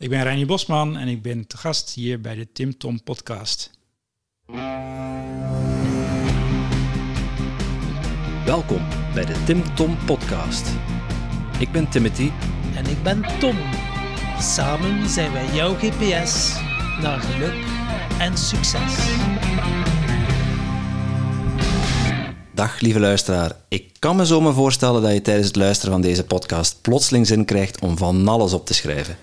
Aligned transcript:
Ik 0.00 0.08
ben 0.08 0.22
Reinier 0.22 0.46
Bosman 0.46 0.96
en 0.96 1.08
ik 1.08 1.22
ben 1.22 1.46
te 1.46 1.56
gast 1.56 1.90
hier 1.90 2.20
bij 2.20 2.34
de 2.34 2.52
Tim 2.52 2.78
Tom 2.78 3.02
podcast. 3.02 3.70
Welkom 8.44 8.86
bij 9.14 9.24
de 9.24 9.42
Tim 9.46 9.74
Tom 9.74 9.96
podcast. 10.06 10.68
Ik 11.58 11.72
ben 11.72 11.88
Timothy 11.88 12.30
En 12.76 12.86
ik 12.86 13.02
ben 13.02 13.22
Tom. 13.38 13.56
Samen 14.38 15.08
zijn 15.08 15.32
wij 15.32 15.54
jouw 15.54 15.74
GPS 15.74 16.60
naar 17.00 17.20
geluk 17.20 17.64
en 18.18 18.38
succes. 18.38 18.94
Dag 22.54 22.80
lieve 22.80 23.00
luisteraar. 23.00 23.56
Ik 23.68 23.92
kan 23.98 24.16
me 24.16 24.26
zo 24.26 24.40
maar 24.40 24.54
voorstellen 24.54 25.02
dat 25.02 25.12
je 25.12 25.22
tijdens 25.22 25.46
het 25.46 25.56
luisteren 25.56 25.92
van 25.92 26.02
deze 26.02 26.24
podcast 26.24 26.80
plotseling 26.80 27.26
zin 27.26 27.44
krijgt 27.44 27.80
om 27.80 27.96
van 27.96 28.28
alles 28.28 28.52
op 28.52 28.66
te 28.66 28.74
schrijven. 28.74 29.16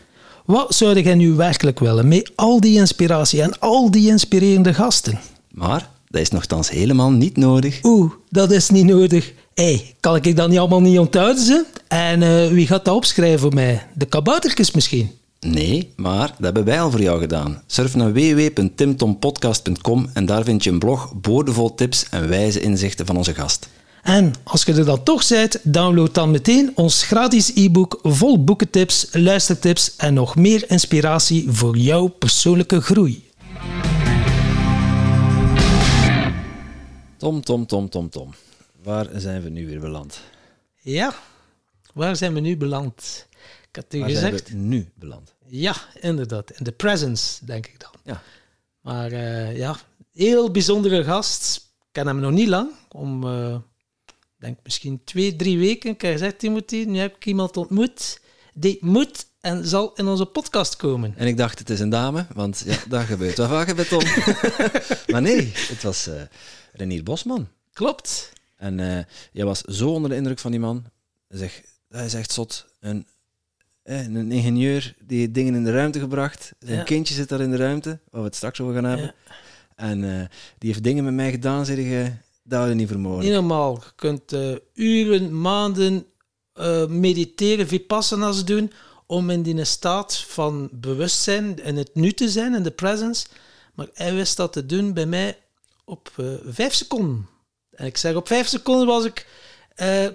Wat 0.48 0.76
zou 0.76 1.02
jij 1.02 1.16
nu 1.16 1.34
werkelijk 1.34 1.80
willen 1.80 2.08
met 2.08 2.32
al 2.36 2.60
die 2.60 2.78
inspiratie 2.78 3.42
en 3.42 3.60
al 3.60 3.92
die 3.92 4.10
inspirerende 4.10 4.74
gasten? 4.74 5.20
Maar 5.52 5.90
dat 6.10 6.22
is 6.22 6.30
nogthans 6.30 6.70
helemaal 6.70 7.12
niet 7.12 7.38
nodig. 7.38 7.80
Oeh, 7.84 8.12
dat 8.30 8.52
is 8.52 8.70
niet 8.70 8.86
nodig. 8.86 9.34
Hé, 9.54 9.64
hey, 9.64 9.96
kan 10.00 10.16
ik 10.16 10.36
dat 10.36 10.50
niet 10.50 10.60
allemaal 10.60 10.82
niet 10.82 11.00
onthouden? 11.00 11.44
Ze? 11.44 11.66
En 11.88 12.24
eh, 12.24 12.48
wie 12.48 12.68
gaat 12.68 12.86
dat 12.86 12.96
opschrijven 12.96 13.40
voor 13.40 13.54
mij? 13.54 13.88
De 13.94 14.06
kaboutertjes 14.06 14.72
misschien? 14.72 15.12
Nee, 15.40 15.94
maar 15.96 16.28
dat 16.28 16.38
hebben 16.40 16.64
wij 16.64 16.82
al 16.82 16.92
voor 16.92 17.02
jou 17.02 17.20
gedaan. 17.20 17.62
Surf 17.66 17.96
naar 17.96 18.14
www.timtompodcast.com 18.14 20.10
en 20.14 20.26
daar 20.26 20.44
vind 20.44 20.64
je 20.64 20.70
een 20.70 20.80
blog 20.80 21.14
boordevol 21.22 21.76
tips 21.76 22.10
en 22.10 22.30
wijze 22.30 22.60
inzichten 22.60 23.06
van 23.06 23.18
onze 23.18 23.34
gast. 23.34 23.68
En 24.08 24.34
als 24.44 24.64
je 24.64 24.74
er 24.74 24.86
dan 24.86 25.04
toch 25.04 25.28
bent, 25.28 25.60
download 25.74 26.14
dan 26.14 26.32
meteen 26.32 26.72
ons 26.76 27.04
gratis 27.04 27.52
e-book 27.56 28.00
vol 28.04 28.44
boekentips, 28.44 29.08
luistertips 29.12 29.96
en 29.96 30.14
nog 30.14 30.36
meer 30.36 30.70
inspiratie 30.70 31.52
voor 31.52 31.78
jouw 31.78 32.08
persoonlijke 32.08 32.82
groei. 32.82 33.30
Tom, 37.18 37.42
Tom, 37.42 37.66
Tom, 37.66 37.90
Tom, 37.90 38.10
Tom. 38.10 38.34
Waar 38.84 39.08
zijn 39.16 39.42
we 39.42 39.50
nu 39.50 39.68
weer 39.68 39.80
beland? 39.80 40.20
Ja, 40.82 41.14
waar 41.94 42.16
zijn 42.16 42.34
we 42.34 42.40
nu 42.40 42.58
beland? 42.58 43.28
Ik 43.70 43.76
had 43.76 43.94
u 43.94 44.00
Waar 44.00 44.10
gezegd. 44.10 44.48
zijn 44.48 44.60
we 44.60 44.66
nu 44.68 44.90
beland? 44.96 45.34
Ja, 45.46 45.76
inderdaad. 46.02 46.52
In 46.52 46.64
de 46.64 46.72
presence, 46.72 47.46
denk 47.46 47.66
ik 47.68 47.80
dan. 47.80 47.92
Ja. 48.04 48.22
Maar 48.82 49.12
eh, 49.12 49.58
ja, 49.58 49.76
heel 50.14 50.52
bijzondere 50.52 51.04
gast. 51.04 51.56
Ik 51.56 51.88
ken 51.92 52.08
hem 52.08 52.20
nog 52.20 52.32
niet 52.32 52.48
lang. 52.48 52.70
Om, 52.90 53.24
eh, 53.28 53.56
denk 54.48 54.60
misschien 54.64 55.02
twee, 55.04 55.36
drie 55.36 55.58
weken. 55.58 55.90
Ik 55.92 56.02
heb 56.02 56.12
gezegd, 56.12 56.40
Timothy, 56.40 56.84
nu 56.88 57.00
heb 57.00 57.16
ik 57.16 57.26
iemand 57.26 57.58
ontmoet. 57.58 58.20
Die 58.54 58.78
moet 58.82 59.26
en 59.42 59.68
zal 59.68 59.94
in 59.96 60.08
onze 60.08 60.26
podcast 60.26 60.76
komen. 60.76 61.14
En 61.18 61.28
ik 61.28 61.38
dacht, 61.38 61.60
het 61.60 61.70
is 61.70 61.80
een 61.80 61.90
dame, 61.90 62.26
want 62.34 62.64
ja, 62.66 62.78
daar 62.90 63.06
gebeurt 63.06 63.38
wel 63.38 63.48
vaker 63.48 63.76
bij 63.76 63.86
Tom. 63.86 64.04
maar 65.12 65.22
nee, 65.22 65.52
het 65.56 65.84
was 65.84 66.08
eh 66.08 66.22
Renier 66.74 67.04
Bosman. 67.04 67.48
Klopt. 67.74 68.34
En 68.56 68.80
eh, 68.80 69.04
jij 69.32 69.46
was 69.46 69.62
zo 69.62 69.90
onder 69.90 70.10
de 70.10 70.16
indruk 70.16 70.40
van 70.40 70.52
die 70.52 70.60
man. 70.60 70.86
Zeg, 71.30 71.62
hij 71.90 72.06
is 72.06 72.14
echt 72.14 72.32
zot. 72.32 72.66
Een, 72.80 73.06
eh, 73.84 74.04
een 74.04 74.32
ingenieur 74.32 74.96
die 75.00 75.32
dingen 75.32 75.56
in 75.56 75.64
de 75.64 75.72
ruimte 75.72 76.00
gebracht. 76.00 76.52
Zijn 76.60 76.78
Ja. 76.78 76.84
kindje 76.84 77.14
zit 77.14 77.30
daar 77.30 77.42
in 77.42 77.52
de 77.52 77.58
ruimte, 77.58 78.00
waar 78.10 78.22
we 78.22 78.28
het 78.28 78.36
straks 78.36 78.62
over 78.62 78.74
gaan 78.74 78.84
hebben. 78.84 79.06
Ja. 79.28 79.36
En 79.76 80.30
die 80.58 80.70
heeft 80.72 80.84
dingen 80.84 81.04
met 81.04 81.14
mij 81.14 81.32
gedaan, 81.32 81.66
zeg 81.66 81.78
je, 81.78 82.12
dat 82.48 82.74
niet 82.74 82.88
vermogen. 82.88 83.24
Niet 83.24 83.34
normaal. 83.34 83.74
Je 83.74 83.92
kunt 83.96 84.34
eh, 84.34 84.56
uren, 84.74 85.42
maanden 85.42 86.06
eh, 86.54 86.86
mediteren, 86.86 87.68
vipassana's 87.68 88.46
doen 88.46 88.72
om 89.06 89.30
in 89.30 89.42
die 89.42 89.64
staat 89.64 90.18
van 90.18 90.70
bewustzijn 90.72 91.62
en 91.62 91.76
het 91.76 91.96
nu 91.96 92.12
te 92.12 92.30
zijn, 92.30 92.56
in 92.56 92.64
de 92.64 92.72
presence. 92.72 93.28
Maar 93.74 93.88
hij 93.94 94.14
wist 94.14 94.38
dat 94.38 94.54
te 94.54 94.66
doen 94.66 94.94
bij 94.94 95.06
mij 95.06 95.38
op 95.86 96.12
eh, 96.16 96.26
vijf 96.46 96.74
seconden. 96.74 97.28
En 97.72 97.86
ik 97.86 97.98
zeg, 97.98 98.16
op 98.16 98.28
vijf 98.28 98.48
seconden 98.48 98.88
was 98.88 99.06
ik, 99.06 99.28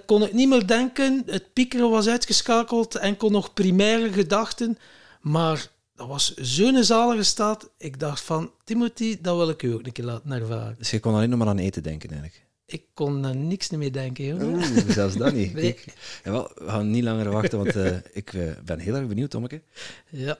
kon 0.05 0.23
ik 0.23 0.33
niet 0.33 0.49
meer 0.49 0.67
denken, 0.67 1.23
het 1.25 1.53
piekeren 1.53 1.89
was 1.89 2.07
uitgeschakeld 2.07 2.95
en 2.95 3.17
kon 3.17 3.31
nog 3.31 3.53
primaire 3.53 4.13
gedachten. 4.13 4.77
Maar 5.21 5.67
dat 6.03 6.11
was 6.11 6.33
zo'n 6.33 6.83
zalige 6.83 7.23
staat. 7.23 7.69
Ik 7.77 7.99
dacht 7.99 8.21
van, 8.21 8.51
Timothy, 8.63 9.17
dat 9.21 9.35
wil 9.35 9.49
ik 9.49 9.63
u 9.63 9.73
ook 9.73 9.85
een 9.85 9.91
keer 9.91 10.05
laten 10.05 10.31
ervaren. 10.31 10.75
Dus 10.77 10.91
je 10.91 10.99
kon 10.99 11.13
alleen 11.13 11.29
nog 11.29 11.39
maar 11.39 11.47
aan 11.47 11.57
eten 11.57 11.83
denken, 11.83 12.09
eigenlijk. 12.09 12.45
Ik 12.65 12.83
kon 12.93 13.25
aan 13.25 13.47
niks 13.47 13.69
meer 13.69 13.91
denken, 13.91 14.25
jongen. 14.25 14.53
Oeh, 14.53 14.89
zelfs 14.89 15.15
dat 15.15 15.33
niet. 15.33 15.53
Nee. 15.63 15.79
Jawel, 16.23 16.51
we 16.55 16.69
gaan 16.69 16.89
niet 16.89 17.03
langer 17.03 17.31
wachten, 17.31 17.57
want 17.57 17.75
eh, 17.75 17.97
ik 18.13 18.33
eh, 18.33 18.51
ben 18.65 18.79
heel 18.79 18.95
erg 18.95 19.07
benieuwd, 19.07 19.29
Tommeke. 19.29 19.61
Ja. 20.09 20.37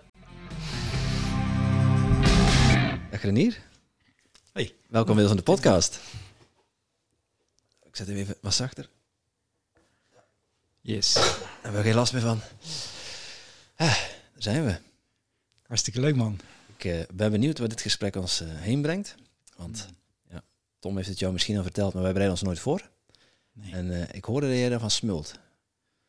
Dag 3.11 3.21
Renier. 3.21 3.59
Hey. 4.51 4.73
Welkom 4.87 5.13
bij 5.13 5.23
ons 5.23 5.31
aan 5.31 5.37
de 5.37 5.43
podcast. 5.43 5.99
Ik 7.83 7.95
zet 7.95 8.07
hem 8.07 8.17
even 8.17 8.35
wat 8.41 8.53
zachter. 8.53 8.89
Yes, 10.81 11.13
Daar 11.13 11.49
hebben 11.61 11.81
we 11.81 11.87
geen 11.87 11.95
last 11.95 12.13
meer 12.13 12.21
van. 12.21 12.39
Ah, 13.75 13.87
daar 13.87 13.97
zijn 14.37 14.65
we. 14.65 14.92
Hartstikke 15.73 15.99
leuk 15.99 16.15
man. 16.15 16.39
Ik 16.77 16.85
eh, 16.85 16.99
ben 17.13 17.31
benieuwd 17.31 17.59
wat 17.59 17.69
dit 17.69 17.81
gesprek 17.81 18.15
ons 18.15 18.41
eh, 18.41 18.47
heen 18.51 18.81
brengt. 18.81 19.15
Want 19.57 19.87
ja, 20.29 20.43
Tom 20.79 20.95
heeft 20.95 21.07
het 21.09 21.19
jou 21.19 21.33
misschien 21.33 21.57
al 21.57 21.63
verteld, 21.63 21.93
maar 21.93 22.03
wij 22.03 22.11
bereiden 22.11 22.39
ons 22.39 22.47
nooit 22.47 22.59
voor. 22.59 22.89
Nee. 23.53 23.71
En 23.73 24.01
eh, 24.01 24.15
ik 24.15 24.25
hoorde 24.25 24.47
dat 24.47 24.55
jij 24.57 24.69
daarvan 24.69 24.91
smult. 24.91 25.39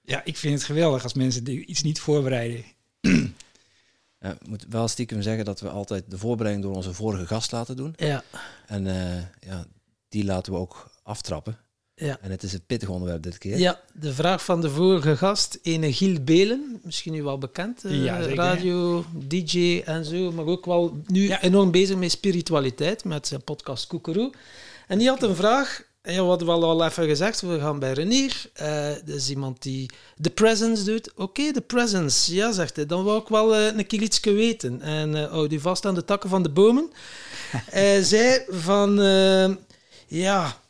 Ja, 0.01 0.25
ik 0.25 0.37
vind 0.37 0.55
het 0.55 0.65
geweldig 0.65 1.03
als 1.03 1.15
mensen 1.15 1.45
die 1.45 1.65
iets 1.67 1.83
niet 1.83 2.01
voorbereiden. 2.01 2.65
Ik 4.21 4.47
moet 4.47 4.67
wel 4.69 4.89
stiekem 4.89 5.23
zeggen 5.23 5.45
dat 5.45 5.61
we 5.61 5.69
altijd 5.69 6.11
de 6.11 6.19
voorbereiding 6.19 6.67
door 6.67 6.75
onze 6.75 6.95
vorige 6.95 7.27
gast 7.27 7.53
laten 7.53 7.77
doen. 7.77 7.95
Ja. 7.97 8.25
En 8.67 8.85
ja, 9.41 9.67
die 10.09 10.25
laten 10.25 10.53
we 10.53 10.59
ook 10.59 10.91
aftrappen. 11.03 11.59
Ja. 11.97 12.19
En 12.21 12.31
het 12.31 12.43
is 12.43 12.53
een 12.53 12.65
pittig 12.67 12.89
onderwerp 12.89 13.23
dit 13.23 13.39
keer. 13.39 13.59
ja, 13.59 13.81
de 13.93 14.13
vraag 14.15 14.45
van 14.45 14.61
de 14.61 14.71
vorige 14.71 15.17
gast, 15.17 15.59
ene 15.63 15.93
Giel 15.93 16.21
Belen, 16.21 16.81
misschien 16.83 17.15
u 17.15 17.23
wel 17.23 17.39
bekend, 17.39 17.85
eh, 17.85 18.05
Ja, 18.05 18.23
zeker. 18.23 18.37
radio, 18.37 19.05
DJ 19.13 19.83
en 19.85 20.05
zo, 20.05 20.33
maar 20.33 20.45
ook 20.47 20.65
wel 20.65 21.01
nu 21.07 21.29
Ja. 21.29 21.43
enorm 21.43 21.71
bezig 21.71 21.97
met 21.97 22.11
spiritualiteit, 22.11 23.05
met 23.05 23.27
zijn 23.27 23.43
podcast 23.45 23.87
Koekeroe. 23.87 24.33
En 24.89 24.99
die 24.99 25.09
had 25.09 25.23
een 25.23 25.37
vraag, 25.37 25.83
en 26.03 26.13
ja, 26.15 26.21
we 26.23 26.29
hadden 26.29 26.47
wel 26.47 26.65
al 26.65 26.85
even 26.85 27.07
gezegd, 27.09 27.41
we 27.41 27.59
gaan 27.61 27.79
bij 27.79 27.93
Renier, 27.93 28.51
eh 28.53 28.89
dat 29.05 29.17
is 29.17 29.31
iemand 29.31 29.63
die 29.63 29.91
de 30.17 30.31
presence 30.31 30.85
doet. 30.85 31.13
Oké, 31.17 31.53
de 31.53 31.61
presence, 31.61 32.35
ja, 32.35 32.53
zegt 32.53 32.77
hij, 32.77 32.87
dan 32.87 33.05
wou 33.05 33.21
ik 33.21 33.29
wel 33.29 33.55
eh, 33.57 33.77
een 33.77 33.87
keer 33.87 34.03
iets 34.03 34.21
weten. 34.21 34.81
En 34.83 35.15
eh 35.15 35.31
houd 35.31 35.53
u 35.53 35.61
vast 35.61 35.87
aan 35.87 35.95
de 35.95 36.05
takken 36.05 36.31
van 36.31 36.43
de 36.43 36.51
bomen. 36.51 36.91
Hij 37.71 38.03
zei 38.03 38.41
van, 38.49 38.95
ja, 40.07 40.61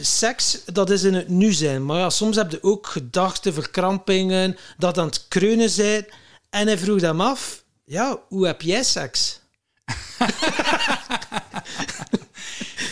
seks, 0.00 0.64
dat 0.64 0.90
is 0.90 1.02
in 1.02 1.14
het 1.14 1.28
nu 1.28 1.52
zijn. 1.52 1.84
Maar 1.84 1.98
ja, 1.98 2.10
soms 2.10 2.36
heb 2.36 2.50
je 2.50 2.62
ook 2.62 2.86
gedachten, 2.86 3.54
verkrampingen, 3.54 4.56
dat 4.76 4.98
aan 4.98 5.06
het 5.06 5.28
kreunen 5.28 5.70
zijn. 5.70 6.06
En 6.50 6.66
hij 6.66 6.78
vroeg 6.78 7.00
hem 7.00 7.20
af, 7.20 7.64
ja, 7.84 8.22
hoe 8.28 8.46
heb 8.46 8.62
jij 8.62 8.82
seks? 8.82 9.40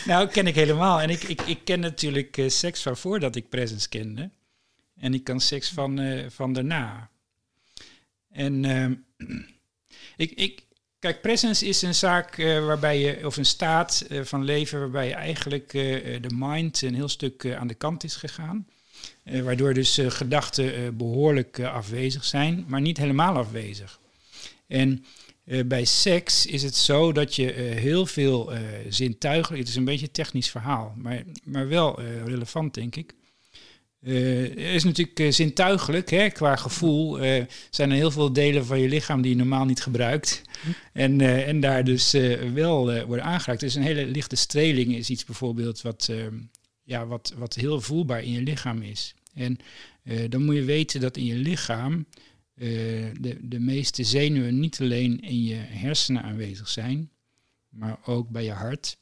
Nou, 0.06 0.28
ken 0.28 0.46
ik 0.46 0.54
helemaal. 0.54 1.00
En 1.00 1.10
ik, 1.10 1.22
ik, 1.22 1.42
ik 1.42 1.64
ken 1.64 1.80
natuurlijk 1.80 2.36
eh, 2.36 2.48
seks 2.48 2.82
van 2.82 2.96
voordat 2.96 3.36
ik 3.36 3.48
presence 3.48 3.88
kende. 3.88 4.30
En 4.94 5.14
ik 5.14 5.24
kan 5.24 5.40
seks 5.40 5.70
van, 5.70 5.98
eh, 5.98 6.30
van 6.30 6.52
daarna. 6.52 7.10
En 8.30 8.64
ehm, 8.64 8.94
ik, 10.24 10.30
ik, 10.30 10.62
kijk, 11.06 11.20
presence 11.20 11.66
is 11.66 11.82
een 11.82 11.94
zaak 11.94 12.38
eh, 12.38 12.66
waarbij 12.66 12.98
je, 12.98 13.26
of 13.26 13.36
een 13.36 13.46
staat 13.46 14.04
eh, 14.08 14.22
van 14.22 14.44
leven 14.44 14.80
waarbij 14.80 15.08
je 15.08 15.14
eigenlijk 15.14 15.74
eh, 15.74 15.82
de 16.22 16.34
mind 16.34 16.82
een 16.82 16.94
heel 16.94 17.08
stuk 17.08 17.46
aan 17.46 17.66
de 17.66 17.74
kant 17.74 18.04
is 18.04 18.16
gegaan. 18.16 18.66
Waardoor 19.42 19.74
dus 19.74 20.00
gedachten 20.08 20.74
eh, 20.74 20.88
behoorlijk 20.92 21.58
eh, 21.58 21.74
afwezig 21.74 22.24
zijn, 22.24 22.64
maar 22.68 22.80
niet 22.80 22.96
helemaal 22.96 23.36
afwezig. 23.36 24.00
En 24.66 25.04
bij 25.66 25.84
seks 25.84 26.46
is 26.46 26.62
het 26.62 26.74
zo 26.74 27.12
dat 27.12 27.34
je 27.34 27.52
heel 27.52 28.06
veel 28.06 28.52
zintuigelijk, 28.88 29.60
het 29.60 29.68
is 29.68 29.76
een 29.76 29.84
beetje 29.84 30.06
een 30.06 30.12
technisch 30.12 30.50
verhaal, 30.50 30.94
maar, 30.96 31.22
maar 31.44 31.68
wel 31.68 32.00
relevant 32.02 32.74
denk 32.74 32.96
ik. 32.96 33.14
Er 34.06 34.58
is 34.58 34.84
natuurlijk 34.84 35.18
eh, 35.18 35.30
zintuigelijk, 35.30 36.10
hè, 36.10 36.30
qua 36.30 36.56
gevoel, 36.56 37.20
eh, 37.20 37.44
zijn 37.70 37.90
er 37.90 37.96
heel 37.96 38.10
veel 38.10 38.32
delen 38.32 38.66
van 38.66 38.80
je 38.80 38.88
lichaam 38.88 39.22
die 39.22 39.30
je 39.30 39.36
normaal 39.36 39.64
niet 39.64 39.82
gebruikt. 39.82 40.42
En, 40.92 41.20
eh, 41.20 41.48
en 41.48 41.60
daar 41.60 41.84
dus 41.84 42.10
wel 42.52 43.04
worden 43.06 43.24
aangeraakt. 43.24 43.60
Dus 43.60 43.74
een 43.74 43.82
hele 43.82 44.06
lichte 44.06 44.36
streling 44.36 44.94
is 44.94 45.10
iets 45.10 45.24
bijvoorbeeld 45.24 45.82
wat, 45.82 46.08
eh, 46.10 46.26
ja, 46.82 47.06
wat, 47.06 47.34
wat 47.36 47.54
heel 47.54 47.80
voelbaar 47.80 48.22
in 48.22 48.32
je 48.32 48.42
lichaam 48.42 48.82
is. 48.82 49.14
En 49.34 49.58
dan 50.28 50.44
moet 50.44 50.54
je 50.54 50.64
weten 50.64 51.00
dat 51.00 51.16
in 51.16 51.24
je 51.24 51.34
lichaam 51.34 52.06
de, 52.54 53.38
de 53.40 53.58
meeste 53.58 54.04
zenuwen 54.04 54.58
niet 54.58 54.80
alleen 54.80 55.20
in 55.20 55.44
je 55.44 55.54
hersenen 55.54 56.22
aanwezig 56.22 56.68
zijn, 56.68 57.10
maar 57.68 57.98
ook 58.04 58.28
bij 58.28 58.44
je 58.44 58.52
hart. 58.52 58.98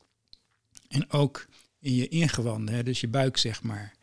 En 0.88 1.10
ook 1.10 1.46
in 1.80 1.94
je 1.94 2.08
ingewanden, 2.08 2.74
hè, 2.74 2.82
dus 2.82 3.00
je 3.00 3.08
buik 3.08 3.36
zeg 3.36 3.62
maar. 3.62 3.94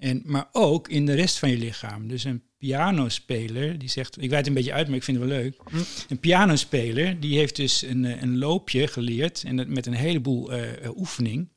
En, 0.00 0.22
maar 0.24 0.48
ook 0.52 0.88
in 0.88 1.06
de 1.06 1.14
rest 1.14 1.38
van 1.38 1.50
je 1.50 1.56
lichaam. 1.56 2.08
Dus 2.08 2.24
een 2.24 2.42
pianospeler, 2.58 3.78
die 3.78 3.88
zegt, 3.88 4.22
ik 4.22 4.30
wijd 4.30 4.46
een 4.46 4.54
beetje 4.54 4.72
uit, 4.72 4.86
maar 4.86 4.96
ik 4.96 5.02
vind 5.02 5.18
het 5.18 5.28
wel 5.28 5.38
leuk. 5.38 5.56
Hm. 5.70 5.76
Een 6.08 6.20
pianospeler, 6.20 7.20
die 7.20 7.38
heeft 7.38 7.56
dus 7.56 7.82
een, 7.82 8.04
eh, 8.04 8.22
een 8.22 8.38
loopje 8.38 8.86
geleerd 8.86 9.42
en 9.46 9.56
dat 9.56 9.68
met 9.68 9.86
een 9.86 9.94
heleboel 9.94 10.52
eh, 10.52 10.96
oefening. 10.96 11.48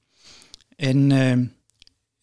En, 0.75 1.11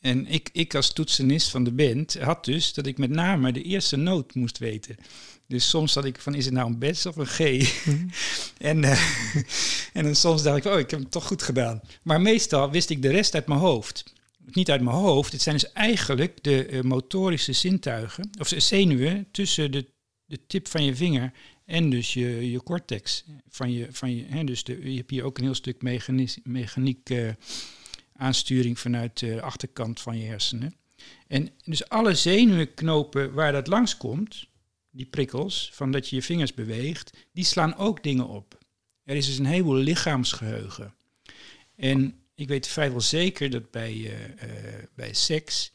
en 0.00 0.26
ik, 0.26 0.48
ik 0.52 0.74
als 0.74 0.92
toetsenist 0.92 1.50
van 1.50 1.64
de 1.64 1.72
band 1.72 2.18
had 2.18 2.44
dus 2.44 2.74
dat 2.74 2.86
ik 2.86 2.98
met 2.98 3.10
name 3.10 3.52
de 3.52 3.62
eerste 3.62 3.96
noot 3.96 4.34
moest 4.34 4.58
weten. 4.58 4.96
Dus 5.46 5.68
soms 5.68 5.94
had 5.94 6.04
ik 6.04 6.20
van, 6.20 6.34
is 6.34 6.44
het 6.44 6.54
nou 6.54 6.70
een 6.70 6.78
bes 6.78 7.06
of 7.06 7.16
een 7.16 7.26
G? 7.26 7.38
en, 8.70 8.84
eh, 8.84 9.00
en 9.92 10.04
dan 10.04 10.14
soms 10.14 10.42
dacht 10.42 10.56
ik, 10.56 10.72
oh, 10.72 10.78
ik 10.78 10.90
heb 10.90 11.00
het 11.00 11.10
toch 11.10 11.26
goed 11.26 11.42
gedaan. 11.42 11.80
Maar 12.02 12.20
meestal 12.20 12.70
wist 12.70 12.90
ik 12.90 13.02
de 13.02 13.10
rest 13.10 13.34
uit 13.34 13.46
mijn 13.46 13.60
hoofd. 13.60 14.12
Niet 14.54 14.70
uit 14.70 14.80
mijn 14.80 14.96
hoofd, 14.96 15.32
het 15.32 15.42
zijn 15.42 15.54
dus 15.54 15.72
eigenlijk 15.72 16.42
de 16.42 16.66
eh, 16.66 16.80
motorische 16.80 17.52
zintuigen, 17.52 18.30
of 18.38 18.52
zenuwen 18.56 19.28
tussen 19.30 19.72
de, 19.72 19.86
de 20.24 20.46
tip 20.46 20.68
van 20.68 20.84
je 20.84 20.96
vinger 20.96 21.32
en 21.64 21.90
dus 21.90 22.14
je, 22.14 22.50
je 22.50 22.62
cortex. 22.62 23.24
Van 23.48 23.72
je, 23.72 23.86
van 23.90 24.16
je, 24.16 24.44
dus 24.44 24.60
je 24.60 24.94
hebt 24.96 25.10
hier 25.10 25.24
ook 25.24 25.38
een 25.38 25.44
heel 25.44 25.54
stuk 25.54 25.82
mechaniek 26.42 27.10
eh, 27.10 27.28
aansturing 28.12 28.78
vanuit 28.78 29.18
de 29.18 29.42
achterkant 29.42 30.00
van 30.00 30.18
je 30.18 30.26
hersenen. 30.26 30.74
En 31.26 31.50
dus 31.64 31.88
alle 31.88 32.14
zenuwknopen 32.14 33.32
waar 33.32 33.52
dat 33.52 33.66
langskomt, 33.66 34.46
die 34.90 35.06
prikkels, 35.06 35.70
van 35.72 35.90
dat 35.90 36.08
je 36.08 36.16
je 36.16 36.22
vingers 36.22 36.54
beweegt, 36.54 37.16
die 37.32 37.44
slaan 37.44 37.76
ook 37.76 38.02
dingen 38.02 38.28
op. 38.28 38.58
Er 39.04 39.16
is 39.16 39.26
dus 39.26 39.38
een 39.38 39.46
heleboel 39.46 39.74
lichaamsgeheugen. 39.74 40.94
En 41.76 42.19
ik 42.40 42.48
weet 42.48 42.66
vrijwel 42.66 43.00
zeker 43.00 43.50
dat 43.50 43.70
bij, 43.70 43.92
eh, 43.92 44.24
eh, 44.24 44.84
bij 44.94 45.12
seks 45.12 45.72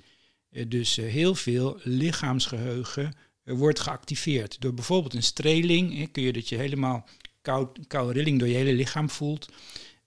eh, 0.50 0.66
dus 0.68 0.96
heel 0.96 1.36
veel 1.36 1.80
lichaamsgeheugen 1.84 3.14
eh, 3.44 3.56
wordt 3.56 3.80
geactiveerd. 3.80 4.62
Door 4.62 4.74
bijvoorbeeld 4.74 5.14
een 5.14 5.24
streling 5.24 6.12
kun 6.12 6.24
je 6.24 6.34
dat 6.34 6.50
je 6.50 6.56
helemaal 6.56 7.08
koud, 7.42 7.80
koude 7.88 8.14
rilling 8.14 8.40
door 8.40 8.48
je 8.48 8.56
hele 8.56 8.74
lichaam 8.74 9.10
voelt. 9.10 9.50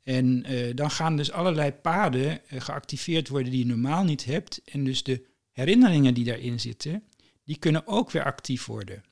En 0.02 0.46
dan 0.74 0.90
gaan 0.90 1.16
dus 1.16 1.30
allerlei 1.30 1.72
paden 1.72 2.40
geactiveerd 2.48 3.28
worden 3.28 3.50
die 3.50 3.58
je 3.58 3.66
normaal 3.66 4.04
niet 4.04 4.24
hebt. 4.24 4.60
En 4.64 4.84
dus 4.84 5.02
de 5.02 5.24
herinneringen 5.52 6.14
die 6.14 6.24
daarin 6.24 6.60
zitten, 6.60 7.02
die 7.44 7.58
kunnen 7.58 7.86
ook 7.86 8.10
weer 8.10 8.24
actief 8.24 8.66
worden. 8.66 9.04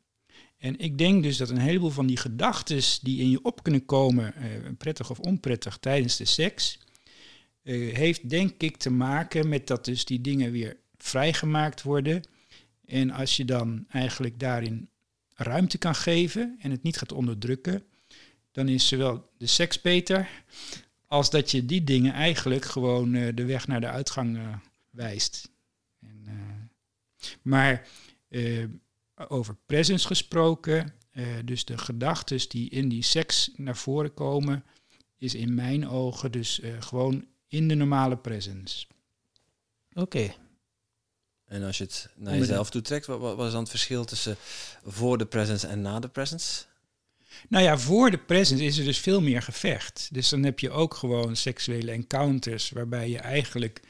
En 0.58 0.78
ik 0.78 0.98
denk 0.98 1.22
dus 1.22 1.37
dat 1.37 1.50
een 1.50 1.58
heleboel 1.58 1.90
van 1.90 2.06
die 2.06 2.16
gedachten 2.16 2.82
die 3.02 3.20
in 3.20 3.31
je 3.31 3.43
op 3.43 3.62
kunnen 3.62 3.84
komen, 3.84 4.34
prettig 4.78 5.10
of 5.10 5.19
onprettig, 5.19 5.76
tijdens 5.76 6.16
de 6.16 6.25
seks, 6.25 6.78
eh, 7.66 7.94
heeft 7.94 8.28
denk 8.28 8.62
ik 8.62 8.76
te 8.76 8.90
maken 8.90 9.48
met 9.48 9.66
dat 9.66 9.84
dus 9.84 10.04
die 10.04 10.20
dingen 10.20 10.52
weer 10.52 10.76
vrijgemaakt 10.98 11.82
worden. 11.82 12.22
En 12.84 13.10
als 13.10 13.36
je 13.36 13.44
dan 13.44 13.86
eigenlijk 13.88 14.40
daarin 14.40 14.88
ruimte 15.34 15.78
kan 15.78 15.94
geven 15.94 16.56
en 16.60 16.70
het 16.70 16.82
niet 16.82 16.96
gaat 16.96 17.12
onderdrukken, 17.12 17.82
dan 18.52 18.68
is 18.68 18.88
zowel 18.88 19.30
de 19.38 19.46
seks 19.46 19.80
beter 19.80 20.28
als 21.06 21.30
dat 21.30 21.50
je 21.50 21.66
die 21.66 21.84
dingen 21.84 22.12
eigenlijk 22.12 22.64
gewoon 22.64 23.14
eh, 23.14 23.34
de 23.34 23.44
weg 23.44 23.66
naar 23.66 23.80
de 23.80 23.88
uitgang 23.88 24.36
eh, 24.36 24.54
wijst. 24.90 25.50
En, 26.00 26.70
maar 27.42 27.88
over 29.28 29.56
presence 29.66 30.06
gesproken, 30.06 30.94
dus 31.44 31.64
de 31.64 31.78
gedachten 31.78 32.48
die 32.48 32.70
in 32.70 32.88
die 32.88 33.02
seks 33.02 33.50
naar 33.56 33.76
voren 33.76 34.14
komen, 34.14 34.64
is 35.19 35.34
in 35.34 35.54
mijn 35.54 35.88
ogen 35.88 36.32
dus 36.32 36.60
gewoon 36.80 37.26
in 37.48 37.69
de 37.69 37.75
normale 37.75 38.16
presence. 38.16 38.87
Oké. 39.94 40.34
En 41.46 41.62
als 41.62 41.78
je 41.78 41.84
het 41.84 42.08
naar 42.16 42.37
jezelf 42.37 42.70
toetrekt, 42.70 43.06
wat, 43.06 43.20
wat 43.20 43.37
wat 43.37 43.46
is 43.46 43.52
dan 43.52 43.60
het 43.60 43.70
verschil 43.70 44.04
tussen 44.04 44.37
voor 44.84 45.19
de 45.19 45.26
presence 45.26 45.66
en 45.66 45.81
na 45.81 46.00
de 46.00 46.08
presence? 46.08 46.64
Nou 47.48 47.64
ja, 47.64 47.78
voor 47.78 48.10
de 48.10 48.19
presence 48.19 48.64
is 48.64 48.78
er 48.78 48.84
dus 48.84 48.98
veel 48.98 49.20
meer 49.20 49.43
gevecht. 49.43 50.08
Dus 50.12 50.28
dan 50.28 50.43
heb 50.43 50.58
je 50.58 50.70
ook 50.70 50.94
gewoon 50.94 51.37
seksuele 51.37 51.90
encounters 51.90 52.70
waarbij 52.70 53.08
je 53.08 53.19
eigenlijk 53.19 53.81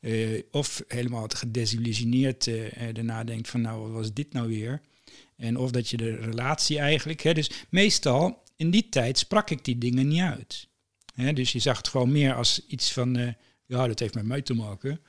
eh, 0.00 0.42
of 0.50 0.82
helemaal 0.88 1.26
gedesillusioneerd 1.28 2.46
eh, 2.46 2.94
daarna 2.94 3.24
denkt 3.24 3.48
van 3.48 3.60
nou, 3.60 3.80
wat 3.80 3.90
was 3.90 4.12
dit 4.12 4.32
nou 4.32 4.48
weer? 4.48 4.80
En 5.36 5.56
of 5.56 5.70
dat 5.70 5.88
je 5.88 5.96
de 5.96 6.16
relatie 6.16 6.78
eigenlijk... 6.78 7.22
Hè, 7.22 7.34
dus 7.34 7.50
meestal, 7.68 8.42
in 8.56 8.70
die 8.70 8.88
tijd 8.88 9.18
sprak 9.18 9.50
ik 9.50 9.64
die 9.64 9.78
dingen 9.78 10.08
niet 10.08 10.20
uit. 10.20 10.68
Dus 11.14 11.52
je 11.52 11.58
zag 11.58 11.76
het 11.76 11.88
gewoon 11.88 12.12
meer 12.12 12.34
als 12.34 12.66
iets 12.66 12.92
van... 12.92 13.16
eh, 13.16 13.32
ja, 13.66 13.86
dat 13.86 13.98
heeft 13.98 14.14
met 14.14 14.24
mij 14.24 14.42
te 14.42 14.54
maken. 14.54 15.00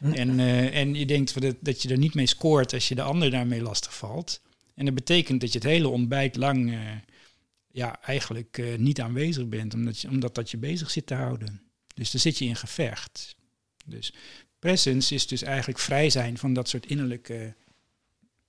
En, 0.00 0.40
eh, 0.40 0.76
en 0.76 0.94
je 0.94 1.06
denkt 1.06 1.40
dat, 1.40 1.56
dat 1.60 1.82
je 1.82 1.88
er 1.88 1.98
niet 1.98 2.14
mee 2.14 2.26
scoort 2.26 2.72
als 2.72 2.88
je 2.88 2.94
de 2.94 3.02
ander 3.02 3.30
daarmee 3.30 3.62
lastig 3.62 3.96
valt. 3.96 4.40
En 4.74 4.84
dat 4.84 4.94
betekent 4.94 5.40
dat 5.40 5.52
je 5.52 5.58
het 5.58 5.68
hele 5.68 5.88
ontbijt 5.88 6.36
lang 6.36 6.72
eh, 6.72 6.78
ja, 7.70 8.02
eigenlijk 8.02 8.62
niet 8.78 9.00
aanwezig 9.00 9.48
bent, 9.48 9.74
omdat, 9.74 10.00
je, 10.00 10.08
omdat 10.08 10.34
dat 10.34 10.50
je 10.50 10.56
bezig 10.56 10.90
zit 10.90 11.06
te 11.06 11.14
houden. 11.14 11.62
Dus 11.94 12.10
dan 12.10 12.20
zit 12.20 12.38
je 12.38 12.44
in 12.44 12.56
gevecht. 12.56 13.36
Dus 13.84 14.12
presence 14.58 15.14
is 15.14 15.26
dus 15.26 15.42
eigenlijk 15.42 15.78
vrij 15.78 16.10
zijn 16.10 16.38
van 16.38 16.52
dat 16.52 16.68
soort 16.68 16.86
innerlijke 16.86 17.54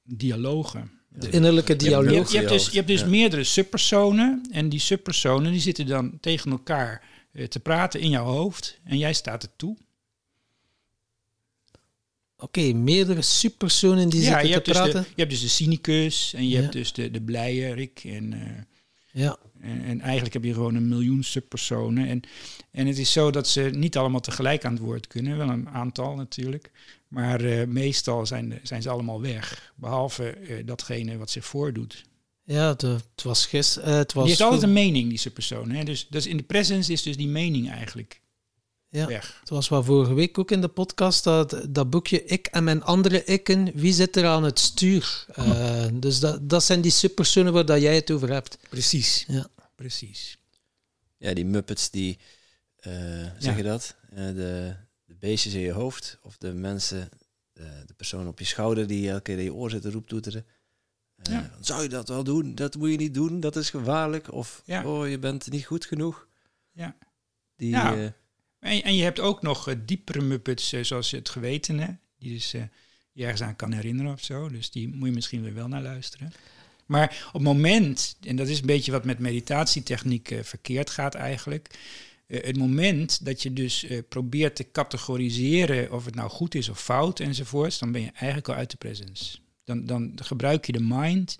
dialogen. 0.03 0.91
De 1.19 1.29
innerlijke 1.29 1.71
Je 1.73 1.77
hebt- 1.77 1.83
dialoog. 1.89 2.09
Je 2.11 2.17
hebt, 2.17 2.31
je 2.31 2.37
hebt 2.37 2.49
dus, 2.49 2.65
je 2.65 2.75
hebt 2.75 2.87
dus 2.87 2.99
Ja. 2.99 3.07
meerdere 3.07 3.43
subpersonen 3.43 4.47
en 4.51 4.69
die 4.69 4.79
subpersonen 4.79 5.51
die 5.51 5.61
zitten 5.61 5.85
dan 5.85 6.17
tegen 6.21 6.51
elkaar 6.51 7.03
eh, 7.31 7.45
te 7.47 7.59
praten 7.59 7.99
in 7.99 8.09
jouw 8.09 8.25
hoofd 8.25 8.79
en 8.83 8.97
jij 8.97 9.13
staat 9.13 9.43
er 9.43 9.49
toe. 9.55 9.77
Oké, 12.37 12.73
meerdere 12.73 13.21
subpersonen 13.21 14.09
die 14.09 14.21
ja, 14.21 14.25
zitten 14.25 14.41
je 14.41 14.47
te 14.47 14.53
hebt, 14.53 14.65
dus 14.65 14.75
de, 14.75 14.81
praten. 14.81 15.01
je 15.09 15.15
hebt 15.21 15.29
dus 15.31 15.41
de 15.41 15.47
cynicus 15.47 16.33
en 16.33 16.43
je 16.43 16.55
Ja. 16.55 16.61
hebt 16.61 16.73
dus 16.73 16.93
de, 16.93 17.11
de 17.11 17.21
blije 17.21 17.73
Rick 17.73 18.01
en... 18.03 18.33
eh, 18.33 18.61
Ja. 19.11 19.37
En, 19.61 19.83
en 19.83 20.01
eigenlijk 20.01 20.33
heb 20.33 20.43
je 20.43 20.53
gewoon 20.53 20.75
een 20.75 20.87
miljoen 20.87 21.23
subpersonen. 21.23 22.07
En, 22.07 22.21
en 22.71 22.87
het 22.87 22.97
is 22.97 23.11
zo 23.11 23.31
dat 23.31 23.47
ze 23.47 23.61
niet 23.61 23.97
allemaal 23.97 24.19
tegelijk 24.19 24.65
aan 24.65 24.73
het 24.73 24.81
woord 24.81 25.07
kunnen. 25.07 25.37
Wel 25.37 25.49
een 25.49 25.69
aantal 25.69 26.15
natuurlijk. 26.15 26.71
Maar 27.07 27.41
eh, 27.41 27.67
meestal 27.67 28.25
zijn, 28.25 28.59
zijn 28.63 28.81
ze 28.81 28.89
allemaal 28.89 29.21
weg. 29.21 29.73
Behalve 29.75 30.29
eh, 30.29 30.65
datgene 30.65 31.17
wat 31.17 31.29
zich 31.31 31.45
voordoet. 31.45 32.03
Ja, 32.43 32.67
het, 32.67 32.81
het 32.81 33.23
was 33.23 33.45
gisteren. 33.45 33.93
het 33.93 34.13
was 34.13 34.23
Die 34.23 34.31
heeft 34.31 34.43
altijd 34.45 34.63
een 34.63 34.73
mening, 34.73 35.09
die 35.09 35.17
subpersoon. 35.17 35.69
Hè? 35.71 35.83
Dus, 35.83 36.07
dus 36.09 36.27
in 36.27 36.37
de 36.37 36.43
presence 36.43 36.91
is 36.91 37.01
dus 37.03 37.17
die 37.17 37.27
mening 37.27 37.69
eigenlijk 37.71 38.21
Ja. 38.89 39.07
weg. 39.07 39.37
Het 39.39 39.49
was 39.49 39.69
wel 39.69 39.83
vorige 39.83 40.13
week 40.13 40.37
ook 40.37 40.51
in 40.51 40.61
de 40.61 40.67
podcast, 40.67 41.23
dat, 41.23 41.65
dat 41.69 41.89
boekje 41.89 42.25
Ik 42.25 42.47
en 42.47 42.63
mijn 42.63 42.83
andere 42.83 43.23
ikken, 43.23 43.71
wie 43.73 43.93
zit 43.93 44.15
er 44.15 44.25
aan 44.25 44.43
het 44.43 44.59
stuur? 44.59 45.25
Eh, 45.33 45.85
dus 45.93 46.19
dat, 46.19 46.49
dat 46.49 46.63
zijn 46.63 46.81
die 46.81 46.91
subpersonen 46.91 47.53
waar 47.53 47.65
dat 47.65 47.81
jij 47.81 47.95
het 47.95 48.11
over 48.11 48.31
hebt. 48.31 48.57
Precies. 48.69 49.25
Ja. 49.27 49.47
Precies. 49.75 50.37
Ja, 51.17 51.33
die 51.33 51.45
Muppets 51.45 51.89
die, 51.89 52.17
eh 52.75 52.91
zeg 53.39 53.51
Ja. 53.51 53.55
je 53.57 53.63
dat? 53.63 53.95
Eh, 54.09 54.25
de, 54.25 54.75
de 55.19 55.27
beestjes 55.27 55.53
in 55.53 55.59
je 55.59 55.71
hoofd 55.71 56.19
of 56.21 56.37
de 56.37 56.53
mensen, 56.53 57.09
de, 57.53 57.83
de 57.85 57.93
persoon 57.93 58.27
op 58.27 58.39
je 58.39 58.45
schouder 58.45 58.87
die 58.87 59.09
elke 59.09 59.21
keer 59.21 59.37
in 59.37 59.43
je 59.43 59.53
oor 59.53 59.69
zit 59.69 59.81
te 59.81 59.91
roeptoeteren. 59.91 60.45
Eh, 61.15 61.33
Ja. 61.33 61.51
Zou 61.61 61.81
je 61.83 61.89
dat 61.89 62.07
wel 62.09 62.23
doen? 62.23 62.55
Dat 62.55 62.75
moet 62.75 62.89
je 62.91 62.97
niet 62.97 63.13
doen, 63.13 63.39
dat 63.39 63.55
is 63.55 63.69
gevaarlijk. 63.69 64.31
Of, 64.33 64.61
Ja. 64.65 64.85
oh, 64.85 65.09
je 65.09 65.19
bent 65.19 65.49
niet 65.51 65.65
goed 65.65 65.85
genoeg. 65.85 66.27
Ja. 66.71 66.95
Die, 67.55 67.69
Ja. 67.69 67.95
eh, 67.95 68.03
En, 68.59 68.83
en 68.83 68.95
je 68.95 69.03
hebt 69.03 69.19
ook 69.19 69.41
nog 69.41 69.67
eh, 69.67 69.75
diepere 69.85 70.21
muppets, 70.21 70.73
eh, 70.73 70.83
zoals 70.83 71.11
het 71.11 71.29
gewetene, 71.29 71.97
die 72.19 72.33
dus 72.33 72.53
eh, 72.53 72.61
je 73.11 73.23
ergens 73.23 73.41
aan 73.41 73.55
kan 73.55 73.71
herinneren 73.71 74.11
of 74.13 74.23
zo. 74.23 74.49
Dus 74.49 74.71
die 74.71 74.87
moet 74.95 75.07
je 75.07 75.13
misschien 75.13 75.41
weer 75.43 75.53
wel 75.53 75.67
naar 75.67 75.81
luisteren. 75.81 76.33
Maar 76.85 77.23
op 77.27 77.33
het 77.33 77.41
moment, 77.41 78.17
en 78.21 78.35
dat 78.35 78.47
is 78.47 78.59
een 78.59 78.65
beetje 78.65 78.91
wat 78.91 79.05
met 79.05 79.19
meditatietechniek 79.19 80.31
eh, 80.31 80.43
verkeerd 80.43 80.89
gaat 80.89 81.15
eigenlijk. 81.15 81.79
Eh, 82.27 82.43
het 82.43 82.57
moment 82.57 83.25
dat 83.25 83.41
je 83.41 83.53
dus 83.53 83.83
eh, 83.83 83.99
probeert 84.09 84.55
te 84.55 84.71
categoriseren 84.71 85.91
of 85.91 86.05
het 86.05 86.15
nou 86.15 86.29
goed 86.29 86.55
is 86.55 86.69
of 86.69 86.81
fout 86.81 87.19
enzovoorts, 87.19 87.79
dan 87.79 87.91
ben 87.91 88.01
je 88.01 88.11
eigenlijk 88.13 88.49
al 88.49 88.55
uit 88.55 88.71
de 88.71 88.77
presence. 88.77 89.37
Dan, 89.63 89.85
dan 89.85 90.11
gebruik 90.15 90.65
je 90.65 90.71
de 90.71 90.81
mind 90.81 91.39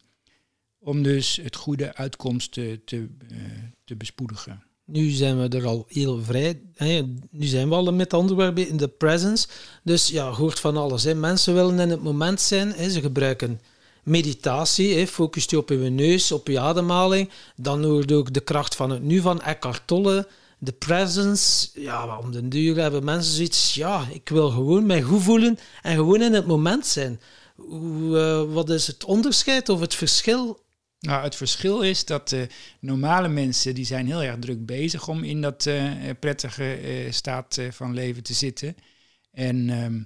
om 0.80 1.04
dus 1.04 1.40
het 1.44 1.56
goede 1.56 1.96
uitkomst 1.96 2.52
te, 2.52 2.80
te, 2.86 3.08
eh, 3.30 3.98
bespoedigen. 3.98 4.64
Nu 4.86 5.10
zijn 5.10 5.42
we 5.42 5.58
er 5.58 5.66
al 5.66 5.86
heel 5.88 6.24
vrij. 6.24 6.62
Hè. 6.76 7.02
Nu 7.30 7.46
zijn 7.46 7.70
we 7.70 7.76
al 7.76 7.94
met 7.94 8.14
andere 8.14 8.68
in 8.68 8.78
de 8.78 8.88
presence. 8.88 9.48
Dus 9.84 10.08
ja, 10.08 10.30
hoort 10.30 10.60
van 10.60 10.78
alles. 10.78 11.04
Hè. 11.04 11.16
Mensen 11.16 11.54
willen 11.54 11.80
in 11.80 11.90
het 11.90 12.04
moment 12.04 12.42
zijn. 12.42 12.72
Hè. 12.72 12.90
Ze 12.90 13.02
gebruiken 13.02 13.62
meditatie. 14.04 14.98
Hè. 14.98 15.08
Focus 15.08 15.46
je 15.46 15.58
op 15.58 15.70
je 15.70 15.78
neus, 15.78 16.32
op 16.32 16.48
je 16.48 16.60
ademhaling. 16.60 17.30
Dan 17.56 17.84
hoort 17.84 18.12
ook 18.12 18.34
de 18.34 18.40
kracht 18.40 18.76
van 18.76 18.90
het 18.90 19.04
nu 19.04 19.20
van 19.20 19.42
Eckhart 19.42 19.82
Tolle. 19.86 20.28
De 20.60 20.72
presence. 20.72 21.70
Ja, 21.74 22.18
om 22.18 22.32
den 22.32 22.50
duur 22.50 22.76
hebben 22.76 23.04
mensen 23.04 23.34
zoiets. 23.34 23.74
Ja, 23.74 24.08
ik 24.12 24.30
wil 24.30 24.50
gewoon 24.50 24.86
mij 24.86 25.02
goed 25.02 25.24
voelen 25.24 25.58
en 25.82 25.96
gewoon 25.96 26.22
in 26.22 26.34
het 26.34 26.46
moment 26.46 26.86
zijn. 26.86 27.20
Hoe, 27.56 28.20
eh, 28.20 28.54
wat 28.54 28.70
is 28.70 28.88
het 28.88 29.04
onderscheid 29.04 29.70
of 29.70 29.80
het 29.80 29.96
verschil? 29.96 30.64
Nou, 31.00 31.24
het 31.24 31.36
verschil 31.36 31.82
is 31.82 32.06
dat 32.06 32.32
eh, 32.32 32.42
normale 32.80 33.28
mensen 33.28 33.76
die 33.76 33.86
zijn 33.86 34.06
heel 34.06 34.24
erg 34.24 34.40
druk 34.40 34.66
bezig 34.66 35.08
om 35.08 35.24
in 35.24 35.42
dat 35.42 35.66
eh, 35.66 35.92
prettige 36.20 37.08
staat 37.10 37.60
van 37.70 37.94
leven 37.94 38.24
te 38.24 38.34
zitten. 38.34 38.76
En 39.32 39.70
ehm, 39.70 40.02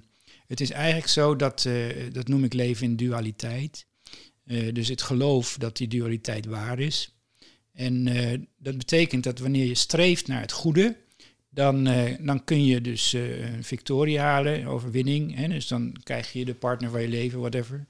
Het 0.46 0.60
is 0.60 0.70
eigenlijk 0.70 1.08
zo 1.08 1.36
dat, 1.36 1.66
dat 2.12 2.28
noem 2.28 2.44
ik 2.44 2.52
leven 2.52 2.86
in 2.86 2.96
dualiteit. 2.96 3.86
Dus 4.72 4.88
het 4.88 5.02
geloof 5.02 5.56
dat 5.58 5.76
die 5.76 5.88
dualiteit 5.88 6.46
waar 6.46 6.78
is. 6.78 7.19
En 7.72 8.06
eh, 8.06 8.38
dat 8.58 8.78
betekent 8.78 9.24
dat 9.24 9.38
wanneer 9.38 9.66
je 9.66 9.74
streeft 9.74 10.26
naar 10.26 10.40
het 10.40 10.52
goede, 10.52 10.96
dan, 11.50 11.86
eh, 11.86 12.14
dan 12.20 12.44
kun 12.44 12.64
je 12.64 12.80
dus 12.80 13.14
eh, 13.14 13.52
een 13.52 13.64
victorie 13.64 14.18
halen, 14.18 14.66
overwinning. 14.66 15.34
Hè? 15.36 15.48
Dus 15.48 15.68
dan 15.68 15.96
krijg 16.02 16.32
je 16.32 16.44
de 16.44 16.54
partner 16.54 16.90
van 16.90 17.02
je 17.02 17.08
leven, 17.08 17.40
whatever. 17.40 17.86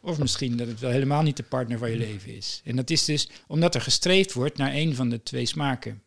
Of 0.00 0.18
misschien 0.18 0.56
dat 0.56 0.66
het 0.66 0.80
wel 0.80 0.90
helemaal 0.90 1.22
niet 1.22 1.36
de 1.36 1.42
partner 1.42 1.78
van 1.78 1.90
je 1.90 1.96
leven 1.96 2.36
is. 2.36 2.60
En 2.64 2.76
dat 2.76 2.90
is 2.90 3.04
dus 3.04 3.28
omdat 3.46 3.74
er 3.74 3.80
gestreefd 3.80 4.32
wordt 4.32 4.56
naar 4.56 4.74
een 4.74 4.94
van 4.94 5.08
de 5.08 5.22
twee 5.22 5.46
smaken. 5.46 6.02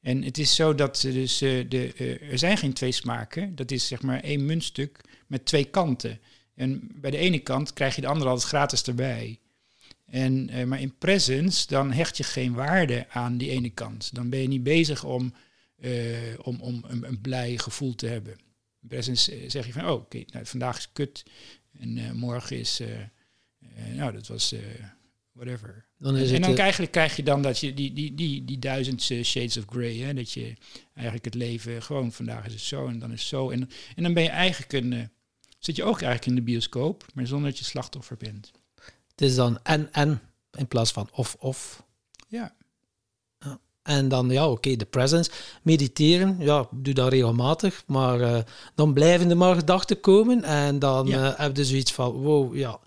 En 0.00 0.22
het 0.22 0.38
is 0.38 0.54
zo 0.54 0.74
dat 0.74 1.00
dus, 1.00 1.40
er 1.40 2.38
zijn 2.38 2.58
geen 2.58 2.72
twee 2.72 2.92
smaken. 2.92 3.54
Dat 3.54 3.70
is 3.70 3.86
zeg 3.86 4.02
maar 4.02 4.20
één 4.20 4.46
muntstuk 4.46 5.00
met 5.26 5.44
twee 5.44 5.64
kanten. 5.64 6.20
En 6.54 6.88
bij 6.94 7.10
de 7.10 7.16
ene 7.16 7.38
kant 7.38 7.72
krijg 7.72 7.94
je 7.94 8.00
de 8.00 8.06
andere 8.06 8.30
altijd 8.30 8.48
gratis 8.48 8.82
erbij. 8.82 9.38
En, 10.12 10.48
eh, 10.48 10.64
maar 10.64 10.80
in 10.80 10.98
presence, 10.98 11.66
dan 11.66 11.92
hecht 11.92 12.16
je 12.16 12.22
geen 12.22 12.52
waarde 12.52 13.06
aan 13.08 13.36
die 13.36 13.50
ene 13.50 13.70
kant. 13.70 14.14
Dan 14.14 14.30
ben 14.30 14.40
je 14.40 14.48
niet 14.48 14.62
bezig 14.62 15.04
om, 15.04 15.34
eh, 15.76 15.92
om, 16.42 16.60
om 16.60 16.84
een, 16.86 17.08
een 17.08 17.20
blij 17.20 17.58
gevoel 17.58 17.94
te 17.94 18.06
hebben. 18.06 18.32
In 18.82 18.88
presence 18.88 19.34
eh, 19.34 19.50
zeg 19.50 19.66
je 19.66 19.72
van, 19.72 19.84
oh, 19.84 19.92
oké, 19.92 20.22
nou, 20.26 20.46
vandaag 20.46 20.78
is 20.78 20.88
kut. 20.92 21.22
En 21.78 22.16
morgen 22.16 22.58
is, 22.58 22.80
nou, 23.94 24.12
dat 24.12 24.26
was 24.26 24.54
whatever. 25.32 25.86
Dan 25.98 26.16
is 26.16 26.30
en 26.30 26.42
dan 26.42 26.56
eigenlijk 26.56 26.92
krijg 26.92 27.16
je 27.16 27.22
dan 27.22 27.42
dat 27.42 27.58
je 27.58 27.74
die, 27.74 27.92
die, 27.92 28.14
die, 28.14 28.44
die 28.44 28.58
duizend 28.58 29.02
shades 29.02 29.56
of 29.56 29.64
grey, 29.66 29.96
hè, 29.96 30.14
dat 30.14 30.32
je 30.32 30.54
eigenlijk 30.94 31.24
het 31.24 31.34
leven 31.34 31.82
gewoon 31.82 32.12
vandaag 32.12 32.46
is 32.46 32.52
het 32.52 32.62
zo 32.62 32.86
en 32.86 32.98
dan 32.98 33.12
is 33.12 33.20
het 33.20 33.28
zo. 33.28 33.50
En, 33.50 33.70
en 33.96 34.02
dan 34.02 34.14
ben 34.14 34.22
je 34.22 34.28
eigenlijk 34.28 34.72
een, 34.72 35.10
zit 35.58 35.76
je 35.76 35.84
ook 35.84 36.00
eigenlijk 36.02 36.26
in 36.26 36.34
de 36.34 36.50
bioscoop, 36.50 37.06
maar 37.14 37.26
zonder 37.26 37.50
dat 37.50 37.58
je 37.58 37.64
slachtoffer 37.64 38.16
bent. 38.16 38.50
Het 39.22 39.30
is 39.30 39.36
dan 39.36 39.58
en-en 39.62 40.20
in 40.52 40.68
plaats 40.68 40.92
van 40.92 41.08
of-of. 41.14 41.82
Ja. 42.28 42.54
En 43.82 44.08
dan, 44.08 44.28
ja, 44.30 44.48
oké, 44.48 44.76
de 44.76 44.84
presence. 44.84 45.30
Mediteren, 45.62 46.36
ja, 46.40 46.66
doe 46.70 46.94
dat 46.94 47.08
regelmatig. 47.08 47.82
Maar 47.86 48.20
eh, 48.20 48.38
dan 48.74 48.92
blijven 48.92 49.30
er 49.30 49.36
maar 49.36 49.54
gedachten 49.54 50.00
komen. 50.00 50.44
En 50.44 50.78
dan 50.78 51.06
Ja. 51.06 51.32
eh, 51.32 51.38
heb 51.38 51.56
je 51.56 51.64
zoiets 51.64 51.92
van, 51.92 52.12
wow, 52.12 52.56
ja, 52.56 52.78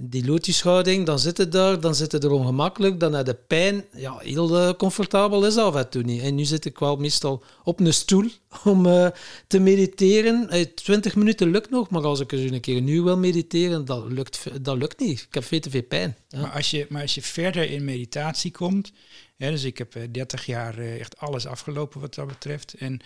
die 0.00 0.26
lotushouding, 0.26 1.06
dan 1.06 1.18
zit 1.18 1.38
het 1.38 1.52
daar, 1.52 1.80
dan 1.80 1.94
zit 1.94 2.12
het 2.12 2.24
er 2.24 2.30
ongemakkelijk, 2.30 3.00
dan 3.00 3.12
heb 3.12 3.26
je 3.26 3.34
pijn. 3.34 3.84
Ja, 3.94 4.18
heel 4.18 4.58
eh, 4.58 4.74
comfortabel 4.74 5.46
is 5.46 5.56
af 5.56 5.74
en 5.74 5.88
toe 5.88 6.02
niet. 6.02 6.22
En 6.22 6.34
nu 6.34 6.44
zit 6.44 6.64
ik 6.64 6.78
wel 6.78 6.96
meestal 6.96 7.42
op 7.64 7.80
een 7.80 7.94
stoel 7.94 8.30
om 8.64 8.86
eh, 8.86 9.08
te 9.46 9.58
mediteren. 9.58 10.50
Eh, 10.50 10.64
20 10.64 11.16
minuten 11.16 11.50
lukt 11.50 11.70
nog, 11.70 11.90
maar 11.90 12.02
als 12.02 12.20
ik 12.20 12.32
eens 12.32 12.50
een 12.50 12.60
keer 12.60 12.82
uur 12.82 13.04
wil 13.04 13.18
mediteren, 13.18 13.84
dat 13.84 14.04
lukt, 14.12 14.64
dat 14.64 14.76
lukt 14.76 15.00
niet. 15.00 15.20
Ik 15.20 15.34
heb 15.34 15.44
veel 15.44 15.60
te 15.60 15.70
veel 15.70 15.82
pijn. 15.82 16.16
Maar, 16.30 16.50
als 16.50 16.70
je, 16.70 16.86
maar 16.88 17.02
als 17.02 17.14
je 17.14 17.22
verder 17.22 17.70
in 17.70 17.84
meditatie 17.84 18.50
komt, 18.50 18.92
hè, 19.36 19.50
dus 19.50 19.64
ik 19.64 19.78
heb 19.78 19.94
eh, 19.94 20.02
30 20.10 20.46
jaar 20.46 20.78
echt 20.78 21.18
alles 21.18 21.46
afgelopen 21.46 22.00
wat 22.00 22.14
dat 22.14 22.26
betreft. 22.26 22.74
En 22.74 23.00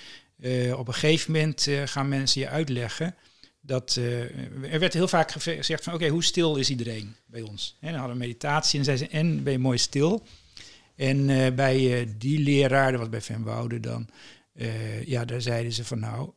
op 0.76 0.88
een 0.88 0.94
gegeven 0.94 1.32
moment 1.32 1.68
gaan 1.84 2.08
mensen 2.08 2.40
je 2.40 2.48
uitleggen 2.48 3.14
dat 3.64 3.96
eh, 3.96 4.72
er 4.72 4.78
werd 4.78 4.92
heel 4.92 5.08
vaak 5.08 5.32
gezegd 5.32 5.84
van 5.84 5.94
oké, 5.94 6.08
hoe 6.08 6.24
stil 6.24 6.56
is 6.56 6.70
iedereen 6.70 7.16
bij 7.26 7.42
ons? 7.42 7.76
En 7.80 7.90
dan 7.90 7.98
hadden 7.98 8.16
we 8.18 8.24
meditatie 8.24 8.78
en 8.78 8.84
zeiden 8.84 9.06
ze 9.06 9.12
en 9.12 9.42
ben 9.42 9.52
je 9.52 9.58
mooi 9.58 9.78
stil? 9.78 10.26
En 10.96 11.30
eh, 11.30 11.54
bij 11.54 12.00
eh, 12.00 12.08
die 12.18 12.38
leraar, 12.38 12.98
was 12.98 13.08
bij 13.08 13.20
Van 13.20 13.42
Wouden 13.42 13.82
dan, 13.82 14.08
ja, 15.04 15.24
daar 15.24 15.42
zeiden 15.42 15.72
ze 15.72 15.84
van 15.84 15.98
nou, 15.98 16.30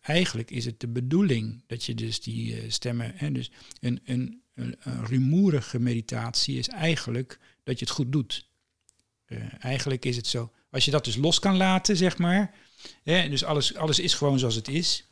eigenlijk 0.00 0.50
is 0.50 0.64
het 0.64 0.80
de 0.80 0.88
bedoeling 0.88 1.62
dat 1.66 1.84
je 1.84 1.94
dus 1.94 2.20
die 2.20 2.70
stemmen, 2.70 3.32
dus 3.32 3.50
een, 3.80 4.00
een, 4.04 4.42
een, 4.54 4.76
rumoerige 5.04 5.78
meditatie 5.78 6.58
is 6.58 6.68
eigenlijk 6.68 7.38
dat 7.64 7.78
je 7.78 7.84
het 7.84 7.94
goed 7.94 8.12
doet. 8.12 8.48
Eigenlijk 9.58 10.04
is 10.04 10.16
het 10.16 10.26
zo, 10.26 10.52
als 10.70 10.84
je 10.84 10.90
dat 10.90 11.04
dus 11.04 11.16
los 11.16 11.38
kan 11.38 11.56
laten, 11.56 11.96
zeg 11.96 12.18
maar, 12.18 12.54
hè, 13.02 13.28
dus 13.28 13.44
alles, 13.44 13.74
alles 13.74 13.98
is 13.98 14.14
gewoon 14.14 14.38
zoals 14.38 14.54
het 14.54 14.68
is, 14.68 15.07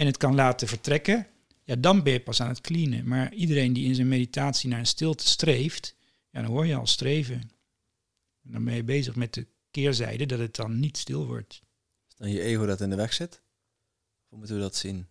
en 0.00 0.06
het 0.06 0.16
kan 0.16 0.34
laten 0.34 0.68
vertrekken, 0.68 1.26
ja, 1.64 1.76
dan 1.76 2.02
ben 2.02 2.12
je 2.12 2.20
pas 2.20 2.40
aan 2.40 2.48
het 2.48 2.60
cleanen. 2.60 3.08
Maar 3.08 3.32
iedereen 3.32 3.72
die 3.72 3.84
in 3.84 3.94
zijn 3.94 4.08
meditatie 4.08 4.68
naar 4.68 4.78
een 4.78 4.86
stilte 4.86 5.26
streeft, 5.26 5.96
ja, 6.30 6.42
dan 6.42 6.50
hoor 6.50 6.66
je 6.66 6.74
al 6.74 6.86
streven. 6.86 7.40
En 8.42 8.52
dan 8.52 8.64
ben 8.64 8.74
je 8.74 8.84
bezig 8.84 9.16
met 9.16 9.34
de 9.34 9.46
keerzijde 9.70 10.26
dat 10.26 10.38
het 10.38 10.56
dan 10.56 10.80
niet 10.80 10.96
stil 10.96 11.26
wordt. 11.26 11.62
Is 12.08 12.16
dan 12.16 12.30
je 12.30 12.40
ego 12.40 12.66
dat 12.66 12.80
in 12.80 12.90
de 12.90 12.96
weg 12.96 13.12
zit? 13.12 13.40
Hoe 14.28 14.38
moeten 14.38 14.56
we 14.56 14.62
dat 14.62 14.76
zien? 14.76 15.06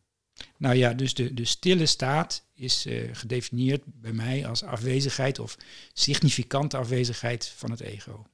Nou 0.57 0.75
ja, 0.75 0.93
dus 0.93 1.13
de, 1.13 1.33
de 1.33 1.45
stille 1.45 1.85
staat 1.85 2.45
is 2.53 2.85
eh, 2.85 3.09
gedefinieerd 3.11 3.81
bij 3.85 4.13
mij 4.13 4.47
als 4.47 4.63
afwezigheid 4.63 5.39
of 5.39 5.57
significante 5.93 6.77
afwezigheid 6.77 7.47
van 7.47 7.71
het 7.71 7.79
ego. 7.79 8.25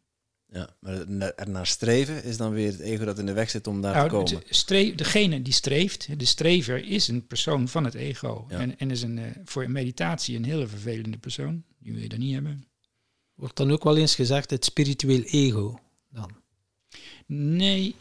Ja, 0.56 0.76
maar 0.80 1.32
ernaar 1.36 1.68
streven 1.68 2.24
is 2.24 2.38
dan 2.38 2.52
weer 2.54 2.72
het 2.72 2.80
ego 2.80 3.06
dat 3.06 3.20
in 3.20 3.26
de 3.26 3.34
weg 3.34 3.50
zit 3.50 3.68
om 3.68 3.82
daar 3.82 3.92
te 3.94 3.98
Nou, 3.98 4.10
komen. 4.10 4.34
het 4.34 4.56
stre- 4.56 4.96
degene 4.96 5.42
die 5.42 5.54
streeft, 5.54 6.20
de 6.20 6.26
strever, 6.26 6.86
is 6.86 7.08
een 7.08 7.28
persoon 7.28 7.68
van 7.68 7.84
het 7.86 7.94
ego. 7.94 8.46
Ja. 8.50 8.60
En, 8.60 8.78
en 8.80 8.92
is 8.92 9.02
een, 9.02 9.18
eh, 9.18 9.26
voor 9.46 9.64
een 9.64 9.72
meditatie 9.72 10.36
een 10.36 10.44
hele 10.46 10.68
vervelende 10.68 11.18
persoon. 11.18 11.64
Die 11.80 11.92
wil 11.94 12.02
je 12.02 12.10
dan 12.10 12.20
niet 12.20 12.34
hebben. 12.34 12.66
Wordt 13.34 13.58
dan 13.58 13.72
ook 13.72 13.84
wel 13.84 13.98
eens 13.98 14.16
gezegd 14.16 14.50
het 14.50 14.66
spiritueel 14.66 15.22
ego. 15.24 15.80
Dan. 16.10 16.32
Nee, 17.26 17.96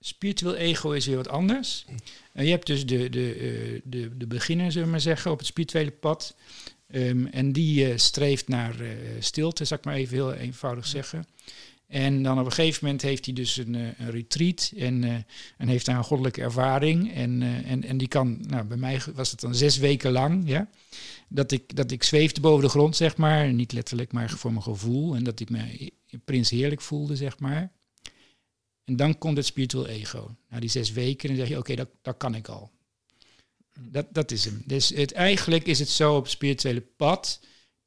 spiritueel 0.00 0.54
ego 0.56 0.90
is 0.90 1.06
weer 1.06 1.16
wat 1.16 1.28
anders. 1.28 1.84
En 2.32 2.44
je 2.44 2.50
hebt 2.50 2.66
dus 2.66 2.86
de, 2.86 3.08
de, 3.10 3.34
eh, 3.34 3.80
de, 3.84 4.16
de 4.16 4.26
beginner, 4.26 4.70
zullen 4.70 4.86
we 4.86 4.92
maar 4.92 5.00
zeggen, 5.00 5.30
op 5.30 5.38
het 5.38 5.46
spirituele 5.46 5.90
pad. 5.90 6.36
Ehm, 6.86 7.26
en 7.26 7.52
die 7.52 7.90
eh, 7.90 7.98
streeft 7.98 8.48
naar 8.48 8.80
eh, 8.80 8.88
stilte, 9.18 9.64
zal 9.64 9.78
ik 9.78 9.84
maar 9.84 9.94
even 9.94 10.14
heel 10.14 10.32
eenvoudig 10.34 10.86
zeggen. 10.86 11.26
En 11.90 12.22
dan 12.22 12.38
op 12.38 12.44
een 12.44 12.52
gegeven 12.52 12.84
moment 12.84 13.02
heeft 13.02 13.24
hij 13.24 13.34
dus 13.34 13.56
een, 13.56 13.74
eh, 13.74 13.98
een 13.98 14.10
retreat 14.10 14.72
en, 14.76 15.04
eh, 15.04 15.14
en 15.56 15.68
heeft 15.68 15.86
daar 15.86 15.96
een 15.96 16.04
goddelijke 16.04 16.40
ervaring. 16.40 17.14
En, 17.14 17.42
eh, 17.42 17.70
en, 17.70 17.84
en 17.84 17.98
die 17.98 18.08
kan, 18.08 18.44
nou 18.46 18.64
bij 18.64 18.76
mij 18.76 19.00
was 19.14 19.30
het 19.30 19.40
dan 19.40 19.54
zes 19.54 19.76
weken 19.76 20.12
lang, 20.12 20.48
ja. 20.48 20.70
Dat 21.28 21.52
ik, 21.52 21.76
dat 21.76 21.90
ik 21.90 22.02
zweefde 22.02 22.40
boven 22.40 22.64
de 22.64 22.68
grond, 22.68 22.96
zeg 22.96 23.16
maar. 23.16 23.52
Niet 23.52 23.72
letterlijk, 23.72 24.12
maar 24.12 24.30
voor 24.30 24.50
mijn 24.50 24.62
gevoel. 24.62 25.14
En 25.14 25.24
dat 25.24 25.40
ik 25.40 25.50
me 25.50 25.92
prins 26.24 26.50
heerlijk 26.50 26.80
voelde, 26.80 27.16
zeg 27.16 27.38
maar. 27.38 27.72
En 28.84 28.96
dan 28.96 29.18
komt 29.18 29.36
het 29.36 29.46
spiritueel 29.46 29.86
ego. 29.86 30.36
Na 30.48 30.60
die 30.60 30.70
zes 30.70 30.92
weken, 30.92 31.28
dan 31.28 31.36
zeg 31.36 31.48
je, 31.48 31.58
oké, 31.58 31.74
dat, 31.74 31.88
dat 32.02 32.16
kan 32.16 32.34
ik 32.34 32.48
al. 32.48 32.70
Dat, 33.80 34.06
dat 34.10 34.30
is 34.30 34.44
hem. 34.44 34.62
Dus 34.66 34.88
het, 34.88 35.12
eigenlijk 35.12 35.66
is 35.66 35.78
het 35.78 35.88
zo 35.88 36.16
op 36.16 36.22
het 36.22 36.32
spirituele 36.32 36.80
pad, 36.80 37.40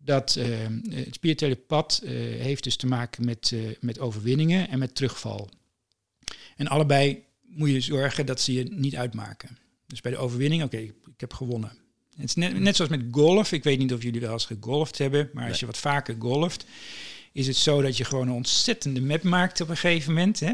dat 0.03 0.35
eh, 0.35 0.45
het 0.89 1.13
spirituele 1.15 1.55
pad 1.55 2.01
eh, 2.03 2.11
heeft 2.17 2.63
dus 2.63 2.75
te 2.75 2.87
maken 2.87 3.25
met, 3.25 3.51
eh, 3.53 3.59
met 3.79 3.99
overwinningen 3.99 4.69
en 4.69 4.79
met 4.79 4.95
terugval. 4.95 5.49
En 6.55 6.67
allebei 6.67 7.23
moet 7.41 7.69
je 7.69 7.81
zorgen 7.81 8.25
dat 8.25 8.41
ze 8.41 8.53
je 8.53 8.63
niet 8.63 8.95
uitmaken. 8.95 9.57
Dus 9.87 10.01
bij 10.01 10.11
de 10.11 10.17
overwinning, 10.17 10.63
oké, 10.63 10.77
ik 10.77 10.93
ik 11.13 11.19
heb 11.19 11.33
gewonnen. 11.33 11.71
Het 12.15 12.25
is 12.25 12.35
net, 12.35 12.59
net 12.59 12.75
zoals 12.75 12.91
met 12.91 13.05
golf. 13.11 13.51
Ik 13.51 13.63
weet 13.63 13.79
niet 13.79 13.93
of 13.93 14.03
jullie 14.03 14.21
wel 14.21 14.31
eens 14.31 14.45
gegolfd 14.45 14.97
hebben, 14.97 15.29
maar 15.33 15.47
als 15.49 15.59
je 15.59 15.65
wat 15.65 15.77
vaker 15.77 16.15
golft, 16.19 16.65
is 17.31 17.47
het 17.47 17.55
zo 17.55 17.81
dat 17.81 17.97
je 17.97 18.03
gewoon 18.03 18.27
een 18.27 18.33
ontzettende 18.33 19.01
map 19.01 19.23
maakt 19.23 19.61
op 19.61 19.69
een 19.69 19.77
gegeven 19.77 20.13
moment. 20.13 20.39
Hè? 20.39 20.53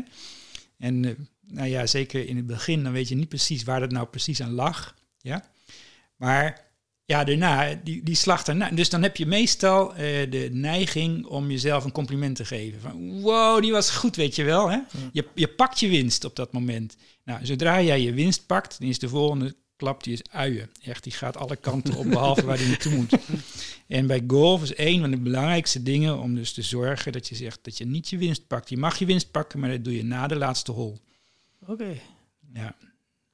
En 0.78 1.00
nou 1.48 1.68
ja, 1.68 1.86
zeker 1.86 2.28
in 2.28 2.36
het 2.36 2.46
begin, 2.46 2.84
dan 2.84 2.92
weet 2.92 3.08
je 3.08 3.16
niet 3.16 3.30
precies 3.30 3.64
waar 3.64 3.80
dat 3.80 3.92
nou 3.92 4.08
precies 4.08 4.42
aan 4.42 4.52
lag. 4.52 4.96
Ja? 5.18 5.52
Maar 6.16 6.69
ja, 7.10 7.24
daarna, 7.24 7.80
die, 7.84 8.04
die 8.04 8.16
slag 8.16 8.44
daarna. 8.44 8.70
Dus 8.70 8.90
dan 8.90 9.04
heb 9.04 9.16
je 9.16 9.26
meestal 9.26 9.96
eh, 9.96 10.32
de 10.32 10.50
neiging 10.52 11.26
om 11.26 11.52
jezelf 11.52 11.84
een 11.84 11.92
compliment 11.92 12.36
te 12.36 12.46
geven. 12.46 12.82
Van, 12.82 13.22
wow, 13.22 13.62
die 13.62 13.72
was 13.72 13.90
goed, 13.90 14.16
weet 14.16 14.36
je 14.36 14.44
wel. 14.44 14.70
Hè? 14.70 14.80
Je, 15.12 15.26
je 15.36 15.48
pakt 15.48 15.80
je 15.80 15.88
winst 15.88 16.26
op 16.26 16.36
dat 16.36 16.54
moment. 16.54 16.98
Nou, 17.24 17.46
zodra 17.46 17.82
jij 17.82 18.02
je 18.02 18.14
winst 18.14 18.46
pakt, 18.46 18.80
dan 18.80 18.90
is 18.90 19.00
de 19.00 19.10
volgende 19.10 19.56
klap, 19.76 20.04
die 20.04 20.14
is 20.14 20.22
uien. 20.32 20.70
Echt, 20.84 21.04
die 21.04 21.12
gaat 21.12 21.38
alle 21.38 21.56
kanten 21.56 21.96
op, 21.96 22.10
behalve 22.10 22.46
waar 22.46 22.58
die 22.58 22.68
naartoe 22.68 22.96
moet. 22.96 23.14
En 23.88 24.08
bij 24.08 24.24
golf 24.28 24.62
is 24.62 24.78
een 24.78 25.00
van 25.00 25.12
de 25.12 25.18
belangrijkste 25.18 25.84
dingen 25.84 26.20
om 26.20 26.36
dus 26.36 26.54
te 26.54 26.62
zorgen 26.62 27.12
dat 27.12 27.28
je 27.28 27.36
zegt 27.36 27.60
dat 27.62 27.78
je 27.78 27.86
niet 27.86 28.10
je 28.10 28.18
winst 28.18 28.48
pakt. 28.48 28.70
Je 28.70 28.78
mag 28.78 29.00
je 29.00 29.06
winst 29.06 29.32
pakken, 29.32 29.60
maar 29.60 29.70
dat 29.70 29.84
doe 29.84 29.96
je 29.96 30.04
na 30.04 30.28
de 30.28 30.36
laatste 30.36 30.72
hol. 30.72 30.98
Oké. 31.68 32.00
Ja. 32.54 32.76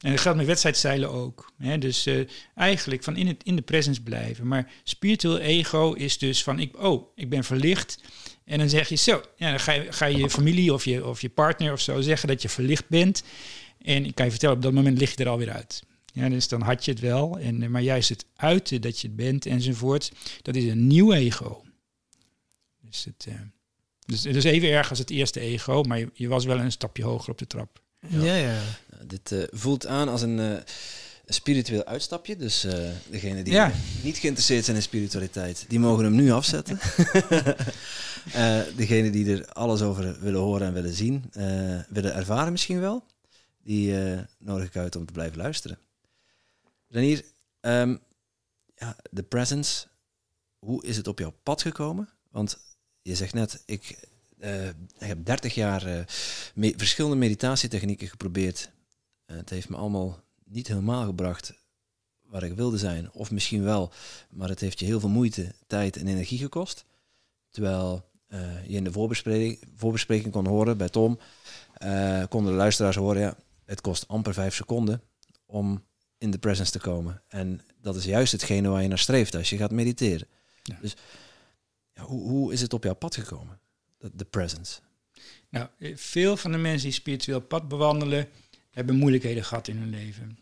En 0.00 0.10
dat 0.10 0.20
geldt 0.20 0.38
met 0.38 0.46
wedstrijdzeilen 0.46 1.10
ook. 1.10 1.52
Hè? 1.58 1.78
Dus 1.78 2.06
eh, 2.06 2.20
eigenlijk 2.54 3.02
van 3.02 3.16
in, 3.16 3.26
het, 3.26 3.42
in 3.44 3.56
de 3.56 3.62
presence 3.62 4.02
blijven. 4.02 4.46
Maar 4.46 4.72
spiritueel 4.84 5.38
ego 5.38 5.92
is 5.92 6.18
dus 6.18 6.42
van, 6.42 6.58
ik, 6.58 6.82
oh, 6.82 7.06
ik 7.14 7.28
ben 7.28 7.44
verlicht. 7.44 7.98
En 8.44 8.58
dan 8.58 8.68
zeg 8.68 8.88
je 8.88 8.96
zo, 8.96 9.22
ja, 9.36 9.50
dan 9.50 9.60
ga 9.60 9.72
je, 9.72 9.92
ga 9.92 10.06
je 10.06 10.30
familie 10.30 10.72
of 10.72 10.84
je, 10.84 11.06
of 11.06 11.20
je 11.20 11.28
partner 11.28 11.72
of 11.72 11.80
zo 11.80 12.00
zeggen 12.00 12.28
dat 12.28 12.42
je 12.42 12.48
verlicht 12.48 12.88
bent. 12.88 13.22
En 13.82 14.04
ik 14.04 14.14
kan 14.14 14.24
je 14.24 14.30
vertellen, 14.30 14.56
op 14.56 14.62
dat 14.62 14.72
moment 14.72 14.98
lig 14.98 15.16
je 15.16 15.24
er 15.24 15.30
alweer 15.30 15.50
uit. 15.50 15.82
Ja, 16.12 16.28
dus 16.28 16.48
dan 16.48 16.62
had 16.62 16.84
je 16.84 16.90
het 16.90 17.00
wel. 17.00 17.38
En, 17.38 17.62
eh, 17.62 17.68
maar 17.68 17.82
juist 17.82 18.08
het 18.08 18.26
uiten 18.36 18.80
dat 18.80 19.00
je 19.00 19.06
het 19.06 19.16
bent 19.16 19.46
enzovoort, 19.46 20.12
dat 20.42 20.56
is 20.56 20.64
een 20.64 20.86
nieuw 20.86 21.12
ego. 21.12 21.64
Dus 22.80 23.04
het, 23.04 23.26
eh, 23.28 23.34
dus 24.06 24.24
is 24.24 24.44
even 24.44 24.68
erg 24.68 24.90
als 24.90 24.98
het 24.98 25.10
eerste 25.10 25.40
ego, 25.40 25.82
maar 25.82 25.98
je, 25.98 26.10
je 26.14 26.28
was 26.28 26.44
wel 26.44 26.58
een 26.58 26.72
stapje 26.72 27.04
hoger 27.04 27.30
op 27.30 27.38
de 27.38 27.46
trap. 27.46 27.84
Ja, 28.08 28.34
ja. 28.34 28.60
Nou, 28.90 29.06
dit 29.06 29.32
eh, 29.32 29.42
voelt 29.50 29.86
aan 29.86 30.08
als 30.08 30.22
een, 30.22 30.38
eh, 30.38 30.50
Een 31.26 31.34
spiritueel 31.34 31.84
uitstapje, 31.84 32.36
dus 32.36 32.64
uh, 32.64 32.72
degene 33.10 33.42
die 33.42 33.52
Ja. 33.52 33.72
niet 34.02 34.16
geïnteresseerd 34.18 34.64
zijn 34.64 34.76
in 34.76 34.82
spiritualiteit, 34.82 35.64
die 35.68 35.78
mogen 35.80 36.04
hem 36.04 36.14
nu 36.14 36.30
afzetten. 36.30 36.78
Eh 38.32 38.60
degene 38.76 39.10
die 39.10 39.32
er 39.36 39.48
alles 39.52 39.82
over 39.82 40.20
willen 40.20 40.40
horen 40.40 40.66
en 40.66 40.72
willen 40.72 40.92
zien, 40.94 41.24
eh, 41.32 41.80
willen 41.88 42.14
ervaren 42.14 42.52
misschien 42.52 42.80
wel, 42.80 43.04
die 43.62 44.00
eh, 44.02 44.20
nodig 44.38 44.66
ik 44.66 44.76
uit 44.76 44.96
om 44.96 45.06
te 45.06 45.12
blijven 45.12 45.36
luisteren. 45.38 45.78
Renier, 46.88 47.24
ehm, 47.60 47.96
ja, 48.74 48.96
de 49.10 49.22
presence, 49.22 49.86
hoe 50.58 50.84
is 50.84 50.96
het 50.96 51.06
op 51.06 51.18
jouw 51.18 51.34
pad 51.42 51.62
gekomen? 51.62 52.08
Want 52.30 52.58
je 53.02 53.14
zegt 53.14 53.34
net, 53.34 53.62
ik, 53.66 54.08
eh, 54.38 54.68
ik 54.68 54.74
heb 54.98 55.24
30 55.24 55.54
jaar 55.54 55.86
eh, 55.86 56.04
me- 56.54 56.74
verschillende 56.76 57.16
meditatietechnieken 57.16 58.08
geprobeerd. 58.08 58.70
Het 59.26 59.50
heeft 59.50 59.68
me 59.68 59.76
allemaal 59.76 60.20
niet 60.44 60.68
helemaal 60.68 61.04
gebracht 61.04 61.52
waar 62.22 62.42
ik 62.42 62.52
wilde 62.52 62.78
zijn. 62.78 63.12
Of 63.12 63.30
misschien 63.30 63.62
wel, 63.62 63.92
maar 64.30 64.48
het 64.48 64.60
heeft 64.60 64.78
je 64.78 64.84
heel 64.84 65.00
veel 65.00 65.08
moeite, 65.08 65.54
tijd 65.66 65.96
en 65.96 66.06
energie 66.06 66.38
gekost. 66.38 66.84
Terwijl 67.50 68.08
eh, 68.26 68.66
je 68.66 68.76
in 68.76 68.84
de 68.84 68.92
voorbespreking, 68.92 69.58
voorbespreking 69.74 70.32
kon 70.32 70.46
horen 70.46 70.76
bij 70.76 70.88
Tom, 70.88 71.18
konden 72.28 72.52
de 72.52 72.58
luisteraars 72.58 72.96
horen, 72.96 73.20
ja, 73.20 73.36
het 73.64 73.80
kost 73.80 74.08
amper 74.08 74.34
vijf 74.34 74.54
seconden 74.54 75.02
om 75.46 75.84
in 76.18 76.30
de 76.30 76.38
presence 76.38 76.72
te 76.72 76.78
komen. 76.78 77.22
En 77.28 77.60
dat 77.80 77.96
is 77.96 78.04
juist 78.04 78.32
hetgene 78.32 78.68
waar 78.68 78.82
je 78.82 78.88
naar 78.88 78.98
streeft 78.98 79.34
als 79.34 79.50
je 79.50 79.56
gaat 79.56 79.70
mediteren. 79.70 80.26
Ja. 80.62 80.78
Dus 80.80 80.96
ja, 81.92 82.02
hoe, 82.02 82.28
hoe 82.28 82.52
is 82.52 82.60
het 82.60 82.72
op 82.72 82.84
jouw 82.84 82.94
pad 82.94 83.14
gekomen? 83.14 83.60
De, 83.98 84.24
presence. 84.24 84.80
Nou, 85.50 85.68
eh, 85.78 85.96
veel 85.96 86.36
van 86.36 86.52
de 86.52 86.58
mensen 86.58 86.88
die 86.88 86.98
spiritueel 86.98 87.40
pad 87.40 87.68
bewandelen, 87.68 88.28
hebben 88.70 88.96
moeilijkheden 88.96 89.44
gehad 89.44 89.68
in 89.68 89.76
hun 89.76 89.90
leven. 89.90 90.38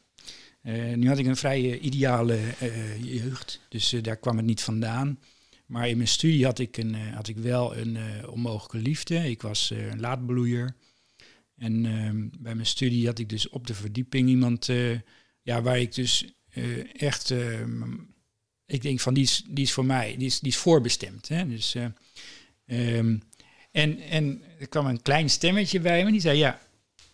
Eh, 0.60 0.94
nu 0.94 1.08
had 1.08 1.18
ik 1.18 1.26
een 1.26 1.36
vrij 1.36 1.78
ideale 1.78 2.38
eh, 2.58 3.04
jeugd, 3.04 3.60
dus 3.68 3.90
daar 3.90 4.16
kwam 4.16 4.36
het 4.36 4.46
niet 4.46 4.62
vandaan. 4.62 5.18
Maar 5.66 5.88
in 5.88 5.96
mijn 5.96 6.08
studie 6.08 6.44
had 6.44 6.58
ik, 6.58 6.76
een, 6.76 6.94
had 6.94 7.28
ik 7.28 7.36
wel 7.36 7.76
een 7.76 7.98
onmogelijke 8.28 8.78
liefde. 8.78 9.30
Ik 9.30 9.42
was 9.42 9.70
een 9.70 10.00
laadbloeier. 10.00 10.76
En 11.56 11.86
ehm, 11.86 12.28
bij 12.38 12.54
mijn 12.54 12.66
studie 12.66 13.06
had 13.06 13.18
ik 13.18 13.28
dus 13.28 13.48
op 13.48 13.66
de 13.66 13.74
verdieping 13.74 14.28
iemand 14.28 14.66
ja, 15.42 15.62
waar 15.62 15.78
ik 15.78 15.94
dus 15.94 16.24
echt, 16.92 17.30
ehm, 17.30 17.92
ik 18.66 18.82
denk 18.82 19.00
van 19.00 19.14
die 19.14 19.22
is, 19.22 19.44
die 19.48 19.64
is 19.64 19.72
voor 19.72 19.84
mij, 19.84 20.16
die 20.16 20.26
is, 20.26 20.40
die 20.40 20.50
is 20.50 20.56
voorbestemd. 20.56 21.28
Hè? 21.28 21.48
Dus, 21.48 21.74
eh, 21.74 21.86
ehm, 22.66 23.18
en, 23.74 23.98
en 23.98 24.42
er 24.58 24.68
kwam 24.68 24.86
een 24.86 25.02
klein 25.02 25.30
stemmetje 25.30 25.80
bij 25.80 26.04
me 26.04 26.10
die 26.10 26.20
zei, 26.20 26.38
ja, 26.38 26.60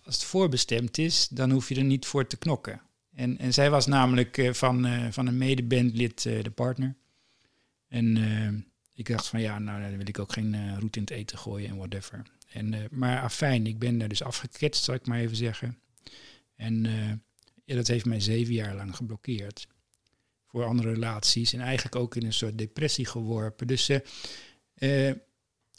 als 0.04 0.14
het 0.14 0.24
voorbestemd 0.24 0.98
is, 0.98 1.28
dan 1.28 1.50
hoef 1.50 1.68
je 1.68 1.74
er 1.74 1.84
niet 1.84 2.06
voor 2.06 2.26
te 2.26 2.36
knokken. 2.36 2.80
En, 3.14 3.38
en 3.38 3.52
zij 3.52 3.70
was 3.70 3.86
namelijk 3.86 4.38
eh, 4.38 4.52
van, 4.52 4.86
eh, 4.86 5.06
van 5.10 5.26
een 5.26 5.38
medebandlid 5.38 6.26
eh, 6.26 6.42
de 6.42 6.50
partner. 6.50 6.94
En 7.88 8.66
ik 8.94 9.08
dacht 9.08 9.26
van 9.26 9.40
ja, 9.40 9.58
nou 9.58 9.80
dan 9.80 9.96
wil 9.96 10.08
ik 10.08 10.18
ook 10.18 10.32
geen 10.32 10.78
roet 10.78 10.96
in 10.96 11.02
het 11.02 11.10
eten 11.10 11.38
gooien 11.38 11.68
en 11.68 11.76
whatever. 11.76 12.22
En, 12.52 12.88
maar 12.90 13.20
afijn, 13.20 13.66
ik 13.66 13.78
ben 13.78 13.98
daar 13.98 14.08
dus 14.08 14.22
afgeketst, 14.22 14.84
zal 14.84 14.94
ik 14.94 15.06
maar 15.06 15.18
even 15.18 15.36
zeggen. 15.36 15.78
En 16.56 16.82
dat 17.64 17.86
heeft 17.86 18.04
mij 18.04 18.20
zeven 18.20 18.54
jaar 18.54 18.74
lang 18.74 18.96
geblokkeerd. 18.96 19.66
Voor 20.46 20.64
andere 20.64 20.92
relaties 20.92 21.52
en 21.52 21.60
eigenlijk 21.60 21.96
ook 21.96 22.16
in 22.16 22.24
een 22.24 22.32
soort 22.32 22.58
depressie 22.58 23.06
geworpen. 23.06 23.66
Dus 23.66 23.88
eh, 24.80 25.10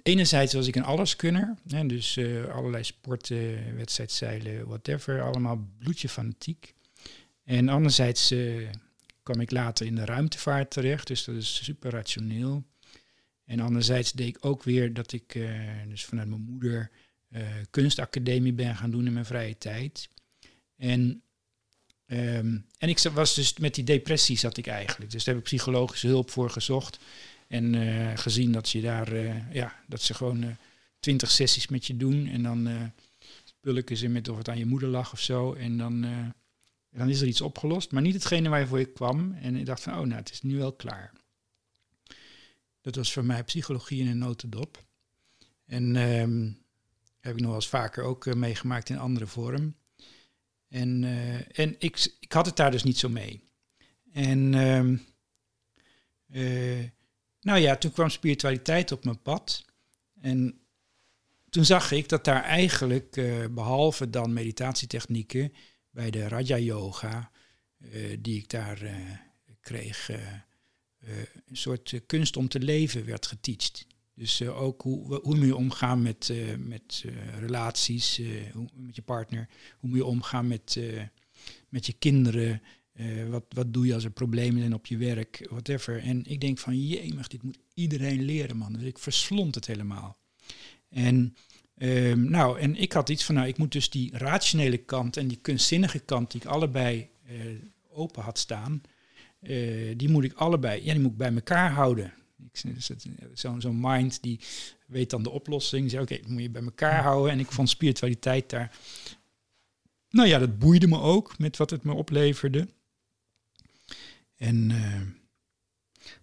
enerzijds 0.03 0.53
was 0.53 0.67
ik 0.67 0.75
een 0.75 0.84
alleskunner. 0.84 1.55
Hè, 1.67 1.86
dus 1.86 2.17
eh, 2.17 2.46
allerlei 2.46 2.84
sporten, 2.84 3.75
wedstrijdzeilen, 3.75 4.67
whatever. 4.67 5.22
Allemaal 5.22 5.67
bloedje 5.79 6.10
fanatiek. 6.10 6.74
En 7.43 7.70
anderzijds 7.70 8.31
eh, 8.31 8.70
kwam 9.24 9.39
ik 9.39 9.51
later 9.51 9.86
in 9.86 9.96
de 9.96 10.05
ruimtevaart 10.05 10.72
terecht. 10.72 11.08
Dus 11.08 11.24
dat 11.24 11.36
is 11.36 11.63
super 11.63 11.91
rationeel. 11.91 12.63
En 13.46 13.60
anderzijds 13.60 14.12
deed 14.12 14.27
ik 14.27 14.46
ook 14.46 14.63
weer 14.63 14.93
dat 14.93 15.13
ik 15.13 15.36
eh, 15.36 15.50
dus 15.88 16.05
vanuit 16.05 16.29
mijn 16.29 16.41
moeder 16.41 16.91
kunstacademie 17.70 18.53
ben 18.53 18.75
gaan 18.75 18.91
doen 18.91 19.05
in 19.05 19.13
mijn 19.13 19.25
vrije 19.25 19.58
tijd. 19.58 20.09
En, 20.77 21.24
ehm, 22.05 22.57
en 22.77 22.90
ik 22.90 23.00
was 23.00 23.35
dus 23.35 23.57
met 23.57 23.75
die 23.75 23.83
depressie 23.83 24.37
zat 24.37 24.57
ik 24.57 24.68
eigenlijk. 24.68 25.11
Dus 25.11 25.24
daar 25.24 25.33
heb 25.33 25.44
ik 25.44 25.50
psychologische 25.50 26.07
hulp 26.07 26.29
voor 26.29 26.50
gezocht. 26.50 27.00
En 27.51 27.75
eh, 27.75 28.18
gezien 28.18 28.51
dat 28.51 28.70
je 28.70 28.81
daar, 28.81 29.11
eh, 29.11 29.53
ja, 29.53 29.83
dat 29.87 30.01
ze 30.01 30.14
gewoon 30.14 30.44
eh, 30.44 30.50
twintig 31.00 31.31
sessies 31.31 31.68
met 31.68 31.85
je 31.85 31.98
doen. 31.98 32.27
En 32.27 32.44
dan 32.44 32.92
pulken 33.59 33.98
ze 33.98 34.07
met 34.07 34.29
of 34.29 34.37
het 34.37 34.50
aan 34.50 34.57
je 34.57 34.66
moeder 34.66 34.90
lag 34.90 35.14
of 35.14 35.20
zo. 35.20 35.53
En 35.53 35.77
dan, 35.77 36.01
dan 36.90 37.09
is 37.09 37.22
er 37.22 37.27
iets 37.27 37.42
opgelost. 37.42 37.92
Maar 37.92 38.01
niet 38.01 38.14
hetgene 38.14 38.50
waarvoor 38.50 38.79
ik 38.79 38.94
kwam. 38.94 39.33
En 39.33 39.55
ik 39.55 39.66
dacht 39.66 39.83
van, 39.83 39.94
oh 39.94 40.00
nou, 40.00 40.14
het 40.14 40.31
is 40.31 40.42
nu 40.42 40.57
wel 40.57 40.74
klaar. 40.74 41.11
Dat 42.81 42.96
was 42.96 43.14
voor 43.14 43.25
mij 43.25 43.44
psychologie 43.44 44.01
in 44.01 44.07
een 44.07 44.18
notendop. 44.18 44.85
En 45.66 45.96
ehm, 45.96 46.51
heb 47.20 47.33
ik 47.33 47.40
nog 47.40 47.48
wel 47.48 47.55
eens 47.55 47.68
vaker 47.68 48.03
ook 48.03 48.35
meegemaakt 48.35 48.90
in 48.90 48.98
andere 48.98 49.27
vorm. 49.27 49.75
En, 50.68 51.03
en 51.51 51.75
ik, 51.79 52.16
ik 52.20 52.31
had 52.31 52.46
het 52.46 52.55
daar 52.55 52.72
dus 52.72 52.83
niet 52.83 52.98
zo 52.98 53.09
mee. 53.09 53.44
En 54.11 54.53
ehm, 54.53 54.98
eh, 56.31 57.00
nou 57.42 57.60
ja, 57.60 57.75
toen 57.75 57.92
kwam 57.92 58.10
spiritualiteit 58.10 58.92
op 58.92 59.04
mijn 59.04 59.22
pad. 59.22 59.66
En 60.22 60.62
toen 61.51 61.66
zag 61.66 61.92
ik 61.92 62.10
dat 62.10 62.25
daar 62.25 62.44
eigenlijk, 62.44 63.18
eh, 63.18 63.46
behalve 63.51 64.10
dan 64.10 64.34
meditatietechnieken, 64.34 65.54
bij 65.90 66.12
de 66.12 66.27
Raja 66.27 66.58
Yoga, 66.58 67.32
eh, 67.77 68.18
die 68.20 68.38
ik 68.38 68.50
daar 68.50 68.82
eh, 68.82 68.96
kreeg, 69.62 70.10
een 71.48 71.58
soort 71.58 72.01
kunst 72.06 72.38
om 72.38 72.48
te 72.48 72.60
leven 72.60 73.06
werd 73.06 73.25
geteacht. 73.25 73.88
Dus 74.14 74.42
ook 74.42 74.82
hoe, 74.82 75.20
moet 75.24 75.46
je 75.46 75.56
omgaan 75.56 76.01
met, 76.01 76.34
met 76.58 77.06
relaties, 77.40 78.22
hoe, 78.54 78.68
met 78.75 78.96
je 78.96 79.01
partner, 79.01 79.48
hoe 79.80 79.90
moet 79.90 79.98
je 80.00 80.06
omgaan 80.06 80.48
met, 80.48 80.80
met 81.70 81.86
je 81.86 81.94
kinderen, 81.94 82.62
eh, 82.94 83.30
wat, 83.30 83.44
wat 83.50 83.74
doe 83.74 83.86
je 83.86 83.94
als 83.94 84.04
er 84.04 84.12
problemen 84.12 84.60
zijn 84.60 84.74
op 84.74 84.86
je 84.86 84.98
werk, 84.98 85.48
whatever. 85.50 86.04
En 86.04 86.25
ik 86.25 86.42
denk 86.42 86.58
van, 86.58 86.88
jemig, 86.88 87.27
dit 87.27 87.44
moet 87.44 87.58
iedereen 87.74 88.22
leren, 88.22 88.58
man. 88.58 88.74
Dus 88.74 88.84
ik 88.84 89.00
verslond 89.00 89.56
het 89.56 89.68
helemaal. 89.68 90.18
En, 90.90 91.36
ehm, 91.77 92.30
nou, 92.30 92.60
en 92.60 92.75
ik 92.75 92.92
had 92.92 93.10
iets 93.10 93.24
van, 93.24 93.36
nou, 93.36 93.48
ik 93.48 93.58
moet 93.58 93.72
dus 93.72 93.90
die 93.90 94.18
rationele 94.18 94.77
kant 94.77 95.18
en 95.18 95.27
die 95.27 95.40
kunstzinnige 95.42 96.00
kant, 96.00 96.32
die 96.32 96.42
ik 96.42 96.48
allebei 96.48 97.10
eh, 97.25 97.36
open 97.90 98.24
had 98.24 98.40
staan, 98.40 98.82
eh, 99.40 99.94
die 99.98 100.10
moet 100.10 100.24
ik 100.24 100.34
allebei, 100.34 100.86
ja, 100.86 100.94
die 100.94 101.01
moet 101.01 101.12
ik 101.12 101.18
bij 101.18 101.34
elkaar 101.34 101.72
houden. 101.72 102.14
Dus 102.51 102.92
Zo'n 103.34 103.62
zo'n 103.62 103.80
mind 103.80 104.22
die 104.22 104.40
weet 104.88 105.10
dan 105.10 105.24
de 105.24 105.30
oplossing. 105.30 105.90
Zei, 105.90 106.01
oké, 106.01 106.18
dat 106.18 106.27
moet 106.27 106.42
je 106.42 106.50
bij 106.50 106.64
elkaar 106.64 107.04
houden. 107.04 107.32
En 107.32 107.40
ik 107.40 107.51
vond 107.51 107.70
spiritualiteit 107.70 108.50
daar... 108.50 108.77
Nou 110.10 110.27
ja, 110.27 110.40
dat 110.40 110.60
boeide 110.60 110.88
me 110.88 111.00
ook 111.00 111.38
met 111.38 111.58
wat 111.58 111.70
het 111.70 111.84
me 111.84 111.94
opleverde. 111.94 112.68
En 114.42 114.72
eh, 114.72 115.01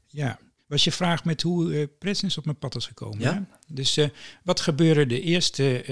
ja, 0.07 0.39
was 0.67 0.85
je 0.85 0.93
vraag 0.93 1.25
met 1.25 1.43
hoe 1.43 1.77
eh 1.77 1.87
presence 1.99 2.39
op 2.39 2.45
mijn 2.45 2.59
pad 2.59 2.77
is 2.77 2.87
gekomen. 2.87 3.21
Ja. 3.21 3.35
hè? 3.35 3.41
Dus 3.75 3.97
eh, 3.97 4.09
wat 4.45 4.61
gebeurde 4.61 5.07
de 5.07 5.21
eerste... 5.21 5.85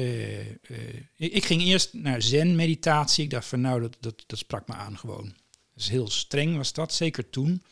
ik 1.17 1.45
ging 1.45 1.63
eerst 1.63 1.93
naar 1.93 2.23
zen-meditatie. 2.23 3.25
Ik 3.25 3.31
dacht 3.31 3.47
van 3.47 3.61
nou, 3.61 3.81
dat, 3.81 3.97
dat, 4.01 4.25
dat 4.27 4.39
sprak 4.39 4.69
me 4.69 4.75
aan 4.75 4.99
gewoon. 4.99 5.35
Dus 5.75 5.89
heel 5.89 6.11
streng 6.11 6.57
was 6.57 6.73
dat, 6.73 6.95
zeker 6.95 7.31
toen. 7.31 7.63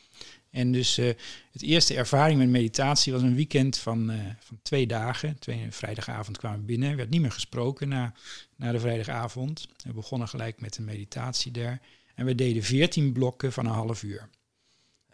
En 0.50 0.72
dus 0.72 0.96
het 0.96 1.62
eerste 1.62 1.94
ervaring 1.94 2.38
met 2.38 2.48
meditatie 2.48 3.12
was 3.12 3.22
een 3.22 3.34
weekend 3.34 3.78
van, 3.78 4.12
van 4.38 4.58
twee 4.62 4.86
dagen. 4.86 5.38
Twee, 5.38 5.66
vrijdagavond 5.70 6.38
kwamen 6.38 6.58
we 6.58 6.64
binnen. 6.64 6.90
Er 6.90 6.96
werd 6.96 7.10
niet 7.10 7.20
meer 7.20 7.32
gesproken 7.32 7.88
na, 7.88 8.14
na 8.56 8.72
de 8.72 8.80
vrijdagavond. 8.80 9.68
We 9.84 9.92
begonnen 9.92 10.28
gelijk 10.28 10.60
met 10.60 10.76
een 10.76 10.84
meditatie 10.84 11.52
daar. 11.52 11.80
En 12.14 12.24
we 12.24 12.34
deden 12.34 12.62
veertien 12.62 13.12
blokken 13.12 13.52
van 13.52 13.66
een 13.66 13.72
half 13.72 14.02
uur 14.02 14.28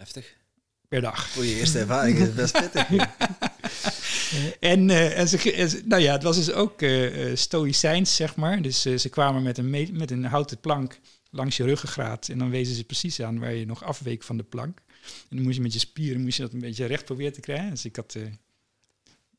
Heftig. 0.01 0.37
per 0.89 1.01
dag. 1.01 1.29
Voor 1.29 1.45
je 1.45 1.59
eerste 1.59 1.79
ervaring 1.79 2.19
is 2.19 2.35
best 2.35 2.53
pittig. 2.53 2.89
En, 4.61 4.91
eh, 4.91 5.19
en 5.19 5.29
ze, 5.29 5.53
en 5.53 5.89
nou 5.89 6.03
ja, 6.03 6.13
het 6.13 6.23
was 6.23 6.37
dus 6.37 6.53
ook 6.53 6.83
eh, 6.83 7.31
eh, 7.31 7.37
stoïcijns, 7.37 8.17
zeg 8.17 8.37
maar. 8.37 8.63
Dus 8.63 8.81
ze 8.83 9.09
kwamen 9.09 9.43
met 9.43 9.59
een, 9.59 9.71
me- 9.71 9.93
met 9.93 10.11
een 10.11 10.25
houten 10.25 10.61
plank 10.61 11.01
langs 11.31 11.57
je 11.57 11.65
ruggengraat. 11.65 12.29
En 12.29 12.39
dan 12.39 12.51
wezen 12.51 12.75
ze 12.75 12.85
precies 12.85 13.23
aan 13.23 13.39
waar 13.39 13.55
je 13.55 13.67
nog 13.67 13.85
afweek 13.85 14.23
van 14.23 14.37
de 14.37 14.43
plank. 14.43 14.83
En 15.29 15.37
dan 15.37 15.43
moest 15.43 15.57
je 15.57 15.63
met 15.63 15.73
je 15.73 15.79
spieren 15.79 16.23
moest 16.23 16.37
je 16.37 16.43
dat 16.43 16.53
een 16.53 16.61
beetje 16.61 16.85
recht 16.87 17.05
proberen 17.05 17.33
te 17.33 17.41
krijgen. 17.41 17.71
Dus 17.71 17.85
ik 17.85 17.97
had... 17.97 18.17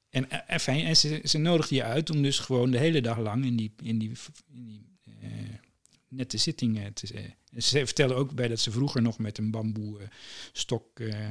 en, 0.10 0.48
en, 0.48 0.60
fijn, 0.60 0.86
en 0.86 0.96
ze, 0.96 1.22
ze 1.24 1.38
nodigden 1.38 1.78
je 1.78 1.84
uit 1.84 2.10
om 2.10 2.22
dus 2.22 2.40
gewoon 2.40 2.72
de 2.72 2.78
hele 2.78 3.02
dag 3.02 3.18
lang 3.18 3.46
in 3.46 3.56
die, 3.56 3.74
in 3.84 3.98
die, 3.98 4.12
in 4.54 4.66
die 4.66 4.90
nette 6.12 6.38
zittingen 6.38 6.94
te... 6.94 7.14
eh, 7.14 7.62
ze 7.62 7.86
vertellen 7.86 8.16
ook 8.16 8.34
bij 8.34 8.48
dat 8.48 8.60
ze 8.60 8.72
vroeger 8.72 9.02
nog 9.02 9.18
met 9.18 9.38
een 9.38 9.52
bamboe 9.52 10.00
eh, 10.00 10.08
stok... 10.52 11.00
eh, 11.00 11.30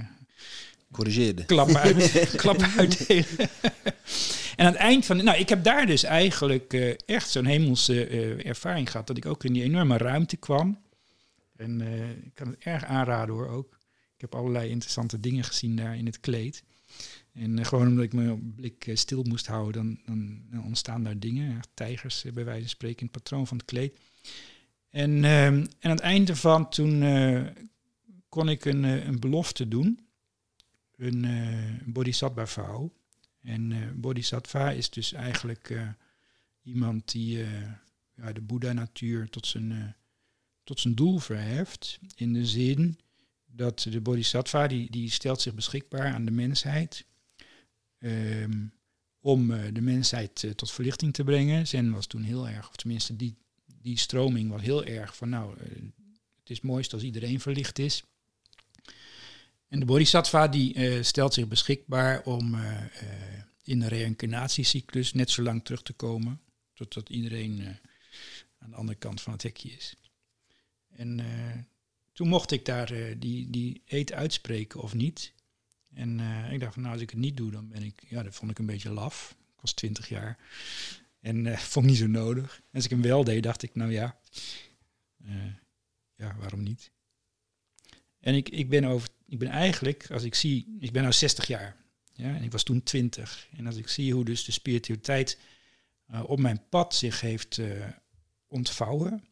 Corrigeerde. 0.93 1.45
klappen 1.45 1.77
uit, 1.81 2.13
uitdelen. 2.79 3.27
en 4.57 4.67
aan 4.67 4.73
het 4.73 4.75
eind 4.75 5.07
van... 5.07 5.25
Nou, 5.25 5.39
ik 5.39 5.49
heb 5.49 5.65
daar 5.65 5.87
dus 5.87 6.03
eigenlijk 6.03 6.73
eh, 6.73 6.95
echt 7.07 7.31
zo'n 7.31 7.45
hemelse 7.45 8.07
eh, 8.07 8.47
ervaring 8.47 8.91
gehad. 8.91 9.07
Dat 9.07 9.17
ik 9.17 9.27
ook 9.27 9.45
in 9.45 9.53
die 9.53 9.63
enorme 9.63 9.97
ruimte 9.97 10.37
kwam. 10.37 10.79
En 11.57 11.81
eh, 11.81 12.11
ik 12.11 12.35
kan 12.35 12.47
het 12.49 12.57
erg 12.59 12.85
aanraden 12.85 13.35
hoor 13.35 13.49
ook. 13.49 13.79
Ik 14.15 14.21
heb 14.21 14.35
allerlei 14.35 14.69
interessante 14.71 15.21
dingen 15.21 15.45
gezien 15.45 15.77
daar 15.77 15.97
in 15.97 16.07
het 16.07 16.21
kleed. 16.21 16.63
En 17.33 17.59
eh, 17.59 17.65
gewoon 17.65 17.87
omdat 17.89 18.05
ik 18.05 18.13
mijn 18.13 18.55
blik 18.57 18.87
eh, 18.87 18.97
stil 18.97 19.23
moest 19.23 19.47
houden, 19.47 19.73
dan, 19.83 19.99
dan, 20.17 20.43
dan 20.51 20.65
ontstaan 20.65 21.03
daar 21.03 21.19
dingen. 21.19 21.61
Tijgers, 21.75 22.25
eh, 22.25 22.33
bij 22.33 22.45
wijze 22.45 22.61
van 22.61 22.69
spreken, 22.71 22.99
in 23.01 23.09
het 23.13 23.23
patroon 23.23 23.47
van 23.47 23.57
het 23.57 23.67
kleed. 23.67 23.99
En, 24.91 25.25
ehm, 25.25 25.55
en 25.55 25.69
aan 25.81 25.91
het 25.91 26.01
einde 26.01 26.37
van 26.37 26.69
toen 26.69 27.03
eh, 27.03 27.47
kon 28.29 28.49
ik 28.49 28.65
een, 28.65 28.85
eh, 28.85 29.07
een 29.07 29.21
belofte 29.21 29.69
doen. 29.69 30.01
Een 30.97 31.25
eh, 31.25 31.87
bodhisattva 31.87 32.47
vrouw. 32.47 32.93
En 33.43 33.93
bodhisattva 34.01 34.71
is 34.71 34.91
dus 34.91 35.13
eigenlijk 35.13 35.95
iemand 36.63 37.13
die 37.13 37.39
ja, 38.15 38.33
de 38.33 38.41
Boeddha-natuur 38.41 39.31
tot 39.31 39.47
zijn, 39.47 39.97
tot 40.65 40.81
zijn 40.81 40.95
doel 40.95 41.19
verheft. 41.19 41.99
In 42.15 42.33
de 42.33 42.47
zin 42.47 42.99
dat 43.47 43.87
de 43.91 44.01
bodhisattva, 44.01 44.67
die, 44.67 44.91
die 44.91 45.11
stelt 45.11 45.41
zich 45.41 45.55
beschikbaar 45.55 46.13
aan 46.13 46.25
de 46.25 46.31
mensheid. 46.31 47.07
ehm, 47.99 48.67
om 49.21 49.49
de 49.49 49.81
mensheid 49.81 50.53
tot 50.57 50.71
verlichting 50.71 51.13
te 51.13 51.25
brengen. 51.25 51.67
Zen 51.67 51.93
was 51.93 52.07
toen 52.07 52.23
heel 52.23 52.49
erg, 52.49 52.69
of 52.69 52.77
tenminste 52.77 53.17
die, 53.17 53.37
die 53.83 53.99
stroming 53.99 54.51
was 54.51 54.63
heel 54.63 54.85
erg 54.85 55.17
van 55.17 55.29
nou, 55.29 55.59
eh, 55.59 55.67
het 56.41 56.51
is 56.51 56.61
mooist 56.61 56.93
als 56.93 57.03
iedereen 57.03 57.41
verlicht 57.41 57.79
is. 57.79 58.05
En 59.69 59.81
de 59.81 59.87
bodhisattva 59.87 60.49
die 60.49 60.75
eh, 60.75 61.03
stelt 61.03 61.35
zich 61.35 61.49
beschikbaar 61.49 62.23
om 62.23 62.55
eh, 62.55 62.83
in 63.63 63.81
de 63.81 63.89
reïncarnatiecyclus 63.89 65.13
net 65.13 65.31
zo 65.31 65.43
lang 65.43 65.65
terug 65.65 65.83
te 65.83 65.93
komen 65.93 66.41
totdat 66.75 67.09
iedereen 67.09 67.79
aan 68.59 68.71
de 68.71 68.77
andere 68.77 68.99
kant 68.99 69.21
van 69.21 69.33
het 69.33 69.43
hekje 69.43 69.71
is. 69.71 69.97
En 70.89 71.21
toen 72.13 72.29
mocht 72.29 72.51
ik 72.51 72.65
daar 72.65 73.19
die, 73.19 73.51
die 73.51 73.83
eet 73.87 74.13
uitspreken 74.13 74.81
of 74.81 74.95
niet. 74.95 75.33
En 75.95 76.21
ik 76.51 76.61
dacht 76.61 76.73
van 76.73 76.83
nou, 76.83 76.95
als 76.95 77.03
ik 77.03 77.11
het 77.11 77.19
niet 77.19 77.37
doe, 77.37 77.51
dan 77.51 77.69
ben 77.69 77.83
ik, 77.83 78.05
ja, 78.09 78.23
dat 78.23 78.35
vond 78.35 78.51
ik 78.51 78.59
een 78.59 78.67
beetje 78.67 78.91
laf. 78.91 79.37
Ik 79.55 79.61
was 79.61 79.73
twintig 79.73 80.09
jaar. 80.09 80.39
En 81.21 81.47
eh, 81.47 81.59
vond 81.59 81.85
ik 81.85 81.91
niet 81.91 82.01
zo 82.01 82.07
nodig. 82.07 82.63
Als 82.73 82.85
ik 82.85 82.91
hem 82.91 83.03
wel 83.03 83.25
deed, 83.25 83.43
dacht 83.43 83.63
ik, 83.63 83.75
nou 83.75 83.93
ja, 83.93 84.19
eh, 85.25 85.55
ja, 86.15 86.37
waarom 86.39 86.63
niet? 86.63 86.91
En 88.21 88.35
ik, 88.35 88.49
ik, 88.49 88.69
ben 88.69 88.85
over, 88.85 89.09
ik 89.27 89.39
ben 89.39 89.49
eigenlijk, 89.49 90.11
als 90.11 90.23
ik 90.23 90.35
zie, 90.35 90.77
ik 90.79 90.93
ben 90.93 91.03
nou 91.03 91.15
60 91.15 91.47
jaar. 91.47 91.77
Ja, 92.13 92.35
en 92.35 92.43
ik 92.43 92.53
was 92.53 92.63
toen 92.63 92.83
20. 92.83 93.49
En 93.57 93.67
als 93.67 93.77
ik 93.77 93.89
zie 93.89 94.15
hoe 94.15 94.25
dus 94.25 94.45
de 94.45 94.53
spiritualiteit 94.53 95.39
eh, 96.07 96.25
op 96.27 96.39
mijn 96.39 96.69
pad 96.69 96.95
zich 96.95 97.21
heeft 97.21 97.61
ontvouwen, 98.47 99.25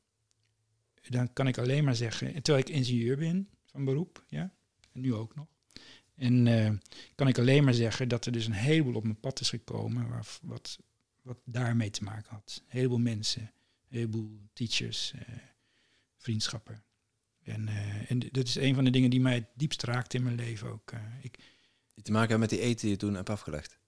dan 1.09 1.33
kan 1.33 1.47
ik 1.47 1.59
alleen 1.59 1.85
maar 1.85 1.97
zeggen, 1.97 2.35
en 2.35 2.43
terwijl 2.43 2.67
ik 2.67 2.75
ingenieur 2.75 3.17
ben 3.17 3.49
van 3.65 3.85
beroep, 3.85 4.25
ja, 4.29 4.55
en 4.93 5.01
nu 5.01 5.15
ook 5.15 5.35
nog. 5.35 5.47
En 6.15 6.81
kan 7.15 7.29
ik 7.29 7.39
alleen 7.39 7.65
maar 7.65 7.75
zeggen 7.75 8.09
dat 8.09 8.27
er 8.27 8.33
dus 8.33 8.47
een 8.47 8.53
heleboel 8.53 8.95
op 8.95 9.03
mijn 9.03 9.21
pad 9.21 9.41
is 9.41 9.49
gekomen 9.49 10.09
waar, 10.09 10.27
wat, 10.43 10.79
wat 11.29 11.39
daarmee 11.45 11.91
te 11.91 12.05
maken 12.05 12.31
had. 12.31 12.63
Een 12.63 12.79
heleboel 12.79 12.99
mensen, 12.99 13.43
een 13.43 13.97
heleboel 13.99 14.41
teachers, 14.53 15.13
eh, 15.15 15.35
vriendschappen. 16.17 16.85
En, 17.43 17.69
eh, 17.69 18.11
en 18.11 18.19
dat 18.31 18.47
is 18.47 18.55
een 18.55 18.75
van 18.75 18.85
de 18.85 18.91
dingen 18.91 19.11
die 19.11 19.21
mij 19.21 19.35
het 19.35 19.47
diepst 19.55 19.83
raakt 19.83 20.15
in 20.15 20.23
mijn 20.23 20.35
leven 20.37 20.69
ook. 20.69 20.93
eh. 20.93 21.01
ik, 21.23 21.39
Die 21.95 22.05
te 22.05 22.13
maken 22.13 22.29
hebben 22.31 22.49
met 22.49 22.59
die 22.59 22.69
eten 22.69 22.81
die 22.81 22.91
je 22.91 22.97
toen 22.97 23.15
hebt 23.15 23.31
afgelegd. 23.31 23.79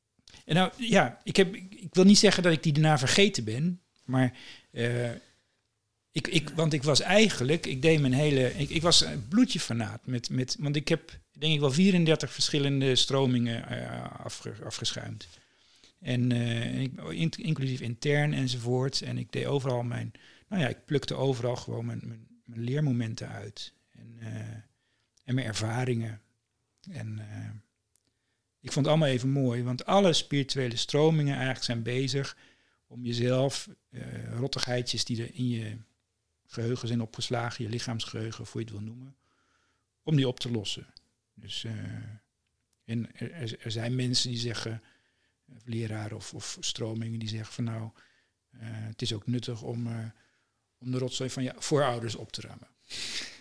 en 0.44 0.54
nou 0.54 0.72
ja, 0.76 1.20
ik, 1.24 1.36
heb, 1.36 1.54
ik, 1.54 1.74
ik 1.74 1.94
wil 1.94 2.04
niet 2.04 2.18
zeggen 2.18 2.42
dat 2.42 2.52
ik 2.52 2.62
die 2.62 2.72
daarna 2.72 2.98
vergeten 2.98 3.44
ben, 3.44 3.80
maar 4.04 4.38
ik, 6.12 6.28
ik, 6.28 6.50
want 6.50 6.72
ik 6.72 6.82
was 6.82 7.00
eigenlijk, 7.00 7.66
ik 7.66 7.82
deed 7.82 8.00
mijn 8.00 8.12
hele, 8.12 8.58
ik, 8.58 8.70
ik 8.70 8.82
was 8.82 9.00
een 9.00 9.28
bloedje 9.28 9.60
fanaat 9.60 10.06
met, 10.06 10.30
met, 10.30 10.56
want 10.58 10.76
ik 10.76 10.88
heb 10.88 11.18
denk 11.32 11.54
ik 11.54 11.60
wel 11.60 11.72
34 11.72 12.32
verschillende 12.32 12.96
stromingen 12.96 13.64
afge, 14.18 14.54
afgeschuimd. 14.64 15.28
En 16.00 16.32
eh, 16.32 16.80
in- 16.80 17.30
inclusief 17.30 17.80
intern 17.80 18.32
enzovoort. 18.32 19.02
En 19.02 19.18
ik 19.18 19.32
deed 19.32 19.46
overal 19.46 19.82
mijn, 19.82 20.12
nou 20.48 20.62
ja, 20.62 20.68
ik 20.68 20.84
plukte 20.84 21.14
overal 21.14 21.56
gewoon 21.56 21.86
mijn, 21.86 22.00
mijn, 22.04 22.28
mijn 22.44 22.60
leermomenten 22.60 23.28
uit. 23.28 23.72
En, 23.90 24.16
eh, 24.18 24.40
en 25.24 25.34
mijn 25.34 25.46
ervaringen. 25.46 26.20
En 26.90 27.18
eh, 27.18 27.50
ik 28.60 28.72
vond 28.72 28.86
het 28.86 28.94
allemaal 28.94 29.08
even 29.14 29.28
mooi, 29.28 29.62
want 29.62 29.86
alle 29.86 30.12
spirituele 30.12 30.76
stromingen 30.76 31.34
eigenlijk 31.34 31.64
zijn 31.64 31.82
bezig 31.82 32.36
om 32.86 33.04
jezelf, 33.04 33.68
rottigheidjes 34.30 35.04
die 35.04 35.22
er 35.22 35.34
in 35.34 35.48
je 35.48 35.76
geheugen 36.46 36.88
zijn 36.88 37.00
opgeslagen, 37.00 37.64
je 37.64 37.70
lichaamsgeheugen, 37.70 38.40
of 38.40 38.52
hoe 38.52 38.60
je 38.60 38.66
het 38.66 38.76
wil 38.76 38.86
noemen, 38.86 39.16
om 40.02 40.16
die 40.16 40.28
op 40.28 40.40
te 40.40 40.50
lossen. 40.50 40.86
Dus 41.34 41.66
en 42.84 43.16
er 43.60 43.70
zijn 43.70 43.94
mensen 43.94 44.30
die 44.30 44.38
zeggen, 44.38 44.82
eh, 45.50 45.56
leraren 45.64 46.16
of, 46.16 46.34
of 46.34 46.56
stromingen 46.60 47.18
die 47.18 47.28
zeggen 47.28 47.52
van 47.54 47.64
nou, 47.64 47.90
eh, 48.50 48.60
het 48.62 49.02
is 49.02 49.12
ook 49.12 49.26
nuttig 49.26 49.62
om, 49.62 49.86
eh, 49.86 49.94
om 50.78 50.90
de 50.90 50.98
rotzooi 50.98 51.30
van 51.30 51.42
je 51.42 51.52
voorouders 51.58 52.14
op 52.14 52.32
te 52.32 52.40
ruimen. 52.40 52.68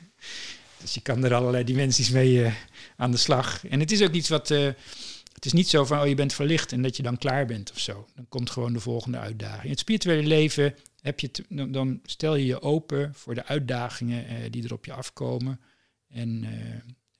dus 0.82 0.93
je 0.93 1.02
kan 1.02 1.24
er 1.24 1.34
allerlei 1.34 1.63
dimensies 1.63 2.10
mee 2.10 2.54
aan 2.95 3.12
de 3.12 3.17
slag. 3.17 3.67
En 3.67 3.80
het 3.80 3.91
is 3.91 4.02
ook 4.02 4.13
iets 4.13 4.30
wat, 4.30 4.48
het 4.48 5.45
is 5.45 5.54
niet 5.54 5.67
zo 5.67 5.86
van 5.86 6.00
oh 6.00 6.08
je 6.08 6.15
bent 6.15 6.34
verlicht 6.34 6.72
en 6.72 6.82
dat 6.82 6.98
je 6.98 7.04
dan 7.04 7.17
klaar 7.17 7.45
bent 7.45 7.72
of 7.72 7.80
zo. 7.80 8.08
Dan 8.15 8.28
komt 8.28 8.50
gewoon 8.50 8.74
de 8.74 8.80
volgende 8.80 9.17
uitdaging. 9.17 9.63
In 9.63 9.69
het 9.69 9.80
spirituele 9.80 10.28
leven 10.28 10.76
heb 11.02 11.19
je 11.19 11.32
dan, 11.69 12.00
stel 12.04 12.36
je 12.36 12.45
je 12.45 12.62
open 12.62 13.15
voor 13.15 13.36
de 13.36 13.45
uitdagingen 13.45 14.52
die 14.52 14.63
er 14.63 14.74
op 14.74 14.86
je 14.86 14.93
afkomen. 14.93 15.60
En, 16.08 16.43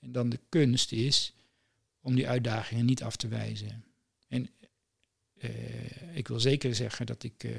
en 0.00 0.12
dan 0.12 0.28
de 0.28 0.40
kunst 0.48 0.92
is 0.92 1.34
om 2.00 2.14
die 2.14 2.28
uitdagingen 2.28 2.86
niet 2.86 3.02
af 3.02 3.16
te 3.16 3.28
wijzen. 3.28 3.84
En 4.28 4.50
eh, 5.40 6.16
ik 6.16 6.28
wil 6.28 6.40
zeker 6.40 6.74
zeggen 6.74 7.06
dat 7.06 7.22
ik 7.22 7.44
eh, 7.44 7.52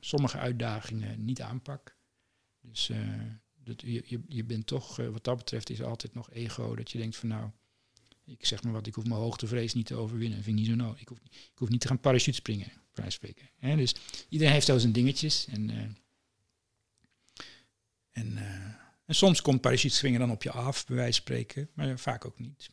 sommige 0.00 0.38
uitdagingen 0.38 1.24
niet 1.24 1.40
aanpak. 1.40 1.96
Dus 2.60 2.88
eh, 2.88 2.98
dat, 3.64 3.80
je, 3.80 4.20
je, 4.28 4.44
bent 4.44 4.66
toch, 4.66 4.96
wat 4.96 5.24
dat 5.24 5.36
betreft, 5.36 5.70
is 5.70 5.82
altijd 5.82 6.14
nog 6.14 6.30
ego. 6.30 6.74
Dat 6.74 6.90
je 6.90 6.98
denkt 6.98 7.16
van 7.16 7.28
nou, 7.28 7.50
ik 8.24 8.46
zeg 8.46 8.62
maar 8.62 8.72
wat, 8.72 8.86
ik 8.86 8.94
hoef 8.94 9.04
mijn 9.04 9.20
hoogtevrees 9.20 9.74
niet 9.74 9.86
te 9.86 9.94
overwinnen. 9.94 10.42
vind 10.42 10.58
ik 10.58 10.62
niet 10.62 10.70
zo 10.70 10.84
nodig. 10.84 11.00
Ik 11.00 11.08
hoef, 11.08 11.18
ik 11.30 11.58
hoef 11.58 11.68
niet 11.68 11.80
te 11.80 11.88
gaan 11.88 12.00
parachute 12.00 12.36
springen, 12.36 12.72
spreken. 13.06 13.48
Dus 13.60 13.94
iedereen 14.28 14.52
heeft 14.52 14.66
zo 14.66 14.78
zijn 14.78 14.92
dingetjes. 14.92 15.46
En, 15.46 15.96
en, 18.10 18.38
en 19.04 19.14
soms 19.14 19.42
komt 19.42 19.60
parachute 19.60 19.94
springen 19.94 20.20
dan 20.20 20.30
op 20.30 20.42
je 20.42 20.50
af, 20.50 20.86
bij 20.86 20.96
wijze 20.96 21.12
van 21.12 21.22
spreken. 21.22 21.70
Maar 21.74 21.98
vaak 21.98 22.24
ook 22.24 22.38
niet. 22.38 22.70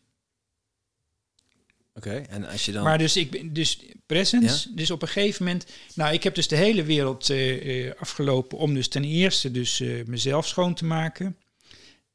Oké, 2.00 2.16
en 2.30 2.46
als 2.46 2.66
je 2.66 2.72
dan... 2.72 2.84
Maar 2.84 2.98
dus 2.98 3.18
ik 3.18 3.32
ben 3.32 3.54
dus 3.54 3.80
presence. 4.06 4.74
Dus 4.74 4.92
op 4.92 5.02
een 5.02 5.08
gegeven 5.08 5.46
moment. 5.46 5.66
Nou, 5.96 6.14
ik 6.14 6.24
heb 6.24 6.36
dus 6.36 6.48
de 6.48 6.56
hele 6.56 6.84
wereld 6.84 7.30
eh, 7.30 7.88
eh, 7.88 7.96
afgelopen 8.00 8.58
om 8.58 8.74
dus 8.74 8.88
ten 8.88 9.04
eerste 9.04 9.52
dus 9.52 9.80
eh, 9.80 10.06
mezelf 10.06 10.48
schoon 10.48 10.74
te 10.74 10.86
maken. 10.86 11.38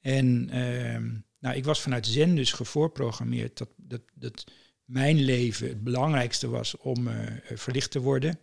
En 0.01 0.49
ehm, 0.51 1.13
nou, 1.39 1.57
ik 1.57 1.65
was 1.65 1.81
vanuit 1.81 2.07
Zen 2.07 2.35
dus 2.35 2.53
gevoorprogrammeerd 2.53 3.59
dat, 3.59 3.69
dat, 3.77 4.01
dat 4.15 4.45
mijn 4.85 5.21
leven 5.21 5.69
het 5.69 5.85
belangrijkste 5.85 6.49
was 6.49 6.77
om 6.77 7.09
verlicht 7.55 7.91
te 7.91 8.01
worden. 8.01 8.39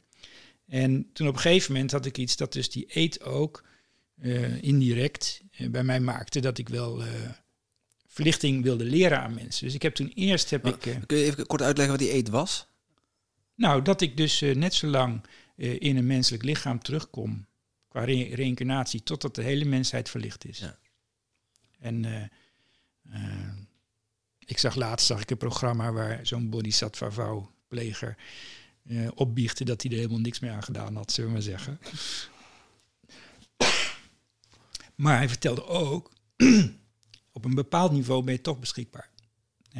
En 0.67 1.09
toen 1.13 1.27
op 1.27 1.33
een 1.33 1.39
gegeven 1.39 1.73
moment 1.73 1.91
had 1.91 2.05
ik 2.05 2.17
iets 2.17 2.35
dat 2.35 2.53
dus 2.53 2.69
die 2.69 2.85
eet 2.87 3.23
ook 3.23 3.63
indirect 4.61 5.41
bij 5.69 5.83
mij 5.83 5.99
maakte 5.99 6.39
dat 6.39 6.57
ik 6.57 6.69
wel 6.69 7.03
verlichting 8.13 8.63
wilde 8.63 8.83
leren 8.83 9.21
aan 9.21 9.33
mensen. 9.33 9.65
Dus 9.65 9.73
ik 9.75 9.81
heb 9.81 9.95
toen 9.95 10.11
eerst 10.15 10.49
heb 10.49 10.63
Maar 10.63 10.73
ik. 10.73 10.85
eh, 10.85 10.95
Kun 11.05 11.17
je 11.17 11.23
even 11.25 11.45
kort 11.47 11.61
uitleggen 11.61 11.97
wat 11.97 12.05
die 12.05 12.13
eet 12.13 12.29
was? 12.29 12.67
nou, 13.55 13.81
dat 13.81 14.01
ik 14.01 14.17
dus 14.17 14.41
eh, 14.41 14.55
net 14.55 14.73
zo 14.73 14.87
lang 14.87 15.23
eh, 15.55 15.79
in 15.81 15.97
een 15.97 16.07
menselijk 16.07 16.43
lichaam 16.43 16.79
terugkom 16.79 17.47
qua 17.87 18.03
re- 18.03 18.33
reïncarnatie 18.35 19.03
totdat 19.03 19.35
de 19.35 19.41
hele 19.43 19.65
mensheid 19.65 20.09
verlicht 20.09 20.45
is. 20.45 20.57
Ja. 20.59 20.77
En 21.79 22.29
ik 24.45 24.57
zag 24.57 24.75
laatst 24.75 25.05
zag 25.07 25.21
ik 25.21 25.29
een 25.31 25.37
programma 25.37 25.91
waar 25.91 26.19
zo'n 26.27 26.49
bodhisattva 26.49 27.11
vrouw 27.11 27.51
pleger 27.67 28.17
opbiechte 29.15 29.63
dat 29.63 29.81
hij 29.81 29.91
er 29.91 29.97
helemaal 29.97 30.19
niks 30.19 30.39
meer 30.39 30.51
aan 30.51 30.63
gedaan 30.63 30.95
had, 30.95 31.11
zullen 31.11 31.29
we 31.29 31.35
maar 31.35 31.45
zeggen. 31.45 31.79
Maar 34.95 35.17
hij 35.17 35.29
vertelde 35.29 35.65
ook, 35.65 36.11
op 37.31 37.45
een 37.45 37.55
bepaald 37.55 37.91
niveau 37.91 38.23
ben 38.23 38.33
je 38.33 38.41
toch 38.41 38.59
beschikbaar. 38.59 39.09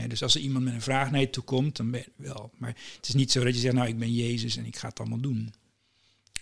Dus 0.08 0.24
als 0.24 0.36
er 0.36 0.42
iemand 0.42 0.66
met 0.66 0.74
een 0.74 0.82
vraag 0.82 1.12
naar 1.12 1.20
je 1.20 1.30
toe 1.30 1.44
komt, 1.44 1.76
dan 1.76 1.92
ben 1.92 2.00
je 2.00 2.12
wel. 2.16 2.52
Maar 2.58 2.76
het 2.96 3.08
is 3.08 3.14
niet 3.14 3.32
zo 3.32 3.44
dat 3.44 3.54
je 3.54 3.60
zegt, 3.60 3.76
nou, 3.76 3.88
ik 3.88 4.00
ben 4.00 4.14
Jezus 4.14 4.58
en 4.58 4.66
ik 4.66 4.76
ga 4.76 4.88
het 4.88 5.00
allemaal 5.00 5.20
doen. 5.20 5.54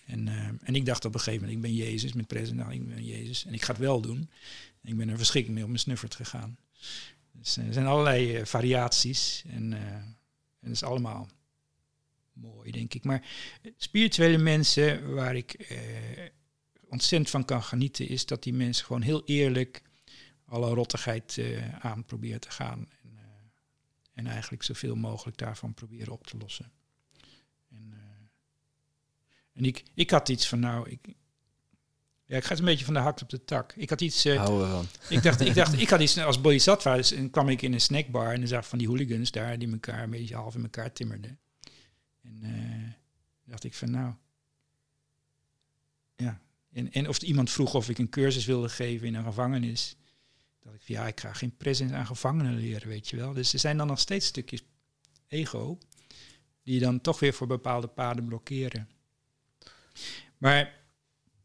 En, 0.06 0.28
eh, 0.28 0.48
en 0.62 0.76
ik 0.76 0.86
dacht 0.86 1.06
op 1.06 1.14
een 1.14 1.20
gegeven 1.20 1.48
moment, 1.48 1.66
ik 1.66 1.72
ben 1.72 1.86
Jezus, 1.86 2.14
met 2.14 2.28
present, 2.28 2.58
nou, 2.58 2.74
ik 2.74 2.88
ben 2.88 3.06
Jezus 3.06 3.46
en 3.46 3.54
ik 3.54 3.64
ga 3.64 3.72
het 3.72 3.82
wel 3.82 4.02
doen. 4.02 4.30
En 4.82 4.90
ik 4.90 4.98
ben 4.98 5.10
er 5.10 5.18
verschrikkelijk 5.18 5.54
mee 5.54 5.64
op 5.64 5.70
mijn 5.70 5.82
snuffert 5.82 6.16
gegaan. 6.16 6.58
Dus 7.32 7.58
eh, 7.58 7.68
er 7.68 7.74
zijn 7.74 7.86
allerlei 7.86 8.36
eh, 8.36 8.46
variaties 8.46 9.44
en, 9.48 9.74
en 9.74 10.18
dat 10.62 10.72
is 10.72 10.84
allemaal 10.84 11.30
mooi, 12.34 12.72
denk 12.72 12.94
ik. 12.94 13.04
Maar 13.04 13.26
spirituele 13.78 14.38
mensen 14.38 15.14
waar 15.14 15.36
ik 15.36 15.78
ontzettend 16.90 17.30
van 17.30 17.46
kan 17.46 17.64
genieten, 17.64 18.08
is 18.08 18.26
dat 18.26 18.44
die 18.44 18.54
mensen 18.54 18.86
gewoon 18.86 19.02
heel 19.02 19.22
eerlijk 19.26 19.82
alle 20.50 20.74
rottigheid 20.74 21.38
eh, 21.38 21.86
aan 21.86 22.06
probeer 22.06 22.40
te 22.40 22.52
gaan. 22.52 22.80
En, 22.80 23.12
eh, 23.18 23.24
en 24.14 24.28
eigenlijk 24.28 24.64
zoveel 24.64 24.96
mogelijk 24.96 25.38
daarvan 25.38 25.74
proberen 25.74 26.14
op 26.14 26.28
te 26.28 26.38
lossen. 26.38 26.72
En, 27.70 27.94
eh, 27.94 28.00
en 29.54 29.66
ik, 29.66 29.84
ik 29.94 30.10
had 30.10 30.30
iets 30.30 30.48
van, 30.48 30.60
nou, 30.60 30.90
ik, 30.90 31.00
ja, 32.26 32.38
ik 32.38 32.44
ga 32.44 32.50
het 32.50 32.60
een 32.60 32.66
beetje 32.66 32.86
van 32.86 32.94
de 32.94 33.00
hak 33.00 33.22
op 33.22 33.30
de 33.30 33.46
tak. 33.46 33.74
Ik 33.76 33.90
had 33.90 34.02
iets, 34.02 34.24
Houden 34.24 34.88
ik 35.10 35.24
dacht, 35.24 35.42
ik 35.42 35.54
dacht, 35.54 35.80
ik 35.82 35.90
had 35.90 36.02
iets 36.02 36.18
als 36.18 36.42
bodhisattva. 36.42 36.96
Dus, 36.96 37.12
en 37.12 37.30
kwam 37.30 37.50
ik 37.50 37.62
in 37.62 37.74
een 37.74 37.82
snackbar 37.82 38.34
en 38.34 38.40
dan 38.40 38.48
zag 38.48 38.62
ik 38.62 38.70
van 38.70 38.78
die 38.78 38.88
hooligans 38.88 39.32
daar 39.32 39.60
die 39.60 39.72
elkaar 39.72 40.04
een 40.04 40.10
beetje 40.10 40.36
half 40.36 40.56
in 40.56 40.64
elkaar 40.64 40.92
timmerden. 40.92 41.40
En 42.22 42.96
dacht 43.46 43.64
ik 43.64 43.74
van 43.74 43.92
nou, 43.92 44.14
ja. 46.16 46.42
En, 46.72 46.92
en 46.92 47.08
of 47.08 47.22
iemand 47.22 47.52
vroeg 47.52 47.74
of 47.74 47.90
ik 47.90 47.98
een 47.98 48.10
cursus 48.10 48.46
wilde 48.46 48.70
geven 48.70 49.08
in 49.08 49.16
een 49.16 49.24
gevangenis. 49.24 49.96
Ik 50.74 50.82
ja, 50.88 51.08
ik 51.08 51.20
ga 51.20 51.34
geen 51.34 51.58
presence 51.58 51.96
aan 51.96 52.06
gevangenen 52.06 52.56
leren, 52.56 52.88
weet 52.88 53.10
je 53.10 53.18
wel. 53.18 53.34
Dus 53.34 53.54
er 53.54 53.60
zijn 53.60 53.78
dan 53.78 53.88
nog 53.88 54.00
steeds 54.00 54.26
stukjes 54.26 54.64
ego 55.28 55.78
die 56.64 56.80
dan 56.80 57.02
toch 57.02 57.20
weer 57.20 57.34
voor 57.34 57.48
bepaalde 57.48 57.88
paden 57.88 58.26
blokkeren. 58.26 58.90
Maar 60.38 60.78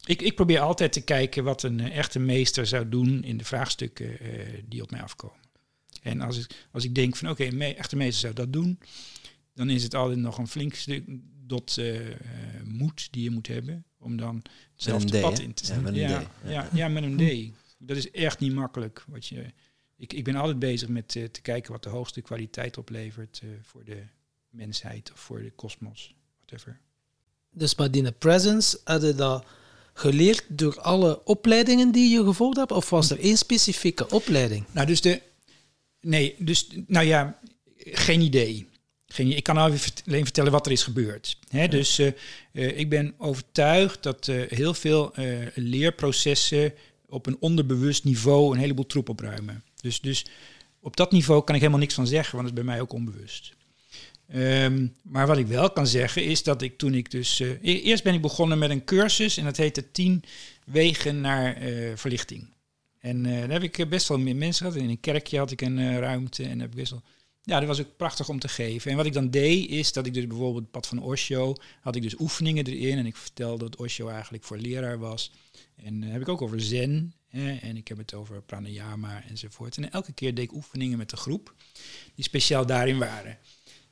ik, 0.05 0.21
ik 0.21 0.35
probeer 0.35 0.59
altijd 0.59 0.93
te 0.93 1.01
kijken 1.01 1.43
wat 1.43 1.63
een 1.63 1.79
eh, 1.79 1.97
echte 1.97 2.19
meester 2.19 2.67
zou 2.67 2.89
doen 2.89 3.23
in 3.23 3.37
de 3.37 3.43
vraagstukken 3.43 4.19
eh, 4.19 4.29
die 4.65 4.81
op 4.81 4.91
mij 4.91 5.01
afkomen. 5.01 5.39
En 6.01 6.21
als 6.21 6.37
ik, 6.37 6.67
als 6.71 6.83
ik 6.83 6.95
denk 6.95 7.15
van 7.15 7.29
oké, 7.29 7.43
een 7.43 7.61
echte 7.61 7.95
meester 7.95 8.19
zou 8.19 8.33
dat 8.33 8.53
doen, 8.53 8.79
dan 9.53 9.69
is 9.69 9.83
het 9.83 9.95
altijd 9.95 10.19
nog 10.19 10.37
een 10.37 10.47
flink 10.47 10.73
stuk 10.73 11.03
dot 11.47 11.77
eh, 11.77 11.99
moed 12.63 13.07
die 13.11 13.23
je 13.23 13.29
moet 13.29 13.47
hebben 13.47 13.85
om 13.97 14.17
dan 14.17 14.41
hetzelfde 14.73 15.19
pad 15.19 15.39
in 15.39 15.53
te 15.53 15.65
staan. 15.65 15.85
een 15.85 15.93
ja, 15.93 16.09
ja. 16.09 16.29
ja, 16.43 16.69
ja, 16.73 16.87
met 16.87 17.03
een 17.03 17.17
D. 17.17 17.64
Dat 17.85 17.97
is 17.97 18.11
echt 18.11 18.39
niet 18.39 18.53
makkelijk. 18.53 19.03
Wat 19.07 19.25
je, 19.27 19.45
ik, 19.97 20.13
ik 20.13 20.23
ben 20.23 20.35
altijd 20.35 20.59
bezig 20.59 20.87
met 20.89 21.15
eh, 21.15 21.23
te 21.23 21.41
kijken 21.41 21.71
wat 21.71 21.83
de 21.83 21.89
hoogste 21.89 22.21
kwaliteit 22.21 22.77
oplevert 22.77 23.39
eh, 23.43 23.49
voor 23.61 23.83
de 23.83 24.03
mensheid 24.49 25.11
of 25.11 25.19
voor 25.19 25.41
de 25.41 25.51
kosmos, 25.51 26.15
whatever. 26.37 26.79
Dus 27.51 27.75
bij 27.75 27.89
die 27.89 28.11
presence, 28.11 28.79
had 28.83 29.01
je 29.01 29.15
dat 29.15 29.45
geleerd 29.93 30.43
door 30.47 30.81
alle 30.81 31.25
opleidingen 31.25 31.91
die 31.91 32.09
je 32.09 32.23
gevolgd 32.23 32.57
hebt? 32.57 32.71
Of 32.71 32.89
was 32.89 33.09
er 33.09 33.19
één 33.19 33.37
specifieke 33.37 34.09
opleiding? 34.09 34.65
Nou, 34.71 34.87
dus 34.87 35.01
de. 35.01 35.21
Nee, 36.01 36.35
dus. 36.39 36.67
Nou 36.87 37.05
ja, 37.05 37.39
geen 37.77 38.21
idee. 38.21 38.67
Geen, 39.07 39.31
ik 39.31 39.43
kan 39.43 39.55
nou 39.55 39.77
vert- 39.77 40.03
alleen 40.07 40.23
vertellen 40.23 40.51
wat 40.51 40.65
er 40.65 40.71
is 40.71 40.83
gebeurd. 40.83 41.39
Hè, 41.49 41.67
Dus 41.67 41.99
eh, 41.99 42.77
ik 42.77 42.89
ben 42.89 43.13
overtuigd 43.17 44.03
dat 44.03 44.27
eh, 44.27 44.41
heel 44.49 44.73
veel 44.73 45.13
leerprocessen 45.55 46.73
op 47.09 47.25
een 47.25 47.37
onderbewust 47.39 48.03
niveau 48.03 48.53
een 48.53 48.59
heleboel 48.59 48.85
troep 48.85 49.09
opruimen. 49.09 49.63
Dus, 49.81 50.01
dus 50.01 50.25
op 50.79 50.95
dat 50.95 51.11
niveau 51.11 51.43
kan 51.43 51.55
ik 51.55 51.61
helemaal 51.61 51.81
niks 51.81 51.93
van 51.93 52.07
zeggen, 52.07 52.35
want 52.35 52.49
het 52.49 52.57
is 52.57 52.63
bij 52.63 52.73
mij 52.73 52.81
ook 52.81 52.93
onbewust. 52.93 53.55
Ehm, 54.27 54.87
maar 55.01 55.27
wat 55.27 55.37
ik 55.37 55.47
wel 55.47 55.71
kan 55.71 55.87
zeggen 55.87 56.23
is 56.23 56.43
dat 56.43 56.61
ik 56.61 56.77
toen 56.77 56.93
ik 56.93 57.11
dus... 57.11 57.39
eh, 57.39 57.49
e- 57.49 57.81
eerst 57.81 58.03
ben 58.03 58.13
ik 58.13 58.21
begonnen 58.21 58.57
met 58.57 58.69
een 58.69 58.83
cursus 58.83 59.37
en 59.37 59.43
dat 59.43 59.57
heette 59.57 59.91
10 59.91 60.23
wegen 60.65 61.21
naar 61.21 61.55
eh, 61.55 61.91
verlichting. 61.95 62.53
En 62.99 63.25
eh 63.25 63.39
daar 63.39 63.61
heb 63.61 63.63
ik 63.63 63.89
best 63.89 64.07
wel 64.07 64.17
meer 64.19 64.35
mensen 64.35 64.65
gehad. 64.65 64.81
In 64.81 64.89
een 64.89 64.99
kerkje 64.99 65.37
had 65.37 65.51
ik 65.51 65.61
een 65.61 65.99
ruimte 65.99 66.43
en 66.43 66.59
heb 66.59 66.69
ik 66.69 66.75
best 66.75 66.91
wel... 66.91 67.01
Ja, 67.43 67.59
dat 67.59 67.67
was 67.67 67.79
ook 67.79 67.97
prachtig 67.97 68.29
om 68.29 68.39
te 68.39 68.47
geven. 68.47 68.91
En 68.91 68.97
wat 68.97 69.05
ik 69.05 69.13
dan 69.13 69.29
deed, 69.29 69.69
is 69.69 69.93
dat 69.93 70.05
ik 70.05 70.13
dus 70.13 70.27
bijvoorbeeld 70.27 70.63
het 70.63 70.71
pad 70.71 70.87
van 70.87 71.01
Osho... 71.01 71.55
had 71.81 71.95
ik 71.95 72.01
dus 72.01 72.19
oefeningen 72.19 72.65
erin 72.65 72.97
en 72.97 73.05
ik 73.05 73.15
vertelde 73.15 73.63
dat 73.63 73.75
Osho 73.75 74.07
eigenlijk 74.07 74.43
voor 74.43 74.57
leraar 74.57 74.99
was. 74.99 75.31
En 75.75 76.03
eh, 76.03 76.11
heb 76.11 76.21
ik 76.21 76.27
ook 76.27 76.41
over 76.41 76.61
zen 76.61 77.13
hè, 77.27 77.55
en 77.55 77.77
ik 77.77 77.87
heb 77.87 77.97
het 77.97 78.13
over 78.13 78.41
pranayama 78.41 79.23
enzovoort. 79.23 79.77
En 79.77 79.91
elke 79.91 80.13
keer 80.13 80.35
deed 80.35 80.45
ik 80.45 80.53
oefeningen 80.53 80.97
met 80.97 81.09
de 81.09 81.17
groep 81.17 81.53
die 82.15 82.23
speciaal 82.23 82.65
daarin 82.65 82.97
waren. 82.97 83.37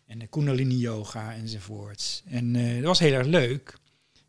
En 0.06 0.20
de 0.20 0.28
kundalini 0.28 0.78
yoga 0.78 1.34
enzovoort. 1.34 2.24
En 2.26 2.56
eh, 2.56 2.76
dat 2.76 2.84
was 2.84 3.00
heel 3.00 3.14
erg 3.14 3.28
leuk. 3.28 3.78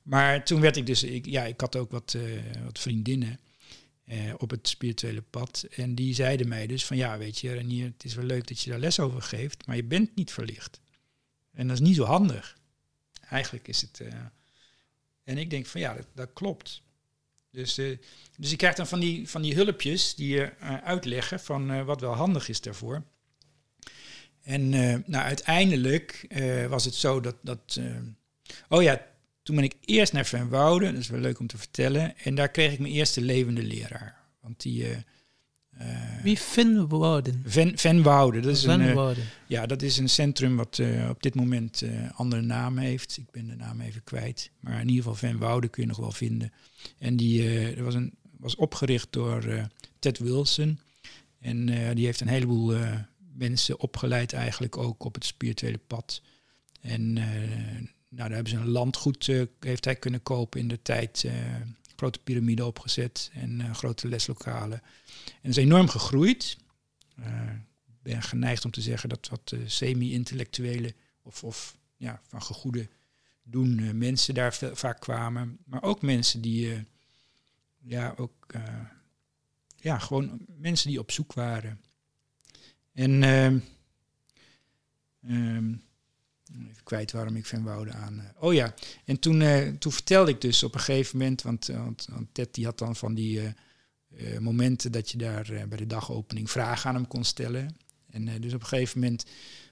Maar 0.03 0.45
toen 0.45 0.61
werd 0.61 0.77
ik 0.77 0.87
dus, 0.87 1.03
ik, 1.03 1.27
ja, 1.27 1.45
ik 1.45 1.61
had 1.61 1.77
ook 1.77 1.91
wat, 1.91 2.15
eh, 2.15 2.23
wat 2.65 2.79
vriendinnen 2.79 3.39
op 4.39 4.51
het 4.51 4.69
spirituele 4.69 5.23
pad. 5.23 5.67
En 5.71 5.95
die 5.95 6.15
zeiden 6.15 6.49
mij 6.49 6.67
dus 6.67 6.87
van 6.87 6.97
ja, 6.97 7.19
weet 7.19 7.39
je, 7.39 7.53
Renier, 7.53 7.85
het 7.85 8.05
is 8.05 8.15
wel 8.15 8.25
leuk 8.25 8.47
dat 8.47 8.61
je 8.61 8.71
daar 8.71 8.79
les 8.79 9.01
over 9.01 9.23
geeft, 9.23 9.67
maar 9.67 9.77
je 9.77 9.85
bent 9.85 10.15
niet 10.15 10.33
verlicht. 10.33 10.81
En 11.53 11.67
dat 11.67 11.81
is 11.81 11.87
niet 11.87 11.97
zo 11.97 12.05
handig. 12.05 12.59
Eigenlijk 13.21 13.69
is 13.69 13.81
het. 13.81 14.01
en 15.25 15.39
ik 15.39 15.51
denk 15.51 15.67
van 15.67 15.81
ja, 15.81 15.95
dat, 15.95 16.07
dat 16.15 16.33
klopt. 16.33 16.83
Dus, 17.55 17.79
eh, 17.79 17.99
dus 18.37 18.51
je 18.51 18.57
krijgt 18.57 18.77
dan 18.77 18.87
van 18.87 19.01
die, 19.01 19.29
van 19.29 19.43
die 19.43 19.55
hulpjes 19.55 20.15
die 20.15 20.29
je 20.29 20.43
eh, 20.43 20.77
uitleggen 20.77 21.41
van 21.41 21.71
eh, 21.71 21.85
wat 21.85 22.01
wel 22.01 22.15
handig 22.15 22.49
is 22.49 22.61
daarvoor. 22.61 23.03
En 24.43 24.69
nou, 24.71 25.25
uiteindelijk 25.25 26.27
was 26.69 26.85
het 26.85 26.95
zo 26.95 27.21
dat. 27.21 27.37
dat 27.41 27.81
oh 28.69 28.83
ja, 28.83 29.07
toen 29.43 29.57
ben 29.57 29.65
ik 29.65 29.75
eerst 29.85 30.13
naar 30.13 30.27
Van 30.27 30.49
Wouden, 30.49 30.93
dat 30.93 31.03
is 31.03 31.09
wel 31.09 31.21
leuk 31.21 31.39
om 31.39 31.47
te 31.47 31.59
vertellen. 31.59 32.19
En 32.19 32.35
daar 32.35 32.49
kreeg 32.49 32.73
ik 32.73 32.79
mijn 32.79 32.93
eerste 32.93 33.21
levende 33.21 33.63
leraar. 33.63 34.17
Want 34.41 34.63
die. 34.63 34.87
Wie 36.23 36.37
Finn 36.37 36.89
Wouden? 36.89 37.43
Van, 37.47 37.73
Van 37.75 38.03
Wouden, 38.03 38.43
dat 38.43 38.57
is, 38.57 38.65
een, 38.65 38.81
eh, 38.81 39.11
ja, 39.47 39.67
dat 39.67 39.83
is 39.83 39.99
een 39.99 40.09
centrum 40.09 40.57
wat 40.57 40.79
eh, 40.79 41.09
op 41.09 41.23
dit 41.23 41.35
moment 41.35 41.83
eh 41.83 41.91
andere 42.15 42.43
naam 42.43 42.79
heeft. 42.79 43.17
Ik 43.17 43.31
ben 43.31 43.47
de 43.47 43.57
naam 43.57 43.81
even 43.81 44.05
kwijt. 44.05 44.51
Maar 44.61 44.81
in 44.81 44.89
ieder 44.89 45.05
geval 45.05 45.29
Van 45.29 45.39
Wouden 45.39 45.71
kun 45.71 45.83
je 45.83 45.89
nog 45.89 45.99
wel 45.99 46.13
vinden. 46.13 46.53
En 46.99 47.17
die 47.17 47.51
was, 47.83 47.95
een, 47.95 48.15
was 48.39 48.57
opgericht 48.57 49.09
door 49.11 49.69
Ted 49.99 50.19
Wilson. 50.19 50.79
En 51.41 51.67
die 51.95 52.05
heeft 52.05 52.21
een 52.21 52.29
heleboel 52.29 52.77
mensen 53.33 53.81
opgeleid 53.81 54.33
eigenlijk 54.33 54.77
ook 54.77 55.05
op 55.05 55.15
het 55.15 55.25
spirituele 55.25 55.81
pad. 55.87 56.23
En 56.81 57.19
nou, 58.15 58.29
daar 58.29 58.37
hebben 58.37 58.53
ze 58.53 58.59
een 58.59 58.69
landgoed, 58.69 59.29
eh, 59.29 59.43
heeft 59.61 59.85
hij 59.85 59.97
kunnen 59.97 60.23
kopen 60.23 60.61
in 60.61 60.69
de 60.69 60.83
tijd. 60.83 61.27
grote 61.97 62.19
piramide 62.19 62.65
opgezet 62.65 63.31
en 63.35 63.75
grote 63.75 64.09
leslokalen. 64.09 64.83
En 65.45 65.51
is 65.51 65.57
enorm 65.57 65.89
gegroeid. 65.89 66.57
Eh, 67.17 67.51
ik 67.87 68.03
ben 68.03 68.23
geneigd 68.23 68.65
om 68.65 68.71
te 68.71 68.81
zeggen 68.81 69.09
dat 69.09 69.29
wat 69.29 69.53
eh, 69.53 69.59
semi-intellectuele 69.67 70.95
of, 71.23 71.45
of 71.45 71.77
ja, 71.97 72.21
van 72.27 72.43
gegoede 72.43 72.89
doen 73.43 73.79
eh, 73.79 73.91
mensen 73.91 74.35
daar 74.35 74.55
vaak 74.73 75.01
kwamen. 75.01 75.59
Maar 75.65 75.83
ook 75.83 76.03
mensen 76.03 76.41
die, 76.41 76.85
ja, 77.81 78.15
ook, 78.17 78.55
ja, 79.77 79.99
gewoon 79.99 80.41
mensen 80.57 80.89
die 80.89 80.99
op 80.99 81.11
zoek 81.11 81.33
waren. 81.33 81.81
En 82.93 83.23
ehm, 83.23 83.59
ehm, 85.23 85.75
even 86.69 86.85
kwijt 86.85 87.13
waarom 87.13 87.37
ik 87.37 87.47
Van 87.47 87.65
Wouden 87.65 87.95
aan. 87.95 88.33
oh 88.39 88.55
ja, 88.55 88.75
en 89.05 89.19
toen, 89.19 89.39
toen 89.79 89.93
vertelde 89.93 90.31
ik 90.31 90.41
dus 90.41 90.63
op 90.63 90.75
een 90.75 90.81
gegeven 90.81 91.19
moment, 91.19 91.43
want, 91.43 91.67
want, 91.67 92.09
Ted 92.33 92.55
die 92.55 92.65
had 92.65 92.79
dan 92.79 92.97
van 92.97 93.15
die 93.15 93.55
eh, 94.17 94.39
momenten 94.39 94.93
dat 94.93 95.11
je 95.11 95.19
daar 95.19 95.51
eh, 95.51 95.65
bij 95.65 95.79
de 95.79 95.87
dagopening 95.87 96.51
vragen 96.51 96.89
aan 96.89 96.95
hem 96.95 97.07
kon 97.07 97.25
stellen. 97.25 97.77
En 98.11 98.29
eh, 98.29 98.35
dus 98.41 98.55
op 98.55 98.61
een 98.61 98.67
gegeven 98.67 99.01
moment 99.01 99.27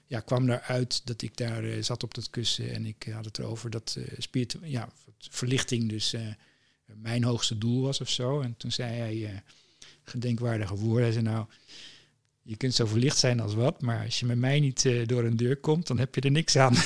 ja, 0.05 0.19
kwam 0.19 0.45
daaruit 0.45 1.01
dat 1.05 1.21
ik 1.21 1.37
daar 1.37 1.83
zat 1.83 2.03
op 2.03 2.13
dat 2.13 2.29
kussen 2.29 2.73
en 2.73 2.85
ik 2.85 3.07
had 3.11 3.25
het 3.25 3.37
erover 3.37 3.69
dat 3.69 3.97
spiritu- 4.17 4.59
ja, 4.63 4.89
verlichting 5.17 5.89
dus 5.89 6.15
mijn 6.85 7.23
hoogste 7.23 7.57
doel 7.57 7.81
was 7.81 8.01
of 8.01 8.09
zo. 8.09 8.41
En 8.41 8.57
toen 8.57 8.71
zei 8.71 8.97
hij 8.97 9.43
gedenkwaardige 10.03 10.75
woorden. 10.75 11.03
Hij 11.03 11.11
zei 11.11 11.23
nou, 11.23 11.45
je 12.41 12.57
kunt 12.57 12.73
zo 12.73 12.85
verlicht 12.85 13.17
zijn 13.17 13.39
als 13.39 13.53
wat, 13.53 13.81
maar 13.81 14.05
als 14.05 14.19
je 14.19 14.25
met 14.25 14.37
mij 14.37 14.59
niet 14.59 14.89
door 15.05 15.23
een 15.23 15.37
deur 15.37 15.57
komt, 15.57 15.87
dan 15.87 15.99
heb 15.99 16.15
je 16.15 16.21
er 16.21 16.31
niks 16.31 16.55
aan. 16.55 16.73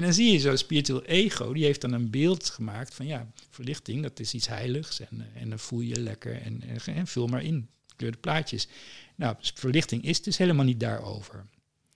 en 0.00 0.06
dan 0.06 0.14
zie 0.14 0.32
je 0.32 0.40
zo'n 0.40 0.56
spiritueel 0.56 1.04
ego, 1.04 1.52
die 1.52 1.64
heeft 1.64 1.80
dan 1.80 1.92
een 1.92 2.10
beeld 2.10 2.50
gemaakt 2.50 2.94
van 2.94 3.06
ja, 3.06 3.30
verlichting, 3.50 4.02
dat 4.02 4.20
is 4.20 4.34
iets 4.34 4.46
heiligs 4.46 5.00
en, 5.00 5.20
eh, 5.20 5.42
en 5.42 5.48
dan 5.48 5.58
voel 5.58 5.80
je 5.80 5.88
je 5.88 6.00
lekker 6.00 6.42
en, 6.42 6.62
en, 6.62 6.94
en 6.94 7.06
vul 7.06 7.26
maar 7.26 7.42
in, 7.42 7.68
kleur 7.96 8.10
de 8.10 8.18
plaatjes. 8.18 8.68
Nou, 9.14 9.36
verlichting 9.38 10.04
is 10.04 10.22
dus 10.22 10.36
helemaal 10.36 10.64
niet 10.64 10.80
daarover. 10.80 11.46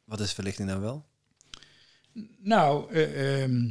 Wat 0.04 0.20
is 0.20 0.32
verlichting 0.32 0.68
dan 0.68 0.80
wel? 0.80 1.06
Nou, 2.38 2.92
eh, 2.92 3.42
ehm, 3.42 3.70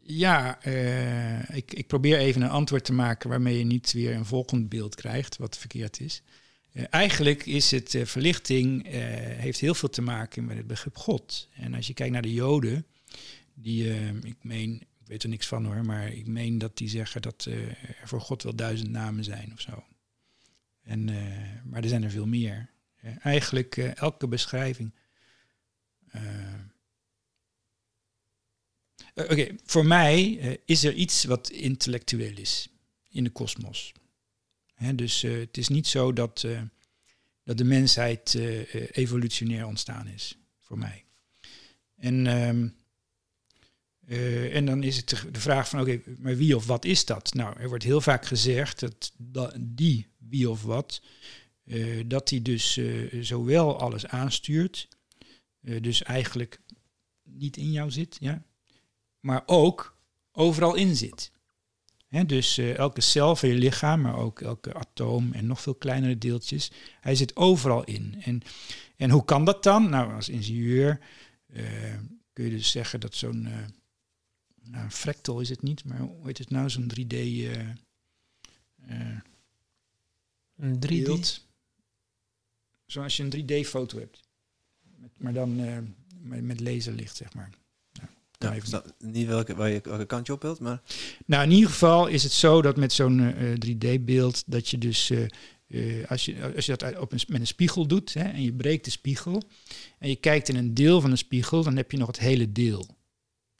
ja, 0.00 0.62
eh, 0.62 1.56
ik, 1.56 1.72
ik 1.72 1.86
probeer 1.86 2.18
even 2.18 2.42
een 2.42 2.50
antwoord 2.50 2.84
te 2.84 2.92
maken 2.92 3.28
waarmee 3.28 3.58
je 3.58 3.64
niet 3.64 3.92
weer 3.92 4.14
een 4.14 4.26
volgend 4.26 4.68
beeld 4.68 4.94
krijgt, 4.94 5.36
wat 5.36 5.58
verkeerd 5.58 6.00
is. 6.00 6.22
Eh, 6.74 6.84
eigenlijk 6.90 7.46
is 7.46 7.70
het 7.70 7.94
eh, 7.94 8.04
verlichting, 8.04 8.86
eh, 8.86 8.92
heeft 9.38 9.60
heel 9.60 9.74
veel 9.74 9.90
te 9.90 10.02
maken 10.02 10.44
met 10.44 10.56
het 10.56 10.66
begrip 10.66 10.96
God. 10.96 11.48
En 11.54 11.74
als 11.74 11.86
je 11.86 11.94
kijkt 11.94 12.12
naar 12.12 12.22
de 12.22 12.32
Joden, 12.32 12.86
die, 13.54 13.94
ik 14.22 14.36
meen, 14.42 14.80
ik 14.80 15.06
weet 15.06 15.22
er 15.22 15.28
niks 15.28 15.46
van 15.46 15.64
hoor, 15.64 15.84
maar 15.84 16.12
ik 16.12 16.26
meen 16.26 16.58
dat 16.58 16.76
die 16.76 16.88
zeggen 16.88 17.22
dat 17.22 17.44
er 17.44 17.78
voor 18.04 18.20
God 18.20 18.42
wel 18.42 18.54
duizend 18.54 18.90
namen 18.90 19.24
zijn 19.24 19.52
of 19.52 19.60
zo. 19.60 19.84
En, 20.82 21.04
maar 21.64 21.82
er 21.82 21.88
zijn 21.88 22.02
er 22.02 22.10
veel 22.10 22.26
meer. 22.26 22.70
Eigenlijk 23.22 23.76
elke 23.76 24.28
beschrijving. 24.28 24.94
Oké, 29.14 29.54
voor 29.64 29.86
mij 29.86 30.30
is 30.64 30.84
er 30.84 30.94
iets 30.94 31.24
wat 31.24 31.50
intellectueel 31.50 32.36
is 32.36 32.68
in 33.08 33.24
de 33.24 33.30
kosmos. 33.30 33.92
Dus 34.94 35.22
eh, 35.22 35.38
het 35.38 35.56
is 35.56 35.68
niet 35.68 35.86
zo 35.86 36.12
dat, 36.12 36.42
eh, 36.44 36.62
dat 37.44 37.58
de 37.58 37.64
mensheid 37.64 38.34
eh, 38.34 38.96
evolutionair 38.96 39.66
ontstaan 39.66 40.06
is, 40.06 40.38
voor 40.60 40.78
mij. 40.78 41.04
En, 41.96 42.26
ehm, 42.26 42.68
eh, 44.06 44.56
en 44.56 44.66
dan 44.66 44.82
is 44.82 44.96
het 44.96 45.08
de 45.32 45.40
vraag 45.40 45.68
van, 45.68 45.80
oké, 45.80 46.00
maar 46.18 46.36
wie 46.36 46.56
of 46.56 46.66
wat 46.66 46.84
is 46.84 47.04
dat? 47.04 47.34
Nou, 47.34 47.60
er 47.60 47.68
wordt 47.68 47.84
heel 47.84 48.00
vaak 48.00 48.26
gezegd 48.26 48.84
dat, 49.16 49.56
die 49.60 50.08
wie 50.18 50.50
of 50.50 50.62
wat, 50.62 51.02
dat 52.06 52.28
die 52.28 52.42
dus 52.42 52.80
zowel 53.20 53.78
alles 53.80 54.06
aanstuurt, 54.06 54.88
dus 55.60 56.02
eigenlijk 56.02 56.60
niet 57.22 57.56
in 57.56 57.72
jou 57.72 57.90
zit, 57.90 58.16
ja, 58.20 58.44
maar 59.20 59.42
ook 59.46 59.96
overal 60.32 60.74
in 60.74 60.96
zit. 60.96 61.30
Dus 62.22 62.58
eh, 62.58 62.76
elke 62.76 63.00
cel 63.00 63.36
van 63.36 63.48
je 63.48 63.54
lichaam, 63.54 64.00
maar 64.00 64.16
ook 64.16 64.40
elke 64.40 64.74
atoom 64.74 65.32
en 65.32 65.46
nog 65.46 65.60
veel 65.60 65.74
kleinere 65.74 66.18
deeltjes, 66.18 66.70
hij 67.00 67.14
zit 67.14 67.36
overal 67.36 67.84
in. 67.84 68.16
En, 68.20 68.42
en 68.96 69.10
hoe 69.10 69.24
kan 69.24 69.44
dat 69.44 69.62
dan? 69.62 69.90
Nou, 69.90 70.14
als 70.14 70.28
ingenieur 70.28 71.00
eh, 71.46 71.64
kun 72.34 72.44
je 72.44 72.50
dus 72.50 72.70
zeggen 72.70 73.00
dat 73.00 73.14
zo'n 73.14 73.46
eh, 73.46 73.52
nou, 74.62 74.84
een 74.84 74.90
fractal 74.90 75.40
is 75.40 75.48
het 75.48 75.62
niet, 75.62 75.84
maar 75.84 75.98
hoe 75.98 76.26
heet 76.26 76.38
het 76.38 76.50
nou, 76.50 76.70
zo'n 76.70 76.90
3D 77.00 77.12
eh, 77.12 77.60
eh, 77.60 79.18
Een 80.56 80.76
3D. 80.76 80.88
beeld. 80.88 81.46
Zoals 82.86 83.16
je 83.16 83.22
een 83.22 83.64
3D-foto 83.64 83.98
hebt. 83.98 84.20
Met, 84.96 85.10
maar 85.18 85.32
dan 85.32 85.56
met, 86.20 86.42
met 86.42 86.60
laserlicht, 86.60 87.16
zeg 87.16 87.34
maar. 87.34 87.50
Ja, 88.44 88.52
is 88.52 88.70
dat 88.70 88.94
niet 88.98 89.26
welke, 89.26 89.54
waar 89.54 89.70
je, 89.70 89.80
welke 89.82 90.06
kant 90.06 90.26
je 90.26 90.32
op 90.32 90.42
wilt, 90.42 90.60
maar 90.60 90.82
Nou, 91.26 91.42
in 91.42 91.50
ieder 91.50 91.70
geval 91.70 92.06
is 92.06 92.22
het 92.22 92.32
zo 92.32 92.62
dat 92.62 92.76
met 92.76 92.92
zo'n 92.92 93.20
eh, 93.20 93.52
3D-beeld 93.66 94.42
dat 94.46 94.68
je 94.68 94.78
dus, 94.78 95.10
eh, 95.10 95.22
eh, 95.66 96.10
als, 96.10 96.24
je, 96.24 96.52
als 96.54 96.66
je 96.66 96.76
dat 96.76 96.98
op 96.98 97.12
een, 97.12 97.20
met 97.28 97.40
een 97.40 97.46
spiegel 97.46 97.86
doet 97.86 98.14
hè, 98.14 98.22
en 98.22 98.42
je 98.42 98.52
breekt 98.52 98.84
de 98.84 98.90
spiegel 98.90 99.42
en 99.98 100.08
je 100.08 100.16
kijkt 100.16 100.48
in 100.48 100.56
een 100.56 100.74
deel 100.74 101.00
van 101.00 101.10
de 101.10 101.16
spiegel, 101.16 101.62
dan 101.62 101.76
heb 101.76 101.90
je 101.90 101.98
nog 101.98 102.06
het 102.06 102.18
hele 102.18 102.52
deel. 102.52 102.86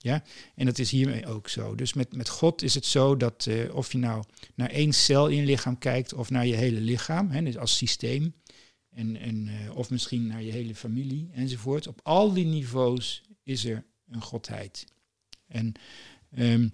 Ja, 0.04 0.22
en 0.54 0.66
dat 0.66 0.78
is 0.78 0.90
hiermee 0.90 1.26
ook 1.26 1.48
zo. 1.48 1.74
Dus 1.74 1.92
met, 1.92 2.16
met 2.16 2.28
God 2.28 2.62
is 2.62 2.74
het 2.74 2.86
zo 2.86 3.16
dat 3.16 3.46
eh, 3.46 3.74
of 3.74 3.92
je 3.92 3.98
nou 3.98 4.24
naar 4.54 4.70
één 4.70 4.92
cel 4.92 5.28
in 5.28 5.36
je 5.36 5.44
lichaam 5.44 5.78
kijkt 5.78 6.12
of 6.14 6.30
naar 6.30 6.46
je 6.46 6.54
hele 6.54 6.80
lichaam, 6.80 7.30
hè, 7.30 7.42
dus 7.42 7.56
als 7.56 7.76
systeem, 7.76 8.34
en, 8.90 9.16
en, 9.16 9.48
eh, 9.48 9.76
of 9.76 9.90
misschien 9.90 10.26
naar 10.26 10.42
je 10.42 10.52
hele 10.52 10.74
familie 10.74 11.28
enzovoort. 11.32 11.86
Op 11.86 12.00
al 12.02 12.32
die 12.32 12.44
niveaus 12.44 13.22
is 13.42 13.64
er 13.64 13.84
een 14.14 14.22
godheid. 14.22 14.84
En 15.46 15.72
ehm, 16.30 16.68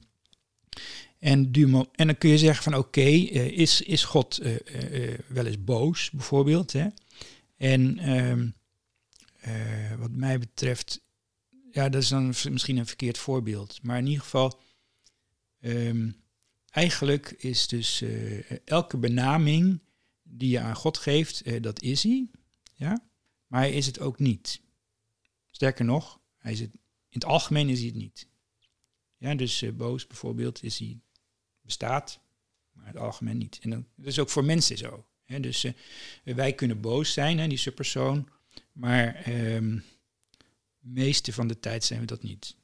en, 1.21 1.53
en 1.93 2.07
dan 2.07 2.19
kun 2.19 2.31
je 2.31 2.39
zeggen 2.39 2.63
van 2.63 2.75
oké, 2.75 3.01
eh, 3.01 3.47
is, 3.47 3.83
is 3.83 4.05
God 4.05 4.39
eh, 4.39 5.13
eh, 5.13 5.19
wel 5.29 5.47
eens 5.47 5.65
boos 5.65 6.11
bijvoorbeeld? 6.11 6.73
Hè? 6.73 6.87
En 7.57 7.99
ehm, 7.99 8.51
eh, 9.41 9.95
wat 9.99 10.11
mij 10.11 10.39
betreft, 10.39 11.01
ja, 11.71 11.89
dat 11.89 12.03
is 12.03 12.09
dan 12.09 12.27
misschien 12.27 12.77
een 12.77 12.87
verkeerd 12.87 13.19
voorbeeld. 13.19 13.79
Maar 13.83 13.99
in 13.99 14.07
ieder 14.07 14.23
geval, 14.23 14.61
ehm, 15.61 16.11
eigenlijk 16.71 17.31
is 17.31 17.69
dus 17.69 18.05
elke 18.65 18.97
benaming 18.97 19.81
die 20.23 20.51
je 20.51 20.61
aan 20.61 20.77
God 20.77 20.99
geeft, 20.99 21.63
dat 21.63 21.83
is 21.83 22.03
hij. 22.03 22.31
Ja? 22.75 23.05
Maar 23.47 23.61
hij 23.61 23.73
is 23.73 23.87
het 23.87 24.01
ook 24.01 24.19
niet. 24.19 24.61
Sterker 25.51 25.85
nog, 25.85 26.21
hij 26.37 26.53
is 26.53 26.61
het, 26.61 26.71
het 27.11 27.25
algemeen 27.25 27.69
is 27.69 27.79
hij 27.79 27.87
het 27.87 27.97
niet. 27.97 28.29
Ja, 29.17 29.35
dus 29.35 29.63
eh, 29.63 29.73
boos 29.73 30.07
bijvoorbeeld 30.07 30.63
is 30.63 30.79
hij 30.79 31.01
bestaat, 31.61 32.21
maar 32.73 32.87
in 32.87 32.93
het 32.93 33.03
algemeen 33.03 33.39
niet. 33.39 33.59
En 33.63 33.71
dan, 33.71 33.87
dat 33.97 34.07
is 34.07 34.19
ook 34.19 34.31
voor 34.31 34.45
mensen 34.45 34.79
zo. 34.79 35.07
Hè? 35.25 35.41
Dus 35.41 35.65
eh, 35.65 35.73
wij 36.35 36.53
kunnen 36.53 36.81
boos 36.81 37.13
zijn, 37.13 37.39
hè, 37.39 37.49
die 37.49 37.59
subpersoon, 37.59 38.29
maar 38.73 39.15
ehm 39.15 39.79
meeste 40.81 41.33
van 41.33 41.49
de 41.49 41.61
tijd 41.61 41.85
zijn 41.85 42.01
we 42.01 42.07
dat 42.07 42.23
niet. 42.23 42.57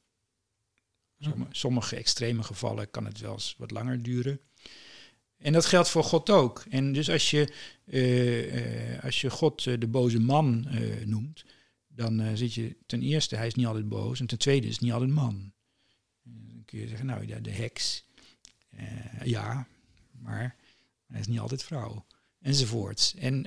Sommige, 1.19 1.51
sommige 1.55 1.97
extreme 1.97 2.43
gevallen 2.43 2.91
kan 2.91 3.05
het 3.05 3.21
wel 3.21 3.33
eens 3.33 3.55
wat 3.59 3.71
langer 3.71 4.03
duren. 4.03 4.41
En 5.37 5.53
dat 5.53 5.67
geldt 5.67 5.89
voor 5.89 6.05
God 6.05 6.31
ook. 6.31 6.65
En 6.71 6.93
dus 6.93 7.11
als 7.11 7.31
je, 7.31 7.53
eh, 7.85 9.05
als 9.05 9.21
je 9.21 9.31
God 9.31 9.63
de 9.63 9.87
boze 9.87 10.19
man 10.19 10.69
noemt, 11.05 11.45
dan 11.97 12.21
eh, 12.21 12.31
zit 12.35 12.55
je 12.55 12.77
ten 12.87 13.03
eerste, 13.03 13.37
hij 13.37 13.47
is 13.47 13.55
niet 13.55 13.67
altijd 13.67 13.89
boos, 13.89 14.21
en 14.21 14.27
ten 14.27 14.39
tweede 14.39 14.67
is 14.67 14.73
het 14.73 14.83
niet 14.83 14.93
altijd 14.93 15.11
man. 15.11 15.53
Eh, 16.25 16.33
Dan 16.53 16.65
kun 16.65 16.79
je 16.79 16.89
zeggen, 16.89 17.07
nou 17.07 17.27
ja, 17.27 17.39
de 17.39 17.51
heks, 17.51 18.05
eh, 18.71 18.87
ja, 19.25 19.67
maar 20.21 20.57
hij 21.07 21.21
is 21.21 21.27
niet 21.27 21.39
altijd 21.39 21.65
vrouw, 21.65 22.07
enzovoorts. 22.41 23.15
En, 23.15 23.47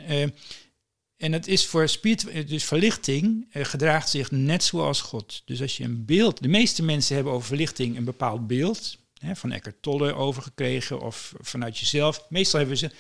en 1.18 1.32
het 1.32 1.48
is 1.48 1.66
voor 1.66 1.90
spirit, 1.90 2.48
dus 2.48 2.64
verlichting 2.64 3.48
gedraagt 3.52 4.10
zich 4.10 4.32
net 4.32 4.64
zoals 4.64 5.02
God. 5.02 5.42
Dus 5.46 5.62
als 5.62 5.78
je 5.78 5.84
een 5.84 6.06
beeld, 6.06 6.42
de 6.42 6.48
meeste 6.48 6.84
mensen 6.84 7.16
hebben 7.16 7.34
over 7.34 7.48
verlichting 7.48 7.98
een 7.98 8.04
bepaald 8.04 8.48
beeld, 8.48 8.98
hè, 9.18 9.36
van 9.36 9.52
Eckhart 9.52 9.82
Tolle 9.82 10.14
overgekregen 10.14 11.02
of 11.02 11.34
vanuit 11.40 11.78
jezelf. 11.78 12.26
Meestal 12.30 12.60
hebben 12.60 12.78
ze, 12.78 12.92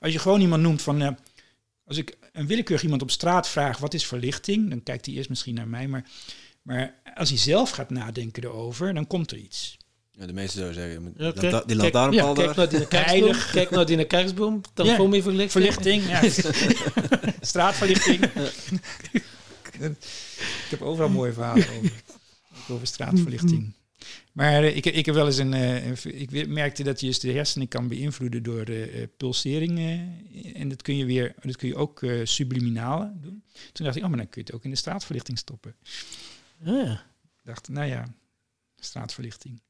als 0.00 0.12
je 0.12 0.18
gewoon 0.18 0.40
iemand 0.40 0.62
noemt 0.62 0.82
van, 0.82 1.18
als 1.84 1.96
ik 1.96 2.16
een 2.36 2.46
willekeurig 2.46 2.84
iemand 2.84 3.02
op 3.02 3.10
straat 3.10 3.48
vraag 3.48 3.78
wat 3.78 3.94
is 3.94 4.06
verlichting, 4.06 4.70
dan 4.70 4.82
kijkt 4.82 5.06
hij 5.06 5.14
eerst 5.14 5.28
misschien 5.28 5.54
naar 5.54 5.68
mij, 5.68 5.88
maar, 5.88 6.08
maar 6.62 6.94
als 7.14 7.28
hij 7.28 7.38
zelf 7.38 7.70
gaat 7.70 7.90
nadenken 7.90 8.44
erover, 8.44 8.94
dan 8.94 9.06
komt 9.06 9.30
er 9.30 9.38
iets. 9.38 9.76
ja, 10.12 10.26
de 10.26 10.32
meesten 10.32 10.58
zouden 10.60 10.74
zeggen, 10.80 10.92
je 10.94 11.00
moet- 11.08 11.18
Ja, 11.18 11.24
die 11.24 11.32
kijk- 11.40 11.52
lanta- 11.52 11.66
die 11.66 11.76
kijk- 11.76 11.92
lantaarnpaal 11.94 12.28
ja, 12.28 12.54
daar. 12.54 12.68
Kijk 12.68 12.90
naar 12.90 13.32
die. 13.32 13.34
Kijk 13.52 13.70
naar 13.70 13.86
die 13.86 14.04
kerstboom. 14.04 14.60
Dan 14.74 14.86
Ja, 14.86 14.96
kom 14.96 15.14
je 15.14 15.22
verlichting. 15.22 15.50
Verlichting, 15.64 16.08
ja. 16.08 16.20
Straatverlichting. 17.40 18.24
ik 19.72 20.70
heb 20.70 20.82
overal 20.82 21.08
mooie 21.08 21.32
verhalen 21.32 21.66
over, 21.78 21.92
over 22.68 22.86
straatverlichting. 22.86 23.72
Maar 24.36 24.62
eh, 24.62 24.76
ik, 24.76 24.86
ik 24.86 25.06
heb 25.06 25.14
wel 25.14 25.26
eens 25.26 25.36
een, 25.36 25.54
eh, 25.54 26.04
ik 26.04 26.48
merkte 26.48 26.82
dat 26.82 27.00
je 27.00 27.06
dus 27.06 27.20
de 27.20 27.32
hersenen 27.32 27.68
kan 27.68 27.88
beïnvloeden 27.88 28.42
door 28.42 28.62
eh, 28.62 29.06
pulseringen. 29.16 30.26
en 30.54 30.68
dat 30.68 30.82
kun 30.82 30.96
je 30.96 31.04
weer, 31.04 31.34
dat 31.40 31.56
kun 31.56 31.68
je 31.68 31.76
ook 31.76 32.06
subliminaal 32.24 33.12
doen. 33.20 33.42
Toen 33.72 33.84
dacht 33.84 33.96
ik, 33.96 34.02
oh, 34.02 34.08
maar 34.08 34.18
dan 34.18 34.28
kun 34.28 34.40
je 34.40 34.46
het 34.46 34.56
ook 34.56 34.64
in 34.64 34.70
de 34.70 34.76
straatverlichting 34.76 35.38
stoppen. 35.38 35.76
Ja. 36.64 36.92
Ik 37.22 37.44
dacht, 37.44 37.68
nou 37.68 37.86
ja, 37.86 38.14
straatverlichting. 38.76 39.62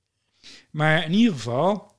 Maar 0.71 1.05
in 1.05 1.13
ieder 1.13 1.33
geval, 1.33 1.95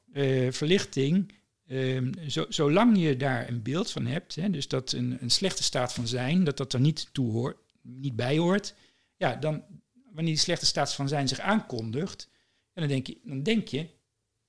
verlichting, 0.49 1.34
ehm, 1.67 2.12
zo, 2.27 2.45
zolang 2.49 2.97
je 2.97 3.17
daar 3.17 3.49
een 3.49 3.62
beeld 3.62 3.91
van 3.91 4.06
hebt, 4.06 4.36
hè, 4.36 4.49
dus 4.49 4.67
dat 4.67 4.91
een, 4.91 5.17
een 5.21 5.32
slechte 5.32 5.63
staat 5.63 5.93
van 5.93 6.08
zijn, 6.08 6.43
dat 6.43 6.58
dat 6.58 6.73
er 6.73 6.80
niet, 6.80 7.10
toe 7.12 7.32
hoort, 7.32 7.58
niet 7.82 8.15
bij 8.15 8.38
hoort, 8.38 8.75
ja, 9.17 9.36
dan, 9.36 9.63
wanneer 10.03 10.34
die 10.34 10.41
slechte 10.41 10.65
staat 10.65 10.93
van 10.93 11.08
zijn 11.08 11.27
zich 11.27 11.39
aankondigt, 11.39 12.30
en 12.78 12.84
dan 12.84 12.88
denk 12.88 13.08
je, 13.08 13.18
dan 13.24 13.44
denk 13.44 13.68
je, 13.68 13.88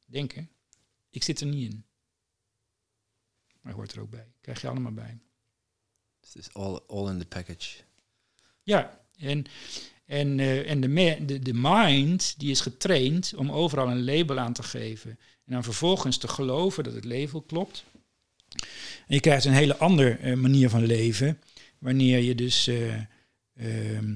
denken, 0.06 0.50
ik 1.10 1.22
zit 1.22 1.40
er 1.40 1.46
niet 1.46 1.72
in. 1.72 1.84
Maar 3.60 3.72
hoort 3.72 3.92
er 3.92 4.00
ook 4.00 4.10
bij, 4.10 4.26
krijg 4.40 4.60
je 4.60 4.68
allemaal 4.68 4.92
bij. 4.92 5.18
Het 6.20 6.34
is 6.34 6.52
all, 6.54 6.80
all 6.86 7.10
in 7.10 7.18
the 7.18 7.26
package. 7.26 7.76
Ja, 8.62 9.00
en, 9.16 9.44
en, 10.04 10.40
eh, 10.40 10.70
en 10.70 10.80
de, 10.80 10.88
me- 10.88 11.24
de, 11.24 11.38
de 11.38 11.54
mind 11.54 12.38
die 12.38 12.50
is 12.50 12.60
getraind 12.60 13.34
om 13.34 13.52
overal 13.52 13.90
een 13.90 14.04
label 14.04 14.38
aan 14.38 14.52
te 14.52 14.62
geven. 14.62 15.10
En 15.44 15.52
dan 15.52 15.64
vervolgens 15.64 16.18
te 16.18 16.28
geloven 16.28 16.84
dat 16.84 16.94
het 16.94 17.04
label 17.04 17.42
klopt. 17.42 17.84
En 19.06 19.14
je 19.14 19.20
krijgt 19.20 19.44
een 19.44 19.52
hele 19.52 19.76
andere 19.76 20.10
eh, 20.10 20.34
manier 20.34 20.70
van 20.70 20.86
leven. 20.86 21.40
Wanneer 21.78 22.18
je 22.18 22.34
dus 22.34 22.66
eh, 22.66 23.00
ehm, 23.58 24.14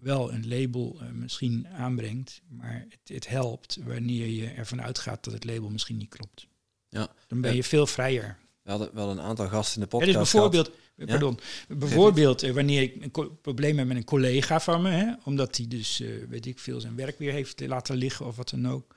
wel 0.00 0.32
een 0.32 0.48
label 0.48 0.98
eh, 1.00 1.08
misschien 1.10 1.68
aanbrengt. 1.68 2.40
Maar 2.48 2.86
het, 2.88 3.08
het 3.14 3.28
helpt 3.28 3.78
wanneer 3.84 4.26
je 4.26 4.46
ervan 4.46 4.82
uitgaat 4.82 5.24
dat 5.24 5.32
het 5.32 5.44
label 5.44 5.70
misschien 5.70 5.96
niet 5.96 6.08
klopt. 6.14 6.46
Ja. 6.88 7.08
Dan 7.26 7.40
ben 7.40 7.50
Ja. 7.50 7.56
je 7.56 7.64
veel 7.64 7.86
vrijer. 7.86 8.38
We 8.62 8.70
hadden 8.70 8.94
wel 8.94 9.10
een 9.10 9.20
aantal 9.20 9.48
gasten 9.48 9.82
in 9.82 9.88
de 9.88 9.96
Ja, 9.96 10.02
podcast 10.04 10.18
dus 10.18 10.30
bijvoorbeeld, 10.32 10.70
pardon, 11.06 11.38
bijvoorbeeld 11.68 12.42
eh, 12.42 12.52
wanneer 12.52 12.82
ik 12.82 12.96
een 13.14 13.40
probleem 13.40 13.78
heb 13.78 13.86
met 13.86 13.96
een 13.96 14.04
collega 14.04 14.60
van 14.60 14.82
me, 14.82 14.90
hè, 14.90 15.12
omdat 15.24 15.56
hij 15.56 15.68
dus, 15.68 16.00
eh, 16.00 16.08
weet 16.28 16.46
ik 16.46 16.58
veel, 16.58 16.80
zijn 16.80 16.96
werk 16.96 17.18
weer 17.18 17.32
heeft 17.32 17.60
laten 17.66 17.96
liggen 17.96 18.26
of 18.26 18.36
wat 18.36 18.50
dan 18.50 18.68
ook, 18.68 18.96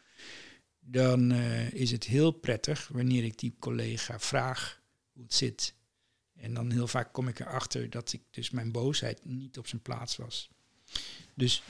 dan 0.80 1.32
is 1.72 1.91
het 1.91 2.03
heel 2.03 2.32
prettig 2.32 2.89
wanneer 2.93 3.24
ik 3.24 3.39
die 3.39 3.55
collega 3.59 4.19
vraag 4.19 4.82
hoe 5.13 5.24
het 5.24 5.34
zit. 5.34 5.74
En 6.36 6.53
dan 6.53 6.71
heel 6.71 6.88
vaak 6.88 7.13
kom 7.13 7.27
ik 7.27 7.39
erachter 7.39 7.89
dat 7.89 8.13
ik 8.13 8.21
dus 8.31 8.49
mijn 8.49 8.71
boosheid 8.71 9.25
niet 9.25 9.57
op 9.57 9.67
zijn 9.67 9.81
plaats 9.81 10.15
was. 10.15 10.49
Dus, 11.33 11.63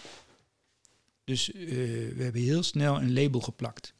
dus 1.24 1.52
eh, 1.52 1.66
we 2.16 2.24
hebben 2.24 2.42
heel 2.42 2.64
snel 2.64 3.02
een 3.02 3.14
label 3.14 3.42
geplakt. 3.42 3.94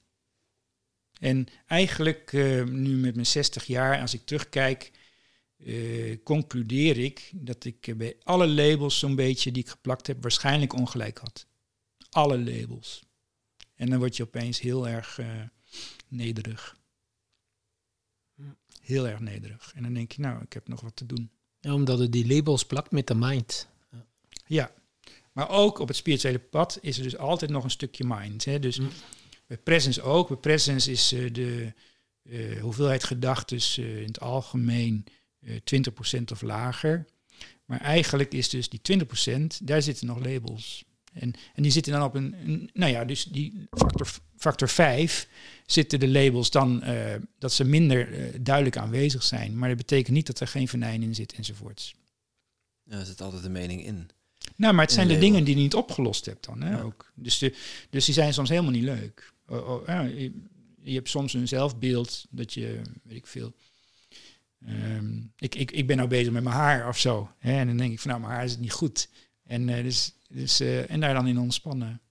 En 1.20 1.48
eigenlijk 1.66 2.34
eh, 2.34 2.64
nu 2.64 2.96
met 2.96 3.14
mijn 3.14 3.26
60 3.26 3.66
jaar, 3.66 4.02
als 4.02 4.14
ik 4.14 4.26
terugkijk, 4.26 4.92
eh, 5.58 6.18
concludeer 6.24 6.98
ik 6.98 7.32
dat 7.34 7.66
ik 7.66 7.98
bij 7.98 8.16
alle 8.24 8.48
labels 8.48 9.00
zo'n 9.00 9.16
beetje 9.16 9.52
die 9.52 9.64
ik 9.64 9.70
geplakt 9.70 10.08
heb, 10.08 10.22
waarschijnlijk 10.22 10.74
ongelijk 10.74 11.18
had. 11.18 11.48
Alle 12.10 12.40
labels. 12.40 13.04
En 13.76 13.90
dan 13.90 14.00
word 14.00 14.18
je 14.18 14.24
opeens 14.24 14.60
heel 14.60 14.88
erg 14.88 15.20
nederig. 16.08 16.78
Heel 18.86 19.08
erg 19.08 19.20
nederig. 19.20 19.72
En 19.76 19.84
dan 19.84 19.94
denk 19.94 20.12
je, 20.12 20.22
nou, 20.22 20.42
ik 20.42 20.54
heb 20.54 20.68
nog 20.68 20.82
wat 20.82 20.96
te 20.96 21.06
doen. 21.06 21.30
Ja, 21.60 21.74
omdat 21.74 22.00
het 22.00 22.12
die 22.12 22.28
labels 22.28 22.66
plakt 22.66 22.92
met 22.92 23.08
de 23.08 23.16
mind. 23.16 23.68
Ja, 24.46 24.72
maar 25.32 25.50
ook 25.50 25.80
op 25.80 25.88
het 25.88 25.98
spirituele 25.98 26.40
pad 26.40 26.78
is 26.82 26.98
er 26.98 27.04
dus 27.04 27.18
altijd 27.18 27.52
nog 27.52 27.64
een 27.64 27.70
stukje 27.70 28.04
mind. 28.08 28.46
Hè? 28.46 28.60
Dus 28.60 28.80
Mm. 28.80 28.90
bij 29.48 29.58
presence 29.58 30.02
ook. 30.02 30.28
Bij 30.28 30.38
presence 30.38 30.92
is 30.92 31.12
eh, 31.12 31.34
de 31.34 31.74
eh, 32.24 32.62
hoeveelheid 32.62 33.04
gedachten 33.04 33.58
eh, 33.58 33.98
in 33.98 34.08
het 34.08 34.20
algemeen 34.20 35.06
eh 35.40 35.56
20% 35.64 36.32
of 36.32 36.42
lager. 36.42 37.06
Maar 37.66 37.82
eigenlijk 37.82 38.34
is 38.34 38.50
dus 38.50 38.70
die 38.70 38.82
20%, 38.82 39.60
daar 39.64 39.82
zitten 39.82 40.08
nog 40.08 40.26
labels. 40.26 40.86
En, 41.16 41.34
en 41.56 41.64
die 41.64 41.72
zitten 41.72 41.94
dan 41.94 42.04
op 42.04 42.16
een, 42.16 42.36
een- 42.46 42.70
nou 42.74 42.92
ja, 42.92 43.06
dus 43.06 43.24
die 43.24 43.68
factor, 43.70 44.08
factor 44.38 44.70
5 44.70 45.28
zitten 45.66 46.00
de 46.00 46.08
labels 46.08 46.50
dan 46.52 46.82
eh, 46.84 47.16
dat 47.40 47.54
ze 47.54 47.64
minder 47.64 48.14
eh, 48.14 48.40
duidelijk 48.42 48.78
aanwezig 48.78 49.24
zijn. 49.24 49.58
Maar 49.58 49.68
dat 49.70 49.78
betekent 49.78 50.16
niet 50.16 50.26
dat 50.28 50.40
er 50.40 50.48
geen 50.48 50.68
venijn 50.68 51.04
in 51.04 51.16
zit 51.16 51.34
enzovoorts. 51.34 51.96
Ja, 52.84 53.00
er 53.00 53.06
zit 53.06 53.22
altijd 53.22 53.44
een 53.46 53.52
mening 53.52 53.86
in. 53.86 54.10
Nou, 54.56 54.74
maar 54.74 54.84
het 54.86 54.94
zijn 54.94 55.08
de 55.08 55.18
dingen 55.18 55.44
die 55.44 55.56
je 55.56 55.62
niet 55.62 55.74
opgelost 55.76 56.26
hebt 56.26 56.46
dan. 56.46 56.62
Hè, 56.62 56.70
Ja. 56.72 56.82
ook. 56.82 57.12
Dus, 57.16 57.38
de, 57.38 57.56
dus 57.90 58.06
die 58.06 58.14
zijn 58.14 58.34
soms 58.34 58.50
helemaal 58.50 58.72
niet 58.72 58.84
leuk. 58.84 59.34
Oh, 59.48 59.70
oh, 59.70 59.88
ja, 59.88 60.02
je, 60.02 60.32
je 60.82 60.94
hebt 60.94 61.10
soms 61.10 61.34
een 61.34 61.48
zelfbeeld 61.48 62.26
dat 62.30 62.54
je, 62.54 62.82
weet 63.04 63.18
ik 63.18 63.28
veel. 63.28 63.54
ehm, 64.66 65.18
ik, 65.38 65.56
ik, 65.56 65.72
ik 65.72 65.88
ben 65.88 65.98
nou 65.98 66.10
bezig 66.10 66.32
met 66.34 66.44
mijn 66.44 66.56
haar 66.56 66.88
of 66.88 66.98
zo. 67.00 67.30
Hè, 67.38 67.58
en 67.60 67.68
dan 67.68 67.78
denk 67.78 67.92
ik 67.92 68.00
van 68.00 68.10
nou, 68.10 68.22
mijn 68.22 68.34
haar 68.34 68.44
is 68.44 68.52
het 68.52 68.60
niet 68.60 68.72
goed. 68.72 69.10
En, 69.44 69.70
eh, 69.70 69.84
dus, 69.84 70.14
dus, 70.36 70.60
eh, 70.60 70.92
en 70.92 71.00
daar 71.00 71.14
dan 71.14 71.28
in 71.28 71.40
ontspannen 71.40 72.02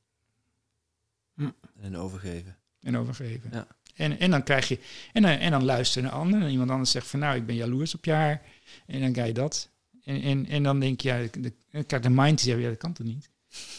En 1.80 1.96
overgeven. 1.96 2.56
en 2.80 2.96
overgeven. 2.96 3.50
Ja. 3.52 3.66
En, 3.94 4.18
en 4.18 4.30
dan 4.30 4.42
krijg 4.42 4.68
je, 4.68 4.78
en, 5.12 5.22
dan- 5.22 5.30
en 5.30 5.50
dan 5.50 5.64
luisteren 5.64 6.08
naar 6.08 6.18
anderen. 6.18 6.42
En 6.44 6.50
iemand 6.50 6.70
anders 6.70 6.90
zegt 6.90 7.06
van 7.06 7.20
nou, 7.20 7.36
ik 7.36 7.46
ben 7.46 7.54
jaloers 7.54 7.94
op 7.94 8.04
je 8.04 8.12
haar. 8.12 8.42
En 8.86 9.00
dan 9.00 9.12
krijg 9.12 9.26
je 9.28 9.34
dat. 9.34 9.68
En, 10.04 10.22
en, 10.22 10.46
en 10.46 10.62
dan 10.62 10.80
denk 10.80 11.00
je, 11.00 11.08
ja, 11.08 11.18
de, 11.18 11.40
de, 11.70 11.84
kijk, 11.84 12.02
de 12.02 12.10
mind 12.10 12.38
die 12.42 12.48
zegt, 12.50 12.62
ja, 12.62 12.68
dat 12.68 12.78
kan 12.78 12.92
toch 12.92 13.06
niet? 13.06 13.30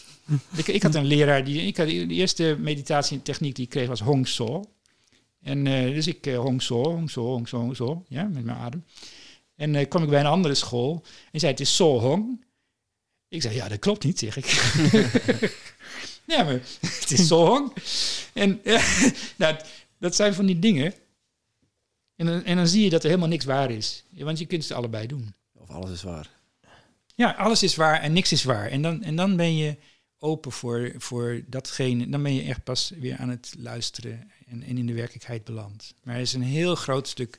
ik, 0.56 0.66
ik 0.66 0.82
had 0.82 0.94
een 0.94 1.04
leraar, 1.04 1.44
die, 1.44 1.62
ik 1.62 1.76
had, 1.76 1.86
de 1.86 2.06
eerste 2.06 2.56
meditatietechniek 2.60 3.54
die 3.54 3.64
ik 3.64 3.70
kreeg 3.70 3.88
was 3.88 4.00
Hong 4.00 4.26
So. 4.28 4.64
En 5.42 5.66
eh, 5.66 5.94
dus 5.94 6.06
ik 6.06 6.26
eh, 6.26 6.38
Hong 6.38 6.62
So, 6.62 6.82
Hong 6.84 7.10
So, 7.10 7.22
Hong 7.26 7.48
So, 7.48 7.58
Hong 7.58 7.76
So, 7.76 8.04
ja, 8.08 8.22
met 8.24 8.44
mijn 8.44 8.58
adem. 8.58 8.84
En 9.54 9.74
eh 9.74 9.88
kwam 9.88 10.02
ik 10.02 10.08
bij 10.08 10.20
een 10.20 10.26
andere 10.26 10.54
school 10.54 11.04
en 11.32 11.40
zei, 11.40 11.52
het 11.52 11.60
is 11.60 11.76
So 11.76 11.98
Hong. 12.00 12.44
Ik 13.28 13.42
zei, 13.42 13.54
ja, 13.54 13.68
dat 13.68 13.78
klopt 13.78 14.04
niet, 14.04 14.18
zeg 14.18 14.36
ik. 14.36 14.46
ja, 16.32 16.44
maar 16.44 16.60
het 16.80 17.10
is 17.10 17.26
So 17.26 17.46
Hong. 17.46 17.72
En 18.32 18.64
eh, 18.64 19.10
nou, 19.36 19.56
dat 19.98 20.14
zijn 20.14 20.34
van 20.34 20.46
die 20.46 20.58
dingen. 20.58 20.94
En 22.16 22.26
dan, 22.26 22.44
en 22.44 22.56
dan 22.56 22.68
zie 22.68 22.84
je 22.84 22.90
dat 22.90 23.02
er 23.02 23.08
helemaal 23.08 23.28
niks 23.28 23.44
waar 23.44 23.70
is. 23.70 24.04
Want 24.10 24.38
je 24.38 24.46
kunt 24.46 24.62
het 24.62 24.72
allebei 24.72 25.06
doen. 25.06 25.34
Of 25.52 25.70
alles 25.70 25.90
is 25.90 26.02
waar. 26.02 26.30
Ja, 27.14 27.30
alles 27.30 27.62
is 27.62 27.74
waar 27.74 28.00
en 28.00 28.12
niks 28.12 28.32
is 28.32 28.44
waar. 28.44 28.70
En 28.70 28.82
dan, 28.82 29.02
en 29.02 29.16
dan 29.16 29.36
ben 29.36 29.56
je 29.56 29.76
open 30.18 30.52
voor, 30.52 30.92
voor 30.96 31.42
datgene. 31.46 32.08
Dan 32.08 32.22
ben 32.22 32.34
je 32.34 32.42
echt 32.42 32.64
pas 32.64 32.92
weer 32.98 33.16
aan 33.16 33.28
het 33.28 33.54
luisteren 33.58 34.30
en, 34.46 34.62
en 34.62 34.78
in 34.78 34.86
de 34.86 34.94
werkelijkheid 34.94 35.44
beland. 35.44 35.94
Maar 36.02 36.14
er 36.14 36.20
is 36.20 36.32
een 36.32 36.42
heel 36.42 36.74
groot 36.74 37.08
stuk 37.08 37.38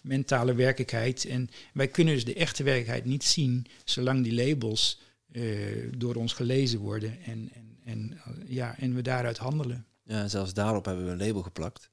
mentale 0.00 0.54
werkelijkheid. 0.54 1.24
En 1.24 1.50
wij 1.72 1.88
kunnen 1.88 2.14
dus 2.14 2.24
de 2.24 2.34
echte 2.34 2.62
werkelijkheid 2.62 3.04
niet 3.04 3.24
zien 3.24 3.66
zolang 3.84 4.24
die 4.24 4.48
labels 4.48 5.00
door 5.98 6.14
ons 6.14 6.32
gelezen 6.32 6.78
worden. 6.78 7.22
En, 7.22 7.50
en, 7.54 7.78
en, 7.84 8.18
eh, 8.24 8.32
ja, 8.48 8.78
en 8.78 8.94
we 8.94 9.02
daaruit 9.02 9.38
handelen. 9.38 9.86
Ja, 10.02 10.20
en 10.20 10.30
zelfs 10.30 10.54
daarop 10.54 10.84
hebben 10.84 11.04
we 11.04 11.10
een 11.10 11.26
label 11.26 11.42
geplakt. 11.42 11.90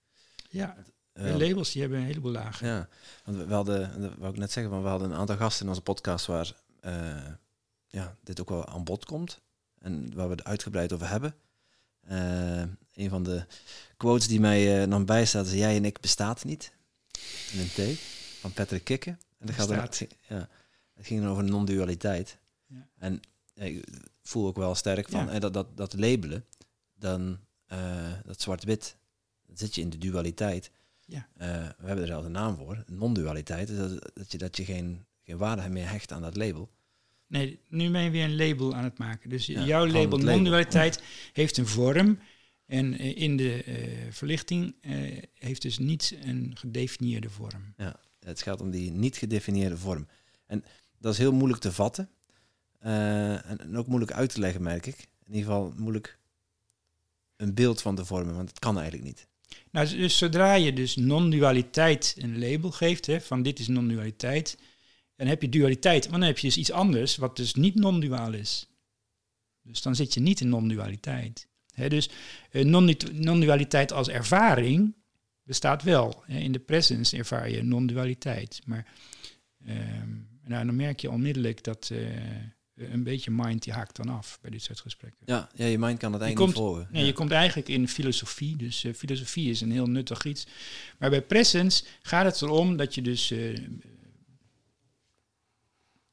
Ja, 0.50 0.76
Eh, 1.14 1.26
de 1.26 1.48
labels 1.48 1.72
die 1.72 1.82
hebben 1.82 2.00
een 2.00 2.06
heleboel 2.06 2.32
lagen. 2.32 2.68
Ja, 2.68 2.88
want 3.24 3.38
we, 3.38 3.54
hadden, 3.54 3.94
en 3.94 4.02
dat 4.02 4.12
wou 4.18 4.32
ik 4.32 4.40
net 4.40 4.52
zeggen, 4.52 4.72
want 4.72 4.84
we 4.84 4.90
hadden 4.90 5.12
een 5.12 5.18
aantal 5.18 5.38
gasten 5.38 5.64
in 5.64 5.70
onze 5.70 5.82
podcast 5.82 6.26
waar 6.26 6.54
eh, 6.82 7.26
ja, 7.88 8.16
dit 8.24 8.42
ook 8.42 8.50
wel 8.50 8.66
aan 8.66 8.84
bod 8.84 9.06
komt. 9.06 9.42
En 9.80 10.16
waar 10.16 10.26
we 10.26 10.36
het 10.36 10.44
uitgebreid 10.44 10.94
over 10.94 11.10
hebben. 11.10 11.36
Eh, 12.00 12.62
een 12.94 13.10
van 13.10 13.24
de 13.24 13.46
quotes 13.98 14.28
die 14.28 14.40
mij 14.40 14.84
uh, 14.84 14.90
dan 14.90 15.06
bijstaat 15.06 15.46
is 15.46 15.54
jij 15.54 15.76
en 15.76 15.86
ik 15.86 16.00
bestaat 16.00 16.44
niet. 16.44 16.72
In 17.52 17.60
een 17.60 17.96
T. 17.96 18.00
Van 18.40 18.52
Patrick 18.54 18.84
Kikke. 18.84 19.10
En 19.10 19.46
dat 19.46 19.56
gaat 19.56 19.68
dan, 19.68 20.08
ja, 20.28 20.50
het 20.94 21.06
ging 21.06 21.26
over 21.26 21.44
non-dualiteit. 21.44 22.38
Ja. 22.70 22.88
En 22.98 23.20
ja, 23.54 23.64
ik 23.64 23.88
voel 24.22 24.48
ook 24.48 24.58
wel 24.58 24.76
sterk 24.76 25.10
van 25.10 25.26
Ja. 25.26 25.32
eh, 25.32 25.40
dat, 25.40 25.54
dat, 25.54 25.78
dat 25.78 25.94
labelen, 25.94 26.46
dan 26.94 27.40
eh, 27.66 28.14
dat 28.26 28.42
zwart-wit, 28.42 28.98
dan 29.46 29.58
zit 29.58 29.76
je 29.76 29.82
in 29.82 29.90
de 29.90 29.98
dualiteit. 29.98 30.72
Ja. 31.06 31.28
Eh, 31.38 31.48
we 31.48 31.86
hebben 31.86 32.02
er 32.02 32.08
zelfs 32.08 32.26
een 32.26 32.32
naam 32.32 32.56
voor, 32.56 32.84
non-dualiteit. 32.88 33.68
Dus 33.68 33.78
dat, 33.78 34.12
dat 34.14 34.32
je, 34.32 34.38
dat 34.38 34.58
je 34.58 34.66
geen, 34.66 35.06
geen 35.22 35.38
waarde 35.38 35.70
meer 35.70 35.90
hecht 35.90 36.12
aan 36.12 36.22
dat 36.22 36.36
label. 36.36 36.70
Nee, 37.28 37.60
nu 37.68 37.92
ben 37.92 38.02
je 38.02 38.10
weer 38.10 38.24
een 38.24 38.36
label 38.36 38.76
aan 38.76 38.84
het 38.84 38.98
maken. 38.98 39.30
Dus 39.30 39.46
Ja, 39.46 39.66
jouw 39.66 39.88
label 39.88 40.18
non-dualiteit 40.18 41.04
heeft 41.34 41.58
een 41.58 41.68
vorm. 41.68 42.20
En 42.70 42.98
eh, 42.98 43.18
in 43.18 43.38
de 43.38 43.64
eh, 43.64 44.12
verlichting 44.12 44.76
eh, 44.82 45.18
heeft 45.34 45.62
dus 45.62 45.78
niet 45.78 46.18
een 46.22 46.52
gedefinieerde 46.56 47.30
vorm. 47.30 47.74
Het 48.20 48.42
gaat 48.42 48.62
om 48.62 48.72
die 48.72 48.92
niet 48.92 49.18
gedefinieerde 49.18 49.78
vorm. 49.78 50.08
En 50.46 50.64
dat 50.98 51.14
is 51.14 51.20
heel 51.20 51.32
moeilijk 51.32 51.62
te 51.62 51.72
vatten. 51.72 52.10
Eh, 52.80 53.50
en, 53.50 53.78
ook 53.78 53.88
moeilijk 53.88 54.12
uit 54.12 54.34
te 54.34 54.40
leggen, 54.40 54.62
merk 54.62 54.86
ik. 54.86 54.98
In 55.26 55.34
ieder 55.34 55.52
geval 55.52 55.74
moeilijk 55.78 56.18
een 57.36 57.54
beeld 57.54 57.82
van 57.82 57.96
te 57.96 58.06
vormen, 58.06 58.36
want 58.36 58.50
het 58.50 58.60
kan 58.60 58.78
eigenlijk 58.80 59.08
niet. 59.08 59.28
Nou, 59.72 59.88
dus 59.88 60.18
zodra 60.18 60.54
je 60.54 60.74
dus 60.74 60.96
non-dualiteit 60.96 62.16
een 62.18 62.40
label 62.40 62.72
geeft, 62.72 63.06
hè, 63.06 63.22
van 63.22 63.42
dit 63.42 63.60
is 63.60 63.68
non-dualiteit, 63.68 64.58
dan 65.16 65.28
heb 65.28 65.42
je 65.42 65.50
dualiteit, 65.50 66.10
maar 66.10 66.20
dan 66.20 66.28
heb 66.28 66.38
je 66.38 66.48
dus 66.48 66.58
iets 66.58 66.72
anders 66.72 67.16
wat 67.16 67.36
dus 67.36 67.54
niet 67.54 67.76
non-duaal 67.76 68.34
is. 68.34 68.68
Dus 69.62 69.82
dan 69.82 69.96
zit 69.96 70.14
je 70.14 70.20
niet 70.20 70.42
in 70.42 70.50
non-dualiteit. 70.50 71.48
Dus 71.88 72.10
eh, 72.52 72.66
non- 72.66 72.98
non-dualiteit 73.14 73.92
als 73.92 74.08
ervaring 74.08 74.96
bestaat 75.44 75.84
wel. 75.84 76.24
Hè. 76.26 76.40
In 76.40 76.52
de 76.52 76.60
presence 76.60 77.18
ervaar 77.18 77.50
je 77.50 77.64
non-dualiteit. 77.64 78.62
Maar 78.66 78.88
ehm, 79.66 80.10
nou, 80.44 80.66
dan 80.66 80.76
merk 80.76 81.00
je 81.00 81.12
onmiddellijk 81.12 81.64
dat 81.64 81.90
eh, 81.92 82.00
een 82.80 83.04
beetje 83.04 83.32
mind 83.32 83.64
die 83.64 83.74
haakt 83.74 83.96
dan 83.96 84.10
af 84.10 84.40
bij 84.42 84.52
dit 84.52 84.62
soort 84.62 84.80
gesprekken. 84.80 85.22
Ja, 85.26 85.50
ja 85.54 85.66
je 85.66 85.80
mind 85.80 86.00
kan 86.00 86.14
het 86.14 86.22
eigenlijk 86.22 86.52
niet 86.52 86.64
volgen. 86.64 86.88
Nee, 86.92 87.02
ja. 87.02 87.08
je 87.08 87.14
komt 87.14 87.32
eigenlijk 87.32 87.68
in 87.68 87.88
filosofie. 87.88 88.56
Dus 88.56 88.84
eh, 88.84 88.94
filosofie 88.94 89.50
is 89.50 89.62
een 89.62 89.72
heel 89.72 89.88
nuttig 89.88 90.26
iets. 90.26 90.48
Maar 90.98 91.10
bij 91.10 91.22
presence 91.22 91.84
gaat 92.02 92.26
het 92.26 92.42
erom 92.42 92.78
dat 92.78 92.96
je 92.96 93.02
dus 93.02 93.32
eh, 93.32 93.58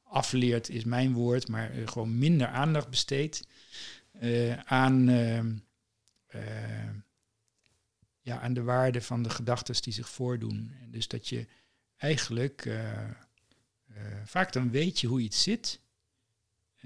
afleert, 0.03 0.69
is 0.69 0.83
mijn 0.83 1.13
woord, 1.13 1.47
maar 1.47 1.71
eh, 1.71 1.87
gewoon 1.87 2.17
minder 2.17 2.47
aandacht 2.47 2.89
besteedt 2.89 3.47
aan, 4.65 5.09
ja, 8.21 8.39
aan 8.39 8.53
de 8.53 8.63
waarde 8.63 9.01
van 9.01 9.23
de 9.23 9.29
gedachten 9.29 9.81
die 9.81 9.93
zich 9.93 10.09
voordoen. 10.09 10.71
En 10.81 10.91
dus 10.91 11.07
dat 11.07 11.27
je 11.29 11.47
eigenlijk, 11.97 12.69
vaak 14.25 14.53
dan 14.53 14.71
weet 14.71 14.99
je 14.99 15.07
hoe 15.07 15.21
iets 15.21 15.43
zit. 15.43 15.79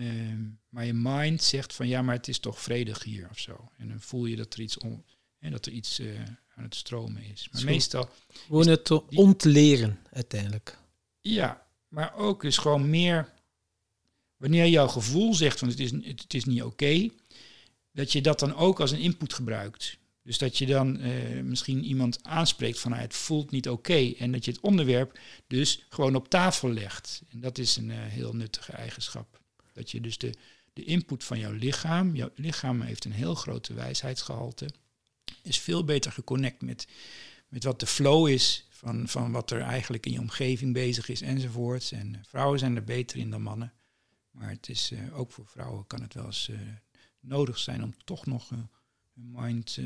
Ehm, 0.02 0.42
maar 0.70 0.86
je 0.86 0.94
mind 0.94 1.44
zegt 1.44 1.74
van 1.74 1.88
ja, 1.88 2.02
maar 2.02 2.16
het 2.16 2.28
is 2.28 2.40
toch 2.40 2.62
vredig 2.62 3.04
hier 3.04 3.28
of 3.32 3.40
zo. 3.40 3.70
En 3.78 3.88
dan 3.88 4.00
voel 4.00 4.26
je 4.26 4.36
dat 4.36 4.54
er 4.54 4.60
iets, 4.60 4.78
on, 4.78 5.04
en 5.40 5.52
dat 5.52 5.66
er 5.66 5.72
iets 5.72 6.00
eh, 6.00 6.20
aan 6.56 6.64
het 6.64 6.76
stromen 6.76 7.24
is. 7.24 7.50
Maar 7.52 7.62
Zo. 7.62 7.68
meestal, 7.68 8.10
Gewoon 8.28 8.68
het 8.68 8.86
te 8.86 9.04
ontleren 9.10 10.00
uiteindelijk. 10.12 10.78
ja, 11.22 11.68
maar 11.88 12.16
ook 12.16 12.44
is 12.44 12.58
gewoon 12.58 12.90
meer 12.90 13.34
wanneer 14.38 14.68
jouw 14.68 14.88
gevoel 14.88 15.34
zegt 15.34 15.60
van 15.60 15.68
het 15.68 15.80
is, 15.80 15.92
het 15.92 16.34
is 16.34 16.46
niet 16.46 16.64
oké, 16.64 17.10
dat 17.92 18.12
je 18.12 18.22
dat 18.22 18.40
dan 18.40 18.56
ook 18.56 18.80
als 18.80 18.92
een 18.92 19.00
input 19.00 19.34
gebruikt. 19.34 19.98
Dus 20.24 20.38
dat 20.38 20.58
je 20.58 20.66
dan 20.66 21.00
eh, 21.00 21.42
misschien 21.44 21.84
iemand 21.84 22.24
aanspreekt 22.24 22.80
van 22.80 22.92
nou, 22.92 23.04
het 23.04 23.16
voelt 23.16 23.52
niet 23.52 23.70
oké. 23.70 24.14
en 24.18 24.32
dat 24.32 24.46
je 24.46 24.52
het 24.52 24.60
onderwerp 24.60 25.20
dus 25.48 25.86
gewoon 25.90 26.16
op 26.16 26.30
tafel 26.30 26.70
legt. 26.70 27.22
En 27.30 27.40
dat 27.40 27.58
is 27.58 27.76
een 27.76 27.92
eh, 27.92 27.98
heel 28.00 28.34
nuttige 28.34 28.72
eigenschap. 28.72 29.41
Dat 29.82 29.92
je 29.92 30.02
dus 30.02 30.18
de, 30.18 30.34
de 30.74 30.84
input 30.84 31.24
van 31.24 31.40
jouw 31.40 31.52
lichaam, 31.52 32.16
jouw 32.16 32.30
lichaam 32.36 32.82
heeft 32.82 33.06
een 33.06 33.12
heel 33.12 33.36
grote 33.36 33.74
wijsheidsgehalte, 33.74 34.70
is 35.44 35.60
veel 35.60 35.84
beter 35.84 36.12
geconnect 36.12 36.62
met, 36.62 36.88
met 37.48 37.64
wat 37.64 37.80
de 37.80 37.88
flow 37.88 38.28
is 38.28 38.68
van, 38.70 39.08
van 39.08 39.32
wat 39.32 39.52
er 39.52 39.62
eigenlijk 39.62 40.06
in 40.06 40.12
je 40.12 40.20
omgeving 40.20 40.74
bezig 40.74 41.10
is 41.10 41.22
enzovoorts. 41.22 41.92
En 41.92 42.16
eh, 42.16 42.22
vrouwen 42.28 42.60
zijn 42.60 42.76
er 42.76 42.84
beter 42.84 43.18
in 43.18 43.30
dan 43.30 43.42
mannen. 43.42 43.74
Maar 44.32 44.50
het 44.50 44.70
is 44.70 44.92
eh, 44.92 45.20
ook 45.20 45.32
voor 45.32 45.46
vrouwen 45.48 45.88
kan 45.88 46.02
het 46.02 46.14
wel 46.14 46.26
eens 46.26 46.50
eh, 46.50 46.58
nodig 47.20 47.58
zijn 47.58 47.84
om 47.84 47.94
toch 48.04 48.26
nog 48.26 48.50
hun 48.50 48.70
mind 49.14 49.78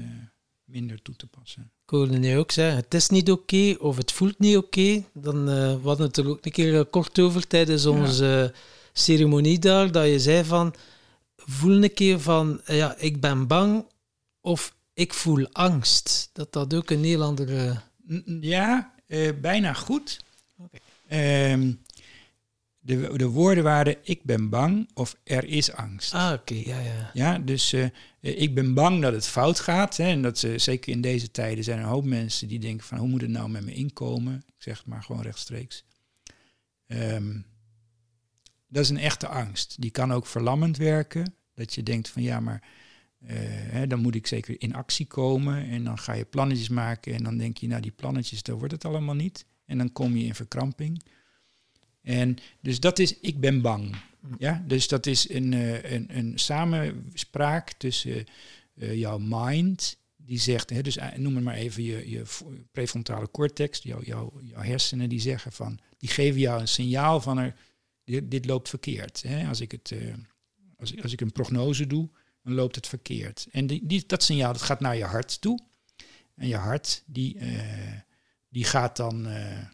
minder 0.63 1.01
toe 1.01 1.15
te 1.15 1.27
passen. 1.27 1.71
Ik 1.83 1.89
hoorde 1.89 2.17
nu 2.17 2.37
ook 2.37 2.51
zeggen, 2.51 2.77
het 2.81 2.93
is 2.93 3.09
niet 3.09 3.31
oké 3.31 3.75
of 3.79 3.97
het 3.97 4.11
voelt 4.11 4.39
niet 4.39 4.57
oké. 4.57 5.03
Dan 5.13 5.45
we 5.45 5.79
hadden 5.83 6.07
het 6.07 6.17
er 6.17 6.27
ook 6.27 6.45
een 6.45 6.51
keer 6.51 6.85
kort 6.85 7.19
over 7.19 7.47
tijdens 7.47 7.83
Ja. 7.83 7.89
onze 7.89 8.53
ceremonie 8.99 9.59
daar, 9.59 9.91
dat 9.91 10.05
je 10.07 10.19
zei 10.19 10.43
van, 10.43 10.75
voel 11.37 11.83
een 11.83 11.93
keer 11.93 12.19
van, 12.19 12.61
eh, 12.65 12.77
ja, 12.77 12.95
ik 12.97 13.21
ben 13.21 13.47
bang 13.47 13.85
of 14.41 14.75
ik 14.93 15.13
voel 15.13 15.47
angst. 15.51 16.29
Dat 16.33 16.53
dat 16.53 16.73
ook 16.73 16.89
een 16.89 17.03
heel 17.03 17.21
andere... 17.23 17.81
N- 18.11 18.37
Ja, 18.41 18.93
eh, 19.07 19.29
bijna 19.41 19.73
goed. 19.73 20.23
Ehm, 21.07 21.73
de, 22.79 23.17
de 23.17 23.27
woorden 23.27 23.63
waren 23.63 23.95
ik 24.03 24.23
ben 24.23 24.49
bang 24.49 24.89
of 24.93 25.15
er 25.23 25.43
is 25.45 25.71
angst. 25.71 26.13
Ah, 26.13 26.33
oké, 26.33 26.53
ja, 26.53 26.79
ja. 26.79 27.11
Ja, 27.13 27.37
dus 27.39 27.73
eh, 27.73 27.87
ik 28.19 28.55
ben 28.55 28.73
bang 28.73 29.01
dat 29.01 29.13
het 29.13 29.27
fout 29.27 29.59
gaat. 29.59 29.97
Hè, 29.97 30.03
en 30.09 30.21
dat 30.21 30.37
ze, 30.37 30.57
zeker 30.57 30.91
in 30.91 31.01
deze 31.01 31.31
tijden 31.31 31.63
zijn 31.63 31.77
er 31.77 31.83
een 31.83 31.89
hoop 31.89 32.05
mensen 32.05 32.47
die 32.47 32.59
denken 32.59 32.85
van 32.87 32.97
hoe 32.97 33.07
moet 33.07 33.21
het 33.21 33.29
nou 33.29 33.49
met 33.49 33.63
mijn 33.63 33.75
inkomen? 33.75 34.35
Ik 34.35 34.53
zeg 34.63 34.77
het 34.77 34.87
maar 34.87 35.03
gewoon 35.03 35.21
rechtstreeks. 35.21 35.83
Ehm, 36.87 37.37
dat 38.67 38.83
is 38.83 38.89
een 38.89 38.97
echte 38.97 39.27
angst. 39.27 39.81
Die 39.81 39.91
kan 39.91 40.13
ook 40.13 40.25
verlammend 40.25 40.77
werken. 40.77 41.35
Dat 41.53 41.73
je 41.73 41.83
denkt 41.83 42.09
van 42.09 42.21
ja, 42.21 42.39
maar 42.39 42.63
eh, 43.19 43.81
dan 43.87 43.99
moet 43.99 44.15
ik 44.15 44.27
zeker 44.27 44.55
in 44.61 44.75
actie 44.75 45.05
komen. 45.05 45.69
En 45.69 45.83
dan 45.83 45.97
ga 45.97 46.13
je 46.13 46.25
plannetjes 46.25 46.69
maken. 46.69 47.13
En 47.13 47.23
dan 47.23 47.37
denk 47.37 47.57
je, 47.57 47.67
nou 47.67 47.81
die 47.81 47.91
plannetjes, 47.91 48.43
daar 48.43 48.57
wordt 48.57 48.73
het 48.73 48.85
allemaal 48.85 49.15
niet. 49.15 49.45
En 49.65 49.77
dan 49.77 49.91
kom 49.91 50.17
je 50.17 50.25
in 50.25 50.35
verkramping. 50.35 51.01
En 52.01 52.37
dus 52.61 52.79
dat 52.79 52.99
is, 52.99 53.19
ik 53.19 53.39
ben 53.39 53.61
bang. 53.61 53.95
Ja, 54.37 54.63
dus 54.67 54.87
dat 54.87 55.05
is 55.05 55.29
een, 55.29 55.53
eh, 55.53 55.91
een, 55.91 56.17
een 56.17 56.39
samenspraak 56.39 57.71
tussen 57.71 58.25
eh, 58.75 58.95
jouw 58.95 59.17
mind, 59.17 59.97
die 60.15 60.39
zegt, 60.39 60.69
hè, 60.69 60.81
dus 60.81 60.97
noem 61.15 61.35
het 61.35 61.43
maar 61.43 61.55
even 61.55 61.83
je, 61.83 62.09
je 62.09 62.23
prefrontale 62.71 63.31
cortex, 63.31 63.79
jouw, 63.83 64.01
jouw, 64.01 64.39
jouw 64.43 64.61
hersenen, 64.61 65.09
die 65.09 65.19
zeggen 65.19 65.51
van, 65.51 65.79
die 65.97 66.09
geven 66.09 66.39
jou 66.39 66.61
een 66.61 66.67
signaal 66.67 67.21
van 67.21 67.37
er, 67.37 67.55
dit, 68.05 68.31
dit 68.31 68.45
loopt 68.45 68.69
verkeerd. 68.69 69.23
Hè. 69.23 69.47
Als, 69.47 69.61
ik 69.61 69.71
het, 69.71 69.91
eh, 69.91 70.13
als, 70.77 71.01
als 71.01 71.13
ik 71.13 71.21
een 71.21 71.31
prognose 71.31 71.87
doe, 71.87 72.09
dan 72.43 72.53
loopt 72.53 72.75
het 72.75 72.87
verkeerd. 72.87 73.47
En 73.51 73.67
die, 73.67 73.81
die, 73.83 74.03
dat 74.07 74.23
signaal 74.23 74.53
dat 74.53 74.61
gaat 74.61 74.79
naar 74.79 74.95
je 74.95 75.03
hart 75.03 75.41
toe. 75.41 75.59
En 76.35 76.47
je 76.47 76.55
hart, 76.55 77.03
die, 77.05 77.37
eh, 77.37 77.99
die 78.49 78.63
gaat 78.63 78.97
dan, 78.97 79.27
eh, 79.27 79.65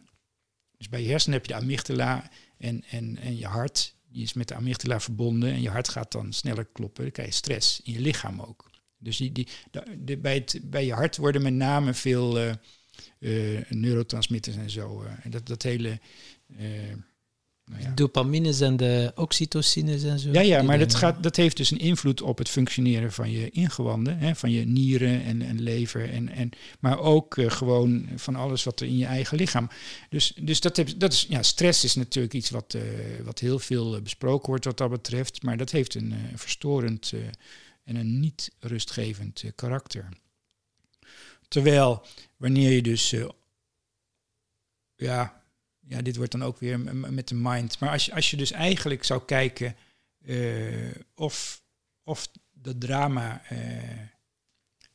dus 0.76 0.88
bij 0.88 1.02
je 1.02 1.08
hersenen 1.08 1.38
heb 1.38 1.46
je 1.46 1.52
de 1.52 1.58
amygdala 1.58 2.30
en, 2.58 2.84
en, 2.84 3.18
en 3.18 3.36
je 3.36 3.46
hart, 3.46 3.96
die 4.08 4.22
is 4.22 4.32
met 4.32 4.48
de 4.48 4.54
amygdala 4.54 5.00
verbonden 5.00 5.52
en 5.52 5.62
je 5.62 5.70
hart 5.70 5.88
gaat 5.88 6.12
dan 6.12 6.32
sneller 6.32 6.64
kloppen. 6.64 7.02
Dan 7.02 7.12
krijg 7.12 7.28
je 7.28 7.34
stress 7.34 7.80
in 7.82 7.92
je 7.92 8.00
lichaam 8.00 8.40
ook. 8.40 8.70
Dus 8.98 9.16
die, 9.16 9.32
die, 9.32 9.48
bij, 10.18 10.34
het, 10.34 10.60
bij 10.64 10.86
je 10.86 10.92
hart 10.92 11.16
worden 11.16 11.42
met 11.42 11.52
name 11.52 11.94
veel 11.94 12.56
neurotransmitters 13.68 14.56
en 14.56 14.70
zo. 14.70 15.02
en 15.02 15.30
dat, 15.30 15.46
dat 15.46 15.62
hele. 15.62 16.00
Nou 17.72 17.84
ja. 17.84 17.92
Dopamines 17.94 18.60
en 18.60 18.76
de 18.76 19.12
oxytocines 19.14 20.02
en 20.02 20.18
zo. 20.18 20.30
Ja, 20.32 20.40
ja, 20.40 20.62
maar 20.62 20.78
dat, 20.78 20.94
gaat, 20.94 21.22
dat 21.22 21.36
heeft 21.36 21.56
dus 21.56 21.70
een 21.70 21.78
invloed 21.78 22.22
op 22.22 22.38
het 22.38 22.48
functioneren 22.48 23.12
van 23.12 23.30
je 23.30 23.50
ingewanden, 23.50 24.18
hè, 24.18 24.34
van 24.34 24.50
je 24.50 24.66
nieren 24.66 25.22
en, 25.22 25.42
en 25.42 25.62
lever, 25.62 26.10
en, 26.10 26.28
en, 26.28 26.50
maar 26.80 26.98
ook 26.98 27.36
eh, 27.36 27.50
gewoon 27.50 28.08
van 28.16 28.36
alles 28.36 28.64
wat 28.64 28.80
er 28.80 28.86
in 28.86 28.96
je 28.96 29.06
eigen 29.06 29.36
lichaam. 29.36 29.68
Dus, 30.08 30.32
dus 30.40 30.60
dat, 30.60 30.76
heb, 30.76 30.88
dat 30.96 31.12
is, 31.12 31.26
ja, 31.28 31.42
stress 31.42 31.84
is 31.84 31.94
natuurlijk 31.94 32.34
iets 32.34 32.50
wat, 32.50 32.74
eh, 32.74 32.82
wat 33.24 33.38
heel 33.38 33.58
veel 33.58 33.96
eh, 33.96 34.02
besproken 34.02 34.48
wordt 34.48 34.64
wat 34.64 34.78
dat 34.78 34.90
betreft, 34.90 35.42
maar 35.42 35.56
dat 35.56 35.70
heeft 35.70 35.94
een 35.94 36.14
verstorend 36.34 37.12
en 37.84 37.96
een 37.96 38.20
niet 38.20 38.50
rustgevend 38.60 39.44
karakter. 39.54 40.08
Terwijl 41.48 42.02
wanneer 42.36 42.70
je 42.70 42.82
dus, 42.82 43.14
ja, 44.96 45.41
ja, 45.92 46.02
dit 46.02 46.16
wordt 46.16 46.32
dan 46.32 46.44
ook 46.44 46.58
weer 46.58 46.80
met 47.12 47.28
de 47.28 47.34
mind. 47.34 47.78
Maar 47.78 47.90
als 47.90 48.04
je, 48.04 48.14
als 48.14 48.30
je 48.30 48.36
dus 48.36 48.50
eigenlijk 48.50 49.04
zou 49.04 49.24
kijken 49.24 49.76
eh, 50.24 50.94
of, 51.14 51.62
of 52.02 52.28
dat 52.52 52.80
drama 52.80 53.44
eh, 53.48 53.58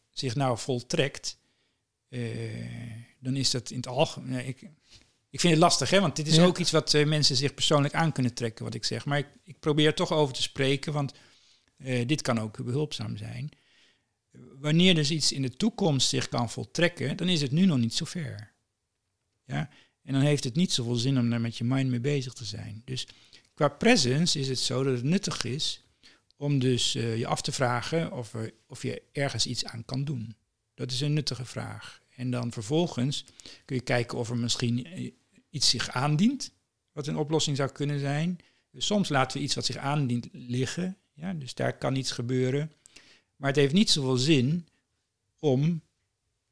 zich 0.10 0.36
nou 0.36 0.58
voltrekt, 0.58 1.38
eh, 2.10 2.22
dan 3.20 3.36
is 3.36 3.52
dat 3.52 3.70
in 3.70 3.78
het 3.78 3.88
algemeen. 3.88 4.48
ik, 4.48 4.62
ik 5.30 5.40
vind 5.40 5.54
het 5.54 5.62
lastig, 5.62 5.90
hè, 5.90 6.00
want 6.00 6.16
dit 6.16 6.28
is 6.28 6.36
Ja. 6.36 6.46
ook 6.46 6.58
iets 6.58 6.72
wat 6.72 6.94
mensen 6.94 7.36
zich 7.36 7.54
persoonlijk 7.54 7.94
aan 7.94 8.12
kunnen 8.12 8.34
trekken, 8.34 8.66
wat 8.66 8.74
ik 8.74 8.86
zeg. 8.86 9.06
Maar 9.06 9.18
ik, 9.18 9.28
ik 9.44 9.60
probeer 9.60 9.88
er 9.88 9.94
toch 9.94 10.12
over 10.12 10.34
te 10.34 10.42
spreken, 10.42 10.94
want 10.94 11.14
dit 12.06 12.22
kan 12.22 12.40
ook 12.40 12.64
behulpzaam 12.64 13.18
zijn. 13.18 13.50
Wanneer 14.60 14.96
dus 14.96 15.12
iets 15.12 15.32
in 15.32 15.42
de 15.42 15.58
toekomst 15.58 16.10
zich 16.10 16.30
kan 16.30 16.50
voltrekken, 16.50 17.18
dan 17.18 17.30
is 17.30 17.42
het 17.42 17.52
nu 17.52 17.66
nog 17.66 17.78
niet 17.78 17.94
zo 17.94 18.06
ver. 18.06 18.54
Ja? 19.46 19.70
En 20.08 20.14
dan 20.14 20.22
heeft 20.22 20.44
het 20.44 20.56
niet 20.56 20.72
zoveel 20.72 20.96
zin 20.96 21.20
om 21.20 21.30
daar 21.30 21.42
met 21.42 21.58
je 21.58 21.64
mind 21.64 21.90
mee 21.90 22.00
bezig 22.00 22.34
te 22.34 22.46
zijn. 22.46 22.82
Dus 22.86 23.08
qua 23.54 23.68
presence 23.68 24.40
is 24.40 24.48
het 24.48 24.60
zo 24.60 24.84
dat 24.84 24.94
het 24.94 25.04
nuttig 25.04 25.44
is 25.44 25.84
om 26.38 26.60
dus 26.60 26.96
eh, 26.96 27.18
je 27.18 27.28
af 27.28 27.42
te 27.42 27.52
vragen 27.52 28.12
of, 28.12 28.34
er, 28.34 28.54
of 28.68 28.84
je 28.84 29.02
ergens 29.12 29.48
iets 29.48 29.66
aan 29.66 29.86
kan 29.86 30.04
doen. 30.04 30.36
Dat 30.74 30.92
is 30.92 31.02
een 31.02 31.14
nuttige 31.14 31.46
vraag. 31.46 32.02
En 32.16 32.32
dan 32.32 32.52
vervolgens 32.52 33.26
kun 33.66 33.76
je 33.76 33.82
kijken 33.82 34.18
of 34.18 34.30
er 34.30 34.38
misschien 34.38 34.86
eh, 34.86 35.12
iets 35.50 35.70
zich 35.70 35.90
aandient, 35.90 36.52
wat 36.92 37.08
een 37.08 37.18
oplossing 37.18 37.58
zou 37.58 37.72
kunnen 37.72 38.00
zijn. 38.00 38.38
Dus 38.72 38.86
soms 38.86 39.10
laten 39.10 39.38
we 39.38 39.44
iets 39.44 39.56
wat 39.56 39.66
zich 39.66 39.78
aandient 39.78 40.28
liggen, 40.32 40.98
ja, 41.14 41.34
dus 41.34 41.54
daar 41.54 41.78
kan 41.78 41.96
iets 41.96 42.12
gebeuren. 42.12 42.72
Maar 43.36 43.50
het 43.50 43.60
heeft 43.60 43.74
niet 43.74 43.90
zoveel 43.90 44.18
zin 44.18 44.68
om 45.40 45.82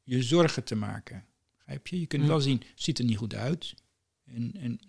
je 0.02 0.22
zorgen 0.22 0.64
te 0.64 0.74
maken. 0.74 1.24
Begrijp 1.66 1.86
je? 1.86 2.00
Je 2.00 2.06
kunt 2.06 2.22
Hm. 2.22 2.28
wel 2.28 2.40
zien, 2.40 2.58
het 2.58 2.82
ziet 2.82 2.98
er 2.98 3.04
niet 3.04 3.16
goed 3.16 3.34
uit. 3.34 3.74
En, 4.24 4.52
en 4.60 4.80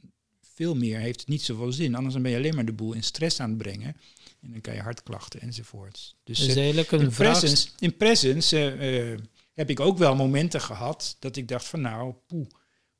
veel 0.41 0.75
meer 0.75 0.99
heeft 0.99 1.19
het 1.19 1.29
niet 1.29 1.41
zoveel 1.41 1.71
zin. 1.71 1.95
Anders 1.95 2.13
dan 2.13 2.23
ben 2.23 2.31
je 2.31 2.37
alleen 2.37 2.55
maar 2.55 2.65
de 2.65 2.73
boel 2.73 2.93
in 2.93 3.03
stress 3.03 3.39
aan 3.39 3.49
het 3.49 3.57
brengen. 3.57 3.97
En 4.41 4.51
dan 4.51 4.61
krijg 4.61 4.77
je 4.77 4.83
hartklachten 4.83 5.39
enzovoorts. 5.41 6.15
Dus, 6.23 6.39
Dus 6.39 6.47
eh, 6.47 6.57
eigenlijk 6.57 6.91
in 6.91 6.99
een 6.99 7.11
vraag... 7.11 7.39
presence, 7.39 7.69
in 7.79 7.97
presence 7.97 8.57
eh, 8.57 9.11
eh, 9.13 9.19
heb 9.53 9.69
ik 9.69 9.79
ook 9.79 9.97
wel 9.97 10.15
momenten 10.15 10.61
gehad 10.61 11.15
dat 11.19 11.35
ik 11.35 11.47
dacht 11.47 11.67
van 11.67 11.81
nou, 11.81 12.13
poeh, 12.27 12.47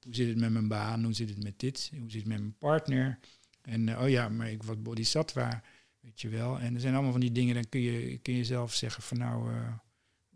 hoe 0.04 0.16
zit 0.16 0.28
het 0.28 0.38
met 0.38 0.52
mijn 0.52 0.68
baan? 0.68 1.04
Hoe 1.04 1.14
zit 1.14 1.30
het 1.30 1.44
met 1.44 1.60
dit? 1.60 1.92
Hoe 2.00 2.10
zit 2.10 2.20
het 2.20 2.30
met 2.30 2.40
mijn 2.40 2.58
partner? 2.58 3.20
En 3.62 3.90
eh, 3.90 4.02
oh 4.02 4.10
ja, 4.10 4.30
maar 4.30 4.52
ik 4.52 4.64
was 4.64 4.82
bodhisattva, 4.82 5.64
weet 6.00 6.22
je 6.22 6.30
wel. 6.30 6.60
En 6.60 6.74
er 6.74 6.80
zijn 6.82 6.94
allemaal 6.94 7.12
van 7.12 7.22
die 7.22 7.32
dingen, 7.32 7.54
dan 7.54 7.70
kun 7.70 7.82
je, 7.82 8.18
kun 8.18 8.34
je 8.34 8.46
zelf 8.46 8.74
zeggen 8.74 9.04
van 9.04 9.18
nou, 9.18 9.54
eh 9.54 9.74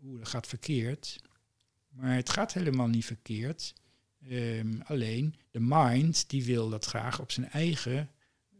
oeh, 0.04 0.18
dat 0.18 0.28
gaat 0.28 0.46
verkeerd. 0.46 1.18
Maar 1.92 2.14
het 2.14 2.30
gaat 2.30 2.52
helemaal 2.52 2.88
niet 2.88 3.04
verkeerd. 3.04 3.74
Ehm, 4.28 4.80
alleen 4.84 5.34
de 5.50 5.60
mind 5.60 6.30
die 6.30 6.44
wil 6.44 6.68
dat 6.68 6.84
graag 6.84 7.20
op 7.20 7.30
zijn 7.30 7.50
eigen 7.50 8.10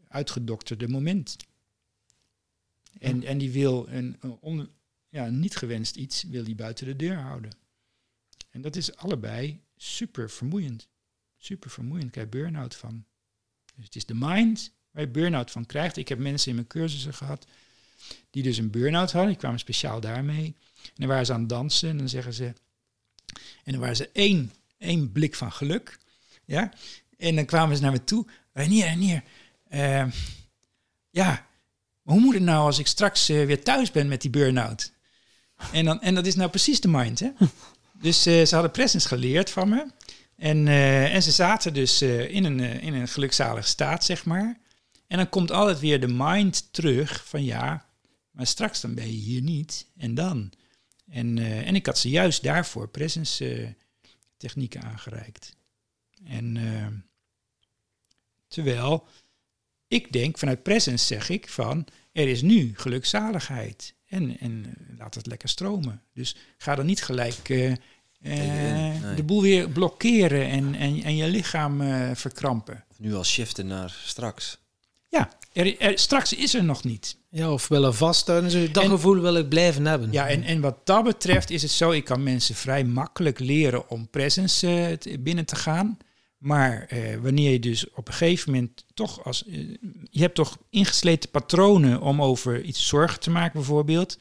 uitgedokterde 0.07 0.87
moment. 0.87 1.37
En, 2.99 3.23
en 3.23 3.37
die 3.37 3.51
wil 3.51 3.87
een, 3.87 4.17
een 4.19 4.37
on- 4.39 4.69
ja, 5.09 5.29
niet 5.29 5.55
gewenst 5.55 5.95
iets 5.95 6.23
wil 6.23 6.43
die 6.43 6.55
buiten 6.55 6.85
de 6.85 6.95
deur 6.95 7.17
houden. 7.17 7.51
En 8.49 8.61
dat 8.61 8.75
is 8.75 8.95
allebei 8.95 9.61
super 9.77 10.29
vermoeiend. 10.29 10.87
Super 11.37 11.69
vermoeiend. 11.69 12.05
Ik 12.05 12.11
krijg 12.11 12.29
burn-out 12.29 12.75
van. 12.75 13.05
Dus 13.75 13.85
het 13.85 13.95
is 13.95 14.05
de 14.05 14.15
mind 14.15 14.71
waar 14.91 15.03
je 15.03 15.09
burn-out 15.09 15.51
van 15.51 15.65
krijgt. 15.65 15.97
Ik 15.97 16.07
heb 16.07 16.19
mensen 16.19 16.49
in 16.49 16.55
mijn 16.55 16.67
cursussen 16.67 17.13
gehad 17.13 17.47
die 18.29 18.43
dus 18.43 18.57
een 18.57 18.71
burn-out 18.71 19.11
hadden. 19.11 19.29
Die 19.29 19.39
kwamen 19.39 19.59
speciaal 19.59 19.99
daarmee. 19.99 20.45
En 20.83 20.93
dan 20.93 21.07
waren 21.07 21.25
ze 21.25 21.33
aan 21.33 21.39
het 21.39 21.49
dansen 21.49 21.89
en 21.89 21.97
dan 21.97 22.09
zeggen 22.09 22.33
ze... 22.33 22.53
En 23.63 23.71
dan 23.71 23.79
waren 23.79 23.95
ze 23.95 24.09
één, 24.13 24.53
één 24.77 25.11
blik 25.11 25.35
van 25.35 25.51
geluk. 25.51 25.97
Ja? 26.45 26.71
En 27.17 27.35
dan 27.35 27.45
kwamen 27.45 27.75
ze 27.75 27.81
naar 27.81 27.91
me 27.91 28.03
toe. 28.03 28.25
Renier, 28.53 28.85
Renier. 28.85 29.23
eh, 29.69 30.05
ja, 31.09 31.47
maar 32.03 32.15
hoe 32.15 32.23
moet 32.23 32.33
het 32.33 32.43
nou 32.43 32.65
als 32.65 32.79
ik 32.79 32.87
straks 32.87 33.29
eh, 33.29 33.45
weer 33.45 33.63
thuis 33.63 33.91
ben 33.91 34.07
met 34.07 34.21
die 34.21 34.29
burn-out? 34.29 34.91
En, 35.71 35.85
dan, 35.85 36.01
en 36.01 36.15
dat 36.15 36.25
is 36.25 36.35
nou 36.35 36.49
precies 36.49 36.81
de 36.81 36.87
mind, 36.87 37.19
hè? 37.19 37.29
Dus 38.01 38.25
eh, 38.25 38.45
ze 38.45 38.53
hadden 38.53 38.71
presence 38.71 39.07
geleerd 39.07 39.49
van 39.49 39.69
me. 39.69 39.85
En, 40.35 40.67
eh, 40.67 41.15
en 41.15 41.23
ze 41.23 41.31
zaten 41.31 41.73
dus 41.73 42.01
in, 42.01 42.43
een, 42.43 42.59
in 42.59 42.93
een 42.93 43.07
gelukzalige 43.07 43.67
staat, 43.67 44.03
zeg 44.03 44.25
maar. 44.25 44.59
En 45.07 45.17
dan 45.17 45.29
komt 45.29 45.51
altijd 45.51 45.79
weer 45.79 45.99
de 45.99 46.07
mind 46.07 46.73
terug 46.73 47.23
van 47.27 47.43
ja, 47.43 47.85
maar 48.31 48.47
straks 48.47 48.81
dan 48.81 48.93
ben 48.93 49.05
je 49.05 49.17
hier 49.17 49.41
niet. 49.41 49.87
En 49.97 50.13
dan? 50.13 50.51
En, 51.13 51.37
eh, 51.37 51.67
en 51.67 51.75
ik 51.75 51.85
had 51.85 51.97
ze 51.97 52.09
juist 52.09 52.43
daarvoor 52.43 52.87
presence 52.87 53.55
eh, 53.55 53.67
technieken 54.37 54.81
aangereikt. 54.81 55.55
En 56.25 56.57
eh, 56.57 56.87
terwijl 58.47 59.07
ik 59.87 60.11
denk, 60.11 60.37
vanuit 60.37 60.63
presence 60.63 61.05
zeg 61.05 61.29
ik 61.29 61.49
van, 61.49 61.85
er 62.11 62.27
is 62.27 62.41
nu 62.41 62.71
gelukzaligheid. 62.75 63.95
En, 64.05 64.39
en 64.39 64.73
laat 64.97 65.15
het 65.15 65.25
lekker 65.25 65.49
stromen. 65.49 66.01
Dus 66.13 66.35
ga 66.57 66.75
dan 66.75 66.85
niet 66.85 67.03
gelijk 67.03 67.49
nee. 67.49 69.15
de 69.15 69.23
boel 69.25 69.41
weer 69.41 69.69
blokkeren 69.69 70.49
en, 70.49 70.75
en, 70.75 71.03
en 71.03 71.15
je 71.15 71.27
lichaam 71.27 71.81
verkrampen. 72.15 72.85
Nu 72.97 73.13
al 73.13 73.23
shiften 73.23 73.67
naar 73.67 74.01
straks. 74.03 74.62
Ja, 75.13 75.29
er, 75.53 75.79
er- 75.79 75.99
straks 75.99 76.33
is 76.33 76.53
er 76.53 76.63
nog 76.63 76.83
niet. 76.83 77.17
Ja, 77.29 77.51
of 77.51 77.67
willen 77.67 77.95
vasthouden. 77.95 78.51
Zo, 78.51 78.71
dat 78.71 78.83
En- 78.83 78.89
gevoel 78.89 79.19
wil 79.19 79.35
ik 79.35 79.49
blijven 79.49 79.85
hebben. 79.85 80.11
Ja, 80.11 80.27
en, 80.27 80.43
en 80.43 80.61
wat 80.61 80.85
dat 80.85 81.03
betreft 81.03 81.49
is 81.49 81.61
het 81.61 81.71
zo, 81.71 81.91
ik 81.91 82.03
kan 82.03 82.23
mensen 82.23 82.55
vrij 82.55 82.83
makkelijk 82.83 83.39
leren 83.39 83.89
om 83.89 84.09
presence 84.09 84.67
eh, 84.67 84.91
te- 84.97 85.19
binnen 85.19 85.45
te 85.45 85.55
gaan. 85.55 85.97
Maar 86.37 86.85
eh, 86.89 87.17
wanneer 87.17 87.51
je 87.51 87.59
dus 87.59 87.89
op 87.89 88.07
een 88.07 88.13
gegeven 88.13 88.51
moment 88.51 88.85
toch 88.93 89.23
als... 89.25 89.45
eh, 89.45 89.57
je 90.09 90.19
hebt 90.21 90.35
toch 90.35 90.57
ingesleten 90.69 91.29
patronen 91.29 92.01
om 92.01 92.21
over 92.21 92.61
iets 92.61 92.87
zorgen 92.87 93.19
te 93.19 93.29
maken 93.29 93.53
bijvoorbeeld. 93.53 94.17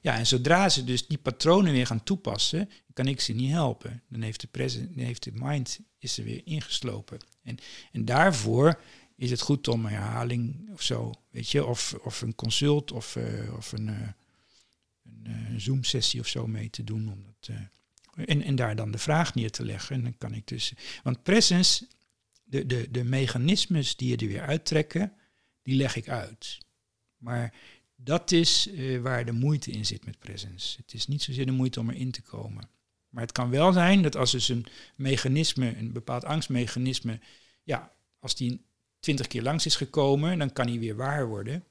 Ja, 0.00 0.16
en 0.16 0.26
zodra 0.26 0.68
ze 0.68 0.84
dus 0.84 1.06
die 1.06 1.18
patronen 1.18 1.72
weer 1.72 1.86
gaan 1.86 2.02
toepassen, 2.02 2.70
kan 2.92 3.06
ik 3.06 3.20
ze 3.20 3.32
niet 3.32 3.50
helpen. 3.52 4.02
Dan 4.08 4.20
heeft 4.22 4.40
de, 4.40 4.46
present, 4.46 4.96
dan 4.96 5.04
heeft 5.04 5.24
de 5.24 5.32
mind 5.34 5.78
is 5.98 6.18
er 6.18 6.24
weer 6.24 6.40
ingeslopen. 6.44 7.18
En, 7.44 7.56
en 7.92 8.04
daarvoor 8.04 8.80
is 9.16 9.30
het 9.30 9.40
goed 9.40 9.68
om 9.68 9.86
herhaling 9.86 10.70
of 10.72 10.82
zo, 10.82 11.12
weet 11.30 11.50
je, 11.50 11.64
of, 11.64 11.94
of 11.94 12.22
een 12.22 12.34
consult 12.34 12.92
of, 12.92 13.16
uh, 13.16 13.54
of 13.56 13.72
een, 13.72 13.88
uh, 13.88 14.08
een 15.04 15.52
uh, 15.52 15.58
Zoom-sessie 15.58 16.20
of 16.20 16.26
zo 16.26 16.46
mee 16.46 16.70
te 16.70 16.84
doen. 16.84 17.08
Om 17.08 17.24
dat, 17.24 17.56
en, 18.14 18.42
en 18.42 18.56
daar 18.56 18.76
dan 18.76 18.90
de 18.90 18.98
vraag 18.98 19.34
neer 19.34 19.50
te 19.50 19.64
leggen. 19.64 19.96
En 19.96 20.02
dan 20.02 20.18
kan 20.18 20.34
ik 20.34 20.46
dus. 20.46 20.72
Want 21.02 21.22
presence, 21.22 21.86
de, 22.44 22.66
de, 22.66 22.90
de 22.90 23.04
mechanismes 23.04 23.96
die 23.96 24.08
je 24.08 24.16
er 24.16 24.26
weer 24.26 24.46
uittrekken, 24.46 25.12
die 25.62 25.76
leg 25.76 25.96
ik 25.96 26.08
uit. 26.08 26.58
Maar 27.16 27.54
dat 27.96 28.32
is 28.32 28.70
waar 29.02 29.24
de 29.24 29.32
moeite 29.32 29.70
in 29.70 29.86
zit 29.86 30.04
met 30.04 30.18
presence. 30.18 30.76
Het 30.76 30.94
is 30.94 31.06
niet 31.06 31.22
zozeer 31.22 31.46
de 31.46 31.52
moeite 31.52 31.80
om 31.80 31.90
erin 31.90 32.10
te 32.10 32.22
komen. 32.22 32.68
Maar 33.08 33.22
het 33.22 33.32
kan 33.32 33.50
wel 33.50 33.72
zijn 33.72 34.02
dat 34.02 34.16
als 34.16 34.30
dus 34.30 34.48
een 34.48 34.66
mechanisme, 34.96 35.76
een 35.76 35.92
bepaald 35.92 36.24
angstmechanisme, 36.24 37.20
ja, 37.62 37.92
als 38.18 38.34
die 38.34 38.64
twintig 39.04 39.26
keer 39.26 39.42
langs 39.42 39.66
is 39.66 39.76
gekomen, 39.76 40.38
dan 40.38 40.52
kan 40.52 40.68
hij 40.68 40.78
weer 40.78 40.96
waar 40.96 41.26
worden. 41.26 41.64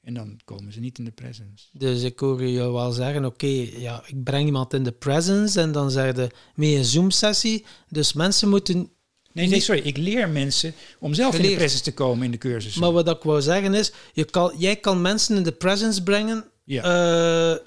En 0.00 0.14
dan 0.14 0.40
komen 0.44 0.72
ze 0.72 0.80
niet 0.80 0.98
in 0.98 1.04
de 1.04 1.10
presence. 1.10 1.66
Dus 1.72 2.02
ik 2.02 2.18
hoor 2.18 2.44
je 2.44 2.72
wel 2.72 2.92
zeggen, 2.92 3.24
oké, 3.24 3.66
ja, 3.76 4.02
ik 4.06 4.24
breng 4.24 4.46
iemand 4.46 4.74
in 4.74 4.84
de 4.84 4.92
presence 4.92 5.60
en 5.60 5.72
dan 5.72 5.90
zeg 5.90 6.16
je 6.16 6.28
mee 6.54 6.76
een 6.76 6.84
Zoom-sessie. 6.84 7.64
Dus 7.88 8.12
mensen 8.12 8.48
moeten... 8.48 8.90
Nee, 9.32 9.48
nee, 9.48 9.60
sorry, 9.60 9.80
ik 9.80 9.96
leer 9.96 10.28
mensen 10.28 10.74
om 10.98 11.14
zelf 11.14 11.34
in 11.36 11.42
de 11.42 11.54
presence 11.54 11.82
te 11.82 11.94
komen 11.94 12.24
in 12.24 12.30
de 12.30 12.38
cursus. 12.38 12.74
Maar 12.74 12.92
wat 12.92 13.08
ik 13.08 13.22
wou 13.22 13.42
zeggen 13.42 13.74
is, 13.74 13.92
je 14.12 14.24
kan, 14.24 14.54
jij 14.56 14.76
kan 14.76 15.00
mensen 15.00 15.36
in 15.36 15.42
de 15.42 15.52
presence 15.52 16.02
brengen 16.02 16.44
ja. 16.64 16.84
uh, 16.84 17.58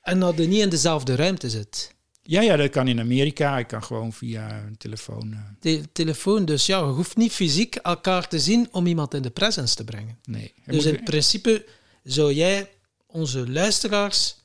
en 0.00 0.20
dat 0.20 0.36
je 0.36 0.46
niet 0.46 0.60
in 0.60 0.68
dezelfde 0.68 1.14
ruimte 1.14 1.50
zit. 1.50 1.94
Ja, 2.22 2.40
ja, 2.40 2.56
dat 2.56 2.70
kan 2.70 2.88
in 2.88 3.00
Amerika. 3.00 3.58
Ik 3.58 3.66
kan 3.66 3.82
gewoon 3.82 4.12
via 4.12 4.62
een 4.66 4.76
telefoon. 4.76 5.30
Uh... 5.32 5.38
De 5.60 5.92
telefoon, 5.92 6.44
dus 6.44 6.66
ja, 6.66 6.78
je 6.78 6.84
hoeft 6.84 7.16
niet 7.16 7.32
fysiek 7.32 7.74
elkaar 7.74 8.28
te 8.28 8.38
zien 8.38 8.68
om 8.70 8.86
iemand 8.86 9.14
in 9.14 9.22
de 9.22 9.30
presence 9.30 9.74
te 9.74 9.84
brengen. 9.84 10.18
Nee. 10.24 10.54
Dus 10.66 10.84
in 10.84 11.02
principe 11.02 11.66
zou 12.02 12.32
jij 12.32 12.70
onze 13.06 13.50
luisteraars 13.50 14.36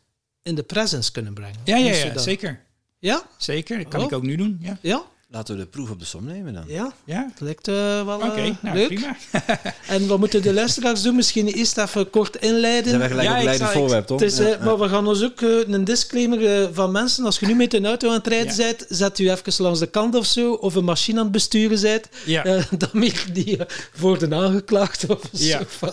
in 0.41 0.55
de 0.55 0.63
presence 0.63 1.11
kunnen 1.11 1.33
brengen. 1.33 1.59
Ja, 1.63 1.77
ja, 1.77 1.93
ja 1.93 2.17
zeker. 2.17 2.65
Ja? 2.99 3.27
Zeker, 3.37 3.77
dat 3.77 3.87
kan 3.87 3.99
oh. 3.99 4.05
ik 4.05 4.13
ook 4.13 4.23
nu 4.23 4.35
doen. 4.35 4.57
Ja. 4.61 4.77
ja? 4.81 5.05
Laten 5.29 5.55
we 5.55 5.61
de 5.61 5.67
proef 5.67 5.89
op 5.89 5.99
de 5.99 6.05
som 6.05 6.25
nemen 6.25 6.53
dan. 6.53 6.63
Ja, 6.67 6.93
ja? 7.05 7.27
dat 7.29 7.39
lijkt 7.39 7.67
uh, 7.67 7.75
wel 8.05 8.15
Oké, 8.15 8.25
okay, 8.25 8.47
uh, 8.47 8.55
nou, 8.61 8.77
leuk. 8.77 8.87
prima. 8.87 9.15
en 9.87 10.07
wat 10.07 10.19
moeten 10.19 10.41
de 10.41 10.53
luisteraars 10.53 11.01
doen? 11.01 11.15
Misschien 11.15 11.47
eerst 11.47 11.77
even 11.77 12.09
kort 12.09 12.35
inleiden. 12.35 12.89
Zijn 12.89 13.01
we 13.01 13.07
gelijk 13.07 13.27
ja, 13.27 13.37
op 13.37 13.43
leidend 13.43 13.69
voorwerp, 13.69 14.07
toch? 14.07 14.19
Het 14.19 14.31
is, 14.31 14.39
uh, 14.39 14.49
ja, 14.49 14.63
Maar 14.63 14.79
we 14.79 14.89
gaan 14.89 15.07
ons 15.07 15.23
ook 15.23 15.41
uh, 15.41 15.67
een 15.67 15.83
disclaimer 15.83 16.73
van 16.73 16.91
mensen. 16.91 17.25
Als 17.25 17.39
je 17.39 17.45
nu 17.45 17.55
met 17.55 17.73
een 17.73 17.85
auto 17.85 18.07
aan 18.07 18.13
het 18.13 18.27
rijden 18.27 18.57
bent, 18.57 18.85
zet 18.89 19.19
u 19.19 19.29
even 19.29 19.63
langs 19.63 19.79
de 19.79 19.87
kant 19.87 20.15
of 20.15 20.25
zo. 20.25 20.53
Of 20.53 20.75
een 20.75 20.83
machine 20.83 21.17
aan 21.17 21.23
het 21.23 21.33
besturen 21.33 21.81
bent. 21.81 22.09
Ja. 22.25 22.43
dan 22.77 22.89
meer 22.91 23.25
die 23.33 23.59
worden 23.99 24.33
aangeklaagd 24.33 25.09
of 25.09 25.21
ja. 25.31 25.61
zo. 25.79 25.87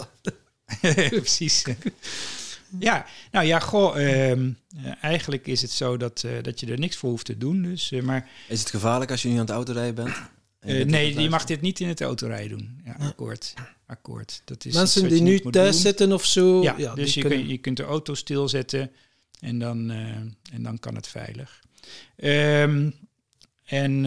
Precies. 1.09 1.65
Ja, 2.79 3.07
nou 3.31 3.47
ja, 3.47 3.59
goh, 3.59 3.97
uh, 3.97 4.33
eigenlijk 5.01 5.47
is 5.47 5.63
het 5.63 5.71
zo 5.71 5.97
dat, 5.97 6.23
uh, 6.27 6.33
dat 6.43 6.61
je 6.61 6.67
er 6.67 6.79
niks 6.79 6.97
voor 6.97 7.11
hoeft 7.11 7.25
te 7.25 7.39
doen. 7.39 7.63
Dus, 7.63 7.93
uh, 7.93 8.03
maar, 8.03 8.29
is 8.49 8.61
het 8.61 8.71
gevaarlijk 8.71 9.11
als 9.11 9.23
je 9.23 9.29
nu 9.29 9.35
aan 9.35 9.41
het 9.41 9.51
autorijden 9.51 9.95
bent? 9.95 10.17
nee, 10.91 11.21
je 11.21 11.29
mag 11.29 11.45
dit 11.45 11.61
niet 11.61 11.81
in 11.81 11.89
het 11.89 12.01
autorijden 12.01 12.59
doen. 12.59 12.81
Ja, 12.85 12.97
akkoord. 12.99 13.55
akkoord. 13.87 14.43
Dat 14.45 14.65
is 14.65 14.75
Mensen 14.75 15.09
die 15.09 15.23
nu 15.23 15.41
thuis 15.41 15.75
doen. 15.75 15.81
zitten 15.81 16.13
of 16.13 16.25
zo. 16.25 16.63
Ja, 16.63 16.75
ja 16.79 16.95
dus 16.95 17.15
je, 17.15 17.21
kunnen... 17.21 17.39
kun, 17.39 17.49
je 17.49 17.59
kunt 17.59 17.77
de 17.77 17.83
auto 17.83 18.15
stilzetten 18.15 18.91
en 19.41 19.59
dan, 19.59 19.91
en 20.53 20.63
dan 20.63 20.79
kan 20.79 20.95
het 20.95 21.09
veilig. 21.09 21.63
Um, 22.17 22.95
en 23.65 24.01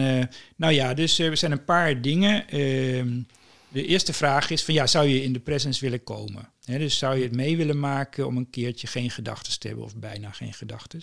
nou 0.56 0.72
ja, 0.72 0.94
dus 0.94 1.18
er 1.18 1.36
zijn 1.36 1.52
een 1.52 1.64
paar 1.64 2.02
dingen. 2.02 2.48
Ehm, 2.48 3.20
de 3.68 3.86
eerste 3.86 4.12
vraag 4.12 4.50
is 4.50 4.64
van 4.64 4.74
ja, 4.74 4.86
zou 4.86 5.08
je 5.08 5.22
in 5.22 5.32
de 5.32 5.40
presence 5.40 5.80
willen 5.80 6.04
komen? 6.04 6.52
Dus 6.76 6.98
zou 6.98 7.16
je 7.16 7.22
het 7.22 7.34
mee 7.34 7.56
willen 7.56 7.78
maken 7.78 8.26
om 8.26 8.36
een 8.36 8.50
keertje 8.50 8.86
geen 8.86 9.10
gedachten 9.10 9.58
te 9.58 9.66
hebben 9.66 9.84
of 9.84 9.96
bijna 9.96 10.30
geen 10.30 10.52
gedachten? 10.52 11.00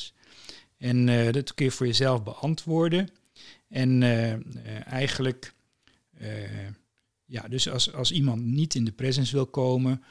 En 0.77 1.07
uh, 1.07 1.31
dat 1.31 1.53
kun 1.53 1.65
je 1.65 1.71
voor 1.71 1.85
jezelf 1.85 2.23
beantwoorden. 2.23 3.09
En 3.67 4.01
uh, 4.01 4.31
uh, 4.31 4.37
eigenlijk, 4.85 5.53
ja, 7.25 7.47
dus 7.47 7.69
als, 7.69 7.93
als 7.93 8.11
iemand 8.11 8.43
niet 8.43 8.75
in 8.75 8.85
de 8.85 8.91
presence 8.91 9.35
wil 9.35 9.45
komen, 9.45 10.03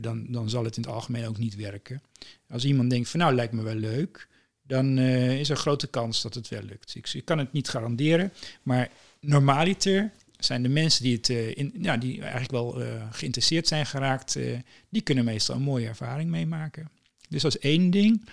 dan, 0.00 0.26
dan 0.28 0.50
zal 0.50 0.64
het 0.64 0.76
in 0.76 0.82
het 0.82 0.92
algemeen 0.92 1.26
ook 1.26 1.38
niet 1.38 1.54
werken. 1.54 2.02
Als 2.48 2.64
iemand 2.64 2.90
denkt 2.90 3.08
van 3.08 3.20
nou 3.20 3.34
lijkt 3.34 3.52
me 3.52 3.62
wel 3.62 3.74
leuk, 3.74 4.28
dan 4.62 4.98
is 4.98 5.50
er 5.50 5.56
grote 5.56 5.86
kans 5.86 6.22
dat 6.22 6.34
het 6.34 6.48
wel 6.48 6.62
lukt. 6.62 6.94
Ik, 6.94 7.12
ik 7.12 7.24
kan 7.24 7.38
het 7.38 7.52
niet 7.52 7.68
garanderen, 7.68 8.32
maar 8.62 8.90
normaliter 9.20 10.12
zijn 10.38 10.62
de 10.62 10.68
mensen 10.68 11.02
die, 11.02 11.16
het, 11.16 11.28
uh, 11.28 11.56
in, 11.56 11.74
ja, 11.80 11.96
die 11.96 12.20
eigenlijk 12.20 12.50
wel 12.50 12.82
uh, 12.82 13.06
geïnteresseerd 13.10 13.68
zijn 13.68 13.86
geraakt, 13.86 14.36
uh, 14.36 14.58
die 14.88 15.02
kunnen 15.02 15.24
meestal 15.24 15.56
een 15.56 15.62
mooie 15.62 15.86
ervaring 15.86 16.30
meemaken. 16.30 16.90
Dus 17.28 17.42
dat 17.42 17.54
is 17.56 17.60
één 17.60 17.90
ding. 17.90 18.28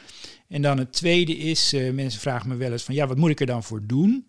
En 0.47 0.62
dan 0.62 0.78
het 0.78 0.93
tweede 0.93 1.38
is, 1.38 1.72
mensen 1.72 2.22
vragen 2.22 2.49
me 2.49 2.56
wel 2.56 2.72
eens 2.72 2.84
van, 2.84 2.95
ja, 2.95 3.08
wat 3.08 3.18
moet 3.18 3.30
ik 3.30 3.39
er 3.39 3.45
dan 3.45 3.64
voor 3.64 3.86
doen? 3.86 4.28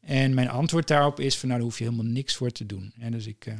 En 0.00 0.34
mijn 0.34 0.48
antwoord 0.48 0.88
daarop 0.88 1.20
is 1.20 1.38
van, 1.38 1.48
nou, 1.48 1.60
daar 1.60 1.68
hoef 1.70 1.78
je 1.78 1.84
helemaal 1.84 2.12
niks 2.12 2.34
voor 2.34 2.50
te 2.50 2.66
doen. 2.66 2.92
En 2.98 3.12
dus, 3.12 3.26
ik, 3.26 3.54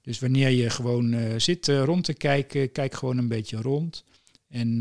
dus 0.00 0.18
wanneer 0.18 0.50
je 0.50 0.70
gewoon 0.70 1.40
zit 1.40 1.68
rond 1.68 2.04
te 2.04 2.14
kijken, 2.14 2.72
kijk 2.72 2.94
gewoon 2.94 3.18
een 3.18 3.28
beetje 3.28 3.60
rond. 3.60 4.04
En, 4.48 4.80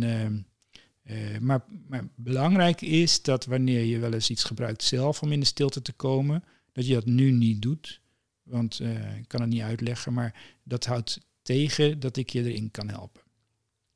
maar, 1.41 1.63
maar 1.87 2.07
belangrijk 2.15 2.81
is 2.81 3.21
dat 3.21 3.45
wanneer 3.45 3.83
je 3.83 3.99
wel 3.99 4.13
eens 4.13 4.29
iets 4.29 4.43
gebruikt 4.43 4.83
zelf 4.83 5.21
om 5.21 5.31
in 5.31 5.39
de 5.39 5.45
stilte 5.45 5.81
te 5.81 5.93
komen, 5.93 6.43
dat 6.71 6.87
je 6.87 6.93
dat 6.93 7.05
nu 7.05 7.31
niet 7.31 7.61
doet. 7.61 8.01
Want 8.45 8.79
uh, 8.79 9.17
ik 9.17 9.27
kan 9.27 9.41
het 9.41 9.49
niet 9.49 9.61
uitleggen, 9.61 10.13
maar 10.13 10.33
dat 10.63 10.85
houdt 10.85 11.19
tegen 11.41 11.99
dat 11.99 12.17
ik 12.17 12.29
je 12.29 12.43
erin 12.43 12.71
kan 12.71 12.89
helpen. 12.89 13.21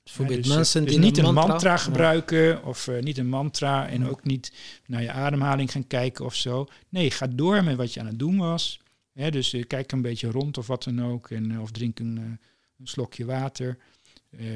Bijvoorbeeld 0.03 0.43
dus, 0.43 0.55
mensen 0.55 0.83
dus 0.83 0.91
die 0.91 1.01
niet 1.01 1.17
een 1.17 1.33
mantra, 1.33 1.77
gebruiken 1.77 2.63
of 2.63 2.87
uh, 2.87 3.01
niet 3.01 3.17
een 3.17 3.29
mantra 3.29 3.87
en 3.87 4.07
ook 4.07 4.23
niet 4.23 4.53
naar 4.85 5.01
je 5.01 5.11
ademhaling 5.11 5.71
gaan 5.71 5.87
kijken 5.87 6.25
of 6.25 6.35
zo. 6.35 6.67
Nee, 6.89 7.11
ga 7.11 7.27
door 7.27 7.63
met 7.63 7.75
wat 7.75 7.93
je 7.93 7.99
aan 7.99 8.05
het 8.05 8.19
doen 8.19 8.37
was. 8.37 8.79
Hè, 9.13 9.31
dus 9.31 9.53
uh, 9.53 9.63
kijk 9.67 9.91
een 9.91 10.01
beetje 10.01 10.31
rond 10.31 10.57
of 10.57 10.67
wat 10.67 10.83
dan 10.83 11.03
ook 11.03 11.29
en, 11.29 11.59
of 11.59 11.71
drink 11.71 11.99
een, 11.99 12.17
een 12.17 12.87
slokje 12.87 13.25
water. 13.25 13.77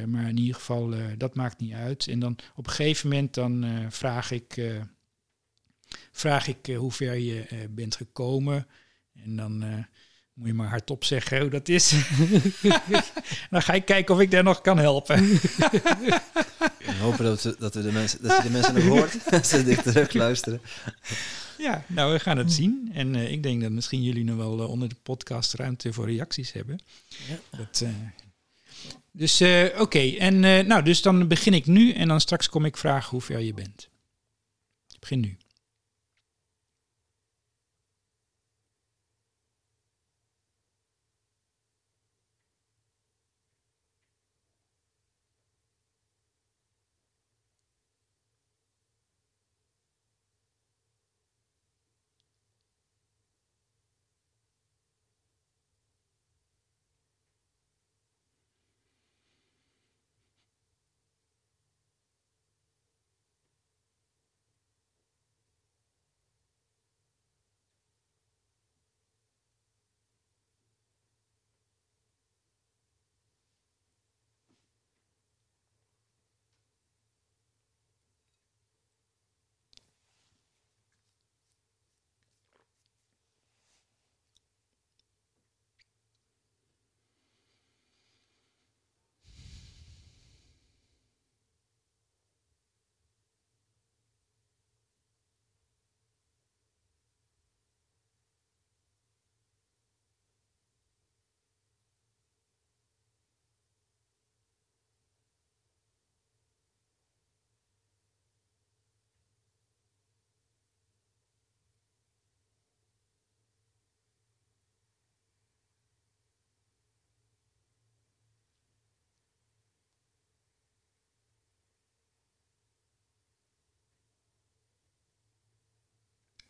maar 0.07 0.29
in 0.29 0.37
ieder 0.37 0.55
geval, 0.55 0.93
dat 1.17 1.35
maakt 1.35 1.59
niet 1.59 1.73
uit. 1.73 2.07
En 2.07 2.19
dan 2.19 2.35
op 2.55 2.67
een 2.67 2.73
gegeven 2.73 3.09
moment 3.09 3.33
dan 3.33 3.65
vraag 3.89 4.31
ik, 4.31 4.61
vraag 6.11 6.47
ik 6.47 6.75
hoe 6.75 6.91
ver 6.91 7.17
je 7.17 7.67
bent 7.69 7.95
gekomen. 7.95 8.67
En 9.23 9.35
dan 9.35 9.63
uh, 9.63 9.73
moet 10.33 10.47
je 10.47 10.53
maar 10.53 10.67
hardop 10.67 11.03
zeggen 11.03 11.41
hoe 11.41 11.49
dat 11.49 11.69
is. 11.69 11.93
dan 13.49 13.61
ga 13.61 13.73
ik 13.73 13.85
kijken 13.85 14.15
of 14.15 14.21
ik 14.21 14.31
daar 14.31 14.43
nog 14.43 14.61
kan 14.61 14.77
helpen. 14.77 15.19
We 16.83 16.99
hopen 16.99 17.25
dat, 17.25 17.43
we, 17.43 17.55
dat, 17.59 17.73
we 17.73 17.81
de 17.81 17.91
mensen, 17.91 18.21
dat 18.21 18.37
je 18.37 18.43
de 18.43 18.49
mensen 18.49 18.73
nog 18.73 18.83
hoort. 18.83 19.17
dat 19.31 19.47
ze 19.47 19.63
dit 19.63 19.83
terug 19.83 20.13
luisteren. 20.13 20.61
Ja, 21.57 21.83
nou, 21.87 22.13
we 22.13 22.19
gaan 22.19 22.37
het 22.37 22.53
zien. 22.53 22.89
En 22.93 23.13
uh, 23.13 23.31
ik 23.31 23.43
denk 23.43 23.61
dat 23.61 23.71
misschien 23.71 24.03
jullie 24.03 24.23
nog 24.23 24.35
wel 24.35 24.59
uh, 24.59 24.69
onder 24.69 24.89
de 24.89 24.95
podcast 25.03 25.53
ruimte 25.53 25.93
voor 25.93 26.05
reacties 26.05 26.51
hebben. 26.51 26.79
Ja. 27.27 27.57
Dat, 27.57 27.83
dus 29.11 29.41
oké, 29.41 29.71
okay. 29.77 30.17
en 30.17 30.39
nou, 30.67 30.83
dus 30.83 31.01
dan 31.01 31.27
begin 31.27 31.53
ik 31.53 31.65
nu 31.65 31.91
en 31.91 32.07
dan 32.07 32.21
straks 32.21 32.49
kom 32.49 32.65
ik 32.65 32.77
vragen 32.77 33.09
hoe 33.09 33.21
ver 33.21 33.39
je 33.39 33.53
bent. 33.53 33.89
begin 34.99 35.19
nu. 35.19 35.37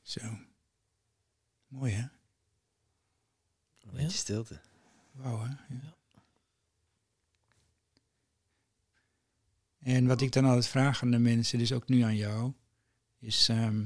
Zo. 0.03 0.21
Mooi 1.67 1.93
hè? 1.93 2.07
Een 3.81 3.91
beetje 3.91 4.17
stilte. 4.17 4.61
Wauw 5.11 5.39
hè? 5.39 5.49
Ja. 5.49 5.95
En 9.79 10.07
wat 10.07 10.21
ik 10.21 10.31
dan 10.31 10.45
altijd 10.45 10.67
vraag 10.67 11.01
aan 11.01 11.11
de 11.11 11.17
mensen, 11.17 11.57
dus 11.59 11.71
ook 11.71 11.87
nu 11.87 12.01
aan 12.01 12.15
jou, 12.15 12.53
is 13.19 13.49
ehm, 13.49 13.85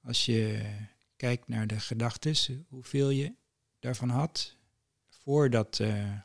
als 0.00 0.24
je 0.24 0.70
kijkt 1.16 1.48
naar 1.48 1.66
de 1.66 1.80
gedachten, 1.80 2.66
hoeveel 2.68 3.10
je 3.10 3.34
daarvan 3.78 4.08
had 4.08 4.56
voordat 5.08 5.80
eh, 5.80 6.18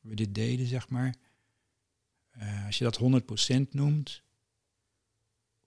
we 0.00 0.14
dit 0.14 0.34
deden, 0.34 0.66
zeg 0.66 0.88
maar. 0.88 1.14
Eh, 2.30 2.66
als 2.66 2.78
je 2.78 2.84
dat 2.84 2.96
100% 2.96 3.74
noemt, 3.74 4.22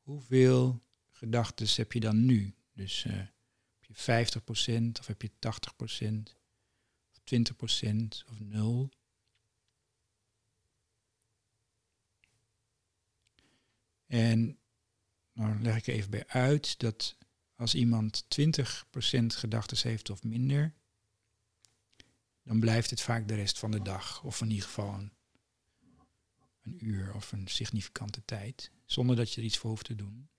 hoeveel 0.02 0.82
gedachten 1.18 1.68
heb 1.76 1.92
je 1.94 2.00
dan 2.00 2.26
nu? 2.26 2.56
Dus 2.74 3.06
uh, 3.06 3.14
heb 3.14 3.84
je 3.84 4.40
50% 4.94 5.00
of 5.00 5.08
heb 5.08 5.22
je 5.22 5.30
80% 5.30 6.14
of 7.12 7.20
20% 7.92 7.96
of 8.30 8.40
0? 8.40 8.90
En 14.06 14.60
nou 15.32 15.62
leg 15.62 15.76
ik 15.76 15.88
even 15.88 16.10
bij 16.10 16.28
uit 16.28 16.80
dat 16.80 17.18
als 17.56 17.76
iemand 17.76 18.24
20% 18.24 18.28
gedachten 19.26 19.90
heeft 19.90 20.10
of 20.10 20.24
minder, 20.24 20.74
dan 22.44 22.60
blijft 22.60 22.90
het 22.90 23.02
vaak 23.02 23.28
de 23.28 23.36
rest 23.36 23.60
van 23.60 23.72
de 23.72 23.82
dag. 23.82 24.24
Of 24.24 24.42
in 24.42 24.50
ieder 24.50 24.66
geval 24.66 25.10
een 26.62 26.86
uur 26.86 27.14
of 27.14 27.32
een 27.32 27.48
significante 27.48 28.26
tijd. 28.26 28.72
Zonder 28.86 29.16
dat 29.16 29.34
je 29.34 29.42
er 29.42 29.48
iets 29.48 29.58
voor 29.58 29.70
hoeft 29.70 29.86
te 29.86 29.96
doen. 29.96 30.30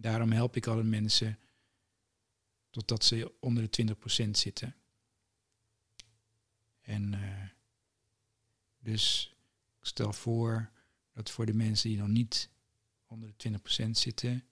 Daarom 0.00 0.32
help 0.32 0.56
ik 0.56 0.66
alle 0.66 0.82
mensen 0.82 1.38
totdat 2.70 3.04
ze 3.04 3.34
onder 3.40 3.70
de 3.70 3.96
20% 4.26 4.30
zitten. 4.30 4.76
En 6.80 7.12
uh, 7.12 7.48
dus 8.78 9.34
ik 9.80 9.86
stel 9.86 10.12
voor 10.12 10.70
dat 11.12 11.30
voor 11.30 11.46
de 11.46 11.54
mensen 11.54 11.88
die 11.88 11.98
nog 11.98 12.08
niet 12.08 12.50
onder 13.06 13.34
de 13.36 13.58
20% 13.84 13.90
zitten, 13.90 14.44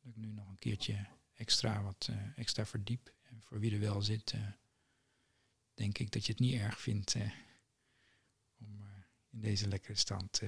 dat 0.00 0.10
ik 0.10 0.16
nu 0.16 0.32
nog 0.32 0.48
een 0.48 0.58
keertje 0.58 1.06
extra 1.34 1.82
wat 1.82 2.08
uh, 2.10 2.38
extra 2.38 2.66
verdiep. 2.66 3.12
En 3.22 3.42
voor 3.42 3.60
wie 3.60 3.72
er 3.72 3.80
wel 3.80 4.02
zit, 4.02 4.32
uh, 4.32 4.46
denk 5.74 5.98
ik 5.98 6.10
dat 6.10 6.26
je 6.26 6.32
het 6.32 6.40
niet 6.40 6.60
erg 6.60 6.80
vindt 6.80 7.16
om 8.58 8.82
in 9.30 9.40
deze 9.40 9.68
lekkere 9.68 9.94
stand, 9.98 10.42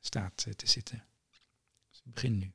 staat 0.00 0.36
te 0.36 0.66
zitten. 0.66 1.04
Dus 1.90 1.98
ik 2.04 2.12
begin 2.12 2.38
nu. 2.38 2.52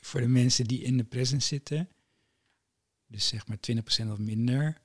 Voor 0.00 0.20
de 0.20 0.28
mensen 0.28 0.64
die 0.64 0.82
in 0.82 0.96
de 0.96 1.04
presence 1.04 1.46
zitten, 1.46 1.88
dus 3.06 3.26
zeg 3.26 3.46
maar 3.46 3.58
20% 4.06 4.10
of 4.10 4.18
minder, 4.18 4.80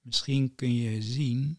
misschien 0.00 0.54
kun 0.54 0.74
je 0.74 1.02
zien 1.02 1.58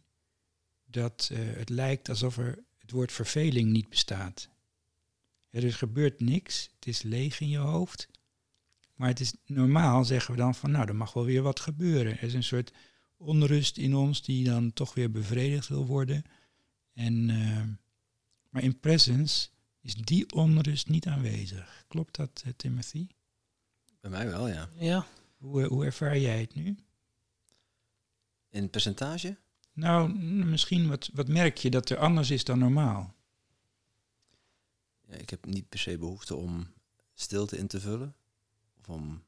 dat 0.85 1.29
uh, 1.31 1.39
het 1.39 1.69
lijkt 1.69 2.09
alsof 2.09 2.37
er 2.37 2.63
het 2.77 2.91
woord 2.91 3.11
verveling 3.11 3.71
niet 3.71 3.89
bestaat. 3.89 4.49
Er 5.49 5.73
gebeurt 5.73 6.19
niks, 6.19 6.69
het 6.75 6.87
is 6.87 7.01
leeg 7.01 7.39
in 7.39 7.49
je 7.49 7.57
hoofd. 7.57 8.09
Maar 8.95 9.07
het 9.07 9.19
is 9.19 9.33
normaal, 9.45 10.05
zeggen 10.05 10.33
we 10.33 10.39
dan 10.39 10.55
van, 10.55 10.71
nou, 10.71 10.87
er 10.87 10.95
mag 10.95 11.13
wel 11.13 11.25
weer 11.25 11.41
wat 11.41 11.59
gebeuren. 11.59 12.11
Er 12.11 12.23
is 12.23 12.33
een 12.33 12.43
soort 12.43 12.73
onrust 13.17 13.77
in 13.77 13.95
ons 13.95 14.21
die 14.21 14.43
dan 14.43 14.73
toch 14.73 14.93
weer 14.93 15.11
bevredigd 15.11 15.67
wil 15.67 15.85
worden. 15.85 16.23
En, 16.93 17.29
uh, 17.29 17.63
maar 18.49 18.63
in 18.63 18.79
presence 18.79 19.49
is 19.81 19.95
die 19.95 20.31
onrust 20.33 20.87
niet 20.87 21.07
aanwezig. 21.07 21.85
Klopt 21.87 22.15
dat, 22.15 22.43
uh, 22.45 22.53
Timothy? 22.53 23.07
Bij 23.99 24.09
mij 24.11 24.27
wel, 24.27 24.47
ja. 24.47 24.69
Ja. 24.77 25.07
Hoe, 25.37 25.65
hoe 25.65 25.85
ervaar 25.85 26.17
jij 26.17 26.39
het 26.41 26.55
nu? 26.55 26.77
In 28.49 28.69
percentage? 28.69 29.37
Nou, 29.73 30.13
misschien 30.45 30.87
wat, 30.87 31.09
wat 31.13 31.27
merk 31.27 31.57
je 31.57 31.69
dat 31.69 31.89
er 31.89 31.97
anders 31.97 32.29
is 32.29 32.43
dan 32.43 32.59
normaal? 32.59 33.15
Ja, 35.07 35.15
ik 35.15 35.29
heb 35.29 35.45
niet 35.45 35.69
per 35.69 35.79
se 35.79 35.97
behoefte 35.97 36.35
om 36.35 36.73
stilte 37.13 37.57
in 37.57 37.67
te 37.67 37.79
vullen. 37.79 38.15
Of 38.79 38.89
om 38.89 39.23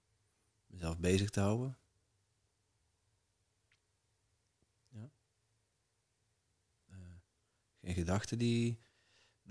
mezelf 0.67 0.97
bezig 0.97 1.29
te 1.29 1.39
houden. 1.39 1.77
Ja. 4.89 5.09
Uh, 6.89 6.97
geen 7.81 7.93
gedachten 7.93 8.37
die 8.37 8.79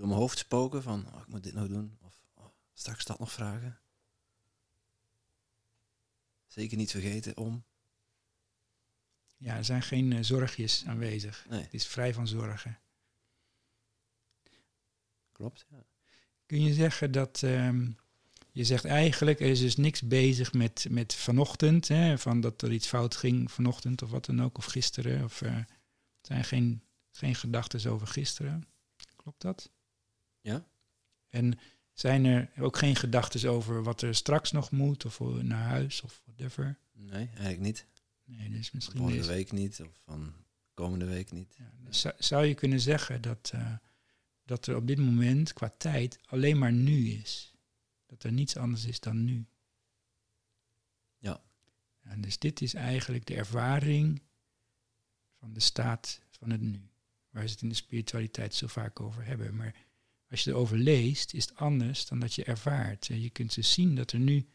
door 0.01 0.09
mijn 0.09 0.21
hoofd 0.21 0.39
spoken 0.39 0.83
van 0.83 1.07
oh, 1.07 1.21
ik 1.21 1.27
moet 1.27 1.43
dit 1.43 1.55
nog 1.55 1.69
doen 1.69 1.99
of 2.01 2.21
oh, 2.35 2.45
straks 2.73 3.05
dat 3.05 3.19
nog 3.19 3.33
vragen. 3.33 3.81
Zeker 6.47 6.77
niet 6.77 6.91
vergeten 6.91 7.37
om. 7.37 7.65
Ja, 9.37 9.57
er 9.57 9.65
zijn 9.65 9.83
geen 9.83 10.11
uh, 10.11 10.23
zorgjes 10.23 10.85
aanwezig. 10.87 11.47
Nee. 11.49 11.63
Het 11.63 11.75
is 11.75 11.87
vrij 11.87 12.15
van 12.15 12.29
zorgen. 12.29 12.81
Klopt, 15.33 15.67
ja. 15.69 15.85
Kun 16.47 16.63
je 16.63 16.75
zeggen 16.75 17.13
dat 17.13 17.43
um, 17.43 17.97
je 18.53 18.65
zegt 18.65 18.85
eigenlijk 18.85 19.41
er 19.41 19.47
is 19.47 19.61
dus 19.61 19.77
niks 19.77 20.03
bezig 20.03 20.53
met, 20.53 20.87
met 20.91 21.15
vanochtend, 21.15 21.89
hè, 21.89 22.19
van 22.19 22.41
dat 22.41 22.63
er 22.63 22.73
iets 22.73 22.89
fout 22.89 23.17
ging 23.17 23.53
vanochtend 23.53 24.03
of 24.03 24.11
wat 24.11 24.25
dan 24.25 24.43
ook, 24.43 24.59
of 24.59 24.65
gisteren. 24.65 25.25
Of 25.25 25.41
uh, 25.41 25.57
er 25.57 25.67
zijn 26.21 26.45
geen, 26.45 26.83
geen 27.11 27.35
gedachten 27.35 27.91
over 27.91 28.07
gisteren. 28.07 28.69
Klopt 29.17 29.41
dat? 29.41 29.71
Ja. 30.41 30.67
En 31.29 31.59
zijn 31.93 32.25
er 32.25 32.51
ook 32.59 32.77
geen 32.77 32.97
gedachten 32.97 33.51
over 33.51 33.83
wat 33.83 34.03
er 34.03 34.15
straks 34.15 34.53
nog 34.53 34.71
moet, 34.71 35.05
of 35.05 35.21
naar 35.21 35.69
huis, 35.69 36.03
of 36.03 36.23
whatever? 36.25 36.79
Nee, 36.93 37.27
eigenlijk 37.27 37.61
niet. 37.61 37.87
Nee, 38.25 38.51
dus 38.51 38.71
misschien 38.71 39.01
Volgende 39.01 39.27
week 39.27 39.53
niet, 39.53 39.81
of 39.81 40.01
van 40.05 40.35
komende 40.75 41.05
week 41.05 41.31
niet. 41.33 41.55
Ja, 41.59 41.73
dus 41.79 42.07
zou 42.19 42.45
je 42.45 42.55
kunnen 42.55 42.81
zeggen 42.81 43.23
dat, 43.23 43.53
uh, 43.55 43.73
dat 44.45 44.67
er 44.67 44.77
op 44.77 44.87
dit 44.87 44.99
moment 44.99 45.53
qua 45.53 45.75
tijd 45.79 46.19
alleen 46.25 46.59
maar 46.59 46.73
nu 46.73 47.09
is? 47.09 47.55
Dat 48.07 48.23
er 48.23 48.33
niets 48.33 48.57
anders 48.57 48.85
is 48.85 49.01
dan 49.01 49.25
nu? 49.25 49.47
Ja. 51.19 51.43
En 52.01 52.21
dus 52.21 52.39
dit 52.39 52.61
is 52.61 52.75
eigenlijk 52.75 53.27
de 53.27 53.35
ervaring 53.35 54.23
van 55.39 55.53
de 55.53 55.61
staat 55.61 56.21
van 56.31 56.51
het 56.51 56.61
nu. 56.61 56.91
Waar 57.31 57.47
ze 57.47 57.53
het 57.53 57.63
in 57.63 57.69
de 57.69 57.75
spiritualiteit 57.75 58.55
zo 58.55 58.67
vaak 58.67 59.01
over 59.01 59.25
hebben. 59.25 59.57
Maar 59.57 59.75
als 60.31 60.45
je 60.45 60.51
erover 60.51 60.79
leest, 60.79 61.35
is 61.35 61.45
het 61.49 61.57
anders 61.57 62.07
dan 62.07 62.19
dat 62.21 62.35
je 62.35 62.45
ervaart. 62.45 63.07
Je 63.07 63.31
kunt 63.31 63.53
ze 63.53 63.63
zien 63.63 63.95
dat 63.95 64.13
er 64.13 64.19
nu. 64.19 64.49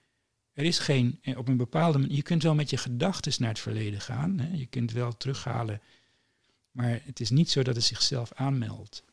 Er 0.54 0.64
is 0.64 0.80
geen. 0.80 1.20
eh, 1.22 1.38
Op 1.38 1.48
een 1.48 1.58
bepaalde 1.58 1.98
manier. 1.98 2.16
Je 2.16 2.22
kunt 2.22 2.44
wel 2.44 2.56
met 2.56 2.70
je 2.70 2.78
gedachten 2.78 3.34
naar 3.40 3.50
het 3.50 3.60
verleden 3.60 4.02
gaan. 4.02 4.40
Hè. 4.40 4.56
Je 4.58 4.66
kunt 4.66 4.92
wel 4.92 5.18
terughalen. 5.18 5.82
Maar 6.72 7.02
het 7.04 7.20
is 7.20 7.30
niet 7.30 7.50
zo 7.50 7.64
dat 7.64 7.76
het 7.76 7.84
zichzelf 7.84 8.34
aanmeldt. 8.34 9.04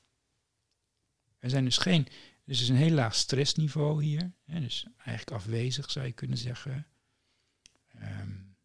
Er 1.38 1.50
zijn 1.50 1.64
dus 1.64 1.78
geen. 1.78 2.08
Dus 2.44 2.56
er 2.56 2.62
is 2.62 2.68
een 2.68 2.76
heel 2.76 2.94
laag 2.94 3.14
stressniveau 3.14 4.04
hier. 4.04 4.32
Hè, 4.44 4.60
dus 4.60 4.86
eigenlijk 4.96 5.30
afwezig 5.30 5.90
zou 5.90 6.06
je 6.06 6.12
kunnen 6.12 6.38
zeggen. 6.38 6.86
Um, 8.02 8.56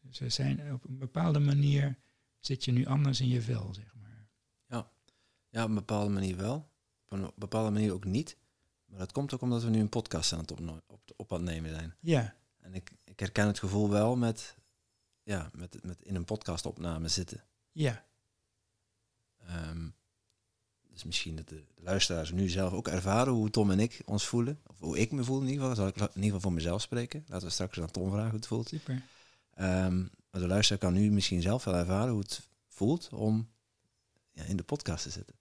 dus 0.00 0.34
zijn 0.34 0.72
op 0.72 0.84
een 0.84 0.98
bepaalde 0.98 1.38
manier. 1.38 1.98
Zit 2.40 2.64
je 2.64 2.72
nu 2.72 2.86
anders 2.86 3.20
in 3.20 3.28
je 3.28 3.42
vel, 3.42 3.74
zeg 3.74 3.94
maar. 3.94 4.03
Ja, 5.54 5.62
op 5.62 5.68
een 5.68 5.74
bepaalde 5.74 6.10
manier 6.10 6.36
wel. 6.36 6.68
Op 7.04 7.12
een 7.12 7.30
bepaalde 7.34 7.70
manier 7.70 7.92
ook 7.92 8.04
niet. 8.04 8.36
Maar 8.84 8.98
dat 8.98 9.12
komt 9.12 9.34
ook 9.34 9.40
omdat 9.40 9.62
we 9.62 9.70
nu 9.70 9.80
een 9.80 9.88
podcast 9.88 10.32
aan 10.32 10.38
het 10.38 10.50
op, 10.50 11.00
op 11.16 11.32
aan 11.32 11.40
het 11.40 11.50
nemen 11.50 11.70
zijn. 11.70 11.94
Ja, 12.00 12.34
En 12.60 12.74
ik, 12.74 12.92
ik 13.04 13.20
herken 13.20 13.46
het 13.46 13.58
gevoel 13.58 13.90
wel 13.90 14.16
met, 14.16 14.56
ja, 15.22 15.50
met, 15.52 15.84
met 15.84 16.02
in 16.02 16.14
een 16.14 16.24
podcastopname 16.24 17.08
zitten. 17.08 17.44
ja, 17.72 18.04
Ehm, 19.38 19.88
dus 20.88 21.04
misschien 21.04 21.36
dat 21.36 21.48
de, 21.48 21.64
de 21.74 21.82
luisteraars 21.82 22.30
nu 22.30 22.48
zelf 22.48 22.72
ook 22.72 22.88
ervaren 22.88 23.32
hoe 23.32 23.50
Tom 23.50 23.70
en 23.70 23.80
ik 23.80 24.02
ons 24.04 24.26
voelen. 24.26 24.60
Of 24.66 24.78
hoe 24.78 24.98
ik 24.98 25.12
me 25.12 25.24
voel 25.24 25.40
in 25.40 25.46
ieder 25.48 25.60
geval. 25.60 25.74
Zal 25.76 25.86
ik 25.86 25.96
in 25.96 26.06
ieder 26.06 26.22
geval 26.24 26.40
voor 26.40 26.52
mezelf 26.52 26.80
spreken. 26.82 27.24
Laten 27.28 27.46
we 27.46 27.52
straks 27.52 27.80
aan 27.80 27.90
Tom 27.90 28.10
vragen 28.10 28.28
hoe 28.30 28.38
het 28.38 28.46
voelt. 28.46 28.68
super. 28.68 29.02
Ehm, 29.50 29.98
maar 30.30 30.40
de 30.40 30.46
luisteraar 30.46 30.80
kan 30.80 30.92
nu 30.92 31.10
misschien 31.10 31.42
zelf 31.42 31.64
wel 31.64 31.74
ervaren 31.74 32.12
hoe 32.12 32.22
het 32.22 32.48
voelt 32.68 33.08
om 33.12 33.50
ja, 34.32 34.44
in 34.44 34.56
de 34.56 34.64
podcast 34.64 35.02
te 35.02 35.10
zitten. 35.10 35.34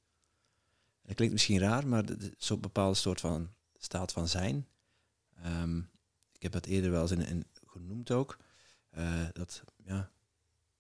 Dat 1.03 1.15
klinkt 1.15 1.33
misschien 1.33 1.59
raar, 1.59 1.87
maar 1.87 2.03
zo'n 2.37 2.59
bepaalde 2.59 2.95
soort 2.95 3.19
van 3.19 3.49
staat 3.77 4.11
van 4.11 4.27
zijn. 4.27 4.67
Ehm, 5.43 5.77
ik 6.31 6.41
heb 6.41 6.51
dat 6.51 6.65
eerder 6.65 6.91
wel 6.91 7.01
eens 7.01 7.11
in, 7.11 7.25
in 7.25 7.45
genoemd 7.65 8.11
ook. 8.11 8.37
Eh, 8.89 9.25
dat, 9.33 9.63
ja, 9.85 10.11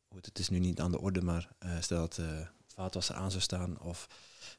goed, 0.07 0.25
het 0.25 0.39
is 0.39 0.49
nu 0.49 0.59
niet 0.59 0.79
aan 0.79 0.91
de 0.91 0.99
orde, 0.99 1.21
maar 1.21 1.49
eh, 1.59 1.81
stel 1.81 1.99
dat 1.99 2.15
het 2.15 2.73
vaatwasser 2.73 3.15
aan 3.15 3.31
zou 3.31 3.43
staan 3.43 3.79
of 3.79 4.07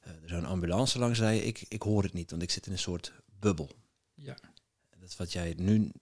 er 0.00 0.28
zou 0.28 0.42
een 0.42 0.48
ambulance 0.48 0.98
langs 0.98 1.18
rijden. 1.18 1.46
Ik, 1.46 1.64
ik 1.68 1.82
hoor 1.82 2.02
het 2.02 2.12
niet, 2.12 2.30
want 2.30 2.42
ik 2.42 2.50
zit 2.50 2.66
in 2.66 2.72
een 2.72 2.78
soort 2.78 3.12
bubbel. 3.38 3.70
Ja, 4.14 4.36
Dat 4.98 5.08
is 5.08 5.16
wat 5.16 5.32
jij 5.32 5.54
nu 5.56 5.92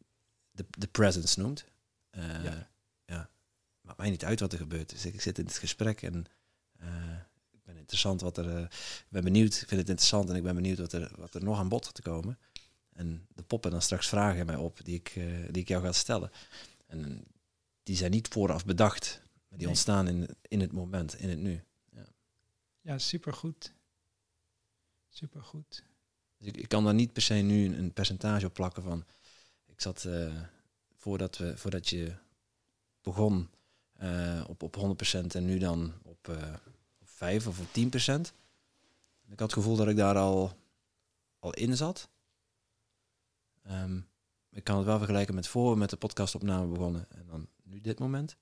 de, 0.51 0.67
de 0.71 0.87
presence 0.87 1.41
noemt. 1.41 1.65
Ja. 2.11 2.71
ja. 3.07 3.31
Maakt 3.81 3.99
mij 3.99 4.11
niet 4.11 4.25
uit 4.25 4.41
wat 4.41 4.53
er 4.53 4.59
gebeurt. 4.59 4.91
Dus 4.91 5.05
ik, 5.05 5.15
ik 5.15 5.21
zit 5.21 5.39
in 5.39 5.45
het 5.45 5.57
gesprek 5.57 6.03
en 6.03 6.27
ben 6.79 7.22
interessant 7.83 8.21
wat 8.21 8.37
er. 8.39 8.57
eh, 8.57 8.63
ik 8.63 9.07
ben 9.09 9.25
benieuwd. 9.25 9.53
Ik 9.53 9.69
vind 9.69 9.81
het 9.81 9.89
interessant 9.89 10.29
en 10.31 10.37
ik 10.37 10.43
ben 10.43 10.55
benieuwd 10.55 10.79
wat 10.79 10.93
er, 10.93 11.11
wat 11.17 11.35
er 11.35 11.45
nog 11.45 11.59
aan 11.59 11.69
bod 11.69 11.85
gaat 11.87 11.95
te 11.95 12.03
komen. 12.03 12.39
En 12.93 13.27
de 13.35 13.43
poppen 13.43 13.71
dan 13.71 13.83
straks 13.83 14.09
vragen 14.09 14.47
mij 14.47 14.57
op 14.57 14.85
die 14.85 14.95
ik, 14.95 15.09
eh, 15.09 15.25
die 15.51 15.63
ik 15.63 15.69
jou 15.69 15.83
ga 15.83 15.93
stellen. 15.93 16.31
En 16.87 17.25
die 17.83 17.97
zijn 17.97 18.11
niet 18.11 18.29
vooraf 18.29 18.65
bedacht, 18.65 19.21
maar 19.25 19.59
die 19.59 19.59
Nee. 19.59 19.69
ontstaan 19.69 20.09
in, 20.09 20.29
in 20.49 20.61
het 20.61 20.73
moment, 20.73 21.15
in 21.19 21.29
het 21.29 21.39
nu. 21.39 21.65
ja 22.81 22.99
supergoed. 22.99 23.73
Supergoed. 25.09 25.85
Dus 26.39 26.49
ik, 26.49 26.57
ik 26.57 26.69
kan 26.69 26.85
daar 26.85 26.95
niet 26.95 27.13
per 27.13 27.23
se 27.23 27.35
nu 27.35 27.65
een, 27.65 27.79
een 27.79 27.93
percentage 27.93 28.47
op 28.47 28.55
plakken 28.55 28.83
van. 28.83 29.05
Ik 29.67 29.81
zat 29.81 30.05
eh, 30.05 30.43
voordat, 30.97 31.37
we, 31.39 31.57
voordat 31.57 31.89
je 31.89 32.13
begon 33.03 33.51
op, 34.47 34.63
op 34.63 34.77
100% 34.77 35.27
en 35.35 35.45
nu 35.45 35.59
dan 35.59 35.93
op, 36.03 36.29
op 36.29 36.82
5 37.23 37.47
of 37.47 37.61
op 37.61 37.67
10%. 37.67 37.71
Ik 39.29 39.39
had 39.39 39.51
het 39.51 39.53
gevoel 39.53 39.77
dat 39.77 39.89
ik 39.89 39.97
daar 39.97 40.17
al, 40.17 40.59
al 41.39 41.55
in 41.55 41.77
zat. 41.77 42.09
Ehm, 43.63 44.01
ik 44.51 44.65
kan 44.65 44.77
het 44.77 44.87
wel 44.87 44.99
vergelijken 44.99 45.35
met 45.35 45.49
voor 45.49 45.73
we 45.73 45.79
met 45.79 45.91
de 45.91 45.97
podcastopname 45.97 46.67
begonnen 46.67 47.11
en 47.11 47.27
dan 47.27 47.49
nu 47.63 47.81
dit 47.81 47.99
moment. 47.99 48.37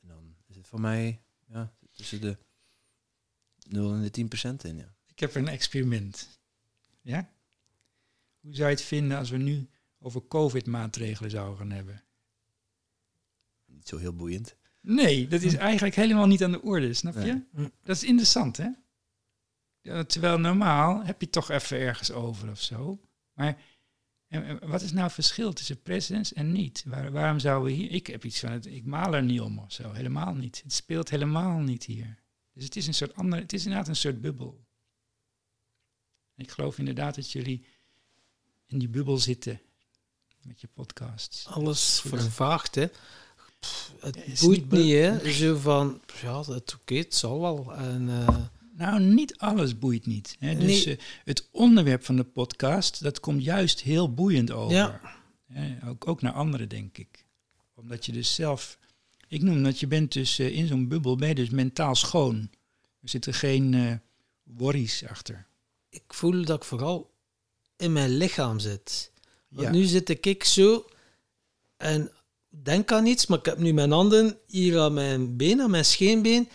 En 0.00 0.08
dan 0.08 0.36
is 0.46 0.56
het 0.56 0.66
voor 0.66 0.80
mij 0.80 1.22
ja, 1.46 1.72
tussen 1.92 2.20
de 2.20 2.38
0 3.68 3.92
en 3.92 4.02
de 4.02 4.10
10% 4.10 4.64
in. 4.64 4.76
Ja. 4.76 4.94
Ik 5.06 5.20
heb 5.20 5.34
een 5.34 5.48
experiment. 5.48 6.40
Ja? 7.00 7.32
Hoe 8.40 8.54
zou 8.54 8.68
je 8.68 8.74
het 8.74 8.84
vinden 8.84 9.18
als 9.18 9.30
we 9.30 9.36
nu 9.36 9.68
over 9.98 10.26
COVID-maatregelen 10.28 11.30
zouden 11.30 11.58
gaan 11.58 11.70
hebben? 11.70 12.04
Niet 13.64 13.88
zo 13.88 13.96
heel 13.96 14.16
boeiend. 14.16 14.56
Nee, 14.80 15.28
dat 15.28 15.42
is 15.42 15.54
eigenlijk 15.54 15.94
helemaal 15.94 16.26
niet 16.26 16.44
aan 16.44 16.52
de 16.52 16.62
orde, 16.62 16.94
snap 16.94 17.14
je? 17.14 17.20
Nee. 17.20 17.44
Hm. 17.54 17.68
Dat 17.82 17.96
is 17.96 18.04
interessant, 18.04 18.56
hè? 18.56 18.68
Ja, 19.80 20.04
terwijl 20.04 20.38
normaal 20.38 21.04
heb 21.04 21.20
je 21.20 21.30
toch 21.30 21.50
even 21.50 21.78
ergens 21.78 22.10
over 22.10 22.50
of 22.50 22.60
zo. 22.60 23.00
Maar 23.32 23.58
en, 24.30 24.44
en 24.44 24.68
wat 24.68 24.82
is 24.82 24.92
nou 24.92 25.04
het 25.04 25.12
verschil 25.12 25.52
tussen 25.52 25.82
presence 25.82 26.34
en 26.34 26.52
niet? 26.52 26.84
Waar, 26.86 27.12
waarom 27.12 27.38
zouden 27.38 27.72
we 27.72 27.78
hier... 27.78 27.90
Ik 27.90 28.06
heb 28.06 28.24
iets 28.24 28.40
van, 28.40 28.50
het, 28.50 28.66
ik 28.66 28.84
maal 28.84 29.14
er 29.14 29.22
niet 29.22 29.40
om 29.40 29.58
of 29.58 29.72
zo. 29.72 29.92
Helemaal 29.92 30.34
niet. 30.34 30.60
Het 30.62 30.72
speelt 30.72 31.10
helemaal 31.10 31.58
niet 31.58 31.84
hier. 31.84 32.18
Dus 32.52 32.64
het 32.64 32.76
is 32.76 32.86
een 32.86 32.94
soort 32.94 33.14
ander... 33.14 33.38
Het 33.38 33.52
is 33.52 33.64
inderdaad 33.64 33.88
een 33.88 33.96
soort 33.96 34.20
bubbel. 34.20 34.64
Ik 36.36 36.50
geloof 36.50 36.78
inderdaad 36.78 37.14
dat 37.14 37.32
jullie 37.32 37.66
in 38.66 38.78
die 38.78 38.88
bubbel 38.88 39.18
zitten 39.18 39.60
met 40.42 40.60
je 40.60 40.68
podcasts. 40.68 41.46
Alles 41.46 42.00
vervaagt, 42.00 42.74
hè. 42.74 42.86
Pff, 43.60 43.92
het 44.00 44.16
is 44.26 44.40
boeit 44.40 44.70
niet 44.70 44.92
hè. 44.92 45.32
Zo 45.32 45.56
van, 45.56 46.00
ja, 46.22 46.38
het, 46.40 46.74
oké, 46.80 46.94
het 46.94 47.14
zal 47.14 47.40
wel. 47.40 47.74
En, 47.74 48.08
eh, 48.08 48.38
Nou, 48.76 49.00
niet 49.00 49.38
alles 49.38 49.78
boeit 49.78 50.06
niet. 50.06 50.36
Hè? 50.38 50.54
Dus 50.54 50.84
Nee. 50.84 50.96
eh, 50.96 51.02
het 51.24 51.48
onderwerp 51.50 52.04
van 52.04 52.16
de 52.16 52.24
podcast, 52.24 53.02
dat 53.02 53.20
komt 53.20 53.44
juist 53.44 53.80
heel 53.80 54.14
boeiend 54.14 54.50
over. 54.50 54.76
Ja. 54.76 55.00
Hè? 55.46 55.88
Ook, 55.88 56.08
ook 56.08 56.22
naar 56.22 56.32
anderen, 56.32 56.68
denk 56.68 56.98
ik. 56.98 57.24
Omdat 57.74 58.06
je 58.06 58.12
dus 58.12 58.34
zelf... 58.34 58.78
Ik 59.28 59.42
noem 59.42 59.62
dat 59.62 59.80
je 59.80 59.86
bent 59.86 60.12
dus 60.12 60.38
eh, 60.38 60.56
in 60.56 60.66
zo'n 60.66 60.88
bubbel, 60.88 61.16
ben 61.16 61.28
je 61.28 61.34
dus 61.34 61.50
mentaal 61.50 61.94
schoon. 61.94 62.50
Er 63.02 63.08
zitten 63.08 63.34
geen 63.34 64.00
worries 64.42 65.04
achter. 65.06 65.46
ik 65.90 66.02
voel 66.08 66.44
dat 66.44 66.56
ik 66.56 66.64
vooral 66.64 67.10
in 67.76 67.92
mijn 67.92 68.16
lichaam 68.16 68.58
zit. 68.58 69.12
Want 69.48 69.66
Ja. 69.66 69.72
nu 69.72 69.84
zit 69.84 70.24
ik 70.24 70.44
zo 70.44 70.86
en 71.76 72.10
denk 72.50 72.92
aan 72.92 73.06
iets, 73.06 73.26
maar 73.26 73.38
ik 73.38 73.44
heb 73.44 73.58
nu 73.58 73.72
mijn 73.72 73.90
handen 73.90 74.38
hier 74.46 74.78
aan 74.80 74.94
mijn 74.94 75.36
been, 75.36 75.60
aan 75.60 75.70
mijn 75.70 75.84
scheenbeen, 75.84 76.48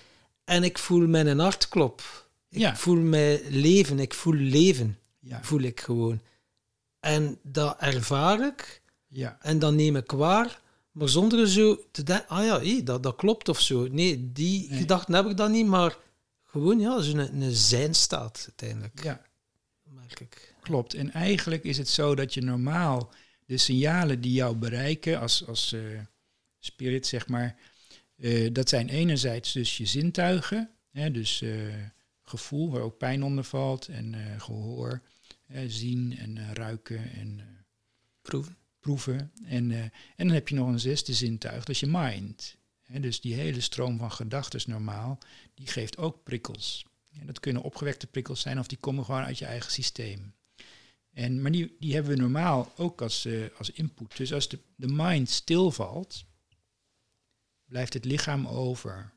en 0.43 0.63
ik 0.63 0.77
voel 0.77 1.07
mijn 1.07 1.39
hartklop. 1.39 2.01
Ik 2.49 2.59
Ja. 2.59 2.75
voel 2.75 2.95
mij 3.01 3.41
leven, 3.49 3.99
ik 3.99 4.13
voel 4.13 4.33
leven, 4.33 4.99
Ja, 5.19 5.43
voel 5.43 5.61
ik 5.61 5.79
gewoon. 5.81 6.21
En 6.99 7.39
dat 7.43 7.75
ervaar 7.79 8.45
ik 8.47 8.81
ja, 9.07 9.37
en 9.41 9.59
dan 9.59 9.75
neem 9.75 9.95
ik 9.95 10.11
waar, 10.11 10.61
maar 10.91 11.09
zonder 11.09 11.47
zo 11.49 11.79
te 11.91 12.03
denken, 12.03 12.27
ah 12.27 12.45
ja, 12.45 12.59
hé, 12.61 12.83
dat, 12.83 13.03
dat 13.03 13.15
klopt 13.15 13.49
of 13.49 13.61
zo. 13.61 13.87
Nee, 13.91 14.31
die 14.31 14.69
Nee. 14.69 14.79
gedachten 14.79 15.13
heb 15.13 15.25
ik 15.25 15.37
dan 15.37 15.51
niet, 15.51 15.65
maar 15.65 15.97
gewoon 16.43 16.79
ja, 16.79 17.01
zo'n 17.01 17.17
een, 17.17 17.41
een 17.41 17.51
zijnstaat 17.55 18.43
uiteindelijk, 18.47 19.03
ja, 19.03 19.21
merk 19.83 20.19
ik. 20.19 20.53
klopt. 20.61 20.93
En 20.93 21.11
eigenlijk 21.11 21.63
is 21.63 21.77
het 21.77 21.89
zo 21.89 22.15
dat 22.15 22.33
je 22.33 22.41
normaal 22.41 23.09
de 23.45 23.57
signalen 23.57 24.21
die 24.21 24.33
jou 24.33 24.55
bereiken 24.55 25.19
als, 25.19 25.47
als 25.47 25.73
eh, 25.73 25.81
spirit, 26.59 27.07
zeg 27.07 27.27
maar, 27.27 27.55
eh, 28.15 28.53
dat 28.53 28.69
zijn 28.69 28.89
enerzijds 28.89 29.51
dus 29.51 29.77
je 29.77 29.85
zintuigen, 29.85 30.69
hè, 30.91 31.11
dus 31.11 31.41
eh, 31.41 31.51
gevoel 32.21 32.71
waar 32.71 32.81
ook 32.81 32.97
pijn 32.97 33.23
onder 33.23 33.43
valt 33.43 33.87
en 33.87 34.13
eh, 34.13 34.41
gehoor, 34.41 35.01
zien 35.67 36.17
en 36.17 36.53
ruiken 36.53 37.11
en 37.13 37.41
Proeven. 38.21 38.57
proeven. 38.79 39.31
En, 39.45 39.71
en 39.71 39.91
dan 40.15 40.29
heb 40.29 40.47
je 40.47 40.55
nog 40.55 40.67
een 40.67 40.79
zesde 40.79 41.13
zintuig, 41.13 41.57
dat 41.57 41.69
is 41.69 41.79
je 41.79 41.87
mind. 41.89 42.57
Hè, 42.83 42.99
dus 42.99 43.21
die 43.21 43.33
hele 43.33 43.61
stroom 43.61 43.97
van 43.97 44.11
gedachten 44.11 44.61
normaal, 44.65 45.17
die 45.53 45.67
geeft 45.67 45.97
ook 45.97 46.23
prikkels. 46.23 46.85
En 47.19 47.25
dat 47.25 47.39
kunnen 47.39 47.61
opgewekte 47.61 48.07
prikkels 48.07 48.41
zijn 48.41 48.59
of 48.59 48.67
die 48.67 48.77
komen 48.77 49.05
gewoon 49.05 49.23
uit 49.23 49.37
je 49.37 49.45
eigen 49.45 49.71
systeem. 49.71 50.33
En, 51.15 51.41
maar 51.41 51.51
die, 51.51 51.75
die 51.79 51.93
hebben 51.93 52.15
we 52.15 52.21
normaal 52.21 52.73
ook 52.77 53.01
als, 53.01 53.25
eh, 53.25 53.45
als 53.57 53.69
input. 53.69 54.17
Dus 54.17 54.33
als 54.33 54.49
de, 54.49 54.59
de 54.75 54.87
mind 54.87 55.29
stilvalt, 55.29 56.25
blijft 57.65 57.93
het 57.93 58.05
lichaam 58.05 58.47
over. 58.47 59.13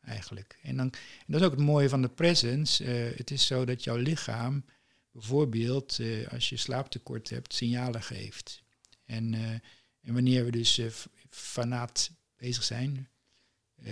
Eigenlijk. 0.00 0.58
En, 0.62 0.76
dan, 0.76 0.90
en 0.92 1.32
dat 1.32 1.40
is 1.40 1.46
ook 1.46 1.52
het 1.52 1.60
mooie 1.60 1.88
van 1.88 2.02
de 2.02 2.08
presence. 2.08 2.84
eh, 2.84 3.16
het 3.16 3.30
is 3.30 3.46
zo 3.46 3.64
dat 3.64 3.84
jouw 3.84 3.96
lichaam 3.96 4.64
bijvoorbeeld, 5.10 5.98
eh, 5.98 6.28
als 6.28 6.48
je 6.48 6.56
slaaptekort 6.56 7.30
hebt, 7.30 7.54
signalen 7.54 8.02
geeft. 8.02 8.62
En, 9.04 9.34
en 10.00 10.14
wanneer 10.14 10.44
we 10.44 10.50
dus 10.50 10.80
fanaat 11.30 12.10
bezig 12.36 12.62
zijn, 12.62 13.08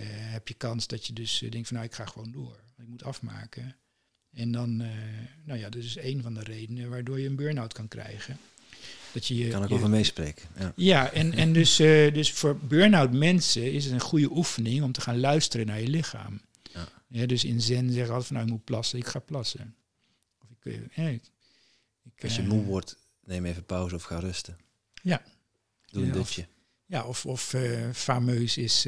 heb 0.09 0.49
je 0.49 0.55
kans 0.55 0.87
dat 0.87 1.07
je 1.07 1.13
dus 1.13 1.39
denkt 1.39 1.69
van 1.69 1.77
nou, 1.77 1.89
ik 1.89 1.95
ga 1.95 2.05
gewoon 2.05 2.33
door. 2.33 2.61
Ik 2.79 2.87
moet 2.87 3.05
afmaken. 3.05 3.77
En 4.33 4.53
dan, 4.53 4.81
eh, 4.81 4.89
nou 5.45 5.59
ja, 5.59 5.69
dat 5.69 5.83
is 5.83 5.97
één 5.97 6.23
van 6.23 6.35
de 6.35 6.43
redenen 6.43 6.91
waardoor 6.91 7.21
je 7.21 7.29
een 7.29 7.37
burn-out 7.37 7.73
kan 7.73 7.89
krijgen. 7.89 8.39
Dat 9.13 9.27
je, 9.27 9.37
je 9.37 9.49
Kan 9.49 9.65
ik 9.65 9.71
over 9.71 9.91
meespreken. 9.91 10.49
Ja. 10.59 10.73
ja, 10.77 11.13
en, 11.13 11.33
en 11.33 11.53
dus, 11.53 11.79
eh, 11.79 12.15
dus 12.15 12.33
voor 12.33 12.59
burn-out 12.59 13.13
mensen 13.13 13.73
is 13.73 13.85
het 13.85 13.93
een 13.93 14.01
goede 14.01 14.31
oefening 14.31 14.83
om 14.83 14.93
te 14.93 15.01
gaan 15.01 15.21
luisteren 15.21 15.67
naar 15.67 15.81
je 15.81 15.89
lichaam. 15.89 16.41
Ja. 17.09 17.27
dus 17.27 17.45
in 17.45 17.61
zen 17.61 17.93
zeggen 17.93 18.09
altijd 18.09 18.27
van 18.27 18.37
nou, 18.37 18.49
ik 18.49 18.53
moet 18.53 18.65
plassen, 18.65 18.99
ik 18.99 19.07
ga 19.07 19.19
plassen. 19.19 19.75
Of 20.43 20.51
ik, 20.51 20.89
eh, 20.95 21.13
ik, 21.13 21.23
Als 22.23 22.37
je 22.37 22.43
eh, 22.43 22.49
moe 22.49 22.65
wordt, 22.65 22.97
neem 23.25 23.45
even 23.45 23.65
pauze 23.65 23.95
of 23.95 24.03
ga 24.03 24.19
rusten. 24.19 24.59
Ja. 25.03 25.23
Doe 25.91 26.03
een 26.03 26.13
dutje. 26.13 26.47
Ja, 26.87 27.05
of, 27.05 27.27
of 27.27 27.55
fameus 27.93 28.57
is, 28.57 28.87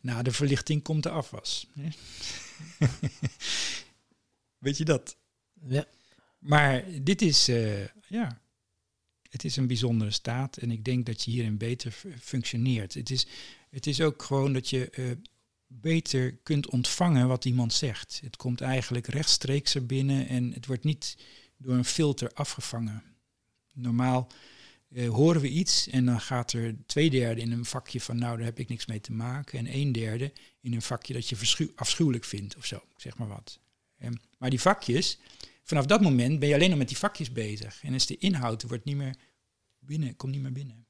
na 0.00 0.22
de 0.22 0.32
verlichting 0.32 0.82
komt 0.82 1.02
de 1.02 1.10
afwas. 1.10 1.66
Weet 4.64 4.76
je 4.76 4.84
dat? 4.84 5.16
Ja. 5.68 5.86
Maar 6.38 6.84
dit 7.02 7.22
is, 7.22 7.48
eh, 7.48 7.84
ja, 8.08 8.40
het 9.30 9.44
is 9.44 9.56
een 9.56 9.66
bijzondere 9.66 10.10
staat 10.10 10.56
en 10.56 10.70
ik 10.70 10.84
denk 10.84 11.06
dat 11.06 11.22
je 11.22 11.30
hierin 11.30 11.56
beter 11.56 11.92
functioneert. 12.20 12.94
Het 12.94 13.10
is, 13.10 13.26
het 13.70 13.86
is 13.86 14.00
ook 14.00 14.22
gewoon 14.22 14.52
dat 14.52 14.70
je 14.70 14.90
eh, 14.90 15.04
beter 15.66 16.36
kunt 16.36 16.68
ontvangen 16.68 17.28
wat 17.28 17.44
iemand 17.44 17.72
zegt. 17.72 18.20
Het 18.24 18.36
komt 18.36 18.60
eigenlijk 18.60 19.06
rechtstreeks 19.06 19.74
er 19.74 19.86
binnen 19.86 20.28
en 20.28 20.52
het 20.52 20.66
wordt 20.66 20.84
niet 20.84 21.16
door 21.56 21.74
een 21.74 21.84
filter 21.84 22.30
afgevangen. 22.32 23.02
Normaal 23.72 24.30
eh, 24.88 25.08
horen 25.08 25.40
we 25.40 25.48
iets 25.48 25.88
en 25.88 26.04
dan 26.04 26.20
gaat 26.20 26.52
er 26.52 26.76
twee 26.86 27.10
derde 27.10 27.40
in 27.40 27.52
een 27.52 27.64
vakje 27.64 28.00
van 28.00 28.18
nou, 28.18 28.36
daar 28.36 28.46
heb 28.46 28.58
ik 28.58 28.68
niks 28.68 28.86
mee 28.86 29.00
te 29.00 29.12
maken. 29.12 29.58
En 29.58 29.74
een 29.74 29.92
derde 29.92 30.32
in 30.60 30.72
een 30.72 30.82
vakje 30.82 31.12
dat 31.12 31.28
je 31.28 31.72
afschuwelijk 31.74 32.24
vindt 32.24 32.56
of 32.56 32.66
zo, 32.66 32.82
zeg 32.96 33.18
maar 33.18 33.28
wat. 33.28 33.62
Um, 34.02 34.20
maar 34.38 34.50
die 34.50 34.60
vakjes, 34.60 35.18
vanaf 35.62 35.86
dat 35.86 36.00
moment 36.00 36.38
ben 36.38 36.48
je 36.48 36.54
alleen 36.54 36.70
nog 36.70 36.78
met 36.78 36.88
die 36.88 36.96
vakjes 36.96 37.32
bezig. 37.32 37.82
En 37.82 37.94
is 37.94 38.06
de 38.06 38.16
inhoud 38.16 38.62
wordt 38.62 38.84
niet 38.84 38.96
meer 38.96 39.16
binnen, 39.78 40.16
komt 40.16 40.32
niet 40.32 40.42
meer 40.42 40.52
binnen. 40.52 40.86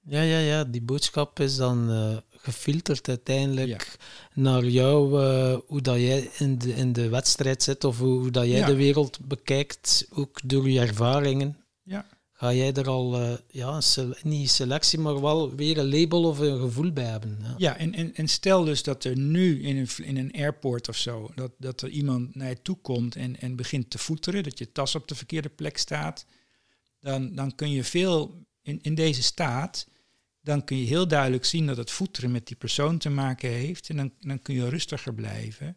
Ja, 0.00 0.22
ja, 0.22 0.38
ja. 0.38 0.64
Die 0.64 0.82
boodschap 0.82 1.40
is 1.40 1.56
dan 1.56 1.90
uh, 1.90 2.16
gefilterd 2.30 3.08
uiteindelijk 3.08 3.96
naar 4.34 4.64
jou, 4.64 5.22
uh, 5.22 5.58
hoe 5.66 5.80
dat 5.80 5.96
jij 5.96 6.30
in 6.38 6.58
de, 6.58 6.74
in 6.74 6.92
de 6.92 7.08
wedstrijd 7.08 7.62
zit 7.62 7.84
of 7.84 7.98
hoe, 7.98 8.18
hoe 8.18 8.30
dat 8.30 8.46
jij 8.46 8.64
de 8.64 8.76
wereld 8.76 9.26
bekijkt, 9.26 10.06
ook 10.10 10.40
door 10.44 10.70
je 10.70 10.80
ervaringen. 10.80 11.56
Ja. 11.82 12.06
Ga 12.38 12.52
jij 12.52 12.72
er 12.72 12.88
al, 12.88 13.22
uh, 13.22 13.36
ja, 13.48 13.80
niet 14.22 14.50
selectie, 14.50 14.98
maar 14.98 15.20
wel 15.20 15.54
weer 15.54 15.78
een 15.78 15.88
label 15.88 16.24
of 16.24 16.38
een 16.38 16.60
gevoel 16.60 16.92
bij 16.92 17.04
hebben. 17.04 17.38
Ja, 17.42 17.54
ja 17.56 17.76
en, 17.76 17.94
en, 17.94 18.14
en 18.14 18.28
stel 18.28 18.64
dus 18.64 18.82
dat 18.82 19.04
er 19.04 19.16
nu 19.16 19.62
in 19.62 19.76
een, 19.76 20.04
in 20.04 20.16
een 20.16 20.32
airport 20.32 20.88
of 20.88 20.96
zo, 20.96 21.30
dat, 21.34 21.52
dat 21.58 21.82
er 21.82 21.88
iemand 21.88 22.34
naar 22.34 22.48
je 22.48 22.62
toe 22.62 22.76
komt 22.76 23.16
en, 23.16 23.40
en 23.40 23.56
begint 23.56 23.90
te 23.90 23.98
voeteren, 23.98 24.42
dat 24.42 24.58
je 24.58 24.72
tas 24.72 24.94
op 24.94 25.08
de 25.08 25.14
verkeerde 25.14 25.48
plek 25.48 25.78
staat, 25.78 26.26
dan, 27.00 27.34
dan 27.34 27.54
kun 27.54 27.70
je 27.70 27.84
veel 27.84 28.34
in, 28.62 28.78
in 28.82 28.94
deze 28.94 29.22
staat 29.22 29.86
dan 30.40 30.64
kun 30.64 30.76
je 30.76 30.86
heel 30.86 31.08
duidelijk 31.08 31.44
zien 31.44 31.66
dat 31.66 31.76
het 31.76 31.90
voeteren 31.90 32.30
met 32.30 32.46
die 32.46 32.56
persoon 32.56 32.98
te 32.98 33.10
maken 33.10 33.50
heeft. 33.50 33.88
En 33.88 33.96
dan, 33.96 34.12
dan 34.20 34.42
kun 34.42 34.54
je 34.54 34.68
rustiger 34.68 35.14
blijven. 35.14 35.76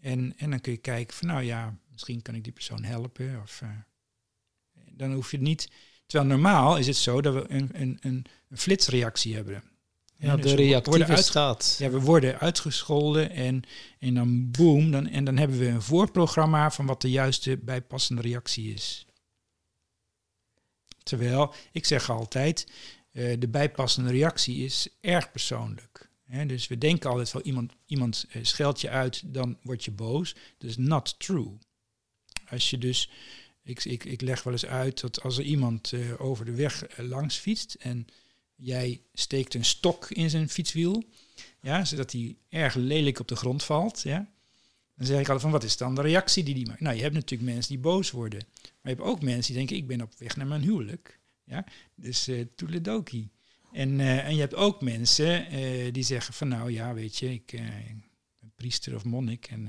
En, 0.00 0.34
en 0.36 0.50
dan 0.50 0.60
kun 0.60 0.72
je 0.72 0.78
kijken 0.78 1.16
van, 1.16 1.28
nou 1.28 1.42
ja, 1.42 1.78
misschien 1.90 2.22
kan 2.22 2.34
ik 2.34 2.44
die 2.44 2.52
persoon 2.52 2.84
helpen. 2.84 3.40
Of, 3.42 3.60
uh, 3.62 3.68
dan 4.96 5.12
hoef 5.12 5.30
je 5.30 5.40
niet... 5.40 5.70
Terwijl 6.06 6.30
normaal 6.30 6.76
is 6.76 6.86
het 6.86 6.96
zo 6.96 7.20
dat 7.20 7.34
we 7.34 7.44
een, 7.48 7.70
een, 7.72 7.98
een, 8.00 8.26
flitsreactie 8.56 9.34
hebben. 9.34 9.62
Ja, 10.16 10.36
dus 10.36 10.50
de 10.50 10.56
reactieve 10.56 11.16
staat. 11.16 11.76
Ja, 11.78 11.90
we 11.90 12.00
worden 12.00 12.38
uitgescholden 12.38 13.30
en, 13.30 13.62
en 13.98 14.14
dan 14.14 14.50
boom, 14.50 14.90
dan, 14.90 15.06
en 15.08 15.24
dan 15.24 15.36
hebben 15.36 15.58
we 15.58 15.66
een 15.66 15.82
voorprogramma 15.82 16.70
van 16.70 16.86
wat 16.86 17.00
de 17.00 17.10
juiste 17.10 17.56
bijpassende 17.56 18.22
reactie 18.22 18.74
is. 18.74 19.06
Terwijl, 21.02 21.54
ik 21.72 21.86
zeg 21.86 22.10
altijd, 22.10 22.72
uh, 23.12 23.34
de 23.38 23.48
bijpassende 23.48 24.10
reactie 24.10 24.64
is 24.64 24.88
erg 25.00 25.30
persoonlijk. 25.30 26.10
Hè? 26.24 26.46
Dus 26.46 26.68
we 26.68 26.78
denken 26.78 27.10
altijd 27.10 27.30
van 27.30 27.40
iemand, 27.40 27.72
iemand 27.86 28.26
uh, 28.28 28.44
scheldt 28.44 28.80
je 28.80 28.88
uit, 28.88 29.22
dan 29.34 29.58
word 29.62 29.84
je 29.84 29.90
boos. 29.90 30.34
Dat 30.58 30.70
is 30.70 30.76
not 30.76 31.14
true. 31.18 31.58
Als 32.50 32.70
je 32.70 32.78
dus, 32.78 33.10
ik, 33.62 33.84
ik, 33.84 34.04
ik 34.04 34.20
leg 34.20 34.42
wel 34.42 34.52
eens 34.52 34.66
uit 34.66 35.00
dat 35.00 35.22
als 35.22 35.38
er 35.38 35.44
iemand 35.44 35.92
uh, 35.92 36.20
over 36.20 36.44
de 36.44 36.54
weg 36.54 36.86
langs 36.96 37.36
fietst 37.36 37.74
en 37.74 38.06
jij 38.54 39.00
steekt 39.12 39.54
een 39.54 39.64
stok 39.64 40.10
in 40.10 40.30
zijn 40.30 40.48
fietswiel, 40.48 41.04
ja, 41.60 41.84
zodat 41.84 42.12
hij 42.12 42.36
erg 42.48 42.74
lelijk 42.74 43.18
op 43.18 43.28
de 43.28 43.36
grond 43.36 43.64
valt, 43.64 44.02
ja, 44.02 44.30
dan 44.94 45.06
zeg 45.06 45.20
ik 45.20 45.24
altijd 45.24 45.40
van 45.40 45.50
wat 45.50 45.64
is 45.64 45.76
dan 45.76 45.94
de 45.94 46.02
reactie 46.02 46.44
die 46.44 46.54
die 46.54 46.66
maakt? 46.66 46.80
Nou, 46.80 46.96
je 46.96 47.02
hebt 47.02 47.14
natuurlijk 47.14 47.50
mensen 47.50 47.72
die 47.72 47.82
boos 47.82 48.10
worden. 48.10 48.40
Maar 48.62 48.92
je 48.92 48.98
hebt 48.98 49.00
ook 49.00 49.22
mensen 49.22 49.46
die 49.46 49.56
denken, 49.56 49.76
ik 49.76 49.86
ben 49.86 50.00
op 50.00 50.12
weg 50.18 50.36
naar 50.36 50.46
mijn 50.46 50.62
huwelijk. 50.62 51.18
Ja? 51.44 51.64
Dus 51.94 52.28
uh, 52.28 52.44
toeledoki. 52.54 53.30
En, 53.72 54.00
en 54.00 54.34
je 54.34 54.40
hebt 54.40 54.54
ook 54.54 54.80
mensen 54.80 55.46
die 55.92 56.02
zeggen 56.02 56.34
van 56.34 56.48
nou 56.48 56.72
ja, 56.72 56.94
weet 56.94 57.16
je, 57.18 57.32
ik 57.32 57.54
priester 58.62 58.94
of 58.94 59.04
monnik 59.04 59.46
en, 59.50 59.68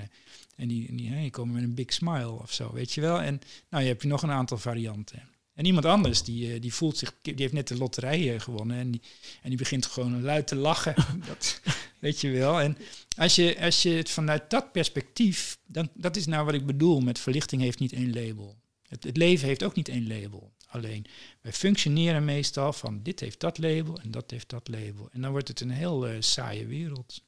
en 0.56 0.68
die, 0.68 0.96
die, 0.96 1.16
die 1.16 1.30
komen 1.30 1.54
met 1.54 1.64
een 1.64 1.76
big 1.76 1.94
smile 1.94 2.32
of 2.32 2.54
zo, 2.54 2.74
weet 2.74 2.94
je 2.94 3.02
wel. 3.02 3.22
En 3.22 3.42
nou, 3.70 3.84
je 3.84 3.90
hebt 3.90 4.04
nog 4.04 4.24
een 4.24 4.32
aantal 4.32 4.58
varianten. 4.58 5.30
En 5.54 5.66
iemand 5.66 5.86
anders, 5.86 6.24
die, 6.24 6.60
die 6.60 6.74
voelt 6.74 6.98
zich, 6.98 7.14
die 7.22 7.34
heeft 7.36 7.54
net 7.54 7.68
de 7.68 7.78
loterij 7.78 8.40
gewonnen 8.40 8.78
en 8.78 8.92
die, 8.92 9.02
en 9.42 9.50
die 9.50 9.58
begint 9.58 9.86
gewoon 9.86 10.22
luid 10.22 10.48
te 10.48 10.56
lachen. 10.56 10.96
dat, 11.28 11.62
weet 12.00 12.22
je 12.22 12.30
wel. 12.30 12.62
En 12.62 12.78
als 13.18 13.36
je, 13.36 13.60
als 13.60 13.82
je 13.82 13.90
het 13.90 14.10
vanuit 14.10 14.50
dat 14.50 14.72
perspectief, 14.72 15.58
dan, 15.66 15.90
dat 15.94 16.16
is 16.16 16.26
nou 16.26 16.46
wat 16.46 16.54
ik 16.54 16.66
bedoel 16.66 17.00
met 17.00 17.20
verlichting 17.20 17.62
heeft 17.62 17.80
niet 17.80 17.94
één 17.94 18.14
label. 18.14 18.56
Het, 18.88 19.04
het 19.04 19.18
leven 19.18 19.48
heeft 19.48 19.64
ook 19.64 19.76
niet 19.76 19.90
één 19.90 20.08
label. 20.08 20.52
Alleen, 20.68 21.06
wij 21.42 21.54
functioneren 21.54 22.26
meestal 22.26 22.74
van 22.74 23.04
dit 23.04 23.20
heeft 23.20 23.40
dat 23.40 23.58
label 23.58 24.00
en 24.00 24.12
dat 24.12 24.32
heeft 24.32 24.50
dat 24.50 24.68
label. 24.68 25.10
En 25.12 25.22
dan 25.22 25.32
wordt 25.32 25.48
het 25.48 25.60
een 25.60 25.70
heel 25.70 26.10
uh, 26.10 26.16
saaie 26.20 26.66
wereld. 26.66 27.22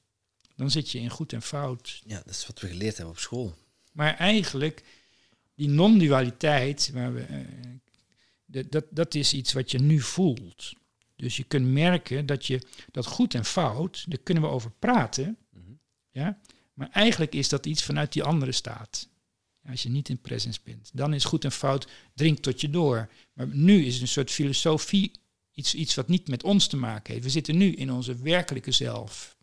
Dan 0.56 0.72
zit 0.72 0.92
je 0.92 1.00
in 1.00 1.10
goed 1.10 1.34
en 1.34 1.42
fout. 1.42 2.02
Ja, 2.06 2.16
dat 2.16 2.30
is 2.30 2.48
wat 2.48 2.60
we 2.60 2.68
geleerd 2.68 2.98
hebben 2.98 3.16
op 3.16 3.20
school. 3.20 3.56
Maar 3.92 4.16
eigenlijk, 4.16 4.84
die 5.56 5.70
non-dualiteit, 5.70 6.92
waar 6.94 7.14
we, 7.14 7.26
uh, 7.30 8.64
dat, 8.70 8.86
dat 8.90 9.16
is 9.16 9.34
iets 9.34 9.54
wat 9.54 9.72
je 9.72 9.80
nu 9.80 10.00
voelt. 10.00 10.74
Dus 11.16 11.38
je 11.38 11.44
kunt 11.44 11.68
merken 11.68 12.26
dat 12.26 12.46
je 12.46 12.62
dat 12.92 13.06
goed 13.06 13.34
en 13.34 13.46
fout, 13.46 14.06
daar 14.08 14.20
kunnen 14.24 14.44
we 14.44 14.50
over 14.50 14.72
praten. 14.80 15.38
Mm 15.50 15.64
-hmm. 15.66 15.80
ja? 16.12 16.40
Maar 16.74 16.90
eigenlijk 16.92 17.36
is 17.36 17.50
dat 17.50 17.66
iets 17.66 17.84
vanuit 17.84 18.14
die 18.14 18.24
andere 18.24 18.52
staat. 18.52 19.10
Als 19.70 19.84
je 19.84 19.90
niet 19.90 20.10
in 20.10 20.22
presence 20.22 20.60
bent. 20.64 20.90
Dan 20.94 21.14
is 21.14 21.26
goed 21.26 21.44
en 21.44 21.52
fout, 21.52 21.88
drink 22.14 22.40
tot 22.40 22.62
je 22.62 22.70
door. 22.70 23.10
Maar 23.34 23.48
nu 23.48 23.86
is 23.86 23.94
het 23.94 24.02
een 24.02 24.08
soort 24.08 24.32
filosofie, 24.32 25.12
iets, 25.52 25.76
iets 25.76 25.96
wat 25.96 26.08
niet 26.08 26.28
met 26.28 26.44
ons 26.44 26.68
te 26.68 26.78
maken 26.78 27.14
heeft. 27.14 27.26
We 27.26 27.32
zitten 27.32 27.58
nu 27.58 27.72
in 27.72 27.92
onze 27.92 28.16
werkelijke 28.16 28.72
zelf. 28.72 29.35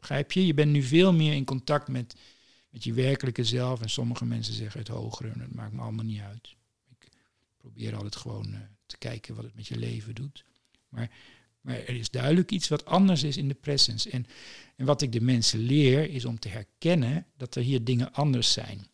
Begrijp 0.00 0.32
je? 0.32 0.46
Je 0.46 0.54
bent 0.54 0.72
nu 0.72 0.82
veel 0.82 1.12
meer 1.12 1.32
in 1.32 1.44
contact 1.44 1.88
met, 1.88 2.16
met 2.70 2.84
je 2.84 2.92
werkelijke 2.92 3.44
zelf. 3.44 3.80
En 3.80 3.90
sommige 3.90 4.24
mensen 4.24 4.54
zeggen 4.54 4.80
het 4.80 4.88
hogere, 4.88 5.28
en 5.28 5.38
dat 5.38 5.54
maakt 5.54 5.72
me 5.72 5.80
allemaal 5.80 6.04
niet 6.04 6.20
uit. 6.20 6.54
Ik 6.90 7.08
probeer 7.56 7.94
altijd 7.94 8.16
gewoon 8.16 8.52
uh, 8.52 8.58
te 8.86 8.98
kijken 8.98 9.34
wat 9.34 9.44
het 9.44 9.54
met 9.54 9.66
je 9.66 9.76
leven 9.76 10.14
doet. 10.14 10.44
Maar, 10.88 11.10
maar 11.60 11.74
er 11.74 11.96
is 11.96 12.10
duidelijk 12.10 12.50
iets 12.50 12.68
wat 12.68 12.84
anders 12.84 13.22
is 13.22 13.36
in 13.36 13.48
de 13.48 13.54
presence. 13.54 14.10
En, 14.10 14.26
en 14.76 14.86
wat 14.86 15.02
ik 15.02 15.12
de 15.12 15.20
mensen 15.20 15.58
leer, 15.58 16.10
is 16.10 16.24
om 16.24 16.38
te 16.38 16.48
herkennen 16.48 17.26
dat 17.36 17.54
er 17.54 17.62
hier 17.62 17.84
dingen 17.84 18.12
anders 18.12 18.52
zijn. 18.52 18.86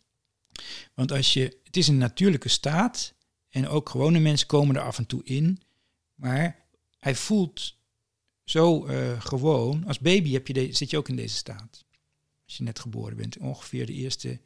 Want 0.94 1.12
als 1.12 1.32
je, 1.32 1.58
het 1.64 1.76
is 1.76 1.88
een 1.88 1.98
natuurlijke 1.98 2.48
staat 2.48 3.14
en 3.48 3.68
ook 3.68 3.88
gewone 3.88 4.18
mensen 4.18 4.46
komen 4.46 4.76
er 4.76 4.82
af 4.82 4.98
en 4.98 5.06
toe 5.06 5.24
in, 5.24 5.62
maar 6.14 6.64
hij 6.98 7.14
voelt 7.14 7.75
zo 8.46 8.86
uh, 8.86 9.20
gewoon. 9.20 9.86
Als 9.86 9.98
baby 9.98 10.32
heb 10.32 10.46
je 10.46 10.52
de, 10.52 10.72
zit 10.72 10.90
je 10.90 10.96
ook 10.96 11.08
in 11.08 11.16
deze 11.16 11.36
staat. 11.36 11.84
Als 12.44 12.56
je 12.56 12.62
net 12.62 12.78
geboren 12.78 13.16
bent, 13.16 13.38
ongeveer 13.38 13.86
de 13.86 13.92
eerste, 13.92 14.40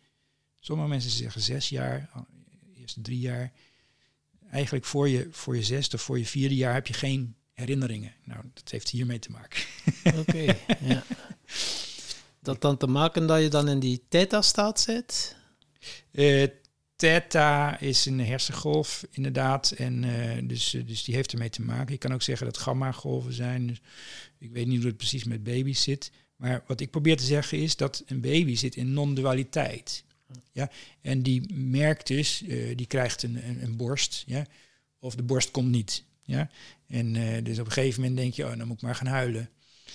sommige 0.61 0.88
mensen 0.88 1.11
zeggen 1.11 1.40
zes 1.40 1.68
jaar, 1.68 2.11
de 2.74 2.80
eerste 2.80 3.01
drie 3.01 3.18
jaar. 3.18 3.53
Eigenlijk 4.51 4.84
voor 4.84 5.09
je, 5.09 5.28
voor 5.30 5.57
je 5.57 5.62
zesde 5.62 5.96
of 5.96 6.03
voor 6.03 6.18
je 6.18 6.26
vierde 6.26 6.55
jaar 6.55 6.74
heb 6.74 6.86
je 6.86 6.92
geen 6.92 7.34
herinneringen. 7.53 8.14
Nou, 8.24 8.44
dat 8.55 8.70
heeft 8.70 8.88
hiermee 8.88 9.18
te 9.18 9.30
maken. 9.30 9.62
Oké, 10.18 10.42
ja. 10.92 11.05
Dat 12.40 12.61
dan 12.61 12.76
te 12.76 12.86
maken 12.86 13.26
dat 13.26 13.42
je 13.42 13.48
dan 13.48 13.68
in 13.68 13.80
die 13.80 14.03
theta-staat 14.09 14.80
zit? 14.80 15.36
Uh, 16.12 16.46
theta 17.01 17.78
is 17.78 18.07
een 18.07 18.20
hersengolf, 18.20 19.05
inderdaad. 19.11 19.70
En 19.70 20.03
uh, 20.03 20.48
dus, 20.48 20.74
uh, 20.74 20.86
dus 20.86 21.05
die 21.05 21.14
heeft 21.14 21.32
ermee 21.32 21.51
te 21.51 21.62
maken. 21.62 21.92
Je 21.92 21.98
kan 21.98 22.12
ook 22.12 22.22
zeggen 22.22 22.46
dat 22.46 22.59
gamma-golven 22.59 23.32
zijn. 23.32 23.66
Dus 23.66 23.80
ik 24.38 24.51
weet 24.53 24.66
niet 24.66 24.78
hoe 24.78 24.86
het 24.86 24.96
precies 24.96 25.24
met 25.24 25.42
baby's 25.42 25.82
zit. 25.82 26.11
Maar 26.36 26.62
wat 26.66 26.80
ik 26.80 26.90
probeer 26.90 27.16
te 27.16 27.24
zeggen 27.24 27.59
is 27.59 27.76
dat 27.76 28.03
een 28.07 28.20
baby 28.20 28.55
zit 28.55 28.76
in 28.76 28.92
non-dualiteit. 28.92 30.05
Ja? 30.53 30.70
En 31.01 31.22
die 31.22 31.55
merkt 31.55 32.07
dus, 32.07 32.42
uh, 32.42 32.76
die 32.76 32.86
krijgt 32.86 33.22
een, 33.22 33.48
een, 33.48 33.62
een, 33.62 33.76
borst. 33.76 34.22
Ja? 34.26 34.46
Of 34.98 35.14
de 35.14 35.22
borst 35.22 35.51
komt 35.51 35.70
niet. 35.70 36.05
Ja? 36.22 36.51
En 36.86 37.12
dus 37.44 37.59
op 37.59 37.66
een 37.66 37.72
gegeven 37.72 38.01
moment 38.01 38.18
denk 38.18 38.34
je, 38.34 38.44
oh, 38.44 38.57
dan 38.57 38.66
moet 38.66 38.76
ik 38.76 38.82
maar 38.82 38.94
gaan 38.94 39.07
huilen. 39.07 39.51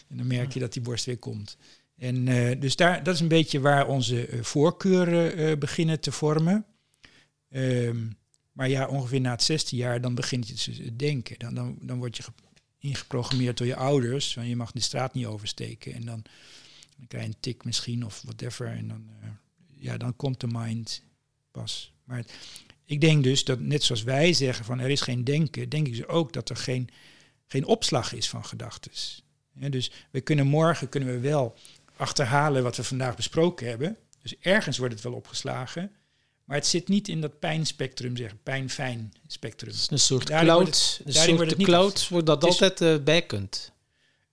En 0.08 0.18
dan 0.18 0.28
merk 0.28 0.54
je 0.54 0.60
dat 0.60 0.74
die 0.74 0.82
borst 0.82 1.06
weer 1.06 1.18
komt. 1.18 1.58
En 1.98 2.26
dus 2.60 2.76
daar, 2.76 3.04
dat 3.04 3.14
is 3.14 3.20
een 3.20 3.28
beetje 3.28 3.60
waar 3.60 3.88
onze 3.88 4.28
voorkeuren 4.42 5.60
beginnen 5.60 6.00
te 6.00 6.12
vormen. 6.12 6.66
Um, 7.56 8.18
maar 8.52 8.70
ja, 8.70 8.88
ongeveer 8.88 9.22
na 9.22 9.32
het 9.32 9.44
zesde 9.44 9.76
jaar, 9.76 10.02
dan 10.02 10.16
begint 10.16 10.48
je 10.48 10.54
te 10.54 10.96
denken. 10.96 11.40
Dan, 11.40 11.54
dan, 11.54 11.78
dan 11.82 11.98
word 11.98 12.18
je 12.18 12.24
ingeprogrammeerd 12.80 13.58
door 13.58 13.68
je 13.68 13.76
ouders. 13.76 14.34
Van 14.34 14.48
je 14.48 14.56
mag 14.56 14.72
de 14.72 14.80
straat 14.80 15.14
niet 15.14 15.26
oversteken. 15.26 15.94
En 15.94 16.06
dan, 16.06 16.22
dan 16.98 17.08
krijg 17.08 17.24
je 17.24 17.30
een 17.30 17.40
tik 17.40 17.64
misschien 17.64 18.06
of 18.06 18.22
whatever. 18.22 18.68
En 18.68 18.88
dan, 18.88 19.10
ja, 19.74 19.98
dan 19.98 20.16
komt 20.16 20.40
de 20.40 20.48
mind 20.48 21.04
pas. 21.52 21.94
Maar 22.04 22.26
ik 22.86 23.02
denk 23.02 23.24
dus 23.24 23.44
dat 23.44 23.60
net 23.60 23.84
zoals 23.84 24.04
wij 24.04 24.34
zeggen 24.34 24.66
van 24.66 24.80
er 24.80 24.90
is 24.90 25.02
geen 25.02 25.24
denken, 25.24 25.70
denk 25.70 25.88
ik 25.88 25.96
dus 25.96 26.08
ook 26.08 26.34
dat 26.34 26.50
er 26.50 26.58
geen, 26.58 26.90
geen 27.46 27.66
opslag 27.66 28.14
is 28.14 28.30
van 28.30 28.46
gedachten. 28.46 28.92
Ja, 29.54 29.70
dus 29.70 29.92
we 30.12 30.22
kunnen 30.22 30.48
morgen 30.48 30.90
kunnen 30.90 31.10
we 31.10 31.20
wel 31.20 31.56
achterhalen 31.96 32.64
wat 32.64 32.78
we 32.78 32.84
vandaag 32.84 33.16
besproken 33.16 33.68
hebben. 33.68 33.98
Dus 34.22 34.36
ergens 34.40 34.78
wordt 34.78 34.94
het 34.94 35.04
wel 35.04 35.14
opgeslagen. 35.14 35.92
Maar 36.46 36.58
het 36.58 36.68
zit 36.68 36.88
niet 36.88 37.08
in 37.08 37.22
dat 37.22 37.40
pijnspectrum, 37.40 38.18
zeg, 38.18 38.44
pijn-fijn 38.44 39.14
spectrum. 39.28 39.70
Het 39.72 39.80
is 39.80 39.90
een 39.92 40.00
soort 40.00 40.28
daarin 40.28 40.48
cloud. 40.48 40.68
Het, 40.68 41.02
een 41.06 41.14
soort 41.14 41.30
wordt 41.36 41.50
het 41.50 41.58
niet, 41.58 41.68
cloud 41.68 42.10
waar 42.10 42.24
dat 42.24 42.44
altijd 42.44 42.82
uh, 42.82 43.04
bij 43.04 43.26
kunt. 43.26 43.72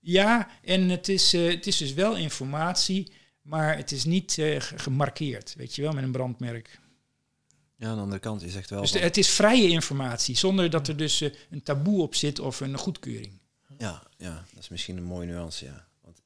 Ja, 0.00 0.48
en 0.62 0.88
het 0.88 1.08
is, 1.08 1.32
eh, 1.34 1.50
het 1.50 1.66
is 1.66 1.76
dus 1.76 1.92
wel 1.92 2.16
informatie, 2.16 3.12
maar 3.42 3.76
het 3.76 3.92
is 3.92 4.04
niet 4.04 4.38
eh, 4.38 4.60
ge- 4.60 4.78
gemarkeerd, 4.78 5.54
weet 5.56 5.74
je 5.74 5.82
wel, 5.82 5.92
met 5.92 6.04
een 6.04 6.12
brandmerk. 6.12 6.80
Ja, 7.76 7.88
aan 7.88 7.94
de 7.96 8.02
andere 8.02 8.20
kant, 8.20 8.40
je 8.40 8.48
zegt 8.50 8.70
wel... 8.70 8.80
Dus 8.80 8.92
de- 8.92 8.98
het 8.98 9.16
is 9.16 9.28
vrije 9.28 9.68
informatie, 9.68 10.36
zonder 10.36 10.70
dat 10.70 10.88
er 10.88 10.96
dus 10.96 11.20
een 11.50 11.62
taboe 11.62 12.02
op 12.02 12.14
zit 12.14 12.38
of 12.38 12.60
een 12.60 12.78
goedkeuring. 12.78 13.38
Ja, 13.78 14.02
ja, 14.16 14.44
dat 14.54 14.62
is 14.62 14.68
misschien 14.68 14.96
een 14.96 15.02
mooie 15.04 15.26
nuance, 15.26 15.64
ja. 15.64 15.86
Want 16.02 16.22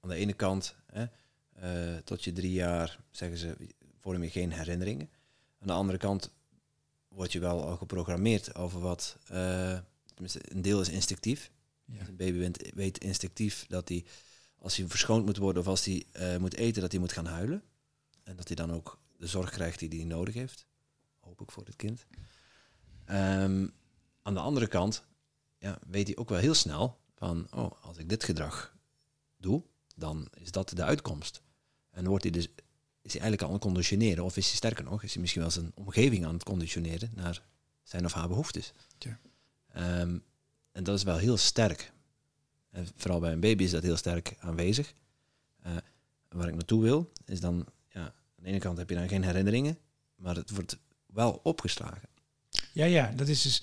aan 0.00 0.08
de 0.08 0.14
ene 0.16 0.32
kant, 0.32 0.74
hè, 0.92 1.04
eh, 1.52 1.96
tot 2.04 2.24
je 2.24 2.32
drie 2.32 2.52
jaar, 2.52 2.98
zeggen 3.10 3.38
ze, 3.38 3.56
vorm 4.02 4.22
je 4.22 4.30
geen 4.30 4.52
herinneringen. 4.52 5.10
Aan 5.58 5.66
de 5.66 5.72
andere 5.72 5.98
kant 5.98 6.30
word 7.08 7.32
je 7.32 7.40
wel 7.40 7.62
al 7.62 7.76
geprogrammeerd 7.76 8.54
over 8.54 8.80
wat, 8.80 9.16
tenminste, 10.04 10.40
een 10.54 10.62
deel 10.62 10.80
is 10.80 10.88
instinctief. 10.88 11.50
Ja. 11.84 12.08
Een 12.08 12.16
baby 12.16 12.38
weet, 12.38 12.72
weet 12.74 12.98
instinctief 12.98 13.66
dat 13.68 13.88
hij, 13.88 14.04
als 14.58 14.76
hij 14.76 14.86
verschoond 14.86 15.24
moet 15.24 15.36
worden 15.36 15.62
of 15.62 15.68
als 15.68 15.84
hij 15.84 16.04
eh, 16.12 16.36
moet 16.36 16.54
eten, 16.54 16.82
dat 16.82 16.90
hij 16.90 17.00
moet 17.00 17.12
gaan 17.12 17.26
huilen. 17.26 17.62
En 18.22 18.36
dat 18.36 18.46
hij 18.46 18.56
dan 18.56 18.72
ook 18.72 19.00
de 19.16 19.26
zorg 19.26 19.50
krijgt 19.50 19.78
die 19.78 19.88
hij 19.88 20.04
nodig 20.04 20.34
heeft. 20.34 20.66
Hoop 21.20 21.40
ik 21.40 21.50
voor 21.50 21.64
het 21.64 21.76
kind. 21.76 22.06
Ehm, 23.04 23.66
aan 24.22 24.34
de 24.34 24.40
andere 24.40 24.66
kant 24.66 25.04
ja, 25.58 25.78
weet 25.86 26.06
hij 26.06 26.16
ook 26.16 26.28
wel 26.28 26.38
heel 26.38 26.54
snel 26.54 26.98
van, 27.14 27.46
oh, 27.50 27.70
als 27.82 27.96
ik 27.96 28.08
dit 28.08 28.24
gedrag 28.24 28.76
doe, 29.36 29.62
dan 29.96 30.28
is 30.34 30.50
dat 30.50 30.68
de 30.68 30.84
uitkomst. 30.84 31.42
En 31.90 32.06
wordt 32.06 32.22
hij 32.22 32.32
dus, 32.32 32.48
is 33.02 33.12
hij 33.12 33.20
eigenlijk 33.20 33.42
al 33.42 33.48
aan 33.48 33.54
het 33.54 33.62
conditioneren, 33.64 34.24
of 34.24 34.36
is 34.36 34.46
hij 34.46 34.56
sterker 34.56 34.84
nog, 34.84 35.02
is 35.02 35.12
hij 35.12 35.20
misschien 35.20 35.42
wel 35.42 35.50
zijn 35.50 35.72
omgeving 35.74 36.26
aan 36.26 36.34
het 36.34 36.42
conditioneren 36.44 37.10
naar 37.14 37.42
zijn 37.82 38.04
of 38.04 38.12
haar 38.12 38.28
behoeftes. 38.28 38.72
Ja. 38.98 39.18
Ehm, 39.72 40.18
en 40.72 40.84
dat 40.84 40.96
is 40.96 41.02
wel 41.02 41.16
heel 41.16 41.36
sterk. 41.36 41.92
En 42.70 42.88
vooral 42.96 43.20
bij 43.20 43.32
een 43.32 43.40
baby 43.40 43.62
is 43.62 43.70
dat 43.70 43.82
heel 43.82 43.96
sterk 43.96 44.36
aanwezig. 44.38 44.92
Eh, 45.62 45.76
waar 46.28 46.48
ik 46.48 46.54
naartoe 46.54 46.82
wil, 46.82 47.12
is 47.24 47.40
dan, 47.40 47.66
ja, 47.88 48.00
aan 48.02 48.12
de 48.36 48.46
ene 48.48 48.58
kant 48.58 48.78
heb 48.78 48.88
je 48.88 48.94
dan 48.94 49.08
geen 49.08 49.24
herinneringen, 49.24 49.78
maar 50.16 50.36
het 50.36 50.50
wordt 50.50 50.78
wel 51.06 51.40
opgeslagen 51.42 52.08
Ja, 52.72 52.84
ja, 52.84 53.12
dat 53.16 53.28
is 53.28 53.42
dus. 53.42 53.62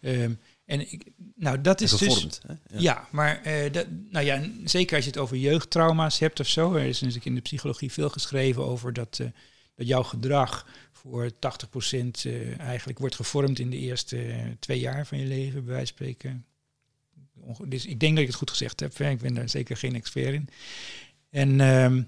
ehm, 0.00 0.34
en 0.70 0.92
ik, 0.92 1.02
nou, 1.34 1.60
dat 1.60 1.80
is 1.80 1.90
dus. 1.90 2.40
hè? 2.46 2.78
Ja, 2.78 3.08
maar 3.10 3.42
eh, 3.42 3.72
dat, 3.72 3.86
nou 4.10 4.24
ja, 4.24 4.42
zeker 4.64 4.96
als 4.96 5.04
je 5.04 5.10
het 5.10 5.20
over 5.20 5.36
jeugdtrauma's 5.36 6.18
hebt 6.18 6.40
of 6.40 6.46
zo. 6.48 6.74
Er 6.74 6.84
is 6.84 6.98
natuurlijk 7.00 7.26
in 7.26 7.34
de 7.34 7.40
psychologie 7.40 7.92
veel 7.92 8.08
geschreven 8.08 8.64
over 8.64 8.92
dat, 8.92 9.18
eh, 9.18 9.26
dat 9.74 9.86
jouw 9.86 10.02
gedrag 10.02 10.66
voor 10.92 11.30
80% 11.38 12.24
eh, 12.24 12.58
eigenlijk 12.60 12.98
wordt 12.98 13.14
gevormd 13.14 13.58
in 13.58 13.70
de 13.70 13.76
eerste 13.78 14.34
twee 14.58 14.78
jaar 14.80 15.06
van 15.06 15.18
je 15.18 15.26
leven, 15.26 15.64
bij 15.64 15.74
wijze 15.74 15.86
van 15.96 16.06
spreken. 16.06 16.44
Onge- 17.40 17.68
Dus 17.68 17.86
ik 17.86 18.00
denk 18.00 18.12
dat 18.12 18.20
ik 18.22 18.26
het 18.28 18.36
goed 18.38 18.50
gezegd 18.50 18.80
heb. 18.80 18.96
hè. 18.98 19.10
Ik 19.10 19.20
ben 19.20 19.34
daar 19.34 19.48
zeker 19.48 19.76
geen 19.76 19.94
expert 19.94 20.34
in. 20.34 20.48
En, 21.30 21.60
ehm, 21.60 22.02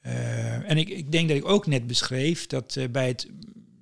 eh, 0.00 0.70
en 0.70 0.76
ik, 0.78 0.88
ik 0.88 1.12
denk 1.12 1.28
dat 1.28 1.36
ik 1.36 1.44
ook 1.48 1.66
net 1.66 1.86
beschreef 1.86 2.46
dat 2.46 2.78
bij 2.90 3.08
het 3.08 3.28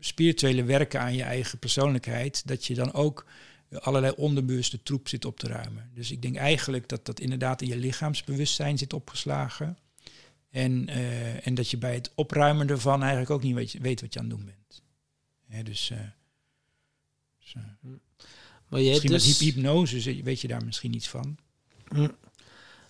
spirituele 0.01 0.65
werken 0.65 1.01
aan 1.01 1.15
je 1.15 1.23
eigen 1.23 1.59
persoonlijkheid, 1.59 2.47
dat 2.47 2.67
je 2.67 2.75
dan 2.75 2.93
ook 2.93 3.25
allerlei 3.71 4.13
onderbewuste 4.17 4.83
troep 4.83 5.09
zit 5.09 5.25
op 5.25 5.39
te 5.39 5.49
ruimen. 5.49 5.91
Dus 5.95 6.11
ik 6.11 6.23
denk 6.23 6.37
eigenlijk 6.37 6.89
dat 6.89 7.07
dat 7.07 7.21
inderdaad 7.21 7.63
in 7.63 7.69
je 7.69 7.77
lichaamsbewustzijn 7.77 8.79
zit 8.79 8.93
opgeslagen. 8.93 9.79
En, 10.51 10.89
eh, 10.89 11.47
en 11.47 11.55
dat 11.55 11.71
je 11.71 11.79
bij 11.79 11.95
het 11.95 12.13
opruimen 12.15 12.69
ervan 12.69 13.01
eigenlijk 13.01 13.31
ook 13.31 13.43
niet 13.43 13.55
weet, 13.55 13.73
weet 13.73 14.01
wat 14.01 14.13
je 14.13 14.19
aan 14.19 14.29
het 14.29 14.37
doen 14.37 14.45
bent. 14.45 14.83
Hè, 15.47 15.63
dus, 15.63 15.91
eh, 15.91 15.99
dus, 17.39 17.55
eh, 17.55 17.63
Maar 18.69 18.81
jij 18.81 18.91
misschien 18.91 19.11
dus... 19.11 19.27
met 19.27 19.39
hyp- 19.39 19.55
hypnose 19.55 20.23
weet 20.23 20.41
je 20.41 20.49
daar 20.49 20.65
misschien 20.65 20.95
iets 20.95 21.09
van. 21.09 21.37
Hm. 21.89 21.99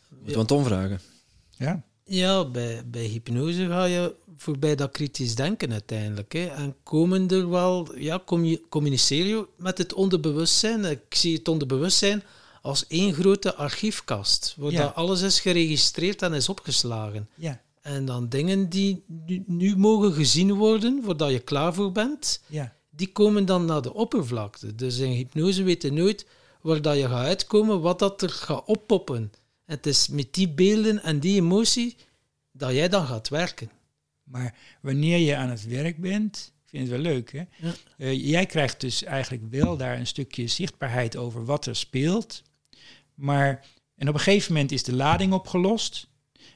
Moeten 0.09 0.33
we 0.33 0.39
aan 0.39 0.47
Tom 0.47 0.65
vragen? 0.65 1.01
Ja, 1.51 1.83
Ja, 2.13 2.45
bij, 2.45 2.83
bij 2.87 3.05
hypnose 3.05 3.67
ga 3.67 3.85
je 3.85 4.15
voorbij 4.37 4.75
dat 4.77 4.91
kritisch 4.91 5.35
denken 5.35 5.73
uiteindelijk. 5.73 6.33
Hè. 6.33 6.47
En 6.47 6.75
komen 6.83 7.29
er 7.29 7.51
wel, 7.51 7.99
ja, 7.99 8.23
kom 8.25 8.45
je, 8.45 8.63
communiceer 8.69 9.27
je 9.27 9.47
met 9.57 9.79
het 9.79 9.93
onderbewustzijn. 9.93 10.85
Ik 10.85 11.01
zie 11.09 11.37
het 11.37 11.49
onderbewustzijn 11.49 12.23
als 12.63 12.87
één 12.87 13.15
grote 13.15 13.55
archiefkast, 13.55 14.55
waar 14.59 14.71
Ja. 14.73 14.83
dat 14.83 14.95
alles 14.95 15.21
is 15.23 15.41
geregistreerd 15.41 16.23
en 16.23 16.33
is 16.33 16.49
opgeslagen. 16.49 17.29
ja, 17.35 17.61
En 17.83 18.05
dan 18.05 18.29
dingen 18.29 18.69
die 18.69 19.03
nu, 19.07 19.43
nu 19.47 19.77
mogen 19.77 20.13
gezien 20.13 20.55
worden, 20.55 21.01
voordat 21.05 21.31
je 21.31 21.39
klaar 21.39 21.75
voor 21.75 21.93
bent, 21.93 22.41
ja. 22.47 22.75
die 22.91 23.13
komen 23.13 23.45
dan 23.47 23.65
naar 23.65 23.83
de 23.83 23.95
oppervlakte. 23.95 24.75
Dus 24.75 24.99
in 24.99 25.11
hypnose 25.11 25.63
weet 25.63 25.83
je 25.83 25.93
nooit 25.93 26.27
waar 26.61 26.83
dat 26.83 26.97
je 26.97 27.09
gaat 27.09 27.27
uitkomen, 27.27 27.81
wat 27.81 27.99
dat 27.99 28.23
er 28.23 28.31
gaat 28.31 28.63
oppoppen. 28.67 29.33
Het 29.71 29.87
is 29.87 30.09
met 30.09 30.35
die 30.35 30.49
beelden 30.49 31.03
en 31.03 31.21
die 31.21 31.41
emotie 31.41 31.97
dat 32.53 32.73
jij 32.73 32.89
dan 32.89 33.07
gaat 33.07 33.29
werken. 33.29 33.71
Maar 34.23 34.55
wanneer 34.81 35.19
je 35.19 35.37
aan 35.37 35.49
het 35.49 35.67
werk 35.67 35.97
bent, 35.97 36.53
ik 36.63 36.69
vind 36.69 36.83
het 36.83 36.91
wel 36.91 37.13
leuk, 37.13 37.33
hè? 37.33 37.43
Ja. 37.57 37.73
Eh, 37.97 38.27
jij 38.27 38.47
krijgt 38.47 38.81
dus 38.81 39.05
eigenlijk 39.05 39.43
wel 39.51 39.77
daar 39.77 39.99
een 39.99 40.07
stukje 40.07 40.47
zichtbaarheid 40.47 41.17
over 41.17 41.45
wat 41.45 41.67
er 41.67 41.77
speelt. 41.77 42.43
Maar, 43.15 43.67
en 43.97 44.09
op 44.09 44.15
een 44.15 44.21
gegeven 44.21 44.53
moment 44.53 44.73
is 44.73 44.83
de 44.83 44.95
lading 44.95 45.33
opgelost. 45.33 46.09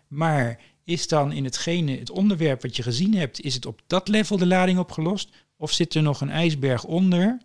Maar 0.08 0.60
is 0.84 1.08
dan 1.08 1.32
in 1.32 1.44
hetgene, 1.44 1.98
het 1.98 2.10
onderwerp 2.10 2.62
wat 2.62 2.76
je 2.76 2.82
gezien 2.82 3.14
hebt, 3.14 3.40
is 3.40 3.54
het 3.54 3.66
op 3.66 3.82
dat 3.86 4.08
level 4.08 4.36
de 4.36 4.46
lading 4.46 4.78
opgelost? 4.78 5.30
Of 5.56 5.72
zit 5.72 5.94
er 5.94 6.02
nog 6.02 6.20
een 6.20 6.30
ijsberg 6.30 6.84
onder, 6.84 7.38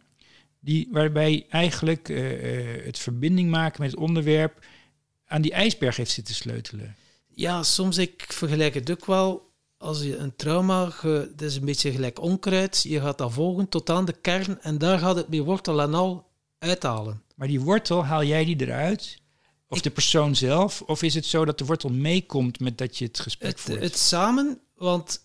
die, 0.59 0.87
waarbij 0.91 1.45
eigenlijk 1.49 2.09
eh, 2.09 2.77
eh, 2.77 2.85
het 2.85 2.99
verbinding 2.99 3.49
maken 3.49 3.81
met 3.81 3.91
het 3.91 3.99
onderwerp 3.99 4.65
aan 5.29 5.41
die 5.41 5.51
ijsberg 5.51 5.95
heeft 5.95 6.11
zitten 6.11 6.35
sleutelen? 6.35 6.95
Ja, 7.27 7.63
soms 7.63 7.97
ik 7.97 8.25
vergelijk 8.27 8.73
het 8.73 8.91
ook 8.91 9.05
wel. 9.05 9.47
Als 9.77 10.01
je 10.01 10.17
een 10.17 10.35
trauma, 10.35 10.89
ge, 10.89 11.27
het 11.31 11.41
is 11.41 11.55
een 11.55 11.65
beetje 11.65 11.91
gelijk 11.91 12.21
onkruid, 12.21 12.81
je 12.83 13.01
gaat 13.01 13.17
dat 13.17 13.33
volgen 13.33 13.69
tot 13.69 13.89
aan 13.89 14.05
de 14.05 14.13
kern 14.21 14.61
en 14.61 14.77
daar 14.77 14.99
gaat 14.99 15.15
het 15.15 15.29
met 15.29 15.39
wortel 15.39 15.81
en 15.81 15.93
al 15.93 16.27
uithalen. 16.59 17.21
Maar 17.35 17.47
die 17.47 17.59
wortel, 17.61 18.05
haal 18.05 18.23
jij 18.23 18.45
die 18.45 18.61
eruit? 18.61 19.17
Of 19.67 19.77
Ik- 19.77 19.83
de 19.83 19.89
persoon 19.89 20.35
zelf? 20.35 20.81
Of 20.81 21.03
is 21.03 21.13
het 21.13 21.25
zo 21.25 21.45
dat 21.45 21.57
de 21.57 21.65
wortel 21.65 21.89
meekomt 21.89 22.59
met 22.59 22.77
dat 22.77 22.97
je 22.97 23.05
het 23.05 23.19
gesprek 23.19 23.51
Het, 23.51 23.59
voert? 23.61 23.81
het 23.81 23.97
samen, 23.97 24.59
want 24.75 25.19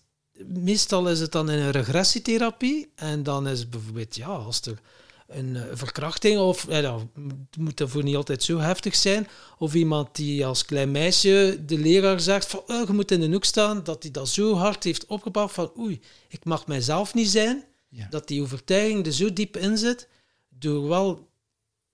meestal 0.45 1.09
is 1.09 1.19
het 1.19 1.31
dan 1.31 1.49
in 1.49 1.59
een 1.59 1.71
regressietherapie 1.71 2.91
en 2.95 3.23
dan 3.23 3.47
is 3.47 3.59
het 3.59 3.69
bijvoorbeeld, 3.69 4.15
ja, 4.15 4.27
als 4.27 4.61
er 4.61 4.79
een 5.27 5.55
eh, 5.55 5.63
verkrachting 5.73 6.39
of, 6.39 6.65
ja, 6.69 6.81
dat 6.81 7.05
moet 7.57 7.77
daarvoor 7.77 8.03
niet 8.03 8.15
altijd 8.15 8.43
zo 8.43 8.57
heftig 8.57 8.95
zijn, 8.95 9.27
of 9.57 9.73
iemand 9.73 10.15
die 10.15 10.45
als 10.45 10.65
klein 10.65 10.91
meisje 10.91 11.59
de 11.65 11.77
leraar 11.77 12.19
zegt 12.19 12.47
van, 12.47 12.61
oh, 12.67 12.87
je 12.87 12.93
moet 12.93 13.11
in 13.11 13.19
de 13.19 13.27
hoek 13.31 13.45
staan, 13.45 13.83
dat 13.83 14.03
hij 14.03 14.11
dat 14.11 14.29
zo 14.29 14.53
hard 14.55 14.83
heeft 14.83 15.05
opgebouwd 15.05 15.51
van, 15.51 15.71
oei, 15.79 15.99
ik 16.27 16.45
mag 16.45 16.67
mijzelf 16.67 17.13
niet 17.13 17.29
zijn, 17.29 17.63
Ja. 17.89 18.07
dat 18.09 18.27
die 18.27 18.41
overtuiging 18.41 19.05
er 19.05 19.13
zo 19.13 19.33
diep 19.33 19.57
in 19.57 19.77
zit, 19.77 20.07
door 20.49 20.87
wel 20.87 21.27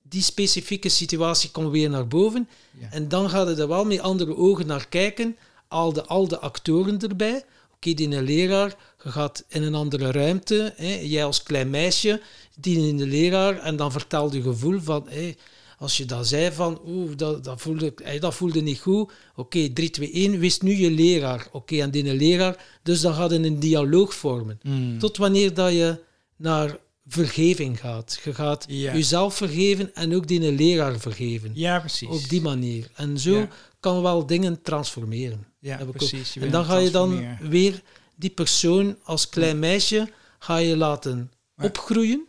die 0.04 0.22
specifieke 0.22 0.90
situatie 0.90 1.52
komt 1.52 1.72
weer 1.72 1.90
naar 1.90 2.08
boven. 2.08 2.50
Ja. 2.80 2.88
En 2.92 3.08
dan 3.10 3.30
gaat 3.30 3.48
het 3.48 3.60
er 3.60 3.68
wel 3.68 3.86
met 3.86 4.00
andere 4.00 4.36
ogen 4.38 4.68
naar 4.68 4.88
kijken. 4.88 5.38
Al 5.68 5.94
de, 5.94 6.06
al 6.06 6.28
de 6.28 6.40
actoren 6.40 7.00
erbij. 7.00 7.44
Oké, 7.76 7.94
die 7.94 8.16
een 8.16 8.24
leraar, 8.24 8.76
je 9.04 9.12
gaat 9.12 9.44
in 9.48 9.64
een 9.64 9.76
andere 9.76 10.12
ruimte. 10.12 10.74
Hè, 10.76 11.00
jij 11.02 11.26
als 11.26 11.44
klein 11.44 11.70
meisje, 11.70 12.22
die 12.64 12.88
in 12.88 12.98
de 12.98 13.08
leraar. 13.08 13.58
En 13.58 13.76
dan 13.76 13.92
vertelt 13.92 14.34
je 14.34 14.42
gevoel 14.42 14.80
van... 14.80 15.06
Hé, 15.10 15.34
als 15.78 15.98
je 15.98 16.06
dat 16.06 16.28
zei 16.28 16.52
van, 16.52 16.82
oeh, 16.86 17.12
dat, 17.16 17.44
dat, 17.44 17.62
voelde, 17.62 17.94
dat 18.20 18.34
voelde 18.36 18.62
niet 18.62 18.80
goed. 18.80 19.12
Oké, 19.36 19.70
3, 19.70 19.90
2, 19.90 20.12
1, 20.12 20.40
wees 20.40 20.60
nu 20.60 20.76
je 20.76 20.92
leraar. 20.92 21.48
Oké, 21.52 21.82
en 21.82 21.92
die 21.92 22.14
leraar. 22.16 22.66
Dus 22.84 23.02
dan 23.02 23.14
gaat 23.14 23.32
je 23.32 23.38
een 23.38 23.60
dialoog 23.60 24.14
vormen. 24.16 24.60
Mm. 24.64 25.00
Tot 25.00 25.18
wanneer 25.18 25.54
dat 25.54 25.72
je 25.72 26.00
naar 26.38 26.78
vergeving 27.08 27.80
gaat. 27.80 28.20
Je 28.24 28.34
gaat 28.34 28.66
Ja. 28.68 28.94
jezelf 28.94 29.36
vergeven 29.36 29.96
en 29.96 30.16
ook 30.16 30.28
die 30.28 30.52
leraar 30.52 31.00
vergeven. 31.00 31.52
Ja, 31.54 31.80
precies. 31.80 32.08
Op 32.10 32.30
die 32.30 32.42
manier. 32.42 32.90
En 32.96 33.20
zo 33.20 33.38
Ja. 33.38 33.48
kan 33.80 34.02
wel 34.02 34.26
dingen 34.26 34.62
transformeren. 34.62 35.46
ja, 35.60 35.80
precies. 35.92 36.36
En 36.36 36.52
dan 36.52 36.66
ga 36.66 36.78
je 36.78 36.90
dan 36.90 37.38
weer 37.42 37.82
die 38.16 38.30
persoon 38.30 38.98
als 39.04 39.30
klein 39.30 39.60
meisje 39.60 40.10
ga 40.40 40.58
je 40.58 40.78
laten 40.78 41.32
opgroeien. 41.62 42.26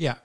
Ja. 0.00 0.20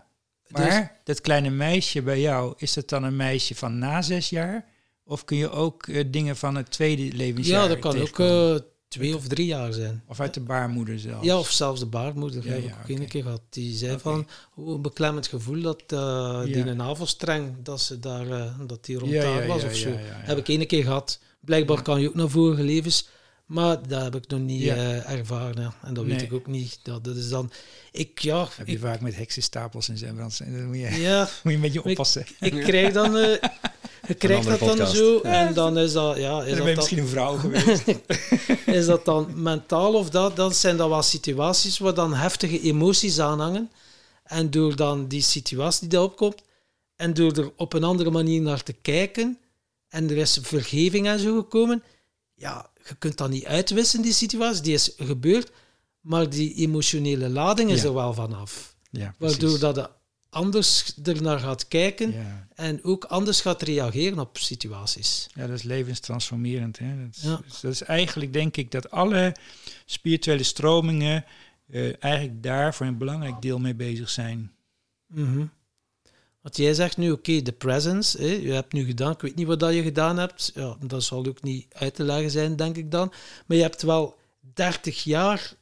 Dus- 0.47 0.59
Maar 0.59 0.99
dat 1.03 1.21
kleine 1.21 1.49
meisje 1.49 2.01
bij 2.01 2.19
jou, 2.21 2.53
is 2.57 2.73
dat 2.73 2.89
dan 2.89 3.03
een 3.03 3.15
meisje 3.15 3.55
van 3.55 3.77
na 3.77 4.01
zes 4.01 4.29
jaar? 4.29 4.65
Of 5.03 5.25
kun 5.25 5.37
je 5.37 5.49
ook 5.49 5.87
eh, 5.87 6.03
dingen 6.07 6.35
van 6.35 6.55
het 6.55 6.71
tweede 6.71 7.15
levensjaar 7.17 7.61
Ja, 7.61 7.67
dat 7.67 7.79
kan 7.79 8.01
ook 8.01 8.19
eh, 8.19 8.55
twee 8.87 9.15
of 9.15 9.27
drie 9.27 9.45
jaar 9.45 9.73
zijn. 9.73 10.03
Of 10.07 10.19
uit 10.19 10.33
de 10.33 10.39
baarmoeder 10.39 10.99
zelfs? 10.99 11.25
Ja, 11.25 11.39
of 11.39 11.51
zelfs 11.51 11.79
de 11.79 11.85
baarmoeder 11.85 12.45
Ja, 12.45 12.51
heb 12.51 12.63
ja, 12.63 12.67
ik 12.85 12.91
ook 12.91 12.99
een 12.99 13.07
keer 13.07 13.23
gehad. 13.23 13.41
Die 13.49 13.75
zei 13.75 13.99
van, 13.99 14.27
hoe 14.51 14.75
een 14.75 14.81
beklemmend 14.81 15.27
gevoel 15.27 15.61
dat 15.61 15.83
eh, 15.87 16.41
die 16.43 16.57
Ja. 16.57 16.65
een 16.65 16.77
navelstreng, 16.77 17.55
dat, 17.63 17.81
ze 17.81 17.99
daar, 17.99 18.55
dat 18.67 18.85
die 18.85 18.97
rond 18.97 19.11
Ja, 19.11 19.21
daar 19.21 19.47
was 19.47 19.63
of 19.63 19.75
zo. 19.75 19.89
Heb 19.99 20.37
ik 20.37 20.47
één 20.47 20.67
keer 20.67 20.83
gehad. 20.83 21.19
Blijkbaar 21.39 21.81
kan 21.81 22.01
je 22.01 22.07
ook 22.07 22.15
naar 22.15 22.29
vorige 22.29 22.63
levens, 22.63 23.07
maar 23.45 23.87
dat 23.87 24.01
heb 24.03 24.15
ik 24.15 24.27
nog 24.27 24.39
niet 24.39 24.61
Ja. 24.61 24.75
eh, 24.75 25.11
ervaren. 25.11 25.73
En 25.81 25.93
dat 25.93 26.05
weet 26.05 26.15
Nee. 26.15 26.25
ik 26.25 26.33
ook 26.33 26.47
niet. 26.47 26.79
Dat, 26.81 27.03
dat 27.03 27.15
is 27.15 27.29
dan... 27.29 27.51
Ik, 27.91 28.19
ja, 28.19 28.47
Heb 28.55 28.67
je 28.67 28.73
ik, 28.73 28.79
vaak 28.79 29.01
met 29.01 29.15
heksenstapels 29.15 29.89
en 29.89 29.97
zo. 29.97 30.13
want 30.13 30.37
Dan 30.37 30.65
moet 30.67 30.77
je, 30.77 30.89
ja, 31.01 31.19
moet 31.43 31.51
je 31.53 31.53
een 31.53 31.61
beetje 31.61 31.83
oppassen. 31.83 32.25
ik 32.39 32.51
krijg 32.51 32.93
dan... 32.93 33.17
eh, 33.17 33.31
je 34.07 34.13
krijgt 34.13 34.47
andere 34.47 34.65
dat 34.65 34.77
dan 34.77 34.87
zo 34.87 35.19
en 35.19 35.53
dan 35.53 35.77
is 35.77 35.93
dat, 35.93 36.17
ja, 36.17 36.43
is 36.43 36.55
dan 36.55 36.65
ben 36.65 36.75
dat 36.75 36.89
je 36.89 36.95
dan, 36.95 36.97
misschien 36.97 36.97
een 36.99 37.07
vrouw 37.07 37.37
geweest. 37.37 37.83
is 38.79 38.85
dat 38.85 39.05
dan 39.05 39.41
mentaal 39.41 39.93
of 39.93 40.09
dat, 40.09 40.35
dat 40.35 40.55
zijn 40.55 40.77
dan 40.77 40.89
wel 40.89 41.01
situaties 41.03 41.77
waar 41.77 41.93
dan 41.93 42.13
heftige 42.13 42.61
emoties 42.61 43.19
aan 43.19 43.39
hangen. 43.39 43.71
En 44.23 44.49
door 44.51 44.75
dan 44.75 45.07
die 45.07 45.21
situatie 45.21 45.79
die 45.79 45.89
daarop 45.89 46.15
komt, 46.17 46.41
en 46.95 47.13
door 47.13 47.31
er 47.37 47.51
op 47.55 47.73
een 47.73 47.83
andere 47.83 48.11
manier 48.11 48.41
naar 48.41 48.63
te 48.63 48.73
kijken, 48.73 49.37
en 49.89 50.09
er 50.09 50.17
is 50.17 50.39
vergeving 50.41 51.07
en 51.07 51.19
zo 51.19 51.35
gekomen, 51.35 51.83
ja, 52.35 52.69
je 52.87 52.95
kunt 52.95 53.17
dat 53.17 53.29
niet 53.29 53.45
uitwissen, 53.45 54.01
die 54.01 54.13
situatie, 54.13 54.61
die 54.63 54.73
is 54.73 54.93
gebeurd, 54.97 55.51
maar 56.01 56.29
die 56.29 56.53
emotionele 56.53 57.29
lading 57.29 57.69
is 57.71 57.81
Ja. 57.81 57.87
er 57.87 57.93
wel 57.93 58.13
vanaf. 58.13 58.75
ja, 58.91 59.15
Waardoor 59.17 59.59
dat 59.59 59.75
je 59.75 59.89
anders 60.29 60.95
ernaar 61.03 61.39
gaat 61.39 61.67
kijken 61.67 62.11
Ja. 62.11 62.47
en 62.55 62.83
ook 62.83 63.03
anders 63.05 63.41
gaat 63.41 63.61
reageren 63.61 64.19
op 64.19 64.37
situaties. 64.37 65.27
ja, 65.33 65.47
dat 65.47 65.57
is 65.57 65.63
levenstransformerend. 65.63 66.79
Hè? 66.79 67.03
Dat, 67.05 67.15
is, 67.15 67.21
Ja. 67.23 67.41
dus 67.47 67.59
dat 67.59 67.71
is 67.71 67.81
eigenlijk, 67.81 68.33
denk 68.33 68.57
ik, 68.57 68.71
dat 68.71 68.91
alle 68.91 69.35
spirituele 69.85 70.43
stromingen 70.43 71.25
eh, 71.69 72.03
eigenlijk 72.03 72.43
daar 72.43 72.75
voor 72.75 72.85
een 72.85 72.97
belangrijk 72.97 73.41
deel 73.41 73.59
mee 73.59 73.75
bezig 73.75 74.09
zijn. 74.09 74.51
Mhm. 75.07 75.45
Want 76.45 76.57
jij 76.57 76.73
zegt 76.73 76.97
nu, 76.97 77.11
oké, 77.11 77.41
de 77.41 77.51
presence, 77.51 78.17
hè, 78.17 78.27
je 78.27 78.51
hebt 78.51 78.73
nu 78.73 78.85
gedaan, 78.85 79.11
ik 79.11 79.21
weet 79.21 79.35
niet 79.35 79.47
wat 79.47 79.59
dat 79.59 79.73
je 79.73 79.81
gedaan 79.83 80.17
hebt, 80.17 80.51
ja, 80.55 80.75
dat 80.87 81.03
zal 81.03 81.25
ook 81.25 81.41
niet 81.43 81.65
uit 81.73 81.95
te 81.95 82.03
leggen 82.03 82.31
zijn, 82.31 82.55
denk 82.55 82.75
ik 82.77 82.91
dan, 82.91 83.11
maar 83.45 83.57
je 83.57 83.63
hebt 83.63 83.81
wel 83.81 84.15
30 84.53 85.03
jaar 85.03 85.53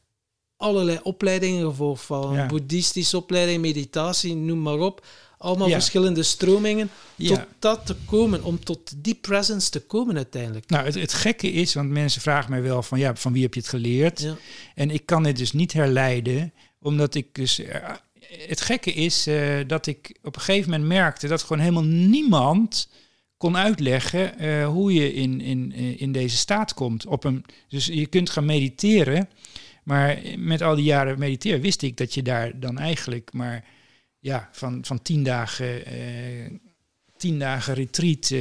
allerlei 0.56 0.98
opleidingen 1.02 1.66
gevolgd, 1.66 2.02
van 2.04 2.34
Ja. 2.34 2.46
boeddhistische 2.46 3.16
opleiding, 3.16 3.60
meditatie, 3.60 4.34
noem 4.34 4.62
maar 4.62 4.78
op, 4.78 5.06
allemaal 5.38 5.68
Ja. 5.68 5.74
verschillende 5.74 6.22
stromingen, 6.22 6.90
tot 7.16 7.26
Ja. 7.28 7.46
dat 7.58 7.86
te 7.86 7.96
komen, 8.06 8.42
om 8.42 8.64
tot 8.64 8.92
die 8.96 9.14
presence 9.14 9.70
te 9.70 9.80
komen 9.80 10.16
uiteindelijk. 10.16 10.68
Nou, 10.68 10.84
het, 10.84 10.94
het 10.94 11.12
gekke 11.12 11.52
is, 11.52 11.74
want 11.74 11.90
mensen 11.90 12.20
vragen 12.20 12.50
mij 12.50 12.62
wel 12.62 12.82
van, 12.82 12.98
ja, 12.98 13.14
van 13.16 13.32
wie 13.32 13.42
heb 13.42 13.54
je 13.54 13.60
het 13.60 13.68
geleerd? 13.68 14.26
En 14.74 14.90
ik 14.90 15.06
kan 15.06 15.22
dit 15.22 15.36
dus 15.36 15.52
niet 15.52 15.72
herleiden, 15.72 16.52
omdat 16.80 17.14
ik 17.14 17.34
dus. 17.34 17.60
Het 18.46 18.60
gekke 18.60 18.92
is 18.92 19.26
eh, 19.26 19.58
dat 19.66 19.86
ik 19.86 20.18
op 20.22 20.34
een 20.36 20.42
gegeven 20.42 20.70
moment 20.70 20.88
merkte 20.88 21.28
dat 21.28 21.42
gewoon 21.42 21.62
helemaal 21.62 21.84
niemand 21.84 22.88
kon 23.36 23.56
uitleggen 23.56 24.38
eh, 24.38 24.66
hoe 24.66 24.92
je 24.94 25.12
in, 25.12 25.40
in, 25.40 25.72
eh, 25.72 26.00
in 26.00 26.12
deze 26.12 26.36
staat 26.36 26.74
komt. 26.74 27.06
Op 27.06 27.24
een, 27.24 27.44
dus 27.68 27.86
je 27.86 28.06
kunt 28.06 28.30
gaan 28.30 28.44
mediteren, 28.44 29.28
maar 29.84 30.18
met 30.36 30.62
al 30.62 30.74
die 30.74 30.84
jaren 30.84 31.18
mediteren 31.18 31.60
wist 31.60 31.82
ik 31.82 31.96
dat 31.96 32.14
je 32.14 32.22
daar 32.22 32.60
dan 32.60 32.78
eigenlijk 32.78 33.32
maar 33.32 33.64
ja, 34.18 34.48
van, 34.52 34.84
van 34.84 35.02
tien 35.02 35.22
dagen, 35.22 35.82
tien 37.16 37.38
dagen 37.38 37.74
retreat 37.74 38.32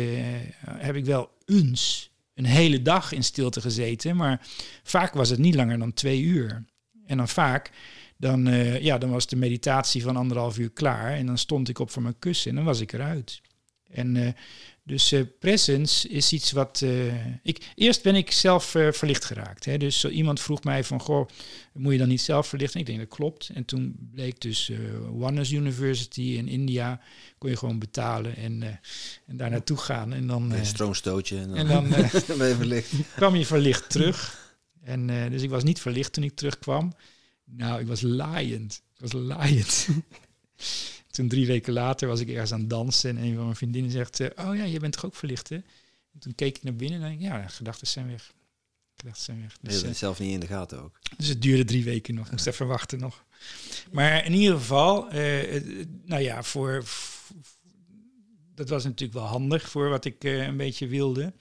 heb 0.65 0.95
ik 0.95 1.05
wel 1.05 1.29
eens 1.45 2.11
een 2.33 2.45
hele 2.45 2.81
dag 2.81 3.11
in 3.11 3.23
stilte 3.23 3.61
gezeten, 3.61 4.15
maar 4.15 4.47
vaak 4.83 5.13
was 5.13 5.29
het 5.29 5.39
niet 5.39 5.55
langer 5.55 5.79
dan 5.79 5.93
twee 5.93 6.21
uur. 6.21 6.65
En 7.05 7.17
dan 7.17 7.27
vaak, 7.27 7.71
dan, 8.17 8.47
eh, 8.47 8.81
ja, 8.81 8.97
dan 8.97 9.09
was 9.09 9.27
de 9.27 9.35
meditatie 9.35 10.01
van 10.03 10.15
anderhalf 10.15 10.57
uur 10.57 10.69
klaar. 10.69 11.13
En 11.13 11.25
dan 11.25 11.37
stond 11.37 11.69
ik 11.69 11.79
op 11.79 11.91
van 11.91 12.03
mijn 12.03 12.19
kussen 12.19 12.49
en 12.49 12.55
dan 12.55 12.65
was 12.65 12.79
ik 12.79 12.93
eruit. 12.93 13.41
En 13.89 14.15
eh, 14.15 14.33
dus 14.83 15.11
eh, 15.11 15.21
presence 15.39 16.09
is 16.09 16.33
iets 16.33 16.51
wat... 16.51 16.85
ik, 17.43 17.71
eerst 17.75 18.03
ben 18.03 18.15
ik 18.15 18.31
zelf 18.31 18.65
verlicht 18.91 19.25
geraakt. 19.25 19.65
Hè? 19.65 19.77
Dus 19.77 19.99
zo 19.99 20.07
iemand 20.07 20.39
vroeg 20.39 20.63
mij 20.63 20.83
van, 20.83 20.99
goh, 20.99 21.27
moet 21.73 21.91
je 21.91 21.97
dan 21.97 22.07
niet 22.07 22.21
zelf 22.21 22.47
verlichten? 22.47 22.79
Ik 22.79 22.85
denk, 22.85 22.99
dat 22.99 23.07
klopt. 23.07 23.49
En 23.53 23.65
toen 23.65 23.95
bleek 24.11 24.41
dus 24.41 24.71
Oneness 25.11 25.51
University 25.51 26.21
in 26.21 26.47
India, 26.47 27.01
kon 27.37 27.49
je 27.49 27.57
gewoon 27.57 27.79
betalen 27.79 28.35
en, 28.35 28.79
en 29.25 29.37
daar 29.37 29.49
naartoe 29.49 29.77
gaan. 29.77 30.13
En 30.13 30.27
dan, 30.27 30.51
Een 30.51 30.65
stroomstootje 30.65 31.37
en 31.37 31.47
dan, 31.47 31.57
en 31.57 31.67
dan 31.67 31.89
dan 32.27 32.37
ben 32.37 32.47
je 32.47 32.55
verlicht. 32.55 32.91
kwam 33.15 33.35
je 33.35 33.45
verlicht 33.45 33.89
terug. 33.89 34.41
En 34.83 35.29
dus 35.29 35.41
ik 35.41 35.49
was 35.49 35.63
niet 35.63 35.81
verlicht 35.81 36.13
toen 36.13 36.23
ik 36.23 36.35
terugkwam. 36.35 36.93
Nou, 37.55 37.79
ik 37.81 37.87
was 37.87 38.01
laaiend. 38.01 38.81
Ik 38.95 39.01
was 39.01 39.11
laaiend. 39.11 39.87
toen 41.11 41.27
drie 41.27 41.47
weken 41.47 41.73
later 41.73 42.07
was 42.07 42.19
ik 42.19 42.29
ergens 42.29 42.51
aan 42.51 42.59
het 42.59 42.69
dansen 42.69 43.17
en 43.17 43.23
een 43.23 43.35
van 43.35 43.43
mijn 43.43 43.55
vriendinnen 43.55 43.91
zegt, 43.91 44.19
eh, 44.19 44.47
oh 44.47 44.55
ja, 44.55 44.63
je 44.63 44.79
bent 44.79 44.93
toch 44.93 45.05
ook 45.05 45.15
verlicht, 45.15 45.49
hè? 45.49 45.55
En 46.13 46.19
toen 46.19 46.35
keek 46.35 46.57
ik 46.57 46.63
naar 46.63 46.75
binnen 46.75 46.97
en 47.01 47.05
dacht 47.07 47.13
ik, 47.21 47.21
ja, 47.21 47.47
gedachten 47.47 47.87
zijn 47.87 48.07
weg. 48.07 48.33
Gedachten 48.95 49.23
zijn 49.23 49.41
weg. 49.41 49.51
Je 49.61 49.67
Dus, 49.67 49.75
hebt 49.75 49.87
eh, 49.87 49.93
zelf 49.93 50.19
niet 50.19 50.33
in 50.33 50.39
de 50.39 50.47
gaten 50.47 50.83
ook. 50.83 50.99
dus 51.17 51.27
het 51.27 51.41
duurde 51.41 51.63
drie 51.65 51.83
weken 51.83 52.13
nog. 52.15 52.25
Ik 52.25 52.31
moest 52.31 52.47
even 52.47 52.67
wachten 52.67 52.99
nog. 52.99 53.23
Maar 53.91 54.25
in 54.25 54.33
ieder 54.33 54.57
geval, 54.57 55.09
eh, 55.09 55.63
nou 56.05 56.21
ja, 56.21 56.43
voor, 56.43 56.83
dat 58.55 58.69
was 58.69 58.83
natuurlijk 58.83 59.19
wel 59.19 59.27
handig 59.27 59.69
voor 59.69 59.89
wat 59.89 60.05
ik 60.05 60.23
een 60.23 60.57
beetje 60.57 60.87
wilde. 60.87 61.33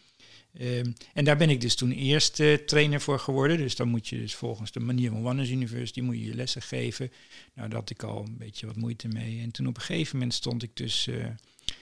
Ehm, 0.53 0.93
en 1.13 1.25
daar 1.25 1.37
ben 1.37 1.51
ik 1.51 1.61
dus 1.61 1.75
toen 1.75 1.91
eerst 1.91 2.41
eh, 2.41 2.55
trainer 2.55 3.01
voor 3.01 3.19
geworden. 3.19 3.57
Dus 3.57 3.77
dan 3.77 3.89
moet 3.89 4.09
je 4.09 4.19
dus 4.19 4.35
volgens 4.35 4.73
de 4.73 4.81
manier 4.81 5.11
van 5.11 5.27
Oneness 5.27 5.51
University 5.51 6.01
moet 6.01 6.17
je 6.17 6.25
je 6.25 6.35
lessen 6.35 6.63
geven. 6.63 7.13
Nou, 7.55 7.69
daar 7.69 7.79
had 7.79 7.91
ik 7.91 8.03
al 8.03 8.25
een 8.25 8.37
beetje 8.37 8.67
wat 8.67 8.77
moeite 8.77 9.09
mee. 9.09 9.41
En 9.41 9.51
toen 9.51 9.67
op 9.67 9.77
een 9.77 9.83
gegeven 9.83 10.17
moment 10.17 10.35
stond 10.35 10.63
ik 10.63 10.77
dus 10.77 11.07
eh, 11.07 11.27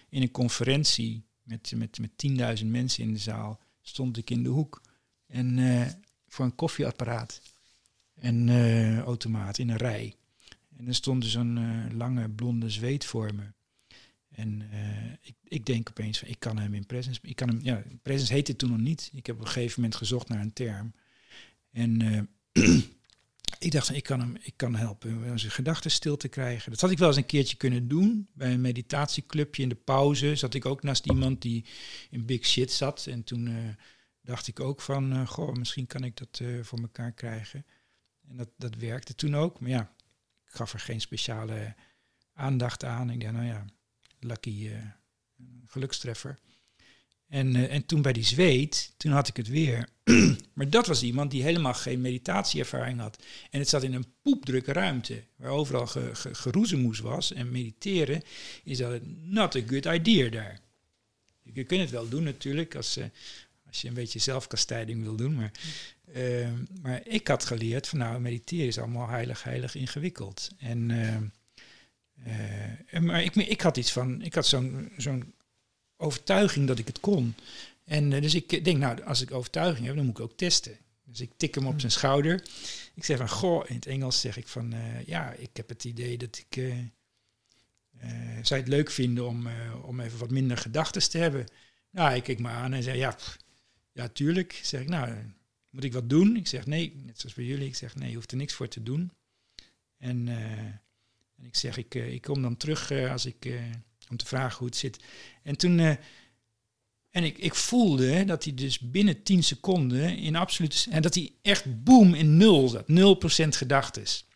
in 0.08 0.22
een 0.22 0.30
conferentie 0.30 1.22
met, 1.42 1.72
met, 1.76 1.98
met 1.98 2.60
10.000 2.60 2.66
mensen 2.66 3.02
in 3.02 3.12
de 3.12 3.18
zaal. 3.18 3.60
Stond 3.82 4.16
ik 4.16 4.30
in 4.30 4.42
de 4.42 4.48
hoek. 4.48 4.80
En 5.26 5.58
eh, 5.58 5.86
voor 6.28 6.44
een 6.44 6.54
koffieapparaat. 6.54 7.40
En 8.14 8.48
automaat 9.00 9.58
in 9.58 9.68
een 9.68 9.76
rij. 9.76 10.14
En 10.76 10.86
er 10.86 10.94
stond 10.94 11.22
dus 11.22 11.34
een 11.34 11.96
lange 11.96 12.28
blonde 12.28 12.70
zweet 12.70 13.04
voor 13.04 13.34
me. 13.34 13.42
En 14.40 14.62
eh, 14.70 15.12
ik, 15.20 15.34
ik 15.44 15.66
denk 15.66 15.88
opeens 15.88 16.18
van, 16.18 16.28
ik 16.28 16.38
kan 16.38 16.58
hem 16.58 16.74
in 16.74 16.86
presence... 16.86 17.20
Ik 17.22 17.36
kan 17.36 17.48
hem, 17.48 17.60
ja, 17.62 17.82
presence 18.02 18.32
heette 18.32 18.56
toen 18.56 18.70
nog 18.70 18.78
niet. 18.78 19.10
Ik 19.14 19.26
heb 19.26 19.36
op 19.36 19.40
een 19.40 19.46
gegeven 19.46 19.80
moment 19.80 19.98
gezocht 19.98 20.28
naar 20.28 20.40
een 20.40 20.52
term. 20.52 20.94
En 21.70 22.02
eh, 22.52 22.78
ik 23.66 23.72
dacht, 23.72 23.94
ik 23.94 24.02
kan 24.02 24.20
hem 24.20 24.36
ik 24.40 24.56
kan 24.56 24.74
helpen 24.74 25.30
om 25.30 25.38
zijn 25.38 25.52
gedachten 25.52 25.90
stil 25.90 26.16
te 26.16 26.28
krijgen. 26.28 26.70
Dat 26.70 26.80
had 26.80 26.90
ik 26.90 26.98
wel 26.98 27.08
eens 27.08 27.16
een 27.16 27.26
keertje 27.26 27.56
kunnen 27.56 27.88
doen. 27.88 28.28
Bij 28.32 28.52
een 28.52 28.60
meditatieclubje 28.60 29.62
in 29.62 29.68
de 29.68 29.74
pauze 29.74 30.34
zat 30.34 30.54
ik 30.54 30.66
ook 30.66 30.82
naast 30.82 31.06
iemand 31.06 31.42
die 31.42 31.64
in 32.10 32.26
big 32.26 32.46
shit 32.46 32.72
zat. 32.72 33.06
En 33.06 33.24
toen 33.24 33.46
eh, 33.46 33.54
dacht 34.20 34.46
ik 34.46 34.60
ook 34.60 34.80
van, 34.80 35.26
goh, 35.26 35.54
misschien 35.54 35.86
kan 35.86 36.04
ik 36.04 36.16
dat 36.16 36.42
voor 36.62 36.78
elkaar 36.78 37.12
krijgen. 37.12 37.66
En 38.28 38.36
dat, 38.36 38.48
dat 38.56 38.74
werkte 38.74 39.14
toen 39.14 39.36
ook. 39.36 39.60
Maar 39.60 39.70
ja, 39.70 39.92
ik 40.46 40.52
gaf 40.52 40.72
er 40.72 40.80
geen 40.80 41.00
speciale 41.00 41.74
aandacht 42.32 42.84
aan. 42.84 43.10
Ik 43.10 43.20
dacht, 43.20 43.32
nou 43.32 43.46
ja, 43.46 43.64
lucky 44.20 44.68
eh, 44.68 44.74
gelukstreffer. 45.66 46.38
En, 47.30 47.56
eh, 47.56 47.74
en 47.74 47.86
toen 47.86 48.02
bij 48.02 48.12
die 48.12 48.24
zweet, 48.24 48.94
toen 48.96 49.12
had 49.12 49.28
ik 49.28 49.36
het 49.36 49.48
weer. 49.48 49.88
maar 50.54 50.70
dat 50.70 50.86
was 50.86 51.02
iemand 51.02 51.30
die 51.30 51.42
helemaal 51.42 51.74
geen 51.74 52.00
meditatieervaring 52.00 53.00
had. 53.00 53.22
En 53.50 53.58
het 53.58 53.68
zat 53.68 53.82
in 53.82 53.94
een 53.94 54.12
poepdrukke 54.22 54.72
ruimte, 54.72 55.22
waar 55.36 55.50
overal 55.50 55.86
ge, 55.86 56.10
ge, 56.12 56.34
geroezemoes 56.34 56.98
was. 56.98 57.32
En 57.32 57.50
mediteren 57.50 58.22
is 58.64 58.78
dat 58.78 59.00
not 59.22 59.56
a 59.56 59.60
good 59.66 59.84
idea 59.84 60.28
daar. 60.28 60.60
Je 61.42 61.64
kunt 61.64 61.80
het 61.80 61.90
wel 61.90 62.08
doen 62.08 62.22
natuurlijk, 62.22 62.74
als, 62.74 62.96
eh, 62.96 63.04
als 63.66 63.80
je 63.80 63.88
een 63.88 63.94
beetje 63.94 64.18
zelfkastijding 64.18 65.02
wil 65.02 65.16
doen. 65.16 65.34
Maar, 65.34 65.52
maar 66.82 67.06
ik 67.06 67.28
had 67.28 67.44
geleerd 67.44 67.88
van 67.88 67.98
nou, 67.98 68.20
mediteren 68.20 68.66
is 68.66 68.78
allemaal 68.78 69.08
heilig, 69.08 69.42
heilig 69.42 69.74
ingewikkeld. 69.74 70.50
En, 70.58 70.90
eh, 72.22 73.00
maar 73.00 73.22
ik, 73.22 73.34
ik 73.34 73.60
had 73.60 73.76
iets 73.76 73.92
van, 73.92 74.22
ik 74.22 74.34
had 74.34 74.46
zo'n 74.46 74.92
zo'n 74.96 75.34
overtuiging 76.00 76.66
dat 76.66 76.78
ik 76.78 76.86
het 76.86 77.00
kon. 77.00 77.34
En 77.84 78.12
eh, 78.12 78.22
dus 78.22 78.34
ik 78.34 78.64
denk, 78.64 78.78
nou, 78.78 79.02
als 79.02 79.20
ik 79.20 79.32
overtuiging 79.32 79.86
heb, 79.86 79.96
dan 79.96 80.04
moet 80.04 80.18
ik 80.18 80.24
ook 80.24 80.36
testen. 80.36 80.78
Dus 81.04 81.20
ik 81.20 81.30
tik 81.36 81.54
hem 81.54 81.66
op 81.66 81.80
zijn 81.80 81.92
schouder. 81.92 82.46
Ik 82.94 83.04
zeg 83.04 83.18
van, 83.18 83.28
goh, 83.28 83.64
in 83.68 83.74
het 83.74 83.86
Engels 83.86 84.20
zeg 84.20 84.36
ik 84.36 84.48
van, 84.48 84.72
eh, 84.72 85.06
ja, 85.06 85.32
ik 85.32 85.50
heb 85.52 85.68
het 85.68 85.84
idee 85.84 86.18
dat 86.18 86.38
ik, 86.38 86.56
eh, 86.56 86.74
zou 88.42 88.60
je 88.60 88.66
het 88.66 88.68
leuk 88.68 88.90
vinden 88.90 89.26
om, 89.26 89.48
om 89.82 90.00
even 90.00 90.18
wat 90.18 90.30
minder 90.30 90.56
gedachten 90.56 91.10
te 91.10 91.18
hebben? 91.18 91.46
Nou, 91.90 92.08
hij 92.08 92.20
keek 92.20 92.38
me 92.38 92.48
aan 92.48 92.72
en 92.72 92.82
zei, 92.82 92.98
ja, 92.98 93.10
pff, 93.10 93.36
ja, 93.92 94.08
tuurlijk. 94.08 94.60
Zeg 94.62 94.80
ik, 94.80 94.88
nou, 94.88 95.14
moet 95.70 95.84
ik 95.84 95.92
wat 95.92 96.10
doen? 96.10 96.36
Ik 96.36 96.46
zeg, 96.46 96.66
nee, 96.66 96.92
net 97.04 97.20
zoals 97.20 97.34
bij 97.34 97.44
jullie. 97.44 97.66
Ik 97.66 97.76
zeg, 97.76 97.94
nee, 97.94 98.08
je 98.08 98.14
hoeft 98.14 98.30
er 98.30 98.36
niks 98.36 98.54
voor 98.54 98.68
te 98.68 98.82
doen. 98.82 99.12
En, 99.96 100.28
en 101.40 101.46
ik 101.46 101.56
zeg, 101.56 101.76
ik, 101.76 101.94
eh, 101.94 102.12
ik 102.12 102.22
kom 102.22 102.42
dan 102.42 102.56
terug 102.56 102.90
eh, 102.90 103.10
als 103.10 103.26
ik, 103.26 103.44
eh, 103.44 103.52
om 104.08 104.16
te 104.16 104.26
vragen 104.26 104.58
hoe 104.58 104.66
het 104.66 104.76
zit. 104.76 104.98
En 105.42 105.56
toen, 105.56 105.78
en 107.10 107.24
ik, 107.24 107.38
ik 107.38 107.54
voelde 107.54 108.24
dat 108.24 108.44
hij 108.44 108.54
dus 108.54 108.78
binnen 108.78 109.22
10 109.22 109.42
seconden 109.42 110.16
in 110.16 110.36
absolute, 110.36 110.90
en 110.90 111.02
dat 111.02 111.14
hij 111.14 111.32
echt 111.42 111.84
boom 111.84 112.14
in 112.14 112.36
nul 112.36 112.68
zat, 112.68 112.88
0% 112.88 113.56
gedachtes. 113.56 114.26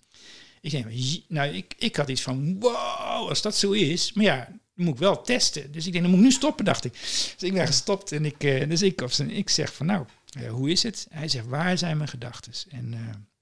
Ik 0.60 0.70
denk, 0.70 0.86
nou, 1.28 1.54
ik, 1.54 1.74
ik 1.78 1.96
had 1.96 2.08
iets 2.08 2.22
van, 2.22 2.60
wow, 2.60 3.28
als 3.28 3.42
dat 3.42 3.56
zo 3.56 3.72
is, 3.72 4.12
maar 4.12 4.24
ja, 4.24 4.44
dan 4.74 4.84
moet 4.84 4.94
ik 4.94 5.00
wel 5.00 5.22
testen. 5.22 5.72
Dus 5.72 5.86
ik 5.86 5.92
denk, 5.92 6.04
dan 6.04 6.12
moet 6.12 6.22
ik 6.22 6.26
nu 6.26 6.32
stoppen, 6.32 6.64
dacht 6.64 6.84
ik. 6.84 6.92
Dus 6.92 7.36
ik 7.40 7.52
ben 7.52 7.66
gestopt 7.66 8.12
en 8.12 8.24
ik, 8.24 8.40
dus 8.40 8.82
ik, 8.82 9.00
ik 9.18 9.50
zeg 9.50 9.74
van, 9.74 9.86
nou, 9.86 10.06
hoe 10.48 10.70
is 10.70 10.82
het? 10.82 11.06
Hij 11.10 11.28
zegt, 11.28 11.46
waar 11.46 11.78
zijn 11.78 11.96
mijn 11.96 12.08
gedachten? 12.08 12.52
En 12.70 12.88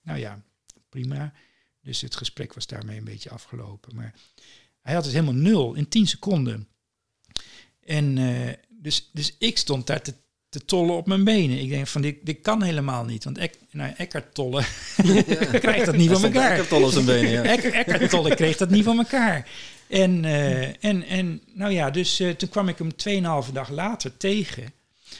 nou 0.02 0.18
ja, 0.18 0.42
prima. 0.88 1.32
Dus 1.82 2.00
het 2.00 2.16
gesprek 2.16 2.54
was 2.54 2.66
daarmee 2.66 2.98
een 2.98 3.04
beetje 3.04 3.30
afgelopen. 3.30 3.94
Maar 3.94 4.14
hij 4.80 4.94
had 4.94 5.04
het 5.04 5.12
helemaal 5.12 5.34
nul 5.34 5.74
in 5.74 5.88
10 5.88 6.06
seconden. 6.06 6.68
En 7.80 8.18
eh, 8.18 8.54
dus, 8.68 9.10
dus 9.12 9.36
ik 9.38 9.58
stond 9.58 9.86
daar 9.86 10.02
te, 10.02 10.14
te 10.48 10.64
tollen 10.64 10.96
op 10.96 11.06
mijn 11.06 11.24
benen. 11.24 11.58
Ik 11.58 11.68
denk 11.68 11.86
van, 11.86 12.02
dit, 12.02 12.16
dit 12.22 12.40
kan 12.40 12.62
helemaal 12.62 13.04
niet. 13.04 13.24
Want 13.24 13.38
Ek, 13.38 13.54
nou, 13.70 13.92
Eckhart 13.96 14.34
Tolle 14.34 14.62
krijgt 15.60 15.86
dat 15.86 15.96
niet 15.96 16.10
van 16.10 16.24
elkaar. 16.24 16.50
Ik 16.50 16.56
heb 16.56 16.66
tol 16.66 16.84
op 16.84 16.90
zijn 16.90 17.04
benen, 17.04 17.30
ja. 17.30 17.42
Eckhart, 17.42 17.74
Eckhart 17.74 18.10
Tolle 18.10 18.34
kreeg 18.34 18.56
dat 18.56 18.70
niet 18.70 18.84
van 18.84 18.98
elkaar. 18.98 19.48
En, 19.88 20.24
eh, 20.24 20.84
en, 20.84 21.02
en 21.02 21.42
nou 21.54 21.72
ja, 21.72 21.90
dus 21.90 22.20
eh, 22.20 22.30
toen 22.30 22.48
kwam 22.48 22.68
ik 22.68 22.78
hem 22.78 23.44
2,5 23.46 23.52
dag 23.52 23.70
later 23.70 24.16
tegen. 24.16 24.72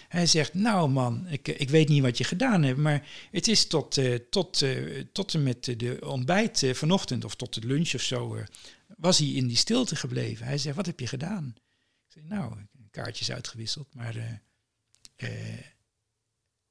Hij 0.09 0.27
zegt, 0.27 0.55
nou 0.55 0.91
man, 0.91 1.27
ik, 1.29 1.49
ik 1.49 1.71
weet 1.71 1.89
niet 1.89 2.03
wat 2.03 2.19
je 2.19 2.25
gedaan 2.25 2.63
hebt, 2.63 2.79
maar 2.79 3.09
het 3.31 3.49
is 3.49 3.67
tot, 3.67 3.97
eh, 3.99 4.15
tot, 4.31 4.63
eh, 4.63 5.05
tot 5.13 5.35
en 5.35 5.43
met 5.43 5.65
de 5.65 5.99
ontbijt 6.01 6.63
eh, 6.63 6.75
vanochtend 6.75 7.25
of 7.25 7.35
tot 7.35 7.55
de 7.55 7.67
lunch 7.67 7.95
of 7.95 8.01
zo, 8.03 8.35
eh, 8.35 8.45
was 8.97 9.19
hij 9.19 9.29
in 9.29 9.47
die 9.47 9.57
stilte 9.57 9.97
gebleven. 9.97 10.47
Hij 10.47 10.59
zegt, 10.59 10.77
wat 10.77 10.87
heb 10.87 11.01
je 11.01 11.07
gedaan? 11.07 11.55
Ik 12.07 12.13
zeg, 12.13 12.23
nou, 12.25 12.55
kaartjes 12.93 13.31
uitgewisseld, 13.31 13.95
maar 13.95 14.17
eh, 14.17 14.33
eh, 15.17 15.65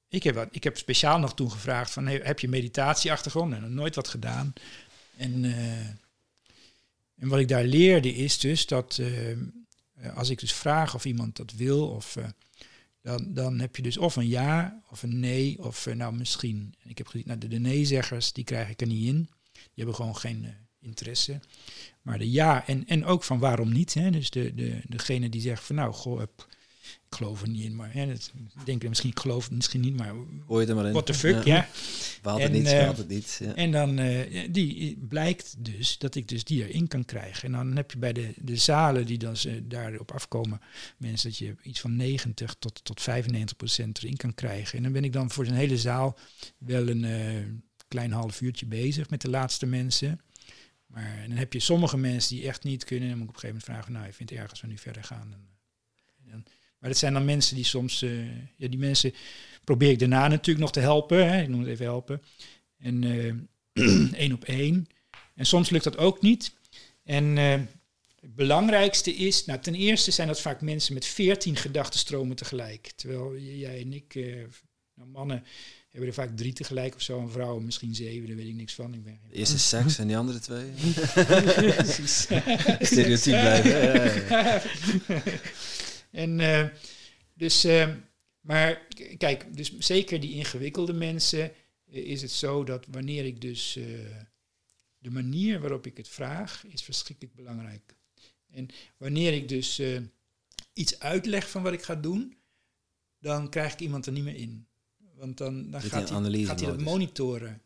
ik, 0.08 0.24
heb 0.24 0.36
wat, 0.36 0.48
ik 0.52 0.64
heb 0.64 0.78
speciaal 0.78 1.20
nog 1.20 1.34
toen 1.34 1.52
gevraagd 1.52 1.92
van, 1.92 2.08
heb 2.08 2.40
je 2.40 2.48
meditatieachtergrond? 2.48 3.54
En 3.54 3.74
nooit 3.74 3.96
wat 3.96 4.08
gedaan. 4.08 4.54
En, 5.18 5.46
eh, 5.46 5.88
en 7.16 7.28
wat 7.28 7.40
ik 7.40 7.48
daar 7.48 7.64
leerde 7.64 8.16
is 8.16 8.40
dus 8.40 8.66
dat 8.66 8.98
eh, 8.98 9.32
eh, 9.32 9.38
als 10.16 10.30
ik 10.30 10.40
dus 10.40 10.54
vraag 10.54 10.96
of 10.96 11.06
iemand 11.06 11.36
dat 11.36 11.52
wil, 11.52 11.90
of, 11.90 12.16
eh, 12.16 12.26
dan, 13.02 13.34
dan 13.34 13.60
heb 13.60 13.76
je 13.76 13.82
dus 13.82 13.98
of 13.98 14.16
een 14.16 14.28
ja 14.28 14.82
of 14.90 15.04
een 15.04 15.20
nee 15.20 15.64
of 15.64 15.88
eh, 15.88 15.96
nou 15.96 16.14
misschien. 16.14 16.74
En 16.84 16.90
ik 16.90 16.98
heb 16.98 17.08
gezien, 17.08 17.28
nou, 17.28 17.40
de, 17.40 17.48
de 17.48 17.60
nee-zeggers, 17.60 18.34
die 18.34 18.44
krijg 18.44 18.70
ik 18.70 18.82
er 18.82 18.88
niet 18.88 19.08
in. 19.08 19.30
Die 19.54 19.72
hebben 19.76 19.96
gewoon 19.96 20.18
geen 20.18 20.46
eh, 20.46 20.52
interesse. 20.80 21.40
Maar 22.02 22.18
de 22.18 22.32
ja 22.32 22.68
en, 22.68 22.88
en 22.88 23.06
ook 23.06 23.24
van 23.24 23.40
waarom 23.40 23.72
niet. 23.72 23.94
Hè? 23.94 24.12
Dus 24.12 24.30
de, 24.30 24.54
de, 24.54 24.82
degene 24.88 25.30
die 25.30 25.42
zegt 25.42 25.64
van 25.64 25.76
nou, 25.76 25.94
goh, 25.94 26.22
ik 27.12 27.18
geloof 27.18 27.42
er 27.42 27.50
niet 27.50 27.64
in. 27.64 27.76
Maar 27.76 27.94
hè, 27.94 28.08
dat, 28.08 28.32
ik 28.60 28.66
denk 28.66 28.88
misschien, 28.88 29.10
ik 29.10 29.20
geloof 29.20 29.44
het 29.44 29.54
misschien 29.54 29.82
niet, 29.82 29.98
maar 29.98 30.14
het 30.48 30.70
er 30.70 30.76
maar 30.76 30.86
in. 30.86 30.92
what 30.92 31.06
the 31.06 31.14
fuck, 31.14 31.44
ja. 31.44 31.68
Behaalt 32.22 32.42
het 32.42 32.52
En, 32.52 32.58
niet, 32.58 32.68
eh, 32.68 32.80
schaalt 32.80 32.98
het 32.98 33.08
niet. 33.08 33.40
Ja. 33.44 33.56
En 33.56 33.72
dan 33.72 34.00
eh, 34.00 34.48
die 34.52 34.98
blijkt 35.08 35.56
dus 35.58 35.98
dat 35.98 36.16
ik 36.16 36.28
dus 36.28 36.44
die 36.44 36.68
erin 36.68 36.88
kan 36.88 37.06
krijgen. 37.06 37.44
En 37.44 37.52
dan 37.52 37.76
heb 37.76 37.92
je 37.92 37.98
bij 37.98 38.14
de, 38.14 38.34
de 38.38 38.56
zalen 38.56 39.06
die 39.06 39.18
dan 39.18 39.36
eh, 39.36 39.54
daarop 39.64 40.12
afkomen, 40.12 40.62
mensen 40.98 41.30
dat 41.30 41.38
je 41.38 41.56
iets 41.62 41.80
van 41.80 41.96
90 41.96 42.56
tot, 42.60 42.84
tot 42.84 43.02
95 43.02 43.58
procent 43.58 43.98
erin 43.98 44.18
kan 44.18 44.34
krijgen. 44.34 44.78
En 44.78 44.84
dan 44.84 44.92
ben 44.92 45.04
ik 45.04 45.14
dan 45.14 45.32
voor 45.32 45.46
zo'n 45.46 45.56
hele 45.56 45.78
zaal 45.78 46.18
wel 46.58 46.88
een 46.88 47.04
eh, 47.04 47.46
klein 47.88 48.12
half 48.12 48.42
uurtje 48.42 48.66
bezig 48.66 49.10
met 49.10 49.22
de 49.22 49.30
laatste 49.30 49.66
mensen. 49.66 50.22
Maar 50.86 51.26
dan 51.28 51.38
heb 51.38 51.54
je 51.54 51.60
sommige 51.60 51.98
mensen 51.98 52.36
die 52.36 52.48
echt 52.48 52.64
niet 52.64 52.84
kunnen. 52.84 53.10
Dan 53.10 53.18
moet 53.18 53.30
ik 53.30 53.36
op 53.36 53.44
een 53.44 53.50
gegeven 53.50 53.64
moment 53.66 53.80
vragen, 53.80 53.94
nou, 53.94 54.06
je 54.06 54.14
vindt 54.14 54.32
het 54.32 54.42
erg 54.42 54.50
als 54.50 54.62
we 54.62 54.68
nu 54.68 54.78
verder 54.78 55.04
gaan. 55.04 55.51
Maar 56.82 56.90
dat 56.90 57.00
zijn 57.00 57.14
dan 57.14 57.26
mensen 57.26 57.56
die 57.56 57.66
soms, 57.66 58.02
eh, 58.02 58.26
ja, 58.56 58.68
die 58.68 58.78
mensen 58.78 59.14
probeer 59.64 59.90
ik 59.90 60.00
daarna 60.00 60.28
natuurlijk 60.28 60.60
nog 60.60 60.72
te 60.72 60.80
helpen. 60.80 61.32
Hè, 61.32 61.42
ik 61.42 61.48
noem 61.48 61.60
het 61.60 61.70
even 61.70 61.86
helpen. 61.86 62.22
En 62.78 63.04
eh, 63.74 64.14
één 64.24 64.34
op 64.34 64.44
één. 64.44 64.88
En 65.36 65.46
soms 65.46 65.70
lukt 65.70 65.84
dat 65.84 65.98
ook 65.98 66.22
niet. 66.22 66.54
En 67.04 67.38
eh, 67.38 67.60
het 68.20 68.36
belangrijkste 68.36 69.14
is, 69.14 69.46
nou 69.46 69.60
ten 69.60 69.76
eerste 69.76 70.12
zijn 70.12 70.28
dat 70.28 70.42
vaak 70.42 70.62
mensen 70.62 70.94
met 70.94 71.06
veertien 71.06 71.56
gedachtenstromen 71.56 72.36
tegelijk. 72.36 72.92
Terwijl 72.96 73.38
jij 73.38 73.82
en 73.82 73.94
ik, 73.94 74.16
nou, 74.96 75.10
mannen 75.10 75.44
hebben 75.90 76.10
er 76.10 76.16
vaak 76.16 76.38
drie 76.38 76.54
tegelijk 76.54 76.96
of 76.96 77.02
zo. 77.02 77.20
En 77.20 77.32
vrouwen 77.32 77.66
misschien 77.66 77.96
zeven, 77.96 78.28
daar 78.28 78.36
weet 78.36 78.48
ik 78.48 78.56
niks 78.56 78.74
van. 78.74 78.94
Ik 78.94 79.04
ben 79.04 79.20
De 79.30 79.36
eerste 79.36 79.56
is 79.56 79.70
seks 79.70 79.98
en 79.98 80.08
die 80.08 80.18
andere 80.18 80.40
twee. 80.40 80.72
Stereotyp 82.90 83.40
blijven. 83.40 84.62
En 86.12 86.40
eh, 86.40 86.68
dus, 87.34 87.64
eh, 87.64 87.94
maar 88.40 88.88
kijk, 89.18 89.56
dus 89.56 89.78
zeker 89.78 90.20
die 90.20 90.34
ingewikkelde 90.34 90.94
mensen 90.94 91.52
eh, 91.92 92.06
is 92.06 92.22
het 92.22 92.32
zo 92.32 92.64
dat 92.64 92.86
wanneer 92.86 93.26
ik 93.26 93.42
dus 93.42 93.80
de 94.98 95.10
manier 95.10 95.60
waarop 95.60 95.86
ik 95.86 95.98
het 95.98 96.08
vraag 96.08 96.66
is 96.68 96.82
verschrikkelijk 96.82 97.36
belangrijk. 97.36 97.96
En 98.50 98.68
wanneer 98.98 99.34
ik 99.34 99.48
dus 99.50 99.82
iets 100.74 101.00
uitleg 101.00 101.50
van 101.50 101.64
wat 101.64 101.74
ik 101.74 101.84
ga 101.84 101.96
doen, 101.96 102.38
dan 103.20 103.50
krijg 103.50 103.74
ik 103.74 103.80
iemand 103.80 104.06
er 104.06 104.12
niet 104.12 104.24
meer 104.24 104.36
in. 104.36 104.68
Want 105.16 105.38
dan, 105.38 105.72
dan 105.72 105.82
gaat 105.82 106.10
hij, 106.10 106.44
gaat 106.44 106.60
hij 106.60 106.70
dat 106.70 106.82
monitoren. 106.82 107.62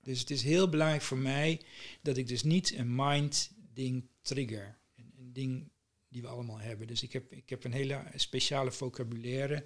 Dus 0.00 0.20
het 0.20 0.30
is 0.30 0.42
heel 0.42 0.68
belangrijk 0.68 1.02
voor 1.02 1.18
mij 1.18 1.60
dat 2.02 2.16
ik 2.16 2.28
dus 2.28 2.42
niet 2.42 2.74
een 2.76 2.94
mind-ding 2.94 4.08
trigger. 4.22 4.78
Een, 4.96 5.12
een 5.18 5.32
ding 5.32 5.70
die 6.14 6.22
we 6.22 6.28
allemaal 6.28 6.58
hebben. 6.58 6.86
Dus 6.86 7.02
ik 7.02 7.12
heb, 7.12 7.32
ik 7.32 7.50
heb 7.50 7.64
een 7.64 7.72
hele 7.72 8.02
speciale 8.14 8.72
vocabulaire 8.72 9.64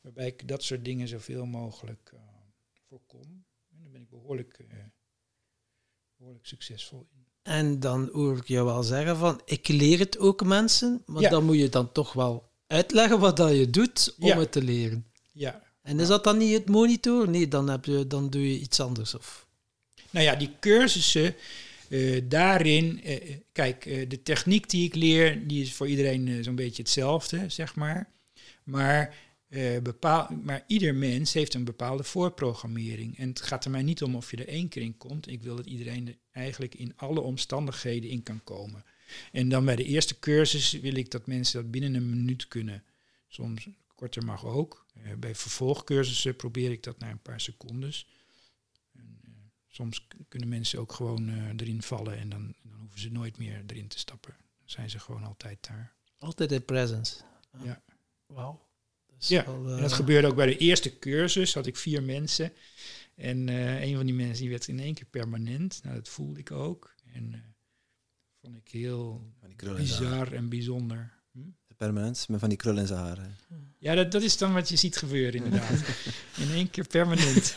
waarbij 0.00 0.26
ik 0.26 0.48
dat 0.48 0.62
soort 0.62 0.84
dingen 0.84 1.08
zoveel 1.08 1.46
mogelijk 1.46 2.10
eh, 2.14 2.20
voorkom. 2.88 3.44
En 3.70 3.76
daar 3.80 3.90
ben 3.90 4.00
ik 4.00 4.08
behoorlijk, 4.10 4.58
eh, 4.70 4.76
behoorlijk 6.16 6.46
succesvol 6.46 7.06
in. 7.12 7.26
En 7.42 7.80
dan 7.80 8.08
hoor 8.12 8.36
ik 8.36 8.48
jou 8.48 8.66
wel 8.66 8.82
zeggen 8.82 9.16
van, 9.16 9.40
ik 9.44 9.68
leer 9.68 9.98
het 9.98 10.18
ook 10.18 10.44
mensen, 10.44 11.02
maar 11.06 11.22
Ja. 11.22 11.30
dan 11.30 11.44
moet 11.44 11.58
je 11.58 11.68
dan 11.68 11.92
toch 11.92 12.12
wel 12.12 12.50
uitleggen 12.66 13.18
wat 13.18 13.36
dat 13.36 13.56
je 13.56 13.70
doet 13.70 14.14
om 14.18 14.26
Ja. 14.26 14.38
het 14.38 14.52
te 14.52 14.62
leren. 14.62 15.06
Ja, 15.32 15.62
En 15.82 16.00
is 16.00 16.08
dat 16.08 16.24
dan 16.24 16.38
niet 16.38 16.52
het 16.52 16.68
monitor? 16.68 17.28
Nee, 17.28 17.48
dan, 17.48 17.68
heb 17.68 17.84
je, 17.84 18.06
dan 18.06 18.30
doe 18.30 18.52
je 18.52 18.58
iets 18.58 18.80
anders. 18.80 19.14
Of... 19.14 19.46
Nou 20.10 20.24
ja, 20.24 20.34
die 20.34 20.50
cursussen, 20.60 21.34
eh, 21.88 22.22
daarin, 22.24 23.02
eh, 23.02 23.14
eh, 23.14 23.36
kijk, 23.52 23.84
de 24.10 24.22
techniek 24.22 24.70
die 24.70 24.84
ik 24.84 24.94
leer, 24.94 25.46
die 25.46 25.62
is 25.62 25.74
voor 25.74 25.88
iedereen 25.88 26.44
zo'n 26.44 26.54
beetje 26.54 26.82
hetzelfde, 26.82 27.48
zeg 27.48 27.74
maar. 27.74 28.10
Maar, 28.64 29.24
bepaal, 29.82 30.28
maar 30.42 30.64
ieder 30.66 30.94
mens 30.94 31.32
heeft 31.32 31.54
een 31.54 31.64
bepaalde 31.64 32.04
voorprogrammering. 32.04 33.18
En 33.18 33.28
het 33.28 33.42
gaat 33.42 33.64
er 33.64 33.70
mij 33.70 33.82
niet 33.82 34.02
om 34.02 34.16
of 34.16 34.30
je 34.30 34.36
er 34.36 34.48
één 34.48 34.68
keer 34.68 34.82
in 34.82 34.96
komt. 34.96 35.30
Ik 35.30 35.42
wil 35.42 35.56
dat 35.56 35.66
iedereen 35.66 36.08
er 36.08 36.16
eigenlijk 36.32 36.74
in 36.74 36.92
alle 36.96 37.20
omstandigheden 37.20 38.10
in 38.10 38.22
kan 38.22 38.40
komen. 38.44 38.84
En 39.32 39.48
dan 39.48 39.64
bij 39.64 39.76
de 39.76 39.84
eerste 39.84 40.18
cursus 40.18 40.72
wil 40.72 40.94
ik 40.94 41.10
dat 41.10 41.26
mensen 41.26 41.62
dat 41.62 41.70
binnen 41.70 41.94
een 41.94 42.10
minuut 42.10 42.48
kunnen. 42.48 42.84
Soms 43.28 43.68
korter 43.94 44.24
mag 44.24 44.44
ook. 44.44 44.86
Bij 45.18 45.34
vervolgcursussen 45.34 46.36
probeer 46.36 46.70
ik 46.70 46.82
dat 46.82 46.98
naar 46.98 47.10
een 47.10 47.22
paar 47.22 47.40
secondes. 47.40 48.06
Soms 49.76 50.06
kunnen 50.28 50.48
mensen 50.48 50.78
ook 50.78 50.92
gewoon 50.92 51.28
eh, 51.28 51.48
erin 51.56 51.82
vallen 51.82 52.18
en 52.18 52.28
dan, 52.28 52.54
dan 52.62 52.78
hoeven 52.80 53.00
ze 53.00 53.10
nooit 53.10 53.38
meer 53.38 53.62
erin 53.66 53.88
te 53.88 53.98
stappen. 53.98 54.34
Dan 54.38 54.68
zijn 54.68 54.90
ze 54.90 54.98
gewoon 54.98 55.22
altijd 55.22 55.66
daar. 55.66 55.94
Altijd 56.18 56.52
in 56.52 56.64
presence. 56.64 57.22
Ja. 57.62 57.82
Wauw. 58.26 58.68
Dat 59.06 59.22
is 59.22 59.28
Ja, 59.28 59.44
wel, 59.44 59.54
En 59.54 59.82
dat 59.82 59.90
eh, 59.90 59.96
gebeurde 59.96 60.28
ook 60.28 60.36
bij 60.36 60.46
de 60.46 60.56
eerste 60.56 60.98
cursus, 60.98 61.54
had 61.54 61.66
ik 61.66 61.76
vier 61.76 62.02
mensen. 62.02 62.52
En 63.14 63.48
eh, 63.48 63.82
een 63.82 63.96
van 63.96 64.06
die 64.06 64.14
mensen 64.14 64.40
die 64.40 64.50
werd 64.50 64.68
in 64.68 64.80
één 64.80 64.94
keer 64.94 65.06
permanent. 65.06 65.80
Nou, 65.82 65.94
dat 65.94 66.08
voelde 66.08 66.40
ik 66.40 66.50
ook. 66.50 66.94
En 67.12 67.34
eh, 67.34 67.40
vond 68.40 68.56
ik 68.56 68.68
heel 68.68 69.32
bizar 69.76 70.32
en 70.32 70.48
bijzonder. 70.48 71.15
Permanent, 71.76 72.26
met 72.28 72.40
van 72.40 72.48
die 72.48 72.58
krullen 72.58 72.80
in 72.80 72.86
zijn 72.86 72.98
haren. 72.98 73.36
Ja, 73.78 73.94
dat, 73.94 74.12
dat 74.12 74.22
is 74.22 74.36
dan 74.36 74.52
wat 74.52 74.68
je 74.68 74.76
ziet 74.76 74.96
gebeuren 74.96 75.44
inderdaad. 75.44 75.70
In 76.42 76.50
één 76.54 76.70
keer 76.70 76.86
permanent. 76.86 77.54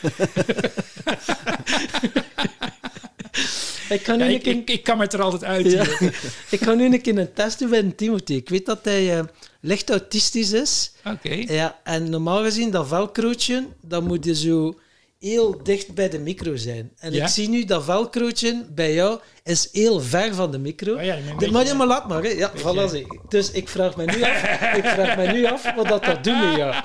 Ik 3.90 4.02
kan 4.02 4.18
nu 4.18 4.24
Ja, 4.24 4.38
een 4.42 4.62
ik, 4.66 4.82
kan 4.82 5.00
het 5.00 5.12
er 5.12 5.22
altijd 5.22 5.44
uit. 5.44 5.70
Ja. 5.70 5.82
Ik 6.56 6.60
ga 6.62 6.74
nu 6.74 6.84
een 6.84 7.00
keer 7.00 7.18
een 7.18 7.32
test 7.32 7.58
doen 7.58 7.70
bij 7.70 7.92
Timothy. 7.96 8.32
Ik 8.32 8.48
weet 8.48 8.66
dat 8.66 8.84
hij 8.84 9.18
eh, 9.18 9.24
licht 9.60 9.90
autistisch 9.90 10.52
is. 10.52 10.92
Oké. 11.04 11.34
Ja, 11.34 11.80
en 11.84 12.10
normaal 12.10 12.42
gezien, 12.42 12.70
dat 12.70 12.88
velcrootje, 12.88 13.66
dat 13.80 14.02
moet 14.02 14.24
je 14.24 14.34
zo 14.34 14.78
heel 15.20 15.62
dicht 15.62 15.94
bij 15.94 16.08
de 16.08 16.18
micro 16.18 16.56
zijn. 16.56 16.90
En 16.98 17.12
Ja? 17.12 17.22
ik 17.24 17.28
zie 17.30 17.48
nu 17.48 17.64
dat 17.64 17.84
velcrootje 17.84 18.64
bij 18.74 18.94
jou 18.94 19.20
is 19.44 19.68
heel 19.72 20.00
ver 20.00 20.34
van 20.34 20.50
de 20.50 20.58
micro. 20.58 20.94
Oh 20.94 21.04
ja, 21.04 21.16
De- 21.16 21.22
beetje- 21.38 21.50
maar 21.52 21.66
je 21.66 21.74
maar 21.74 21.86
laat 21.86 22.08
maar, 22.08 22.22
hè. 22.22 22.28
Ja, 22.28 22.52
voilà, 22.56 22.90
zie. 22.90 23.06
Dus 23.28 23.50
ik 23.50 23.68
vraag 23.68 23.96
me 23.96 24.04
nu 24.04 24.22
af, 24.22 24.42
ik 24.80 24.84
vraag 24.84 25.16
me 25.16 25.32
nu 25.32 25.44
af 25.46 25.74
wat 25.74 25.88
dat, 25.88 26.04
dat 26.04 26.24
doet 26.24 26.40
met 26.44 26.56
jou. 26.56 26.74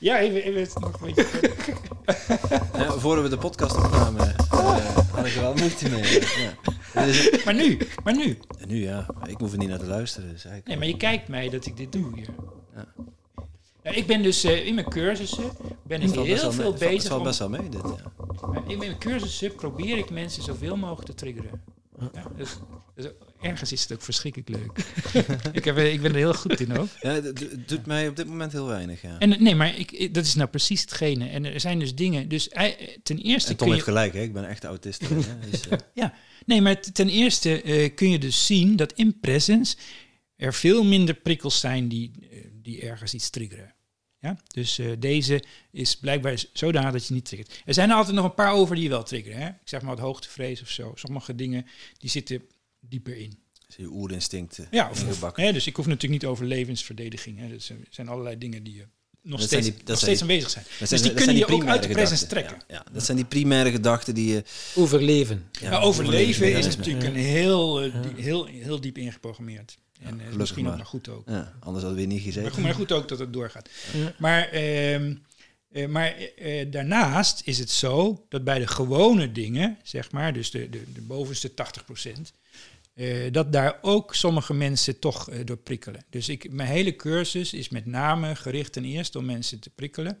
Ja, 0.00 0.18
even, 0.20 0.42
even 0.42 0.80
nog 0.80 1.00
een 1.00 1.14
beetje. 1.14 1.26
Ja, 2.78 2.92
voor 2.98 3.22
we 3.22 3.28
de 3.28 3.38
podcast 3.38 3.76
opnamen, 3.76 4.34
eh, 4.50 4.96
had 5.10 5.26
ik 5.26 5.34
er 5.34 5.40
wel 5.40 5.54
moeite 5.54 5.88
mee. 5.88 6.20
Ja. 6.94 7.02
Is- 7.04 7.44
Maar 7.44 7.54
nu, 7.54 7.78
maar 8.04 8.16
nu. 8.16 8.38
En 8.58 8.68
nu 8.68 8.82
ja, 8.82 9.06
ik 9.26 9.36
hoef 9.38 9.52
er 9.52 9.58
niet 9.58 9.68
naar 9.68 9.78
te 9.78 9.86
luisteren. 9.86 10.30
Dus 10.32 10.44
Nee, 10.64 10.76
maar 10.76 10.86
je 10.86 10.96
kijkt 10.96 11.28
mij 11.28 11.48
dat 11.48 11.66
ik 11.66 11.76
dit 11.76 11.92
doe 11.92 12.10
hier. 12.14 12.26
Ja. 12.76 12.86
Ik 13.96 14.06
ben 14.06 14.22
dus 14.22 14.44
eh, 14.44 14.66
in 14.66 14.74
mijn 14.74 14.88
cursussen 14.90 15.44
ben 15.86 16.02
ik 16.02 16.10
heel 16.14 16.52
veel 16.52 16.70
mee- 16.78 16.88
bezig. 16.88 17.12
om- 17.16 17.22
best 17.22 17.38
wel 17.38 17.48
mee, 17.48 17.68
dit. 17.68 17.80
Ja. 17.82 18.62
in 18.66 18.78
mijn 18.78 18.98
cursussen 18.98 19.54
probeer 19.54 19.98
ik 19.98 20.10
mensen 20.10 20.42
zoveel 20.42 20.76
mogelijk 20.76 21.06
te 21.08 21.14
triggeren. 21.14 21.62
Ja, 22.12 22.22
dus, 22.36 22.50
dus 22.94 23.06
ergens 23.40 23.72
is 23.72 23.82
het 23.82 23.92
ook 23.92 24.02
verschrikkelijk 24.02 24.48
leuk. 24.48 24.78
ik, 25.58 25.64
heb, 25.64 25.78
ik 25.78 26.00
ben 26.02 26.10
er 26.10 26.16
heel 26.16 26.34
goed 26.34 26.60
in 26.60 26.78
ook. 26.78 26.88
Ja, 27.00 27.10
het 27.10 27.68
doet 27.68 27.86
mij 27.86 28.08
op 28.08 28.16
dit 28.16 28.26
moment 28.26 28.52
heel 28.52 28.66
weinig. 28.66 29.02
Ja. 29.02 29.18
En, 29.18 29.42
nee, 29.42 29.54
maar 29.54 29.78
ik, 29.78 30.14
dat 30.14 30.24
is 30.24 30.34
nou 30.34 30.48
precies 30.48 30.80
hetgene. 30.80 31.28
En 31.28 31.44
er 31.44 31.60
zijn 31.60 31.78
dus 31.78 31.94
dingen. 31.94 32.28
Dus 32.28 32.48
ei- 32.48 32.98
ten 33.02 33.18
eerste 33.18 33.50
En 33.50 33.56
kun 33.56 33.56
Tom 33.56 33.66
je. 33.66 33.72
heeft 33.72 33.84
gelijk, 33.84 34.12
hè? 34.12 34.20
ik 34.22 34.32
ben 34.32 34.48
echt 34.48 34.64
autist. 34.64 35.08
dus, 35.50 35.68
eh, 35.68 35.78
Ja, 35.94 36.14
nee, 36.46 36.62
maar 36.62 36.80
ten 36.80 37.08
eerste 37.08 37.62
eh, 37.62 37.94
kun 37.94 38.10
je 38.10 38.18
dus 38.18 38.46
zien 38.46 38.76
dat 38.76 38.92
in 38.92 39.18
presence 39.20 39.76
er 40.36 40.54
veel 40.54 40.84
minder 40.84 41.14
prikkels 41.14 41.60
zijn 41.60 41.88
die, 41.88 42.12
eh, 42.30 42.38
die 42.62 42.80
ergens 42.80 43.14
iets 43.14 43.30
triggeren. 43.30 43.74
Ja? 44.20 44.36
Dus 44.46 44.78
eh, 44.78 44.86
deze 44.98 45.42
is 45.70 45.96
blijkbaar 45.96 46.44
zodanig 46.52 46.92
dat 46.92 47.06
je 47.06 47.14
niet 47.14 47.24
triggert. 47.24 47.62
Er 47.64 47.74
zijn 47.74 47.90
er 47.90 47.96
altijd 47.96 48.14
nog 48.16 48.24
een 48.24 48.34
paar 48.34 48.52
over 48.52 48.74
die 48.74 48.84
je 48.84 48.90
wel 48.90 49.02
triggeren. 49.02 49.38
Hè? 49.38 49.48
Ik 49.48 49.54
zeg 49.64 49.80
maar 49.82 49.94
wat 49.94 50.04
hoogtevrees 50.04 50.62
of 50.62 50.68
zo. 50.70 50.92
Sommige 50.94 51.34
dingen 51.34 51.66
die 51.98 52.10
zitten 52.10 52.42
dieper 52.80 53.16
in. 53.16 53.38
Dus 53.66 53.76
je 53.76 53.86
oerinstincten 53.92 54.68
Ja, 54.70 54.90
of, 54.90 55.36
hè, 55.36 55.52
dus 55.52 55.66
ik 55.66 55.76
hoef 55.76 55.86
natuurlijk 55.86 56.22
niet 56.22 56.30
over 56.30 56.46
levensverdediging. 56.46 57.38
Hè. 57.38 57.48
Dus 57.48 57.70
er 57.70 57.76
zijn 57.90 58.08
allerlei 58.08 58.38
dingen 58.38 58.62
die 58.62 58.74
je 58.74 58.86
nog 59.22 59.38
Dat 59.40 59.48
steeds, 59.48 59.64
zijn 59.66 59.76
die- 59.76 59.84
dat 59.84 59.88
nog 59.88 59.98
zijn 59.98 60.16
steeds 60.16 60.22
aanwezig 60.22 60.50
zijn. 60.50 60.64
Dat 60.64 60.78
Dus 60.78 60.88
zijn- 60.88 61.02
die 61.02 61.10
dat 61.10 61.18
kunnen 61.22 61.36
je 61.36 61.46
ook 61.46 61.64
uit 61.66 61.82
de 61.82 61.88
presence 61.88 62.26
gedachten. 62.26 62.48
trekken. 62.48 62.74
Ja, 62.76 62.82
ja, 62.86 62.92
dat 62.92 63.04
zijn 63.04 63.16
die 63.16 63.26
primaire 63.26 63.70
gedachten 63.70 64.14
die 64.14 64.32
je... 64.32 64.42
Overleven. 64.74 65.48
Ja, 65.60 65.70
maar 65.70 65.82
overleven 65.82 66.52
is 66.58 66.76
natuurlijk 66.76 67.06
een 67.06 67.14
heel, 67.14 67.82
eh, 67.82 68.02
die- 68.02 68.22
heel, 68.22 68.44
heel 68.46 68.80
diep 68.80 68.98
ingeprogrammeerd. 68.98 69.76
En 69.98 70.06
eh, 70.08 70.10
gelukkig 70.16 70.36
misschien 70.38 70.62
ook 70.64 70.68
maar. 70.68 70.76
maar 70.78 70.86
goed 70.86 71.08
ook. 71.08 71.28
Ja, 71.28 71.56
anders 71.60 71.84
hadden 71.84 72.00
we 72.02 72.06
niet 72.08 72.24
Maar 72.24 72.32
gezeten. 72.32 72.52
goed, 72.52 72.62
maar 72.62 72.74
goed 72.74 72.92
ook 72.92 73.08
dat 73.08 73.18
het 73.18 73.32
doorgaat. 73.32 73.68
Ja. 73.92 74.14
Maar, 74.18 74.48
ehm, 74.48 75.14
eh, 75.68 75.86
maar 75.88 76.14
eh, 76.16 76.70
daarnaast 76.70 77.42
is 77.44 77.58
het 77.58 77.70
zo 77.70 78.24
dat 78.28 78.44
bij 78.44 78.58
de 78.58 78.66
gewone 78.66 79.32
dingen, 79.32 79.78
zeg 79.82 80.10
maar, 80.12 80.32
dus 80.32 80.50
de, 80.50 80.70
de, 80.70 80.92
de 80.92 81.00
bovenste 81.02 81.50
80%, 81.54 82.32
eh, 82.94 83.32
dat 83.32 83.52
daar 83.52 83.78
ook 83.82 84.14
sommige 84.14 84.54
mensen 84.54 84.98
toch 84.98 85.30
eh, 85.30 85.38
door 85.44 85.56
prikkelen. 85.56 86.04
Dus 86.10 86.28
ik, 86.28 86.52
mijn 86.52 86.68
hele 86.68 86.96
cursus 86.96 87.52
is 87.52 87.68
met 87.68 87.86
name 87.86 88.36
gericht 88.36 88.72
ten 88.72 88.84
eerste 88.84 89.18
om 89.18 89.24
mensen 89.24 89.58
te 89.60 89.70
prikkelen. 89.70 90.18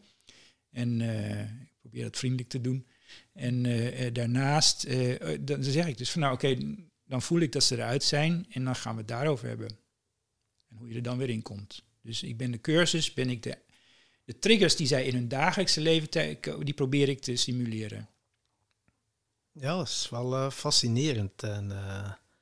En 0.70 1.00
eh, 1.00 1.40
ik 1.40 1.72
probeer 1.80 2.02
dat 2.02 2.16
vriendelijk 2.16 2.48
te 2.48 2.60
doen. 2.60 2.86
En 3.32 3.66
eh, 3.66 4.06
eh, 4.06 4.14
daarnaast, 4.14 4.84
eh, 4.84 5.32
eh, 5.32 5.38
dan 5.40 5.62
zeg 5.62 5.86
ik 5.86 5.98
dus 5.98 6.10
van 6.10 6.20
nou 6.20 6.34
oké, 6.34 6.56
dan 7.08 7.22
voel 7.22 7.40
ik 7.40 7.52
dat 7.52 7.62
ze 7.64 7.74
eruit 7.76 8.02
zijn 8.04 8.46
en 8.50 8.64
dan 8.64 8.76
gaan 8.76 8.92
we 8.92 8.98
het 8.98 9.08
daarover 9.08 9.48
hebben. 9.48 9.68
En 10.70 10.76
hoe 10.76 10.88
je 10.88 10.94
er 10.94 11.02
dan 11.02 11.18
weer 11.18 11.30
in 11.30 11.42
komt. 11.42 11.82
Dus 12.02 12.22
ik 12.22 12.36
ben 12.36 12.50
de 12.50 12.60
cursus, 12.60 13.14
ben 13.14 13.30
ik 13.30 13.42
de, 13.42 13.58
de 14.24 14.38
triggers 14.38 14.76
die 14.76 14.86
zij 14.86 15.04
in 15.06 15.14
hun 15.14 15.28
dagelijkse 15.28 15.80
leven, 15.80 16.08
die 16.64 16.74
probeer 16.74 17.08
ik 17.08 17.20
te 17.20 17.36
simuleren. 17.36 18.08
Ja, 19.52 19.76
dat 19.76 19.88
is 19.88 20.06
wel 20.10 20.34
eh, 20.34 20.50
fascinerend. 20.50 21.42
En, 21.42 21.72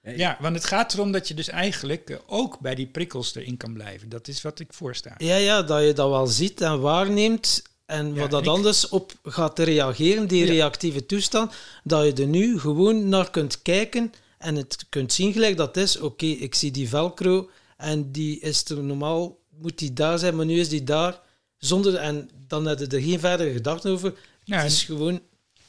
eh, 0.00 0.16
Ja, 0.16 0.36
want 0.40 0.54
het 0.54 0.64
gaat 0.64 0.92
erom 0.94 1.12
dat 1.12 1.28
je 1.28 1.34
dus 1.34 1.48
eigenlijk 1.48 2.10
eh, 2.10 2.18
ook 2.26 2.58
bij 2.60 2.74
die 2.74 2.86
prikkels 2.86 3.34
erin 3.34 3.56
kan 3.56 3.72
blijven. 3.72 4.08
Dat 4.08 4.28
is 4.28 4.42
wat 4.42 4.60
ik 4.60 4.72
voorsta. 4.72 5.14
ja, 5.18 5.36
ja, 5.36 5.62
dat 5.62 5.84
je 5.84 5.92
dat 5.92 6.10
wel 6.10 6.26
ziet 6.26 6.60
en 6.60 6.80
waarneemt. 6.80 7.62
En 7.86 8.14
Ja, 8.14 8.20
wat 8.20 8.30
dat 8.30 8.40
en 8.42 8.46
ik- 8.48 8.54
anders 8.54 8.88
op 8.88 9.12
gaat 9.22 9.58
reageren, 9.58 10.28
die 10.28 10.44
Ja. 10.44 10.50
reactieve 10.52 11.06
toestand, 11.06 11.54
dat 11.84 12.04
je 12.04 12.22
er 12.22 12.28
nu 12.28 12.58
gewoon 12.58 13.08
naar 13.08 13.30
kunt 13.30 13.62
kijken 13.62 14.12
en 14.46 14.54
het 14.56 14.86
kunt 14.88 15.12
zien 15.12 15.32
gelijk 15.32 15.56
dat 15.56 15.76
is. 15.76 15.98
Oké, 15.98 16.26
ik 16.26 16.54
zie 16.54 16.70
die 16.70 16.88
velcro 16.88 17.50
en 17.76 18.12
die 18.12 18.40
is 18.40 18.64
er 18.64 18.82
normaal, 18.82 19.38
moet 19.60 19.78
die 19.78 19.92
daar 19.92 20.18
zijn, 20.18 20.36
maar 20.36 20.46
nu 20.46 20.58
is 20.60 20.68
die 20.68 20.84
daar. 20.84 21.20
Zonder, 21.58 21.94
en 21.94 22.30
dan 22.46 22.66
heb 22.66 22.78
je 22.78 22.86
er 22.86 23.00
geen 23.00 23.20
verdere 23.20 23.52
gedachten 23.52 23.90
over. 23.90 24.14
Ja, 24.44 24.56
het 24.58 24.72
is 24.72 24.84
gewoon... 24.84 25.20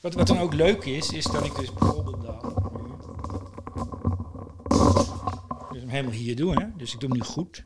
Wat, 0.02 0.14
wat 0.14 0.28
dan 0.28 0.40
ook 0.40 0.54
leuk 0.54 0.86
is, 0.86 1.10
is 1.10 1.24
dat 1.24 1.45
ik 1.45 1.56
dus 1.56 1.74
bijvoorbeeld 1.74 2.22
nu- 2.22 2.26
dus 5.72 5.80
hem 5.82 5.90
helemaal 5.90 6.12
hier 6.12 6.36
doe. 6.36 6.54
Hè? 6.54 6.66
Dus 6.78 6.94
ik 6.94 6.99
doe 6.99 7.10
hem 7.10 7.18
nu 7.18 7.24
goed. 7.26 7.64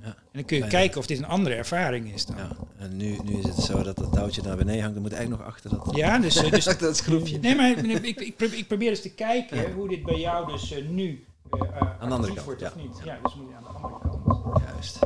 Ja. 0.00 0.06
En 0.06 0.14
dan 0.32 0.44
kun 0.44 0.56
je 0.56 0.62
Bijna. 0.62 0.78
kijken 0.78 0.98
of 0.98 1.06
dit 1.06 1.18
een 1.18 1.24
andere 1.26 1.54
ervaring 1.54 2.12
is 2.14 2.26
dan. 2.26 2.36
Ja, 2.36 2.42
Ja, 2.42 2.56
en 2.84 2.96
nu, 2.96 3.18
nu 3.24 3.32
is 3.38 3.44
het 3.44 3.56
zo 3.56 3.82
dat 3.82 3.96
dat 3.96 4.12
touwtje 4.12 4.42
naar 4.42 4.56
beneden 4.56 4.80
hangt. 4.80 4.94
Dan 4.94 5.02
moet 5.02 5.12
eigenlijk 5.12 5.42
nog 5.42 5.52
achter 5.52 5.70
dat, 5.70 6.22
dus, 6.22 6.36
eh, 6.36 6.50
dus 6.50 6.64
dat 6.78 6.96
schroefje. 6.96 7.38
Nee, 7.38 7.54
maar 7.56 7.70
ik, 7.70 7.78
ik, 8.02 8.20
ik, 8.20 8.36
probeer, 8.36 8.58
ik 8.58 8.66
probeer 8.68 8.90
dus 8.90 9.02
te 9.02 9.14
kijken 9.14 9.72
hoe 9.72 9.88
dit 9.88 10.02
bij 10.02 10.18
jou 10.20 10.52
dus 10.52 10.70
eh, 10.72 10.88
nu 10.88 11.24
eh, 11.50 11.60
eh, 11.60 12.00
andere 12.00 12.14
actief 12.20 12.34
kant, 12.34 12.44
wordt 12.46 12.60
ja. 12.60 12.68
of 12.68 12.76
niet. 12.76 13.00
Ja, 13.04 13.18
dus 13.22 13.34
moet 13.34 13.48
je 13.48 13.54
aan 13.54 13.62
de 13.62 13.68
andere 13.68 13.98
kant. 14.00 14.62
Juist. 14.72 14.98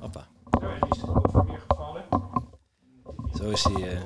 Hoppa. 0.00 0.26
Zo, 0.60 0.66
en 0.68 0.88
is 0.90 1.00
het 1.00 1.08
over 1.10 1.44
weer 1.46 1.60
gevallen. 1.68 2.04
Zo 3.38 3.50
is, 3.50 3.64
hij, 3.64 3.98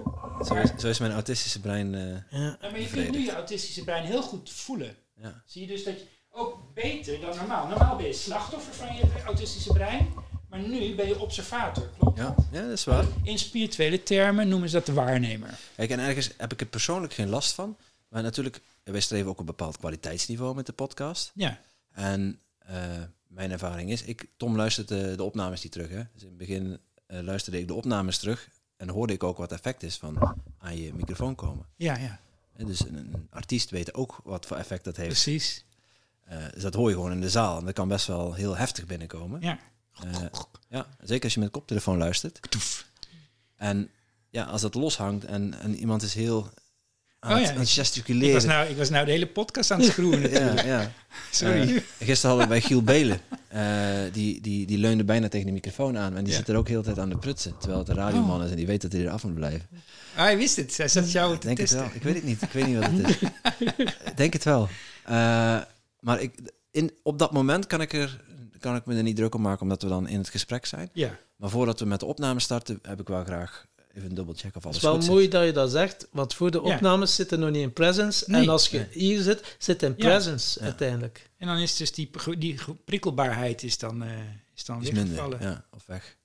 zo, 0.45 0.55
is, 0.55 0.71
zo 0.77 0.89
is 0.89 0.99
mijn 0.99 1.13
autistische 1.13 1.61
brein. 1.61 1.95
eh, 1.95 2.01
Ja. 2.11 2.23
Ja, 2.31 2.57
maar 2.61 2.81
je 2.81 2.89
kunt 2.89 3.11
nu 3.11 3.19
je 3.25 3.33
autistische 3.35 3.85
brein 3.85 4.05
heel 4.05 4.23
goed 4.23 4.51
voelen. 4.51 4.97
ja. 5.17 5.43
Zie 5.47 5.61
je 5.63 5.67
dus 5.69 5.85
dat 5.85 5.95
je 6.01 6.07
ook 6.31 6.59
beter 6.75 7.21
dan 7.21 7.37
normaal. 7.37 7.69
Normaal 7.69 7.97
ben 7.97 8.07
je 8.07 8.13
slachtoffer 8.13 8.75
van 8.75 8.97
je 8.97 9.23
autistische 9.27 9.73
brein, 9.73 10.09
maar 10.49 10.61
nu 10.61 10.95
ben 10.95 11.07
je 11.09 11.19
observator, 11.21 11.89
klopt? 11.99 12.19
Ja, 12.19 12.35
ja, 12.53 12.63
dat 12.63 12.71
is 12.71 12.85
waar. 12.85 13.05
In 13.23 13.39
spirituele 13.39 14.03
termen 14.03 14.49
noemen 14.49 14.69
ze 14.69 14.75
dat 14.77 14.87
de 14.87 14.93
waarnemer. 14.93 15.59
Kijk, 15.77 15.91
en 15.91 15.99
ergens 15.99 16.31
heb 16.37 16.53
ik 16.53 16.61
er 16.61 16.67
persoonlijk 16.67 17.13
geen 17.13 17.29
last 17.29 17.53
van. 17.53 17.77
Maar 18.09 18.23
natuurlijk, 18.23 18.61
wij 18.85 19.01
streven 19.01 19.29
ook 19.31 19.39
een 19.39 19.45
bepaald 19.45 19.77
kwaliteitsniveau 19.77 20.55
met 20.55 20.67
de 20.67 20.73
podcast. 20.73 21.31
Ja, 21.35 21.61
En 21.93 22.39
eh, 22.59 22.77
mijn 23.27 23.51
ervaring 23.51 23.91
is, 23.91 24.03
ik, 24.03 24.27
Tom 24.37 24.57
luistert 24.57 24.89
de, 24.89 25.15
de 25.17 25.23
opnames 25.23 25.61
die 25.61 25.71
terug. 25.71 25.89
Hè? 25.89 26.03
Dus 26.13 26.23
in 26.23 26.29
het 26.29 26.37
begin 26.37 26.79
eh, 27.07 27.21
luisterde 27.21 27.59
ik 27.59 27.67
de 27.67 27.75
opnames 27.75 28.19
terug 28.19 28.49
en 28.77 28.89
hoorde 28.89 29.13
ik 29.13 29.23
ook 29.23 29.37
wat 29.39 29.53
effect 29.53 29.83
is 29.83 29.97
van 29.97 30.37
aan 30.59 30.77
je 30.77 30.95
microfoon 30.95 31.35
komen. 31.35 31.67
ja, 31.77 31.97
ja, 31.97 32.21
Dus 32.57 32.81
een, 32.81 32.95
een 32.97 33.27
artiest 33.31 33.71
weet 33.71 33.95
ook 33.95 34.21
wat 34.25 34.47
voor 34.47 34.57
effect 34.57 34.85
dat 34.85 34.97
heeft. 34.97 35.09
precies. 35.09 35.65
Eh, 36.31 36.37
dus 36.55 36.63
dat 36.63 36.75
hoor 36.75 36.89
je 36.89 36.95
gewoon 36.95 37.13
in 37.13 37.21
de 37.21 37.31
zaal. 37.31 37.59
En 37.59 37.65
dat 37.65 37.75
kan 37.75 37.89
best 37.89 38.07
wel 38.07 38.35
heel 38.35 38.57
heftig 38.57 38.87
binnenkomen. 38.87 39.41
Ja. 39.41 39.59
Eh, 40.05 40.23
ja, 40.69 40.87
zeker 41.03 41.25
als 41.25 41.35
je 41.35 41.41
met 41.41 41.51
koptelefoon 41.51 41.99
luistert. 41.99 42.41
En 43.57 43.91
ja, 44.31 44.45
als 44.45 44.61
dat 44.61 44.75
loshangt 44.75 45.25
en, 45.25 45.55
en 45.61 45.75
iemand 45.77 46.03
is 46.03 46.15
heel 46.15 46.51
aan, 47.19 47.37
Oh 47.37 47.41
ja, 47.43 47.51
aan 47.51 47.59
het 47.59 48.03
Ik 48.05 48.33
was, 48.33 48.45
nou, 48.45 48.69
ik 48.69 48.77
was 48.77 48.91
nou 48.91 49.05
de 49.05 49.11
hele 49.11 49.27
podcast 49.27 49.71
aan 49.71 49.81
het 49.81 49.91
schroeven 49.93 50.31
ja, 50.45 50.65
ja. 50.65 50.93
Sorry. 51.31 51.61
Eh, 51.77 51.83
gisteren 51.99 52.31
hadden 52.37 52.41
we 52.41 52.47
bij 52.47 52.61
Giel 52.61 52.83
Belen. 52.93 53.21
eh, 53.49 54.13
die, 54.13 54.41
die, 54.41 54.67
die 54.67 54.79
leunde 54.79 55.05
bijna 55.05 55.29
tegen 55.29 55.47
de 55.47 55.53
microfoon 55.53 55.99
aan. 55.99 56.17
En 56.17 56.25
die 56.25 56.33
Ja. 56.33 56.39
zit 56.39 56.49
er 56.49 56.57
ook 56.57 56.69
heel 56.69 56.79
de 56.81 56.85
tijd 56.87 56.99
aan 56.99 57.09
de 57.09 57.19
prutsen. 57.19 57.59
Terwijl 57.59 57.79
het 57.81 57.89
een 57.89 57.95
radioman 57.97 58.43
is 58.45 58.51
en 58.51 58.57
die 58.57 58.67
weet 58.67 58.83
dat 58.83 58.93
hij 58.93 59.05
er 59.05 59.11
af 59.11 59.25
moet 59.25 59.35
blijven. 59.35 59.69
Ah, 60.15 60.23
hij 60.23 60.37
wist 60.37 60.57
het. 60.57 60.77
Hij 60.77 60.89
zat 60.89 61.13
jou 61.13 61.35
Ik 61.35 61.41
te 61.41 61.47
denk 61.47 61.59
het 61.59 61.71
wel. 61.71 61.85
Ik 61.93 62.03
weet 62.03 62.15
het 62.15 62.25
niet. 62.25 62.43
Ik 62.43 62.51
weet 62.53 62.67
niet 62.67 62.77
wat 62.79 62.91
het 62.91 63.09
is. 63.09 63.19
Ik 64.11 64.17
denk 64.17 64.33
het 64.33 64.45
wel. 64.45 64.69
Eh, 65.05 65.61
maar 66.01 66.21
ik, 66.21 66.53
in, 66.71 66.93
op 67.03 67.19
dat 67.19 67.33
moment 67.33 67.67
kan 67.67 67.81
ik, 67.81 67.93
er, 67.93 68.25
kan 68.59 68.77
ik 68.77 68.85
me 68.87 68.97
er 68.97 69.03
niet 69.03 69.17
druk 69.17 69.35
om 69.35 69.43
maken, 69.43 69.63
omdat 69.63 69.83
we 69.83 69.89
dan 69.89 70.09
in 70.09 70.19
het 70.19 70.29
gesprek 70.29 70.67
zijn. 70.67 70.91
Ja, 70.93 71.19
Maar 71.37 71.51
voordat 71.51 71.81
we 71.81 71.87
met 71.87 72.01
de 72.01 72.07
opname 72.07 72.41
starten, 72.41 72.79
heb 72.83 73.01
ik 73.01 73.09
wel 73.09 73.25
graag 73.25 73.69
even 73.95 74.09
een 74.09 74.15
dubbelcheck 74.15 74.49
of 74.49 74.55
Het 74.55 74.65
alles 74.65 74.77
is 74.77 74.83
wel 74.83 74.99
mooi 75.17 75.29
dat 75.29 75.45
je 75.45 75.53
dat 75.53 75.71
zegt, 75.71 76.09
want 76.13 76.35
voor 76.35 76.51
de 76.51 76.61
Ja. 76.65 76.75
opnames 76.75 77.15
zitten 77.15 77.41
nog 77.41 77.51
niet 77.51 77.63
in 77.63 77.73
presence. 77.73 78.25
Nee. 78.31 78.43
En 78.43 78.49
als 78.49 78.69
je 78.69 78.79
Nee. 78.79 78.89
hier 78.91 79.23
zit, 79.23 79.57
zit 79.59 79.83
in 79.83 79.95
Ja. 79.97 80.07
presence 80.09 80.59
Ja. 80.59 80.65
uiteindelijk. 80.65 81.31
en 81.37 81.47
dan 81.47 81.59
is 81.59 81.77
dus 81.77 81.93
die, 81.93 82.11
die 82.39 82.59
prikkelbaarheid 82.85 83.63
is 83.63 83.79
dan, 83.79 84.03
eh, 84.03 84.19
is 84.55 84.65
dan 84.65 84.83
is 84.83 84.91
minder. 84.91 85.43
Ja, 85.43 85.65
of 85.71 85.87
weg. 85.87 86.19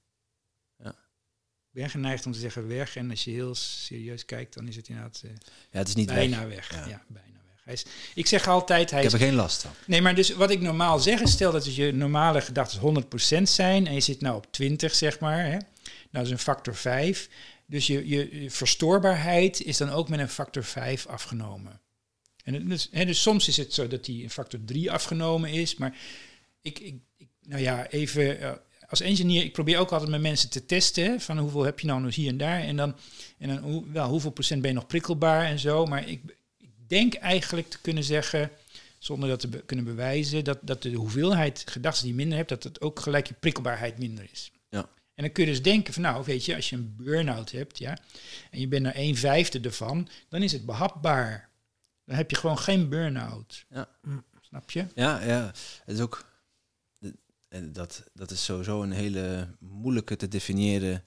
Ik 1.74 1.82
ben 1.82 1.90
geneigd 1.90 2.26
om 2.26 2.32
te 2.32 2.40
zeggen 2.40 2.68
weg. 2.68 2.96
En 2.96 3.10
als 3.10 3.24
je 3.24 3.32
heel 3.32 3.56
serieus 3.56 4.26
kijkt, 4.26 4.54
dan 4.54 4.68
is 4.68 4.76
het 4.76 4.88
inderdaad 4.88 5.22
eh, 5.24 5.30
Ja, 5.72 5.78
het 5.80 5.88
is 5.88 5.96
niet 5.96 6.08
bijna 6.08 6.48
weg. 6.48 6.70
weg. 6.70 6.72
Ja. 6.72 6.88
Ja. 6.88 7.04
bijna 7.08 7.30
weg. 7.34 7.35
Hij 7.66 7.74
is, 7.74 7.86
ik 8.14 8.28
zeg 8.28 8.48
altijd, 8.48 8.90
hij 8.90 9.00
Ik 9.04 9.12
heb 9.12 9.20
er 9.20 9.28
geen 9.28 9.36
last 9.36 9.62
van. 9.62 9.72
Nee, 9.86 10.02
maar 10.02 10.16
dus 10.16 10.30
wat 10.30 10.52
ik 10.52 10.62
normaal 10.62 11.00
zeg 11.00 11.22
is, 11.22 11.32
stel 11.32 11.52
dat 11.52 11.76
je 11.76 11.92
normale 11.92 12.42
gedachten 12.42 13.06
100% 13.40 13.42
zijn 13.44 13.88
en 13.88 13.94
je 13.94 14.00
zit 14.00 14.22
nou 14.22 14.36
op 14.36 14.52
20, 14.52 14.96
zeg 14.96 15.20
maar. 15.20 15.44
Hè? 15.44 15.50
Nou, 15.50 15.62
dat 16.12 16.26
is 16.26 16.32
een 16.32 16.40
factor 16.40 16.76
5. 16.76 17.30
Dus 17.66 17.88
je, 17.88 18.08
je, 18.08 18.42
je 18.42 18.52
verstoorbaarheid 18.52 19.62
is 19.62 19.78
dan 19.78 19.90
ook 19.90 20.10
met 20.10 20.20
een 20.20 20.30
factor 20.30 20.64
5 20.64 21.06
afgenomen. 21.08 21.82
En 22.44 22.54
het, 22.54 22.70
dus, 22.70 22.88
hè, 22.92 23.06
dus 23.06 23.22
soms 23.22 23.48
is 23.48 23.58
het 23.58 23.74
zo 23.74 23.88
dat 23.88 24.06
die 24.06 24.24
een 24.24 24.30
factor 24.30 24.60
3 24.66 24.92
afgenomen 24.92 25.50
is, 25.50 25.76
maar 25.76 25.98
ik, 26.62 26.80
ik, 26.80 26.96
ik 27.18 27.28
nou 27.42 27.62
ja, 27.62 27.88
even 27.88 28.40
eh, 28.40 28.52
als 28.88 29.02
engineer, 29.02 29.44
ik 29.44 29.54
probeer 29.54 29.78
ook 29.78 29.92
altijd 29.92 30.12
met 30.12 30.22
mensen 30.22 30.50
te 30.50 30.66
testen, 30.66 31.22
van 31.22 31.38
hoeveel 31.38 31.64
heb 31.64 31.80
je 31.80 31.88
nou 31.88 32.02
nog 32.02 32.16
hier 32.16 32.30
en 32.30 32.38
daar, 32.38 32.60
en 32.60 32.76
dan, 32.76 32.96
en 33.38 33.48
dan 33.48 33.58
hoe, 33.58 33.84
wel, 33.92 34.10
hoeveel 34.10 34.32
procent 34.32 34.62
ben 34.62 34.70
je 34.70 34.76
nog 34.76 34.88
prikkelbaar 34.88 35.46
en 35.46 35.60
zo. 35.60 35.86
Maar 35.86 36.08
ik 36.08 36.22
denk 36.88 37.14
eigenlijk 37.14 37.70
te 37.70 37.80
kunnen 37.82 38.04
zeggen, 38.04 38.52
zonder 39.00 39.30
dat 39.30 39.40
te 39.40 39.48
be- 39.48 39.64
kunnen 39.66 39.86
bewijzen, 39.86 40.44
dat, 40.44 40.58
dat 40.62 40.82
de 40.82 40.92
hoeveelheid 40.94 41.64
gedachten 41.66 42.02
die 42.04 42.12
je 42.12 42.18
minder 42.18 42.38
hebt, 42.38 42.50
dat 42.50 42.64
het 42.64 42.82
ook 42.82 43.00
gelijk 43.00 43.28
je 43.28 43.34
prikkelbaarheid 43.34 43.98
minder 43.98 44.28
is. 44.32 44.52
Ja. 44.70 44.80
En 45.14 45.24
dan 45.24 45.32
kun 45.32 45.44
je 45.46 45.50
dus 45.50 45.62
denken 45.64 45.94
van, 45.94 46.02
nou, 46.02 46.24
weet 46.26 46.46
je, 46.46 46.56
als 46.56 46.70
je 46.70 46.76
een 46.76 46.96
burn-out 46.96 47.52
hebt, 47.52 47.78
ja, 47.78 47.98
en 48.52 48.60
je 48.60 48.68
bent 48.68 48.84
naar 48.84 48.96
een 48.96 49.18
vijfde 49.18 49.60
ervan, 49.60 50.08
dan 50.30 50.42
is 50.44 50.52
het 50.52 50.66
behapbaar. 50.66 51.50
Dan 52.06 52.16
heb 52.16 52.30
je 52.30 52.36
gewoon 52.38 52.60
geen 52.60 52.90
burn-out. 52.90 53.66
Ja. 53.70 53.90
Snap 54.42 54.72
je? 54.72 54.86
Ja, 54.96 55.22
ja. 55.24 55.46
Het 55.86 55.96
is 55.96 56.00
ook... 56.00 56.26
en 57.48 57.74
Dat, 57.74 58.04
dat 58.14 58.32
is 58.32 58.44
sowieso 58.46 58.82
een 58.84 58.92
hele 58.92 59.48
moeilijke 59.60 60.16
te 60.16 60.28
definiëren 60.28 61.04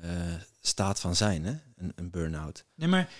eh, 0.00 0.34
staat 0.60 1.00
van 1.00 1.16
zijn, 1.16 1.44
hè? 1.44 1.54
Een, 1.76 1.92
een 1.94 2.10
burn-out. 2.10 2.64
Nee, 2.74 2.88
maar 2.88 3.12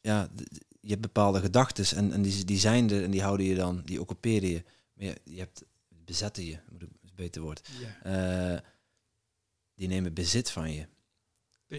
Ja, 0.00 0.26
d- 0.26 0.36
d- 0.36 0.64
je 0.84 0.90
hebt 0.90 1.00
bepaalde 1.02 1.40
gedachten 1.40 1.96
en, 1.96 2.12
en 2.12 2.22
die, 2.22 2.44
die 2.44 2.58
zijn 2.58 2.90
er 2.90 3.02
en 3.04 3.10
die 3.10 3.22
houden 3.22 3.46
je 3.46 3.54
dan, 3.54 3.82
die 3.84 4.00
occuperen 4.00 4.48
je. 4.48 4.62
Maar 4.94 5.06
je, 5.06 5.20
je 5.24 5.38
hebt, 5.38 5.62
bezetten 5.88 6.44
je, 6.44 6.58
moet 6.70 6.82
ik, 6.82 6.88
een 7.02 7.10
beter 7.14 7.42
woord. 7.42 7.68
ja. 7.80 8.52
Eh, 8.54 8.60
die 9.74 9.88
nemen 9.88 10.14
bezit 10.14 10.50
van 10.50 10.72
je. 10.72 10.86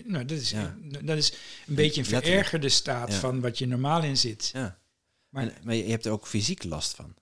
Nou, 0.05 0.25
dat 0.25 0.37
is, 0.39 0.49
Ja. 0.49 0.77
dat 1.03 1.17
is 1.17 1.33
een 1.67 1.75
beetje 1.75 2.01
een 2.01 2.07
verergerde 2.07 2.69
staat 2.69 3.11
Ja. 3.11 3.19
van 3.19 3.41
wat 3.41 3.57
je 3.57 3.65
normaal 3.67 4.03
in 4.03 4.17
zit. 4.17 4.49
Ja. 4.53 4.61
Maar- 4.61 5.45
Maar, 5.45 5.55
en, 5.55 5.65
maar 5.65 5.75
je, 5.75 5.83
hebt 5.83 6.05
er 6.05 6.11
ook 6.11 6.27
fysiek 6.27 6.63
last 6.63 6.95
van. 6.95 7.15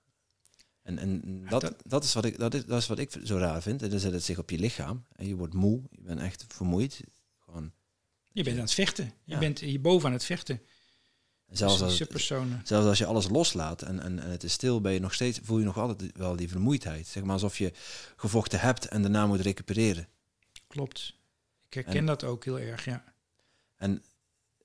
En, 0.82 0.98
en 0.98 1.42
dat, 1.48 1.60
dat- 1.60 1.82
dat, 1.86 2.04
is 2.04 2.12
wat 2.14 2.24
ik, 2.24 2.38
dat, 2.38 2.54
is, 2.54 2.64
dat 2.66 2.80
is 2.80 2.86
wat 2.86 2.98
ik 2.98 3.10
zo 3.24 3.36
raar 3.36 3.62
vind. 3.62 3.82
En 3.82 3.90
dan 3.90 3.98
zet 3.98 4.12
het 4.12 4.22
zich 4.24 4.38
op 4.38 4.50
je 4.50 4.58
lichaam. 4.58 5.04
En 5.16 5.26
je 5.26 5.34
wordt 5.36 5.54
moe. 5.54 5.82
Je 5.90 6.02
bent 6.02 6.20
echt 6.20 6.44
vermoeid. 6.48 7.00
Gewoon, 7.44 7.72
Je 8.32 8.42
bent 8.42 8.56
aan 8.56 8.62
het 8.62 8.74
vechten. 8.74 9.12
Je 9.24 9.38
bent 9.38 9.58
hierboven 9.58 10.06
aan 10.08 10.12
het 10.14 10.24
vechten. 10.24 10.60
Zelfs, 11.58 11.82
als, 11.82 11.96
zelfs 12.64 12.86
als 12.86 12.98
je 12.98 13.06
alles 13.06 13.28
loslaat 13.28 13.82
en, 13.82 14.00
en, 14.00 14.18
en 14.18 14.30
het 14.30 14.44
is 14.44 14.52
stil, 14.52 14.80
ben 14.80 14.92
je 14.92 15.00
nog 15.00 15.14
steeds, 15.14 15.40
voel 15.42 15.58
je 15.58 15.64
nog 15.64 15.78
altijd 15.78 16.10
wel 16.16 16.36
die 16.36 16.48
vermoeidheid. 16.48 17.06
Zeg 17.06 17.22
maar 17.22 17.32
alsof 17.32 17.58
je 17.58 17.72
gevochten 18.16 18.60
hebt 18.60 18.88
en 18.88 19.02
daarna 19.02 19.26
moet 19.26 19.40
recupereren. 19.40 20.08
Klopt. 20.66 21.14
Ik 21.66 21.74
herken 21.74 21.94
En- 21.94 22.06
dat 22.06 22.24
ook 22.24 22.44
heel 22.44 22.58
erg, 22.58 22.84
ja. 22.84 23.04
En 23.76 24.02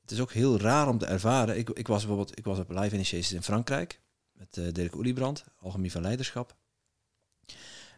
het 0.01 0.11
is 0.11 0.19
ook 0.19 0.31
heel 0.31 0.59
raar 0.59 0.87
om 0.87 0.97
te 0.97 1.05
ervaren. 1.05 1.57
Ik, 1.57 1.69
ik 1.69 1.87
was 1.87 1.99
bijvoorbeeld 2.05 2.37
ik 2.37 2.45
was 2.45 2.59
op 2.59 2.69
live 2.69 2.95
initiations 2.95 3.33
in 3.33 3.43
Frankrijk 3.43 4.01
met 4.31 4.57
eh, 4.57 4.73
Dirk 4.73 4.95
Oeliebrand, 4.95 5.43
Alchemie 5.59 5.91
van 5.91 6.01
Leiderschap. 6.01 6.55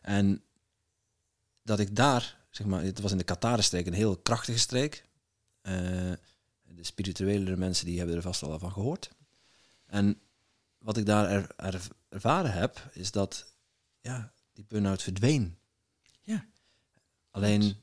En 0.01 0.43
dat 1.63 1.79
ik 1.79 1.95
daar, 1.95 2.37
zeg 2.49 2.67
maar, 2.67 2.83
het 2.83 2.99
was 2.99 3.11
in 3.11 3.17
de 3.17 3.23
Katarenstreek 3.23 3.85
een 3.85 3.93
heel 3.93 4.17
krachtige 4.17 4.59
streek. 4.59 5.05
Eh, 5.61 6.11
de 6.81 6.87
spirituele 6.87 7.55
mensen 7.57 7.85
die 7.85 7.97
hebben 7.97 8.15
er 8.15 8.21
vast 8.21 8.43
al 8.43 8.59
van 8.59 8.71
gehoord. 8.71 9.09
En 9.85 10.19
wat 10.77 10.97
ik 10.97 11.05
daar 11.05 11.29
er, 11.29 11.53
er- 11.55 11.87
ervaren 12.09 12.53
heb, 12.53 12.89
is 12.93 13.11
dat 13.11 13.53
ja, 14.01 14.31
die 14.53 14.65
burn-out 14.67 15.01
verdween. 15.01 15.57
Ja. 16.21 16.45
Alleen, 17.31 17.75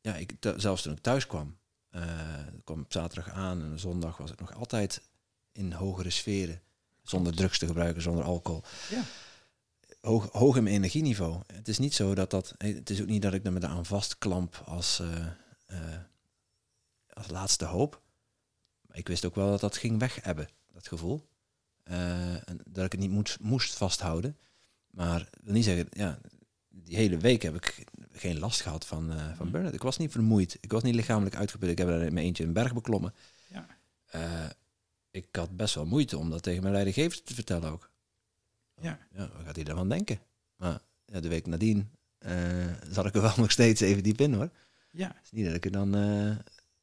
ja, 0.00 0.14
ik, 0.14 0.32
zelfs 0.56 0.82
toen 0.82 0.92
ik 0.92 1.00
thuis 1.00 1.26
kwam, 1.26 1.56
eh, 1.90 2.46
ik 2.56 2.64
kwam 2.64 2.80
op 2.80 2.92
zaterdag 2.92 3.32
aan 3.34 3.62
en 3.62 3.78
zondag 3.78 4.16
was 4.16 4.30
het 4.30 4.40
nog 4.40 4.54
altijd 4.54 5.02
in 5.52 5.72
hogere 5.72 6.10
sferen. 6.10 6.62
Zonder 7.02 7.34
drugs 7.34 7.58
te 7.58 7.66
gebruiken, 7.66 8.02
zonder 8.02 8.24
alcohol. 8.24 8.62
Ja. 8.90 9.02
Hoog, 10.00 10.28
hoog 10.32 10.56
in 10.56 10.62
mijn 10.62 10.74
energieniveau. 10.74 11.42
Het 11.46 11.68
is 11.68 11.78
niet 11.78 11.94
zo 11.94 12.14
dat 12.14 12.30
dat. 12.30 12.54
Het 12.58 12.90
is 12.90 13.00
ook 13.00 13.06
niet 13.06 13.22
dat 13.22 13.34
ik 13.34 13.44
er 13.44 13.52
me 13.52 13.66
aan 13.66 13.86
vastklamp 13.86 14.62
als, 14.64 15.00
eh, 15.00 15.26
eh, 15.66 16.00
als 17.12 17.28
laatste 17.28 17.64
hoop. 17.64 18.01
Ik 18.92 19.08
wist 19.08 19.24
ook 19.24 19.34
wel 19.34 19.50
dat 19.50 19.60
dat 19.60 19.76
ging 19.76 19.98
weg 19.98 20.18
hebben, 20.22 20.48
dat 20.72 20.88
gevoel. 20.88 21.26
Eh, 21.82 22.48
en 22.48 22.60
dat 22.64 22.84
ik 22.84 22.92
het 22.92 23.00
niet 23.00 23.10
moest, 23.10 23.40
moest 23.40 23.74
vasthouden. 23.74 24.36
Maar 24.90 25.20
ik 25.20 25.40
wil 25.42 25.54
niet 25.54 25.64
zeggen, 25.64 25.86
ja, 25.90 26.18
die 26.68 26.96
hele 26.96 27.16
week 27.16 27.42
heb 27.42 27.54
ik 27.54 27.84
geen 28.12 28.38
last 28.38 28.60
gehad 28.60 28.86
van, 28.86 29.10
eh 29.12 29.36
van 29.36 29.46
Mm. 29.46 29.52
burn-out. 29.52 29.74
Ik 29.74 29.82
was 29.82 29.96
niet 29.98 30.12
vermoeid. 30.12 30.58
Ik 30.60 30.72
was 30.72 30.82
niet 30.82 30.94
lichamelijk 30.94 31.36
uitgeput. 31.36 31.68
Ik 31.70 31.78
heb 31.78 31.88
er 31.88 32.02
in 32.02 32.14
mijn 32.14 32.26
eentje 32.26 32.44
een 32.44 32.52
berg 32.52 32.74
beklommen. 32.74 33.14
Ja. 33.46 33.66
Eh, 34.06 34.44
ik 35.10 35.26
had 35.32 35.56
best 35.56 35.74
wel 35.74 35.86
moeite 35.86 36.18
om 36.18 36.30
dat 36.30 36.42
tegen 36.42 36.60
mijn 36.62 36.74
leidinggever 36.74 37.22
te 37.22 37.34
vertellen 37.34 37.70
ook. 37.70 37.90
Ja. 38.80 38.98
ja 39.14 39.28
wat 39.28 39.44
gaat 39.44 39.54
hij 39.54 39.64
daarvan 39.64 39.88
denken? 39.88 40.20
Maar 40.56 40.80
ja, 41.04 41.20
de 41.20 41.28
week 41.28 41.46
nadien 41.46 41.90
eh, 42.18 42.34
zat 42.90 43.06
ik 43.06 43.14
er 43.14 43.22
wel 43.22 43.34
nog 43.44 43.50
steeds 43.50 43.80
even 43.80 44.02
diep 44.02 44.20
in 44.20 44.32
hoor. 44.34 44.50
Ja. 44.90 45.06
Het 45.06 45.24
is 45.24 45.30
niet 45.30 45.44
dat, 45.46 45.54
ik 45.54 45.64
er 45.64 45.72
dan, 45.72 45.94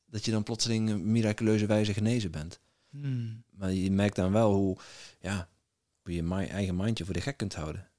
dat 0.10 0.26
je 0.26 0.32
dan 0.32 0.44
plotseling 0.44 1.00
miraculeuze 1.04 1.66
wijze 1.66 1.94
genezen 1.94 2.32
bent. 2.32 2.60
Hmm. 2.90 3.44
Maar 3.52 3.72
je 3.72 3.92
merkt 3.92 4.16
dan 4.16 4.32
wel 4.32 4.54
hoe, 4.54 4.78
ja, 5.20 5.50
hoe 6.02 6.14
je 6.14 6.24
mi- 6.24 6.46
eigen 6.46 6.76
mindje 6.76 7.06
voor 7.06 7.14
de 7.14 7.22
gek 7.22 7.38
kunt 7.38 7.56
houden. 7.56 7.90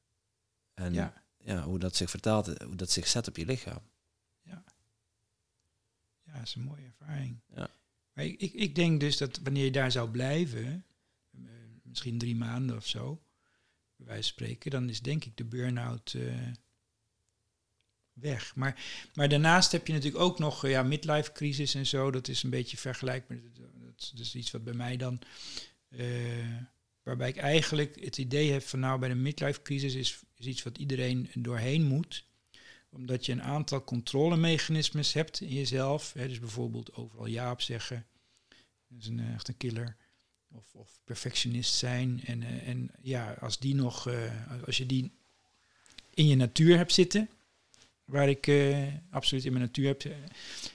En 0.74 0.92
Ja. 0.92 1.22
ja, 1.38 1.62
hoe 1.62 1.78
dat 1.78 1.96
zich 1.96 2.10
vertaalt, 2.10 2.46
hoe 2.62 2.76
dat 2.76 2.90
zich 2.90 3.06
zet 3.08 3.28
op 3.28 3.36
je 3.36 3.46
lichaam. 3.46 3.82
ja, 4.42 4.64
dat 6.32 6.42
is 6.42 6.54
een 6.54 6.62
mooie 6.62 6.84
ervaring. 6.84 7.40
Ja. 7.54 7.70
Maar 8.12 8.24
ik, 8.24 8.40
ik, 8.40 8.52
ik 8.52 8.74
denk 8.74 9.00
dus 9.00 9.16
dat 9.16 9.38
wanneer 9.42 9.64
je 9.64 9.70
daar 9.70 9.92
zou 9.92 10.10
blijven, 10.10 10.84
eh, 11.30 11.40
misschien 11.82 12.18
drie 12.18 12.36
maanden 12.36 12.76
of 12.76 12.86
zo, 12.86 13.22
bij 13.96 14.06
wijze 14.06 14.22
van 14.22 14.32
spreken, 14.32 14.70
dan 14.70 14.88
is 14.88 15.00
denk 15.02 15.24
ik 15.24 15.36
de 15.36 15.44
burn-out 15.44 16.14
eh, 16.14 16.46
weg. 18.20 18.54
Maar, 18.56 18.82
maar 19.14 19.28
daarnaast 19.28 19.72
heb 19.72 19.86
je 19.86 19.92
natuurlijk 19.92 20.22
ook 20.22 20.38
nog 20.38 20.64
eh, 20.64 20.70
ja, 20.70 20.82
midlife 20.82 21.32
crisis 21.32 21.74
en 21.74 21.86
zo. 21.86 22.10
Dat 22.10 22.28
is 22.28 22.42
een 22.42 22.50
beetje 22.50 22.76
vergelijkbaar. 22.76 23.38
Dat, 23.84 24.12
is 24.20 24.34
iets 24.34 24.50
wat 24.50 24.64
bij 24.64 24.74
mij 24.74 24.96
dan. 24.96 25.18
eh, 25.88 26.06
waarbij 27.02 27.28
ik 27.28 27.36
eigenlijk 27.36 28.04
het 28.04 28.18
idee 28.18 28.52
heb 28.52 28.62
van 28.62 28.80
nou 28.80 28.98
bij 28.98 29.08
de 29.08 29.14
midlife 29.14 29.62
crisis 29.62 29.94
is, 29.94 30.22
iets 30.36 30.62
wat 30.62 30.78
iedereen 30.78 31.30
doorheen 31.34 31.84
moet 31.84 32.28
omdat 32.92 33.26
je 33.26 33.32
een 33.32 33.42
aantal 33.42 33.84
controlemechanismes 33.84 35.12
hebt 35.12 35.40
in 35.40 35.48
jezelf. 35.48 36.12
Hè, 36.12 36.28
dus 36.28 36.38
bijvoorbeeld 36.38 36.94
overal 36.94 37.26
ja 37.26 37.50
op 37.50 37.60
zeggen. 37.60 38.06
Dat 38.88 38.98
is 39.00 39.06
een, 39.06 39.20
eh, 39.20 39.34
echt 39.34 39.48
een 39.48 39.56
killer. 39.56 39.96
Of, 40.52 40.74
of 40.74 41.00
perfectionist 41.04 41.74
zijn. 41.74 42.20
En, 42.24 42.42
en 42.42 42.90
ja, 43.02 43.36
als 43.40 43.58
die 43.58 43.74
nog, 43.74 44.08
als 44.66 44.76
je 44.76 44.86
die 44.86 45.12
in 46.14 46.26
je 46.26 46.36
natuur 46.36 46.76
hebt 46.76 46.92
zitten, 46.92 47.28
waar 48.10 48.28
ik 48.28 48.46
eh, 48.46 48.76
absoluut 49.10 49.44
in 49.44 49.52
mijn 49.52 49.64
natuur 49.64 49.86
heb, 49.86 50.02
eh, 50.04 50.12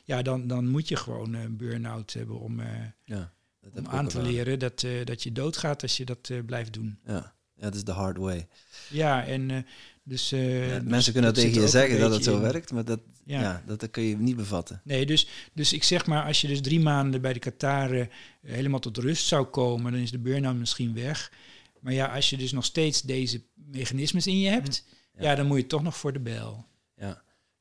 ja, 0.03 0.21
dan, 0.21 0.47
dan 0.47 0.67
moet 0.69 0.87
je 0.87 0.95
gewoon 0.95 1.33
een 1.33 1.57
burn-out 1.57 2.13
hebben 2.13 2.39
om, 2.39 2.59
eh, 2.59 2.67
Ja, 3.03 3.33
om 3.75 3.87
aan 3.87 4.07
te 4.07 4.21
leren 4.21 4.59
dat, 4.59 4.83
eh, 4.83 4.91
dat 5.05 5.23
je 5.23 5.31
doodgaat 5.31 5.81
als 5.81 5.97
je 5.97 6.05
dat 6.05 6.29
eh, 6.29 6.37
blijft 6.45 6.73
doen. 6.73 6.99
Ja. 7.05 7.13
ja, 7.55 7.61
dat 7.63 7.75
is 7.75 7.83
de 7.83 7.91
hard 7.91 8.17
way. 8.17 8.47
Ja, 8.89 9.25
en 9.25 9.51
eh, 9.51 9.57
dus... 10.03 10.31
eh, 10.31 10.69
Ja, 10.69 10.79
dus 10.79 10.89
mensen 10.89 11.13
kunnen 11.13 11.33
dat 11.33 11.43
tegen 11.43 11.61
je 11.61 11.67
zeggen 11.67 11.99
dat 11.99 12.11
het 12.13 12.23
zo 12.23 12.35
in. 12.35 12.41
werkt, 12.41 12.71
maar 12.71 12.85
dat, 12.85 12.99
Ja. 13.25 13.41
ja. 13.41 13.63
dat, 13.65 13.79
dat 13.79 13.91
kun 13.91 14.03
je 14.03 14.17
niet 14.17 14.35
bevatten. 14.35 14.81
Nee, 14.83 15.05
dus, 15.05 15.27
dus 15.53 15.73
ik 15.73 15.83
zeg 15.83 16.05
maar, 16.05 16.23
als 16.25 16.41
je 16.41 16.47
dus 16.47 16.61
drie 16.61 16.79
maanden 16.79 17.21
bij 17.21 17.33
de 17.33 17.39
Kataren 17.39 18.09
eh, 18.41 18.53
helemaal 18.53 18.79
tot 18.79 18.97
rust 18.97 19.25
zou 19.25 19.45
komen, 19.45 19.91
dan 19.91 20.01
is 20.01 20.11
de 20.11 20.19
burn-out 20.19 20.55
misschien 20.55 20.93
weg. 20.93 21.31
Maar 21.79 21.93
ja, 21.93 22.05
als 22.15 22.29
je 22.29 22.37
dus 22.37 22.51
nog 22.51 22.65
steeds 22.65 23.01
deze 23.01 23.41
mechanismes 23.53 24.27
in 24.27 24.39
je 24.39 24.49
hebt, 24.49 24.85
Ja. 25.17 25.23
ja, 25.23 25.35
dan 25.35 25.45
moet 25.47 25.57
je 25.57 25.67
toch 25.67 25.83
nog 25.83 25.97
voor 25.97 26.13
de 26.13 26.19
bel. 26.19 26.65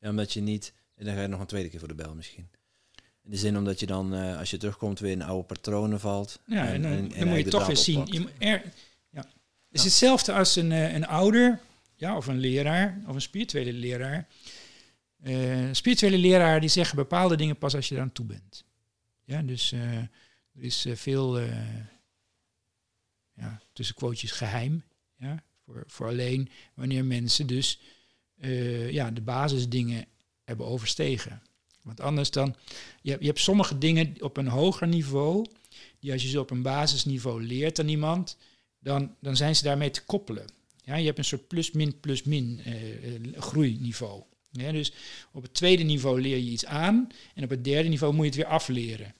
Ja, 0.04 0.10
omdat 0.10 0.32
je 0.32 0.40
niet... 0.40 0.72
En 0.94 1.04
dan 1.04 1.14
ga 1.14 1.20
je 1.20 1.28
nog 1.28 1.40
een 1.40 1.46
tweede 1.46 1.68
keer 1.68 1.78
voor 1.78 1.88
de 1.88 1.94
bel 1.94 2.14
misschien. 2.14 2.48
In 3.22 3.30
de 3.30 3.36
zin 3.36 3.56
omdat 3.56 3.80
je 3.80 3.86
dan, 3.86 4.14
eh, 4.14 4.38
als 4.38 4.50
je 4.50 4.56
terugkomt, 4.56 4.98
weer 4.98 5.10
in 5.10 5.22
oude 5.22 5.44
patronen 5.44 6.00
valt. 6.00 6.40
Ja, 6.46 6.66
en, 6.66 6.82
dan, 6.82 7.08
dan 7.08 7.28
moet 7.28 7.38
je 7.38 7.44
toch 7.44 7.66
weer 7.66 7.76
zien. 7.76 8.06
Je 8.06 8.28
er, 8.38 8.62
ja. 9.10 9.20
Het 9.20 9.26
is 9.70 9.84
hetzelfde 9.84 10.32
als 10.32 10.56
een, 10.56 10.72
eh, 10.72 10.92
een 10.92 11.06
ouder, 11.06 11.60
ja, 11.94 12.16
of 12.16 12.26
een 12.26 12.38
leraar, 12.38 13.00
of 13.06 13.14
een 13.14 13.20
spirituele 13.20 13.72
leraar. 13.72 14.28
Eh, 15.22 15.68
spirituele 15.72 16.18
leraar 16.18 16.60
die 16.60 16.68
zeggen 16.68 16.96
bepaalde 16.96 17.36
dingen 17.36 17.58
pas 17.58 17.74
als 17.74 17.88
je 17.88 17.94
eraan 17.94 18.12
toe 18.12 18.26
bent. 18.26 18.64
Ja, 19.24 19.42
dus 19.42 19.72
eh, 19.72 19.96
er 19.96 20.10
is 20.52 20.84
eh, 20.84 20.96
veel, 20.96 21.38
eh, 21.38 21.56
ja, 23.32 23.60
tussen 23.72 23.94
quotejes 23.94 24.30
geheim, 24.30 24.84
ja, 25.16 25.42
voor, 25.64 25.82
voor 25.86 26.06
alleen 26.06 26.50
wanneer 26.74 27.04
mensen 27.04 27.46
dus 27.46 27.80
eh, 28.40 28.90
ja, 28.90 29.10
de 29.10 29.20
basisdingen 29.20 30.06
hebben 30.44 30.66
overstegen. 30.66 31.42
Want 31.82 32.00
anders 32.00 32.30
dan, 32.30 32.54
je 33.02 33.10
hebt, 33.10 33.22
je 33.22 33.28
hebt 33.28 33.40
sommige 33.40 33.78
dingen 33.78 34.14
op 34.20 34.36
een 34.36 34.48
hoger 34.48 34.88
niveau, 34.88 35.46
die 36.00 36.12
als 36.12 36.22
je 36.22 36.28
ze 36.28 36.40
op 36.40 36.50
een 36.50 36.62
basisniveau 36.62 37.42
leert 37.42 37.80
aan 37.80 37.88
iemand, 37.88 38.36
dan, 38.78 39.14
dan 39.20 39.36
zijn 39.36 39.56
ze 39.56 39.62
daarmee 39.62 39.90
te 39.90 40.04
koppelen. 40.04 40.46
Ja, 40.84 40.96
je 40.96 41.06
hebt 41.06 41.18
een 41.18 41.24
soort 41.24 41.48
plus-min, 41.48 42.00
plus-min 42.00 42.60
eh, 42.64 43.14
eh, 43.14 43.20
groeiniveau. 43.38 44.22
Dus 44.50 44.92
op 45.32 45.42
het 45.42 45.54
tweede 45.54 45.82
niveau 45.82 46.20
leer 46.20 46.36
je 46.36 46.50
iets 46.50 46.66
aan 46.66 47.08
en 47.34 47.44
op 47.44 47.50
het 47.50 47.64
derde 47.64 47.88
niveau 47.88 48.14
moet 48.14 48.24
je 48.24 48.30
het 48.30 48.40
weer 48.40 48.58
afleren. 48.58 49.14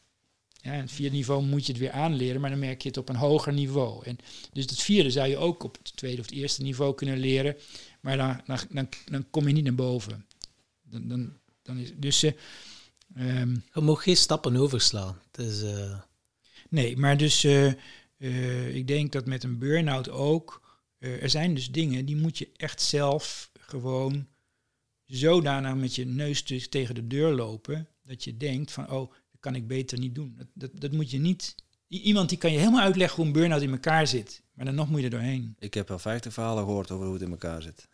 Ja, 0.61 0.73
en 0.73 0.81
het 0.81 0.93
vierde 0.93 1.17
niveau 1.17 1.43
moet 1.43 1.67
je 1.67 1.73
het 1.73 1.81
weer 1.81 1.91
aanleren, 1.91 2.41
maar 2.41 2.51
dan 2.51 2.59
merk 2.59 2.83
je 2.83 2.89
het 2.89 2.97
op 2.97 3.09
een 3.09 3.17
hoger 3.17 3.53
niveau. 3.53 4.05
En 4.05 4.19
dus 4.53 4.65
het 4.65 4.83
vierde 4.83 5.11
zou 5.11 5.29
je 5.29 5.37
ook 5.37 5.63
op 5.63 5.79
het 5.83 5.97
tweede 5.97 6.21
of 6.21 6.27
het 6.27 6.35
eerste 6.35 6.63
niveau 6.63 6.95
kunnen 6.95 7.19
leren, 7.19 7.57
maar 8.05 8.17
dan, 8.17 8.41
dan, 8.71 8.89
dan, 9.05 9.31
kom 9.31 9.47
je 9.47 9.55
niet 9.55 9.65
naar 9.65 9.75
boven. 9.75 10.27
Dan, 10.83 11.09
dan, 11.09 11.39
dan 11.63 11.79
is, 11.79 11.93
dus 11.97 12.23
ehm, 13.15 13.57
Je 13.73 13.81
mag 13.81 14.03
geen 14.03 14.17
stappen 14.17 14.57
overslaan. 14.57 15.21
Het 15.31 15.47
is, 15.47 15.63
eh, 15.63 16.01
Nee, 16.69 16.97
maar 16.97 17.17
dus 17.17 17.45
eh, 17.45 18.75
ik 18.75 18.87
denk 18.87 19.13
dat 19.13 19.27
met 19.27 19.43
een 19.43 19.59
burn-out 19.59 20.09
ook. 20.11 20.63
er 20.99 21.31
zijn 21.31 21.55
dus 21.55 21.71
dingen 21.71 22.05
die 22.05 22.17
moet 22.17 22.39
je 22.39 22.49
echt 22.57 22.81
zelf 22.81 23.51
gewoon 23.59 24.27
zodanig 25.05 25.75
met 25.75 25.95
je 25.95 26.07
neus 26.07 26.45
dus 26.45 26.69
tegen 26.69 26.95
de 26.95 27.07
deur 27.07 27.35
lopen. 27.35 27.89
Dat 28.03 28.25
je 28.25 28.37
denkt 28.37 28.73
van 28.73 28.91
oh, 28.91 29.11
dat 29.11 29.41
kan 29.41 29.55
ik 29.55 29.67
beter 29.67 29.99
niet 29.99 30.15
doen. 30.15 30.35
Dat, 30.37 30.47
dat, 30.55 30.81
dat 30.81 30.93
moet 30.93 31.11
je 31.11 31.19
niet. 31.19 31.55
Iemand 31.89 32.29
die 32.29 32.39
kan 32.39 32.53
je 32.53 32.59
helemaal 32.59 32.85
uitleggen 32.85 33.17
hoe 33.17 33.27
een 33.27 33.33
burn-out 33.33 33.63
in 33.63 33.71
elkaar 33.71 34.07
zit. 34.07 34.44
Maar 34.55 34.65
dan 34.65 34.75
nog 34.75 34.89
moet 34.89 34.99
je 34.99 35.05
er 35.05 35.11
doorheen. 35.11 35.57
Ik 35.59 35.75
heb 35.75 35.91
al 35.91 35.99
50 35.99 36.33
verhalen 36.33 36.65
gehoord 36.65 36.91
over 36.91 37.05
hoe 37.05 37.15
het 37.15 37.23
in 37.23 37.31
elkaar 37.31 37.63
zit. 37.63 37.89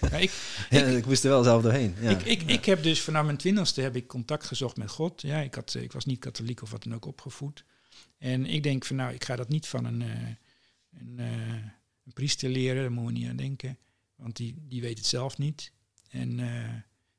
Ja, 0.00 0.16
ik, 0.16 0.30
Ja, 0.70 0.84
ik 0.84 1.06
moest 1.06 1.24
er 1.24 1.30
wel 1.30 1.42
zelf 1.42 1.62
doorheen. 1.62 1.94
Ja. 2.00 2.10
ik, 2.10 2.22
ik, 2.22 2.42
ik 2.42 2.64
heb 2.64 2.82
dus 2.82 3.00
vanaf 3.00 3.24
mijn 3.24 3.36
twintigste 3.36 3.80
heb 3.80 3.96
ik 3.96 4.06
contact 4.06 4.44
gezocht 4.44 4.76
met 4.76 4.90
God. 4.90 5.22
Ja, 5.22 5.40
ik, 5.40 5.54
had, 5.54 5.74
eh, 5.74 5.82
ik 5.82 5.92
was 5.92 6.04
niet 6.04 6.18
katholiek 6.18 6.62
of 6.62 6.70
wat 6.70 6.82
dan 6.82 6.94
ook 6.94 7.04
opgevoed. 7.04 7.64
En 8.18 8.46
ik 8.46 8.62
denk 8.62 8.84
van 8.84 8.96
nou, 8.96 9.14
ik 9.14 9.24
ga 9.24 9.36
dat 9.36 9.48
niet 9.48 9.66
van 9.66 9.84
een, 9.84 10.02
eh, 10.02 10.08
een, 11.00 11.18
eh, 11.18 11.52
een 12.04 12.12
priester 12.12 12.48
leren. 12.48 12.82
Daar 12.82 12.92
moeten 12.92 13.14
we 13.14 13.20
niet 13.20 13.28
aan 13.28 13.36
denken. 13.36 13.78
Want 14.16 14.36
die, 14.36 14.54
die 14.68 14.80
weet 14.80 14.98
het 14.98 15.06
zelf 15.06 15.38
niet. 15.38 15.72
En 16.08 16.40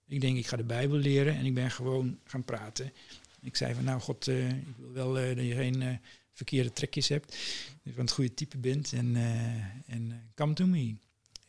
ik 0.07 0.21
denk, 0.21 0.37
ik 0.37 0.47
ga 0.47 0.57
de 0.57 0.63
Bijbel 0.63 0.97
leren. 0.97 1.35
En 1.35 1.45
ik 1.45 1.53
ben 1.53 1.71
gewoon 1.71 2.19
gaan 2.23 2.43
praten. 2.43 2.93
Ik 3.41 3.55
zei 3.55 3.73
van 3.73 3.83
nou 3.83 4.01
God, 4.01 4.27
ik 4.27 4.75
wil 4.77 4.93
wel 4.93 5.35
dat 5.35 5.45
je 5.45 5.53
geen 5.53 5.99
verkeerde 6.35 6.73
trekjes 6.73 7.07
hebt. 7.07 7.37
Je 7.83 7.93
van 7.93 8.03
het 8.03 8.13
goede 8.13 8.33
type 8.33 8.57
bent. 8.57 8.93
En, 8.93 9.15
eh, 9.15 9.93
en 9.95 10.11
eh, 10.11 10.17
come 10.35 10.53
to 10.53 10.65
me. 10.65 10.95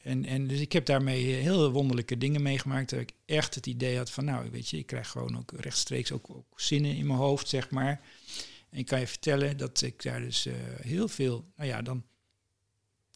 En, 0.02 0.24
en 0.24 0.46
dus 0.46 0.60
ik 0.60 0.72
heb 0.72 0.86
daarmee 0.86 1.24
heel 1.24 1.70
wonderlijke 1.70 2.18
dingen 2.18 2.42
meegemaakt. 2.42 2.90
Dat 2.90 3.00
ik 3.00 3.12
echt 3.24 3.54
het 3.54 3.66
idee 3.66 3.96
had 3.96 4.10
van, 4.10 4.24
nou, 4.24 4.50
weet 4.50 4.68
je, 4.68 4.78
ik 4.78 4.86
krijg 4.86 5.08
gewoon 5.08 5.38
ook 5.38 5.52
rechtstreeks 5.56 6.12
ook, 6.12 6.30
ook 6.30 6.60
zinnen 6.60 6.96
in 6.96 7.06
mijn 7.06 7.18
hoofd, 7.18 7.48
zeg 7.48 7.70
maar. 7.70 8.00
En 8.70 8.78
ik 8.78 8.86
kan 8.86 9.00
je 9.00 9.06
vertellen 9.06 9.56
dat 9.56 9.82
ik 9.82 10.02
daar 10.02 10.20
dus 10.20 10.46
eh, 10.46 10.54
heel 10.80 11.08
veel, 11.08 11.44
nou 11.56 11.68
ja, 11.68 11.82
dan. 11.82 12.04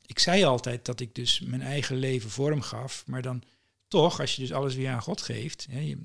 Ik 0.07 0.19
zei 0.19 0.45
altijd 0.45 0.85
dat 0.85 1.01
ik 1.01 1.15
dus 1.15 1.41
mijn 1.41 1.63
eigen 1.63 1.97
leven 1.97 2.31
vorm 2.31 2.61
gaf, 2.61 3.07
maar 3.07 3.23
dan 3.23 3.43
toch, 3.89 4.21
als 4.21 4.37
je 4.37 4.43
dus 4.43 4.53
alles 4.53 4.75
weer 4.75 4.89
aan 4.89 5.03
God 5.03 5.23
geeft, 5.23 5.67
hè, 5.71 5.97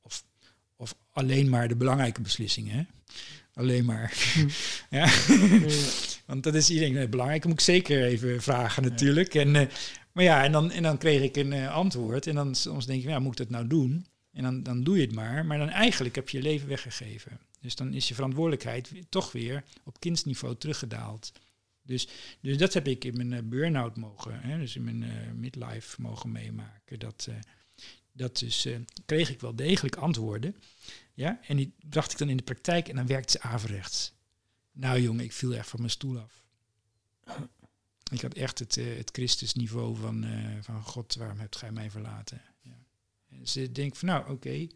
of, 0.00 0.24
of 0.76 0.94
alleen 1.10 1.48
maar 1.48 1.68
de 1.68 1.76
belangrijke 1.76 2.20
beslissingen, 2.20 2.88
alleen 3.54 3.84
maar. 3.84 4.36
ja. 4.90 5.10
Want 6.26 6.42
dat 6.44 6.54
is 6.54 6.70
iedereen 6.70 6.92
nee, 6.92 7.08
belangrijk. 7.08 7.44
Moet 7.44 7.52
ik 7.52 7.60
zeker 7.60 8.04
even 8.04 8.42
vragen 8.42 8.82
natuurlijk. 8.82 9.34
En, 9.34 9.54
uh, 9.54 9.62
maar 10.12 10.24
ja, 10.24 10.44
en 10.44 10.52
dan, 10.52 10.70
en 10.70 10.82
dan 10.82 10.98
kreeg 10.98 11.22
ik 11.22 11.36
een 11.36 11.52
uh, 11.52 11.74
antwoord. 11.74 12.26
En 12.26 12.34
dan 12.34 12.54
soms 12.54 12.86
denk 12.86 13.02
je, 13.02 13.08
ja, 13.08 13.18
moet 13.18 13.32
ik 13.32 13.38
dat 13.38 13.50
nou 13.50 13.66
doen? 13.66 14.06
En 14.32 14.42
dan, 14.42 14.62
dan 14.62 14.82
doe 14.82 14.96
je 14.96 15.02
het 15.02 15.14
maar. 15.14 15.46
Maar 15.46 15.58
dan 15.58 15.68
eigenlijk 15.68 16.14
heb 16.14 16.28
je 16.28 16.36
je 16.36 16.42
leven 16.42 16.68
weggegeven. 16.68 17.40
Dus 17.60 17.74
dan 17.74 17.94
is 17.94 18.08
je 18.08 18.14
verantwoordelijkheid 18.14 18.92
toch 19.08 19.32
weer 19.32 19.64
op 19.84 20.00
kindsniveau 20.00 20.56
teruggedaald. 20.56 21.32
Dus, 21.82 22.08
dus 22.40 22.56
dat 22.56 22.74
heb 22.74 22.88
ik 22.88 23.04
in 23.04 23.16
mijn 23.16 23.32
uh, 23.32 23.38
burn-out 23.50 23.96
mogen, 23.96 24.40
hè, 24.40 24.58
dus 24.58 24.76
in 24.76 24.84
mijn 24.84 25.04
midlife 25.36 26.00
mogen 26.00 26.32
meemaken. 26.32 26.98
Dat, 26.98 27.28
dat 28.12 28.38
dus 28.38 28.68
kreeg 29.06 29.30
ik 29.30 29.40
wel 29.40 29.56
degelijk 29.56 29.96
antwoorden. 29.96 30.56
Ja, 31.14 31.40
en 31.42 31.56
die 31.56 31.74
bracht 31.88 32.12
ik 32.12 32.18
dan 32.18 32.28
in 32.28 32.36
de 32.36 32.42
praktijk 32.42 32.88
en 32.88 32.96
dan 32.96 33.06
werkte 33.06 33.32
ze 33.32 33.40
averechts. 33.40 34.12
Nou 34.72 35.00
jongen, 35.00 35.24
ik 35.24 35.32
viel 35.32 35.54
echt 35.54 35.68
van 35.68 35.78
mijn 35.78 35.90
stoel 35.90 36.18
af. 36.18 36.42
Ik 38.12 38.20
had 38.20 38.34
echt 38.34 38.58
het, 38.58 38.76
uh, 38.76 38.96
het 38.96 39.10
Christusniveau 39.12 39.96
van, 39.96 40.24
uh, 40.24 40.56
van 40.60 40.82
God, 40.82 41.14
waarom 41.14 41.38
hebt 41.38 41.56
gij 41.56 41.72
mij 41.72 41.90
verlaten? 41.90 42.42
Ja. 42.60 42.86
En 43.28 43.48
ze 43.48 43.72
denkt 43.72 43.98
van 43.98 44.08
nou 44.08 44.22
oké, 44.22 44.32
okay, 44.32 44.70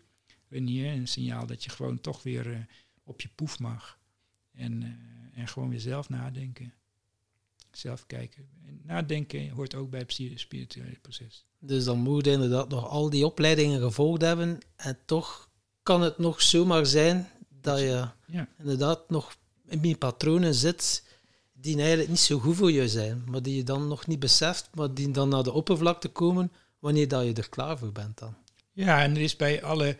Renier, 0.49 0.93
een 0.93 1.09
signaal 1.09 1.47
dat 1.47 1.65
je 1.65 1.71
gewoon 1.71 2.01
toch 2.01 2.23
weer 2.23 2.47
uh, 2.47 2.59
op 3.03 3.21
je 3.21 3.29
poef 3.35 3.59
mag. 3.59 3.99
En, 4.53 4.99
en 5.33 5.49
gewoon 5.49 5.69
weer 5.69 5.81
zelf 5.81 6.09
nadenken. 6.09 6.75
Zelf 7.71 8.07
kijken. 8.07 8.49
En 8.67 8.81
nadenken 8.85 9.51
hoort 9.51 9.75
ook 9.75 9.91
bij 9.91 10.01
het 10.01 10.21
spirituele 10.35 10.99
proces. 11.01 11.47
Dus 11.59 11.85
dan 11.85 11.99
moet 11.99 12.25
je 12.25 12.31
inderdaad 12.31 12.69
nog 12.69 12.89
al 12.89 13.11
die 13.11 13.27
opleidingen 13.27 13.81
gevolgd 13.81 14.21
hebben 14.21 14.59
en 14.77 14.99
toch 15.05 15.46
kan 15.87 16.03
het 16.03 16.19
nog 16.19 16.43
zomaar 16.43 16.87
zijn 16.87 17.29
dat 17.61 17.79
je 17.79 18.09
ja. 18.27 18.49
inderdaad 18.59 19.11
nog 19.11 19.37
in 19.69 19.99
patronen 19.99 20.55
zit 20.55 21.03
die 21.53 21.77
eigenlijk 21.77 22.09
niet 22.09 22.19
zo 22.19 22.39
goed 22.39 22.57
voor 22.57 22.73
je 22.73 22.89
zijn, 22.89 23.25
maar 23.27 23.43
die 23.43 23.57
je 23.57 23.63
dan 23.63 23.89
nog 23.89 24.07
niet 24.07 24.19
beseft, 24.19 24.69
maar 24.75 24.95
die 24.95 25.11
dan 25.11 25.29
naar 25.29 25.43
de 25.43 25.53
oppervlakte 25.53 26.09
komen 26.09 26.53
wanneer 26.79 27.09
dat 27.09 27.25
je 27.25 27.33
er 27.33 27.49
klaar 27.49 27.79
voor 27.79 27.93
bent 27.93 28.19
dan. 28.19 28.35
Ja, 28.73 29.03
en 29.03 29.15
er 29.15 29.21
is 29.21 29.37
bij 29.37 29.63
alle 29.63 29.97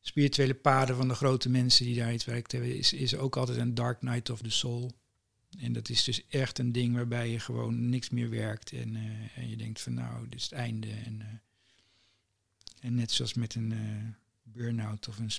spirituele 0.00 0.54
paden 0.54 0.96
van 0.96 1.08
de 1.08 1.14
grote 1.14 1.48
mensen 1.48 1.84
die 1.84 1.96
daar 1.96 2.12
iets 2.12 2.24
werkt 2.24 2.52
hebben, 2.52 2.76
is, 2.76 2.92
is 2.92 3.16
ook 3.16 3.36
altijd 3.36 3.58
een 3.58 3.74
dark 3.74 4.02
night 4.02 4.30
of 4.30 4.40
the 4.40 4.50
soul. 4.50 4.92
En 5.58 5.72
dat 5.72 5.88
is 5.88 6.04
dus 6.04 6.26
echt 6.28 6.58
een 6.58 6.72
ding 6.72 6.94
waarbij 6.94 7.30
je 7.30 7.40
gewoon 7.40 7.88
niks 7.88 8.10
meer 8.10 8.30
werkt 8.30 8.72
en, 8.72 8.94
uh, 8.94 9.38
en 9.38 9.48
je 9.48 9.56
denkt 9.56 9.80
van 9.80 9.94
nou, 9.94 10.28
dit 10.28 10.38
is 10.38 10.44
het 10.44 10.52
einde. 10.52 10.88
En, 10.88 11.20
uh, 11.20 11.26
en 12.80 12.94
net 12.94 13.10
zoals 13.10 13.34
met 13.34 13.54
een 13.54 13.70
uh, 13.70 14.14
burn-out 14.52 15.08
of 15.08 15.18
een, 15.18 15.30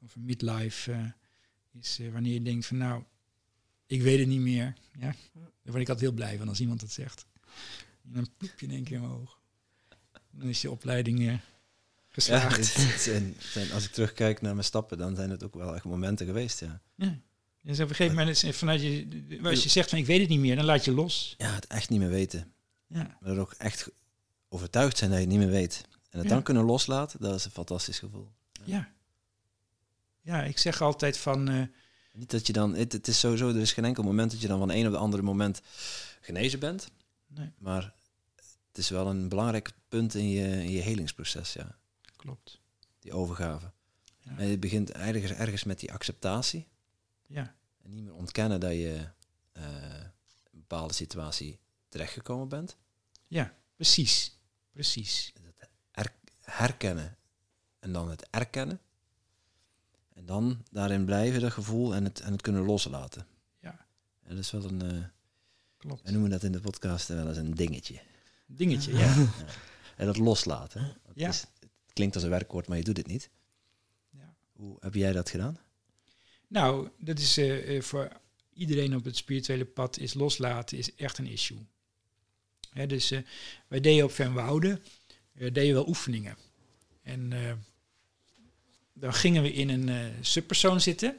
of 0.00 0.14
een 0.14 0.24
midlife 0.24 1.14
is 1.72 2.00
wanneer 2.12 2.32
je 2.32 2.42
denkt 2.42 2.66
van 2.66 2.76
nou, 2.76 3.02
ik 3.86 4.02
weet 4.02 4.18
het 4.18 4.28
niet 4.28 4.40
meer. 4.40 4.74
Ja? 4.98 5.14
Daar 5.32 5.50
word 5.62 5.80
ik 5.82 5.88
altijd 5.88 6.00
heel 6.00 6.12
blij 6.12 6.38
van 6.38 6.48
als 6.48 6.60
iemand 6.60 6.80
dat 6.80 6.90
zegt. 6.90 7.26
En 8.04 8.12
dan 8.12 8.28
ploep 8.36 8.60
je 8.60 8.66
in 8.66 8.72
één 8.72 8.84
keer 8.84 9.00
omhoog. 9.00 9.40
Dan 10.30 10.48
is 10.48 10.60
je 10.60 10.70
opleiding 10.70 11.20
uh, 11.20 11.34
geslaagd. 12.08 12.74
Ja, 12.74 12.82
het 12.82 13.00
zijn, 13.00 13.34
zijn, 13.38 13.72
als 13.72 13.84
ik 13.84 13.90
terugkijk 13.90 14.40
naar 14.40 14.52
mijn 14.52 14.64
stappen, 14.64 14.98
dan 14.98 15.16
zijn 15.16 15.30
het 15.30 15.44
ook 15.44 15.54
wel 15.54 15.74
echt 15.74 15.84
momenten 15.84 16.26
geweest, 16.26 16.60
ja. 16.60 16.80
ja. 16.94 17.18
Dus 17.62 17.80
op 17.80 17.88
een 17.88 17.94
gegeven 17.94 18.18
moment, 18.18 18.56
vanuit 18.56 18.82
je, 18.82 19.38
als 19.42 19.62
je 19.62 19.68
zegt 19.68 19.90
van 19.90 19.98
ik 19.98 20.06
weet 20.06 20.20
het 20.20 20.28
niet 20.28 20.40
meer, 20.40 20.56
dan 20.56 20.64
laat 20.64 20.84
je 20.84 20.92
los. 20.92 21.34
Ja, 21.38 21.54
het 21.54 21.66
echt 21.66 21.88
niet 21.88 21.98
meer 21.98 22.08
weten. 22.08 22.52
Ja. 22.86 23.16
Maar 23.20 23.30
er 23.30 23.38
ook 23.38 23.52
echt 23.52 23.90
overtuigd 24.48 24.98
zijn 24.98 25.10
dat 25.10 25.18
je 25.18 25.24
het 25.24 25.34
niet 25.34 25.44
meer 25.44 25.54
weet. 25.54 25.84
En 26.12 26.18
het 26.18 26.28
ja. 26.28 26.34
dan 26.34 26.42
kunnen 26.42 26.64
loslaten, 26.64 27.20
dat 27.20 27.34
is 27.34 27.44
een 27.44 27.50
fantastisch 27.50 27.98
gevoel. 27.98 28.32
Ja. 28.64 28.92
Ja, 30.20 30.42
ik 30.42 30.58
zeg 30.58 30.80
altijd 30.80 31.18
van... 31.18 31.50
Uh, 31.50 31.66
niet 32.12 32.30
dat 32.30 32.46
je 32.46 32.52
dan, 32.52 32.74
het, 32.74 32.92
het, 32.92 33.08
is 33.08 33.18
sowieso, 33.18 33.48
er 33.48 33.56
is 33.56 33.72
geen 33.72 33.84
enkel 33.84 34.02
moment 34.02 34.30
dat 34.30 34.40
je 34.40 34.48
dan 34.48 34.58
van 34.58 34.70
een 34.70 34.86
op 34.86 34.92
de 34.92 34.98
andere 34.98 35.22
moment 35.22 35.62
genezen 36.20 36.58
bent. 36.58 36.90
Nee. 37.26 37.52
Maar 37.58 37.94
het 38.68 38.78
is 38.78 38.88
wel 38.88 39.06
een 39.06 39.28
belangrijk 39.28 39.72
punt 39.88 40.14
in 40.14 40.28
je, 40.28 40.48
in 40.48 40.70
je 40.70 40.80
helingsproces, 40.80 41.52
ja. 41.52 41.78
Klopt. 42.16 42.60
Die 42.98 43.12
overgave. 43.12 43.72
Ja. 44.20 44.38
En 44.38 44.46
je 44.46 44.58
begint 44.58 44.92
ergens, 44.92 45.32
ergens 45.32 45.64
met 45.64 45.80
die 45.80 45.92
acceptatie. 45.92 46.68
Ja. 47.26 47.54
En 47.82 47.90
niet 47.90 48.04
meer 48.04 48.14
ontkennen 48.14 48.60
dat 48.60 48.72
je 48.72 49.06
uh, 49.52 49.64
een 50.50 50.58
bepaalde 50.58 50.94
situatie 50.94 51.58
terechtgekomen 51.88 52.48
bent. 52.48 52.76
Ja, 53.26 53.54
precies. 53.76 54.38
Precies. 54.72 55.32
Herkennen 56.52 57.16
en 57.78 57.92
dan 57.92 58.10
het 58.10 58.26
erkennen. 58.30 58.80
En 60.14 60.26
dan 60.26 60.64
daarin 60.70 61.04
blijven, 61.04 61.40
dat 61.40 61.52
gevoel, 61.52 61.94
en 61.94 62.04
het, 62.04 62.20
en 62.20 62.32
het 62.32 62.42
kunnen 62.42 62.62
loslaten. 62.62 63.26
Ja. 63.60 63.86
En 64.22 64.28
dat 64.28 64.38
is 64.38 64.50
wel 64.50 64.64
een... 64.64 64.84
Uh, 64.94 65.04
Klopt. 65.76 66.02
We 66.02 66.10
noemen 66.10 66.30
dat 66.30 66.42
in 66.42 66.52
de 66.52 66.60
podcast 66.60 67.08
wel 67.08 67.28
eens 67.28 67.36
een 67.36 67.54
dingetje. 67.54 68.00
Dingetje, 68.46 68.92
ja. 68.92 69.14
ja. 69.14 69.26
En 69.96 70.06
dat 70.06 70.16
loslaten. 70.16 70.96
Ja. 71.14 71.28
Is, 71.28 71.40
het 71.60 71.92
klinkt 71.92 72.14
als 72.14 72.24
een 72.24 72.30
werkwoord, 72.30 72.68
maar 72.68 72.76
je 72.76 72.84
doet 72.84 72.96
het 72.96 73.06
niet. 73.06 73.30
Ja. 74.10 74.34
Hoe 74.52 74.76
heb 74.80 74.94
jij 74.94 75.12
dat 75.12 75.30
gedaan? 75.30 75.58
Nou, 76.48 76.88
dat 76.98 77.18
is 77.18 77.38
uh, 77.38 77.74
uh, 77.74 77.82
voor 77.82 78.08
iedereen 78.52 78.96
op 78.96 79.04
het 79.04 79.16
spirituele 79.16 79.64
pad 79.64 79.98
is 79.98 80.14
loslaten 80.14 80.78
is 80.78 80.94
echt 80.94 81.18
een 81.18 81.26
issue. 81.26 81.66
Hè, 82.70 82.86
dus 82.86 83.12
uh, 83.12 83.20
wij 83.68 83.80
deden 83.80 84.04
op 84.04 84.10
Van 84.10 84.32
Wouden, 84.32 84.82
deden 85.32 85.72
wel 85.72 85.88
oefeningen. 85.88 86.36
En 87.02 87.32
dan 88.92 89.14
gingen 89.14 89.42
we 89.42 89.52
in 89.52 89.68
een 89.68 90.12
subpersoon 90.20 90.80
zitten, 90.80 91.16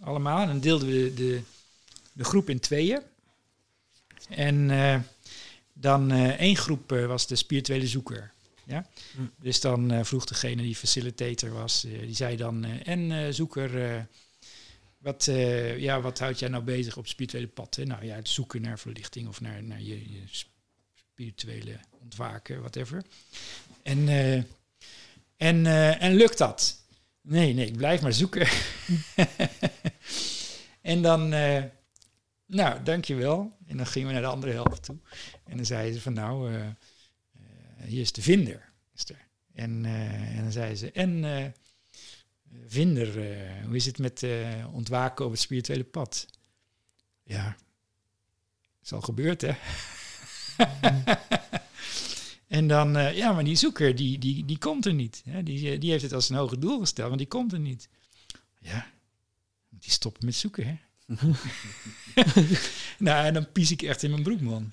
allemaal. 0.00 0.40
En 0.40 0.46
dan 0.46 0.60
deelden 0.60 0.88
we 0.88 1.14
de, 1.14 1.42
de 2.12 2.24
groep 2.24 2.50
in 2.50 2.60
tweeën. 2.60 3.00
En 4.28 4.70
dan 5.72 6.10
één 6.12 6.56
groep 6.56 6.90
was 6.90 7.26
de 7.26 7.36
spirituele 7.36 7.86
zoeker. 7.86 8.32
Ja? 8.66 8.86
Hm. 9.14 9.22
Dus 9.38 9.60
dan 9.60 9.92
uh, 9.92 10.04
vroeg 10.04 10.24
degene 10.24 10.62
die 10.62 10.76
facilitator 10.76 11.50
was, 11.50 11.84
uh, 11.84 12.00
die 12.00 12.14
zei 12.14 12.36
dan, 12.36 12.64
uh, 12.64 12.88
en 12.88 13.34
zoeker, 13.34 14.06
wat, 14.98 15.24
ja, 15.76 16.00
wat 16.00 16.18
houdt 16.18 16.38
jij 16.38 16.48
nou 16.48 16.64
bezig 16.64 16.96
op 16.96 17.02
het 17.02 17.12
spirituele 17.12 17.48
pad? 17.48 17.74
Hè? 17.74 17.84
Nou 17.84 18.04
ja, 18.04 18.14
het 18.14 18.28
zoeken 18.28 18.62
naar 18.62 18.78
verlichting 18.78 19.28
of 19.28 19.40
naar, 19.40 19.62
naar 19.62 19.82
je, 19.82 20.12
je 20.12 20.22
spirituele 21.12 21.78
ontwaken, 22.00 22.58
whatever. 22.58 23.04
En, 23.82 24.08
en, 25.36 25.66
en 26.00 26.14
lukt 26.14 26.38
dat? 26.38 26.84
Nee, 27.20 27.54
nee, 27.54 27.66
ik 27.66 27.76
blijf 27.76 28.02
maar 28.02 28.12
zoeken. 28.12 28.48
en 30.92 31.02
dan, 31.02 31.28
nou, 32.46 32.82
dankjewel. 32.82 33.56
En 33.66 33.76
dan 33.76 33.86
gingen 33.86 34.08
we 34.08 34.14
naar 34.14 34.22
de 34.22 34.28
andere 34.28 34.52
helft 34.52 34.82
toe. 34.82 34.96
En 35.44 35.56
dan 35.56 35.66
zeiden 35.66 35.94
ze 35.94 36.00
van, 36.00 36.12
nou 36.12 36.52
hier 37.84 38.00
is 38.00 38.12
de 38.12 38.22
vinder. 38.22 38.72
Er. 39.08 39.28
En, 39.54 39.84
uh, 39.84 40.36
en 40.36 40.42
dan 40.42 40.52
zei 40.52 40.76
ze, 40.76 40.92
en 40.92 41.24
uh, 41.24 41.46
vinder, 42.66 43.16
uh, 43.16 43.64
hoe 43.64 43.76
is 43.76 43.86
het 43.86 43.98
met 43.98 44.26
ontwaken 44.72 45.24
op 45.24 45.30
het 45.30 45.40
spirituele 45.40 45.84
pad? 45.84 46.26
Ja, 47.22 47.56
is 48.82 48.92
al 48.92 49.00
gebeurd, 49.00 49.40
hè? 49.40 49.52
en 52.58 52.68
dan, 52.68 53.14
ja, 53.14 53.32
maar 53.32 53.44
die 53.44 53.56
zoeker, 53.56 53.94
die, 53.94 54.18
die, 54.18 54.44
die 54.44 54.58
komt 54.58 54.86
er 54.86 54.94
niet. 54.94 55.22
Hè? 55.24 55.42
Die, 55.42 55.78
die 55.78 55.90
heeft 55.90 56.02
het 56.02 56.12
als 56.12 56.28
een 56.28 56.36
hoger 56.36 56.60
doel 56.60 56.78
gesteld, 56.78 57.08
maar 57.08 57.18
die 57.18 57.26
komt 57.26 57.52
er 57.52 57.60
niet. 57.60 57.88
Ja, 58.58 58.90
die 59.68 59.90
stoppen 59.90 60.24
met 60.24 60.34
zoeken, 60.34 60.66
hè? 60.66 60.76
nou, 62.98 63.26
en 63.26 63.34
dan 63.34 63.52
pies 63.52 63.70
ik 63.70 63.82
echt 63.82 64.02
in 64.02 64.10
mijn 64.10 64.22
broek, 64.22 64.40
man 64.40 64.72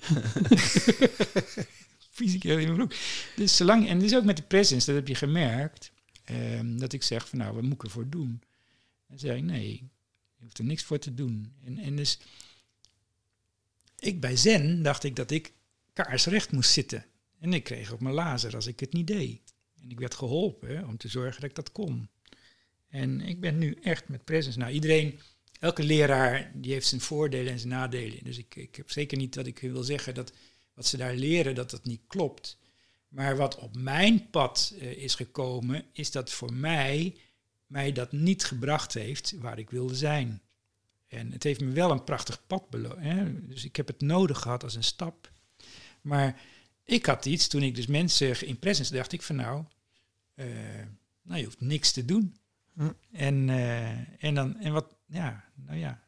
fysiek 2.20 2.42
heel 2.42 2.58
in 2.58 2.64
mijn 2.64 2.76
broek. 2.76 2.94
Dus 3.36 3.56
zolang, 3.56 3.88
en 3.88 3.98
dus 3.98 4.14
ook 4.14 4.24
met 4.24 4.36
de 4.36 4.42
presence, 4.42 4.86
dat 4.86 4.94
heb 4.94 5.08
je 5.08 5.14
gemerkt, 5.14 5.92
um, 6.30 6.78
dat 6.78 6.92
ik 6.92 7.02
zeg 7.02 7.28
van 7.28 7.38
nou, 7.38 7.54
wat 7.54 7.62
moet 7.62 7.72
ik 7.72 7.82
ervoor 7.82 8.08
doen? 8.08 8.42
En 9.08 9.18
zei 9.18 9.36
ik, 9.36 9.44
nee, 9.44 9.72
je 10.36 10.42
hoeft 10.42 10.58
er 10.58 10.64
niks 10.64 10.82
voor 10.82 10.98
te 10.98 11.14
doen. 11.14 11.52
En, 11.64 11.78
en 11.78 11.96
dus, 11.96 12.18
ik 13.98 14.20
bij 14.20 14.36
Zen 14.36 14.82
dacht 14.82 15.04
ik 15.04 15.16
dat 15.16 15.30
ik 15.30 15.52
kaarsrecht 16.02 16.52
moest 16.52 16.70
zitten. 16.70 17.06
En 17.40 17.52
ik 17.52 17.64
kreeg 17.64 17.92
op 17.92 18.00
mijn 18.00 18.14
lazer 18.14 18.54
als 18.54 18.66
ik 18.66 18.80
het 18.80 18.92
niet 18.92 19.06
deed. 19.06 19.54
En 19.82 19.90
ik 19.90 19.98
werd 19.98 20.14
geholpen 20.14 20.86
om 20.86 20.96
te 20.96 21.08
zorgen 21.08 21.40
dat 21.40 21.50
ik 21.50 21.56
dat 21.56 21.72
kon. 21.72 22.08
En 22.88 23.20
ik 23.20 23.40
ben 23.40 23.58
nu 23.58 23.78
echt 23.82 24.08
met 24.08 24.24
presence. 24.24 24.58
Nou, 24.58 24.72
iedereen, 24.72 25.20
elke 25.60 25.82
leraar, 25.82 26.52
die 26.54 26.72
heeft 26.72 26.86
zijn 26.86 27.00
voordelen 27.00 27.52
en 27.52 27.58
zijn 27.58 27.72
nadelen. 27.72 28.24
Dus 28.24 28.38
ik, 28.38 28.54
ik 28.54 28.76
heb 28.76 28.90
zeker 28.90 29.18
niet 29.18 29.34
dat 29.34 29.46
ik 29.46 29.58
wil 29.58 29.82
zeggen 29.82 30.14
dat 30.14 30.32
wat 30.74 30.86
ze 30.86 30.96
daar 30.96 31.14
leren, 31.14 31.54
dat 31.54 31.70
dat 31.70 31.84
niet 31.84 32.02
klopt. 32.06 32.58
Maar 33.08 33.36
wat 33.36 33.58
op 33.58 33.76
mijn 33.76 34.30
pad 34.30 34.74
eh, 34.78 34.92
is 34.92 35.14
gekomen, 35.14 35.84
is 35.92 36.10
dat 36.10 36.32
voor 36.32 36.52
mij 36.52 37.14
mij 37.70 37.92
dat 37.92 38.12
niet 38.12 38.44
gebracht 38.44 38.94
heeft 38.94 39.34
waar 39.38 39.58
ik 39.58 39.70
wilde 39.70 39.94
zijn. 39.94 40.42
En 41.08 41.32
het 41.32 41.42
heeft 41.42 41.60
me 41.60 41.70
wel 41.70 41.90
een 41.90 42.04
prachtig 42.04 42.46
pad 42.46 42.70
beloofd. 42.70 43.48
Dus 43.48 43.64
ik 43.64 43.76
heb 43.76 43.86
het 43.86 44.00
nodig 44.00 44.38
gehad 44.38 44.62
als 44.62 44.74
een 44.74 44.84
stap. 44.84 45.30
Maar 46.00 46.40
ik 46.84 47.06
had 47.06 47.26
iets, 47.26 47.48
toen 47.48 47.62
ik 47.62 47.74
dus 47.74 47.86
mensen 47.86 48.46
in 48.46 48.58
presence 48.58 48.92
dacht 48.94 49.12
ik 49.12 49.22
van 49.22 49.36
nou, 49.36 49.64
eh, 50.34 50.46
nou 51.22 51.38
je 51.38 51.44
hoeft 51.44 51.60
niks 51.60 51.92
te 51.92 52.04
doen. 52.04 52.36
Hm. 52.74 52.88
En, 53.12 53.48
eh, 53.50 54.24
en 54.24 54.34
dan, 54.34 54.56
en 54.60 54.72
wat, 54.72 54.94
ja, 55.06 55.44
nou 55.66 55.78
ja. 55.78 56.00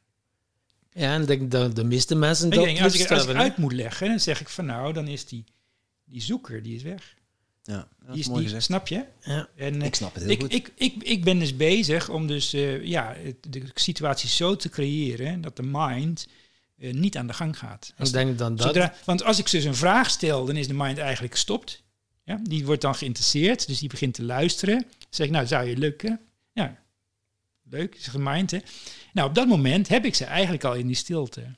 Ja, 0.94 1.14
en 1.14 1.20
ik 1.20 1.27
denk 1.27 1.51
dat 1.51 1.77
de 1.77 1.85
meeste 1.85 2.14
mensen 2.14 2.51
dat 2.51 2.64
denk, 2.64 2.81
als, 2.81 3.01
ik, 3.01 3.10
als 3.10 3.27
ik 3.27 3.35
uit 3.35 3.56
moet 3.56 3.73
leggen, 3.73 4.09
dan 4.09 4.20
zeg 4.20 4.40
ik 4.40 4.48
van 4.48 4.64
nou, 4.64 4.93
dan 4.93 5.09
is 5.09 5.27
die, 5.27 5.44
die 6.05 6.20
zoeker, 6.23 6.62
die 6.62 6.74
is 6.74 6.82
weg. 6.82 7.14
Ja, 7.62 7.89
dat 8.05 8.10
Die 8.14 8.20
is 8.20 8.27
die, 8.28 8.43
gezegd. 8.43 8.62
snap 8.62 8.89
je? 8.89 9.05
Ja. 9.20 9.48
En, 9.56 9.81
eh, 9.81 9.86
Ik 9.86 9.94
snap 9.94 10.14
het 10.14 10.23
heel 10.23 10.32
ik, 10.32 10.40
goed. 10.40 10.52
ik, 10.52 10.73
ik, 10.74 11.02
ik 11.02 11.24
ben 11.24 11.39
dus 11.39 11.56
bezig 11.56 12.09
om 12.09 12.27
dus 12.27 12.52
eh, 12.52 12.85
ja, 12.85 13.14
het- 13.16 13.52
de 13.52 13.62
situatie 13.74 14.28
zo 14.28 14.56
te 14.56 14.69
creëren 14.69 15.40
dat 15.40 15.56
de 15.56 15.62
mind 15.66 16.27
eh, 16.82 16.92
niet 16.92 17.16
aan 17.16 17.26
de 17.26 17.32
gang 17.32 17.59
gaat. 17.59 17.92
Als 17.98 18.09
Ik 18.09 18.14
denk 18.14 18.38
dan 18.38 18.56
dat... 18.56 18.66
Zodra, 18.66 18.94
want 19.04 19.24
als 19.24 19.38
ik 19.38 19.50
dus 19.50 19.64
een 19.64 19.74
vraag 19.74 20.10
stel, 20.10 20.44
dan 20.46 20.56
is 20.56 20.66
de 20.68 20.74
mind 20.74 20.98
eigenlijk 20.98 21.32
gestopt. 21.32 21.82
Ja, 22.24 22.40
die 22.42 22.64
wordt 22.66 22.80
dan 22.82 22.94
geïnteresseerd, 22.94 23.66
dus 23.66 23.78
die 23.78 23.88
begint 23.88 24.14
te 24.14 24.22
luisteren. 24.22 24.78
Dan 24.78 25.09
zeg 25.10 25.26
ik, 25.26 25.32
nou, 25.32 25.46
zou 25.46 25.66
je 25.66 25.76
lukken? 25.76 26.20
Ja, 26.52 26.78
leuk, 27.62 27.94
is 27.94 28.04
de 28.04 28.18
mind, 28.18 28.50
hè? 28.50 28.59
Nou, 29.12 29.28
op 29.28 29.34
dat 29.34 29.46
moment 29.46 29.88
heb 29.88 30.04
ik 30.04 30.14
ze 30.14 30.24
eigenlijk 30.24 30.64
al 30.64 30.74
in 30.74 30.86
die 30.86 30.96
stilte. 30.96 31.54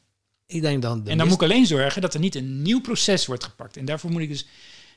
Ik 0.46 0.60
denk 0.60 0.82
dan 0.82 1.04
de 1.04 1.10
en 1.10 1.18
dan 1.18 1.26
moet 1.26 1.36
ik 1.36 1.42
alleen 1.42 1.66
zorgen 1.66 2.02
dat 2.02 2.14
er 2.14 2.20
niet 2.20 2.34
een 2.34 2.62
nieuw 2.62 2.80
proces 2.80 3.26
wordt 3.26 3.44
gepakt. 3.44 3.76
En 3.76 3.84
daarvoor 3.84 4.10
moet 4.10 4.22
ik 4.22 4.28
dus, 4.28 4.46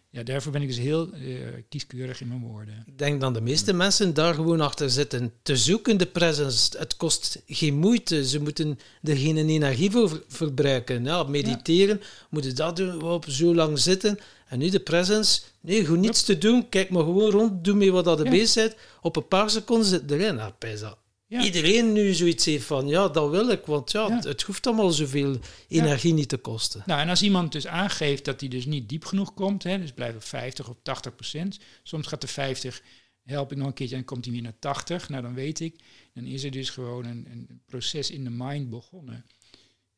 ja, 0.10 0.24
daarvoor 0.24 0.52
ben 0.52 0.62
ik 0.62 0.68
dus 0.68 0.78
heel 0.78 1.12
eh, 1.14 1.22
kieskeurig 1.70 2.22
in 2.22 2.28
mijn 2.28 2.42
woorden. 2.42 2.84
Ik 2.88 2.98
denk 2.98 3.22
dat 3.22 3.34
de 3.34 3.42
meeste 3.42 3.74
mensen 3.74 4.14
daar 4.14 4.34
gewoon 4.34 4.62
achter 4.62 4.90
zitten 4.90 5.34
te 5.42 5.58
zoeken, 5.58 5.98
de 5.98 6.06
presence. 6.06 6.78
Het 6.78 6.98
kost 6.98 7.42
geen 7.48 7.76
moeite. 7.76 8.28
Ze 8.28 8.42
moeten 8.42 8.80
er 9.04 9.18
geen 9.18 9.38
energie 9.38 9.92
voor 9.92 10.10
ver- 10.10 10.24
verbruiken. 10.28 11.04
Ja, 11.04 11.24
mediteren, 11.24 12.02
moeten 12.30 12.56
dat 12.56 12.76
doen, 12.76 13.02
op 13.02 13.26
zo 13.30 13.56
lang 13.56 13.80
zitten. 13.80 14.20
En 14.48 14.60
nu 14.60 14.70
de 14.70 14.80
presence, 14.80 15.42
nee, 15.62 15.86
gewoon 15.86 16.00
niets 16.00 16.24
te 16.24 16.38
doen. 16.38 16.70
Kijk 16.70 16.90
maar 16.90 17.04
gewoon 17.04 17.32
rond, 17.32 17.64
doe 17.64 17.76
mee 17.76 17.92
wat 17.92 18.06
dat 18.06 18.18
de 18.18 18.24
Ja. 18.24 18.30
bezig 18.30 18.64
bent. 18.64 18.76
Op 19.02 19.16
een 19.16 19.28
paar 19.28 19.50
seconden 19.50 19.88
zit 19.88 20.12
erin. 20.12 20.36
Nou, 20.36 20.52
pijs 20.58 20.80
dat 20.80 20.98
Ja. 21.30 21.44
Iedereen 21.44 21.94
nu 21.94 22.14
zoiets 22.14 22.46
heeft 22.46 22.66
van, 22.66 22.88
ja, 22.88 23.08
dat 23.08 23.30
wil 23.30 23.50
ik. 23.50 23.66
Want 23.66 23.92
ja, 23.92 24.08
Ja. 24.08 24.16
Het, 24.16 24.24
het 24.24 24.42
hoeft 24.42 24.68
allemaal 24.68 24.92
zoveel 24.92 25.40
energie 25.68 26.14
niet 26.14 26.30
te 26.30 26.38
kosten. 26.38 26.84
Nou, 26.86 27.02
en 27.02 27.10
als 27.10 27.22
iemand 27.22 27.52
dus 27.52 27.68
aangeeft 27.68 28.26
dat 28.26 28.40
hij 28.40 28.50
dus 28.50 28.66
niet 28.66 28.90
diep 28.90 29.06
genoeg 29.06 29.34
komt, 29.34 29.64
hè, 29.64 29.80
dus 29.80 29.92
blijft 29.92 30.16
op 30.16 30.24
50 30.24 30.70
of 30.70 30.76
80 30.82 31.16
procent. 31.16 31.60
Soms 31.84 32.08
gaat 32.08 32.22
de 32.22 32.28
50, 32.28 32.82
help 33.24 33.52
ik 33.52 33.58
nog 33.58 33.68
een 33.68 33.74
keertje 33.74 33.96
en 33.96 34.06
komt 34.06 34.26
hij 34.26 34.34
weer 34.34 34.44
naar 34.44 34.60
80. 34.60 35.10
Nou, 35.10 35.22
dan 35.22 35.34
weet 35.34 35.60
ik, 35.60 35.80
dan 36.14 36.24
is 36.24 36.44
er 36.44 36.52
dus 36.52 36.70
gewoon 36.70 37.06
een, 37.06 37.28
een 37.32 37.62
proces 37.66 38.12
in 38.12 38.24
de 38.24 38.30
mind 38.30 38.70
begonnen. 38.70 39.26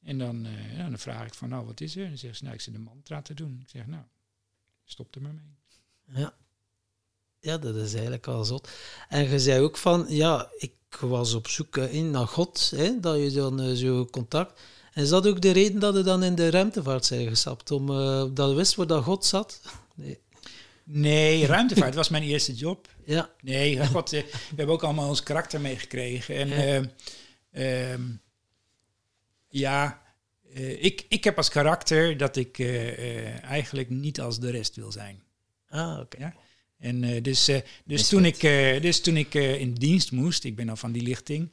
En 0.01 0.17
dan, 0.17 0.45
eh, 0.45 0.77
dan 0.77 0.99
vraag 0.99 1.25
ik 1.27 1.33
van, 1.33 1.49
nou, 1.49 1.65
wat 1.65 1.81
is 1.81 1.95
er? 1.95 2.03
En 2.03 2.09
dan 2.09 2.17
zeggen 2.17 2.37
ze, 2.37 2.43
nou, 2.43 2.55
ik 2.55 2.61
zit 2.61 2.73
een 2.73 2.81
mantra 2.81 3.21
te 3.21 3.33
doen. 3.33 3.59
Ik 3.61 3.69
zeg, 3.69 3.87
nou, 3.87 4.03
stop 4.83 5.15
er 5.15 5.21
maar 5.21 5.33
mee. 5.33 6.21
Ja. 6.21 6.33
Ja, 7.39 7.57
dat 7.57 7.75
is 7.75 7.93
eigenlijk 7.93 8.27
al 8.27 8.45
zot. 8.45 8.69
En 9.09 9.29
je 9.29 9.39
zei 9.39 9.61
ook 9.61 9.77
van, 9.77 10.05
ja, 10.07 10.49
ik 10.57 10.71
was 10.99 11.33
op 11.33 11.47
zoek 11.47 11.77
eh, 11.77 11.93
in 11.93 12.11
naar 12.11 12.27
God, 12.27 12.71
hè, 12.75 12.99
dat 12.99 13.17
je 13.19 13.31
dan 13.31 13.61
eh, 13.61 13.73
zo 13.73 14.05
contact. 14.05 14.59
En 14.93 15.03
is 15.03 15.09
dat 15.09 15.27
ook 15.27 15.41
de 15.41 15.51
reden 15.51 15.79
dat 15.79 15.95
je 15.95 16.03
dan 16.03 16.23
in 16.23 16.35
de 16.35 16.49
ruimtevaart 16.49 17.05
zijn 17.05 17.27
gestapt? 17.27 17.71
Om, 17.71 17.89
eh, 17.89 18.23
dat 18.33 18.49
je 18.49 18.55
wist 18.55 18.75
waar 18.75 18.87
dat 18.87 19.03
God 19.03 19.25
zat? 19.25 19.61
Nee. 19.95 20.19
Nee, 20.83 21.45
ruimtevaart 21.55 21.95
was 21.95 22.09
mijn 22.09 22.23
eerste 22.23 22.53
job. 22.53 22.87
Ja, 23.05 23.29
Nee, 23.41 23.85
God, 23.87 24.09
we 24.09 24.25
hebben 24.55 24.75
ook 24.75 24.83
allemaal 24.83 25.07
ons 25.09 25.23
karakter 25.23 25.61
meegekregen. 25.61 26.35
En 26.35 26.47
Ja. 26.47 26.55
ehm, 26.55 26.85
ehm, 27.51 28.01
ja, 29.47 30.01
ik, 30.79 31.05
ik 31.09 31.23
heb 31.23 31.37
als 31.37 31.49
karakter 31.49 32.17
dat 32.17 32.35
ik 32.35 32.59
eigenlijk 33.41 33.89
niet 33.89 34.21
als 34.21 34.39
de 34.39 34.49
rest 34.51 34.75
wil 34.75 34.91
zijn. 34.91 35.23
ah, 35.69 35.99
oké. 35.99 36.17
Ja. 36.19 36.33
En 36.79 37.03
eh, 37.03 37.23
dus, 37.23 37.47
eh, 37.47 37.55
dus, 37.55 37.65
Misfit. 37.85 38.09
toen 38.09 38.25
ik, 38.25 38.43
eh, 38.43 38.81
dus 38.81 39.01
toen 39.01 39.17
ik 39.17 39.35
eh, 39.35 39.59
in 39.59 39.73
dienst 39.73 40.11
moest, 40.11 40.43
ik 40.43 40.55
ben 40.55 40.69
al 40.69 40.75
van 40.75 40.91
die 40.91 41.01
lichting, 41.01 41.51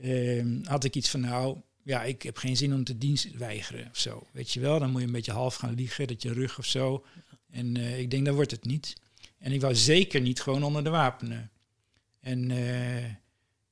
ehm, 0.00 0.64
had 0.64 0.84
ik 0.84 0.94
iets 0.94 1.10
van 1.10 1.20
nou, 1.20 1.56
ja, 1.82 2.02
ik 2.02 2.22
heb 2.22 2.36
geen 2.36 2.56
zin 2.56 2.74
om 2.74 2.84
te 2.84 2.98
dienst 2.98 3.36
weigeren 3.36 3.88
of 3.90 3.98
zo. 3.98 4.26
Weet 4.32 4.52
je 4.52 4.60
wel, 4.60 4.78
dan 4.78 4.90
moet 4.90 5.00
je 5.00 5.06
een 5.06 5.12
beetje 5.12 5.32
half 5.32 5.54
gaan 5.54 5.74
liegen, 5.74 6.06
dat 6.06 6.22
je 6.22 6.32
rug 6.32 6.58
of 6.58 6.66
zo. 6.66 7.04
En 7.50 7.76
eh, 7.76 7.98
ik 7.98 8.10
denk, 8.10 8.24
dat 8.24 8.34
wordt 8.34 8.50
het 8.50 8.64
niet. 8.64 8.96
En 9.38 9.52
ik 9.52 9.60
wou 9.60 9.74
zeker 9.74 10.20
niet 10.20 10.40
gewoon 10.40 10.62
onder 10.62 10.84
de 10.84 10.90
wapenen. 10.90 11.50
En 12.20 12.50
eh, 12.50 13.04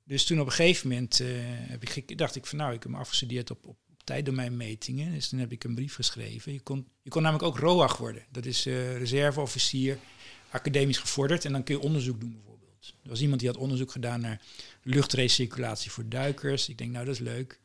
dus 0.04 0.24
toen 0.24 0.40
op 0.40 0.46
een 0.46 0.52
gegeven 0.52 0.88
moment 0.88 1.20
eh, 1.20 1.28
heb 1.44 1.82
ik, 1.82 2.18
dacht 2.18 2.36
ik 2.36 2.46
van 2.46 2.58
nou, 2.58 2.74
ik 2.74 2.82
heb 2.82 2.92
me 2.92 2.98
afgestudeerd 2.98 3.50
op, 3.50 3.66
op, 3.66 3.76
tijddomeinmetingen. 4.04 5.12
Dus 5.12 5.28
toen 5.28 5.38
heb 5.38 5.52
ik 5.52 5.64
een 5.64 5.74
brief 5.74 5.94
geschreven. 5.94 6.52
Je 6.52 6.60
kon, 6.60 6.88
je 7.02 7.10
kon 7.10 7.22
namelijk 7.22 7.48
ook 7.48 7.58
ROAG 7.58 7.96
worden. 7.96 8.26
Dat 8.30 8.46
is 8.46 8.66
eh, 8.66 8.96
reserveofficier, 8.96 9.98
academisch 10.54 10.98
gevorderd. 10.98 11.44
En 11.44 11.52
dan 11.52 11.64
kun 11.64 11.74
je 11.74 11.82
onderzoek 11.82 12.20
doen 12.20 12.32
bijvoorbeeld. 12.32 12.94
Er 13.02 13.08
was 13.08 13.20
iemand 13.20 13.40
die 13.40 13.48
had 13.48 13.58
onderzoek 13.58 13.90
gedaan 13.90 14.20
naar 14.20 14.42
luchtrecirculatie 14.82 15.90
voor 15.90 16.08
duikers. 16.08 16.68
Ik 16.68 16.78
denk 16.78 16.92
nou, 16.92 17.04
dat 17.04 17.14
is 17.14 17.20
leuk. 17.20 17.60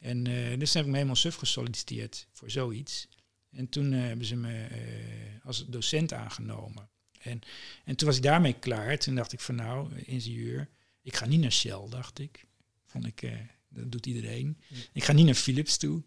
En 0.00 0.26
eh, 0.26 0.58
dus 0.58 0.74
heb 0.74 0.82
ik 0.82 0.88
me 0.88 0.96
helemaal 0.96 1.16
suf 1.16 1.34
gesolliciteerd 1.34 2.26
voor 2.32 2.50
zoiets. 2.50 3.08
En 3.50 3.68
toen 3.68 3.92
eh, 3.92 4.00
hebben 4.00 4.26
ze 4.26 4.36
me 4.36 4.64
eh, 4.64 5.46
als 5.46 5.66
docent 5.66 6.12
aangenomen. 6.12 6.88
En, 7.18 7.40
en 7.84 7.96
toen 7.96 8.08
was 8.08 8.16
ik 8.16 8.22
daarmee 8.22 8.58
klaar. 8.58 8.98
Toen 8.98 9.14
dacht 9.14 9.32
ik 9.32 9.40
van 9.40 9.54
nou, 9.54 9.96
ingenieur, 9.96 10.68
ik 11.02 11.16
ga 11.16 11.26
niet 11.26 11.40
naar 11.40 11.52
Shell, 11.52 11.86
dacht 11.88 12.18
ik. 12.18 12.46
Vond 12.86 13.06
ik, 13.06 13.22
dat 13.68 13.92
doet 13.92 14.06
iedereen. 14.06 14.58
Ik 14.92 15.04
ga 15.04 15.12
niet 15.12 15.24
naar 15.26 15.34
Philips 15.34 15.76
toe. 15.76 16.02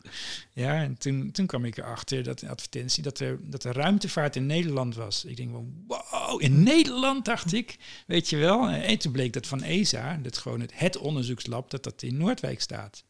Ja, 0.53 0.83
en 0.83 0.97
toen, 0.97 1.31
toen 1.31 1.45
kwam 1.45 1.65
ik 1.65 1.77
erachter 1.77 2.23
dat 2.23 2.39
de 2.39 2.49
advertentie 2.49 3.03
dat 3.03 3.19
er, 3.19 3.39
dat 3.49 3.63
er 3.63 3.73
ruimtevaart 3.75 4.35
in 4.35 4.45
Nederland 4.45 4.95
was. 4.95 5.25
Ik 5.25 5.37
denk 5.37 5.51
van, 5.51 5.83
wow, 5.87 6.41
in 6.41 6.63
Nederland, 6.63 7.25
dacht 7.25 7.53
ik. 7.53 7.77
Weet 8.07 8.29
je 8.29 8.37
wel. 8.37 8.69
En 8.69 8.97
toen 8.97 9.11
bleek 9.11 9.33
dat 9.33 9.47
van 9.47 9.63
ESA, 9.63 10.17
dat 10.17 10.37
gewoon 10.37 10.59
het, 10.61 10.71
het 10.79 10.97
onderzoekslab, 10.97 11.69
dat 11.69 11.83
dat 11.83 12.01
in 12.01 12.17
Noordwijk 12.17 12.61
staat. 12.61 13.03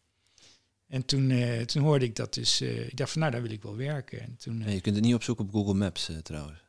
En 0.88 1.06
toen, 1.06 1.30
eh, 1.30 1.62
toen 1.62 1.82
hoorde 1.84 2.06
ik 2.06 2.16
dat 2.16 2.34
dus, 2.34 2.62
eh, 2.62 2.88
ik 2.88 2.98
dacht 2.98 3.12
van 3.12 3.20
nou, 3.22 3.32
daar 3.34 3.42
wil 3.42 3.52
ik 3.52 3.62
wel 3.64 3.76
werken. 3.76 4.22
En 4.22 4.36
toen, 4.40 4.60
eh, 4.60 4.66
Nee, 4.66 4.76
je 4.76 4.82
kunt 4.82 4.96
het 4.96 5.06
niet 5.06 5.14
opzoeken 5.16 5.46
op 5.46 5.52
Google 5.52 5.74
Maps 5.74 6.10
eh, 6.10 6.18
trouwens. 6.18 6.60
Dat 6.60 6.66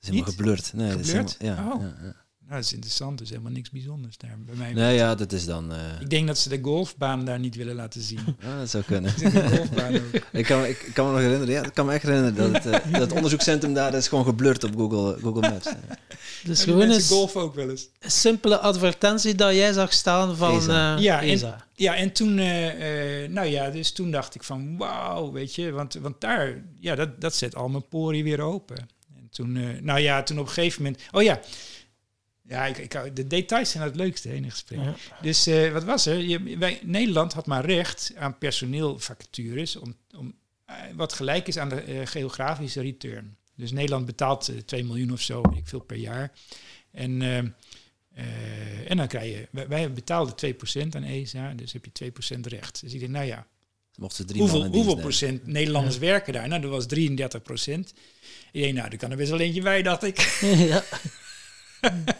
is 0.00 0.08
helemaal 0.08 0.26
Niet? 0.26 0.36
geblurred. 0.36 0.72
Nee, 0.72 0.90
dat 0.90 0.98
is 1.00 1.12
helemaal- 1.12 1.34
ja, 1.38 1.72
Oh. 1.74 1.80
ja, 1.82 1.98
ja. 2.02 2.24
Nou, 2.48 2.58
dat 2.60 2.64
is 2.64 2.72
interessant, 2.72 3.18
dus 3.18 3.28
helemaal 3.30 3.52
niks 3.52 3.70
bijzonders 3.70 4.16
daar 4.16 4.36
bij 4.46 4.54
mij. 4.54 4.72
Nee, 4.72 4.94
ja, 4.94 5.14
dat 5.14 5.32
is 5.32 5.44
dan... 5.46 5.72
eh, 5.72 5.78
Ik 6.00 6.10
denk 6.10 6.26
dat 6.26 6.38
ze 6.38 6.48
de 6.48 6.58
golfbaan 6.62 7.24
daar 7.24 7.38
niet 7.38 7.54
willen 7.54 7.74
laten 7.74 8.00
zien. 8.00 8.18
ja, 8.42 8.58
dat 8.58 8.70
zou 8.70 8.84
kunnen. 8.84 9.12
Een 9.22 10.02
ik, 10.40 10.44
kan, 10.46 10.60
me- 10.60 10.68
ik, 10.68 10.90
kan 10.94 11.06
me 11.06 11.12
nog 11.12 11.20
herinneren, 11.20 11.54
ja, 11.54 11.62
ik 11.64 11.74
kan 11.74 11.86
me 11.86 11.92
echt 11.92 12.02
herinneren 12.02 12.52
dat 12.52 12.64
het, 12.64 12.82
eh, 12.84 12.92
dat 13.00 13.12
onderzoekscentrum 13.12 13.74
daar 13.74 13.90
dat 13.90 14.00
is 14.00 14.08
gewoon 14.08 14.24
geblurred 14.24 14.64
op 14.64 14.76
Google, 14.76 15.18
Google 15.22 15.48
Maps. 15.50 15.68
Dus 16.44 16.58
En 16.58 16.64
gewoon 16.64 16.80
een 16.80 16.88
mensen 16.88 17.16
golfen 17.16 17.40
ook 17.40 17.54
wel 17.54 17.70
eens. 17.70 17.88
simpele 18.00 18.58
advertentie 18.58 19.34
dat 19.34 19.54
jij 19.54 19.72
zag 19.72 19.92
staan 19.92 20.36
van 20.36 20.56
ESA. 20.58 20.96
eh, 20.96 21.02
Ja, 21.02 21.22
en-. 21.22 21.54
Ja, 21.74 21.94
en 21.96 22.12
toen, 22.12 22.38
eh, 22.38 23.22
eh, 23.24 23.30
nou 23.30 23.46
ja, 23.46 23.70
dus 23.70 23.92
toen 23.92 24.10
dacht 24.10 24.34
ik 24.34 24.42
van 24.42 24.76
wauw, 24.76 25.32
weet 25.32 25.54
je, 25.54 25.70
want, 25.72 25.94
want 25.94 26.20
daar, 26.20 26.62
ja, 26.80 26.94
dat, 26.94 27.20
dat 27.20 27.34
zet 27.34 27.54
al 27.54 27.68
mijn 27.68 27.88
poriën 27.88 28.24
weer 28.24 28.40
open. 28.40 28.76
En 29.16 29.28
toen, 29.30 29.56
eh, 29.56 29.62
nou 29.82 30.00
ja, 30.00 30.22
toen 30.22 30.38
op 30.38 30.46
een 30.46 30.52
gegeven 30.52 30.82
moment, 30.82 31.02
oh 31.12 31.22
ja, 31.22 31.40
ja, 32.48 32.66
ik, 32.66 32.78
ik, 32.78 33.16
de 33.16 33.26
details 33.26 33.70
zijn 33.70 33.84
het 33.84 33.96
leukste 33.96 34.34
in 34.34 34.44
een 34.44 34.50
gesprek. 34.50 34.78
Ja. 34.78 34.94
Dus 35.22 35.46
eh, 35.46 35.72
wat 35.72 35.84
was 35.84 36.06
er? 36.06 36.18
Je, 36.18 36.58
wij, 36.58 36.80
Nederland 36.82 37.32
had 37.32 37.46
maar 37.46 37.64
recht 37.64 38.12
aan 38.16 38.38
personeelvacatures 38.38 39.76
om, 39.76 39.96
om, 40.16 40.34
eh, 40.64 40.74
wat 40.94 41.12
gelijk 41.12 41.46
is 41.46 41.58
aan 41.58 41.68
de 41.68 41.80
eh, 41.80 42.06
geografische 42.06 42.80
return. 42.80 43.36
Dus 43.54 43.72
Nederland 43.72 44.06
betaalt 44.06 44.48
eh, 44.48 44.56
2 44.56 44.84
miljoen 44.84 45.12
of 45.12 45.20
zo, 45.20 45.42
ik 45.56 45.68
veel 45.68 45.80
per 45.80 45.96
jaar. 45.96 46.32
En, 46.90 47.22
en 48.86 48.96
dan 48.96 49.06
krijg 49.06 49.32
je, 49.32 49.48
wij, 49.50 49.68
wij 49.68 49.92
betaalden 49.92 50.54
2% 50.54 50.88
aan 50.90 51.02
ESA, 51.02 51.54
dus 51.54 51.72
heb 51.72 51.84
je 51.84 52.12
2% 52.36 52.40
recht. 52.40 52.80
Dus 52.80 52.92
ik 52.92 53.00
denk, 53.00 53.12
nou 53.12 53.26
ja, 53.26 53.46
Mochten 53.96 54.16
ze 54.16 54.24
drie 54.24 54.40
hoeveel, 54.40 54.66
hoeveel 54.66 54.96
procent 54.96 55.46
Nederlanders 55.46 55.98
werken 55.98 56.32
daar? 56.32 56.48
Nou, 56.48 56.60
dat 56.60 56.70
was 56.70 56.86
33 56.86 57.42
procent. 57.42 57.94
Ik 58.52 58.62
denk, 58.62 58.74
nou, 58.74 58.88
er 58.90 58.96
kan 58.96 59.10
er 59.10 59.16
best 59.16 59.30
wel 59.30 59.40
eentje 59.40 59.62
bij, 59.62 59.82
dacht 59.82 60.02
ik. 60.02 60.18
ja. 60.70 60.84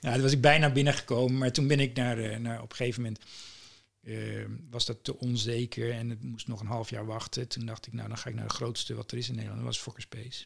Ja, 0.00 0.12
toen 0.12 0.22
was 0.22 0.32
ik 0.32 0.40
bijna 0.40 0.70
binnengekomen, 0.70 1.38
maar 1.38 1.52
toen 1.52 1.66
ben 1.66 1.80
ik 1.80 1.96
naar, 1.96 2.18
eh, 2.18 2.38
naar 2.38 2.62
op 2.62 2.70
een 2.70 2.76
gegeven 2.76 3.02
moment 3.02 3.20
eh, 4.00 4.44
was 4.70 4.86
dat 4.86 5.04
te 5.04 5.18
onzeker 5.18 5.92
en 5.92 6.10
het 6.10 6.22
moest 6.22 6.48
nog 6.48 6.60
een 6.60 6.66
half 6.66 6.90
jaar 6.90 7.06
wachten. 7.06 7.48
Toen 7.48 7.66
dacht 7.66 7.86
ik, 7.86 7.92
nou, 7.92 8.08
dan 8.08 8.18
ga 8.18 8.28
ik 8.28 8.34
naar 8.34 8.44
het 8.44 8.52
grootste 8.52 8.94
wat 8.94 9.10
er 9.10 9.18
is 9.18 9.28
in 9.28 9.34
Nederland. 9.34 9.60
Dat 9.60 9.68
was 9.68 9.82
Fokker 9.82 10.02
Space. 10.02 10.44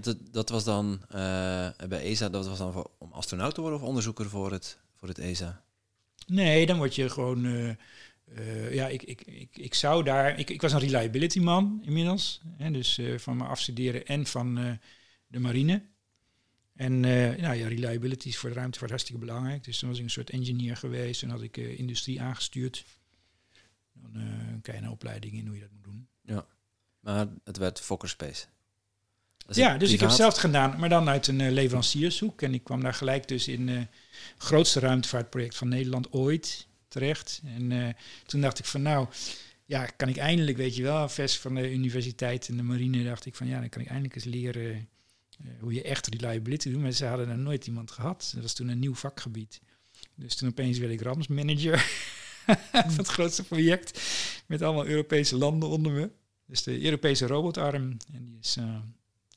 Dat, 0.00 0.16
dat 0.30 0.48
was 0.48 0.64
dan 0.64 1.02
eh, 1.08 1.70
bij 1.88 2.02
ESA, 2.02 2.28
dat 2.28 2.46
was 2.46 2.58
dan 2.58 2.72
voor, 2.72 2.90
om 2.98 3.12
astronaut 3.12 3.54
te 3.54 3.60
worden 3.60 3.80
of 3.80 3.86
onderzoeker 3.86 4.28
voor 4.28 4.52
het, 4.52 4.78
voor 4.96 5.08
het 5.08 5.18
ESA? 5.18 5.64
Nee, 6.26 6.66
dan 6.66 6.76
word 6.76 6.94
je 6.94 7.10
gewoon 7.10 7.76
ja, 8.70 8.88
ik, 8.88 9.02
ik, 9.02 9.20
ik, 9.20 9.56
ik 9.56 9.74
zou 9.74 10.04
daar... 10.04 10.38
Ik, 10.38 10.50
ik 10.50 10.62
was 10.62 10.72
een 10.72 10.78
reliability 10.78 11.38
man 11.40 11.80
inmiddels. 11.84 12.40
Hè, 12.56 12.70
dus 12.70 13.00
van 13.16 13.36
mijn 13.36 13.50
afstuderen 13.50 14.06
en 14.06 14.26
van 14.26 14.78
de 15.26 15.38
marine. 15.38 15.82
En 16.74 17.04
eh, 17.04 17.40
nou 17.42 17.54
ja, 17.56 17.68
reliability 17.68 18.28
is 18.28 18.36
voor 18.36 18.48
de 18.48 18.54
ruimtevaart 18.54 18.90
hartstikke 18.90 19.20
belangrijk. 19.20 19.64
Dus 19.64 19.78
dan 19.78 19.88
was 19.88 19.98
ik 19.98 20.04
een 20.04 20.10
soort 20.10 20.30
engineer 20.30 20.76
geweest. 20.76 21.22
En 21.22 21.30
had 21.30 21.42
ik 21.42 21.56
eh, 21.56 21.78
industrie 21.78 22.20
aangestuurd. 22.22 22.84
Dan 23.92 24.58
krijg 24.62 24.78
je 24.78 24.84
een 24.84 24.90
opleiding 24.90 25.32
in 25.32 25.46
hoe 25.46 25.54
je 25.54 25.60
dat 25.60 25.70
moet 25.72 25.84
doen. 25.84 26.06
Maar 27.00 27.28
het 27.44 27.56
werd 27.56 27.80
Fokker 27.80 28.08
Space. 28.08 28.44
Dat 29.36 29.50
is 29.56 29.56
Ja, 29.56 29.72
dus 29.78 29.92
ik 29.92 30.00
heb 30.00 30.08
privaat- 30.08 30.16
zelf 30.16 30.36
gedaan, 30.36 30.78
maar 30.80 30.88
dan 30.88 31.08
uit 31.08 31.26
een 31.26 31.52
leveranciershoek. 31.52 32.42
En 32.42 32.54
ik 32.54 32.64
kwam 32.64 32.80
daar 32.82 32.94
gelijk 32.94 33.28
dus 33.28 33.48
in 33.48 33.68
het 33.68 33.88
grootste 34.38 34.80
ruimtevaartproject 34.80 35.56
van 35.56 35.68
Nederland 35.68 36.12
ooit 36.12 36.66
terecht. 36.88 37.40
En 37.44 37.96
toen 38.26 38.40
dacht 38.40 38.58
ik 38.58 38.64
van 38.64 38.82
nou, 38.82 39.08
ja, 39.64 39.86
kan 39.86 40.08
ik 40.08 40.16
eindelijk, 40.16 40.56
weet 40.56 40.76
je 40.76 40.82
wel, 40.82 41.08
vers 41.08 41.38
van 41.38 41.54
de 41.54 41.72
universiteit 41.72 42.48
en 42.48 42.56
de 42.56 42.62
marine, 42.62 43.04
dacht 43.04 43.26
ik 43.26 43.34
van 43.34 43.46
ja, 43.46 43.60
dan 43.60 43.68
kan 43.68 43.82
ik 43.82 43.88
eindelijk 43.88 44.14
eens 44.14 44.24
leren 44.24 44.88
hoe 45.60 45.72
je 45.72 45.82
echt 45.82 46.06
reliability 46.06 46.70
doet. 46.70 46.80
Maar 46.80 46.92
ze 46.92 47.04
hadden 47.04 47.28
er 47.28 47.38
nooit 47.38 47.66
iemand 47.66 47.90
gehad. 47.90 48.30
Dat 48.34 48.42
was 48.42 48.54
toen 48.54 48.68
een 48.68 48.78
nieuw 48.78 48.94
vakgebied. 48.94 49.60
Dus 50.14 50.34
toen 50.34 50.48
opeens 50.48 50.78
werd 50.78 50.92
ik 50.92 51.00
ramsmanager 51.00 51.78
van 52.72 52.96
het 52.96 53.08
grootste 53.08 53.44
project. 53.44 54.00
Met 54.46 54.62
allemaal 54.62 54.86
Europese 54.86 55.36
landen 55.36 55.68
onder 55.68 55.92
me. 55.92 56.10
Dus 56.46 56.62
de 56.62 56.84
Europese 56.84 57.26
robotarm. 57.26 57.96
En 58.12 58.24
die 58.24 58.38
is, 58.40 58.56
eh, 58.56 58.78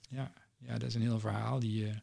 ja, 0.09 0.33
ja, 0.57 0.77
dat 0.77 0.89
is 0.89 0.95
een 0.95 1.01
heel 1.01 1.19
verhaal. 1.19 1.59
Die, 1.59 1.87
eh, 1.87 1.95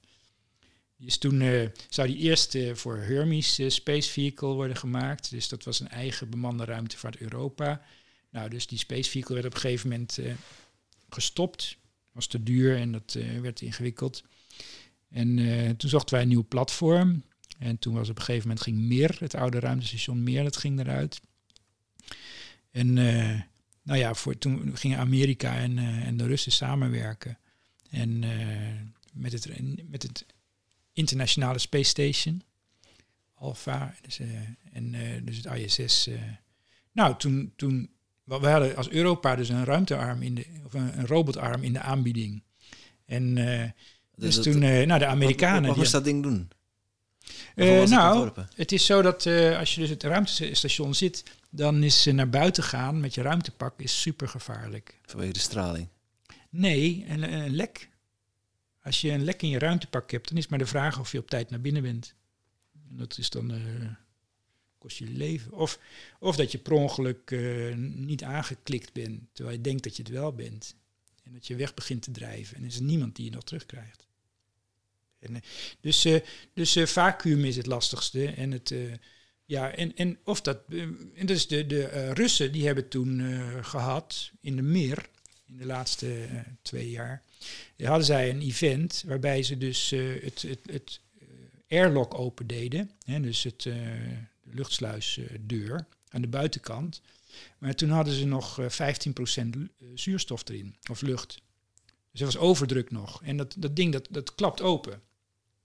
die 1.02 1.10
is 1.10 1.18
toen, 1.18 1.40
eh, 1.40 1.68
zou 1.88 2.08
die 2.08 2.16
eerst 2.16 2.54
eh, 2.54 2.74
voor 2.74 2.96
Hermes 2.96 3.58
eh, 3.58 3.68
Space 3.68 4.10
Vehicle 4.10 4.48
worden 4.48 4.76
gemaakt. 4.76 5.30
Dus 5.30 5.48
dat 5.48 5.64
was 5.64 5.80
een 5.80 5.88
eigen 5.88 6.30
bemande 6.30 6.64
ruimtevaart 6.64 7.16
Europa. 7.16 7.82
Nou, 8.30 8.50
dus 8.50 8.66
die 8.66 8.78
Space 8.78 9.10
Vehicle 9.10 9.34
werd 9.34 9.46
op 9.46 9.54
een 9.54 9.60
gegeven 9.60 9.88
moment 9.88 10.18
eh, 10.18 10.34
gestopt. 11.08 11.76
Was 12.12 12.26
te 12.26 12.42
duur 12.42 12.76
en 12.76 12.92
dat 12.92 13.14
eh, 13.14 13.40
werd 13.40 13.60
ingewikkeld. 13.60 14.24
En 15.08 15.38
eh, 15.38 15.70
toen 15.70 15.90
zochten 15.90 16.14
wij 16.14 16.22
een 16.22 16.28
nieuw 16.28 16.46
platform. 16.48 17.22
En 17.58 17.78
toen 17.78 17.94
was 17.94 18.08
op 18.08 18.16
een 18.16 18.22
gegeven 18.22 18.48
moment 18.48 18.64
ging 18.64 18.78
Mir, 18.78 19.16
het 19.18 19.34
oude 19.34 19.60
ruimtestation 19.60 20.22
Mir, 20.22 20.42
dat 20.42 20.56
ging 20.56 20.80
eruit. 20.80 21.20
En 22.70 22.98
eh, 22.98 23.40
nou 23.82 23.98
ja, 23.98 24.14
voor, 24.14 24.38
toen 24.38 24.76
gingen 24.76 24.98
Amerika 24.98 25.56
en, 25.56 25.78
en 25.78 26.16
de 26.16 26.26
Russen 26.26 26.52
samenwerken. 26.52 27.38
En 27.90 28.18
met, 29.12 29.32
het, 29.32 29.62
met 29.88 30.02
het 30.02 30.26
internationale 30.92 31.58
Space 31.58 31.88
Station, 31.88 32.42
Alpha, 33.34 33.94
dus, 34.00 34.20
en 34.72 34.92
dus 35.24 35.36
het 35.36 35.46
ISS. 35.46 36.08
nou, 36.92 37.16
toen, 37.16 37.52
toen, 37.56 37.90
we 38.40 38.48
hadden 38.48 38.76
als 38.76 38.88
Europa 38.90 39.36
dus 39.36 39.48
een 39.48 39.64
ruimtearm 39.64 40.22
in 40.22 40.34
de, 40.34 40.46
of 40.64 40.74
een, 40.74 40.98
een 40.98 41.06
robotarm 41.06 41.62
in 41.62 41.72
de 41.72 41.80
aanbieding. 41.80 42.42
En 43.06 43.38
eh, 43.38 43.70
dus 44.16 44.34
dat- 44.34 44.44
toen, 44.44 44.62
eh, 44.62 44.70
nou, 44.70 44.86
de 44.86 44.92
Wat, 45.04 45.14
Amerikanen. 45.14 45.60
wat 45.62 45.70
die- 45.70 45.78
moest 45.78 45.92
dat 45.92 46.04
ding 46.04 46.22
doen? 46.22 46.50
eh, 47.54 47.80
het 47.80 47.88
nou, 47.88 48.30
het 48.56 48.72
is 48.72 48.86
zo 48.86 49.02
dat 49.02 49.26
als 49.58 49.74
je 49.74 49.80
dus 49.80 49.90
het 49.90 50.02
ruimtestation 50.02 50.94
zit, 50.94 51.24
dan 51.50 51.82
is 51.82 52.04
naar 52.04 52.28
buiten 52.30 52.62
gaan 52.62 53.00
met 53.00 53.14
je 53.14 53.22
ruimtepak 53.22 53.80
is 53.80 54.00
super 54.00 54.28
gevaarlijk. 54.28 54.98
Vanwege 55.06 55.32
de 55.32 55.38
straling. 55.38 55.88
Nee, 56.50 57.04
een, 57.08 57.32
een 57.32 57.54
lek. 57.54 57.88
Als 58.82 59.00
je 59.00 59.10
een 59.10 59.24
lek 59.24 59.42
in 59.42 59.48
je 59.48 59.58
ruimtepak 59.58 60.10
hebt, 60.10 60.28
dan 60.28 60.38
is 60.38 60.48
maar 60.48 60.58
de 60.58 60.66
vraag 60.66 61.00
of 61.00 61.12
je 61.12 61.18
op 61.18 61.30
tijd 61.30 61.50
naar 61.50 61.60
binnen 61.60 61.82
bent. 61.82 62.14
En 62.90 62.96
dat 62.96 63.18
is 63.18 63.30
dan, 63.30 63.52
kost 64.82 64.98
je 64.98 65.10
leven. 65.10 65.52
Of, 65.52 65.78
of 66.18 66.36
dat 66.36 66.52
je 66.52 66.58
per 66.58 66.72
ongeluk 66.72 67.30
eh, 67.30 67.74
niet 67.76 68.22
aangeklikt 68.22 68.92
bent, 68.92 69.20
terwijl 69.32 69.56
je 69.56 69.62
denkt 69.62 69.82
dat 69.82 69.96
je 69.96 70.02
het 70.02 70.12
wel 70.12 70.32
bent. 70.32 70.74
En 71.24 71.32
dat 71.32 71.46
je 71.46 71.56
weg 71.56 71.74
begint 71.74 72.02
te 72.02 72.10
drijven. 72.10 72.56
En 72.56 72.62
er 72.62 72.68
is 72.68 72.80
niemand 72.80 73.16
die 73.16 73.24
je 73.24 73.30
nog 73.30 73.44
terugkrijgt. 73.44 74.06
En, 75.22 75.34
eh, 75.34 75.42
dus 75.80 76.04
eh, 76.04 76.20
dus 76.54 76.76
vacuüm 76.84 77.44
is 77.44 77.56
het 77.56 77.66
lastigste. 77.66 78.26
En 78.26 78.50
het... 78.50 78.74
ja, 79.44 79.74
en, 79.74 79.96
en 79.96 80.18
of 80.24 80.40
dat. 80.40 80.58
en 81.14 81.26
dus 81.26 81.46
de, 81.46 81.66
de 81.66 82.12
Russen 82.12 82.52
die 82.52 82.66
hebben 82.66 82.88
toen 82.88 83.20
eh, 83.20 83.64
gehad 83.64 84.30
in 84.40 84.56
de 84.56 84.62
Meer, 84.62 85.08
in 85.46 85.56
de 85.56 85.66
laatste 85.66 86.28
twee 86.62 86.90
jaar, 86.90 87.22
hadden 87.76 88.06
zij 88.06 88.30
een 88.30 88.42
event 88.42 89.04
waarbij 89.06 89.42
ze 89.42 89.58
dus 89.58 89.90
het, 89.90 90.42
het, 90.42 90.60
het 90.70 91.00
airlock 91.68 92.18
open 92.18 92.46
deden. 92.46 92.90
Hè, 93.04 93.20
dus 93.20 93.42
het, 93.42 93.68
luchtsluisdeur 94.54 95.86
aan 96.08 96.22
de 96.22 96.28
buitenkant. 96.28 97.00
Maar 97.58 97.74
toen 97.74 97.90
hadden 97.90 98.14
ze 98.14 98.26
nog 98.26 98.58
eh, 98.58 98.68
15% 98.68 99.54
lu- 99.54 99.70
eh, 99.78 99.86
zuurstof 99.94 100.48
erin, 100.48 100.76
of 100.90 101.00
lucht. 101.02 101.40
Dus 102.10 102.20
er 102.20 102.26
was 102.26 102.36
overdruk 102.38 102.90
nog. 102.90 103.22
En 103.22 103.36
dat, 103.36 103.54
dat 103.58 103.76
ding 103.76 103.92
dat, 103.92 104.08
dat 104.10 104.34
klapt 104.34 104.60
open. 104.60 105.02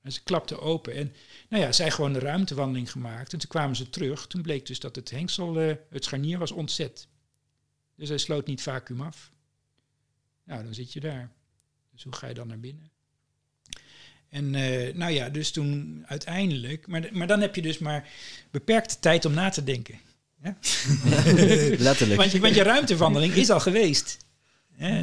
En 0.01 0.11
ze 0.11 0.23
klapte 0.23 0.59
open. 0.59 0.93
En 0.93 1.13
nou 1.49 1.63
ja, 1.63 1.71
zij 1.71 1.91
gewoon 1.91 2.13
de 2.13 2.19
ruimtewandeling 2.19 2.91
gemaakt. 2.91 3.33
En 3.33 3.39
toen 3.39 3.49
kwamen 3.49 3.75
ze 3.75 3.89
terug. 3.89 4.27
Toen 4.27 4.41
bleek 4.41 4.65
dus 4.65 4.79
dat 4.79 4.95
het 4.95 5.11
hengsel, 5.11 5.59
eh, 5.59 5.75
het 5.89 6.03
scharnier 6.03 6.37
was 6.37 6.51
ontzet. 6.51 7.07
Dus 7.95 8.09
hij 8.09 8.17
sloot 8.17 8.47
niet 8.47 8.61
vacuüm 8.61 9.01
af. 9.01 9.31
Nou, 10.43 10.63
dan 10.63 10.73
zit 10.73 10.93
je 10.93 10.99
daar. 10.99 11.31
Dus 11.91 12.03
hoe 12.03 12.15
ga 12.15 12.27
je 12.27 12.33
dan 12.33 12.47
naar 12.47 12.59
binnen? 12.59 12.91
En 14.29 14.55
eh, 14.55 14.93
nou 14.93 15.11
ja, 15.11 15.29
dus 15.29 15.51
toen 15.51 16.03
uiteindelijk... 16.07 16.87
Maar, 16.87 17.09
maar 17.11 17.27
dan 17.27 17.41
heb 17.41 17.55
je 17.55 17.61
dus 17.61 17.77
maar 17.77 18.09
beperkte 18.51 18.99
tijd 18.99 19.25
om 19.25 19.33
na 19.33 19.49
te 19.49 19.63
denken. 19.63 19.99
Ja? 20.43 20.57
Letterlijk. 21.77 22.19
Want 22.19 22.31
je, 22.31 22.39
want 22.39 22.55
je 22.55 22.63
ruimtewandeling 22.63 23.33
is 23.33 23.49
al 23.49 23.59
geweest. 23.59 24.17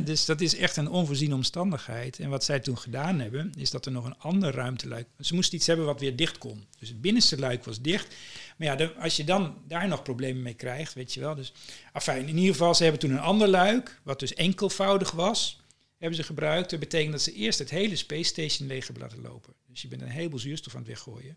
Dus 0.05 0.25
dat 0.25 0.41
is 0.41 0.57
echt 0.57 0.77
een 0.77 0.89
onvoorziene 0.89 1.35
omstandigheid. 1.35 2.19
En 2.19 2.29
wat 2.29 2.45
zij 2.45 2.61
toen 2.61 2.79
gedaan 2.79 3.21
hebben, 3.21 3.53
is 3.57 3.71
dat 3.71 3.87
er 3.87 3.93
nog 3.93 4.05
een 4.05 4.19
ander 4.19 4.55
ruimteluik... 4.55 5.07
Ze 5.21 5.35
moesten 5.35 5.57
iets 5.57 5.67
hebben 5.67 5.87
wat 5.87 6.01
weer 6.01 6.17
dicht 6.17 6.39
kon. 6.39 6.65
Dus 6.79 6.89
het 6.89 7.01
binnenste 7.01 7.39
luik 7.39 7.65
was 7.65 7.81
dicht. 7.81 8.15
Maar 8.57 8.67
ja, 8.69 8.77
de- 8.77 8.95
als 8.95 9.17
je 9.17 9.25
dan 9.25 9.57
daar 9.69 9.89
nog 9.89 10.03
problemen 10.03 10.43
mee 10.43 10.55
krijgt, 10.55 10.95
weet 10.95 11.15
je 11.15 11.21
wel. 11.21 11.35
Dus, 11.35 11.53
afijn, 11.93 12.29
in 12.29 12.37
ieder 12.37 12.53
geval, 12.53 12.75
ze 12.75 12.83
hebben 12.83 13.01
toen 13.01 13.11
een 13.11 13.19
ander 13.21 13.49
luik, 13.49 14.01
wat 14.03 14.19
dus 14.21 14.35
enkelvoudig 14.35 15.11
was, 15.11 15.61
hebben 16.05 16.23
ze 16.23 16.33
gebruikt. 16.33 16.71
Dat 16.71 16.81
betekent 16.81 17.13
dat 17.13 17.23
ze 17.23 17.33
eerst 17.33 17.59
het 17.59 17.71
hele 17.71 17.97
Space 17.97 18.23
Station 18.23 18.69
leeg 18.69 18.85
hebben 18.87 19.03
laten 19.03 19.21
lopen. 19.21 19.55
Dus 19.67 19.83
je 19.83 19.89
bent 19.89 20.03
een 20.03 20.09
heleboel 20.09 20.39
zuurstof 20.39 20.73
aan 20.73 20.81
het 20.81 20.89
weggooien. 20.89 21.37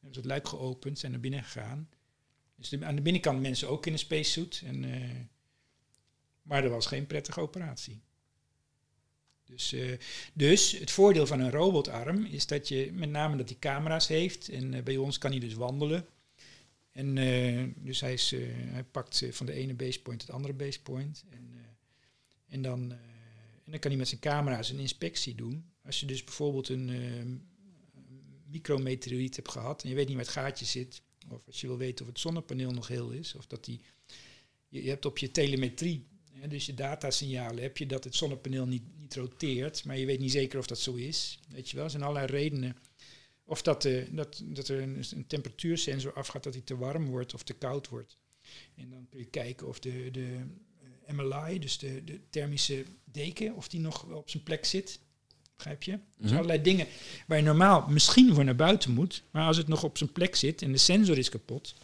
hebben 0.00 0.12
ze 0.14 0.20
het 0.20 0.28
luik 0.28 0.48
geopend, 0.48 0.98
zijn 0.98 1.12
naar 1.12 1.20
binnen 1.20 1.44
gegaan. 1.44 1.88
Dus 2.56 2.68
de- 2.68 2.84
aan 2.84 2.96
de 2.96 3.02
binnenkant 3.02 3.40
mensen 3.40 3.68
ook 3.68 3.86
in 3.86 3.92
een 3.92 3.98
spacesuit. 3.98 4.62
En, 4.64 4.84
eh, 4.84 5.10
maar 6.42 6.64
er 6.64 6.70
was 6.70 6.86
geen 6.86 7.06
prettige 7.06 7.40
operatie. 7.40 8.00
Dus, 9.44 9.72
eh, 9.72 9.98
dus 10.32 10.72
het 10.72 10.90
voordeel 10.90 11.26
van 11.26 11.40
een 11.40 11.50
robotarm 11.50 12.24
is 12.24 12.46
dat 12.46 12.68
je 12.68 12.92
met 12.92 13.10
name 13.10 13.36
dat 13.36 13.48
hij 13.48 13.58
camera's 13.58 14.08
heeft. 14.08 14.48
En 14.48 14.74
eh, 14.74 14.82
bij 14.82 14.96
ons 14.96 15.18
kan 15.18 15.30
hij 15.30 15.40
dus 15.40 15.54
wandelen. 15.54 16.06
En 16.92 17.14
dus 17.76 18.00
hij, 18.00 18.12
is, 18.12 18.30
hij 18.56 18.84
pakt 18.84 19.24
van 19.30 19.46
de 19.46 19.52
ene 19.52 19.74
basepoint 19.74 20.20
het 20.20 20.30
andere 20.30 20.54
basepoint. 20.54 21.24
En, 21.30 21.54
en, 22.48 22.62
dan, 22.62 22.92
en 23.68 23.74
dan 23.74 23.82
kan 23.82 23.90
hij 23.90 24.00
met 24.00 24.08
zijn 24.08 24.20
camera's 24.20 24.70
een 24.70 24.78
inspectie 24.78 25.34
doen. 25.34 25.64
Als 25.84 26.00
je 26.00 26.06
dus 26.06 26.24
bijvoorbeeld 26.24 26.68
een 26.68 26.88
eh, 26.88 27.24
micrometeoriet 28.46 29.36
hebt 29.36 29.50
gehad 29.50 29.82
en 29.82 29.88
je 29.88 29.94
weet 29.94 30.06
niet 30.06 30.16
waar 30.16 30.24
het 30.24 30.34
gaatje 30.34 30.64
zit. 30.64 31.02
Of 31.28 31.46
als 31.46 31.60
je 31.60 31.66
wil 31.66 31.76
weten 31.76 32.04
of 32.04 32.10
het 32.10 32.20
zonnepaneel 32.20 32.70
nog 32.70 32.88
heel 32.88 33.10
is. 33.10 33.34
Of 33.34 33.46
dat 33.46 33.64
die, 33.64 33.80
je, 34.68 34.88
hebt 34.88 35.04
op 35.04 35.18
je 35.18 35.30
telemetrie, 35.30 36.06
hè, 36.32 36.48
dus 36.48 36.66
je 36.66 36.74
datasignalen, 36.74 37.62
heb 37.62 37.76
je 37.76 37.86
dat 37.86 38.04
het 38.04 38.14
zonnepaneel 38.14 38.66
niet, 38.66 38.82
niet 38.98 39.14
roteert. 39.14 39.84
Maar 39.84 39.98
je 39.98 40.06
weet 40.06 40.20
niet 40.20 40.32
zeker 40.32 40.58
of 40.58 40.66
dat 40.66 40.78
zo 40.78 40.94
is. 40.94 41.38
Weet 41.48 41.70
je 41.70 41.76
wel, 41.76 41.84
er 41.84 41.90
zijn 41.90 42.02
allerlei 42.02 42.26
redenen. 42.26 42.76
Of 43.44 43.62
dat, 43.62 43.84
eh, 43.84 44.06
dat, 44.10 44.42
dat 44.44 44.68
er 44.68 44.82
een, 44.82 45.04
een 45.10 45.26
temperatuursensor 45.26 46.12
afgaat 46.12 46.42
dat 46.42 46.54
hij 46.54 46.62
te 46.62 46.76
warm 46.76 47.06
wordt 47.06 47.34
of 47.34 47.42
te 47.42 47.54
koud 47.54 47.88
wordt. 47.88 48.18
En 48.74 48.90
dan 48.90 49.06
kun 49.08 49.18
je 49.18 49.30
kijken 49.30 49.66
of 49.66 49.78
de, 49.78 50.10
de 50.10 50.46
MLI, 51.12 51.58
dus 51.58 51.78
de, 51.78 52.04
de 52.04 52.20
thermische 52.30 52.84
deken, 53.04 53.54
of 53.54 53.68
die 53.68 53.80
nog 53.80 54.02
wel 54.02 54.18
op 54.18 54.30
zijn 54.30 54.42
plek 54.42 54.64
zit. 54.64 55.00
Begrijp 55.56 55.82
je? 55.82 55.98
Dus 56.16 56.32
allerlei 56.32 56.62
dingen 56.62 56.86
waar 57.26 57.38
je 57.38 57.44
normaal 57.44 57.86
misschien 57.88 58.34
voor 58.34 58.44
naar 58.44 58.56
buiten 58.56 58.90
moet. 58.90 59.22
Maar 59.30 59.46
als 59.46 59.56
het 59.56 59.68
nog 59.68 59.84
op 59.84 59.98
zijn 59.98 60.12
plek 60.12 60.36
zit 60.36 60.62
en 60.62 60.72
de 60.72 60.78
sensor 60.78 61.18
is 61.18 61.28
kapot, 61.28 61.74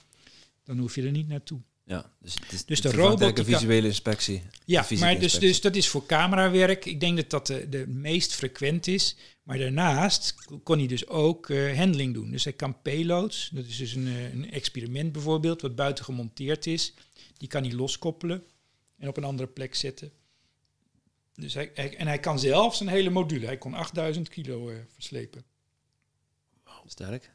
dan 0.64 0.78
hoef 0.78 0.94
je 0.94 1.02
er 1.02 1.10
niet 1.10 1.28
naartoe. 1.28 1.60
Ja, 1.86 2.10
dus, 2.18 2.34
het 2.34 2.52
is, 2.52 2.64
Dus 2.64 2.80
de 2.80 2.90
robot 2.90 3.38
een 3.38 3.44
visuele 3.44 3.86
inspectie. 3.86 4.42
Ja, 4.64 4.86
maar 4.98 5.18
dus, 5.18 5.38
dus 5.38 5.60
dat 5.60 5.76
is 5.76 5.88
voor 5.88 6.06
camerawerk. 6.06 6.84
Ik 6.84 7.00
denk 7.00 7.16
dat 7.16 7.30
dat 7.30 7.46
de, 7.46 7.68
de 7.68 7.86
meest 7.86 8.34
frequent 8.34 8.86
is. 8.86 9.16
Maar 9.42 9.58
daarnaast 9.58 10.34
kon 10.62 10.78
hij 10.78 10.86
dus 10.86 11.08
ook 11.08 11.50
eh, 11.50 11.76
handling 11.78 12.14
doen. 12.14 12.30
Dus 12.30 12.44
hij 12.44 12.52
kan 12.52 12.82
payloads, 12.82 13.50
dat 13.52 13.66
is 13.66 13.76
dus 13.76 13.94
een, 13.94 14.06
eh, 14.06 14.32
een 14.32 14.50
experiment 14.50 15.12
bijvoorbeeld, 15.12 15.62
wat 15.62 15.74
buiten 15.74 16.04
gemonteerd 16.04 16.66
is. 16.66 16.94
Die 17.36 17.48
kan 17.48 17.62
hij 17.62 17.72
loskoppelen 17.72 18.44
en 18.98 19.08
op 19.08 19.16
een 19.16 19.24
andere 19.24 19.48
plek 19.48 19.74
zetten. 19.74 20.12
Dus 21.34 21.54
hij, 21.54 21.70
hij- 21.74 21.96
en 21.96 22.06
hij 22.06 22.18
kan 22.18 22.38
zelfs 22.38 22.80
een 22.80 22.88
hele 22.88 23.10
module, 23.10 23.46
hij 23.46 23.58
kon 23.58 23.74
8000 23.74 24.28
kilo 24.28 24.68
eh, 24.70 24.76
verslepen. 24.88 25.44
Sterk. 26.86 27.30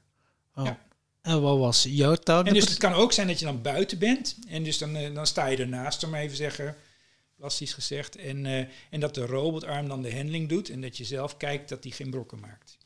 Oh. 0.56 0.65
Ja. 0.65 0.86
En 1.22 1.41
wat 1.41 1.57
was 1.57 1.84
jouw 1.84 2.15
taak? 2.15 2.48
En 2.48 2.53
dus 2.53 2.69
het 2.69 2.77
kan 2.77 2.94
ook 2.94 3.11
zijn 3.14 3.27
dat 3.27 3.40
je 3.40 3.45
dan 3.45 3.61
buiten 3.61 3.99
bent. 3.99 4.38
En 4.48 4.64
dus 4.64 4.77
dan, 4.77 4.95
eh, 4.95 5.14
dan 5.14 5.27
sta 5.27 5.45
je 5.45 5.57
ernaast, 5.57 6.03
om 6.03 6.15
even 6.15 6.38
zeggen, 6.38 6.76
plastisch 7.36 7.73
gezegd. 7.73 8.15
En, 8.15 8.45
eh, 8.45 8.65
en 8.90 8.99
dat 8.99 9.15
de 9.15 9.26
robotarm 9.26 9.88
dan 9.88 10.02
de 10.02 10.15
handling 10.15 10.49
doet. 10.49 10.69
En 10.69 10.81
dat 10.81 10.98
je 10.98 11.03
zelf 11.03 11.38
kijkt 11.38 11.69
dat 11.69 11.84
die 11.84 11.91
geen 11.91 12.10
brokken 12.10 12.40
maakt. 12.40 12.77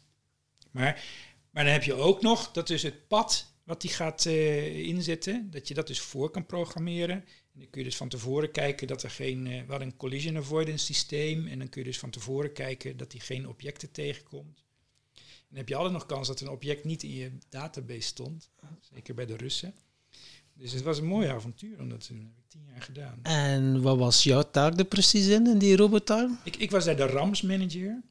Maar, 0.72 1.04
maar 1.50 1.64
dan 1.64 1.74
heb 1.74 1.84
je 1.84 1.94
ook 1.94 2.22
nog 2.22 2.52
dat 2.52 2.68
dus 2.68 2.82
het 2.82 3.08
pad 3.08 3.52
wat 3.64 3.82
die 3.82 3.91
gaat 3.91 4.26
eh, 4.26 4.78
inzetten, 4.88 5.52
dat 5.52 5.68
je 5.68 5.74
dat 5.74 5.88
dus 5.88 6.00
voor 6.02 6.30
kan 6.30 6.45
programmeren. 6.45 7.26
En 7.53 7.59
dan 7.59 7.69
kun 7.69 7.81
je 7.81 7.88
dus 7.88 7.97
van 7.97 8.09
tevoren 8.09 8.51
kijken 8.51 8.88
dat 8.88 9.03
er 9.03 9.09
geen, 9.09 9.45
uh, 9.45 9.61
we 9.61 9.69
hadden 9.69 9.88
een 9.88 9.97
collision 9.97 10.38
avoidance 10.38 10.85
systeem. 10.85 11.47
En 11.47 11.59
dan 11.59 11.69
kun 11.69 11.81
je 11.81 11.88
dus 11.88 11.99
van 11.99 12.09
tevoren 12.09 12.53
kijken 12.53 12.97
dat 12.97 13.11
hij 13.11 13.21
geen 13.21 13.47
objecten 13.47 13.91
tegenkomt. 13.91 14.63
En 15.13 15.49
dan 15.49 15.57
heb 15.57 15.69
je 15.69 15.75
altijd 15.75 15.93
nog 15.93 16.05
kans 16.05 16.27
dat 16.27 16.41
een 16.41 16.49
object 16.49 16.84
niet 16.84 17.03
in 17.03 17.13
je 17.13 17.31
database 17.49 18.01
stond. 18.01 18.49
Zeker 18.93 19.13
bij 19.13 19.25
de 19.25 19.35
Russen. 19.35 19.73
Dus 20.53 20.71
het 20.71 20.84
was 20.84 20.97
een 20.97 21.05
mooi 21.05 21.27
avontuur 21.27 21.80
om 21.80 21.89
dat 21.89 22.05
te 22.05 22.13
doen. 22.13 22.21
Dat 22.21 22.34
heb 22.35 22.43
ik 22.43 22.49
tien 22.49 22.65
jaar 22.71 22.81
gedaan. 22.81 23.19
En 23.23 23.81
wat 23.81 23.97
was 23.97 24.23
jouw 24.23 24.49
taak 24.51 24.80
er 24.80 24.85
precies 24.85 25.27
in, 25.27 25.47
in 25.47 25.57
die 25.57 25.75
robotarm? 25.75 26.39
Ik, 26.43 26.55
ik 26.55 26.71
was 26.71 26.85
daar 26.85 26.95
de 26.95 27.05
RAMS 27.05 27.41
manager. 27.41 28.01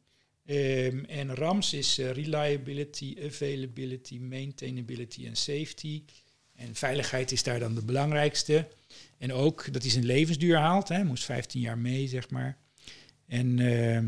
Um, 0.47 1.05
en 1.05 1.35
RAMS 1.35 1.73
is 1.73 1.99
uh, 1.99 2.11
reliability, 2.11 3.17
availability, 3.25 4.19
maintainability 4.19 5.27
en 5.27 5.37
safety. 5.37 6.05
En 6.55 6.75
veiligheid 6.75 7.33
is 7.33 7.43
daar 7.43 7.59
dan 7.59 7.75
de 7.75 7.85
belangrijkste. 7.85 8.69
En 9.23 9.33
ook 9.33 9.73
dat 9.73 9.83
hij 9.83 9.91
zijn 9.91 10.05
levensduur 10.05 10.57
haalt. 10.57 10.89
Hij 10.89 11.05
moest 11.05 11.25
15 11.25 11.61
jaar 11.61 11.79
mee, 11.79 12.09
zeg 12.09 12.31
maar. 12.31 12.59
En 13.27 13.59
uh, 13.59 13.97
uh, 13.97 14.03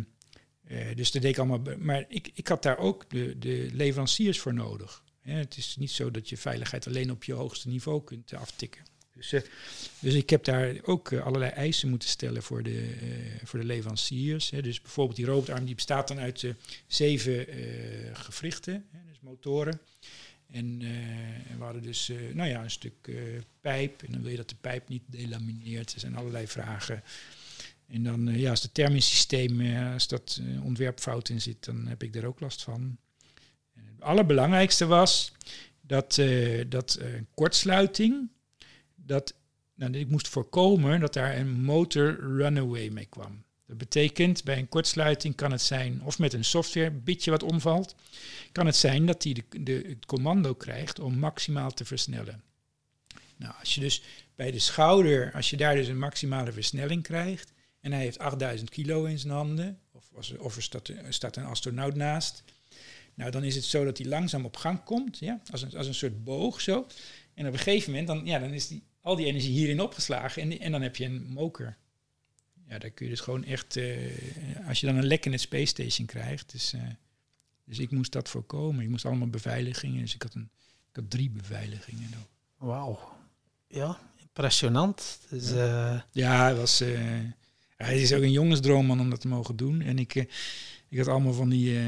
dus 0.95 1.11
dat 1.11 1.23
deed 1.23 1.31
ik 1.31 1.39
allemaal. 1.39 1.77
Maar 1.78 2.05
ik, 2.09 2.31
ik 2.35 2.49
had 2.49 2.62
daar 2.62 2.78
ook 2.78 3.11
de, 3.11 3.39
de 3.39 3.69
leveranciers 3.73 4.41
voor 4.41 4.55
nodig. 4.55 5.05
Het 5.20 5.57
is 5.57 5.77
niet 5.78 5.91
zo 5.91 6.11
dat 6.11 6.28
je 6.28 6.36
veiligheid 6.36 6.86
alleen 6.86 7.11
op 7.11 7.24
je 7.24 7.32
hoogste 7.32 7.69
niveau 7.69 8.05
kunt 8.05 8.32
aftikken. 8.32 8.82
Dus, 9.15 9.32
uh, 9.32 9.41
dus 9.99 10.15
ik 10.15 10.31
heb 10.31 10.45
daar 10.45 10.77
ook 10.82 11.12
allerlei 11.12 11.51
eisen 11.51 11.89
moeten 11.89 12.09
stellen 12.09 12.43
voor 12.43 12.62
de, 12.62 12.95
voor 13.45 13.59
de 13.59 13.66
leveranciers. 13.66 14.51
Hè. 14.51 14.62
Dus 14.62 14.81
bijvoorbeeld 14.81 15.16
die 15.16 15.27
robotarm 15.27 15.65
die 15.65 15.74
bestaat 15.74 16.09
dan 16.09 16.19
uit 16.19 16.45
zeven 16.86 17.47
gewrichten, 18.12 18.86
hè, 18.91 18.99
dus 19.09 19.20
motoren. 19.20 19.81
En, 20.55 20.83
en, 21.49 21.59
we 21.59 21.65
hadden 21.65 21.83
dus 21.83 22.13
nou 22.33 22.49
ja, 22.49 22.63
een 22.63 22.71
stuk 22.71 23.11
pijp. 23.61 24.03
En 24.03 24.13
dan 24.13 24.23
wil 24.23 24.31
je 24.31 24.37
dat 24.37 24.49
de 24.49 24.57
pijp 24.61 24.89
niet 24.89 25.03
delamineert. 25.07 25.93
Er 25.93 26.01
zijn 26.01 26.17
allerlei 26.17 26.47
vragen. 26.47 27.03
En 27.87 28.03
dan, 28.03 28.39
ja, 28.39 28.51
als 28.51 28.69
thermisch 28.73 29.11
systeem, 29.11 29.77
als 29.93 30.09
dat 30.09 30.41
ontwerpfout 30.63 31.29
in 31.29 31.41
zit, 31.41 31.65
dan 31.65 31.87
heb 31.87 32.03
ik 32.03 32.13
daar 32.13 32.25
ook 32.25 32.41
last 32.41 32.63
van. 32.63 32.99
En 33.75 33.87
het 33.87 34.01
allerbelangrijkste 34.01 34.87
was 34.87 35.33
dat, 35.81 36.21
dat 36.69 37.01
kortsluiting, 37.35 38.29
dat 38.95 39.35
nou, 39.75 39.93
ik 39.93 40.09
moest 40.09 40.29
voorkomen 40.29 41.01
dat 41.01 41.13
daar 41.13 41.37
een 41.37 41.63
motor 41.63 42.37
runaway 42.37 42.89
mee 42.89 43.07
kwam. 43.07 43.45
Dat 43.66 43.78
betekent 43.78 44.45
bij 44.45 44.59
een 44.59 44.69
kortsluiting 44.69 45.35
kan 45.35 45.53
het 45.53 45.62
zijn, 45.62 46.03
of 46.03 46.19
met 46.19 46.32
een 46.32 46.45
software 46.45 46.91
bitje 46.91 47.31
wat 47.31 47.43
omvalt, 47.43 47.95
kan 48.53 48.66
het 48.66 48.77
zijn 48.77 49.07
dat 49.07 49.23
hij 49.23 49.32
de, 49.32 49.62
de, 49.62 49.85
het 49.89 50.07
commando 50.07 50.55
krijgt 50.55 50.99
om 50.99 51.19
maximaal 51.19 51.70
te 51.70 51.85
versnellen. 51.85 52.43
Nou, 53.36 53.55
als 53.61 53.74
je 53.74 53.81
dus 53.81 54.03
bij 54.35 54.51
de 54.51 54.59
schouder, 54.59 55.32
als 55.32 55.51
je 55.51 55.57
daar 55.57 55.74
dus 55.74 55.89
een 55.89 55.99
maximale 55.99 56.53
versnelling 56.53 57.03
krijgt, 57.03 57.53
en 57.81 57.93
hij 57.93 58.03
heeft 58.03 58.19
8000 58.19 58.70
kilo 58.70 59.05
in 59.05 59.19
zijn 59.19 59.32
handen, 59.32 59.78
of, 59.93 60.05
als, 60.16 60.36
of 60.36 60.57
er 60.57 60.62
staat, 60.62 60.93
staat 61.09 61.36
een 61.36 61.45
astronaut 61.45 61.95
naast, 61.95 62.45
nou 63.15 63.31
dan 63.31 63.45
is 63.45 63.55
het 63.55 63.65
zo 63.65 63.85
dat 63.85 63.99
hij 63.99 64.07
langzaam 64.07 64.45
op 64.45 64.57
gang 64.57 64.85
komt, 64.85 65.19
ja, 65.19 65.41
als, 65.51 65.62
een, 65.62 65.77
als 65.77 65.86
een 65.86 65.95
soort 65.95 66.24
boog 66.24 66.61
zo. 66.61 66.86
En 67.35 67.47
op 67.47 67.53
een 67.53 67.59
gegeven 67.59 67.91
moment, 67.91 68.09
dan, 68.09 68.27
ja, 68.27 68.39
dan 68.39 68.53
is 68.53 68.69
die, 68.69 68.82
al 69.01 69.16
die 69.16 69.27
energie 69.27 69.53
hierin 69.53 69.81
opgeslagen 69.81 70.43
en, 70.43 70.61
en 70.61 70.73
dan 70.73 70.82
heb 70.82 70.97
je 70.97 71.05
een 71.05 71.27
moker. 71.28 71.77
Ja, 72.69 72.78
daar 72.78 72.91
kun 72.91 73.05
je 73.05 73.11
dus 73.11 73.20
gewoon 73.20 73.45
echt, 73.45 73.77
uh, 73.77 74.69
als 74.69 74.81
je 74.81 74.86
dan 74.86 74.97
een 74.97 75.07
lek 75.07 75.27
in 75.27 75.32
het 75.32 75.41
Space 75.41 75.66
Station 75.66 76.07
krijgt. 76.07 76.53
Dus, 76.53 76.74
uh, 76.74 76.82
dus 77.65 77.78
ik 77.78 77.91
moest 77.91 78.12
dat 78.12 78.28
voorkomen. 78.28 78.85
Ik 78.85 78.89
moest 78.89 79.05
allemaal 79.05 79.28
beveiligingen, 79.28 80.01
dus 80.01 80.15
ik 80.15 80.23
had, 80.23 80.35
een, 80.35 80.51
ik 80.91 80.97
had 80.97 81.11
drie 81.11 81.31
beveiligingen. 81.31 82.09
Wauw. 82.57 83.12
Ja, 83.69 83.99
impressionant. 84.20 85.19
Dus, 85.28 85.53
uh... 85.53 86.01
Ja, 86.12 86.49
het 86.49 86.57
was... 86.57 86.78
het 87.77 87.97
is 87.97 88.12
ook 88.12 88.23
een 88.23 88.31
jongensdroom 88.31 88.91
om 88.91 89.11
dat 89.11 89.20
te 89.20 89.28
mogen 89.28 89.57
doen. 89.57 89.81
En 89.81 89.99
ik, 89.99 90.15
ik 90.89 90.99
had 90.99 91.09
allemaal 91.09 91.32
van 91.32 91.49
die... 91.49 91.81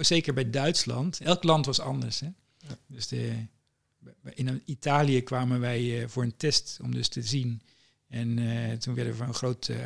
zeker 0.00 0.34
bij 0.34 0.50
Duitsland. 0.50 1.20
Elk 1.20 1.42
land 1.42 1.66
was 1.66 1.80
anders. 1.80 2.20
Hè? 2.20 2.28
Ja. 2.58 2.78
Dus 2.86 3.08
de, 3.08 3.32
in 4.34 4.62
Italië 4.64 5.22
kwamen 5.22 5.60
wij 5.60 6.08
voor 6.08 6.22
een 6.22 6.36
test 6.36 6.78
om 6.82 6.94
dus 6.94 7.08
te 7.08 7.22
zien. 7.22 7.62
En 8.08 8.38
uh, 8.38 8.72
toen 8.72 8.94
werden 8.94 9.12
we 9.12 9.18
van 9.18 9.28
een 9.28 9.34
groot 9.34 9.68
uh, 9.68 9.76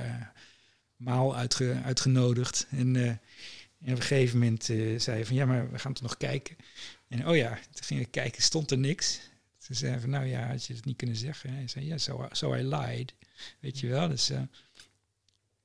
maal 0.97 1.37
uitge 1.37 1.81
uitgenodigd. 1.85 2.67
En, 2.71 2.97
en, 2.97 3.21
op 3.81 3.89
een 3.89 4.03
gegeven 4.03 4.39
moment 4.39 4.65
zei 4.97 5.19
je 5.19 5.27
van 5.27 5.37
ja, 5.37 5.47
maar 5.47 5.71
we 5.71 5.79
gaan 5.79 5.93
toch 5.93 6.03
nog 6.03 6.17
kijken. 6.17 6.57
En 7.09 7.29
oh 7.29 7.37
ja, 7.37 7.59
toen 7.73 7.85
gingen 7.85 8.03
we 8.03 8.11
kijken, 8.11 8.43
stond 8.43 8.71
er 8.71 8.79
niks. 8.79 9.21
Toen 9.67 9.77
zei 9.77 10.01
van 10.01 10.11
nou 10.11 10.27
ja, 10.27 10.47
had 10.47 10.65
je 10.65 10.75
het 10.75 10.85
niet 10.85 10.97
kunnen 10.97 11.17
zeggen. 11.17 11.55
Hij 11.55 11.69
zei 11.69 11.87
ja, 11.87 11.99
so, 11.99 12.29
so 12.31 12.55
I 12.55 12.63
lied. 12.63 13.15
Weet 13.61 13.79
je 13.79 13.89
wel, 13.89 14.09
dus... 14.09 14.31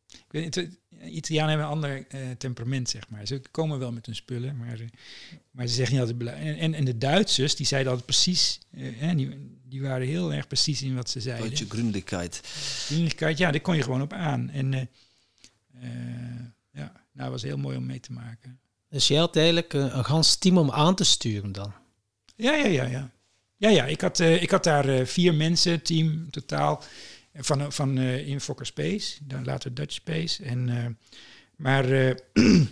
Ik 0.07 0.31
weet 0.31 0.55
niet, 0.55 0.77
Italianen 1.05 1.49
hebben 1.49 1.67
een 1.67 1.73
ander 1.73 2.05
uh, 2.15 2.31
temperament, 2.37 2.89
zeg 2.89 3.09
maar. 3.09 3.27
Ze 3.27 3.41
komen 3.51 3.79
wel 3.79 3.91
met 3.91 4.05
hun 4.05 4.15
spullen, 4.15 4.57
maar, 4.57 4.79
uh, 4.79 4.87
maar 5.51 5.67
ze 5.67 5.73
zeggen 5.73 5.91
niet 5.93 6.01
altijd 6.01 6.17
belangrijk. 6.17 6.57
En, 6.57 6.73
en 6.73 6.85
de 6.85 6.97
Duitsers, 6.97 7.55
die 7.55 7.65
zeiden 7.65 7.91
altijd 7.91 8.09
precies, 8.09 8.59
uh, 8.71 9.11
die, 9.15 9.57
die 9.63 9.81
waren 9.81 10.07
heel 10.07 10.33
erg 10.33 10.47
precies 10.47 10.81
in 10.81 10.95
wat 10.95 11.09
ze 11.09 11.21
zeiden. 11.21 11.47
Deutsche 11.47 11.69
Grundigkeit. 11.69 12.41
Grundigkeit, 12.85 13.37
ja, 13.37 13.51
daar 13.51 13.61
kon 13.61 13.75
je 13.75 13.83
gewoon 13.83 14.01
op 14.01 14.13
aan. 14.13 14.49
En 14.49 14.89
ja, 16.71 16.91
nou, 17.13 17.31
was 17.31 17.41
heel 17.41 17.57
mooi 17.57 17.77
om 17.77 17.85
mee 17.85 17.99
te 17.99 18.13
maken. 18.13 18.59
Dus 18.89 19.07
je 19.07 19.17
had 19.17 19.35
eigenlijk 19.35 19.73
een, 19.73 19.97
een 19.97 20.05
gans 20.05 20.35
team 20.35 20.57
om 20.57 20.71
aan 20.71 20.95
te 20.95 21.03
sturen 21.03 21.51
dan? 21.51 21.73
Ja, 22.35 22.53
ja, 22.53 22.67
ja, 22.67 22.85
ja. 22.85 23.11
Ja, 23.59 23.69
ja, 23.69 23.85
ik 23.85 24.01
had, 24.01 24.19
ik 24.19 24.49
had 24.49 24.63
daar 24.63 25.05
vier 25.05 25.33
mensen, 25.33 25.81
team 25.81 26.29
totaal 26.29 26.83
van, 27.37 27.71
van 27.71 27.97
uh, 27.97 28.27
in 28.27 28.41
Fokker 28.41 28.65
Space, 28.65 29.17
dan 29.23 29.45
later 29.45 29.73
Dutch 29.73 29.93
Space. 29.93 30.43
En, 30.43 30.67
uh, 30.67 30.85
maar 31.55 31.89
uh, 31.89 32.15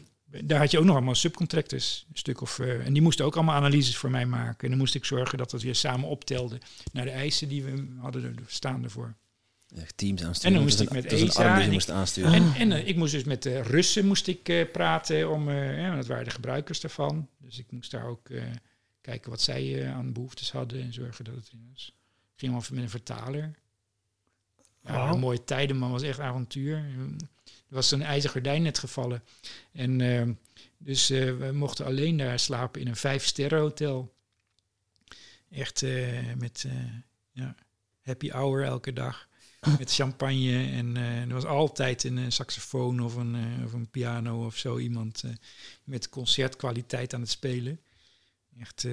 daar 0.44 0.60
had 0.60 0.72
je 0.72 0.80
ook 0.80 0.86
nog 0.86 0.96
allemaal 0.96 1.16
subcontractors, 1.16 2.06
een 2.10 2.18
stuk 2.18 2.42
of. 2.42 2.60
en 2.60 2.94
die 2.94 3.02
moesten 3.02 3.26
ook 3.26 3.36
allemaal 3.36 3.56
analyses 3.56 3.98
voor 3.98 4.12
mij 4.12 4.26
maken. 4.26 4.64
En 4.64 4.70
dan 4.70 4.78
moest 4.78 4.96
ik 4.96 5.06
zorgen 5.06 5.38
dat 5.38 5.52
dat 5.52 5.62
weer 5.62 5.76
samen 5.76 6.10
optelde 6.10 6.58
naar 6.92 7.06
de 7.06 7.12
eisen 7.12 7.48
die 7.48 7.64
we 7.64 7.88
hadden 7.98 8.36
staan 8.48 8.84
ervoor. 8.84 9.16
Echt 9.76 9.98
teams 9.98 10.24
aansturen. 10.24 10.48
En 10.48 10.54
dan 10.54 10.64
moest 10.64 10.82
ik 10.82 10.92
met 10.92 11.06
ESA. 11.06 11.62
En, 11.62 11.72
moest 11.72 11.90
aansturen. 11.90 12.34
en, 12.34 12.54
en 12.72 12.88
ik 12.88 12.96
moest 12.96 13.12
dus 13.12 13.24
met 13.24 13.44
de 13.44 13.62
Russen 13.62 14.06
moest 14.06 14.28
ik 14.28 14.72
praten, 14.72 15.32
om, 15.32 15.52
ja, 15.52 15.96
dat 15.96 16.06
waren 16.06 16.24
de 16.24 16.30
gebruikers 16.30 16.80
daarvan. 16.80 17.30
Dus 17.38 17.60
ik 17.60 17.72
moest 17.72 17.92
daar 17.92 18.06
ook 18.06 18.30
kijken 19.02 19.30
wat 19.30 19.42
zij 19.42 19.92
aan 19.94 20.14
behoeftes 20.14 20.52
hadden 20.52 20.82
en 20.82 20.94
zorgen 20.94 21.26
dat 21.26 21.36
het 21.36 21.52
was. 21.70 21.94
Ik 22.34 22.40
ging 22.42 22.52
allemaal 22.52 22.70
met 22.72 22.84
een 22.84 22.90
vertaler. 22.90 23.52
Ja, 24.86 25.10
wow. 25.10 25.20
mooie 25.20 25.44
tijden, 25.44 25.78
man. 25.78 25.92
was 25.92 26.02
echt 26.02 26.20
avontuur. 26.20 26.78
Er 27.48 27.76
was 27.76 27.88
zo'n 27.88 28.02
ijzer 28.02 28.30
gordijn 28.30 28.62
net 28.62 28.80
gevallen. 28.80 29.24
En 29.72 30.00
uh, 30.00 30.30
dus 30.78 31.12
uh, 31.12 31.38
we 31.38 31.52
mochten 31.52 31.86
alleen 31.86 32.18
daar 32.18 32.40
slapen 32.40 32.82
in 32.82 32.88
een 32.88 32.96
vijf-sterren 32.96 33.60
hotel. 33.60 34.14
Echt 35.52 35.82
uh, 35.82 36.34
met 36.38 36.66
ja, 37.32 37.56
happy 38.02 38.30
hour 38.30 38.64
elke 38.64 38.94
dag. 38.94 39.28
met 39.80 39.94
champagne. 39.94 40.72
En 40.72 40.98
er 40.98 41.34
was 41.34 41.46
altijd 41.46 42.04
een 42.04 42.32
saxofoon 42.32 43.02
of 43.02 43.16
een, 43.16 43.36
of 43.66 43.74
een 43.74 43.90
piano 43.90 44.46
of 44.46 44.58
zo. 44.58 44.78
Iemand 44.78 45.24
met 45.84 46.10
concertkwaliteit 46.10 47.14
aan 47.14 47.22
het 47.22 47.30
spelen. 47.30 47.80
Echt 48.60 48.88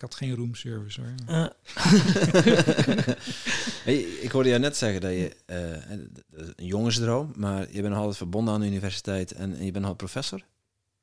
ik 0.00 0.06
had 0.06 0.14
geen 0.14 0.36
roomservice 0.36 1.00
hoor. 1.00 1.14
Uh. 1.28 1.46
hey, 3.86 3.96
ik 3.96 4.30
hoorde 4.30 4.48
jou 4.48 4.60
net 4.60 4.76
zeggen 4.76 5.00
dat 5.00 5.10
je 5.10 5.36
uh, 5.46 5.90
een 6.56 6.66
jongensdroom, 6.66 7.32
maar 7.36 7.66
je 7.70 7.80
bent 7.80 7.88
nog 7.88 7.98
altijd 7.98 8.16
verbonden 8.16 8.54
aan 8.54 8.60
de 8.60 8.66
universiteit 8.66 9.32
en, 9.32 9.56
en 9.56 9.64
je 9.64 9.70
bent 9.70 9.84
al 9.84 9.94
professor. 9.94 10.42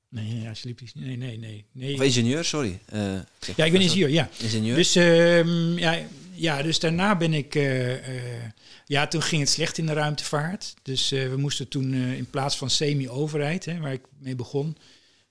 Nee, 0.09 0.47
alsjeblieft. 0.47 0.95
Nee, 0.95 1.17
nee, 1.17 1.37
nee. 1.37 1.65
nee. 1.71 1.93
Of 1.93 2.01
ingenieur, 2.01 2.45
sorry. 2.45 2.79
Uh, 2.93 3.01
ja, 3.55 3.65
ik 3.65 3.71
ben 3.71 3.81
ingenieur, 3.81 4.09
ja. 4.09 4.29
Ingenieur. 4.39 4.75
Dus, 4.75 4.95
uh, 4.95 5.77
ja, 5.77 6.05
ja, 6.33 6.61
dus 6.61 6.79
daarna 6.79 7.17
ben 7.17 7.33
ik... 7.33 7.55
Uh, 7.55 7.93
ja, 8.85 9.07
toen 9.07 9.21
ging 9.21 9.41
het 9.41 9.49
slecht 9.49 9.77
in 9.77 9.85
de 9.85 9.93
ruimtevaart. 9.93 10.73
Dus 10.81 11.09
we 11.09 11.35
moesten 11.37 11.67
toen 11.67 11.93
in 11.93 12.29
plaats 12.29 12.57
van 12.57 12.69
semi-overheid, 12.69 13.65
waar 13.79 13.93
ik 13.93 14.05
mee 14.19 14.35
begon... 14.35 14.77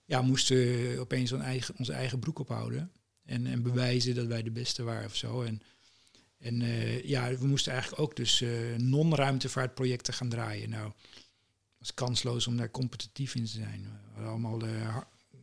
Ja, 0.05 0.23
moesten 0.23 0.57
we 0.57 0.97
opeens 1.01 1.33
onze 1.33 1.45
eigen, 1.45 1.75
onze 1.79 1.93
eigen 1.93 2.19
broek 2.19 2.39
ophouden. 2.39 2.91
En, 3.27 3.47
en 3.47 3.63
bewijzen 3.63 4.15
dat 4.15 4.27
wij 4.27 4.43
de 4.43 4.51
beste 4.51 4.83
waren 4.83 5.07
of 5.07 5.17
zo. 5.17 5.43
En, 5.43 5.63
en 6.39 6.61
uh, 6.61 7.05
ja, 7.05 7.37
we 7.37 7.47
moesten 7.47 7.73
eigenlijk 7.73 8.03
ook 8.03 8.17
dus 8.17 8.41
uh, 8.41 8.77
non-ruimtevaartprojecten 8.77 10.15
gaan 10.15 10.29
draaien. 10.29 10.71
Nou, 10.71 10.93
was 11.79 11.95
kansloos 11.95 12.47
om 12.47 12.57
daar 12.57 12.71
competitief 12.71 13.35
in 13.35 13.45
te 13.45 13.51
zijn. 13.51 13.83
We 13.83 14.13
hadden 14.13 14.31
allemaal 14.31 14.59
de, 14.59 14.79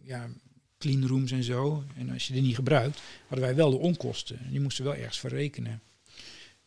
ja, 0.02 0.30
clean 0.78 1.08
rooms 1.08 1.32
en 1.32 1.44
zo. 1.44 1.84
En 1.96 2.10
als 2.10 2.28
je 2.28 2.34
die 2.34 2.42
niet 2.42 2.56
gebruikt, 2.56 3.00
hadden 3.28 3.48
wij 3.48 3.56
wel 3.56 3.70
de 3.70 3.78
onkosten. 3.78 4.40
Die 4.50 4.62
moesten 4.62 4.84
wel 4.84 4.96
ergens 4.96 5.20
voor 5.20 5.30
rekenen. 5.30 5.82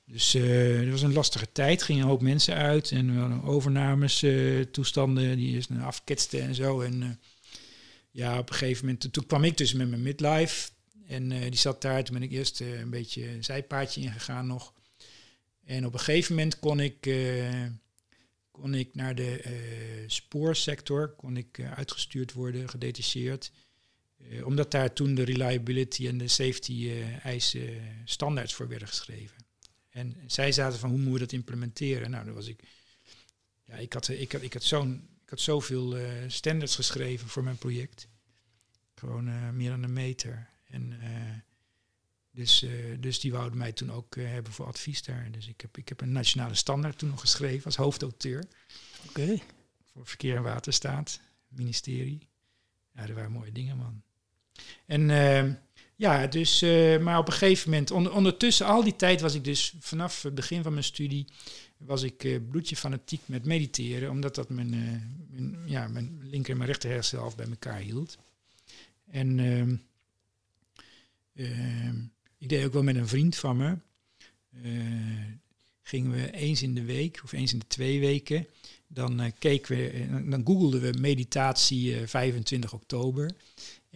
Dus 0.04 0.34
uh, 0.34 0.78
het 0.78 0.90
was 0.90 1.02
een 1.02 1.12
lastige 1.12 1.52
tijd. 1.52 1.82
Gingen 1.82 2.02
een 2.02 2.08
hoop 2.08 2.20
mensen 2.20 2.54
uit 2.54 2.90
en 2.90 3.14
we 3.14 3.20
hadden 3.20 3.42
overnames, 3.42 4.24
toestanden 4.70 5.36
die 5.36 5.56
is 5.56 5.66
afketsten 5.80 6.40
en 6.40 6.54
zo. 6.54 6.80
En 6.80 7.20
ja, 8.10 8.38
op 8.38 8.48
een 8.48 8.54
gegeven 8.54 8.84
moment, 8.86 9.12
toen 9.12 9.26
kwam 9.26 9.44
ik 9.44 9.56
dus 9.56 9.72
met 9.72 9.88
mijn 9.88 10.02
midlife. 10.02 10.70
En 11.06 11.28
die 11.28 11.56
zat 11.56 11.82
daar. 11.82 12.04
Toen 12.04 12.14
ben 12.14 12.22
ik 12.22 12.32
eerst 12.32 12.60
een 12.60 12.90
beetje 12.90 13.28
een 13.28 13.44
zijpaadje 13.44 14.00
ingegaan 14.00 14.46
nog. 14.46 14.72
En 15.64 15.86
op 15.86 15.92
een 15.92 15.98
gegeven 15.98 16.34
moment 16.34 16.58
kon 16.58 16.80
ik, 16.80 17.10
kon 18.50 18.74
ik 18.74 18.94
naar 18.94 19.14
de 19.14 20.04
spoorsector 20.06 21.08
kon 21.08 21.36
ik, 21.36 21.60
uitgestuurd 21.60 22.32
worden, 22.32 22.68
gedetacheerd. 22.68 23.52
omdat 24.44 24.70
daar 24.70 24.92
toen 24.92 25.14
de 25.14 25.22
reliability 25.22 26.08
en 26.08 26.18
de 26.18 26.28
safety 26.28 26.92
eisen 27.22 27.82
standaards 28.04 28.54
voor 28.54 28.68
werden 28.68 28.88
geschreven. 28.88 29.36
En 29.90 30.16
zij 30.26 30.52
zaten 30.52 30.78
van 30.78 30.88
hoe 30.88 30.98
moeten 30.98 31.14
we 31.14 31.20
dat 31.20 31.32
implementeren? 31.32 32.10
Nou, 32.10 32.24
dan 32.24 32.34
was 32.34 32.46
ik. 32.46 32.60
Ja, 33.64 33.74
ik 33.74 33.92
had, 33.92 34.08
ik 34.08 34.32
had, 34.32 34.42
ik 34.42 34.52
had, 34.52 34.62
zo'n, 34.62 35.08
ik 35.22 35.30
had 35.30 35.40
zoveel 35.40 35.96
standards 36.26 36.74
geschreven 36.74 37.28
voor 37.28 37.44
mijn 37.44 37.58
project. 37.58 38.08
Gewoon 38.94 39.56
meer 39.56 39.70
dan 39.70 39.82
een 39.82 39.92
meter. 39.92 40.48
En 40.66 40.92
uh, 40.92 41.08
dus, 42.30 42.66
dus 43.00 43.20
die 43.20 43.32
wouden 43.32 43.58
mij 43.58 43.72
toen 43.72 43.92
ook 43.92 44.14
hebben 44.14 44.52
voor 44.52 44.66
advies 44.66 45.02
daar. 45.02 45.28
Dus 45.30 45.48
ik 45.48 45.60
heb, 45.60 45.78
ik 45.78 45.88
heb 45.88 46.00
een 46.00 46.12
nationale 46.12 46.54
standaard 46.54 46.98
toen 46.98 47.08
nog 47.08 47.20
geschreven 47.20 47.64
als 47.64 47.76
hoofdauteur. 47.76 48.44
Oké. 49.08 49.38
Voor 49.92 50.06
Verkeer 50.06 50.36
en 50.36 50.42
Waterstaat, 50.42 51.20
ministerie. 51.48 52.28
Ja, 52.94 53.06
dat 53.06 53.16
waren 53.16 53.32
mooie 53.32 53.52
dingen, 53.52 53.76
man. 53.76 54.02
En 54.86 55.10
ja, 55.96 56.26
dus, 56.26 56.62
uh, 56.62 56.98
maar 56.98 57.18
op 57.18 57.26
een 57.26 57.32
gegeven 57.32 57.70
moment, 57.70 57.90
ondertussen, 57.90 58.66
al 58.66 58.84
die 58.84 58.96
tijd 58.96 59.20
was 59.20 59.34
ik 59.34 59.44
dus 59.44 59.74
vanaf 59.80 60.22
het 60.22 60.34
begin 60.34 60.62
van 60.62 60.72
mijn 60.72 60.84
studie, 60.84 61.26
was 61.76 62.02
ik 62.02 62.24
uh, 62.24 62.38
bloedje 62.50 62.76
fanatiek 62.76 63.20
met 63.26 63.44
mediteren, 63.44 64.10
omdat 64.10 64.34
dat 64.34 64.48
mijn, 64.48 64.74
uh, 64.74 64.90
mijn, 65.30 65.58
ja, 65.66 65.88
mijn 65.88 66.20
linker 66.22 66.50
en 66.50 66.56
mijn 66.56 66.70
rechter 66.70 66.90
hersenhelft 66.90 67.36
bij 67.36 67.46
elkaar 67.46 67.78
hield. 67.78 68.18
En 69.10 69.38
ehm, 69.38 69.76
ik 72.38 72.48
deed 72.48 72.64
ook 72.64 72.72
wel 72.72 72.82
met 72.82 72.96
een 72.96 73.08
vriend 73.08 73.36
van 73.36 73.56
me, 73.56 73.76
gingen 75.82 76.10
we 76.10 76.30
eens 76.30 76.62
in 76.62 76.74
de 76.74 76.84
week 76.84 77.20
of 77.24 77.32
eens 77.32 77.52
in 77.52 77.58
de 77.58 77.66
twee 77.66 78.00
weken, 78.00 78.46
dan 78.86 79.32
keken 79.38 79.76
we, 79.76 80.06
dan 80.30 80.46
googelden 80.46 80.80
we 80.80 80.98
meditatie 81.00 82.06
25 82.06 82.72
oktober. 82.72 83.30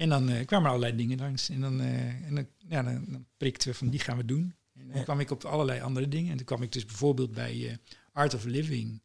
En 0.00 0.08
dan 0.08 0.30
uh, 0.30 0.46
kwamen 0.46 0.66
er 0.66 0.74
allerlei 0.74 0.96
dingen 0.96 1.18
langs. 1.18 1.48
En 1.48 1.60
dan, 1.60 1.80
uh, 1.80 2.26
en 2.26 2.34
dan, 2.34 2.46
ja, 2.68 2.82
dan, 2.82 3.04
dan, 3.08 3.26
prikten 3.36 3.68
we 3.68 3.74
van 3.74 3.88
die 3.88 4.00
gaan 4.00 4.16
we 4.16 4.24
doen. 4.24 4.54
En 4.74 4.92
dan 4.92 5.04
kwam 5.04 5.20
ik 5.20 5.30
op 5.30 5.44
allerlei 5.44 5.80
andere 5.80 6.08
dingen. 6.08 6.30
En 6.30 6.36
toen 6.36 6.46
kwam 6.46 6.62
ik 6.62 6.72
dus 6.72 6.84
bijvoorbeeld 6.84 7.32
bij 7.32 7.56
uh, 7.56 7.72
Art 8.12 8.34
of 8.34 8.44
Living. 8.44 9.00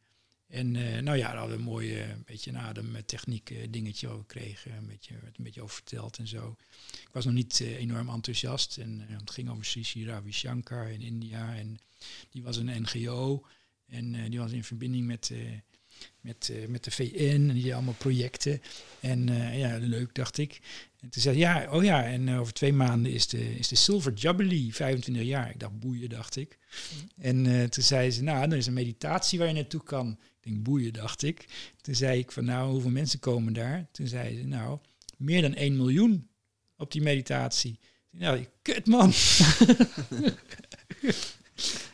En 0.55 0.71
nou 1.03 1.17
ja, 1.17 1.27
daar 1.27 1.37
hadden 1.37 1.57
we 1.57 1.63
een 1.63 1.69
mooie, 1.69 2.01
een 2.01 2.23
beetje 2.25 2.51
een 2.51 2.57
ademtechniek 2.57 3.53
dingetje 3.69 4.07
over 4.07 4.19
gekregen. 4.19 4.77
Een 4.77 4.87
beetje, 4.87 5.13
werd 5.21 5.37
een 5.37 5.43
beetje 5.43 5.61
over 5.61 5.75
verteld 5.75 6.17
en 6.17 6.27
zo. 6.27 6.55
Ik 6.91 7.09
was 7.11 7.25
nog 7.25 7.33
niet 7.33 7.59
enorm 7.59 8.09
enthousiast. 8.09 8.77
En 8.77 9.05
het 9.07 9.31
ging 9.31 9.49
over 9.49 9.65
Sri 9.65 10.05
Ravi 10.05 10.31
Shankar 10.31 10.91
in 10.91 11.01
India. 11.01 11.55
En 11.55 11.79
die 12.29 12.43
was 12.43 12.57
een 12.57 12.81
NGO. 12.81 13.45
En 13.87 14.29
die 14.29 14.39
was 14.39 14.51
in 14.51 14.63
verbinding 14.63 15.05
met 15.05 15.31
met, 16.21 16.51
met 16.67 16.83
de 16.83 16.91
VN 16.91 17.47
en 17.49 17.53
die 17.53 17.73
allemaal 17.73 17.93
projecten. 17.93 18.61
En 18.99 19.27
ja, 19.57 19.77
leuk, 19.77 20.15
dacht 20.15 20.37
ik. 20.37 20.59
En 20.99 21.09
toen 21.09 21.21
zei 21.21 21.37
ja, 21.37 21.67
oh 21.71 21.83
ja, 21.83 22.03
en 22.03 22.29
over 22.29 22.53
twee 22.53 22.73
maanden 22.73 23.11
is 23.11 23.27
de, 23.27 23.57
is 23.57 23.67
de 23.67 23.75
Silver 23.75 24.13
Jubilee, 24.13 24.75
25 24.75 25.23
jaar. 25.23 25.49
Ik 25.49 25.59
dacht, 25.59 25.79
boeien, 25.79 26.09
dacht 26.09 26.35
ik. 26.35 26.57
En 27.17 27.69
toen 27.69 27.83
zei 27.83 28.11
ze, 28.11 28.23
nou, 28.23 28.51
er 28.51 28.57
is 28.57 28.67
een 28.67 28.73
meditatie 28.73 29.39
waar 29.39 29.47
je 29.47 29.53
naartoe 29.53 29.83
kan. 29.83 30.19
Denk, 30.45 30.63
boeien, 30.63 30.93
dacht 30.93 31.23
ik. 31.23 31.45
Toen 31.81 31.95
zei 31.95 32.19
ik 32.19 32.31
van, 32.31 32.45
nou, 32.45 32.71
hoeveel 32.71 32.89
mensen 32.89 33.19
komen 33.19 33.53
daar? 33.53 33.87
Toen 33.91 34.07
zei 34.07 34.37
ze, 34.37 34.43
nou, 34.43 34.79
meer 35.17 35.41
dan 35.41 35.53
1 35.53 35.75
miljoen 35.75 36.27
op 36.77 36.91
die 36.91 37.01
meditatie. 37.01 37.79
Nou, 38.09 38.45
kut 38.61 38.85
man. 38.85 39.13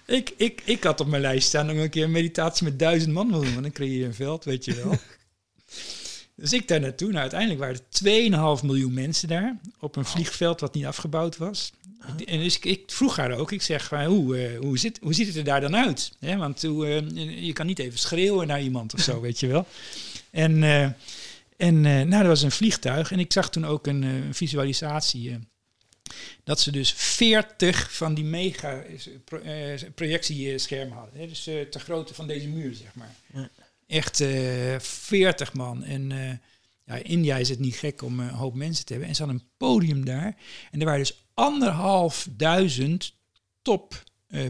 Ik, 0.05 0.33
ik, 0.37 0.61
ik 0.65 0.83
had 0.83 0.99
op 0.99 1.07
mijn 1.07 1.21
lijst 1.21 1.47
staan 1.47 1.65
nog 1.65 1.77
een 1.77 1.89
keer 1.89 2.03
een 2.03 2.11
meditatie 2.11 2.63
met 2.63 2.79
duizend 2.79 3.13
man 3.13 3.31
willen, 3.31 3.51
want 3.51 3.61
dan 3.61 3.71
creëer 3.71 3.99
je 3.99 4.05
een 4.05 4.13
veld, 4.13 4.43
weet 4.43 4.65
je 4.65 4.75
wel. 4.75 4.97
dus 6.35 6.53
ik 6.53 6.67
daar 6.67 6.79
naartoe. 6.79 7.07
Nou, 7.07 7.21
uiteindelijk 7.21 7.59
waren 7.59 7.75
er 7.75 8.59
2,5 8.59 8.65
miljoen 8.65 8.93
mensen 8.93 9.27
daar 9.27 9.59
op 9.79 9.95
een 9.95 10.05
vliegveld 10.05 10.59
wat 10.59 10.73
niet 10.73 10.85
afgebouwd 10.85 11.37
was. 11.37 11.73
En 12.25 12.39
dus 12.39 12.55
ik, 12.55 12.65
ik 12.65 12.83
vroeg 12.85 13.15
haar 13.15 13.31
ook, 13.31 13.51
ik 13.51 13.61
zeg, 13.61 13.89
hoe, 13.89 14.51
uh, 14.51 14.59
hoe, 14.59 14.77
zit, 14.77 14.99
hoe 15.01 15.13
ziet 15.13 15.27
het 15.27 15.35
er 15.35 15.43
daar 15.43 15.61
dan 15.61 15.75
uit? 15.75 16.11
want 16.19 16.61
hoe, 16.61 16.87
uh, 16.87 17.45
je 17.45 17.53
kan 17.53 17.65
niet 17.65 17.79
even 17.79 17.99
schreeuwen 17.99 18.47
naar 18.47 18.61
iemand 18.61 18.93
of 18.93 18.99
zo, 18.99 19.21
weet 19.21 19.39
je 19.39 19.47
wel. 19.47 19.67
En, 20.31 20.55
uh, 20.55 20.83
en 21.57 21.81
nou, 21.81 22.21
er 22.21 22.27
was 22.27 22.41
een 22.41 22.51
vliegtuig 22.51 23.11
en 23.11 23.19
ik 23.19 23.33
zag 23.33 23.49
toen 23.49 23.65
ook 23.65 23.87
een, 23.87 24.01
een 24.01 24.33
visualisatie 24.33 25.39
dat 26.43 26.59
ze 26.59 26.71
dus 26.71 26.93
40 26.93 27.93
van 27.93 28.13
die 28.13 28.23
mega 28.23 28.83
uh, 29.43 29.73
projectieschermen 29.95 30.97
hadden. 30.97 31.27
Dus 31.27 31.47
uh, 31.47 31.61
te 31.61 31.79
grootte 31.79 32.13
van 32.13 32.27
deze 32.27 32.47
muur, 32.47 32.73
zeg 32.73 32.95
maar. 32.95 33.15
Ja. 33.33 33.49
Echt 33.87 34.19
uh, 34.19 34.79
40 34.79 35.53
man. 35.53 35.83
En 35.83 36.09
ja, 36.85 36.95
in 36.95 37.03
India 37.03 37.37
is 37.37 37.49
het 37.49 37.59
niet 37.59 37.75
gek 37.75 38.01
om 38.01 38.19
een 38.19 38.29
hoop 38.29 38.55
mensen 38.55 38.85
te 38.85 38.91
hebben. 38.91 39.09
En 39.09 39.15
ze 39.15 39.23
hadden 39.23 39.41
een 39.41 39.49
podium 39.57 40.05
daar. 40.05 40.35
En 40.71 40.79
er 40.79 40.85
waren 40.85 40.99
dus 40.99 41.25
anderhalf 41.33 42.27
duizend 42.31 43.13
top 43.61 44.03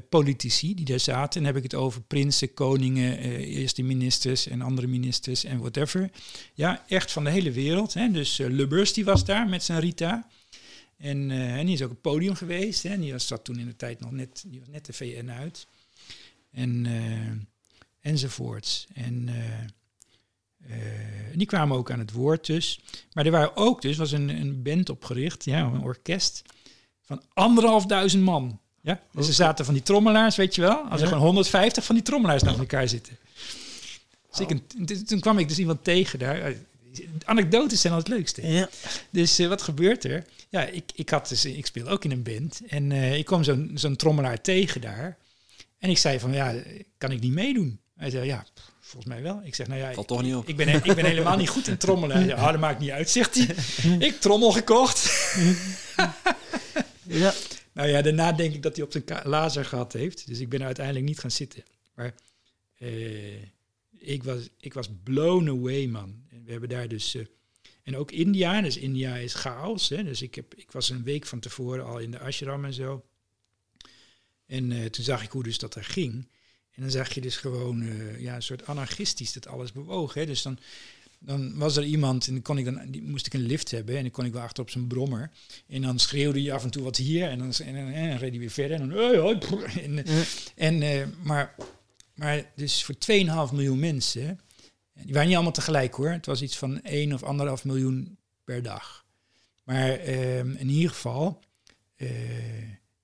politici 0.09 0.75
die 0.75 0.85
daar 0.85 0.99
zaten. 0.99 1.39
En 1.39 1.45
dan 1.45 1.55
heb 1.55 1.63
ik 1.63 1.71
het 1.71 1.81
over 1.81 2.01
prinsen, 2.01 2.53
koningen, 2.53 3.17
eerste 3.39 3.81
ministers 3.83 4.47
en 4.47 4.61
andere 4.61 4.87
ministers 4.87 5.43
en 5.43 5.59
whatever. 5.59 6.09
Ja, 6.53 6.85
echt 6.87 7.11
van 7.11 7.23
de 7.23 7.29
hele 7.29 7.51
wereld. 7.51 7.93
Hè? 7.93 8.11
Dus 8.11 8.37
Lubbers 8.37 8.93
die 8.93 9.05
was 9.05 9.25
daar 9.25 9.49
met 9.49 9.63
zijn 9.63 9.79
Rita. 9.79 10.27
En, 11.01 11.29
uh, 11.29 11.59
die 11.59 11.73
is 11.73 11.81
ook 11.81 11.91
op 11.91 12.01
podium 12.01 12.35
geweest. 12.35 12.83
Hè. 12.83 12.89
En 12.89 13.01
die 13.01 13.11
was, 13.11 13.27
zat 13.27 13.43
toen 13.43 13.59
in 13.59 13.65
de 13.65 13.75
tijd 13.75 13.99
nog 13.99 14.11
net, 14.11 14.43
die 14.47 14.59
was 14.59 14.69
net 14.69 14.85
de 14.85 14.93
VN 14.93 15.29
uit. 15.29 15.67
En, 16.51 16.85
uh, 16.85 17.31
enzovoorts. 17.99 18.87
En 18.93 19.27
uh, 19.27 20.77
die 21.35 21.47
kwamen 21.47 21.77
ook 21.77 21.91
aan 21.91 21.99
het 21.99 22.11
woord 22.11 22.45
dus. 22.45 22.79
Maar 23.13 23.25
er 23.25 23.31
waren 23.31 23.55
ook 23.55 23.81
dus, 23.81 23.97
was 23.97 24.11
een, 24.11 24.29
een 24.29 24.61
band 24.61 24.89
opgericht, 24.89 25.45
ja, 25.45 25.61
een 25.61 25.81
orkest, 25.81 26.41
van 27.17 27.21
anderhalf 27.33 27.85
duizend 27.85 28.23
man. 28.23 28.59
Ja? 28.81 28.99
Dus 29.11 29.27
er 29.27 29.33
zaten 29.33 29.65
van 29.65 29.73
die 29.73 29.83
trommelaars, 29.83 30.35
weet 30.35 30.55
je 30.55 30.61
wel. 30.61 30.77
Als 30.89 31.01
er 31.01 31.07
gewoon 31.07 31.23
150 31.23 31.83
van 31.83 31.95
die 31.95 32.03
trommelaars 32.03 32.43
naast 32.43 32.59
elkaar 32.59 32.87
zitten. 32.87 33.17
Dus 34.29 34.39
ik 34.39 34.49
een, 34.49 35.05
toen 35.05 35.19
kwam 35.19 35.37
ik 35.37 35.47
dus 35.47 35.59
iemand 35.59 35.83
tegen 35.83 36.19
daar. 36.19 36.53
Anekdotes 37.25 37.81
zijn 37.81 37.93
al 37.93 37.99
het 37.99 38.07
leukste. 38.07 38.47
Ja. 38.47 38.69
Dus 39.09 39.37
wat 39.37 39.61
gebeurt 39.61 40.03
er? 40.03 40.25
ja, 40.51 40.61
ik, 40.61 40.83
ik, 40.95 41.09
had 41.09 41.29
dus, 41.29 41.45
ik 41.45 41.65
speel 41.65 41.87
ook 41.87 42.03
in 42.03 42.11
een 42.11 42.23
band. 42.23 42.61
En 42.67 42.91
uh, 42.91 43.17
ik 43.17 43.25
kwam 43.25 43.43
zo'n 43.43 43.71
zo'n 43.73 43.95
trommelaar 43.95 44.41
tegen 44.41 44.81
daar. 44.81 45.17
En 45.79 45.89
ik 45.89 45.97
zei 45.97 46.19
van, 46.19 46.33
ja, 46.33 46.53
kan 46.97 47.11
ik 47.11 47.21
niet 47.21 47.31
meedoen? 47.31 47.79
Hij 47.95 48.09
zei, 48.09 48.25
ja, 48.25 48.45
volgens 48.79 49.13
mij 49.13 49.21
wel. 49.21 49.41
Ik 49.43 49.55
zeg, 49.55 49.67
nou 49.67 49.79
ja, 49.79 49.93
Valt 49.93 50.07
toch 50.07 50.21
niet 50.21 50.35
op. 50.35 50.47
Ik, 50.47 50.55
ben, 50.55 50.67
ik 50.67 50.95
ben 50.95 51.05
helemaal 51.05 51.37
niet 51.37 51.49
goed 51.49 51.67
in 51.67 51.77
trommelen. 51.77 52.25
Ja, 52.25 52.35
oh, 52.41 52.51
dat 52.51 52.59
maakt 52.59 52.79
niet 52.79 52.89
uit, 52.89 53.09
zegt 53.09 53.35
hij. 53.35 53.55
ik 53.99 54.19
trommel 54.21 54.51
gekocht. 54.51 55.09
ja. 57.19 57.33
Nou 57.73 57.87
ja, 57.87 58.01
daarna 58.01 58.31
denk 58.31 58.53
ik 58.53 58.61
dat 58.61 58.75
hij 58.75 58.85
op 58.85 58.91
zijn 58.91 59.05
lazer 59.23 59.65
gehad 59.65 59.93
heeft. 59.93 60.27
Dus 60.27 60.39
ik 60.39 60.49
ben 60.49 60.63
uiteindelijk 60.63 61.05
niet 61.05 61.19
gaan 61.19 61.31
zitten. 61.31 61.63
Maar 61.93 62.13
uh, 62.77 63.41
ik, 63.97 64.23
was, 64.23 64.49
ik 64.59 64.73
was 64.73 64.89
blown 65.03 65.49
away, 65.49 65.85
man. 65.85 66.23
En 66.29 66.43
we 66.43 66.51
hebben 66.51 66.69
daar 66.69 66.87
dus... 66.87 67.15
Uh, 67.15 67.25
en 67.83 67.97
ook 67.97 68.11
India, 68.11 68.61
dus 68.61 68.77
India 68.77 69.15
is 69.15 69.33
chaos. 69.33 69.89
Hè? 69.89 70.03
Dus 70.03 70.21
ik, 70.21 70.35
heb, 70.35 70.55
ik 70.55 70.71
was 70.71 70.89
een 70.89 71.03
week 71.03 71.25
van 71.25 71.39
tevoren 71.39 71.85
al 71.85 71.99
in 71.99 72.11
de 72.11 72.19
ashram 72.19 72.65
en 72.65 72.73
zo. 72.73 73.05
En 74.45 74.71
uh, 74.71 74.85
toen 74.85 75.03
zag 75.03 75.23
ik 75.23 75.31
hoe 75.31 75.43
dus 75.43 75.57
dat 75.57 75.75
er 75.75 75.83
ging. 75.83 76.29
En 76.71 76.81
dan 76.81 76.91
zag 76.91 77.13
je 77.13 77.21
dus 77.21 77.37
gewoon 77.37 77.83
ja, 78.19 78.35
een 78.35 78.41
soort 78.41 78.65
anarchistisch 78.65 79.33
dat 79.33 79.47
alles 79.47 79.71
bewoog. 79.71 80.13
Hè? 80.13 80.25
Dus 80.25 80.41
dan, 80.41 80.59
dan 81.23 81.57
was 81.57 81.77
er 81.77 81.83
iemand 81.83 82.27
en 82.27 82.41
kon 82.41 82.57
ik 82.57 82.65
dan 82.65 82.81
die, 82.87 83.03
moest 83.03 83.25
ik 83.25 83.33
een 83.33 83.45
lift 83.45 83.71
hebben 83.71 83.95
en 83.95 84.01
dan 84.01 84.11
kon 84.11 84.25
ik 84.25 84.33
wel 84.33 84.41
achter 84.41 84.63
op 84.63 84.69
zijn 84.69 84.87
brommer. 84.87 85.31
En 85.67 85.81
dan 85.81 85.99
schreeuwde 85.99 86.41
hij 86.41 86.53
af 86.53 86.63
en 86.63 86.69
toe 86.69 86.83
wat 86.83 86.97
hier 86.97 87.29
en 87.29 87.39
dan, 87.39 87.53
en, 87.53 87.75
en, 87.75 87.93
en 87.93 88.17
reed 88.17 88.29
hij 88.29 88.39
weer 88.39 88.49
verder. 88.49 88.79
En 88.79 88.89
dan, 88.89 88.99
en, 89.83 90.05
en, 90.55 90.81
uh, 90.81 91.05
maar, 91.23 91.55
maar 92.15 92.51
dus 92.55 92.83
voor 92.83 92.95
2,5 92.95 93.53
miljoen 93.53 93.79
mensen 93.79 94.39
die 94.93 95.13
waren 95.13 95.27
niet 95.27 95.35
allemaal 95.35 95.53
tegelijk 95.53 95.93
hoor. 95.93 96.09
Het 96.09 96.25
was 96.25 96.41
iets 96.41 96.57
van 96.57 96.81
1 96.81 97.13
of 97.13 97.23
anderhalf 97.23 97.65
miljoen 97.65 98.17
per 98.43 98.63
dag. 98.63 99.05
Maar 99.63 99.89
ehm, 99.89 100.51
in 100.51 100.69
ieder 100.69 100.89
geval, 100.89 101.39
uh, 101.97 102.09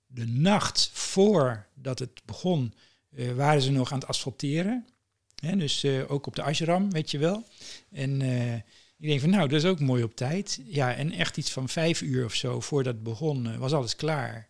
de 0.06 0.26
nacht 0.26 0.90
voordat 0.94 2.00
het 2.00 2.22
begon, 2.26 2.74
waren 3.36 3.62
ze 3.62 3.72
nog 3.72 3.92
aan 3.92 4.00
het 4.00 4.08
asfalteren. 4.08 4.86
Dus 5.42 5.84
uh, 5.84 6.12
ook 6.12 6.28
op 6.28 6.36
de 6.36 6.42
ashram, 6.42 6.92
weet 6.92 7.12
je 7.12 7.18
wel. 7.18 7.48
En, 7.92 8.22
Ik 9.00 9.08
denk 9.08 9.20
van, 9.20 9.30
nou, 9.30 9.48
dat 9.48 9.64
is 9.64 9.70
ook 9.70 9.80
mooi 9.80 10.04
op 10.04 10.16
tijd. 10.16 10.62
Ja, 10.66 10.96
en 10.96 11.12
echt 11.12 11.38
iets 11.38 11.52
van 11.52 11.70
vijf 11.70 12.02
uur 12.02 12.26
of 12.26 12.34
zo 12.34 12.60
voordat 12.60 12.94
het 12.94 13.04
begon, 13.04 13.48
eh, 13.48 13.58
was 13.58 13.74
alles 13.74 13.96
klaar. 13.96 14.48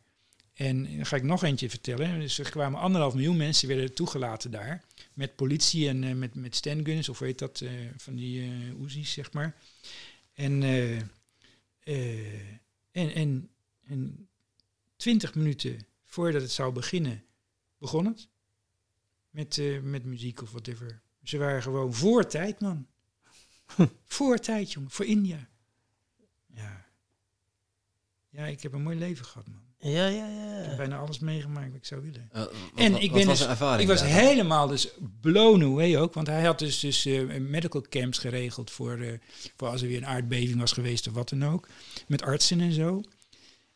En 0.53 0.95
dan 0.95 1.05
ga 1.05 1.15
ik 1.15 1.23
nog 1.23 1.43
eentje 1.43 1.69
vertellen. 1.69 2.19
Dus 2.19 2.39
er 2.39 2.49
kwamen 2.49 2.79
anderhalf 2.79 3.13
miljoen 3.13 3.37
mensen 3.37 3.67
werden 3.67 3.93
toegelaten 3.93 4.51
daar. 4.51 4.83
Met 5.13 5.35
politie 5.35 5.87
en 5.87 6.03
eh, 6.03 6.13
met, 6.13 6.35
met 6.35 6.55
standguns, 6.55 7.09
of 7.09 7.19
weet 7.19 7.39
dat, 7.39 7.61
eh, 7.61 7.69
van 7.97 8.15
die 8.15 8.41
eh 8.41 8.81
Uzi's, 8.81 9.11
zeg 9.11 9.31
maar. 9.33 9.55
En, 10.33 10.63
eh, 10.63 10.97
eh, 11.83 12.41
en, 12.91 13.13
en, 13.13 13.49
en 13.83 14.27
twintig 14.95 15.35
minuten 15.35 15.85
voordat 16.05 16.41
het 16.41 16.51
zou 16.51 16.73
beginnen, 16.73 17.23
begon 17.77 18.05
het. 18.05 18.27
Met, 19.29 19.57
eh, 19.57 19.81
met 19.81 20.05
muziek 20.05 20.41
of 20.41 20.49
whatever. 20.51 21.01
Ze 21.23 21.37
waren 21.37 21.61
gewoon 21.61 21.93
voor 21.93 22.27
tijd, 22.27 22.59
man. 22.59 22.87
voor 24.17 24.37
tijd, 24.39 24.71
jongen. 24.71 24.91
Voor 24.91 25.05
India. 25.05 25.47
Ja. 26.53 26.85
Ja, 28.29 28.45
ik 28.45 28.61
heb 28.61 28.73
een 28.73 28.81
mooi 28.83 28.97
leven 28.97 29.25
gehad, 29.25 29.47
man. 29.47 29.65
Ja, 29.91 30.07
ja, 30.07 30.25
Ik 30.27 30.61
heb 30.61 30.69
ja. 30.71 30.75
bijna 30.75 30.97
alles 30.97 31.19
meegemaakt 31.19 31.67
wat 31.67 31.75
ik 31.77 31.85
zou 31.85 32.01
willen. 32.01 32.29
Eh, 32.31 32.39
wat- 32.41 32.53
En 32.75 32.91
wat- 32.91 33.01
ik 33.01 33.09
wat 33.09 33.19
ben 33.19 33.27
was 33.27 33.37
dus- 33.37 33.47
ervaring? 33.47 33.81
Ik 33.81 33.87
was 33.87 34.03
helemaal 34.03 34.67
dus 34.67 34.89
blown 35.21 35.63
away 35.63 35.97
ook. 35.97 36.13
Want 36.13 36.27
hij 36.27 36.43
had 36.45 36.59
dus, 36.59 36.79
dus 36.79 37.05
eh, 37.05 37.39
medical 37.39 37.81
camps 37.89 38.17
geregeld 38.17 38.71
voor, 38.71 38.97
eh, 38.99 39.13
voor 39.55 39.67
als 39.67 39.81
er 39.81 39.87
weer 39.87 39.97
een 39.97 40.05
aardbeving 40.05 40.59
was 40.59 40.71
geweest 40.71 41.07
of 41.07 41.13
wat 41.13 41.29
dan 41.29 41.45
ook. 41.45 41.67
Met 42.07 42.21
artsen 42.21 42.59
en 42.61 42.71
zo. 42.71 43.01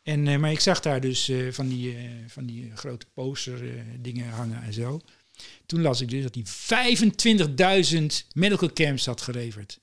En, 0.02 0.26
eh, 0.28 0.38
maar 0.38 0.50
ik 0.50 0.60
zag 0.60 0.80
daar 0.80 1.00
dus 1.00 1.28
eh, 1.28 1.52
van 1.52 1.68
die, 1.68 1.96
eh, 1.96 2.10
van 2.26 2.46
die 2.46 2.76
grote 2.76 3.06
poster 3.14 3.76
eh, 3.78 3.82
dingen 4.00 4.28
hangen 4.28 4.62
en 4.62 4.72
zo. 4.72 5.00
Toen 5.66 5.82
las 5.82 6.00
ik 6.00 6.08
dus 6.10 6.22
dat 6.22 6.34
hij 6.34 6.44
25.000 8.00 8.06
medical 8.34 8.72
camps 8.72 9.06
had 9.06 9.20
geleverd. 9.20 9.78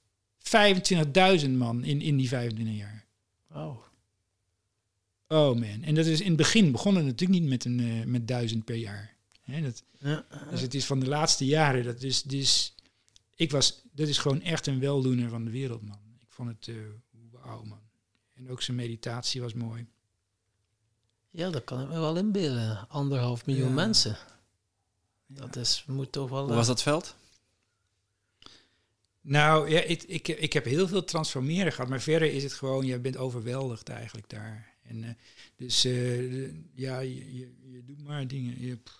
25.000 1.43 1.49
man 1.49 1.83
in, 1.83 2.01
in 2.01 2.17
die 2.17 2.27
25 2.27 2.75
jaar. 2.75 3.05
Wauw. 3.47 3.83
Oh 5.27 5.55
man. 5.59 5.83
En 5.83 5.95
dat 5.95 6.05
is 6.05 6.19
in 6.21 6.27
het 6.27 6.37
begin 6.37 6.71
begon 6.71 6.95
het 6.95 7.05
natuurlijk 7.05 7.39
niet 7.39 7.49
met, 7.49 7.65
een, 7.65 7.79
eh, 7.79 8.05
met 8.05 8.27
duizend 8.27 8.65
per 8.65 8.75
jaar. 8.75 9.15
Hè, 9.41 9.61
dat, 9.61 9.83
Ja. 9.99 10.25
dus 10.51 10.61
het 10.61 10.73
is 10.73 10.85
van 10.85 10.99
de 10.99 11.07
laatste 11.07 11.45
jaren. 11.45 11.83
Dat 11.83 12.01
is, 12.01 12.21
dus, 12.23 12.75
ik 13.35 13.51
was, 13.51 13.81
dat 13.91 14.07
is 14.07 14.17
gewoon 14.17 14.41
echt 14.41 14.67
een 14.67 14.79
weldoener 14.79 15.29
van 15.29 15.45
de 15.45 15.51
wereld, 15.51 15.81
man. 15.81 15.99
Ik 16.19 16.27
vond 16.29 16.49
het 16.49 16.67
uh, 16.67 16.75
wauw, 17.31 17.63
man. 17.63 17.79
En 18.33 18.49
ook 18.49 18.61
zijn 18.61 18.77
meditatie 18.77 19.41
was 19.41 19.53
mooi. 19.53 19.85
ja, 21.29 21.49
dat 21.49 21.63
kan 21.63 21.81
ik 21.81 21.87
me 21.87 21.99
wel 21.99 22.17
inbeelden. 22.17 22.87
Anderhalf 22.89 23.45
miljoen 23.45 23.67
Ja. 23.67 23.73
mensen. 23.73 24.17
Dat 25.31 25.55
is, 25.55 25.83
moet 25.87 26.11
toch 26.11 26.29
wel... 26.29 26.41
Hoe 26.41 26.49
eh, 26.49 26.55
was 26.55 26.67
dat 26.67 26.81
veld? 26.81 27.15
Nou, 29.21 29.69
ja, 29.69 29.81
ik, 29.81 30.03
ik, 30.03 30.27
ik 30.27 30.53
heb 30.53 30.65
heel 30.65 30.87
veel 30.87 31.03
transformeren 31.03 31.71
gehad, 31.71 31.89
maar 31.89 32.01
verder 32.01 32.33
is 32.33 32.43
het 32.43 32.53
gewoon, 32.53 32.85
je 32.85 32.99
bent 32.99 33.17
overweldigd 33.17 33.89
eigenlijk 33.89 34.29
daar. 34.29 34.75
En 34.83 35.03
eh, 35.03 35.09
dus 35.55 35.85
eh, 35.85 36.43
ja, 36.75 36.99
je, 36.99 37.37
je, 37.37 37.51
je 37.71 37.83
doet 37.85 38.03
maar 38.03 38.27
dingen. 38.27 38.61
Je, 38.61 38.75
pff, 38.75 38.99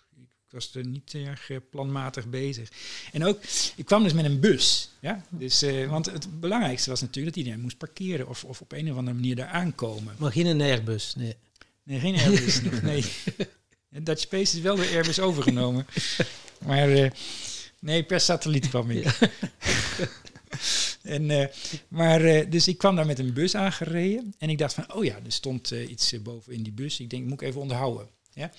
ik 0.50 0.56
was 0.56 0.76
er 0.76 0.86
niet 0.86 1.14
erg 1.14 1.50
eh, 1.50 1.58
planmatig 1.70 2.28
bezig. 2.28 2.72
En 3.12 3.26
ook, 3.26 3.40
ik 3.76 3.86
kwam 3.86 4.04
dus 4.04 4.14
met 4.14 4.26
een 4.26 4.40
bus. 4.40 4.90
Ja? 5.00 5.26
Dus, 5.30 5.62
eh, 5.62 5.90
want 5.90 6.06
het 6.06 6.40
belangrijkste 6.40 6.90
was 6.90 7.02
natuurlijk 7.02 7.36
dat 7.36 7.44
iedereen 7.44 7.64
moest 7.64 7.78
parkeren 7.78 8.28
of, 8.28 8.44
of 8.44 8.62
op 8.62 8.72
een 8.72 8.92
of 8.92 8.98
andere 8.98 9.16
manier 9.16 9.36
daar 9.36 9.48
aankomen. 9.48 10.16
Maar 10.18 10.32
geen 10.32 10.46
een 10.46 10.62
Airbus, 10.62 11.16
nee. 11.16 11.36
Nee, 11.84 12.00
geen 12.00 12.16
Airbus. 12.16 12.62
nog, 12.62 12.82
nee. 12.92 13.06
Dutch 13.90 14.22
Space 14.22 14.56
is 14.58 14.62
wel 14.62 14.76
door 14.76 14.86
Airbus 14.86 15.20
overgenomen. 15.30 15.86
Maar 16.66 16.90
eh, 16.90 17.12
nee, 17.80 18.04
per 18.04 18.20
satelliet 18.20 18.70
kwam 18.70 18.92
ik. 18.92 19.06
en, 21.02 21.32
eh, 21.32 21.48
maar, 21.88 22.22
eh, 22.22 22.52
dus 22.52 22.68
ik 22.68 22.78
kwam 22.78 22.96
daar 22.96 23.06
met 23.06 23.20
een 23.20 23.34
bus 23.34 23.56
aangereden. 23.56 24.34
En 24.38 24.50
ik 24.50 24.58
dacht 24.58 24.74
van, 24.74 24.94
oh 24.94 25.04
ja, 25.04 25.16
er 25.16 25.32
stond 25.32 25.72
iets 25.72 26.22
boven 26.22 26.54
in 26.54 26.64
die 26.64 26.74
bus. 26.74 27.00
Ik 27.00 27.10
denk, 27.10 27.24
moet 27.24 27.42
ik 27.42 27.48
even 27.48 27.62
onderhouden. 27.62 28.08
Ja? 28.34 28.52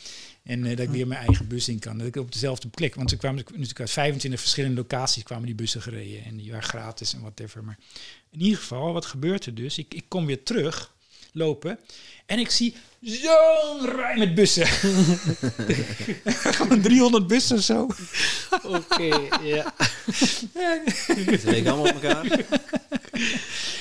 En 0.43 0.62
dat 0.62 0.78
ik 0.78 0.89
weer 0.89 1.07
mijn 1.07 1.27
eigen 1.27 1.48
bus 1.48 1.69
in 1.69 1.78
kan. 1.78 1.98
Dat 1.98 2.07
ik 2.07 2.16
op 2.16 2.32
dezelfde 2.32 2.69
plek. 2.69 2.94
Want 2.94 3.11
ze 3.11 3.16
kwamen 3.16 3.44
natuurlijk 3.47 3.81
uit 3.81 3.90
25 3.90 4.40
verschillende 4.40 4.77
locaties 4.77 5.23
kwamen 5.23 5.47
die 5.47 5.55
bussen 5.55 5.82
gereden. 5.82 6.24
En 6.24 6.36
die 6.36 6.51
waren 6.51 6.69
gratis 6.69 7.15
en 7.15 7.20
whatever. 7.20 7.65
Maar 7.65 7.78
in 8.31 8.40
ieder 8.40 8.59
geval, 8.59 8.93
wat 8.93 9.07
gebeurt 9.07 9.47
er 9.47 9.55
dus? 9.55 9.78
Ik, 9.78 9.94
ik 9.94 10.05
kom 10.09 10.27
weer 10.27 10.43
terug 10.43 10.94
lopen. 11.32 11.78
En 12.27 12.39
ik 12.39 12.51
zie 12.51 12.74
zo'n 13.01 13.86
rij 13.97 14.16
met 14.19 14.35
bussen. 14.35 14.66
Gewoon 16.57 16.81
300 16.81 17.27
bussen 17.27 17.57
of 17.57 17.62
zo. 17.62 17.89
Oké, 18.62 19.28
ja. 19.43 19.74
Ze 20.12 21.40
leken 21.44 21.73
allemaal 21.73 21.94
op 21.94 22.02
elkaar. 22.02 22.44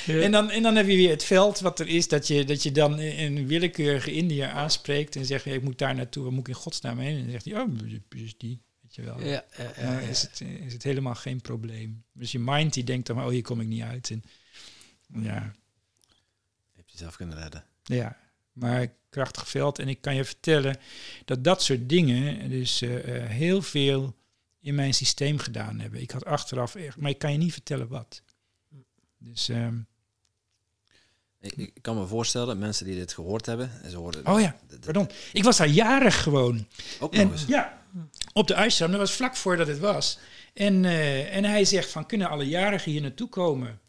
En, 0.08 0.32
dan, 0.32 0.50
en 0.50 0.64
dan 0.64 0.76
heb 0.76 0.88
je 0.88 0.96
weer 0.96 1.10
het 1.10 1.24
veld 1.24 1.60
wat 1.60 1.80
er 1.80 1.88
is, 1.88 2.08
dat 2.08 2.28
je, 2.28 2.46
dat 2.46 2.64
je 2.64 2.72
dan 2.72 3.00
een 3.00 3.48
willekeurige 3.48 4.12
Indiër 4.12 4.48
aanspreekt 4.48 5.16
en 5.16 5.26
zegt, 5.26 5.46
ik 5.46 5.64
moet 5.64 5.78
daar 5.78 5.96
naartoe, 5.96 6.24
waar 6.24 6.32
moet 6.32 6.48
ik 6.48 6.48
in 6.48 6.62
godsnaam 6.62 7.00
heen? 7.00 7.16
En 7.16 7.22
dan 7.22 7.32
zegt 7.32 7.46
hij, 7.46 7.62
oh, 7.62 7.70
is 8.10 8.38
die, 8.38 8.62
weet 8.82 8.96
je 8.96 9.02
wel. 9.02 9.20
Ja, 9.20 9.26
ja, 9.26 9.44
ja, 9.58 9.72
Ja, 9.78 10.00
ja. 10.00 10.00
is, 10.00 10.22
het, 10.22 10.42
is 10.66 10.74
het 10.74 10.84
helemaal 10.84 11.16
geen 11.16 11.42
probleem. 11.42 12.04
Dus 12.14 12.32
je 12.32 12.40
mind 12.40 12.74
die 12.74 12.84
denkt 12.84 13.08
dan, 13.08 13.24
oh, 13.24 13.30
hier 13.30 13.42
kom 13.42 13.62
ik 13.62 13.68
niet 13.68 13.82
uit. 13.82 14.10
En, 14.10 14.24
ja, 15.24 15.54
Heb 17.00 17.10
je 17.10 17.16
zelf 17.16 17.16
kunnen 17.16 17.38
redden. 17.38 17.64
ja, 17.84 18.18
maar 18.52 18.88
krachtig 19.10 19.50
veld. 19.50 19.80
En 19.80 19.88
ik 19.88 20.02
kan 20.02 20.16
je 20.16 20.26
vertellen 20.26 20.78
dat 21.26 21.44
dat 21.44 21.64
soort 21.64 21.90
dingen 21.90 22.50
dus 22.50 22.82
eh, 22.82 23.16
eh, 23.24 23.30
heel 23.30 23.62
veel 23.62 24.16
in 24.60 24.76
mijn 24.76 24.94
systeem 24.94 25.38
gedaan 25.38 25.80
hebben. 25.80 26.02
Ik 26.02 26.12
had 26.12 26.26
achteraf 26.26 26.76
echt, 26.76 26.98
maar 26.98 27.10
ik 27.10 27.18
kan 27.18 27.32
je 27.32 27.38
niet 27.38 27.54
vertellen 27.54 27.88
wat. 27.88 28.22
Dus, 29.18 29.50
ehm, 29.50 29.78
Ik, 31.42 31.54
ik 31.56 31.82
kan 31.82 31.98
me 31.98 32.08
voorstellen, 32.08 32.60
mensen 32.60 32.86
die 32.86 32.96
dit 32.96 33.14
gehoord 33.14 33.46
hebben, 33.46 33.72
en 33.84 33.90
ze 33.90 33.98
hoorden... 33.98 34.28
oh 34.28 34.40
ja, 34.40 34.56
pardon. 34.80 35.10
Ik 35.34 35.44
was 35.44 35.58
daar 35.58 35.68
jarig 35.68 36.24
gewoon. 36.24 36.68
Ook 37.00 37.14
En, 37.14 37.24
nog 37.24 37.32
eens. 37.32 37.46
ja, 37.46 37.82
op 38.34 38.48
de 38.48 38.56
ashram. 38.56 38.92
Dat 38.92 39.00
was 39.00 39.12
vlak 39.14 39.36
voordat 39.36 39.68
het 39.68 39.80
was. 39.80 40.20
En, 40.54 40.86
eh, 40.86 41.36
en 41.36 41.44
hij 41.44 41.66
zegt 41.66 41.90
van, 41.90 42.06
kunnen 42.06 42.30
alle 42.30 42.48
jarigen 42.48 42.92
hier 42.92 43.02
naartoe 43.02 43.30
komen? 43.30 43.80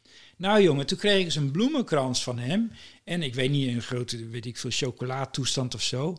Nou 0.41 0.63
jongen, 0.63 0.87
toen 0.87 0.99
kreeg 0.99 1.27
ik 1.27 1.35
een 1.35 1.51
bloemenkrans 1.51 2.23
van 2.23 2.39
hem. 2.39 2.73
En 3.05 3.23
ik 3.23 3.35
weet 3.35 3.51
niet, 3.51 3.69
een 3.69 3.83
grote, 3.83 4.29
weet 4.29 4.47
ik 4.47 4.57
veel, 4.57 4.71
chocolaatoestand 4.71 5.75
of 5.75 5.83
zo. 5.83 6.17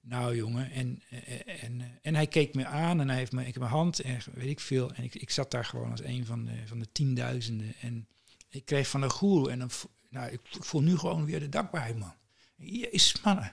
Nou 0.00 0.36
jongen, 0.36 0.70
en, 0.70 1.02
eh, 1.10 1.64
en, 1.64 1.80
eh, 1.80 1.86
en 2.02 2.14
hij 2.14 2.26
keek 2.26 2.54
me 2.54 2.66
aan 2.66 3.00
en 3.00 3.08
hij 3.08 3.18
heeft 3.18 3.32
me, 3.32 3.40
ik 3.40 3.46
heb 3.46 3.58
mijn 3.58 3.70
hand 3.70 4.00
en 4.00 4.18
weet 4.34 4.48
ik 4.48 4.60
veel. 4.60 4.92
En 4.94 5.04
ik, 5.04 5.14
ik 5.14 5.30
zat 5.30 5.50
daar 5.50 5.64
gewoon 5.64 5.90
als 5.90 6.02
een 6.02 6.26
van 6.26 6.44
de, 6.44 6.52
van 6.66 6.78
de 6.78 6.92
tienduizenden. 6.92 7.74
En 7.80 8.06
ik 8.48 8.64
kreeg 8.64 8.88
van 8.88 9.02
een 9.02 9.10
goeroe 9.10 9.50
en 9.50 9.58
dan, 9.58 9.70
nou, 10.08 10.32
ik 10.32 10.40
voel 10.42 10.80
nu 10.82 10.96
gewoon 10.96 11.24
weer 11.24 11.40
de 11.40 11.48
dankbaarheid, 11.48 11.98
man. 11.98 12.14
Jezus, 12.56 13.20
mannen. 13.22 13.52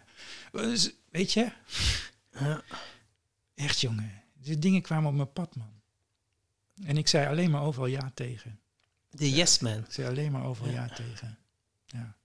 Is- 0.51 0.93
Weet 1.09 1.33
je? 1.33 1.51
Ja. 2.31 2.63
Echt, 3.55 3.81
jongen. 3.81 4.23
Die 4.33 4.59
dingen 4.59 4.81
kwamen 4.81 5.09
op 5.09 5.15
mijn 5.15 5.33
pad, 5.33 5.55
man. 5.55 5.81
En 6.85 6.97
ik 6.97 7.07
zei 7.07 7.27
alleen 7.27 7.51
maar 7.51 7.61
overal 7.63 7.87
ja 7.87 8.11
tegen. 8.13 8.59
De 9.09 9.31
yes 9.31 9.59
man. 9.59 9.77
Ik 9.77 9.91
zei 9.91 10.07
alleen 10.07 10.31
maar 10.31 10.45
overal 10.45 10.71
ja, 10.73 10.87
tegen. 10.87 11.37
Ja. 11.85 12.15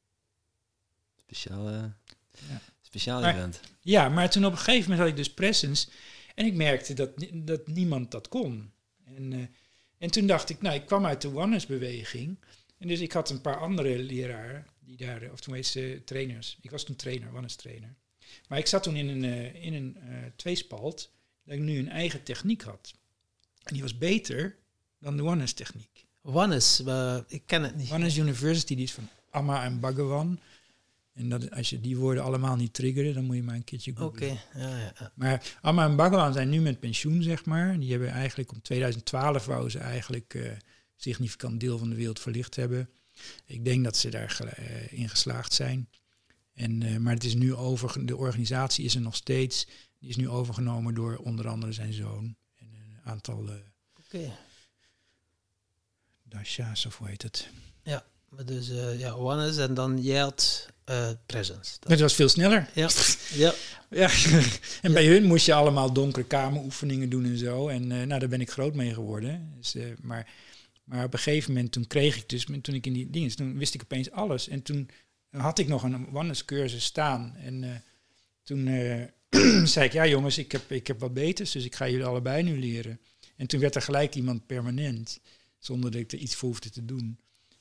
Speciaal, 1.16 1.68
eh, 1.68 1.84
Ja. 2.48 2.60
speciaal 2.82 3.20
Maar- 3.20 3.34
event. 3.34 3.60
ja, 3.80 4.08
maar 4.08 4.30
toen 4.30 4.44
op 4.44 4.52
een 4.52 4.58
gegeven 4.58 4.82
moment 4.82 4.98
had 4.98 5.08
ik 5.08 5.16
dus 5.16 5.34
presence. 5.34 5.88
En 6.34 6.46
ik 6.46 6.54
merkte 6.54 6.94
dat, 6.94 7.10
dat 7.32 7.66
niemand 7.66 8.10
dat 8.10 8.28
kon. 8.28 8.72
En, 9.04 9.32
eh, 9.32 9.38
en 9.98 10.10
toen 10.10 10.26
dacht 10.26 10.50
ik, 10.50 10.60
nou, 10.62 10.74
ik 10.74 10.86
kwam 10.86 11.06
uit 11.06 11.20
de 11.22 11.28
Oneness-beweging. 11.36 12.38
En 12.78 12.88
dus 12.88 13.00
ik 13.00 13.12
had 13.12 13.30
een 13.30 13.40
paar 13.40 13.58
andere 13.58 13.98
leraren, 13.98 14.66
die 14.80 14.96
daar, 14.96 15.32
of 15.32 15.40
toen 15.40 15.54
heet 15.54 15.66
ze 15.66 16.02
trainers. 16.04 16.58
Ik 16.60 16.70
was 16.70 16.84
toen 16.84 16.96
trainer, 16.96 17.28
Oneness-trainer. 17.28 17.94
Maar 18.48 18.58
ik 18.58 18.66
zat 18.66 18.82
toen 18.82 18.96
in 18.96 19.08
een, 19.08 19.24
eh, 19.24 19.64
in 19.64 19.74
een 19.74 19.96
eh, 19.96 20.16
tweespalt, 20.36 21.10
dat 21.44 21.54
ik 21.54 21.60
nu 21.60 21.78
een 21.78 21.88
eigen 21.88 22.22
techniek 22.22 22.62
had. 22.62 22.94
En 23.62 23.72
die 23.72 23.82
was 23.82 23.98
beter 23.98 24.56
dan 24.98 25.16
de 25.16 25.22
Oneness-techniek. 25.24 25.93
Wannes, 26.24 26.84
eh, 26.84 27.18
ik 27.28 27.42
ken 27.46 27.62
het 27.62 27.76
niet. 27.76 27.90
Oneness 27.90 28.16
University, 28.16 28.74
die 28.74 28.84
is 28.84 28.92
van 28.92 29.08
Amma 29.30 29.64
en 29.64 29.80
Bhagawan. 29.80 30.38
En 31.12 31.28
dat, 31.28 31.50
als 31.50 31.70
je 31.70 31.80
die 31.80 31.96
woorden 31.96 32.22
allemaal 32.22 32.56
niet 32.56 32.74
triggeren, 32.74 33.14
dan 33.14 33.24
moet 33.24 33.36
je 33.36 33.42
maar 33.42 33.54
een 33.54 33.64
keertje 33.64 33.90
Oké, 33.90 34.00
googlen. 34.02 34.40
ja, 34.54 34.78
ja, 34.78 34.92
ja. 34.98 35.12
Maar 35.14 35.56
Amma 35.60 35.84
en 35.84 35.96
Bhagawan 35.96 36.32
zijn 36.32 36.48
nu 36.48 36.60
met 36.60 36.80
pensioen, 36.80 37.22
zeg 37.22 37.44
maar. 37.44 37.78
Die 37.80 37.90
hebben 37.90 38.08
eigenlijk 38.10 38.52
om 38.52 38.62
2012 38.62 39.44
wou 39.46 39.70
ze 39.70 39.78
eigenlijk 39.78 40.34
eh 40.34 40.50
significant 40.96 41.60
deel 41.60 41.78
van 41.78 41.88
de 41.88 41.94
wereld 41.96 42.20
verlicht 42.20 42.56
hebben. 42.56 42.88
Ik 43.46 43.64
denk 43.64 43.84
dat 43.84 43.96
ze 43.96 44.10
daar 44.10 44.30
gel- 44.30 44.46
eh, 44.48 44.92
in 44.92 45.08
geslaagd 45.08 45.52
zijn. 45.52 45.88
En, 46.54 46.82
eh, 46.82 46.96
maar 46.96 47.14
het 47.14 47.24
is 47.24 47.34
nu 47.34 47.54
over, 47.54 48.06
de 48.06 48.16
organisatie 48.16 48.84
is 48.84 48.94
er 48.94 49.00
nog 49.00 49.16
steeds. 49.16 49.66
Die 49.98 50.08
is 50.08 50.16
nu 50.16 50.28
overgenomen 50.28 50.94
door 50.94 51.16
onder 51.16 51.48
andere 51.48 51.72
zijn 51.72 51.92
zoon. 51.92 52.36
En 52.56 52.66
een 52.74 53.00
aantal 53.10 53.48
Oké. 54.06 54.32
Dasha's, 56.38 56.86
of 56.86 56.98
hoe 56.98 57.08
heet 57.08 57.22
het. 57.22 57.48
Maar 58.28 58.44
Dus 58.44 58.70
eh, 58.70 58.98
ja, 58.98 59.18
Wannes 59.18 59.56
en 59.56 59.74
dan 59.74 60.02
jij 60.02 60.18
had 60.20 60.68
eh, 60.84 61.10
presence. 61.26 61.76
Dat- 61.80 61.90
Het 61.90 62.00
was 62.00 62.14
veel 62.14 62.28
sneller. 62.28 62.68
Ja, 62.74 62.88
ja. 63.34 63.54
Ja, 63.90 64.10
en 64.82 64.92
bij 64.92 65.06
hun 65.06 65.24
moest 65.24 65.46
je 65.46 65.54
allemaal 65.54 65.92
donkere 65.92 66.26
kameroefeningen 66.26 67.08
doen 67.08 67.24
en 67.24 67.38
zo. 67.38 67.68
En 67.68 67.92
eh, 67.92 68.06
nou, 68.06 68.20
daar 68.20 68.28
ben 68.28 68.40
ik 68.40 68.50
groot 68.50 68.74
mee 68.74 68.94
geworden. 68.94 69.52
Dus, 69.56 69.74
eh, 69.74 69.84
maar 70.00 70.28
Maar 70.84 71.04
op 71.04 71.12
een 71.12 71.18
gegeven 71.18 71.52
moment, 71.52 71.72
toen 71.72 71.86
kreeg 71.86 72.16
ik 72.16 72.28
dus, 72.28 72.44
toen 72.62 72.74
ik 72.74 72.86
in 72.86 72.92
die 72.92 73.10
dienst, 73.10 73.36
toen 73.36 73.58
wist 73.58 73.74
ik 73.74 73.82
opeens 73.82 74.10
alles. 74.10 74.48
En 74.48 74.62
toen 74.62 74.90
had 75.30 75.58
ik 75.58 75.68
nog 75.68 75.82
een 75.82 76.06
oneness 76.14 76.44
cursus 76.44 76.84
staan. 76.84 77.36
En 77.36 77.84
toen 78.42 78.64
zei 79.66 79.86
ik, 79.86 79.92
ja 79.92 80.06
jongens, 80.06 80.38
ik 80.38 80.52
heb, 80.52 80.70
ik 80.72 80.86
heb 80.86 81.00
wat 81.00 81.14
beters, 81.14 81.50
dus 81.50 81.64
ik 81.64 81.74
ga 81.74 81.88
jullie 81.88 82.04
allebei 82.06 82.42
nu 82.42 82.58
leren. 82.58 83.00
En 83.36 83.46
toen 83.46 83.60
werd 83.60 83.74
er 83.74 83.82
gelijk 83.82 84.14
iemand 84.14 84.46
permanent, 84.46 85.20
zonder 85.64 85.90
dat 85.90 86.00
ik 86.00 86.12
er 86.12 86.18
iets 86.18 86.34
voor 86.34 86.48
hoefde 86.48 86.70
te 86.70 86.84
doen. 86.84 87.18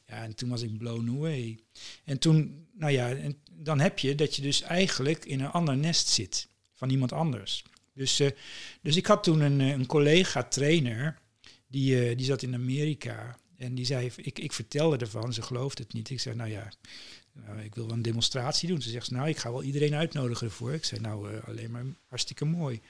Ja, 0.07 0.23
en 0.23 0.35
toen 0.35 0.49
was 0.49 0.61
ik 0.61 0.77
blown 0.77 1.09
away. 1.09 1.59
En 2.03 2.19
toen, 2.19 2.67
nou 2.73 2.91
ja, 2.91 3.09
en 3.09 3.35
dan 3.51 3.79
heb 3.79 3.99
je 3.99 4.15
dat 4.15 4.35
je 4.35 4.41
dus 4.41 4.61
eigenlijk 4.61 5.25
in 5.25 5.39
een 5.39 5.51
ander 5.51 5.77
nest 5.77 6.07
zit 6.07 6.47
van 6.73 6.89
iemand 6.89 7.11
anders. 7.11 7.63
Dus, 7.93 8.19
uh, 8.19 8.29
dus 8.81 8.95
ik 8.95 9.05
had 9.05 9.23
toen 9.23 9.39
een, 9.39 9.59
een 9.59 9.85
collega-trainer, 9.85 11.19
die, 11.67 12.09
uh, 12.09 12.17
die 12.17 12.25
zat 12.25 12.41
in 12.41 12.53
Amerika. 12.53 13.37
En 13.57 13.75
die 13.75 13.85
zei, 13.85 14.11
ik, 14.15 14.39
ik 14.39 14.53
vertelde 14.53 14.97
ervan, 14.97 15.33
ze 15.33 15.41
geloofde 15.41 15.83
het 15.83 15.93
niet. 15.93 16.09
Ik 16.09 16.19
zei, 16.19 16.35
nou 16.35 16.49
ja, 16.49 16.71
nou, 17.31 17.59
ik 17.59 17.75
wil 17.75 17.85
wel 17.85 17.95
een 17.95 18.01
demonstratie 18.01 18.67
doen. 18.67 18.81
Ze 18.81 18.89
zegt, 18.89 19.11
nou, 19.11 19.27
ik 19.27 19.37
ga 19.37 19.51
wel 19.51 19.63
iedereen 19.63 19.93
uitnodigen 19.93 20.47
ervoor. 20.47 20.73
Ik 20.73 20.85
zei, 20.85 21.01
nou, 21.01 21.41
alleen 21.45 21.71
maar 21.71 21.85
hartstikke 22.07 22.45
mooi. 22.45 22.81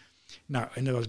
Nou, 0.46 0.68
en 0.74 0.84
dat 0.84 0.94
was, 0.94 1.06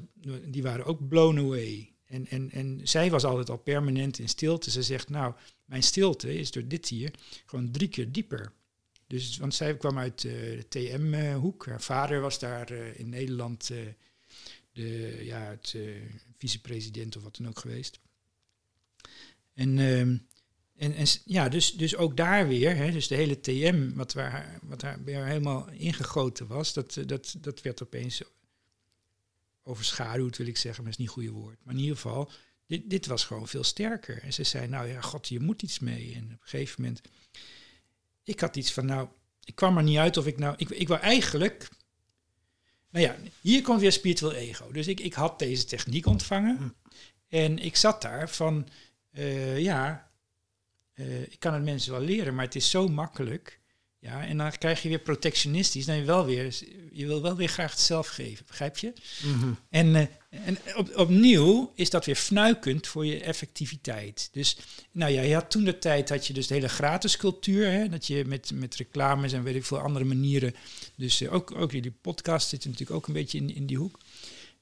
die 0.46 0.62
waren 0.62 0.84
ook 0.84 1.08
blown 1.08 1.38
away. 1.38 1.93
En, 2.14 2.26
en, 2.28 2.50
en 2.50 2.80
zij 2.82 3.10
was 3.10 3.24
altijd 3.24 3.50
al 3.50 3.56
permanent 3.56 4.18
in 4.18 4.28
stilte. 4.28 4.70
Ze 4.70 4.82
zegt, 4.82 5.08
nou, 5.08 5.34
mijn 5.64 5.82
stilte 5.82 6.38
is 6.38 6.50
door 6.50 6.68
dit 6.68 6.88
hier 6.88 7.14
gewoon 7.46 7.70
drie 7.70 7.88
keer 7.88 8.12
dieper. 8.12 8.52
Dus, 9.06 9.36
want 9.36 9.54
zij 9.54 9.76
kwam 9.76 9.98
uit 9.98 10.24
uh, 10.24 10.32
de 10.32 10.66
TM-hoek. 10.68 11.66
Haar 11.66 11.82
vader 11.82 12.20
was 12.20 12.38
daar 12.38 12.72
uh, 12.72 12.98
in 12.98 13.08
Nederland 13.08 13.70
uh, 13.70 13.78
de, 14.72 15.20
ja, 15.22 15.40
het 15.40 15.76
vicepresident 16.38 17.16
of 17.16 17.22
wat 17.22 17.36
dan 17.36 17.48
ook 17.48 17.58
geweest. 17.58 18.00
En, 19.54 19.78
ehm, 19.78 20.16
en, 20.76 20.94
en 20.94 21.06
ja, 21.24 21.48
dus, 21.48 21.72
dus 21.72 21.96
ook 21.96 22.16
daar 22.16 22.48
weer, 22.48 22.76
hè, 22.76 22.90
dus 22.90 23.08
de 23.08 23.14
hele 23.14 23.40
TM, 23.40 23.90
wat, 23.94 24.12
waar, 24.12 24.58
wat 24.62 24.84
weer 25.04 25.24
helemaal 25.24 25.70
ingegoten 25.70 26.46
was, 26.46 26.72
dat, 26.72 26.98
dat, 27.06 27.34
dat 27.40 27.62
werd 27.62 27.82
opeens 27.82 28.22
overschaduwd, 29.64 30.36
wil 30.36 30.46
ik 30.46 30.56
zeggen, 30.56 30.82
maar 30.82 30.92
is 30.92 30.98
niet 30.98 31.06
het 31.06 31.16
goede 31.16 31.32
woord. 31.32 31.58
Maar 31.62 31.74
in 31.74 31.80
ieder 31.80 31.96
geval, 31.96 32.30
dit, 32.66 32.90
dit 32.90 33.06
was 33.06 33.24
gewoon 33.24 33.48
veel 33.48 33.64
sterker. 33.64 34.22
En 34.22 34.32
ze 34.32 34.44
zei, 34.44 34.68
nou 34.68 34.88
ja, 34.88 35.00
god, 35.00 35.28
je 35.28 35.40
moet 35.40 35.62
iets 35.62 35.78
mee. 35.78 36.14
En 36.14 36.24
op 36.24 36.30
een 36.30 36.38
gegeven 36.40 36.82
moment, 36.82 37.00
ik 38.22 38.40
had 38.40 38.56
iets 38.56 38.72
van, 38.72 38.86
nou, 38.86 39.08
ik 39.44 39.54
kwam 39.54 39.76
er 39.76 39.82
niet 39.82 39.98
uit 39.98 40.16
of 40.16 40.26
ik 40.26 40.38
nou, 40.38 40.54
ik, 40.56 40.70
ik 40.70 40.88
wou 40.88 41.00
eigenlijk, 41.00 41.68
nou 42.90 43.04
ja, 43.04 43.16
hier 43.40 43.62
komt 43.62 43.80
weer 43.80 43.92
spiritueel 43.92 44.32
ego. 44.32 44.72
Dus 44.72 44.86
ik, 44.86 45.00
ik 45.00 45.14
had 45.14 45.38
deze 45.38 45.64
techniek 45.64 46.06
ontvangen 46.06 46.74
en 47.28 47.58
ik 47.58 47.76
zat 47.76 48.02
daar 48.02 48.30
van, 48.30 48.68
uh, 49.12 49.58
ja, 49.58 50.10
uh, 50.94 51.22
ik 51.22 51.38
kan 51.38 51.54
het 51.54 51.62
mensen 51.62 51.92
wel 51.92 52.00
leren, 52.00 52.34
maar 52.34 52.44
het 52.44 52.54
is 52.54 52.70
zo 52.70 52.88
makkelijk. 52.88 53.60
Ja, 53.98 54.26
en 54.26 54.36
dan 54.36 54.50
krijg 54.50 54.82
je 54.82 54.88
weer 54.88 54.98
protectionistisch. 54.98 55.84
Dan 55.84 55.96
je 55.96 56.04
wel 56.04 56.24
weer, 56.24 56.58
je 56.94 57.06
wil 57.06 57.22
wel 57.22 57.36
weer 57.36 57.48
graag 57.48 57.70
het 57.70 57.80
zelf 57.80 58.06
geven, 58.06 58.46
begrijp 58.46 58.78
je? 58.78 58.92
Mm 59.24 59.40
-hmm. 59.40 59.58
En, 59.70 59.86
uh, 59.86 60.00
en 60.46 60.58
op, 60.76 60.96
opnieuw 60.96 61.72
is 61.74 61.90
dat 61.90 62.04
weer 62.04 62.14
fnuikend 62.14 62.86
voor 62.86 63.06
je 63.06 63.20
effectiviteit. 63.20 64.28
Dus, 64.32 64.56
nou 64.90 65.12
ja, 65.12 65.22
je 65.22 65.34
had 65.34 65.50
toen 65.50 65.64
de 65.64 65.78
tijd 65.78 66.08
had 66.08 66.26
je 66.26 66.32
dus 66.32 66.46
de 66.46 66.54
hele 66.54 66.68
gratis 66.68 67.16
cultuur, 67.16 67.70
hè, 67.70 67.88
dat 67.88 68.06
je 68.06 68.24
met, 68.24 68.50
met 68.54 68.76
reclames 68.76 69.32
en 69.32 69.42
weet 69.42 69.54
ik 69.54 69.64
veel 69.64 69.78
andere 69.78 70.04
manieren. 70.04 70.54
Dus 70.96 71.22
uh, 71.22 71.32
ook, 71.32 71.54
ook 71.54 71.72
jullie 71.72 71.94
podcast 72.00 72.48
zit 72.48 72.64
natuurlijk 72.64 72.90
ook 72.90 73.06
een 73.06 73.12
beetje 73.12 73.38
in, 73.38 73.54
in 73.54 73.66
die 73.66 73.76
hoek. 73.76 73.98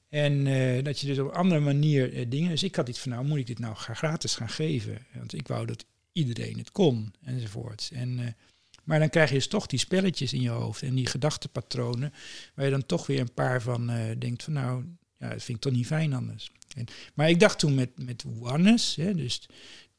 En 0.09 0.45
uh, 0.45 0.83
dat 0.83 0.99
je 0.99 1.07
dus 1.07 1.19
op 1.19 1.27
een 1.27 1.33
andere 1.33 1.61
manier 1.61 2.29
dingen. 2.29 2.49
Dus 2.49 2.63
ik 2.63 2.75
had 2.75 2.89
iets 2.89 2.99
van, 2.99 3.11
nou 3.11 3.25
moet 3.25 3.39
ik 3.39 3.47
dit 3.47 3.59
nou 3.59 3.75
gratis 3.75 4.35
gaan 4.35 4.49
geven? 4.49 5.05
Want 5.13 5.33
ik 5.33 5.47
wou 5.47 5.65
dat 5.65 5.85
iedereen 6.11 6.57
het 6.57 6.71
kon, 6.71 7.13
enzovoort. 7.23 7.89
En 7.93 8.35
maar 8.83 8.99
dan 8.99 9.09
krijg 9.09 9.29
je 9.29 9.35
dus 9.35 9.47
toch 9.47 9.65
die 9.65 9.79
spelletjes 9.79 10.33
in 10.33 10.41
je 10.41 10.49
hoofd 10.49 10.81
en 10.81 10.95
die 10.95 11.05
gedachtepatronen, 11.05 12.13
waar 12.55 12.65
je 12.65 12.71
dan 12.71 12.85
toch 12.85 13.07
weer 13.07 13.19
een 13.19 13.33
paar 13.33 13.61
van 13.61 13.91
uh, 13.91 14.01
denkt 14.19 14.43
van 14.43 14.53
nou, 14.53 14.85
ja, 15.17 15.29
dat 15.29 15.43
vind 15.43 15.57
ik 15.57 15.63
toch 15.63 15.73
niet 15.73 15.85
fijn 15.85 16.13
anders. 16.13 16.51
En, 16.75 16.85
maar 17.13 17.29
ik 17.29 17.39
dacht 17.39 17.59
toen 17.59 17.75
met, 17.75 17.89
met 17.95 18.23
Oneness, 18.39 18.95
hè, 18.95 19.15
dus 19.15 19.45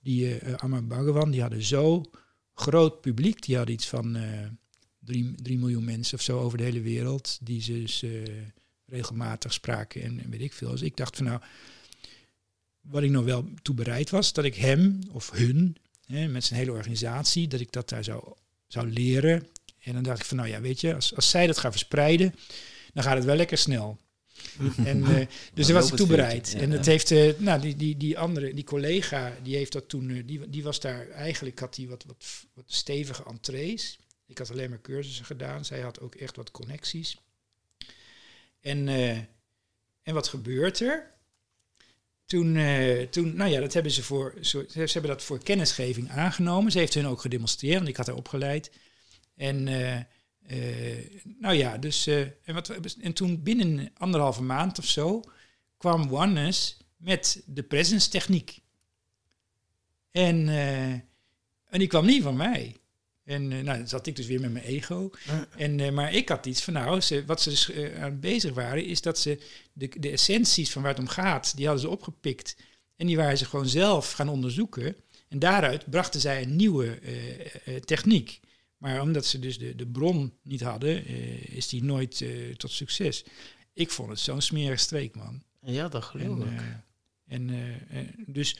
die 0.00 0.42
uh, 0.42 0.74
Bhagavan, 0.82 1.30
die 1.30 1.40
hadden 1.40 1.62
zo 1.62 2.02
groot 2.54 3.00
publiek, 3.00 3.42
die 3.42 3.56
hadden 3.56 3.74
iets 3.74 3.88
van 3.88 4.16
drie, 4.98 5.34
drie 5.42 5.58
miljoen 5.58 5.84
mensen 5.84 6.18
of 6.18 6.24
zo 6.24 6.40
over 6.40 6.58
de 6.58 6.64
hele 6.64 6.80
wereld, 6.80 7.38
die 7.42 7.62
ze 7.62 7.72
dus 7.72 8.04
regelmatig 8.86 9.52
spraken 9.52 10.02
en, 10.02 10.30
weet 10.30 10.40
ik 10.40 10.52
veel. 10.52 10.70
Dus 10.70 10.82
ik 10.82 10.96
dacht 10.96 11.16
van 11.16 11.26
nou, 11.26 11.40
wat 12.80 13.02
ik 13.02 13.10
nog 13.10 13.24
wel 13.24 13.48
toe 13.62 13.74
bereid 13.74 14.10
was, 14.10 14.32
dat 14.32 14.44
ik 14.44 14.54
hem 14.54 14.98
of 15.10 15.30
hun, 15.30 15.76
hè, 16.06 16.28
met 16.28 16.44
zijn 16.44 16.58
hele 16.58 16.72
organisatie, 16.72 17.48
dat 17.48 17.60
ik 17.60 17.72
dat 17.72 17.88
daar 17.88 18.04
zou 18.04 18.34
zou 18.74 18.88
leren. 18.88 19.46
En 19.80 19.92
dan 19.92 20.02
dacht 20.02 20.20
ik 20.20 20.24
van, 20.24 20.36
nou 20.36 20.48
ja, 20.48 20.60
weet 20.60 20.80
je, 20.80 20.94
als, 20.94 21.16
als 21.16 21.30
zij 21.30 21.46
dat 21.46 21.58
gaan 21.58 21.70
verspreiden, 21.70 22.34
dan 22.92 23.02
gaat 23.02 23.16
het 23.16 23.24
wel 23.24 23.36
lekker 23.36 23.58
snel. 23.58 23.98
en, 24.84 24.98
uh, 24.98 25.26
dus 25.54 25.66
daar 25.66 25.76
was 25.76 25.90
ik 25.90 25.96
toe 25.96 26.06
bereid. 26.06 26.52
Ja, 26.52 26.60
en 26.60 26.70
dat 26.70 26.86
heeft, 26.86 27.10
uh, 27.10 27.38
nou, 27.38 27.60
die, 27.60 27.76
die, 27.76 27.96
die 27.96 28.18
andere, 28.18 28.54
die 28.54 28.64
collega, 28.64 29.36
die 29.42 29.56
heeft 29.56 29.72
dat 29.72 29.88
toen, 29.88 30.08
uh, 30.08 30.22
die, 30.26 30.48
die 30.50 30.62
was 30.62 30.80
daar, 30.80 31.08
eigenlijk 31.08 31.58
had 31.58 31.74
die 31.74 31.88
wat, 31.88 32.04
wat, 32.06 32.46
wat 32.54 32.64
stevige 32.66 33.24
entrees. 33.24 33.98
Ik 34.26 34.38
had 34.38 34.50
alleen 34.50 34.70
maar 34.70 34.80
cursussen 34.80 35.24
gedaan. 35.24 35.64
Zij 35.64 35.80
had 35.80 36.00
ook 36.00 36.14
echt 36.14 36.36
wat 36.36 36.50
connecties. 36.50 37.18
En, 38.60 38.88
en 40.02 40.14
wat 40.14 40.28
gebeurt 40.28 40.80
er? 40.80 41.13
Toen, 42.26 42.58
toen, 43.10 43.36
nou 43.36 43.50
ja, 43.50 43.60
dat 43.60 43.72
hebben 43.72 43.92
ze 43.92 44.02
voor, 44.02 44.34
ze 44.40 44.66
hebben 44.74 45.10
dat 45.10 45.22
voor 45.22 45.42
kennisgeving 45.42 46.10
aangenomen. 46.10 46.72
Ze 46.72 46.78
heeft 46.78 46.94
hun 46.94 47.06
ook 47.06 47.20
gedemonstreerd, 47.20 47.76
want 47.76 47.88
ik 47.88 47.96
had 47.96 48.06
haar 48.06 48.16
opgeleid. 48.16 48.70
En 49.36 49.66
uh, 49.66 49.96
uh, 50.48 51.08
nou 51.38 51.54
ja, 51.54 51.78
dus 51.78 52.06
en, 52.06 52.54
wat, 52.54 52.68
en 53.00 53.12
toen 53.12 53.42
binnen 53.42 53.90
anderhalve 53.96 54.42
maand 54.42 54.78
of 54.78 54.84
zo 54.84 55.22
kwam 55.76 56.14
Oneness 56.14 56.76
met 56.96 57.42
de 57.46 57.62
presence 57.62 58.10
techniek. 58.10 58.58
En, 60.10 60.48
en 61.68 61.78
die 61.78 61.88
kwam 61.88 62.06
niet 62.06 62.22
van 62.22 62.36
mij. 62.36 62.76
En 63.24 63.48
nou, 63.48 63.64
dan 63.64 63.88
zat 63.88 64.06
ik 64.06 64.16
dus 64.16 64.26
weer 64.26 64.40
met 64.40 64.52
mijn 64.52 64.64
ego. 64.64 65.10
En, 65.56 65.94
maar 65.94 66.12
ik 66.12 66.28
had 66.28 66.46
iets 66.46 66.62
van, 66.62 66.72
nou, 66.72 67.00
ze, 67.00 67.24
wat 67.24 67.42
ze 67.42 67.50
dus 67.50 67.72
aan 68.00 68.20
bezig 68.20 68.54
waren, 68.54 68.84
is 68.84 69.00
dat 69.00 69.18
ze 69.18 69.40
de, 69.72 69.88
de 69.98 70.10
essenties 70.10 70.72
van 70.72 70.82
waar 70.82 70.90
het 70.90 71.00
om 71.00 71.08
gaat, 71.08 71.56
die 71.56 71.66
hadden 71.66 71.84
ze 71.84 71.90
opgepikt. 71.90 72.56
En 72.96 73.06
die 73.06 73.16
waren 73.16 73.38
ze 73.38 73.44
gewoon 73.44 73.68
zelf 73.68 74.12
gaan 74.12 74.28
onderzoeken. 74.28 74.96
En 75.28 75.38
daaruit 75.38 75.90
brachten 75.90 76.20
zij 76.20 76.42
een 76.42 76.56
nieuwe 76.56 76.98
uh, 77.66 77.76
techniek. 77.76 78.40
Maar 78.76 79.00
omdat 79.00 79.26
ze 79.26 79.38
dus 79.38 79.58
de, 79.58 79.74
de 79.74 79.86
bron 79.86 80.32
niet 80.42 80.60
hadden, 80.60 81.10
uh, 81.10 81.48
is 81.48 81.68
die 81.68 81.84
nooit 81.84 82.20
uh, 82.20 82.54
tot 82.54 82.70
succes. 82.70 83.24
Ik 83.72 83.90
vond 83.90 84.08
het 84.08 84.18
zo'n 84.18 84.40
smerige 84.40 84.76
streek, 84.76 85.14
man. 85.14 85.42
Ja, 85.60 85.88
dat 85.88 86.04
geloof 86.04 86.38
ik. 86.38 86.60
En, 87.26 87.50
dus, 88.26 88.58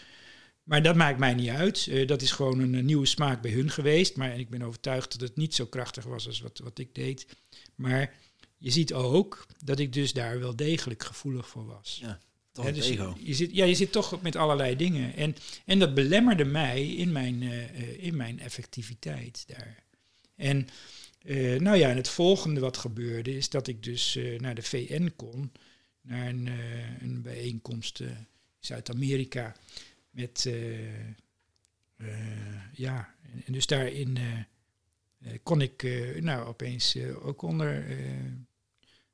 maar 0.65 0.83
dat 0.83 0.97
maakt 0.97 1.19
mij 1.19 1.35
niet 1.35 1.49
uit. 1.49 2.09
dat 2.09 2.23
is 2.23 2.31
gewoon 2.31 2.59
een, 2.59 2.85
nieuwe 2.85 3.07
smaak 3.07 3.43
bij 3.43 3.51
hun 3.51 3.71
geweest. 3.71 4.17
Maar 4.17 4.39
ik 4.39 4.51
ben 4.51 4.63
overtuigd 4.63 5.13
dat 5.13 5.29
het 5.29 5.37
niet 5.37 5.55
zo 5.55 5.67
krachtig 5.67 6.05
was 6.05 6.27
als 6.27 6.41
wat, 6.41 6.59
wat 6.59 6.79
ik 6.79 6.95
deed. 6.95 7.27
Maar 7.75 8.15
je 8.59 8.71
ziet 8.71 8.93
ook 8.93 9.47
dat 9.65 9.79
ik 9.79 9.93
dus 9.93 10.13
daar 10.13 10.39
wel 10.39 10.57
degelijk 10.57 11.05
gevoelig 11.05 11.49
voor 11.49 11.67
was. 11.67 11.99
Ja. 12.03 12.21
Toch 12.53 12.73
dus 12.73 12.89
ego. 12.89 13.15
Je, 13.19 13.27
je, 13.27 13.35
zit, 13.35 13.55
ja, 13.55 13.65
je 13.65 13.75
zit 13.75 13.93
toch 13.93 14.23
met 14.23 14.37
allerlei 14.37 14.77
dingen. 14.77 15.15
En, 15.15 15.37
en 15.65 15.79
dat 15.79 15.95
belemmerde 15.95 16.45
mij 16.45 16.87
in 16.87 17.13
mijn, 17.13 17.43
uh, 17.43 18.05
in 18.05 18.17
mijn 18.17 18.41
effectiviteit 18.41 19.45
daar. 19.47 19.83
En 20.37 20.69
uh, 21.25 21.61
nou 21.61 21.77
ja, 21.77 21.91
en 21.91 21.97
het 21.97 22.09
volgende 22.09 22.61
wat 22.61 22.77
gebeurde 22.77 23.37
is 23.37 23.49
dat 23.49 23.67
ik 23.67 23.83
dus 23.83 24.19
naar 24.39 24.55
de 24.55 24.63
VN 24.63 25.13
kon. 25.17 25.53
Naar 26.01 26.29
een, 26.29 26.49
een 27.01 27.23
bijeenkomst 27.23 28.01
in 28.01 28.27
Zuid-Amerika. 28.59 29.57
Met, 30.15 30.51
ja, 32.73 33.15
en, 33.45 33.53
dus 33.53 33.67
daarin 33.67 34.19
kon 35.43 35.61
ik 35.61 35.83
nou 36.21 36.47
opeens 36.47 36.97
ook 36.99 37.43
onder 37.43 37.85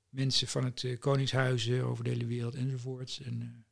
mensen 0.09 0.49
van 0.49 0.65
het 0.65 0.97
Koningshuizen 0.99 1.85
over 1.85 2.05
de 2.05 2.11
hele 2.11 2.27
wereld 2.27 2.55
enzovoorts. 2.55 3.21
En, 3.21 3.65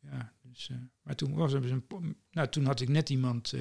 ja, 0.00 0.32
dus, 0.42 0.70
maar 1.02 1.14
toen, 1.14 1.34
was 1.34 1.52
er 1.52 1.62
dus 1.62 1.70
een, 1.70 2.16
nou, 2.30 2.48
toen 2.48 2.64
had 2.64 2.80
ik 2.80 2.88
net 2.88 3.10
iemand 3.10 3.54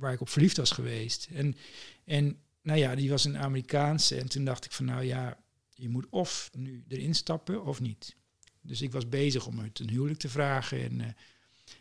waar 0.00 0.12
ik 0.12 0.20
op 0.20 0.28
verliefd 0.28 0.56
was 0.56 0.70
geweest. 0.70 1.28
En, 1.32 1.56
en 2.04 2.38
nou 2.62 2.78
ja, 2.78 2.94
die 2.94 3.10
was 3.10 3.24
een 3.24 3.38
Amerikaanse. 3.38 4.16
En 4.16 4.28
toen 4.28 4.44
dacht 4.44 4.64
ik 4.64 4.72
van 4.72 4.84
nou 4.84 5.02
ja, 5.04 5.42
je 5.74 5.88
moet 5.88 6.06
of 6.10 6.50
nu 6.52 6.84
erin 6.88 7.14
stappen 7.14 7.64
of 7.64 7.80
niet. 7.80 8.16
Dus 8.60 8.82
ik 8.82 8.92
was 8.92 9.08
bezig 9.08 9.46
om 9.46 9.58
het 9.58 9.78
een 9.78 9.90
huwelijk 9.90 10.18
te 10.18 10.28
vragen. 10.28 10.80
En 10.80 11.16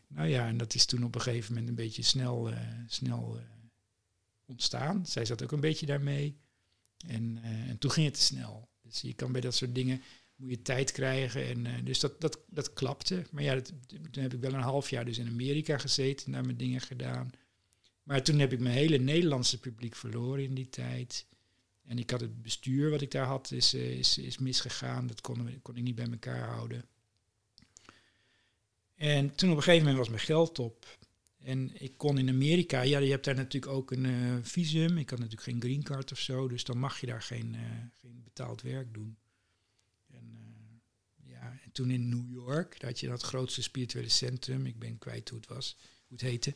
nou 0.09 0.27
ja, 0.27 0.47
en 0.47 0.57
dat 0.57 0.73
is 0.73 0.85
toen 0.85 1.03
op 1.03 1.15
een 1.15 1.21
gegeven 1.21 1.53
moment 1.53 1.69
een 1.69 1.75
beetje 1.75 2.01
snel, 2.01 2.49
snel 2.87 3.39
ontstaan. 4.45 5.05
Zij 5.05 5.25
zat 5.25 5.43
ook 5.43 5.51
een 5.51 5.59
beetje 5.59 5.85
daarmee. 5.85 6.37
En, 7.07 7.39
en 7.43 7.77
toen 7.77 7.91
ging 7.91 8.05
het 8.05 8.15
te 8.15 8.21
snel. 8.21 8.69
Dus 8.81 9.01
je 9.01 9.13
kan 9.13 9.31
bij 9.31 9.41
dat 9.41 9.55
soort 9.55 9.75
dingen, 9.75 10.01
moet 10.35 10.49
je 10.49 10.61
tijd 10.61 10.91
krijgen. 10.91 11.47
En, 11.47 11.65
eh, 11.65 11.73
dus 11.83 11.99
dat, 11.99 12.21
dat, 12.21 12.39
dat 12.47 12.73
klapte. 12.73 13.25
Maar 13.31 13.43
ja, 13.43 13.61
toen 14.11 14.23
heb 14.23 14.33
ik 14.33 14.39
wel 14.39 14.53
een 14.53 14.61
half 14.61 14.89
jaar 14.89 15.05
dus 15.05 15.17
in 15.17 15.27
Amerika 15.27 15.77
gezeten, 15.77 16.31
daar 16.31 16.45
mijn 16.45 16.57
dingen 16.57 16.81
gedaan. 16.81 17.29
Maar 18.03 18.23
toen 18.23 18.39
heb 18.39 18.53
ik 18.53 18.59
mijn 18.59 18.75
hele 18.75 18.97
Nederlandse 18.97 19.59
publiek 19.59 19.95
verloren 19.95 20.43
in 20.43 20.53
die 20.53 20.69
tijd. 20.69 21.25
En 21.85 21.99
ik 21.99 22.09
had 22.09 22.21
het 22.21 22.41
bestuur 22.41 22.89
wat 22.89 23.01
ik 23.01 23.11
daar 23.11 23.25
had, 23.25 23.51
is, 23.51 23.73
eh, 23.73 23.97
is, 23.97 24.17
is 24.17 24.37
misgegaan. 24.37 25.07
Dat 25.07 25.21
kon, 25.21 25.59
kon 25.61 25.77
ik 25.77 25.83
niet 25.83 25.95
bij 25.95 26.09
elkaar 26.11 26.49
houden. 26.49 26.85
En 28.99 29.35
toen 29.35 29.49
op 29.49 29.57
een 29.57 29.63
gegeven 29.63 29.85
moment 29.85 29.97
was 29.97 30.09
mijn 30.09 30.25
geld 30.25 30.59
op. 30.59 30.97
En 31.43 31.71
ik 31.81 31.93
kon 31.97 32.17
in 32.17 32.29
Amerika, 32.29 32.81
ja, 32.81 32.99
je 32.99 33.11
hebt 33.11 33.25
daar 33.25 33.35
natuurlijk 33.35 33.73
ook 33.73 33.91
een 33.91 34.05
eh, 34.05 34.35
visum. 34.41 34.97
Ik 34.97 35.09
had 35.09 35.19
natuurlijk 35.19 35.47
geen 35.47 35.61
green 35.61 35.83
card 35.83 36.11
of 36.11 36.19
zo, 36.19 36.47
dus 36.47 36.63
dan 36.63 36.77
mag 36.77 36.99
je 36.99 37.07
daar 37.07 37.21
geen, 37.21 37.55
eh, 37.55 37.61
geen 38.01 38.21
betaald 38.23 38.61
werk 38.61 38.93
doen. 38.93 39.17
En, 40.11 40.37
eh, 40.37 41.29
ja, 41.29 41.59
en 41.63 41.71
toen 41.71 41.91
in 41.91 42.09
New 42.09 42.31
York, 42.31 42.79
daar 42.79 42.89
had 42.89 42.99
je 42.99 43.07
dat 43.07 43.21
grootste 43.21 43.61
spirituele 43.61 44.09
centrum. 44.09 44.65
Ik 44.65 44.79
ben 44.79 44.97
kwijt 44.97 45.29
hoe 45.29 45.39
het 45.39 45.49
was, 45.49 45.75
hoe 46.07 46.17
het 46.17 46.21
heette. 46.21 46.53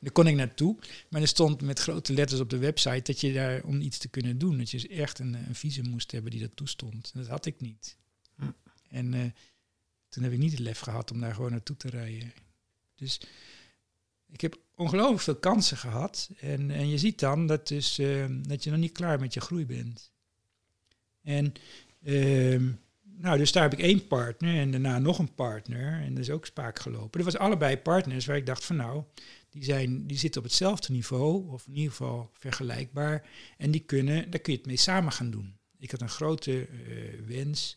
Daar 0.00 0.12
kon 0.12 0.26
ik 0.26 0.34
naartoe, 0.34 0.76
maar 1.08 1.20
er 1.20 1.28
stond 1.28 1.62
met 1.62 1.78
grote 1.78 2.12
letters 2.12 2.40
op 2.40 2.50
de 2.50 2.58
website 2.58 3.02
dat 3.02 3.20
je 3.20 3.32
daar 3.32 3.62
om 3.62 3.80
iets 3.80 3.98
te 3.98 4.08
kunnen 4.08 4.38
doen, 4.38 4.58
dat 4.58 4.70
je 4.70 4.78
dus 4.78 4.88
echt 4.88 5.18
een, 5.18 5.34
een 5.34 5.54
visum 5.54 5.88
moest 5.88 6.10
hebben 6.10 6.30
die 6.30 6.40
dat 6.40 6.56
toestond. 6.56 7.10
Dat 7.14 7.26
had 7.26 7.46
ik 7.46 7.60
niet. 7.60 7.96
Hm. 8.36 8.50
En 8.88 9.34
toen 10.14 10.22
heb 10.22 10.32
ik 10.32 10.38
niet 10.38 10.50
het 10.50 10.60
lef 10.60 10.78
gehad 10.78 11.10
om 11.10 11.20
daar 11.20 11.34
gewoon 11.34 11.50
naartoe 11.50 11.76
te 11.76 11.90
rijden. 11.90 12.32
Dus 12.94 13.20
ik 14.30 14.40
heb 14.40 14.58
ongelooflijk 14.74 15.22
veel 15.22 15.36
kansen 15.36 15.76
gehad. 15.76 16.30
En, 16.40 16.70
en 16.70 16.88
je 16.88 16.98
ziet 16.98 17.18
dan 17.18 17.46
dat, 17.46 17.68
dus, 17.68 17.98
eh, 17.98 18.24
dat 18.28 18.64
je 18.64 18.70
nog 18.70 18.78
niet 18.78 18.92
klaar 18.92 19.20
met 19.20 19.34
je 19.34 19.40
groei 19.40 19.66
bent. 19.66 20.12
En 21.22 21.52
ehm, 22.02 22.70
nou, 23.02 23.38
dus 23.38 23.52
daar 23.52 23.62
heb 23.62 23.72
ik 23.72 23.78
één 23.78 24.06
partner 24.06 24.60
en 24.60 24.70
daarna 24.70 24.98
nog 24.98 25.18
een 25.18 25.34
partner. 25.34 26.02
En 26.02 26.14
dat 26.14 26.22
is 26.22 26.30
ook 26.30 26.46
spaak 26.46 26.78
gelopen. 26.78 27.22
Dat 27.22 27.32
was 27.32 27.40
allebei 27.40 27.76
partners 27.78 28.26
waar 28.26 28.36
ik 28.36 28.46
dacht 28.46 28.64
van 28.64 28.76
nou, 28.76 29.02
die, 29.50 29.64
zijn, 29.64 30.06
die 30.06 30.18
zitten 30.18 30.40
op 30.40 30.46
hetzelfde 30.46 30.92
niveau, 30.92 31.52
of 31.52 31.66
in 31.66 31.74
ieder 31.74 31.90
geval 31.90 32.30
vergelijkbaar. 32.32 33.28
En 33.58 33.70
die 33.70 33.80
kunnen, 33.80 34.30
daar 34.30 34.40
kun 34.40 34.52
je 34.52 34.58
het 34.58 34.68
mee 34.68 34.76
samen 34.76 35.12
gaan 35.12 35.30
doen. 35.30 35.56
Ik 35.78 35.90
had 35.90 36.00
een 36.00 36.08
grote 36.08 36.66
eh, 36.66 37.26
wens, 37.26 37.76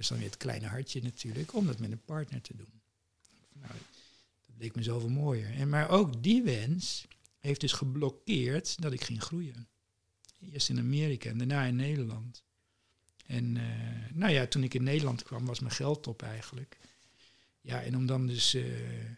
is 0.00 0.08
dan 0.08 0.18
weer 0.18 0.26
het 0.26 0.36
kleine 0.36 0.66
hartje 0.66 1.02
natuurlijk, 1.02 1.54
om 1.54 1.66
dat 1.66 1.78
met 1.78 1.90
een 1.90 2.04
partner 2.04 2.40
te 2.40 2.56
doen. 2.56 2.80
Nou, 3.52 3.72
dat 4.46 4.56
leek 4.58 4.74
me 4.74 4.82
zoveel 4.82 5.08
mooier. 5.08 5.54
En, 5.54 5.68
maar 5.68 5.90
ook 5.90 6.22
die 6.22 6.42
wens 6.42 7.06
heeft 7.38 7.60
dus 7.60 7.72
geblokkeerd 7.72 8.82
dat 8.82 8.92
ik 8.92 9.04
ging 9.04 9.22
groeien. 9.22 9.68
Eerst 10.52 10.68
in 10.68 10.78
Amerika 10.78 11.30
en 11.30 11.38
daarna 11.38 11.64
in 11.64 11.76
Nederland. 11.76 12.42
En 13.26 13.56
eh, 13.56 14.14
nou 14.14 14.32
ja, 14.32 14.46
toen 14.46 14.62
ik 14.62 14.74
in 14.74 14.82
Nederland 14.82 15.22
kwam, 15.22 15.46
was 15.46 15.60
mijn 15.60 15.72
geld 15.72 16.06
op 16.06 16.22
eigenlijk. 16.22 16.78
Ja, 17.60 17.82
en 17.82 17.96
om 17.96 18.06
dan 18.06 18.26
dus 18.26 18.54
eh, 18.54 19.00
eh, 19.00 19.10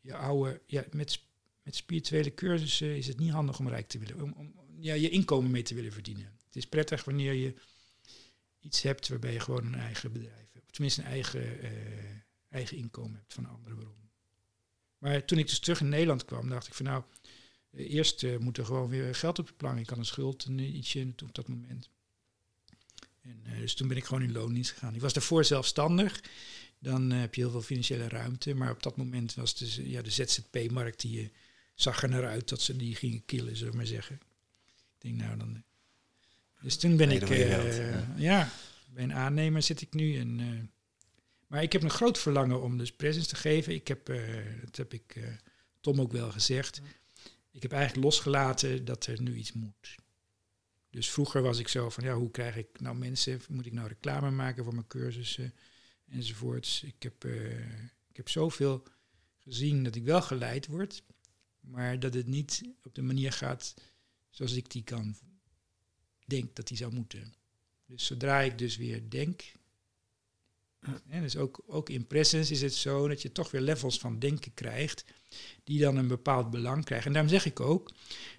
je 0.00 0.14
oude, 0.14 0.62
ja, 0.66 0.84
met, 0.92 1.20
met 1.62 1.76
spirituele 1.76 2.34
cursussen 2.34 2.96
is 2.96 3.06
het 3.06 3.18
niet 3.18 3.30
handig 3.30 3.58
om 3.58 3.68
rijk 3.68 3.88
te 3.88 3.98
willen, 3.98 4.22
om, 4.22 4.32
om 4.36 4.54
ja, 4.80 4.94
je 4.94 5.08
inkomen 5.08 5.50
mee 5.50 5.62
te 5.62 5.74
willen 5.74 5.92
verdienen. 5.92 6.32
Het 6.46 6.56
is 6.56 6.66
prettig 6.66 7.04
wanneer 7.04 7.32
je 7.32 7.54
iets 8.68 8.82
hebt 8.82 9.08
waarbij 9.08 9.32
je 9.32 9.40
gewoon 9.40 9.66
een 9.66 9.74
eigen 9.74 10.12
bedrijf 10.12 10.52
hebt. 10.52 10.72
Tenminste 10.72 11.00
een 11.00 11.06
eigen, 11.06 11.60
eh, 11.60 11.70
eigen 12.48 12.76
inkomen 12.76 13.16
hebt 13.16 13.34
van 13.34 13.44
een 13.44 13.50
andere 13.50 13.74
bron. 13.74 14.10
Maar 14.98 15.24
toen 15.24 15.38
ik 15.38 15.46
dus 15.46 15.58
terug 15.58 15.80
in 15.80 15.88
Nederland 15.88 16.24
kwam, 16.24 16.48
dacht 16.48 16.66
ik 16.66 16.74
van 16.74 16.86
nou, 16.86 17.02
eh, 17.70 17.94
eerst 17.94 18.22
eh, 18.22 18.38
moet 18.38 18.58
er 18.58 18.64
gewoon 18.64 18.88
weer 18.88 19.14
geld 19.14 19.38
op 19.38 19.46
de 19.46 19.52
plank. 19.52 19.78
Ik 19.78 19.88
had 19.88 19.98
een 19.98 20.04
schuld, 20.04 20.44
eh, 20.44 20.74
ietsje 20.74 21.12
op 21.22 21.34
dat 21.34 21.48
moment. 21.48 21.90
En, 23.20 23.42
dus 23.58 23.74
toen 23.74 23.88
ben 23.88 23.96
ik 23.96 24.04
gewoon 24.04 24.22
in 24.22 24.32
loondienst 24.32 24.70
gegaan. 24.70 24.94
Ik 24.94 25.00
was 25.00 25.12
daarvoor 25.12 25.44
zelfstandig. 25.44 26.22
Dan 26.78 27.10
heb 27.10 27.34
je 27.34 27.40
heel 27.40 27.50
veel 27.50 27.62
financiële 27.62 28.08
ruimte. 28.08 28.54
Maar 28.54 28.70
op 28.70 28.82
dat 28.82 28.96
moment 28.96 29.34
was 29.34 29.54
dus, 29.54 29.76
ja, 29.76 30.02
de 30.02 30.10
ZZP-markt, 30.10 31.00
die 31.00 31.32
zag 31.74 32.02
er 32.02 32.08
naar 32.08 32.26
uit 32.26 32.48
dat 32.48 32.60
ze 32.60 32.76
die 32.76 32.94
gingen 32.94 33.24
killen, 33.24 33.56
zullen 33.56 33.72
we 33.72 33.76
maar 33.76 33.86
zeggen. 33.86 34.20
Ik 34.94 34.98
denk 34.98 35.16
nou 35.16 35.36
dan... 35.38 35.64
Dus 36.62 36.76
toen 36.76 36.96
ben 36.96 37.10
ik... 37.10 37.30
eh, 37.30 37.50
ja. 37.50 38.14
ja, 38.16 38.50
bij 38.88 39.02
een 39.04 39.14
aannemer 39.14 39.62
zit 39.62 39.80
ik 39.80 39.94
nu. 39.94 40.18
En, 40.18 40.40
eh, 40.40 40.46
maar 41.46 41.62
ik 41.62 41.72
heb 41.72 41.82
een 41.82 41.90
groot 41.90 42.18
verlangen 42.18 42.62
om 42.62 42.78
dus 42.78 42.92
presence 42.92 43.28
te 43.28 43.36
geven. 43.36 43.74
Ik 43.74 43.88
heb, 43.88 44.08
eh, 44.08 44.44
dat 44.64 44.76
heb 44.76 44.92
ik 44.92 45.16
eh, 45.16 45.24
Tom 45.80 46.00
ook 46.00 46.12
wel 46.12 46.30
gezegd. 46.30 46.80
Ik 47.50 47.62
heb 47.62 47.72
eigenlijk 47.72 48.04
losgelaten 48.04 48.84
dat 48.84 49.06
er 49.06 49.22
nu 49.22 49.34
iets 49.34 49.52
moet. 49.52 49.96
Dus 50.90 51.10
vroeger 51.10 51.42
was 51.42 51.58
ik 51.58 51.68
zo 51.68 51.90
van, 51.90 52.04
ja, 52.04 52.14
hoe 52.14 52.30
krijg 52.30 52.56
ik 52.56 52.80
nou 52.80 52.96
mensen? 52.96 53.40
Moet 53.48 53.66
ik 53.66 53.72
nou 53.72 53.88
reclame 53.88 54.30
maken 54.30 54.64
voor 54.64 54.74
mijn 54.74 54.86
cursussen 54.86 55.54
enzovoorts? 56.08 56.82
Ik 56.82 57.02
heb, 57.02 57.24
eh, 57.24 57.58
ik 58.08 58.16
heb 58.16 58.28
zoveel 58.28 58.82
gezien 59.38 59.84
dat 59.84 59.94
ik 59.94 60.04
wel 60.04 60.22
geleid 60.22 60.66
word, 60.66 61.02
maar 61.60 62.00
dat 62.00 62.14
het 62.14 62.26
niet 62.26 62.62
op 62.82 62.94
de 62.94 63.02
manier 63.02 63.32
gaat 63.32 63.74
zoals 64.30 64.52
ik 64.52 64.70
die 64.70 64.82
kan 64.82 65.16
denk 66.28 66.56
dat 66.56 66.68
die 66.68 66.76
zou 66.76 66.94
moeten. 66.94 67.34
Dus 67.86 68.06
zodra 68.06 68.40
ik 68.40 68.58
dus 68.58 68.76
weer 68.76 69.02
denk, 69.08 69.52
en 71.08 71.22
dus 71.22 71.36
ook, 71.36 71.62
ook 71.66 71.88
in 71.88 72.06
presence 72.06 72.52
is 72.52 72.62
het 72.62 72.74
zo 72.74 73.08
dat 73.08 73.22
je 73.22 73.32
toch 73.32 73.50
weer 73.50 73.60
levels 73.60 73.98
van 73.98 74.18
denken 74.18 74.54
krijgt, 74.54 75.04
die 75.64 75.80
dan 75.80 75.96
een 75.96 76.08
bepaald 76.08 76.50
belang 76.50 76.84
krijgen. 76.84 77.06
En 77.06 77.12
daarom 77.12 77.32
zeg 77.32 77.44
ik 77.44 77.60
ook 77.60 77.90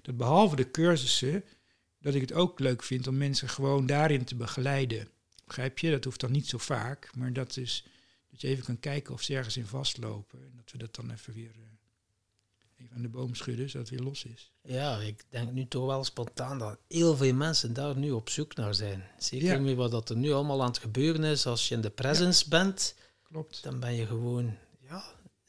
dat 0.02 0.18
behalve 0.18 0.56
de 0.56 0.72
cursussen, 0.72 1.44
dat 2.00 2.14
ik 2.14 2.22
het 2.22 2.34
ook 2.34 2.60
leuk 2.60 2.84
vind 2.84 3.08
om 3.08 3.18
mensen 3.18 3.50
gewoon 3.50 3.86
daarin 3.86 4.24
te 4.24 4.36
begeleiden. 4.36 5.10
Begrijp 5.46 5.80
je? 5.80 5.92
Dat 5.92 6.04
hoeft 6.04 6.20
dan 6.20 6.32
niet 6.32 6.48
zo 6.48 6.58
vaak, 6.58 7.16
maar 7.16 7.34
dat 7.34 7.58
is 7.58 7.86
dat 8.30 8.42
je 8.42 8.48
even 8.48 8.64
kan 8.64 8.80
kijken 8.80 9.14
of 9.14 9.22
ze 9.22 9.36
ergens 9.36 9.58
in 9.58 9.66
vastlopen. 9.66 10.40
En 10.40 10.52
dat 10.56 10.72
we 10.72 10.78
dat 10.78 10.96
dan 10.96 11.12
even 11.12 11.34
weer 11.34 11.52
eh, 11.56 11.79
even 12.82 12.96
aan 12.96 13.02
de 13.02 13.08
boom 13.10 13.36
schudden, 13.36 13.70
zodat 13.70 13.90
het 13.90 13.98
weer 13.98 14.08
los 14.08 14.24
is. 14.26 14.52
Ja, 14.62 14.98
ik 15.00 15.24
denk 15.30 15.52
nu 15.52 15.68
toch 15.68 15.86
wel 15.86 16.04
spontaan 16.04 16.60
dat 16.60 16.78
heel 16.88 17.16
veel 17.18 17.34
mensen 17.34 17.74
daar 17.74 17.98
nu 17.98 18.12
op 18.12 18.30
zoek 18.30 18.56
naar 18.56 18.76
zijn. 18.76 19.04
Zeker 19.18 19.48
Ja. 19.48 19.60
met 19.60 19.76
wat 19.76 19.92
dat 19.92 20.10
er 20.10 20.16
nu 20.18 20.32
allemaal 20.32 20.62
aan 20.62 20.68
het 20.68 20.78
gebeuren 20.78 21.24
is. 21.24 21.46
Als 21.46 21.68
je 21.68 21.76
in 21.76 21.82
de 21.82 21.90
presence 21.90 22.50
bent, 22.50 22.96
Klopt. 23.24 23.64
dan 23.64 23.80
ben 23.80 23.94
je 23.96 24.06
gewoon 24.06 24.56
ja, 24.90 25.04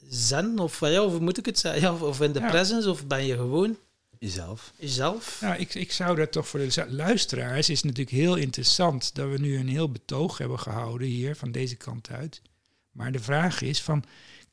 zen. 0.08 0.58
Of, 0.58 0.80
ja, 0.80 1.04
of 1.04 1.10
hoe 1.12 1.20
moet 1.20 1.38
ik 1.38 1.46
het 1.46 1.58
zeggen? 1.58 1.80
Ja, 1.82 1.92
of 1.94 2.20
in 2.20 2.32
de 2.32 2.40
Ja. 2.40 2.48
presence, 2.50 2.90
of 2.90 3.06
ben 3.06 3.24
je 3.26 3.34
gewoon 3.34 3.76
Jezelf. 4.18 4.72
jezelf. 4.78 5.38
Nou, 5.40 5.58
ik, 5.60 5.74
ik 5.74 5.92
zou 5.92 6.16
dat 6.16 6.32
toch 6.32 6.48
voor 6.48 6.60
de 6.60 6.86
luisteraars 6.88 7.68
is 7.68 7.82
natuurlijk 7.82 8.16
heel 8.16 8.36
interessant 8.36 9.14
dat 9.14 9.28
we 9.30 9.38
nu 9.38 9.58
een 9.58 9.68
heel 9.68 9.90
betoog 9.90 10.38
hebben 10.38 10.58
gehouden 10.58 11.06
hier 11.08 11.36
van 11.36 11.52
deze 11.52 11.76
kant 11.76 12.10
uit. 12.10 12.42
Maar 12.90 13.12
de 13.12 13.20
vraag 13.20 13.60
is 13.62 13.82
van, 13.82 14.04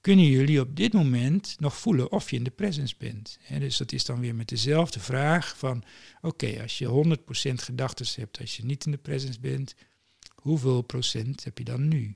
kunnen 0.02 0.26
jullie 0.26 0.62
op 0.62 0.76
dit 0.76 0.94
moment 0.94 1.56
nog 1.60 1.78
voelen 1.78 2.12
of 2.12 2.30
je 2.30 2.38
in 2.38 2.44
de 2.44 2.50
presence 2.50 2.96
bent? 2.98 3.38
Dus 3.60 3.78
dat 3.78 3.92
is 3.92 4.06
dan 4.06 4.20
weer 4.20 4.36
met 4.36 4.50
dezelfde 4.50 5.00
vraag 5.00 5.58
van, 5.58 5.84
oké, 6.22 6.62
als 6.62 6.78
je 6.78 7.18
100% 7.52 7.54
gedachten 7.54 8.06
hebt 8.16 8.40
als 8.40 8.58
je 8.58 8.66
niet 8.66 8.86
in 8.86 8.92
de 8.92 8.98
presence 8.98 9.40
bent, 9.40 9.76
hoeveel 10.36 10.82
procent 10.82 11.44
heb 11.44 11.58
je 11.58 11.64
dan 11.64 11.88
nu? 11.88 12.16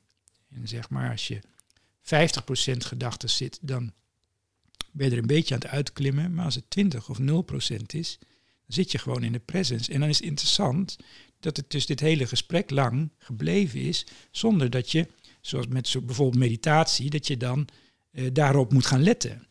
En 0.49 0.67
zeg 0.67 0.89
maar, 0.89 1.11
als 1.11 1.27
je 1.27 1.41
50% 2.01 2.77
gedachten 2.77 3.29
zit, 3.29 3.59
dan 3.61 3.93
ben 4.91 5.05
je 5.05 5.11
er 5.11 5.17
een 5.21 5.27
beetje 5.27 5.53
aan 5.53 5.61
het 5.61 5.69
uitklimmen. 5.69 6.33
Maar 6.33 6.45
als 6.45 6.55
het 6.55 6.69
20 6.69 7.09
of 7.09 7.19
0% 7.19 7.23
is, 7.87 8.17
dan 8.19 8.29
zit 8.67 8.91
je 8.91 8.97
gewoon 8.97 9.23
in 9.23 9.31
de 9.31 9.39
presence. 9.39 9.91
En 9.91 9.99
dan 9.99 10.09
is 10.09 10.17
het 10.17 10.27
interessant 10.27 10.97
dat 11.39 11.57
het 11.57 11.71
dus 11.71 11.85
dit 11.85 11.99
hele 11.99 12.27
gesprek 12.27 12.69
lang 12.69 13.09
gebleven 13.17 13.79
is, 13.79 14.05
zonder 14.31 14.69
dat 14.69 14.91
je, 14.91 15.07
zoals 15.41 15.67
met 15.67 15.87
zo 15.87 16.01
bijvoorbeeld 16.01 16.43
meditatie, 16.43 17.09
dat 17.09 17.27
je 17.27 17.37
dan 17.37 17.67
eh, 18.11 18.27
daarop 18.33 18.73
moet 18.73 18.85
gaan 18.85 19.03
letten. 19.03 19.47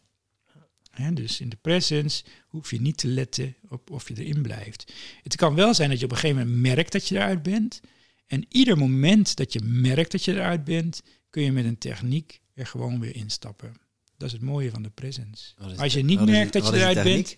Hè, 0.90 1.12
dus 1.12 1.40
in 1.40 1.48
de 1.48 1.56
presence 1.56 2.24
hoef 2.46 2.70
je 2.70 2.80
niet 2.80 2.96
te 2.96 3.08
letten 3.08 3.56
op 3.68 3.90
of 3.90 4.08
je 4.08 4.24
erin 4.24 4.42
blijft. 4.42 4.92
Het 5.22 5.36
kan 5.36 5.54
wel 5.54 5.74
zijn 5.74 5.90
dat 5.90 5.98
je 5.98 6.04
op 6.04 6.10
een 6.10 6.18
gegeven 6.18 6.46
moment 6.46 6.62
merkt 6.62 6.92
dat 6.92 7.08
je 7.08 7.14
eruit 7.14 7.42
bent. 7.42 7.80
En 8.26 8.46
ieder 8.48 8.78
moment 8.78 9.36
dat 9.36 9.52
je 9.52 9.60
merkt 9.62 10.10
dat 10.10 10.24
je 10.24 10.32
eruit 10.32 10.64
bent, 10.64 11.02
kun 11.30 11.42
je 11.42 11.52
met 11.52 11.64
een 11.64 11.78
techniek 11.78 12.40
er 12.54 12.66
gewoon 12.66 13.00
weer 13.00 13.16
instappen. 13.16 13.72
Dat 14.16 14.28
is 14.28 14.34
het 14.34 14.42
mooie 14.42 14.70
van 14.70 14.82
de 14.82 14.90
presence. 14.90 15.54
Als 15.76 15.92
je 15.92 16.02
niet 16.02 16.24
merkt 16.24 16.52
dat 16.52 16.68
je 16.68 16.76
eruit 16.76 17.02
bent, 17.02 17.36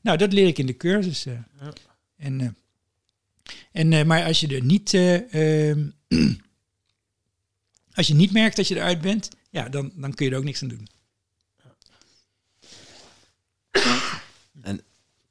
nou, 0.00 0.18
dat 0.18 0.32
leer 0.32 0.46
ik 0.46 0.58
in 0.58 0.66
de 0.66 0.76
cursussen. 0.76 1.46
Ja. 1.60 1.72
En, 2.16 2.40
eh, 2.40 2.48
en, 3.72 3.92
eh, 3.92 4.04
maar 4.04 4.24
als 4.24 4.40
je 4.40 4.54
er 4.54 4.64
niet, 4.64 4.94
eh, 4.94 5.68
ehm, 5.70 5.88
als 7.94 8.06
je 8.06 8.14
niet 8.14 8.32
merkt 8.32 8.56
dat 8.56 8.68
je 8.68 8.76
eruit 8.76 9.00
bent, 9.00 9.28
ja, 9.50 9.68
dan, 9.68 9.92
dan 9.94 10.14
kun 10.14 10.26
je 10.26 10.32
er 10.32 10.38
ook 10.38 10.44
niks 10.44 10.62
aan 10.62 10.68
doen. 10.68 10.88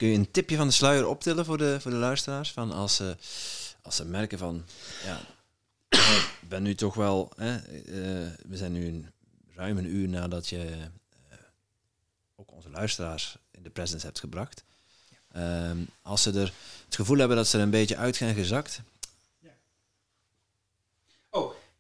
Kun 0.03 0.11
je 0.11 0.17
een 0.17 0.31
tipje 0.31 0.55
van 0.55 0.67
de 0.67 0.73
sluier 0.73 1.07
optillen 1.07 1.45
voor 1.45 1.57
de, 1.57 1.77
voor 1.79 1.91
de 1.91 1.97
luisteraars? 1.97 2.51
Van 2.51 2.71
als, 2.71 2.95
ze, 2.95 3.15
als 3.81 3.95
ze 3.95 4.05
merken 4.05 4.37
van, 4.37 4.65
ja, 5.05 5.21
ik 6.41 6.49
ben 6.49 6.63
nu 6.63 6.75
toch 6.75 6.95
wel, 6.95 7.31
hè, 7.35 7.55
eh, 7.55 8.31
we 8.47 8.57
zijn 8.57 8.71
nu 8.71 8.87
een, 8.87 9.11
ruim 9.55 9.77
een 9.77 9.95
uur 9.95 10.09
nadat 10.09 10.47
je 10.47 10.67
eh, 11.29 11.37
ook 12.35 12.51
onze 12.51 12.69
luisteraars 12.69 13.37
in 13.51 13.63
de 13.63 13.69
presence 13.69 14.05
hebt 14.05 14.19
gebracht. 14.19 14.63
Ehm, 15.31 15.77
als 16.01 16.21
ze 16.21 16.29
er 16.31 16.53
het 16.85 16.95
gevoel 16.95 17.17
hebben 17.17 17.37
dat 17.37 17.47
ze 17.47 17.57
er 17.57 17.63
een 17.63 17.69
beetje 17.69 17.97
uit 17.97 18.15
zijn 18.15 18.35
gezakt, 18.35 18.81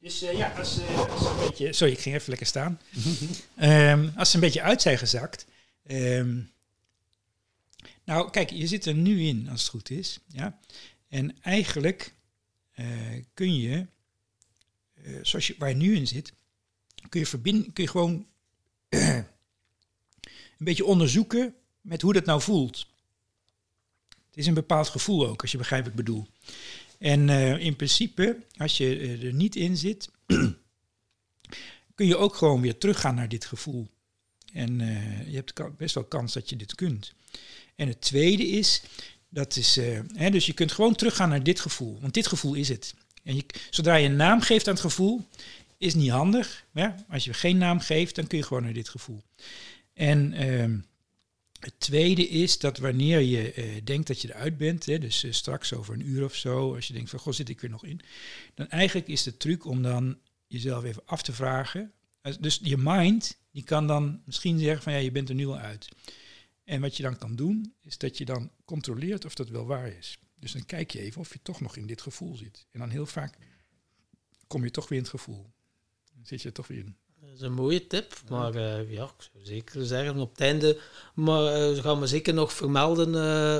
Dus 0.03 0.21
eh, 0.21 0.37
ja, 0.37 0.53
als, 0.57 0.79
eh, 0.79 1.17
ze 1.17 1.29
een 1.29 1.47
beetje... 1.47 1.73
Sorry, 1.73 1.93
ik 1.93 1.99
ging 1.99 2.15
even 2.15 2.29
lekker 2.29 2.47
staan. 2.47 2.79
Ehm, 3.55 4.09
als 4.15 4.29
ze 4.29 4.35
een 4.35 4.41
beetje 4.41 4.61
uit 4.61 4.81
zijn 4.81 4.97
gezakt... 4.97 5.45
ehm, 5.83 6.39
nou, 8.03 8.29
kijk, 8.29 8.49
je 8.49 8.67
zit 8.67 8.85
er 8.85 8.93
nu 8.93 9.21
in, 9.21 9.49
als 9.49 9.61
het 9.61 9.69
goed 9.69 9.89
is. 9.89 10.19
Ja? 10.27 10.59
En 11.07 11.41
eigenlijk 11.41 12.13
eh, 12.71 12.87
kun 13.33 13.55
je, 13.55 13.85
eh, 14.93 15.13
zoals 15.21 15.47
je, 15.47 15.55
waar 15.57 15.69
je 15.69 15.75
nu 15.75 15.95
in 15.95 16.07
zit, 16.07 16.33
kun 17.09 17.19
je, 17.19 17.25
verbinden, 17.25 17.73
kun 17.73 17.83
je 17.83 17.89
gewoon 17.89 18.25
een 18.89 19.25
beetje 20.57 20.85
onderzoeken 20.85 21.55
met 21.81 22.01
hoe 22.01 22.13
dat 22.13 22.25
nou 22.25 22.41
voelt. 22.41 22.87
Het 24.09 24.37
is 24.37 24.47
een 24.47 24.53
bepaald 24.53 24.89
gevoel 24.89 25.27
ook, 25.27 25.41
als 25.41 25.51
je 25.51 25.57
begrijpt 25.57 25.85
wat 25.85 25.99
ik 25.99 26.05
bedoel. 26.05 26.27
En 27.03 27.29
eh, 27.29 27.57
in 27.57 27.75
principe, 27.75 28.37
als 28.57 28.77
je 28.77 28.99
eh, 28.99 29.23
er 29.23 29.33
niet 29.33 29.55
in 29.55 29.77
zit, 29.77 30.09
kun 31.95 32.05
je 32.05 32.17
ook 32.17 32.35
gewoon 32.35 32.61
weer 32.61 32.77
teruggaan 32.77 33.15
naar 33.15 33.29
dit 33.29 33.45
gevoel. 33.45 33.87
En 34.53 34.81
eh, 34.81 35.27
je 35.27 35.35
hebt 35.35 35.77
best 35.77 35.95
wel 35.95 36.03
kans 36.03 36.33
dat 36.33 36.49
je 36.49 36.55
dit 36.55 36.75
kunt. 36.75 37.13
En 37.75 37.87
het 37.87 38.01
tweede 38.01 38.47
is, 38.47 38.83
dat 39.29 39.55
is, 39.55 39.75
hè, 40.15 40.29
dus 40.29 40.45
je 40.45 40.53
kunt 40.53 40.71
gewoon 40.71 40.95
teruggaan 40.95 41.29
naar 41.29 41.43
dit 41.43 41.59
gevoel. 41.59 41.97
Want 42.01 42.13
dit 42.13 42.27
gevoel 42.27 42.53
is 42.53 42.69
het. 42.69 42.95
En 43.23 43.35
je, 43.35 43.45
zodra 43.69 43.95
je 43.95 44.07
een 44.07 44.15
naam 44.15 44.41
geeft 44.41 44.67
aan 44.67 44.73
het 44.73 44.81
gevoel, 44.81 45.27
is 45.77 45.93
niet 45.93 46.11
handig. 46.11 46.65
Ja? 46.73 47.05
Als 47.09 47.23
je 47.23 47.33
geen 47.33 47.57
naam 47.57 47.79
geeft, 47.79 48.15
dan 48.15 48.27
kun 48.27 48.37
je 48.37 48.43
gewoon 48.43 48.63
naar 48.63 48.73
dit 48.73 48.89
gevoel. 48.89 49.23
En 49.93 50.33
ehm, 50.33 50.77
het 51.63 51.79
tweede 51.79 52.27
is 52.27 52.59
dat 52.59 52.77
wanneer 52.77 53.19
je 53.19 53.53
eh, 53.53 53.65
denkt 53.83 54.07
dat 54.07 54.21
je 54.21 54.29
eruit 54.33 54.57
bent, 54.57 54.85
hè, 54.85 54.99
dus 54.99 55.23
eh, 55.23 55.31
straks 55.31 55.73
over 55.73 55.93
een 55.93 56.07
uur 56.07 56.23
of 56.23 56.35
zo, 56.35 56.75
als 56.75 56.87
je 56.87 56.93
denkt 56.93 57.09
van, 57.09 57.19
goh, 57.19 57.33
zit 57.33 57.49
ik 57.49 57.63
er 57.63 57.69
nog 57.69 57.85
in? 57.85 58.01
Dan 58.53 58.69
eigenlijk 58.69 59.07
is 59.07 59.23
de 59.23 59.37
truc 59.37 59.65
om 59.65 59.81
dan 59.81 60.17
jezelf 60.47 60.83
even 60.83 61.01
af 61.05 61.21
te 61.21 61.33
vragen. 61.33 61.91
Dus 62.39 62.59
je 62.63 62.77
mind, 62.77 63.37
die 63.51 63.63
kan 63.63 63.87
dan 63.87 64.21
misschien 64.25 64.59
zeggen 64.59 64.83
van, 64.83 64.93
ja, 64.93 64.99
je 64.99 65.11
bent 65.11 65.29
er 65.29 65.35
nu 65.35 65.47
al 65.47 65.57
uit. 65.57 65.87
En 66.63 66.81
wat 66.81 66.97
je 66.97 67.03
dan 67.03 67.17
kan 67.17 67.35
doen, 67.35 67.73
is 67.81 67.97
dat 67.97 68.17
je 68.17 68.25
dan 68.25 68.51
controleert 68.65 69.25
of 69.25 69.33
dat 69.33 69.49
wel 69.49 69.65
waar 69.65 69.87
is. 69.87 70.17
Dus 70.39 70.51
dan 70.51 70.65
kijk 70.65 70.91
je 70.91 70.99
even 70.99 71.21
of 71.21 71.33
je 71.33 71.39
toch 71.41 71.61
nog 71.61 71.77
in 71.77 71.87
dit 71.87 72.01
gevoel 72.01 72.35
zit. 72.35 72.65
En 72.71 72.79
dan 72.79 72.89
heel 72.89 73.05
vaak 73.05 73.37
kom 74.47 74.63
je 74.63 74.71
toch 74.71 74.87
weer 74.87 74.97
in 74.97 75.03
het 75.03 75.13
gevoel. 75.13 75.53
Zit 76.23 76.41
je 76.41 76.47
er 76.47 76.53
toch 76.53 76.67
weer 76.67 76.79
in. 76.79 76.95
Dat 77.33 77.41
is 77.41 77.47
een 77.47 77.53
mooie 77.53 77.87
tip, 77.87 78.13
maar 78.29 78.55
eh, 78.55 78.91
ja, 78.91 79.03
ik 79.03 79.29
zou 79.31 79.45
zeker 79.45 79.85
zeggen 79.85 80.19
op 80.19 80.31
het 80.31 80.39
einde, 80.39 80.79
maar 81.13 81.45
eh, 81.45 81.83
gaan 81.83 81.99
we 81.99 82.07
zeker 82.07 82.33
nog 82.33 82.53
vermelden 82.53 83.07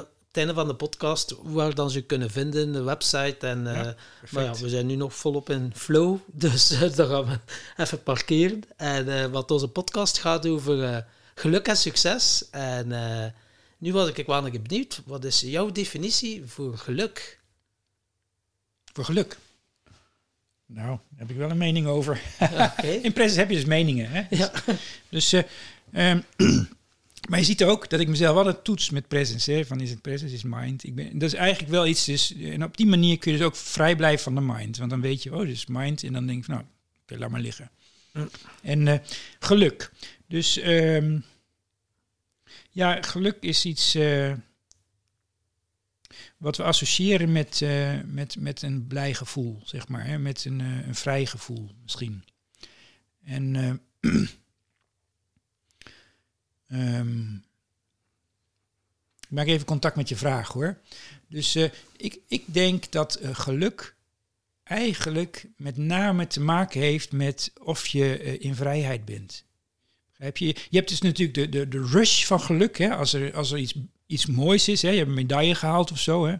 op 0.01 0.07
het 0.27 0.37
einde 0.37 0.53
van 0.53 0.67
de 0.67 0.75
podcast 0.75 1.35
waar 1.43 1.75
dan 1.75 1.89
ze 1.89 2.01
kunnen 2.01 2.29
vinden, 2.31 2.71
de 2.71 2.83
website. 2.83 3.47
En, 3.47 3.63
Ja, 3.63 3.95
maar 4.29 4.43
ja, 4.43 4.53
we 4.53 4.69
zijn 4.69 4.85
nu 4.85 4.95
nog 4.95 5.15
volop 5.15 5.49
in 5.49 5.71
flow, 5.75 6.17
dus 6.45 6.67
daar 6.67 7.07
gaan 7.07 7.25
we 7.25 7.39
even 7.77 8.03
parkeren. 8.03 8.61
En 8.75 9.31
wat 9.31 9.51
onze 9.51 9.67
podcast 9.67 10.17
gaat 10.17 10.47
over 10.47 11.05
geluk 11.35 11.67
en 11.67 11.77
succes. 11.77 12.49
En 12.51 12.87
nu 13.77 13.93
was 13.93 14.09
ik 14.09 14.25
wel 14.25 14.41
nog 14.41 14.61
benieuwd, 14.61 15.01
wat 15.05 15.25
is 15.25 15.41
jouw 15.41 15.71
definitie 15.71 16.43
voor 16.45 16.77
geluk? 16.77 17.39
Voor 18.93 19.05
geluk. 19.05 19.37
Nou, 20.73 20.87
daar 20.87 20.99
heb 21.15 21.29
ik 21.29 21.35
wel 21.35 21.49
een 21.49 21.57
mening 21.57 21.87
over. 21.87 22.21
In 23.01 23.13
Presence 23.13 23.39
heb 23.39 23.49
je 23.49 23.55
dus 23.55 23.65
meningen. 23.65 24.09
Hè? 24.09 24.23
Ja. 24.29 24.51
Dus, 25.09 25.33
eh, 25.33 25.43
ehm, 25.91 26.19
maar 27.29 27.39
je 27.39 27.45
ziet 27.45 27.63
ook 27.63 27.89
dat 27.89 27.99
ik 27.99 28.07
mezelf 28.07 28.37
altijd 28.37 28.63
toets 28.63 28.89
met 28.89 29.07
presence. 29.07 29.51
Hè? 29.51 29.65
Van 29.65 29.79
is 29.79 29.89
het 29.89 30.01
presence, 30.01 30.35
is 30.35 30.43
mind. 30.43 30.83
Ik 30.83 30.95
ben, 30.95 31.19
dat 31.19 31.33
is 31.33 31.37
eigenlijk 31.37 31.71
wel 31.71 31.87
iets. 31.87 32.05
Dus, 32.05 32.35
en 32.35 32.63
op 32.63 32.77
die 32.77 32.85
manier 32.85 33.17
kun 33.17 33.31
je 33.31 33.37
dus 33.37 33.47
ook 33.47 33.55
vrij 33.55 33.95
blijven 33.95 34.23
van 34.23 34.35
de 34.35 34.53
mind. 34.53 34.77
Want 34.77 34.89
dan 34.89 35.01
weet 35.01 35.23
je, 35.23 35.35
oh, 35.35 35.39
dit 35.39 35.55
is 35.55 35.65
mind. 35.65 36.03
En 36.03 36.13
dan 36.13 36.25
denk 36.25 36.37
je 36.39 36.45
van, 36.45 36.53
nou, 36.53 36.67
oké, 37.01 37.17
laat 37.17 37.29
maar 37.29 37.41
liggen. 37.41 37.69
En 38.61 38.87
eh, 38.87 38.99
geluk. 39.39 39.91
Dus 40.27 40.57
ehm, 40.57 41.19
ja, 42.69 43.01
geluk 43.01 43.37
is 43.39 43.65
iets 43.65 43.95
eh, 43.95 44.33
wat 46.43 46.57
we 46.57 46.63
associëren 46.63 47.31
met, 47.31 47.61
eh, 47.61 47.99
met, 48.05 48.35
met 48.39 48.61
een 48.61 48.87
blij 48.87 49.13
gevoel, 49.13 49.61
zeg 49.63 49.87
maar. 49.87 50.05
Hè? 50.05 50.17
Met 50.17 50.45
een, 50.45 50.61
eh, 50.61 50.87
een 50.87 50.95
vrij 50.95 51.25
gevoel 51.25 51.71
misschien. 51.81 52.23
En 53.23 53.55
eh, 53.55 54.11
ehm, 56.79 57.33
ik 59.19 59.29
maak 59.29 59.47
even 59.47 59.65
contact 59.65 59.95
met 59.95 60.09
je 60.09 60.15
vraag 60.15 60.47
hoor. 60.47 60.79
Dus 61.27 61.55
ik, 61.97 62.19
ik 62.27 62.43
denk 62.53 62.91
dat 62.91 63.19
geluk 63.21 63.95
eigenlijk 64.63 65.47
met 65.57 65.77
name 65.77 66.27
te 66.27 66.41
maken 66.41 66.81
heeft 66.81 67.11
met 67.11 67.53
of 67.61 67.87
je 67.87 68.37
in 68.39 68.55
vrijheid 68.55 69.05
bent. 69.05 69.45
Begrijp 70.09 70.37
je? 70.37 70.45
Je 70.45 70.77
hebt 70.77 70.89
dus 70.89 71.01
natuurlijk 71.01 71.37
de, 71.37 71.49
de, 71.49 71.67
de 71.67 71.85
rush 71.85 72.25
van 72.25 72.41
geluk, 72.41 72.77
hè? 72.77 72.95
Als, 72.95 73.13
er, 73.13 73.35
als 73.35 73.51
er 73.51 73.57
iets, 73.57 73.73
iets 74.05 74.25
moois 74.25 74.67
is, 74.67 74.81
hè? 74.81 74.89
je 74.89 74.97
hebt 74.97 75.09
een 75.09 75.15
medaille 75.15 75.55
gehaald 75.55 75.91
of 75.91 75.99
zo. 75.99 76.25
Hè? 76.25 76.35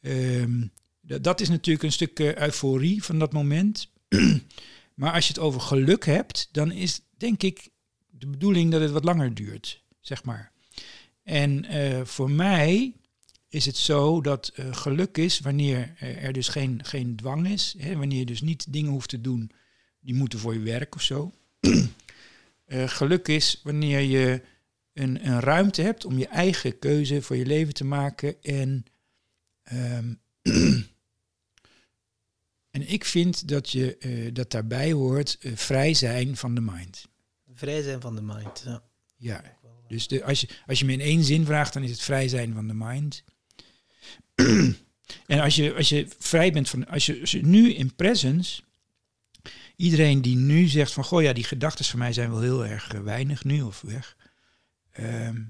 Ehm, 0.00 0.66
dat, 1.00 1.40
is 1.40 1.48
natuurlijk 1.48 1.84
een 1.84 1.92
stuk 1.92 2.18
eh, 2.18 2.36
euforie 2.36 3.04
van 3.04 3.18
dat 3.18 3.32
moment. 3.32 3.88
maar 4.94 5.12
als 5.12 5.26
je 5.26 5.32
het 5.32 5.42
over 5.42 5.60
geluk 5.60 6.04
hebt, 6.04 6.48
dan 6.52 6.72
is 6.72 7.00
denk 7.16 7.42
ik 7.42 7.68
de 8.10 8.26
bedoeling 8.26 8.70
dat 8.70 8.80
het 8.80 8.90
wat 8.90 9.04
langer 9.04 9.34
duurt, 9.34 9.82
zeg 10.00 10.24
maar. 10.24 10.52
En 11.22 11.64
eh, 11.64 12.04
voor 12.04 12.30
mij 12.30 12.92
is 13.48 13.66
het 13.66 13.76
zo 13.76 14.20
dat 14.20 14.52
eh, 14.54 14.74
geluk 14.74 15.18
is 15.18 15.40
wanneer 15.40 15.94
er 15.98 16.32
dus 16.32 16.48
geen, 16.48 16.80
geen 16.84 17.16
dwang 17.16 17.48
is. 17.48 17.74
Hè, 17.78 17.96
wanneer 17.96 18.18
je 18.18 18.26
dus 18.26 18.40
niet 18.40 18.72
dingen 18.72 18.90
hoeft 18.90 19.08
te 19.08 19.20
doen 19.20 19.50
die 20.00 20.14
moeten 20.14 20.38
voor 20.38 20.54
je 20.54 20.60
werk 20.60 20.94
of 20.94 21.02
zo. 21.02 21.32
Geluk 22.86 23.28
is 23.28 23.60
wanneer 23.62 24.00
je 24.00 24.42
een, 24.92 25.26
een 25.26 25.40
ruimte 25.40 25.82
hebt 25.82 26.04
om 26.04 26.18
je 26.18 26.26
eigen 26.26 26.78
keuze 26.78 27.22
voor 27.22 27.36
je 27.36 27.46
leven 27.46 27.74
te 27.74 27.84
maken. 27.84 28.42
En, 28.42 28.84
ehm, 29.62 30.14
en 32.70 32.88
ik 32.88 33.04
vind 33.04 33.48
dat, 33.48 33.70
je, 33.70 33.96
eh, 33.96 34.34
dat 34.34 34.50
daarbij 34.50 34.92
hoort 34.92 35.38
eh, 35.40 35.52
vrij 35.54 35.94
zijn 35.94 36.36
van 36.36 36.54
de 36.54 36.60
mind. 36.60 37.08
Vrij 37.54 37.82
zijn 37.82 38.00
van 38.00 38.14
de 38.14 38.22
mind. 38.22 38.62
Ja. 38.64 38.82
Ja, 39.16 39.42
dus 39.88 40.08
de, 40.08 40.24
als, 40.24 40.40
je, 40.40 40.48
als 40.66 40.78
je 40.78 40.84
me 40.84 40.92
in 40.92 41.00
één 41.00 41.24
zin 41.24 41.44
vraagt, 41.44 41.72
dan 41.72 41.82
is 41.82 41.90
het 41.90 42.00
vrij 42.00 42.28
zijn 42.28 42.54
van 42.54 42.66
de 42.68 42.74
mind. 42.74 43.24
en 45.26 45.40
als 45.40 45.56
je, 45.56 45.74
als 45.74 45.88
je 45.88 46.06
vrij 46.18 46.52
bent 46.52 46.68
van, 46.68 46.86
als 46.86 47.06
je, 47.06 47.20
als 47.20 47.30
je 47.30 47.46
nu 47.46 47.74
in 47.74 47.94
presence, 47.94 48.62
iedereen 49.76 50.22
die 50.22 50.36
nu 50.36 50.66
zegt 50.66 50.92
van, 50.92 51.04
goh 51.04 51.22
ja, 51.22 51.32
die 51.32 51.44
gedachten 51.44 51.84
van 51.84 51.98
mij 51.98 52.12
zijn 52.12 52.30
wel 52.30 52.40
heel 52.40 52.66
erg 52.66 52.92
eh, 52.92 53.00
weinig 53.00 53.44
nu 53.44 53.62
of 53.62 53.80
weg, 53.80 54.16
ehm, 54.92 55.40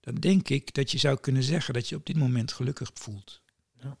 dan 0.00 0.14
denk 0.14 0.48
ik 0.48 0.74
dat 0.74 0.90
je 0.90 0.98
zou 0.98 1.18
kunnen 1.20 1.42
zeggen 1.42 1.74
dat 1.74 1.88
je 1.88 1.96
op 1.96 2.06
dit 2.06 2.16
moment 2.16 2.52
gelukkig 2.52 2.90
voelt. 2.94 3.40
Ja. 3.82 3.96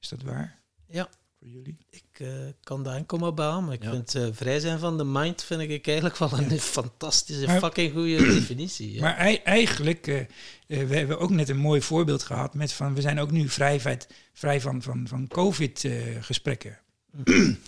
Is 0.00 0.08
dat 0.08 0.22
waar? 0.22 0.58
Ja. 0.88 1.08
Voor 1.38 1.48
jullie? 1.48 1.76
Ik 1.90 2.04
eh, 2.12 2.28
kan 2.62 2.82
daar 2.82 2.96
enkel 2.96 3.18
maar 3.18 3.34
bij 3.34 3.60
maar 3.60 3.72
ik 3.72 3.82
Ja. 3.82 3.90
vind 3.90 4.14
eh, 4.14 4.26
vrij 4.32 4.60
zijn 4.60 4.78
van 4.78 4.98
de 4.98 5.04
mind 5.04 5.42
vind 5.44 5.60
ik 5.60 5.86
eigenlijk 5.86 6.16
wel 6.18 6.32
een 6.32 6.58
fantastische, 6.80 7.46
Maar- 7.46 7.58
fucking 7.58 7.92
goede 7.92 8.16
definitie. 8.34 8.92
Ja. 8.92 9.00
Maar 9.00 9.16
ei- 9.16 9.40
eigenlijk, 9.44 10.06
eh, 10.06 10.20
eh, 10.20 10.26
we 10.66 10.96
hebben 10.96 11.18
ook 11.18 11.30
net 11.30 11.48
een 11.48 11.56
mooi 11.56 11.82
voorbeeld 11.82 12.22
gehad 12.22 12.54
met 12.54 12.72
van, 12.72 12.94
we 12.94 13.00
zijn 13.00 13.18
ook 13.20 13.30
nu 13.30 13.48
vrij, 13.48 13.80
van- 13.80 14.00
vrij 14.32 14.60
van, 14.60 14.82
van, 14.82 15.08
van 15.08 15.28
COVID-gesprekken. 15.28 16.78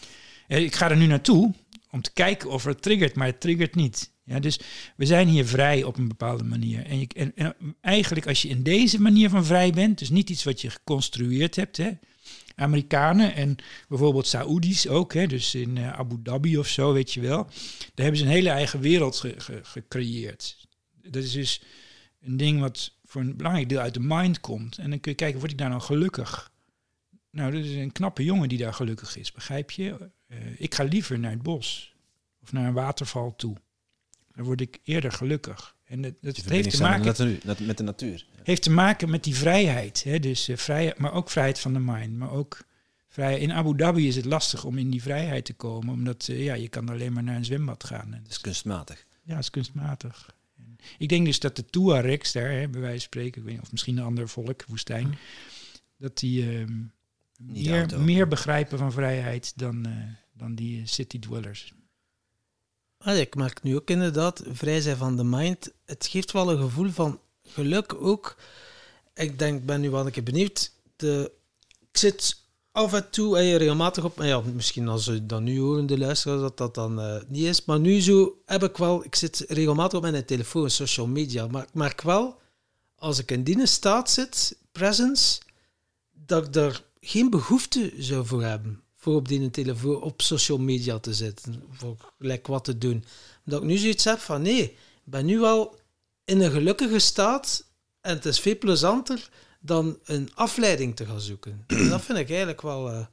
ik 0.49 0.75
ga 0.75 0.91
er 0.91 0.97
nu 0.97 1.07
naartoe 1.07 1.55
om 1.91 2.03
te 2.03 2.13
kijken 2.13 2.51
of 2.51 2.65
het 2.65 2.83
triggert, 2.83 3.15
maar 3.15 3.27
het 3.27 3.41
triggert 3.41 3.75
niet. 3.75 4.11
Ja, 4.25 4.39
dus 4.41 4.59
we 4.97 5.07
zijn 5.07 5.29
hier 5.29 5.47
vrij 5.47 5.83
op 5.83 5.97
een 5.97 6.09
bepaalde 6.09 6.45
manier. 6.45 6.87
En, 6.87 7.07
en, 7.07 7.33
en 7.37 7.55
eigenlijk 7.81 8.27
als 8.27 8.43
je 8.43 8.49
in 8.49 8.63
deze 8.63 9.01
manier 9.01 9.31
van 9.31 9.45
vrij 9.45 9.71
bent, 9.73 9.99
dus 9.99 10.11
niet 10.11 10.31
iets 10.31 10.45
wat 10.45 10.61
je 10.61 10.71
geconstrueerd 10.71 11.57
hebt, 11.57 11.77
hè, 11.77 11.91
Amerikanen 12.55 13.35
en 13.35 13.57
bijvoorbeeld 13.89 14.27
Saoedi's 14.27 14.87
ook, 14.87 15.15
hè, 15.15 15.27
dus 15.27 15.55
in 15.55 15.77
eh, 15.77 15.93
Abu 15.93 16.17
Dhabi 16.23 16.59
of 16.59 16.69
zo, 16.69 16.93
weet 16.93 17.13
je 17.13 17.21
wel. 17.21 17.45
Daar 17.45 18.05
hebben 18.05 18.17
ze 18.17 18.25
een 18.25 18.31
hele 18.31 18.51
eigen 18.51 18.81
wereld 18.81 19.17
ge- 19.17 19.35
ge- 19.41 19.61
gecreëerd. 19.63 20.67
Dat 21.03 21.23
is 21.23 21.33
dus 21.33 21.63
een 22.21 22.37
ding 22.37 22.61
wat 22.61 22.93
voor 23.05 23.21
een 23.21 23.37
belangrijk 23.37 23.69
deel 23.69 23.79
uit 23.79 23.95
de 23.95 24.01
mind 24.01 24.41
komt. 24.41 24.79
En 24.79 24.91
dan 24.91 25.01
kun 25.01 25.11
je 25.11 25.17
kijken, 25.17 25.39
word 25.39 25.51
ik 25.53 25.59
daar 25.59 25.69
nou 25.69 25.81
gelukkig? 25.83 26.51
Nou, 27.31 27.53
dat 27.53 27.65
is 27.65 27.75
een 27.75 27.93
knappe 27.93 28.25
jongen 28.25 28.49
die 28.49 28.59
daar 28.59 28.75
gelukkig 28.75 29.17
is, 29.17 29.33
begrijp 29.33 29.71
je? 29.71 30.11
Eh, 30.27 30.39
ik 30.59 30.75
ga 30.75 30.85
liever 30.85 31.19
naar 31.19 31.31
het 31.31 31.43
bos 31.43 31.95
of 32.43 32.53
naar 32.53 32.67
een 32.67 32.73
waterval 32.75 33.37
toe. 33.37 33.57
Dan 34.35 34.45
word 34.45 34.61
ik 34.61 34.79
eerder 34.83 35.13
gelukkig. 35.13 35.77
En 35.85 36.03
dat, 36.03 36.15
dat 36.21 36.37
Je 36.37 36.43
heeft, 36.47 36.71
te 36.71 36.83
maken, 36.83 37.05
met 37.07 37.17
de 37.17 37.25
natuur. 37.25 37.41
nat- 37.47 37.61
Met 37.61 37.77
de 37.77 37.83
natuur. 37.83 38.27
heeft 38.43 38.63
te 38.63 38.71
maken 38.71 39.11
met 39.11 39.25
die 39.25 39.35
vrijheid. 39.37 40.03
Hè? 40.05 40.19
Dus, 40.19 40.49
eh, 40.49 40.57
vrijheid. 40.57 40.99
Maar 40.99 41.13
ook 41.13 41.31
vrijheid 41.31 41.59
van 41.59 41.73
de 41.73 41.79
mind. 41.79 42.17
Maar 42.17 42.31
ook 42.31 42.65
vrij, 43.09 43.39
in 43.41 43.53
Abu 43.53 43.77
Dhabi 43.77 44.09
is 44.09 44.17
het 44.17 44.25
lastig 44.25 44.65
om 44.65 44.79
in 44.79 44.91
die 44.91 45.03
vrijheid 45.03 45.45
te 45.45 45.53
komen. 45.55 45.95
Omdat 45.95 46.29
eh, 46.29 46.45
ja, 46.45 46.55
je 46.55 46.69
kan 46.69 46.89
alleen 46.89 47.13
maar 47.13 47.23
naar 47.23 47.37
een 47.37 47.45
zwembad 47.45 47.85
gaan. 47.85 48.11
Dat 48.11 48.31
is 48.31 48.41
kunstmatig. 48.41 49.07
ja, 49.23 49.35
dat 49.35 49.43
is 49.43 49.51
kunstmatig. 49.51 50.35
En 50.57 50.77
ik 50.99 51.09
denk 51.09 51.27
dus 51.27 51.39
dat 51.41 51.57
de 51.57 51.65
Tuaregs 51.65 52.33
daar, 52.33 52.51
hè, 52.51 52.69
bij 52.69 52.81
wijze 52.81 52.91
van 52.99 53.01
spreken, 53.01 53.39
ik 53.41 53.45
weet 53.47 53.55
niet, 53.55 53.63
of 53.63 53.71
misschien 53.73 53.97
een 53.97 54.05
ander 54.05 54.29
volk, 54.29 54.65
woestijn, 54.69 55.19
dat 55.97 56.19
die 56.19 56.65
Niet 57.39 57.97
meer, 57.99 58.29
begrijpen 58.29 58.79
van 58.79 58.93
vrijheid 58.93 59.53
dan, 59.57 59.87
eh, 59.87 59.93
dan 60.33 60.55
die 60.55 60.87
city 60.87 61.19
dwellers. 61.19 61.73
Ah, 63.05 63.19
ik 63.19 63.35
merk 63.35 63.63
nu 63.63 63.77
ook 63.77 63.91
inderdaad, 63.91 64.43
vrij 64.53 64.81
zijn 64.81 64.97
van 64.97 65.17
de 65.17 65.25
mind. 65.25 65.73
Het 65.85 66.07
geeft 66.07 66.33
wel 66.33 66.51
een 66.51 66.59
gevoel 66.59 66.91
van 66.91 67.21
geluk 67.43 67.95
ook. 67.95 68.37
Ik 69.15 69.39
denk, 69.39 69.65
ben 69.65 69.81
nu 69.81 69.91
wel 69.91 70.07
een 70.07 70.13
keer 70.13 70.23
benieuwd. 70.23 70.73
De, 70.97 71.33
ik 71.81 71.99
zit 71.99 72.37
af 72.73 72.93
en 72.93 73.11
toe 73.11 73.37
en 73.37 73.45
je 73.45 73.57
regelmatig 73.57 74.05
op. 74.05 74.23
Ja, 74.23 74.41
misschien 74.41 74.89
als 74.89 75.05
ze 75.05 75.27
dat 75.27 75.41
nu 75.41 75.61
horen, 75.61 75.87
de 75.87 75.99
luisteraars, 75.99 76.41
dat 76.41 76.57
dat 76.57 76.75
dan 76.75 77.01
eh, 77.01 77.23
niet 77.29 77.45
is. 77.45 77.65
Maar 77.65 77.81
nu 77.81 78.01
zo 78.01 78.37
heb 78.47 78.63
ik 78.63 78.77
wel. 78.77 79.05
Ik 79.05 79.15
zit 79.15 79.45
regelmatig 79.49 79.99
op 79.99 80.11
mijn 80.11 80.25
telefoon, 80.25 80.71
social 80.71 81.07
media. 81.07 81.47
Maar 81.47 81.63
ik 81.63 81.75
merk 81.75 82.03
wel, 82.03 82.39
als 82.97 83.19
ik 83.19 83.31
in 83.31 83.45
die 83.45 83.67
staat 83.67 84.11
zit, 84.11 84.57
presence, 84.73 85.41
dat 86.13 86.47
ik 86.47 86.53
daar 86.53 86.83
geen 87.01 87.31
behoefte 87.31 87.93
zou 87.99 88.27
voor 88.27 88.43
hebben. 88.43 88.82
Voor 89.03 89.15
op 89.15 89.29
die 89.29 89.51
telefoon 89.51 90.03
op 90.03 90.23
social 90.23 90.59
media 90.59 90.99
te 90.99 91.15
zitten. 91.15 91.65
Voor 91.71 91.97
gelijk 92.19 92.47
wat 92.47 92.65
te 92.65 92.79
doen. 92.79 93.05
Dat 93.45 93.61
ik 93.63 93.69
nu 93.69 93.77
zoiets 93.77 94.05
heb 94.05 94.19
van 94.19 94.43
nee, 94.43 94.63
ik 94.63 95.03
ben 95.05 95.27
nu 95.27 95.43
al 95.43 95.77
in 96.25 96.41
een 96.41 96.51
gelukkige 96.51 96.99
staat. 96.99 97.65
En 98.01 98.15
het 98.15 98.25
is 98.25 98.41
veel 98.41 98.59
plezanter 98.59 99.29
dan 99.61 99.99
een 100.05 100.31
afleiding 100.35 100.97
te 100.97 101.07
gaan 101.07 101.21
zoeken. 101.21 101.65
En 101.67 101.89
dat 101.89 102.03
vind 102.03 102.19
ik 102.19 102.29
eigenlijk 102.29 102.63
wel 102.63 102.91
eh, 102.91 103.07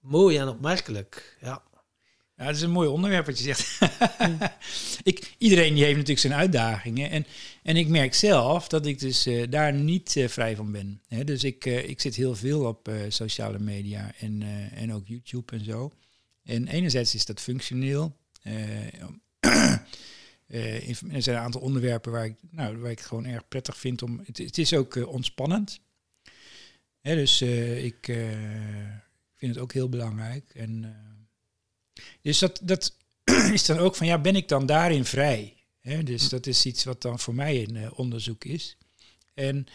mooi 0.00 0.38
en 0.38 0.48
opmerkelijk. 0.48 1.36
Ja. 1.40 1.62
Ja, 2.36 2.44
dat 2.44 2.54
is 2.54 2.62
een 2.62 2.70
mooi 2.70 2.88
onderwerp 2.88 3.26
wat 3.26 3.38
je 3.38 3.44
zegt. 3.44 3.78
ik, 5.10 5.34
iedereen 5.38 5.74
die 5.74 5.82
heeft 5.82 5.94
natuurlijk 5.94 6.26
zijn 6.26 6.34
uitdagingen. 6.34 7.10
En, 7.10 7.26
en 7.64 7.76
ik 7.76 7.88
merk 7.88 8.14
zelf 8.14 8.68
dat 8.68 8.86
ik 8.86 8.98
dus 8.98 9.26
eh, 9.26 9.50
daar 9.50 9.74
niet 9.74 10.16
eh, 10.16 10.28
vrij 10.28 10.56
van 10.56 10.72
ben. 10.72 11.02
Dus 11.24 11.44
ik, 11.44 11.66
eh, 11.66 11.88
ik 11.88 12.00
zit 12.00 12.14
heel 12.14 12.34
veel 12.34 12.64
op 12.64 12.90
sociale 13.08 13.58
media 13.58 14.12
en, 14.18 14.42
en 14.72 14.92
ook 14.92 15.06
YouTube 15.06 15.56
en 15.56 15.64
zo. 15.64 15.92
En 16.42 16.68
enerzijds 16.68 17.14
is 17.14 17.24
dat 17.24 17.40
functioneel. 17.40 18.16
Er 20.46 21.22
zijn 21.22 21.36
een 21.36 21.42
aantal 21.42 21.60
onderwerpen 21.60 22.12
waar 22.12 22.24
ik, 22.24 22.36
nou, 22.50 22.78
waar 22.78 22.90
ik 22.90 23.00
gewoon 23.00 23.24
erg 23.24 23.48
prettig 23.48 23.76
vind 23.76 24.02
om. 24.02 24.22
Het, 24.26 24.38
het 24.38 24.58
is 24.58 24.74
ook 24.74 24.94
ontspannend. 25.06 25.80
Dus 27.02 27.42
ik 27.42 27.96
vind 29.34 29.54
het 29.54 29.58
ook 29.58 29.72
heel 29.72 29.88
belangrijk. 29.88 30.54
En, 30.54 30.96
dus 32.22 32.38
dat, 32.38 32.60
dat 32.62 32.96
is 33.52 33.66
dan 33.66 33.78
ook 33.78 33.96
van, 33.96 34.06
ja, 34.06 34.18
ben 34.18 34.36
ik 34.36 34.48
dan 34.48 34.66
daarin 34.66 35.04
vrij? 35.04 35.63
Dus 35.84 36.28
dat 36.28 36.46
is 36.46 36.66
iets 36.66 36.84
wat 36.84 37.02
dan 37.02 37.18
voor 37.18 37.34
mij 37.34 37.62
een 37.68 37.76
eh, 37.76 37.98
onderzoek 37.98 38.44
is. 38.44 38.76
En, 39.34 39.66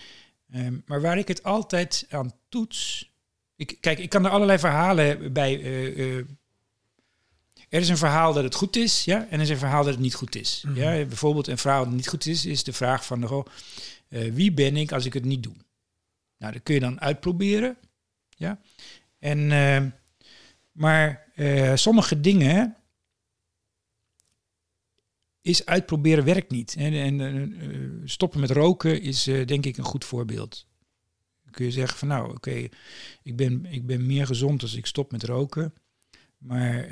ehm, 0.52 0.78
maar 0.86 1.02
waar 1.02 1.18
ik 1.18 1.28
het 1.28 1.44
altijd 1.44 2.06
aan 2.10 2.34
toets. 2.50 3.12
Ik, 3.56 3.78
kijk, 3.80 4.00
ik 4.00 4.10
kan 4.10 4.26
er 4.26 4.32
allerlei 4.32 4.60
verhalen 4.60 5.34
bij. 5.34 5.62
eh, 5.62 6.18
eh, 6.18 6.26
er 7.70 7.80
is 7.82 7.90
een 7.90 7.98
verhaal 7.98 8.34
dat 8.34 8.44
het 8.44 8.56
goed 8.56 8.76
is, 8.76 9.04
ja, 9.06 9.28
en 9.30 9.32
er 9.38 9.42
is 9.42 9.50
een 9.50 9.58
verhaal 9.58 9.84
dat 9.84 9.94
het 9.94 10.02
niet 10.02 10.16
goed 10.16 10.36
is. 10.36 10.64
Mhm. 10.66 10.76
Ja, 10.76 11.06
bijvoorbeeld 11.06 11.48
een 11.48 11.58
verhaal 11.58 11.84
dat 11.84 11.94
niet 11.94 12.08
goed 12.08 12.26
is, 12.26 12.46
is 12.46 12.64
de 12.64 12.74
vraag 12.74 13.06
van, 13.06 13.46
wie 14.10 14.52
ben 14.52 14.78
ik 14.78 14.92
als 14.92 15.06
ik 15.06 15.14
het 15.14 15.26
niet 15.26 15.44
doe? 15.44 15.54
Nou, 16.38 16.54
dat 16.54 16.64
kun 16.64 16.74
je 16.74 16.80
dan 16.80 17.02
uitproberen, 17.02 17.78
ja. 18.30 18.60
En, 19.20 19.52
eh, 19.52 19.84
maar 20.72 21.28
sommige 21.76 22.22
dingen 22.22 22.76
is 25.42 25.66
uitproberen 25.66 26.26
werkt 26.26 26.52
niet. 26.52 26.76
En, 26.76 26.94
en 26.94 27.22
eh, 27.22 27.44
eh, 27.44 27.90
stoppen 28.06 28.40
met 28.40 28.52
roken 28.52 29.02
is 29.02 29.28
eh, 29.28 29.46
denk 29.46 29.66
ik 29.66 29.78
een 29.78 29.84
goed 29.84 30.06
voorbeeld. 30.06 30.68
Dan 31.44 31.52
kun 31.52 31.66
je 31.66 31.72
zeggen 31.72 31.98
van 31.98 32.08
nou, 32.08 32.32
oké, 32.32 32.68
ik, 33.24 33.36
ben, 33.36 33.66
ik 33.66 33.86
ben 33.86 34.06
meer 34.06 34.26
gezond 34.26 34.62
als 34.62 34.76
ik 34.76 34.86
stop 34.86 35.12
met 35.12 35.24
roken. 35.24 35.74
Maar, 36.38 36.88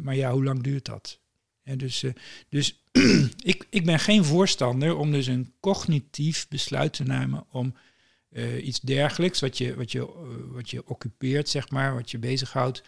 maar 0.00 0.14
ja, 0.14 0.32
hoe 0.32 0.44
lang 0.44 0.62
duurt 0.62 0.84
dat? 0.84 1.20
En 1.62 1.78
dus 1.78 2.04
dus 2.48 2.82
ik, 3.52 3.66
ik 3.70 3.84
ben 3.84 3.98
geen 3.98 4.24
voorstander 4.24 4.96
om 4.96 5.10
dus 5.10 5.26
een 5.26 5.52
cognitief 5.60 6.48
besluit 6.48 6.92
te 6.92 7.02
nemen 7.02 7.44
om 7.50 7.74
iets 8.62 8.80
dergelijks, 8.80 9.40
wat 9.40 9.58
je, 9.58 9.74
wat, 9.74 9.92
je, 9.92 10.08
wat 10.52 10.70
je 10.70 10.86
occupeert, 10.86 11.48
zeg 11.48 11.70
maar, 11.70 11.94
wat 11.94 12.10
je 12.10 12.18
bezighoudt, 12.18 12.82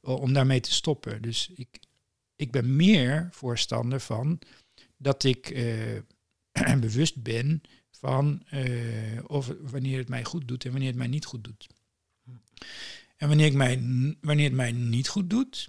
om 0.00 0.32
daarmee 0.32 0.60
te 0.60 0.72
stoppen. 0.72 1.22
Dus 1.22 1.50
ik, 1.54 1.78
ik 2.36 2.50
ben 2.50 2.76
meer 2.76 3.28
voorstander 3.30 4.00
van 4.00 4.38
dat 4.96 5.24
ik 5.24 5.50
eh, 5.50 6.78
bewust 6.80 7.22
ben 7.22 7.62
van 7.90 8.42
eh, 8.46 9.24
of, 9.26 9.52
wanneer 9.60 9.98
het 9.98 10.08
mij 10.08 10.24
goed 10.24 10.48
doet 10.48 10.64
en 10.64 10.70
wanneer 10.70 10.88
het 10.88 10.98
mij 10.98 11.06
niet 11.06 11.24
goed 11.24 11.44
doet. 11.44 11.66
En 13.16 13.28
wanneer, 13.28 13.46
ik 13.46 13.54
mij, 13.54 13.76
wanneer 14.20 14.44
het 14.44 14.54
mij 14.54 14.72
niet 14.72 15.08
goed 15.08 15.30
doet, 15.30 15.68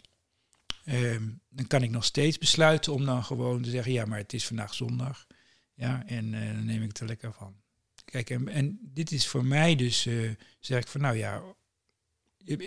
ehm, 0.84 1.30
dan 1.50 1.68
kan 1.68 1.84
ik 1.84 1.90
nog 1.90 2.06
steeds 2.06 2.38
besluiten 2.38 2.94
om 2.94 3.06
dan 3.06 3.24
gewoon 3.24 3.62
te 3.62 3.70
zeggen, 3.70 3.92
ja, 3.92 4.06
maar 4.06 4.18
het 4.18 4.34
is 4.34 4.48
vandaag 4.48 4.74
zondag. 4.74 5.28
Ja, 5.74 6.06
en 6.06 6.34
eh, 6.34 6.54
dan 6.54 6.66
neem 6.66 6.82
ik 6.82 6.88
het 6.88 7.00
er 7.00 7.08
lekker 7.08 7.34
van. 7.34 7.56
Kijk, 8.06 8.30
en, 8.30 8.48
en 8.48 8.80
dit 8.82 9.12
is 9.12 9.28
voor 9.28 9.46
mij 9.46 9.76
dus, 9.76 10.08
zeg 10.60 10.82
ik 10.82 10.88
van, 10.88 11.02
nou 11.02 11.18
ja, 11.18 11.44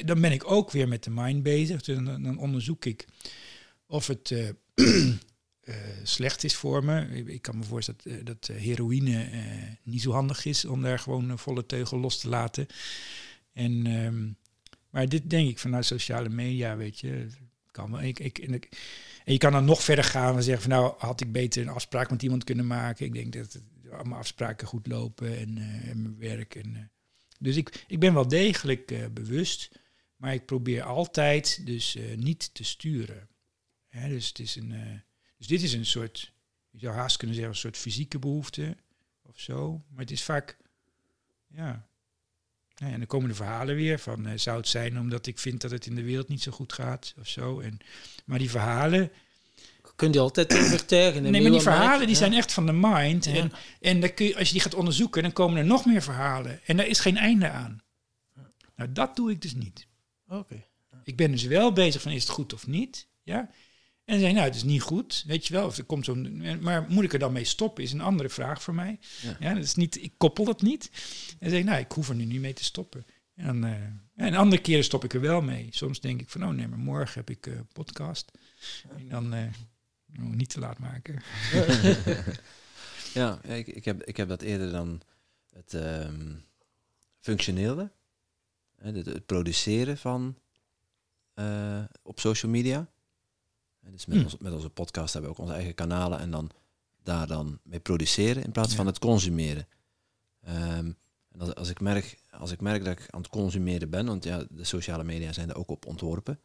dan 0.05 0.21
ben 0.21 0.33
ik 0.33 0.51
ook 0.51 0.71
weer 0.71 0.89
met 0.89 1.05
de 1.05 1.11
mind 1.11 1.43
bezig. 1.43 1.83
Dus 1.83 1.97
dan 1.97 2.39
onderzoek 2.39 2.85
ik 2.85 3.07
of 3.89 4.07
het 4.07 4.31
eh, 4.31 4.49
eh, 5.61 5.75
slecht 6.03 6.45
is 6.45 6.55
voor 6.55 6.85
me. 6.85 7.25
Ik, 7.25 7.43
kan 7.43 7.59
me 7.59 7.65
voorstellen 7.65 8.01
dat, 8.05 8.13
eh, 8.13 8.25
dat 8.25 8.47
heroïne 8.47 9.29
niet 9.83 10.03
zo 10.03 10.13
handig 10.13 10.45
is 10.45 10.65
om 10.65 10.83
daar 10.83 10.99
gewoon 10.99 11.29
een 11.29 11.39
volle 11.39 11.67
teugel 11.67 11.99
los 11.99 12.21
te 12.21 12.29
laten. 12.29 12.67
En, 13.53 13.87
ehm, 13.87 14.29
maar 14.91 15.09
dit 15.09 15.31
denk 15.31 15.49
ik 15.49 15.59
vanuit 15.59 15.85
sociale 15.85 16.29
media, 16.29 16.77
weet 16.77 17.01
je, 17.01 17.27
kan 17.71 17.91
wel. 17.91 18.03
Ik, 18.03 18.19
ik, 18.19 18.39
en, 18.39 18.55
ik, 18.55 18.69
en 19.25 19.33
je 19.33 19.39
kan 19.39 19.53
dan 19.53 19.65
nog 19.65 19.83
verder 19.83 20.05
gaan 20.05 20.37
en 20.37 20.43
zeggen 20.43 20.63
van 20.63 20.71
nou 20.71 20.95
had 20.99 21.21
ik 21.21 21.33
beter 21.33 21.63
een 21.63 21.69
afspraak 21.69 22.11
met 22.11 22.23
iemand 22.23 22.45
kunnen 22.45 22.67
maken. 22.67 23.07
Ik 23.07 23.13
denk 23.13 23.33
dat 23.33 23.61
allemaal 23.93 24.19
afspraken 24.19 24.67
goed 24.67 24.87
lopen 24.87 25.39
en, 25.39 25.55
mijn 26.03 26.19
werk. 26.19 26.55
En, 26.55 26.91
dus 27.39 27.57
ik, 27.57 27.85
ik 27.87 28.01
ben 28.01 28.15
wel 28.15 28.29
degelijk 28.29 29.15
bewust, 29.15 29.71
maar 30.17 30.35
ik 30.35 30.47
probeer 30.47 30.83
altijd 30.83 31.67
dus 31.67 31.99
niet 32.17 32.55
te 32.55 32.65
sturen. 32.65 33.29
Dus, 33.91 34.29
het 34.29 34.39
is 34.39 34.57
een, 34.57 34.73
eh, 34.73 35.01
dus 35.37 35.47
dit 35.47 35.63
is 35.63 35.73
een 35.73 35.87
soort, 35.87 36.33
je 36.71 36.79
zou 36.79 36.95
haast 36.95 37.17
kunnen 37.17 37.37
zeggen, 37.37 37.55
een 37.55 37.61
soort 37.61 37.77
fysieke 37.77 38.19
behoefte 38.19 38.77
of 39.23 39.41
zo. 39.41 39.83
Maar 39.89 40.01
het 40.01 40.11
is 40.11 40.23
vaak, 40.23 40.57
ja. 41.47 41.87
Nou 42.75 42.91
ja, 42.91 42.93
en 42.93 42.99
dan 42.99 43.07
komen 43.07 43.29
de 43.29 43.35
verhalen 43.35 43.75
weer 43.75 43.99
van, 43.99 44.27
eh, 44.27 44.39
zou 44.39 44.57
het 44.57 44.69
zijn 44.69 44.99
omdat 44.99 45.27
ik 45.27 45.39
vind 45.39 45.61
dat 45.61 45.71
het 45.71 45.87
in 45.87 45.95
de 45.95 46.03
wereld 46.03 46.29
niet 46.29 46.43
zo 46.43 46.53
goed 46.53 46.73
gaat 46.73 47.15
of 47.19 47.29
zo. 47.29 47.61
En, 47.61 47.79
maar 48.25 48.39
die 48.39 48.51
verhalen, 48.51 49.11
Kun 49.97 50.13
je 50.13 50.19
altijd 50.19 50.55
overtuigen. 50.59 51.23
nee, 51.23 51.43
maar 51.43 51.51
die 51.51 51.61
verhalen 51.61 52.07
die 52.07 52.09
ja. 52.09 52.15
zijn 52.15 52.33
echt 52.33 52.53
van 52.53 52.67
de 52.67 52.73
mind. 52.73 53.25
Ja. 53.25 53.35
En, 53.35 53.53
en 53.81 54.01
dan 54.01 54.15
kun 54.15 54.27
je, 54.27 54.37
als 54.37 54.47
je 54.47 54.53
die 54.53 54.63
gaat 54.63 54.75
onderzoeken, 54.75 55.23
dan 55.23 55.33
komen 55.33 55.59
er 55.59 55.65
nog 55.65 55.87
meer 55.87 56.03
verhalen. 56.03 56.61
En 56.65 56.77
daar 56.77 56.87
is 56.87 57.01
geen 57.01 57.17
einde 57.17 57.51
aan. 57.51 57.83
Nou, 58.77 58.93
dat 58.93 59.17
doe 59.17 59.31
ik 59.31 59.43
dus 59.43 59.55
niet. 59.55 59.87
Oké. 60.29 60.65
Ik 61.05 61.17
ben 61.17 61.31
dus 61.31 61.43
wel 61.45 61.73
bezig 61.73 62.03
van 62.03 62.13
is 62.13 62.23
het 62.23 62.31
goed 62.31 62.53
of 62.53 62.67
niet. 62.67 63.07
Ja? 63.23 63.51
En 64.09 64.21
je, 64.21 64.33
nou, 64.33 64.45
het 64.45 64.55
is 64.55 64.63
niet 64.63 64.83
goed, 64.83 65.25
weet 65.27 65.47
je 65.47 65.53
wel. 65.53 65.67
Of 65.67 65.79
er 65.79 65.85
komt 65.85 66.05
zo'n, 66.05 66.43
maar 66.61 66.87
moet 66.89 67.05
ik 67.05 67.13
er 67.13 67.19
dan 67.19 67.33
mee 67.33 67.45
stoppen, 67.45 67.83
is 67.83 67.93
een 67.93 68.01
andere 68.01 68.29
vraag 68.29 68.63
voor 68.63 68.75
mij. 68.75 68.99
Ja. 69.23 69.37
Ja. 69.41 69.55
dat 69.55 69.65
is 69.65 69.75
niet, 69.75 70.03
ik 70.03 70.13
koppel 70.17 70.45
dat 70.45 70.63
niet. 70.63 70.91
En 71.39 71.53
ik, 71.53 71.65
nou, 71.65 71.79
ik 71.79 71.93
hoef 71.93 72.09
er 72.09 72.15
nu 72.15 72.25
niet 72.25 72.41
mee 72.41 72.53
te 72.53 72.65
stoppen. 72.65 73.07
En, 73.35 73.65
eh, 73.65 74.27
en 74.27 74.35
andere 74.35 74.63
keren 74.63 74.85
stop 74.85 75.05
ik 75.05 75.15
er 75.15 75.21
wel 75.21 75.41
mee. 75.41 75.69
Soms 75.71 76.01
denk 76.01 76.21
ik 76.21 76.29
van, 76.29 76.45
oh 76.45 76.51
nee, 76.51 76.69
maar 76.69 76.79
morgen 76.79 77.15
heb 77.15 77.31
ik 77.31 77.47
eh 77.47 77.55
podcast. 77.73 78.31
En 78.97 79.09
dan 79.09 79.35
eh, 79.35 79.43
oh, 80.21 80.31
niet 80.31 80.51
te 80.51 80.61
laat 80.61 80.79
maken. 80.79 81.23
Ja, 83.15 83.43
ik, 83.43 83.67
ik, 83.67 83.85
heb, 83.85 84.03
ik 84.03 84.17
heb 84.17 84.29
dat 84.29 84.43
eerder 84.43 84.71
dan 84.71 85.01
het 85.53 85.75
ehm, 85.75 86.35
functionele. 87.21 87.91
Het, 88.77 89.07
het 89.07 89.27
produceren 89.27 89.99
van 89.99 90.39
op 92.03 92.21
social 92.21 92.51
media. 92.51 92.89
En 93.89 93.95
dus 93.95 94.07
met, 94.07 94.17
Hmm. 94.17 94.25
ons, 94.25 94.37
met 94.39 94.53
onze 94.53 94.71
podcast 94.71 95.13
hebben 95.13 95.31
we 95.31 95.37
ook 95.37 95.43
onze 95.43 95.57
eigen 95.57 95.75
kanalen 95.75 96.19
en 96.19 96.31
dan 96.31 96.51
daar 97.03 97.27
dan 97.27 97.59
mee 97.63 97.81
produceren 97.81 98.43
in 98.45 98.53
plaats 98.53 98.75
van 98.75 98.87
het 98.87 98.99
consumeren. 98.99 99.69
Ehm, 100.41 100.93
en 101.33 101.41
als, 101.41 101.55
als, 101.55 101.69
ik 101.69 101.81
merk, 101.81 102.23
als 102.31 102.51
ik 102.51 102.61
merk 102.61 102.85
dat 102.85 102.99
ik 102.99 103.07
aan 103.11 103.21
het 103.21 103.31
consumeren 103.31 103.91
ben, 103.91 104.07
want 104.07 104.25
ja, 104.25 104.45
de 104.51 104.65
sociale 104.65 105.05
media 105.05 105.33
zijn 105.33 105.49
er 105.49 105.57
ook 105.57 105.71
op 105.71 105.87
ontworpen, 105.87 106.41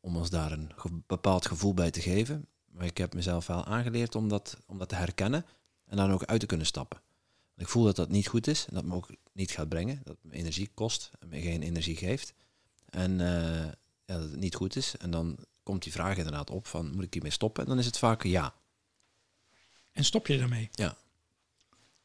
om 0.00 0.16
ons 0.16 0.30
daar 0.30 0.52
een 0.52 0.70
ge- 0.76 1.00
bepaald 1.06 1.46
gevoel 1.46 1.74
bij 1.74 1.90
te 1.90 2.00
geven. 2.00 2.46
Maar 2.64 2.86
ik 2.86 2.98
heb 2.98 3.14
mezelf 3.14 3.46
wel 3.46 3.64
aangeleerd 3.64 4.14
om 4.14 4.28
dat, 4.28 4.56
om 4.66 4.78
dat 4.78 4.88
te 4.88 4.94
herkennen 4.94 5.46
en 5.86 5.96
dan 5.96 6.10
ook 6.10 6.24
uit 6.24 6.40
te 6.40 6.46
kunnen 6.46 6.66
stappen. 6.66 7.00
Want 7.54 7.60
ik 7.60 7.68
voel 7.68 7.84
dat 7.84 7.96
dat 7.96 8.08
niet 8.08 8.28
goed 8.28 8.46
is 8.46 8.66
en 8.68 8.74
dat 8.74 8.84
me 8.84 8.94
ook 8.94 9.10
niet 9.32 9.50
gaat 9.50 9.68
brengen, 9.68 10.00
dat 10.04 10.16
me 10.22 10.32
energie 10.32 10.70
kost 10.74 11.10
en 11.18 11.28
me 11.28 11.40
geen 11.40 11.62
energie 11.62 11.96
geeft. 11.96 12.34
En 12.84 13.20
eh, 13.20 13.64
ja, 14.04 14.18
dat 14.18 14.30
het 14.30 14.36
niet 14.36 14.54
goed 14.54 14.76
is. 14.76 14.96
En 14.96 15.10
dan 15.10 15.38
komt 15.68 15.82
die 15.82 15.92
vraag 15.92 16.16
inderdaad 16.16 16.50
op 16.50 16.66
van 16.66 16.94
moet 16.94 17.04
ik 17.04 17.12
hiermee 17.12 17.30
stoppen? 17.32 17.62
En 17.62 17.68
dan 17.68 17.78
is 17.78 17.86
het 17.86 17.98
vaak 17.98 18.22
ja. 18.22 18.54
En 19.92 20.04
stop 20.04 20.26
je 20.26 20.38
daarmee. 20.38 20.68
Ja. 20.72 20.96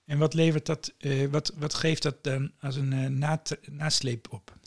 En 0.05 0.17
wat 0.17 0.33
levert 0.33 0.65
dat, 0.65 0.93
eh, 0.97 1.27
wat, 1.29 1.53
wat 1.55 1.73
geeft 1.73 2.01
dat 2.03 2.23
dan 2.23 2.51
als 2.59 2.75
een 2.75 2.93
eh, 2.93 3.07
nat- 3.09 3.57
nasleep 3.71 4.31
op? 4.31 4.57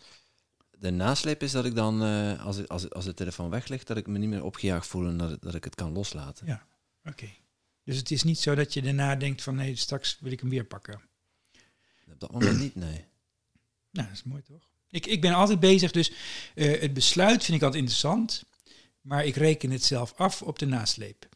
de 0.79 0.91
nasleep 0.91 1.43
is 1.43 1.53
dat 1.53 1.65
ik 1.65 1.75
dan, 1.75 2.03
eh, 2.03 2.45
als, 2.45 2.57
ik- 2.59 2.71
als, 2.71 2.91
als 2.91 3.05
de 3.05 3.15
telefoon 3.15 3.51
weg 3.51 3.69
ligt, 3.69 3.87
dat 3.87 3.97
ik 3.97 4.07
me 4.07 4.19
niet 4.19 4.29
meer 4.29 4.43
opgejaagd 4.45 4.87
voel 4.87 5.07
en 5.09 5.17
dat, 5.17 5.43
dat 5.43 5.55
ik 5.55 5.65
het 5.65 5.75
kan 5.75 5.93
loslaten. 5.93 6.47
Ja. 6.47 6.67
Oké. 7.05 7.29
Dus 7.85 7.97
het 7.97 8.11
is 8.11 8.23
niet 8.23 8.39
zo 8.39 8.55
dat 8.55 8.73
je 8.75 8.83
daarna 8.83 9.17
denkt 9.17 9.43
van 9.43 9.55
nee, 9.55 9.77
straks 9.77 10.19
wil 10.21 10.33
ik 10.33 10.41
hem 10.41 10.49
weer 10.49 10.65
pakken. 10.65 11.01
Op 12.13 12.21
dat 12.21 12.33
moment 12.33 12.59
niet, 12.59 12.75
nee. 12.75 13.05
Nou, 13.91 14.07
dat 14.09 14.17
is 14.17 14.23
mooi 14.23 14.43
toch? 14.43 14.69
Ik, 14.91 15.07
ik 15.07 15.21
ben 15.21 15.33
altijd 15.35 15.61
bezig, 15.61 15.91
dus 15.91 16.13
het 16.55 16.93
besluit 16.95 17.45
vind 17.45 17.57
ik 17.57 17.63
altijd 17.63 17.83
interessant, 17.83 18.45
maar 19.07 19.25
ik 19.25 19.37
reken 19.37 19.71
het 19.71 19.85
zelf 19.85 20.13
af 20.17 20.43
op 20.43 20.59
de 20.59 20.67
nasleep. 20.67 21.29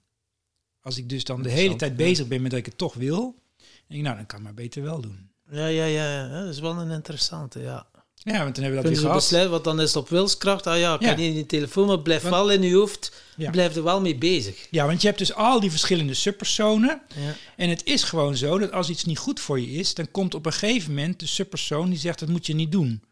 Als 0.80 0.98
ik 0.98 1.08
dus 1.08 1.24
dan 1.24 1.42
de 1.42 1.50
hele 1.50 1.76
tijd 1.76 1.96
bezig 1.96 2.28
ben 2.28 2.42
met 2.42 2.50
dat 2.50 2.60
ik 2.60 2.66
het 2.66 2.78
toch 2.78 2.94
wil, 2.94 3.42
denk 3.58 4.00
ik, 4.00 4.02
nou, 4.02 4.16
dan 4.16 4.26
kan 4.26 4.38
ik 4.38 4.44
maar 4.44 4.54
beter 4.54 4.82
wel 4.82 5.00
doen. 5.00 5.30
Ja, 5.50 5.66
ja, 5.66 5.84
ja, 5.84 6.12
ja, 6.12 6.28
dat 6.28 6.48
is 6.54 6.60
wel 6.60 6.76
een 6.76 6.90
interessante, 6.90 7.60
ja. 7.60 7.88
Ja, 8.14 8.42
want 8.42 8.54
dan 8.54 8.64
hebben 8.64 8.82
we 8.82 8.88
dat 8.88 9.02
weer 9.02 9.12
besluiten, 9.12 9.52
want 9.52 9.64
dan 9.64 9.80
is 9.80 9.94
het 9.94 9.96
op 10.02 10.08
wilskracht. 10.08 10.66
Ah 10.66 10.78
ja, 10.78 10.96
kan 10.96 11.16
niet 11.16 11.28
in 11.28 11.34
die 11.34 11.46
telefoon, 11.46 11.86
maar 11.86 12.00
blijf 12.00 12.22
Want- 12.22 12.34
wel 12.34 12.50
in 12.50 12.62
je 12.62 12.74
hoofd. 12.74 13.22
Ja. 13.36 13.50
Blijf 13.50 13.76
er 13.76 13.82
wel 13.82 14.00
mee 14.00 14.16
bezig. 14.18 14.66
Ja, 14.70 14.86
want 14.86 15.00
je 15.00 15.06
hebt 15.06 15.18
dus 15.18 15.34
al 15.34 15.60
die 15.60 15.70
verschillende 15.70 16.14
subpersonen. 16.14 17.02
Ja. 17.16 17.34
En 17.56 17.68
het 17.68 17.84
is 17.84 18.02
gewoon 18.02 18.36
zo 18.36 18.58
dat 18.58 18.72
als 18.72 18.88
iets 18.88 19.04
niet 19.04 19.18
goed 19.18 19.40
voor 19.40 19.60
je 19.60 19.70
is, 19.70 19.94
dan 19.94 20.10
komt 20.10 20.34
op 20.34 20.46
een 20.46 20.52
gegeven 20.52 20.94
moment 20.94 21.20
de 21.20 21.26
subpersoon 21.26 21.90
die 21.90 21.98
zegt 21.98 22.18
dat 22.18 22.28
moet 22.28 22.46
je 22.46 22.54
niet 22.54 22.72
doen. 22.72 23.02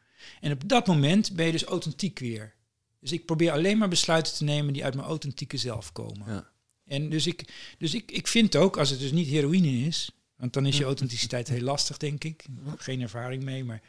En 0.41 0.53
op 0.53 0.69
dat 0.69 0.87
moment 0.87 1.33
ben 1.33 1.47
je 1.47 1.53
dus 1.53 1.65
authentiek 1.65 2.19
weer. 2.19 2.55
Dus 3.01 3.13
ik 3.13 3.27
probeer 3.27 3.51
alleen 3.51 3.79
maar 3.79 3.89
besluiten 3.89 4.35
te 4.35 4.45
nemen 4.45 4.73
die 4.73 4.85
uit 4.85 4.95
mijn 4.95 5.07
authentieke 5.07 5.57
zelf 5.57 5.93
komen. 5.93 6.33
Ja. 6.33 6.51
En 6.85 7.11
dus 7.11 7.27
ik, 7.27 7.53
dus 7.79 7.95
ik, 7.95 8.11
ik 8.11 8.27
vind 8.27 8.57
ook, 8.57 8.77
als 8.77 8.91
het 8.91 8.99
dus 8.99 9.13
niet 9.13 9.27
heroïne 9.27 9.87
is, 9.87 10.11
want 10.37 10.53
dan 10.53 10.67
is 10.67 10.77
je 10.77 10.85
authenticiteit 10.85 11.49
heel 11.49 11.61
lastig, 11.61 11.97
denk 11.97 12.25
ik. 12.25 12.45
Geen 12.77 13.01
ervaring 13.01 13.43
mee, 13.43 13.65
maar 13.65 13.83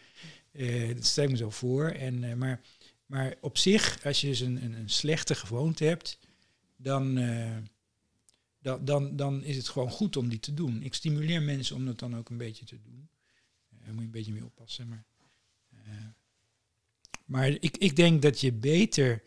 eh 0.51 0.95
dat 0.95 1.05
stel 1.05 1.23
ik 1.23 1.29
me 1.29 1.38
zo 1.38 1.49
voor. 1.49 1.89
En, 1.89 2.23
eh, 2.23 2.33
maar, 2.33 2.61
maar 3.05 3.35
op 3.41 3.57
zich, 3.57 4.05
als 4.05 4.21
je 4.21 4.27
dus 4.27 4.39
een, 4.39 4.63
een, 4.63 4.73
een 4.73 4.89
slechte 4.89 5.35
gewoonte 5.35 5.83
hebt, 5.83 6.17
dan, 6.77 7.17
eh, 7.17 7.57
dan, 8.59 8.85
dan, 8.85 9.15
dan 9.15 9.43
is 9.43 9.57
het 9.57 9.69
gewoon 9.69 9.91
goed 9.91 10.17
om 10.17 10.29
die 10.29 10.39
te 10.39 10.53
doen. 10.53 10.83
Ik 10.83 10.93
stimuleer 10.93 11.41
mensen 11.41 11.75
om 11.75 11.85
dat 11.85 11.99
dan 11.99 12.17
ook 12.17 12.29
een 12.29 12.38
beetje 12.38 12.65
te 12.65 12.81
doen. 12.81 13.09
Daar 13.69 13.89
moet 13.89 13.99
je 13.99 14.05
een 14.05 14.11
beetje 14.11 14.33
mee 14.33 14.45
oppassen. 14.45 14.88
Maar, 14.88 15.05
maar 17.30 17.48
ik, 17.48 17.77
ik 17.77 17.95
denk 17.95 18.22
dat 18.22 18.41
je 18.41 18.53
beter, 18.53 19.24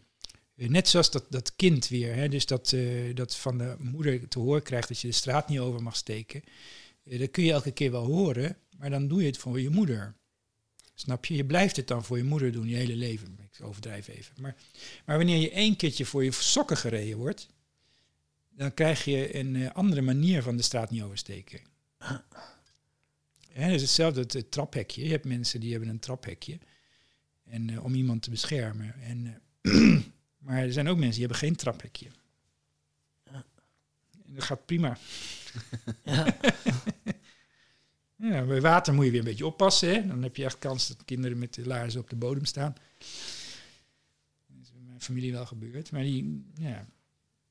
eh, 0.54 0.68
net 0.68 0.88
zoals 0.88 1.10
dat, 1.10 1.26
dat 1.28 1.56
kind 1.56 1.88
weer, 1.88 2.14
hè, 2.14 2.28
dus 2.28 2.46
dat, 2.46 2.72
eh, 2.72 3.14
dat 3.14 3.36
van 3.36 3.58
de 3.58 3.76
moeder 3.78 4.28
te 4.28 4.38
horen 4.38 4.62
krijgt 4.62 4.88
dat 4.88 5.00
je 5.00 5.06
de 5.06 5.12
straat 5.14 5.48
niet 5.48 5.58
over 5.58 5.82
mag 5.82 5.96
steken. 5.96 6.42
Eh, 7.04 7.18
dat 7.18 7.30
kun 7.30 7.44
je 7.44 7.52
elke 7.52 7.70
keer 7.70 7.90
wel 7.90 8.04
horen, 8.04 8.56
maar 8.78 8.90
dan 8.90 9.08
doe 9.08 9.20
je 9.20 9.26
het 9.26 9.38
voor 9.38 9.60
je 9.60 9.70
moeder. 9.70 10.14
Snap 10.94 11.24
je? 11.24 11.34
Je 11.34 11.44
blijft 11.44 11.76
het 11.76 11.88
dan 11.88 12.04
voor 12.04 12.16
je 12.16 12.24
moeder 12.24 12.52
doen, 12.52 12.68
je 12.68 12.76
hele 12.76 12.96
leven. 12.96 13.38
Ik 13.40 13.64
overdrijf 13.64 14.08
even. 14.08 14.34
Maar, 14.40 14.56
maar 15.06 15.16
wanneer 15.16 15.38
je 15.38 15.50
één 15.50 15.76
keertje 15.76 16.04
voor 16.04 16.24
je 16.24 16.32
sokken 16.32 16.76
gereden 16.76 17.18
wordt, 17.18 17.48
dan 18.50 18.74
krijg 18.74 19.04
je 19.04 19.36
een 19.36 19.72
andere 19.72 20.02
manier 20.02 20.42
van 20.42 20.56
de 20.56 20.62
straat 20.62 20.90
niet 20.90 21.02
oversteken. 21.02 21.60
Ja, 23.54 23.66
dat 23.66 23.74
is 23.74 23.82
hetzelfde, 23.82 24.20
het, 24.20 24.32
het 24.32 24.50
traphekje. 24.50 25.04
Je 25.04 25.10
hebt 25.10 25.24
mensen 25.24 25.60
die 25.60 25.70
hebben 25.70 25.88
een 25.88 25.98
traphekje 25.98 26.58
en, 27.52 27.70
eh, 27.70 27.84
om 27.84 27.94
iemand 27.94 28.22
te 28.22 28.30
beschermen. 28.30 28.94
En, 29.00 29.42
eh, 29.62 30.00
maar 30.44 30.62
er 30.62 30.72
zijn 30.72 30.88
ook 30.88 30.96
mensen 30.96 31.18
die 31.18 31.26
hebben 31.26 31.48
geen 31.48 31.56
traphekje. 31.56 32.06
En 34.24 34.34
dat 34.34 34.44
gaat 34.44 34.66
prima. 34.66 34.98
Ja. 36.04 36.36
Ja, 38.16 38.44
bij 38.44 38.60
water 38.60 38.94
moet 38.94 39.04
je 39.04 39.10
weer 39.10 39.20
een 39.20 39.26
beetje 39.26 39.46
oppassen. 39.46 39.88
Hè? 39.88 40.06
Dan 40.06 40.22
heb 40.22 40.36
je 40.36 40.44
echt 40.44 40.58
kans 40.58 40.88
dat 40.88 41.04
kinderen 41.04 41.38
met 41.38 41.54
de 41.54 41.66
laarzen 41.66 42.00
op 42.00 42.10
de 42.10 42.16
bodem 42.16 42.44
staan. 42.44 42.74
Dat 44.46 44.62
is 44.62 44.72
bij 44.72 44.82
mijn 44.86 45.00
familie 45.00 45.32
wel 45.32 45.46
gebeurd. 45.46 45.90
Maar, 45.90 46.02
die, 46.02 46.44
ja. 46.54 46.86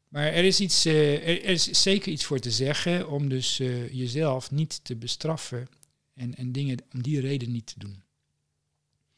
maar 0.07 0.25
er, 0.25 0.43
is 0.43 0.59
iets, 0.59 0.85
eh, 0.85 1.13
er, 1.13 1.43
er 1.43 1.49
is 1.49 1.63
zeker 1.63 2.11
iets 2.11 2.25
voor 2.25 2.39
te 2.39 2.51
zeggen 2.51 3.09
om 3.09 3.29
dus 3.29 3.57
jezelf 3.91 4.51
niet 4.51 4.83
te 4.83 4.95
bestraffen 4.95 5.67
en, 6.13 6.35
en 6.35 6.51
dingen 6.51 6.77
om 6.93 7.01
die 7.01 7.19
reden 7.19 7.51
niet 7.51 7.65
te 7.65 7.79
doen. 7.79 8.03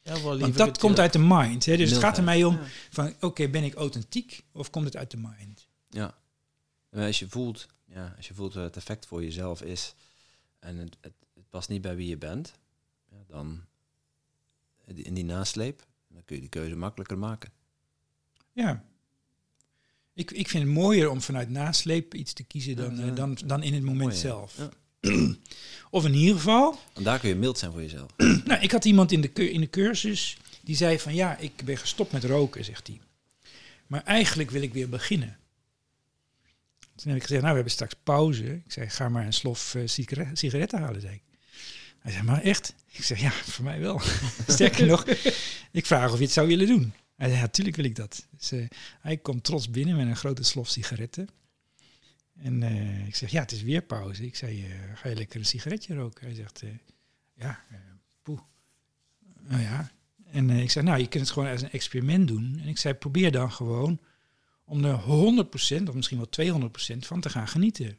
Ja, 0.04 0.22
wel 0.22 0.38
Want 0.38 0.56
dat 0.56 0.78
komt 0.78 0.98
uit 0.98 1.12
de 1.12 1.18
mind. 1.18 1.64
Hè? 1.64 1.76
Dus 1.76 1.90
het 1.90 1.98
gaat 2.00 2.16
er 2.16 2.24
mij 2.24 2.44
om 2.44 2.54
Ja. 2.54 2.64
van, 2.90 3.14
oké, 3.20 3.48
ben 3.48 3.64
ik 3.64 3.74
authentiek 3.74 4.44
of 4.52 4.70
komt 4.70 4.84
het 4.84 4.96
uit 4.96 5.10
de 5.10 5.16
mind? 5.16 5.66
Ja. 5.90 6.14
En 6.90 7.06
als 7.06 7.18
je 7.18 7.28
voelt, 7.28 7.66
ja, 7.84 8.14
als 8.16 8.28
je 8.28 8.34
voelt 8.34 8.54
wat 8.54 8.64
het 8.64 8.76
effect 8.76 9.06
voor 9.06 9.22
jezelf 9.22 9.62
is 9.62 9.94
en 10.58 10.76
het, 10.76 10.96
het, 11.00 11.12
het 11.34 11.50
past 11.50 11.68
niet 11.68 11.82
bij 11.82 11.96
wie 11.96 12.08
je 12.08 12.16
bent, 12.16 12.52
ja, 13.10 13.16
dan 13.26 13.64
in 14.94 15.14
die 15.14 15.24
nasleep, 15.24 15.86
dan 16.08 16.24
kun 16.24 16.34
je 16.34 16.40
die 16.40 16.50
keuze 16.50 16.76
makkelijker 16.76 17.18
maken. 17.18 17.52
Ja. 18.52 18.84
Ik, 20.12 20.30
ik 20.30 20.48
vind 20.48 20.64
het 20.64 20.72
mooier 20.72 21.10
om 21.10 21.20
vanuit 21.20 21.48
nasleep 21.50 22.14
iets 22.14 22.32
te 22.32 22.42
kiezen 22.44 22.76
dan, 22.76 22.96
Ja, 22.96 23.02
ja. 23.04 23.10
eh, 23.10 23.16
dan, 23.16 23.38
dan 23.46 23.62
in 23.62 23.74
het 23.74 23.82
moment 23.82 24.00
Mooi, 24.00 24.14
ja. 24.14 24.20
zelf. 24.20 24.58
Of 25.90 26.04
in 26.04 26.14
ieder 26.14 26.34
geval, 26.36 26.78
Want 26.92 27.04
daar 27.06 27.18
kun 27.18 27.28
je 27.28 27.34
mild 27.34 27.58
zijn 27.58 27.72
voor 27.72 27.80
jezelf. 27.82 28.10
nou, 28.44 28.60
ik 28.60 28.70
had 28.70 28.84
iemand 28.84 29.12
in 29.12 29.20
de, 29.20 29.50
in 29.50 29.60
de 29.60 29.70
cursus 29.70 30.36
die 30.62 30.76
zei 30.76 30.98
van 30.98 31.14
ja, 31.14 31.36
ik 31.38 31.52
ben 31.64 31.76
gestopt 31.76 32.12
met 32.12 32.24
roken, 32.24 32.64
zegt 32.64 32.86
hij. 32.86 33.00
Maar 33.86 34.02
eigenlijk 34.04 34.50
wil 34.50 34.62
ik 34.62 34.72
weer 34.72 34.88
beginnen. 34.88 35.36
Toen 36.96 37.08
heb 37.12 37.16
ik 37.16 37.22
gezegd, 37.22 37.40
nou, 37.40 37.48
we 37.48 37.54
hebben 37.54 37.72
straks 37.72 37.94
pauze. 38.02 38.44
Ik 38.54 38.72
zei, 38.72 38.88
ga 38.88 39.08
maar 39.08 39.26
een 39.26 39.32
slof 39.32 39.74
eh, 39.74 39.82
sigare- 39.84 40.30
sigaretten 40.32 40.80
halen, 40.80 41.00
zei 41.00 41.14
ik. 41.14 41.22
Hij 41.98 42.12
zei, 42.12 42.24
maar 42.24 42.42
echt? 42.42 42.74
Ik 42.92 43.04
zeg, 43.04 43.20
ja, 43.20 43.30
voor 43.30 43.64
mij 43.64 43.80
wel. 43.80 44.00
Sterker 44.46 44.86
nog, 44.86 45.04
ik 45.70 45.86
vraag 45.86 46.12
of 46.12 46.18
je 46.18 46.24
het 46.24 46.32
zou 46.32 46.46
willen 46.46 46.66
doen. 46.66 46.92
Hij 47.16 47.26
zei, 47.26 47.38
ja, 47.40 47.44
natuurlijk 47.46 47.76
wil 47.76 47.84
ik 47.84 47.96
dat. 47.96 48.26
Dus, 48.38 48.52
eh, 48.52 48.64
hij 49.00 49.16
komt 49.16 49.44
trots 49.44 49.70
binnen 49.70 49.96
met 49.96 50.06
een 50.06 50.16
grote 50.16 50.42
slof 50.42 50.68
sigaretten. 50.68 51.28
En 52.38 52.62
eh, 52.62 53.06
ik 53.06 53.14
zeg, 53.14 53.30
ja, 53.30 53.40
het 53.40 53.52
is 53.52 53.62
weer 53.62 53.82
pauze. 53.82 54.26
Ik 54.26 54.36
zei, 54.36 54.64
eh, 54.64 54.70
ga 54.94 55.08
je 55.08 55.14
lekker 55.14 55.38
een 55.38 55.46
sigaretje 55.46 55.94
roken? 55.94 56.26
Hij 56.26 56.34
zegt, 56.34 56.62
eh, 56.62 56.70
ja, 57.34 57.64
eh, 57.70 57.76
poeh. 58.22 58.40
Nou 59.40 59.62
ja. 59.62 59.92
En 60.24 60.50
ik 60.50 60.70
zei, 60.70 60.84
nou, 60.84 60.98
je 60.98 61.08
kunt 61.08 61.22
het 61.22 61.32
gewoon 61.32 61.50
als 61.50 61.62
een 61.62 61.70
experiment 61.70 62.28
doen. 62.28 62.58
En 62.62 62.68
ik 62.68 62.78
zei, 62.78 62.94
probeer 62.94 63.32
dan 63.32 63.52
gewoon 63.52 64.00
om 64.64 64.84
er 64.84 64.94
100% 64.94 65.88
of 65.88 65.94
misschien 65.94 66.18
wel 66.18 66.28
200% 66.28 67.06
van 67.06 67.20
te 67.20 67.30
gaan 67.30 67.48
genieten. 67.48 67.98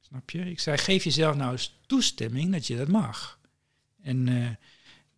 Snap 0.00 0.30
je? 0.30 0.50
Ik 0.50 0.60
zei, 0.60 0.78
geef 0.78 1.04
jezelf 1.04 1.36
nou 1.36 1.52
eens 1.52 1.78
toestemming 1.86 2.52
dat 2.52 2.66
je 2.66 2.76
dat 2.76 2.88
mag. 2.88 3.40
En, 4.02 4.58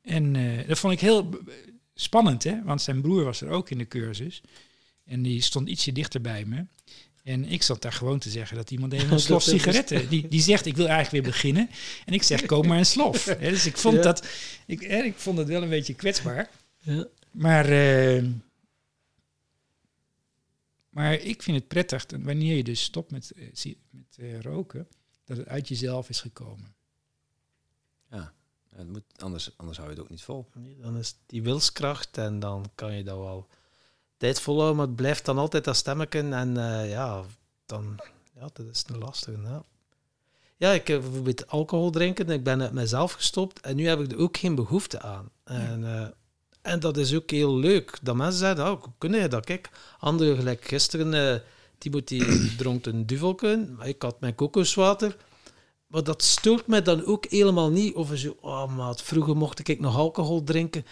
en 0.03 0.33
dat 0.67 0.79
vond 0.79 0.93
ik 0.93 1.01
heel 1.01 1.39
spannend, 1.95 2.45
hè? 2.45 2.63
Want 2.63 2.83
zijn 2.83 3.01
broer 3.01 3.25
was 3.25 3.41
er 3.41 3.49
ook 3.49 3.71
in 3.71 3.79
de 3.79 3.89
cursus. 3.89 4.43
En 5.05 5.23
die 5.23 5.41
stond 5.41 5.69
ietsje 5.69 5.93
dichter 5.93 6.21
bij 6.21 6.45
me. 6.45 6.65
En 7.29 7.45
ik 7.45 7.63
zat 7.63 7.83
daar 7.83 7.93
gewoon 7.93 8.19
te 8.19 8.31
zeggen 8.31 8.57
dat 8.57 8.71
iemand 8.71 8.93
even 8.93 9.05
een 9.05 9.11
Dat 9.11 9.21
slof 9.21 9.43
sigaretten. 9.43 10.09
Die, 10.09 10.29
die 10.29 10.41
zegt, 10.41 10.67
ik 10.67 10.77
wil 10.77 10.87
eigenlijk 10.87 11.25
weer 11.25 11.33
beginnen. 11.33 11.71
En 12.05 12.13
ik 12.15 12.23
zeg, 12.23 12.47
koop 12.47 12.67
maar 12.67 12.79
een 12.79 12.87
slof. 12.87 13.25
Hè, 13.41 13.51
dus 13.51 13.67
ik 13.67 13.77
vond, 13.77 13.97
Ja. 13.97 14.03
dat, 14.03 14.27
ik, 14.67 14.81
ik 14.81 15.17
vond 15.17 15.39
het 15.39 15.49
wel 15.49 15.63
een 15.63 15.69
beetje 15.69 15.95
kwetsbaar. 15.95 16.51
Ja. 16.79 17.07
Maar, 17.31 17.65
eh, 17.65 18.25
maar 20.89 21.15
ik 21.15 21.43
vind 21.43 21.57
het 21.57 21.69
prettig 21.69 22.07
dat 22.07 22.21
wanneer 22.23 22.57
je 22.57 22.65
dus 22.65 22.83
stopt 22.83 23.11
met, 23.11 23.33
eh, 23.33 23.75
met 23.91 24.17
eh, 24.19 24.41
roken, 24.41 24.89
dat 25.25 25.37
het 25.37 25.49
uit 25.49 25.69
jezelf 25.69 26.09
is 26.09 26.21
gekomen. 26.21 26.75
Ja, 28.11 28.33
het 28.75 28.89
moet, 28.89 29.05
anders, 29.17 29.51
anders 29.57 29.79
hou 29.79 29.91
je 29.91 29.97
het 29.97 30.05
ook 30.05 30.11
niet 30.11 30.23
vol. 30.23 30.51
Dan 30.81 30.97
is 30.97 31.15
die 31.27 31.43
wilskracht 31.43 32.19
en 32.19 32.39
dan 32.39 32.71
kan 32.75 32.95
je 32.95 33.05
dat 33.05 33.19
wel 33.19 33.49
tijd 34.19 34.41
volhouden, 34.41 34.77
maar 34.77 34.87
het 34.87 34.97
blijft 34.97 35.25
dan 35.25 35.39
altijd 35.39 35.65
dat 35.65 35.77
stemmetje 35.77 36.19
en 36.19 36.57
eh, 36.57 36.91
ja, 36.91 37.23
dan, 37.67 37.97
ja, 38.35 38.49
dat 38.53 38.67
is 38.73 38.85
een 38.87 38.99
lastige. 38.99 39.41
Ja. 39.43 39.63
ja, 40.57 40.71
ik 40.71 40.87
heb 40.89 41.01
bijvoorbeeld 41.01 41.47
alcohol 41.47 41.91
drinken, 41.91 42.31
ik 42.31 42.45
ben 42.45 42.63
uit 42.63 42.73
mezelf 42.73 43.13
gestopt 43.13 43.61
en 43.61 43.77
nu 43.77 43.87
heb 43.87 44.01
ik 44.01 44.13
er 44.13 44.19
ook 44.19 44.37
geen 44.37 44.55
behoefte 44.55 45.01
aan. 45.01 45.31
En, 45.45 45.85
eh, 45.85 46.07
en 46.63 46.81
dat 46.81 46.97
is 46.97 47.15
ook 47.15 47.31
heel 47.31 47.57
leuk, 47.57 47.99
dat 48.03 48.17
mensen 48.17 48.39
zeggen, 48.39 48.71
oh, 48.71 48.83
hoe 48.83 48.93
kun 48.99 49.13
je 49.13 49.29
dat? 49.29 49.45
Kijk, 49.45 49.71
anderen 49.99 50.37
gelijk 50.37 50.65
gisteren, 50.65 51.15
eh 51.15 51.41
Timothy 51.79 52.23
dronk 52.59 52.87
een 52.87 53.07
duvelken, 53.07 53.75
maar 53.77 53.89
ik 53.89 54.03
had 54.03 54.21
mijn 54.21 54.35
kokoswater. 54.35 55.17
Maar 55.89 56.05
dat 56.05 56.23
stoort 56.23 56.67
mij 56.67 56.83
dan 56.83 57.05
ook 57.05 57.27
helemaal 57.29 57.71
niet. 57.71 57.95
Of 57.95 58.11
zo, 58.15 58.37
oh 58.41 58.77
maat, 58.77 59.03
vroeger 59.03 59.37
mocht 59.37 59.69
ik 59.69 59.81
nog 59.81 59.97
alcohol 59.97 60.45
drinken. 60.45 60.87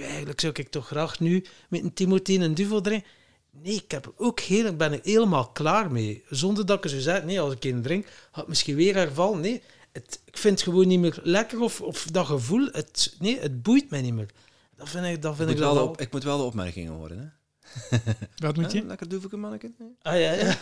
Eigenlijk 0.00 0.40
zou 0.40 0.52
ik 0.56 0.68
toch 0.68 0.86
graag 0.86 1.20
nu 1.20 1.44
met 1.68 1.82
een 1.82 1.92
Timothy 1.92 2.40
een 2.40 2.54
duvel 2.54 2.80
drinken. 2.80 3.08
Nee, 3.50 3.74
ik 3.74 3.90
heb 3.90 4.06
er 4.06 4.12
ook 4.16 4.40
heel, 4.40 4.76
ben 4.76 4.92
er 4.92 5.00
helemaal 5.02 5.48
klaar 5.48 5.92
mee. 5.92 6.24
Zonder 6.28 6.66
dat 6.66 6.84
ik 6.84 6.90
zo 6.90 6.98
zeg, 6.98 7.24
nee, 7.24 7.40
als 7.40 7.54
ik 7.54 7.64
een 7.64 7.82
drink, 7.82 8.06
had 8.30 8.42
ik 8.42 8.48
misschien 8.48 8.76
weer 8.76 8.94
herval. 8.94 9.36
Nee, 9.36 9.62
het, 9.92 10.20
ik 10.24 10.38
vind 10.38 10.54
het 10.54 10.68
gewoon 10.68 10.88
niet 10.88 11.00
meer 11.00 11.20
lekker. 11.22 11.60
Of, 11.60 11.80
of 11.80 12.04
dat 12.04 12.26
gevoel, 12.26 12.68
het, 12.72 13.16
nee, 13.18 13.38
het 13.38 13.62
boeit 13.62 13.90
mij 13.90 14.02
niet 14.02 14.14
meer. 14.14 14.30
Dat 14.76 14.88
vind 14.88 15.04
ik, 15.04 15.22
dat 15.22 15.30
Ik 15.30 15.36
vind 15.36 15.48
moet, 15.48 15.58
ik 15.58 15.64
wel 15.64 15.82
op, 15.82 16.00
ik 16.00 16.12
moet 16.12 16.24
wel 16.24 16.38
de 16.38 16.44
opmerkingen 16.44 16.92
horen. 16.92 17.18
Hè? 17.18 17.37
Wat 18.36 18.56
moet 18.56 18.72
je? 18.72 18.78
Ja, 18.78 18.84
lekker 18.86 19.08
doe 19.08 19.20
ik 19.20 19.32
een 19.32 19.40
manneke. 19.40 19.70
Ah 20.02 20.20
ja, 20.20 20.32
ja. 20.32 20.56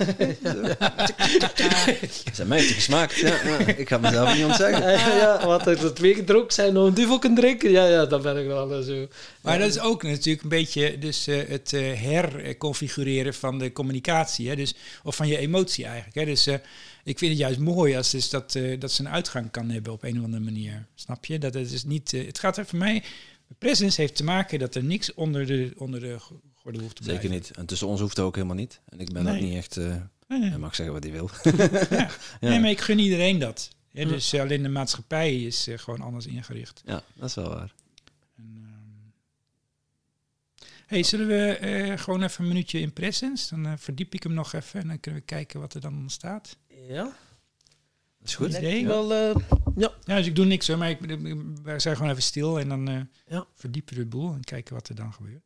Zijn 2.32 2.48
mij 2.54 2.62
gesmaakt. 2.62 3.16
Ja. 3.16 3.58
Ik 3.58 3.88
ga 3.88 3.98
mezelf 3.98 4.34
niet 4.34 4.44
ontzeggen. 4.44 4.90
ja, 4.90 5.16
ja, 5.16 5.46
wat 5.46 5.66
er 5.66 5.94
twee 5.94 6.14
gedronken 6.14 6.52
zijn, 6.52 6.72
nog 6.72 6.86
een 6.86 6.94
duvel 6.94 7.18
kunnen 7.18 7.38
drinken. 7.38 7.70
Ja, 7.70 7.86
ja, 7.86 8.06
dan 8.06 8.22
ben 8.22 8.36
ik 8.36 8.46
wel 8.46 8.74
eh, 8.74 8.80
zo. 8.80 9.06
Maar 9.42 9.58
dat 9.58 9.68
is 9.68 9.80
ook 9.80 10.02
natuurlijk 10.02 10.42
een 10.42 10.48
beetje 10.48 10.98
dus, 10.98 11.26
eh, 11.26 11.48
het 11.48 11.72
eh, 11.72 12.02
herconfigureren 12.02 13.34
van 13.34 13.58
de 13.58 13.72
communicatie. 13.72 14.48
Hè? 14.48 14.56
Dus, 14.56 14.74
of 15.02 15.16
van 15.16 15.28
je 15.28 15.38
emotie 15.38 15.84
eigenlijk. 15.84 16.14
Hè? 16.14 16.24
Dus 16.24 16.46
eh, 16.46 16.54
ik 17.04 17.18
vind 17.18 17.30
het 17.30 17.40
juist 17.40 17.58
mooi 17.58 17.96
als 17.96 18.10
dus 18.10 18.30
dat, 18.30 18.54
eh, 18.54 18.80
dat 18.80 18.92
ze 18.92 19.00
een 19.00 19.08
uitgang 19.08 19.50
kan 19.50 19.70
hebben 19.70 19.92
op 19.92 20.02
een 20.02 20.18
of 20.18 20.24
andere 20.24 20.44
manier. 20.44 20.86
Snap 20.94 21.24
je? 21.24 21.38
Dat 21.38 21.54
het 21.54 21.72
is 21.72 21.84
niet. 21.84 22.10
het 22.10 22.38
gaat 22.38 22.56
er 22.56 22.66
voor 22.66 22.78
mij. 22.78 23.02
Presence 23.58 24.00
heeft 24.00 24.16
te 24.16 24.24
maken 24.24 24.58
dat 24.58 24.74
er 24.74 24.84
niks 24.84 25.14
onder 25.14 25.46
de, 25.46 25.72
onder 25.76 26.00
de 26.00 26.16
hoeft 26.74 26.96
te 26.96 27.02
blijven. 27.02 27.22
Zeker 27.22 27.30
niet. 27.40 27.50
En 27.56 27.66
tussen 27.66 27.86
ons 27.86 28.00
hoeft 28.00 28.16
het 28.16 28.26
ook 28.26 28.34
helemaal 28.34 28.56
niet. 28.56 28.80
En 28.88 29.00
ik 29.00 29.12
ben 29.12 29.24
Nee. 29.24 29.34
ook 29.34 29.40
niet 29.40 29.54
echt... 29.56 29.76
eh 29.76 29.96
Nee, 30.28 30.38
nee. 30.38 30.48
hij 30.50 30.58
mag 30.58 30.74
zeggen 30.74 30.94
wat 30.94 31.02
hij 31.04 31.12
wil. 31.12 31.30
Ja. 31.90 32.10
Ja. 32.40 32.48
Nee, 32.48 32.60
maar 32.60 32.70
ik 32.70 32.80
gun 32.80 32.98
iedereen 32.98 33.38
dat. 33.38 33.70
Hè? 33.90 34.00
Ja. 34.00 34.08
Dus 34.08 34.32
eh, 34.32 34.40
alleen 34.40 34.62
de 34.62 34.68
maatschappij 34.68 35.42
is 35.42 35.66
eh, 35.66 35.78
gewoon 35.78 36.00
anders 36.00 36.26
ingericht. 36.26 36.82
Ja, 36.84 37.02
dat 37.14 37.28
is 37.28 37.34
wel 37.34 37.48
waar. 37.48 37.74
En, 38.36 38.52
ehm, 38.56 39.10
hey, 40.86 41.02
zullen 41.02 41.26
we 41.26 41.56
eh, 41.56 41.98
gewoon 41.98 42.22
even 42.22 42.42
een 42.42 42.48
minuutje 42.48 42.80
in 42.80 42.92
presence? 42.92 43.60
Dan 43.62 43.78
verdiep 43.78 44.14
ik 44.14 44.22
hem 44.22 44.32
nog 44.34 44.52
even 44.52 44.80
en 44.80 44.88
dan 44.88 45.00
kunnen 45.00 45.20
we 45.20 45.26
kijken 45.26 45.60
wat 45.60 45.74
er 45.74 45.80
dan 45.80 45.94
ontstaat. 45.98 46.56
Ja, 46.88 47.02
Dat 47.04 47.12
is 48.28 48.34
goed. 48.34 48.46
Goed 48.46 48.56
idee. 48.56 48.86
wel. 48.86 49.12
eh, 49.14 49.36
ja. 49.76 49.92
Ja, 50.04 50.16
dus 50.16 50.26
ik 50.26 50.34
doe 50.36 50.44
niks 50.44 50.66
hoor, 50.68 50.78
maar 50.78 50.90
ik, 50.90 51.00
ik- 51.00 51.36
we 51.62 51.78
zijn 51.78 51.96
gewoon 51.96 52.10
even 52.10 52.22
stil 52.22 52.58
en 52.60 52.68
dan 52.68 52.88
eh, 52.88 53.00
Ja. 53.28 53.46
verdiepen 53.54 53.94
we 53.96 54.00
de 54.00 54.06
boel 54.08 54.32
en 54.32 54.44
kijken 54.44 54.74
wat 54.74 54.88
er 54.88 54.94
dan 54.94 55.12
gebeurt. 55.12 55.44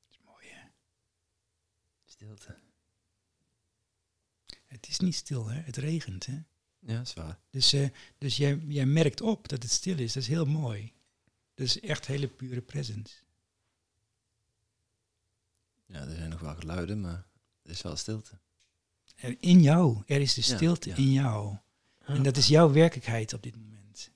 Dat 0.00 0.10
is 0.10 0.18
mooi 0.24 0.46
hè. 0.48 0.62
Stilte. 2.24 2.56
Het 4.66 4.88
is 4.88 4.98
niet 4.98 5.14
stil 5.14 5.46
hè, 5.46 5.60
het 5.60 5.76
regent 5.76 6.26
hè. 6.26 6.42
Ja, 6.78 6.96
dat 6.96 7.06
is 7.06 7.14
waar. 7.14 7.38
Dus, 7.50 7.72
eh, 7.72 7.88
dus 8.18 8.36
jij, 8.36 8.58
jij 8.68 8.86
merkt 8.86 9.20
op 9.20 9.48
dat 9.48 9.62
het 9.62 9.72
stil 9.72 9.98
is, 9.98 10.12
dat 10.12 10.22
is 10.22 10.28
heel 10.28 10.44
mooi. 10.44 10.92
Dat 11.54 11.66
is 11.66 11.80
echt 11.80 12.06
hele 12.06 12.28
pure 12.28 12.60
presence. 12.60 13.14
Ja, 15.86 16.00
er 16.00 16.16
zijn 16.16 16.30
nog 16.30 16.40
wel 16.40 16.54
geluiden, 16.54 17.00
maar 17.00 17.26
er 17.62 17.70
is 17.70 17.82
wel 17.82 17.96
stilte. 17.96 18.38
Er 19.14 19.36
in 19.40 19.60
jou, 19.62 20.02
er 20.06 20.20
is 20.20 20.34
de 20.34 20.42
stilte 20.42 20.88
ja. 20.88 20.96
in 20.96 21.12
jou. 21.12 21.56
En 21.98 22.22
dat 22.22 22.36
is 22.36 22.46
jouw 22.46 22.72
werkelijkheid 22.72 23.32
op 23.32 23.42
dit 23.42 23.56
moment. 23.56 24.10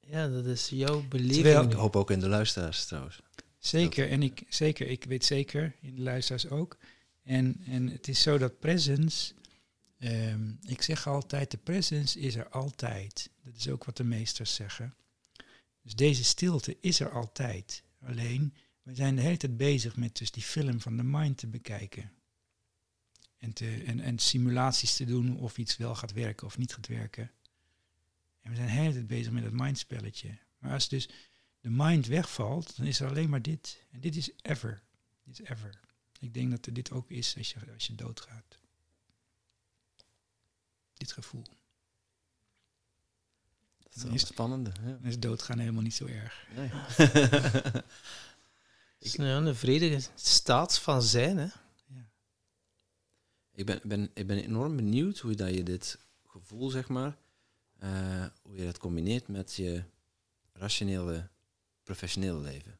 ja, 0.00 0.28
dat 0.28 0.44
is 0.44 0.68
jouw 0.68 1.08
beleving. 1.08 1.34
Terwijl- 1.42 1.64
Ik 1.70 1.72
hoop 1.72 1.96
ook 1.96 2.10
in 2.10 2.20
de 2.20 2.28
luisteraars 2.28 2.84
trouwens. 2.86 3.20
Zeker, 3.60 4.10
en 4.10 4.22
ik, 4.22 4.42
zeker, 4.48 4.86
ik 4.86 5.04
weet 5.04 5.24
zeker, 5.24 5.76
in 5.80 5.94
de 5.94 6.02
luisteraars 6.02 6.48
ook. 6.48 6.78
En, 7.22 7.62
en 7.66 7.88
het 7.88 8.08
is 8.08 8.22
zo 8.22 8.38
dat 8.38 8.58
presence, 8.58 9.34
ehm, 9.98 10.52
ik 10.62 10.82
zeg 10.82 11.06
altijd, 11.06 11.50
de 11.50 11.56
presence 11.56 12.20
is 12.20 12.34
er 12.34 12.48
altijd. 12.48 13.30
Dat 13.44 13.56
is 13.56 13.68
ook 13.68 13.84
wat 13.84 13.96
de 13.96 14.04
meesters 14.04 14.54
zeggen. 14.54 14.94
Dus 15.82 15.94
deze 15.94 16.24
stilte 16.24 16.76
is 16.80 17.00
er 17.00 17.10
altijd. 17.10 17.82
Alleen, 18.00 18.54
we 18.82 18.94
zijn 18.94 19.16
de 19.16 19.22
hele 19.22 19.36
tijd 19.36 19.56
bezig 19.56 19.96
met 19.96 20.16
dus 20.16 20.30
die 20.30 20.42
film 20.42 20.80
van 20.80 20.96
de 20.96 21.04
mind 21.04 21.38
te 21.38 21.46
bekijken. 21.46 22.12
En, 23.36 23.52
te, 23.52 23.82
en, 23.86 24.00
en 24.00 24.18
simulaties 24.18 24.96
te 24.96 25.04
doen 25.04 25.38
of 25.38 25.58
iets 25.58 25.76
wel 25.76 25.94
gaat 25.94 26.12
werken 26.12 26.46
of 26.46 26.58
niet 26.58 26.74
gaat 26.74 26.86
werken. 26.86 27.30
En 28.40 28.50
we 28.50 28.56
zijn 28.56 28.68
de 28.68 28.74
hele 28.74 28.92
tijd 28.92 29.06
bezig 29.06 29.32
met 29.32 29.44
het 29.44 29.52
mindspelletje. 29.52 30.38
Maar 30.58 30.72
als 30.72 30.88
dus 30.88 31.08
de 31.60 31.70
mind 31.70 32.06
wegvalt, 32.06 32.76
dan 32.76 32.86
is 32.86 33.00
er 33.00 33.08
alleen 33.08 33.30
maar 33.30 33.42
dit. 33.42 33.84
En 33.90 34.00
dit 34.00 34.16
is 34.16 34.30
ever. 34.42 34.82
Dit 35.24 35.40
is 35.40 35.46
ever. 35.48 35.80
Ik 36.18 36.34
denk 36.34 36.50
dat 36.50 36.66
er 36.66 36.72
dit 36.72 36.90
ook 36.90 37.10
is 37.10 37.36
als 37.36 37.50
je, 37.52 37.72
als 37.72 37.86
je 37.86 37.94
doodgaat. 37.94 38.58
Dit 40.94 41.12
gevoel. 41.12 41.44
Dat 43.78 43.94
is 43.94 44.04
Is- 44.04 44.26
spannende. 44.26 44.72
Ja. 44.84 44.90
Dan 44.90 45.04
is 45.04 45.18
doodgaan 45.18 45.58
helemaal 45.58 45.82
niet 45.82 45.94
zo 45.94 46.06
erg. 46.06 46.46
Nee. 46.54 46.68
Het 49.00 49.08
is 49.08 49.12
ja, 49.12 49.36
een 49.36 49.54
vredige 49.56 50.08
staat 50.14 50.78
van 50.78 51.02
zijn. 51.02 51.38
Hè. 51.38 51.46
ik, 53.52 53.66
ben, 53.66 53.80
ben, 53.84 54.10
ik 54.14 54.26
ben 54.26 54.38
enorm 54.44 54.76
benieuwd 54.76 55.18
hoe 55.18 55.34
dat 55.34 55.54
je 55.54 55.62
dit 55.62 55.98
gevoel, 56.26 56.70
zeg 56.70 56.88
maar, 56.88 57.16
eh, 57.78 58.26
hoe 58.42 58.56
je 58.56 58.64
dat 58.64 58.78
combineert 58.78 59.28
met 59.28 59.54
je 59.54 59.84
rationele, 60.52 61.28
professionele 61.82 62.40
leven. 62.40 62.78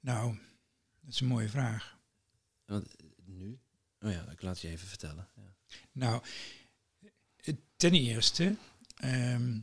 Nou, 0.00 0.38
dat 1.00 1.12
is 1.12 1.20
een 1.20 1.26
mooie 1.26 1.48
vraag. 1.48 1.98
Want 2.64 2.96
eh, 2.96 3.06
nu, 3.24 3.58
oh 4.00 4.10
ja, 4.10 4.30
ik 4.30 4.42
laat 4.42 4.60
je 4.60 4.68
even 4.68 4.88
vertellen. 4.88 5.28
Ja. 5.36 5.54
Nou, 5.92 6.22
ten 7.76 7.94
eerste, 7.94 8.56
ehm, 8.96 9.60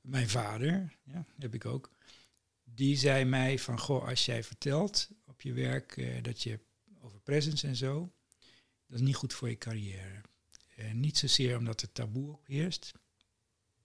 mijn 0.00 0.28
vader, 0.28 0.96
ja, 1.04 1.26
heb 1.38 1.54
ik 1.54 1.64
ook, 1.64 1.90
die 2.64 2.96
zei 2.96 3.24
mij 3.24 3.58
van, 3.58 3.78
goh, 3.78 4.08
als 4.08 4.24
jij 4.24 4.44
vertelt 4.44 5.08
op 5.24 5.40
je 5.40 5.52
werk 5.52 5.96
eh, 5.96 6.22
dat 6.22 6.42
je 6.42 6.60
over 7.00 7.20
presence 7.20 7.66
en 7.66 7.76
zo, 7.76 8.12
dat 8.86 8.98
is 8.98 9.06
niet 9.06 9.14
goed 9.14 9.32
voor 9.32 9.48
je 9.48 9.58
carrière. 9.58 10.20
Eh, 10.76 10.92
niet 10.92 11.18
zozeer 11.18 11.56
omdat 11.56 11.82
er 11.82 11.92
taboe 11.92 12.32
op 12.32 12.46
heerst, 12.46 12.92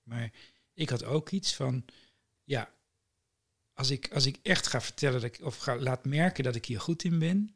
maar 0.04 0.34
ik 0.74 0.90
had 0.90 1.04
ook 1.04 1.30
iets 1.30 1.56
van, 1.56 1.86
ja, 2.44 2.74
als 3.74 3.90
ik, 3.90 4.12
als 4.14 4.26
ik 4.26 4.40
echt 4.42 4.68
ga 4.68 4.82
vertellen 4.82 5.22
dat 5.22 5.36
ik, 5.36 5.46
of 5.46 5.58
ga, 5.58 5.78
laat 5.78 6.06
merken 6.06 6.44
dat 6.44 6.56
ik 6.56 6.66
hier 6.66 6.80
goed 6.80 7.04
in 7.04 7.20
ben, 7.20 7.56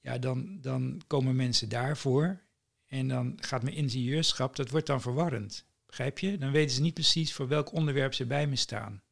ja, 0.00 0.18
dan, 0.18 0.60
dan 0.60 1.02
komen 1.06 1.36
mensen 1.36 1.68
daarvoor. 1.68 2.44
En 2.86 3.08
dan 3.08 3.38
gaat 3.40 3.62
mijn 3.62 3.76
ingenieurschap, 3.76 4.56
dat 4.56 4.70
wordt 4.70 4.86
dan 4.86 5.00
verwarrend. 5.00 5.64
Begrijp 5.86 6.18
je? 6.18 6.38
Dan 6.38 6.50
weten 6.50 6.74
ze 6.74 6.80
niet 6.80 6.94
precies 6.94 7.32
voor 7.32 7.48
welk 7.48 7.72
onderwerp 7.72 8.14
ze 8.14 8.26
bij 8.26 8.46
me 8.46 8.56
staan. 8.56 9.02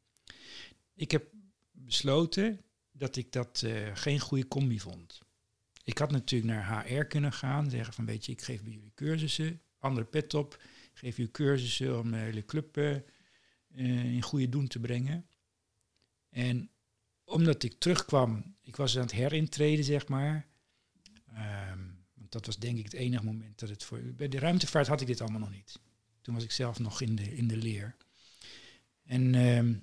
Ik 0.94 1.10
heb 1.10 1.24
besloten 1.70 2.60
dat 2.92 3.16
ik 3.16 3.32
dat 3.32 3.62
eh, 3.64 3.90
geen 3.94 4.20
goede 4.20 4.48
combi 4.48 4.80
vond. 4.80 5.20
Ik 5.84 5.98
had 5.98 6.10
natuurlijk 6.10 6.52
naar 6.52 6.86
HR 6.86 7.04
kunnen 7.04 7.32
gaan, 7.32 7.70
zeggen 7.70 7.94
van 7.94 8.06
weet 8.06 8.26
je, 8.26 8.32
ik 8.32 8.42
geef 8.42 8.62
bij 8.62 8.72
jullie 8.72 8.92
cursussen, 8.94 9.60
andere 9.78 10.06
pet 10.06 10.34
op, 10.34 10.62
geef 10.92 11.16
jullie 11.16 11.32
cursussen 11.32 11.98
om 11.98 12.12
hele 12.12 12.44
club 12.44 12.76
eh, 12.76 12.94
eh, 12.94 13.02
in 13.74 14.22
goede 14.22 14.48
doen 14.48 14.66
te 14.66 14.78
brengen. 14.78 15.26
En 16.30 16.70
omdat 17.24 17.62
ik 17.62 17.78
terugkwam, 17.78 18.56
ik 18.60 18.76
was 18.76 18.96
aan 18.96 19.02
het 19.02 19.12
herintreden, 19.12 19.84
zeg 19.84 20.08
maar. 20.08 20.46
Ehm, 21.34 21.78
want 22.14 22.32
dat 22.32 22.46
was 22.46 22.58
denk 22.58 22.78
ik 22.78 22.84
het 22.84 22.92
enige 22.92 23.24
moment 23.24 23.58
dat 23.58 23.68
het 23.68 23.84
voor... 23.84 23.98
Bij 23.98 24.28
de 24.28 24.38
ruimtevaart 24.38 24.86
had 24.86 25.00
ik 25.00 25.06
dit 25.06 25.20
allemaal 25.20 25.40
nog 25.40 25.50
niet. 25.50 25.80
Toen 26.20 26.34
was 26.34 26.44
ik 26.44 26.52
zelf 26.52 26.78
nog 26.78 27.00
in 27.00 27.16
de, 27.16 27.36
in 27.36 27.48
de 27.48 27.56
leer. 27.56 27.96
En 29.04 29.34
ehm, 29.34 29.74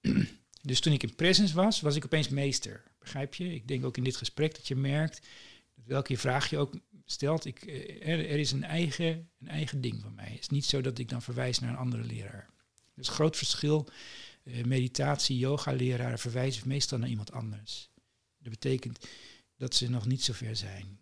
dus 0.70 0.80
toen 0.80 0.92
ik 0.92 1.02
in 1.02 1.14
presence 1.14 1.54
was, 1.54 1.80
was 1.80 1.96
ik 1.96 2.04
opeens 2.04 2.28
meester. 2.28 2.82
Begrijp 2.98 3.34
je? 3.34 3.54
Ik 3.54 3.68
denk 3.68 3.84
ook 3.84 3.96
in 3.96 4.04
dit 4.04 4.16
gesprek 4.16 4.54
dat 4.54 4.68
je 4.68 4.76
merkt, 4.76 5.20
dat 5.74 5.86
welke 5.86 6.16
vraag 6.16 6.50
je 6.50 6.58
ook 6.58 6.74
stelt, 7.04 7.44
ik, 7.44 7.62
eh, 7.62 8.08
er, 8.08 8.28
er, 8.28 8.38
is 8.38 8.52
een 8.52 8.64
eigen, 8.64 9.30
een 9.40 9.48
eigen 9.48 9.80
ding 9.80 10.00
van 10.00 10.14
mij. 10.14 10.30
Het 10.30 10.40
is 10.40 10.48
niet 10.48 10.64
zo 10.64 10.80
dat 10.80 10.98
ik 10.98 11.08
dan 11.08 11.22
verwijs 11.22 11.58
naar 11.58 11.70
een 11.70 11.76
andere 11.76 12.04
leraar. 12.04 12.50
Dus 12.94 13.08
groot 13.08 13.36
verschil. 13.36 13.88
Uh, 14.44 14.64
meditatie, 14.64 15.38
yoga 15.38 15.72
leraren 15.72 16.18
verwijzen 16.18 16.68
meestal 16.68 16.98
naar 16.98 17.08
iemand 17.08 17.32
anders. 17.32 17.90
Dat 18.38 18.50
betekent 18.50 19.06
dat 19.56 19.74
ze 19.74 19.90
nog 19.90 20.06
niet 20.06 20.22
zo 20.22 20.32
ver 20.32 20.56
zijn. 20.56 21.00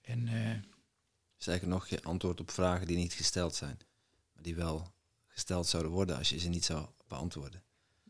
En, 0.00 0.26
uh, 0.26 0.50
is 1.38 1.46
eigenlijk 1.46 1.78
nog 1.78 1.88
je 1.88 2.02
antwoord 2.02 2.40
op 2.40 2.50
vragen 2.50 2.86
die 2.86 2.96
niet 2.96 3.12
gesteld 3.12 3.54
zijn. 3.54 3.78
Maar 4.32 4.42
die 4.42 4.54
wel 4.54 4.92
gesteld 5.26 5.66
zouden 5.66 5.92
worden 5.92 6.16
als 6.16 6.28
je 6.28 6.38
ze 6.38 6.48
niet 6.48 6.64
zou 6.64 6.86
beantwoorden. 7.08 7.62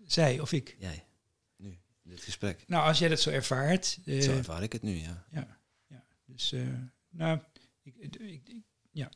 Zij 0.06 0.40
of 0.40 0.52
ik? 0.52 0.76
Jij. 0.78 1.06
Nu, 1.56 1.68
in 2.02 2.10
dit 2.10 2.22
gesprek. 2.22 2.64
Nou, 2.66 2.86
als 2.86 2.98
jij 2.98 3.08
dat 3.08 3.20
zo 3.20 3.30
ervaart. 3.30 3.98
Uh, 4.04 4.22
zo 4.22 4.30
ervaar 4.30 4.62
ik 4.62 4.72
het 4.72 4.82
nu, 4.82 4.94
ja. 4.94 5.26
Ja, 5.30 5.58
ja. 5.86 6.04
dus 6.24 6.54
nou, 7.08 7.40
ik, 7.82 7.96
ik, 7.96 8.16
ik, 8.16 8.62
ja. 8.90 9.10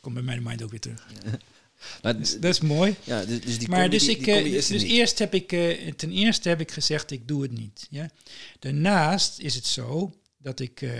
Komt 0.00 0.14
bij 0.14 0.22
mijn 0.22 0.42
mind 0.42 0.62
ook 0.62 0.70
weer 0.70 0.80
terug. 0.80 1.06
Nou, 2.02 2.18
dus, 2.18 2.40
dat 2.40 2.54
is 2.54 2.60
mooi. 2.60 2.94
Ja, 3.04 3.24
dus, 3.24 3.40
dus 3.40 3.58
die 3.58 3.68
maar 3.68 3.90
dus, 3.90 4.08
ik, 4.08 4.24
die 4.24 4.52
dus 4.52 4.68
eerst 4.68 5.18
heb 5.18 5.34
ik, 5.34 5.52
uh, 5.52 5.92
ten 5.92 6.10
eerste 6.10 6.48
heb 6.48 6.60
ik 6.60 6.70
gezegd, 6.70 7.10
ik 7.10 7.28
doe 7.28 7.42
het 7.42 7.50
niet. 7.50 7.86
Ja? 7.90 8.10
Daarnaast 8.58 9.38
is 9.38 9.54
het 9.54 9.66
zo 9.66 10.14
dat 10.36 10.60
ik, 10.60 10.80
uh, 10.80 10.90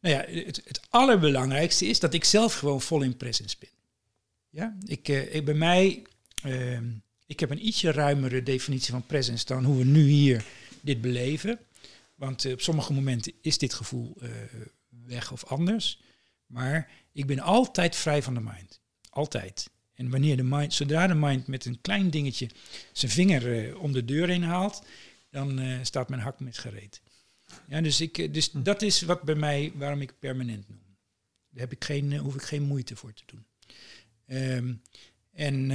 nou 0.00 0.14
ja, 0.14 0.24
het, 0.44 0.60
het, 0.64 0.80
allerbelangrijkste 0.88 1.86
is 1.86 2.00
dat 2.00 2.14
ik 2.14 2.24
zelf 2.24 2.54
gewoon 2.54 2.80
vol 2.80 3.02
in 3.02 3.16
presence 3.16 3.56
ben. 3.58 3.68
Ja, 4.50 4.76
ik, 4.84 5.08
uh, 5.08 5.34
ik 5.34 5.44
bij 5.44 5.54
mij, 5.54 6.02
ehm, 6.42 6.84
ik 7.26 7.40
heb 7.40 7.50
een 7.50 7.66
ietsje 7.66 7.92
ruimere 7.92 8.42
definitie 8.42 8.90
van 8.90 9.06
presence 9.06 9.44
dan 9.44 9.64
hoe 9.64 9.78
we 9.78 9.84
nu 9.84 10.02
hier 10.02 10.44
dit 10.80 11.00
beleven. 11.00 11.58
Want 12.14 12.52
op 12.52 12.60
sommige 12.60 12.92
momenten 12.92 13.32
is 13.40 13.58
dit 13.58 13.74
gevoel 13.74 14.16
weg 15.06 15.32
of 15.32 15.44
anders. 15.44 16.00
Maar 16.46 16.90
ik 17.12 17.26
ben 17.26 17.40
altijd 17.40 17.96
vrij 17.96 18.22
van 18.22 18.34
de 18.34 18.40
mind. 18.40 18.80
Altijd. 19.18 19.70
En 19.94 20.10
wanneer 20.10 20.36
de 20.36 20.42
mind, 20.42 20.74
zodra 20.74 21.06
de 21.06 21.14
mind 21.14 21.46
met 21.46 21.64
een 21.64 21.80
klein 21.80 22.10
dingetje 22.10 22.50
zijn 22.92 23.12
vinger 23.12 23.66
uh, 23.66 23.82
om 23.82 23.92
de 23.92 24.04
deur 24.04 24.28
heen 24.28 24.42
haalt, 24.42 24.82
dan 25.30 25.60
uh, 25.60 25.78
staat 25.82 26.08
mijn 26.08 26.22
hak 26.22 26.40
met 26.40 26.58
gereed. 26.58 27.02
Ja, 27.68 27.80
dus 27.80 28.00
ik, 28.00 28.34
dus 28.34 28.50
hm. 28.50 28.62
dat 28.62 28.82
is 28.82 29.02
wat 29.02 29.22
bij 29.22 29.34
mij, 29.34 29.72
waarom 29.74 30.00
ik 30.00 30.18
permanent 30.18 30.68
noem. 30.68 30.96
Daar 31.50 31.60
heb 31.60 31.72
ik 31.72 31.84
geen, 31.84 32.16
hoef 32.16 32.34
ik 32.34 32.42
geen 32.42 32.62
moeite 32.62 32.96
voor 32.96 33.12
te 33.12 33.22
doen. 33.26 33.44
Um, 34.26 34.82
en 35.32 35.68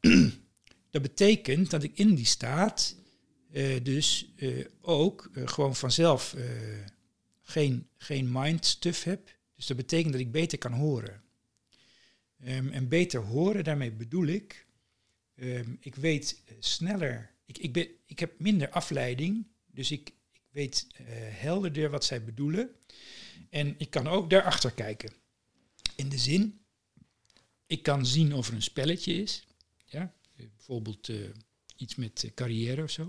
dat 0.94 1.02
betekent 1.02 1.70
dat 1.70 1.82
ik 1.82 1.98
in 1.98 2.14
die 2.14 2.26
staat 2.26 2.96
dus 3.82 4.26
ook 4.80 5.30
gewoon 5.34 5.76
vanzelf 5.76 6.36
geen, 7.42 7.86
geen 7.96 8.32
mind 8.32 8.66
stuff 8.66 9.04
heb. 9.04 9.38
Dus 9.56 9.66
dat 9.66 9.76
betekent 9.76 10.12
dat 10.12 10.20
ik 10.20 10.32
beter 10.32 10.58
kan 10.58 10.72
horen. 10.72 11.22
Um, 12.46 12.68
en 12.68 12.88
beter 12.88 13.20
horen, 13.20 13.64
daarmee 13.64 13.92
bedoel 13.92 14.26
ik, 14.26 14.66
um, 15.34 15.78
ik 15.80 15.94
weet 15.94 16.42
uh, 16.48 16.56
sneller, 16.58 17.30
ik, 17.44 17.58
ik, 17.58 17.72
ben, 17.72 17.88
ik 18.06 18.18
heb 18.18 18.38
minder 18.38 18.70
afleiding, 18.70 19.46
dus 19.66 19.90
ik, 19.90 20.08
ik 20.32 20.42
weet 20.50 20.86
uh, 20.92 21.06
helderder 21.18 21.90
wat 21.90 22.04
zij 22.04 22.24
bedoelen. 22.24 22.70
En 23.50 23.74
ik 23.78 23.90
kan 23.90 24.06
ook 24.06 24.30
daarachter 24.30 24.72
kijken. 24.72 25.12
In 25.96 26.08
de 26.08 26.18
zin, 26.18 26.60
ik 27.66 27.82
kan 27.82 28.06
zien 28.06 28.34
of 28.34 28.48
er 28.48 28.54
een 28.54 28.62
spelletje 28.62 29.12
is, 29.14 29.46
ja? 29.84 30.14
bijvoorbeeld 30.36 31.08
uh, 31.08 31.28
iets 31.76 31.94
met 31.94 32.30
carrière 32.34 32.82
of 32.82 32.90
zo. 32.90 33.08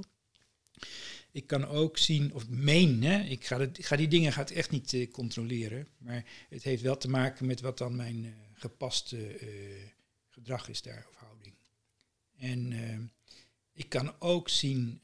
Ik 1.31 1.47
kan 1.47 1.65
ook 1.65 1.97
zien, 1.97 2.33
of 2.33 2.49
meen, 2.49 3.03
hè, 3.03 3.21
ik, 3.23 3.45
ga 3.45 3.69
ga 3.73 3.95
die 3.95 4.07
dingen 4.07 4.33
gaat 4.33 4.51
echt 4.51 4.71
niet 4.71 5.07
controleren, 5.11 5.87
maar 5.97 6.25
het 6.49 6.63
heeft 6.63 6.81
wel 6.81 6.97
te 6.97 7.09
maken 7.09 7.45
met 7.45 7.61
wat 7.61 7.77
dan 7.77 7.95
mijn 7.95 8.35
gepaste 8.61 9.39
uh, 9.41 9.87
gedrag 10.29 10.69
is 10.69 10.81
daar, 10.81 11.07
of 11.09 11.15
houding. 11.15 11.55
En 12.37 13.11
ik 13.71 13.89
kan 13.89 14.15
ook 14.19 14.49
zien 14.49 15.01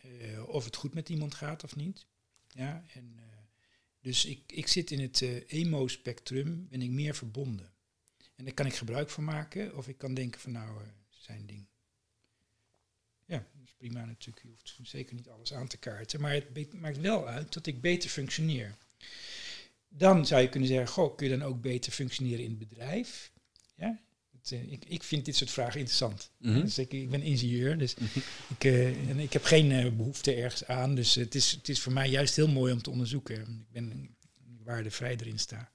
of 0.48 0.66
het 0.66 0.76
goed 0.76 0.94
met 0.94 1.10
iemand 1.10 1.36
gaat 1.36 1.64
of 1.64 1.76
niet. 1.76 2.06
Ja, 2.48 2.84
en, 2.94 3.20
dus 4.02 4.26
ik, 4.26 4.42
ik 4.48 4.68
zit 4.68 4.92
in 4.92 5.00
het 5.00 5.22
emo-spectrum, 5.48 6.68
ben 6.70 6.82
ik 6.82 6.90
meer 6.90 7.16
verbonden. 7.16 7.72
En 8.36 8.46
daar 8.46 8.54
kan 8.54 8.66
ik 8.66 8.74
gebruik 8.76 9.10
van 9.10 9.24
maken, 9.24 9.78
of 9.78 9.88
ik 9.88 9.98
kan 9.98 10.14
denken 10.14 10.42
van 10.42 10.52
nou, 10.52 10.82
zijn 11.10 11.46
ding. 11.46 11.66
Ja, 13.26 13.38
dat 13.38 13.66
is 13.66 13.74
prima 13.78 14.06
natuurlijk. 14.06 14.46
Je 14.46 14.50
hoeft 14.50 14.90
zeker 14.90 15.16
niet 15.16 15.30
alles 15.30 15.54
aan 15.54 15.68
te 15.68 15.78
kaarten. 15.78 16.22
Maar 16.22 16.34
het 16.34 16.74
maakt 16.74 17.00
wel 17.00 17.28
uit 17.28 17.54
dat 17.54 17.66
ik 17.66 17.82
beter 17.82 18.10
functioneer. 18.10 18.76
Dan 19.88 20.26
zou 20.26 20.42
je 20.42 20.50
kunnen 20.50 20.70
zeggen, 20.70 20.88
goh, 20.88 21.16
kun 21.16 21.30
je 21.30 21.38
dan 21.38 21.48
ook 21.48 21.62
beter 21.62 21.92
functioneren 21.92 22.44
in 22.44 22.50
het 22.50 22.70
bedrijf? 22.70 23.32
Ja, 23.78 24.00
het, 24.32 24.52
uh, 24.52 24.72
ik, 24.72 24.86
ik 24.86 25.04
vind 25.04 25.26
dit 25.26 25.36
soort 25.36 25.52
vragen 25.52 25.80
interessant. 25.80 26.32
Mm 26.38 26.54
-hmm. 26.54 26.62
dus 26.62 26.78
ik, 26.78 26.94
ik, 26.94 27.10
ben 27.10 27.22
ingenieur, 27.22 27.78
dus 27.78 27.96
mm 27.96 28.08
-hmm. 28.14 28.22
ik, 28.58 28.64
uh, 28.64 29.10
en 29.10 29.20
ik 29.20 29.34
heb 29.34 29.44
geen 29.44 29.72
uh, 29.72 29.92
behoefte 29.92 30.34
ergens 30.34 30.66
aan. 30.66 30.96
Dus 30.96 31.16
het 31.16 31.36
is, 31.36 31.52
het 31.52 31.70
is 31.70 31.80
voor 31.80 31.94
mij 31.94 32.10
juist 32.10 32.36
heel 32.36 32.48
mooi 32.48 32.74
om 32.74 32.82
te 32.82 32.90
onderzoeken. 32.90 33.40
Ik 33.40 33.72
ben 33.72 34.16
waardevrij 34.64 35.18
erin 35.20 35.40
sta. 35.40 35.72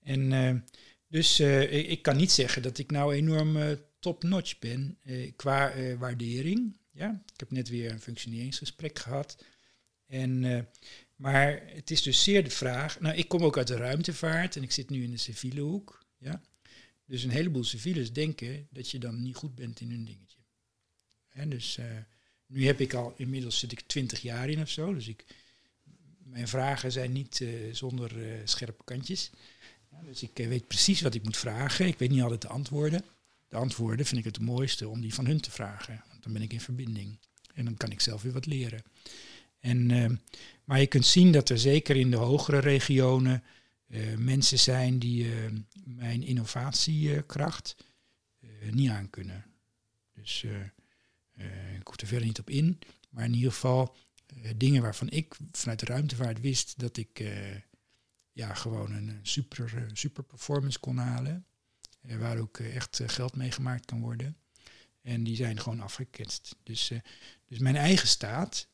En 0.00 0.64
dus 1.08 1.40
ik, 1.40 1.86
ik, 1.86 2.02
kan 2.02 2.16
niet 2.16 2.32
zeggen 2.32 2.62
dat 2.62 2.78
ik 2.78 2.90
nou 2.90 3.14
enorm 3.14 3.78
top-notch 3.98 4.58
ben 4.58 4.98
qua 5.36 5.72
waardering. 5.98 6.78
Ja, 6.92 7.22
ik 7.32 7.40
heb 7.40 7.50
net 7.50 7.68
weer 7.68 7.90
een 7.90 8.00
functioneringsgesprek 8.00 8.98
gehad. 8.98 9.44
En, 10.06 10.40
maar 11.16 11.62
het 11.66 11.90
is 11.90 12.02
dus 12.02 12.22
zeer 12.22 12.44
de 12.44 12.50
vraag. 12.50 13.00
Nou, 13.00 13.16
ik 13.16 13.28
kom 13.28 13.42
ook 13.42 13.56
uit 13.56 13.66
de 13.66 13.76
ruimtevaart 13.76 14.56
en 14.56 14.62
ik 14.62 14.72
zit 14.72 14.90
nu 14.90 15.02
in 15.02 15.10
de 15.10 15.16
civiele 15.16 15.60
hoek. 15.60 16.04
Ja. 16.18 16.42
Dus 17.06 17.22
een 17.22 17.30
heleboel 17.30 17.64
civielen 17.64 18.12
denken 18.12 18.66
dat 18.70 18.90
je 18.90 18.98
dan 18.98 19.22
niet 19.22 19.36
goed 19.36 19.54
bent 19.54 19.80
in 19.80 19.90
hun 19.90 20.04
dingetje. 20.04 20.38
Dus 21.48 21.78
nu 22.46 22.66
heb 22.66 22.80
ik 22.80 22.94
al, 22.94 23.14
inmiddels 23.16 23.58
zit 23.58 23.72
ik 23.72 23.80
twintig 23.80 24.20
jaar 24.20 24.48
in 24.48 24.60
of 24.60 24.70
zo. 24.70 24.94
Dus 24.94 25.08
ik, 25.08 25.24
mijn 26.18 26.48
vragen 26.48 26.92
zijn 26.92 27.12
niet 27.12 27.44
zonder 27.72 28.12
scherpe 28.44 28.84
kantjes. 28.84 29.30
Ja, 29.90 30.02
dus 30.02 30.22
ik 30.22 30.30
weet 30.34 30.66
precies 30.66 31.00
wat 31.00 31.14
ik 31.14 31.24
moet 31.24 31.36
vragen. 31.36 31.86
Ik 31.86 31.98
weet 31.98 32.10
niet 32.10 32.22
altijd 32.22 32.42
de 32.42 32.48
antwoorden 32.48 33.04
de 33.48 33.56
antwoorden 33.56 34.06
vind 34.06 34.20
ik 34.20 34.32
het 34.32 34.40
mooiste 34.40 34.88
om 34.88 35.00
die 35.00 35.14
van 35.14 35.26
hun 35.26 35.40
te 35.40 35.50
vragen. 35.50 36.02
Want 36.08 36.22
dan 36.22 36.32
ben 36.32 36.42
ik 36.42 36.52
in 36.52 36.60
verbinding. 36.60 37.18
En 37.54 37.64
dan 37.64 37.76
kan 37.76 37.90
ik 37.90 38.00
zelf 38.00 38.22
weer 38.22 38.32
wat 38.32 38.46
leren. 38.46 38.82
En, 39.60 40.20
maar 40.64 40.80
je 40.80 40.86
kunt 40.86 41.06
zien 41.06 41.32
dat 41.32 41.48
er 41.48 41.58
zeker 41.58 41.96
in 41.96 42.10
de 42.10 42.16
hogere 42.16 42.58
regionen 42.58 43.42
mensen 44.16 44.58
zijn 44.58 44.98
die 44.98 45.24
uh, 45.24 45.50
mijn 45.84 46.22
innovatiekracht 46.22 47.76
niet 48.70 48.90
aankunnen. 48.90 49.44
Dus 50.12 50.44
ik 51.78 51.86
hoef 51.86 52.00
er 52.00 52.06
verder 52.06 52.26
niet 52.26 52.38
op 52.38 52.50
in. 52.50 52.78
Maar 53.10 53.24
in 53.24 53.34
ieder 53.34 53.52
geval 53.52 53.96
dingen 54.56 54.82
waarvan 54.82 55.10
ik 55.10 55.36
vanuit 55.52 55.80
de 55.80 55.86
ruimtevaart 55.86 56.40
wist 56.40 56.78
dat 56.78 56.96
ik 56.96 57.24
ja, 58.32 58.54
gewoon 58.54 58.92
een 58.92 59.18
super, 59.22 59.90
super 59.92 60.22
performance 60.24 60.78
kon 60.78 60.96
halen. 60.96 61.46
Eh, 62.06 62.18
waar 62.18 62.38
ook 62.38 62.58
eh, 62.58 62.76
echt 62.76 63.00
eh, 63.00 63.08
geld 63.08 63.36
mee 63.36 63.50
gemaakt 63.50 63.84
kan 63.84 64.00
worden. 64.00 64.36
En 65.02 65.24
die 65.24 65.36
zijn 65.36 65.60
gewoon 65.60 65.80
afgeketst. 65.80 66.56
Dus, 66.62 66.92
dus 67.46 67.58
mijn 67.58 67.76
eigen 67.76 68.08
staat 68.08 68.68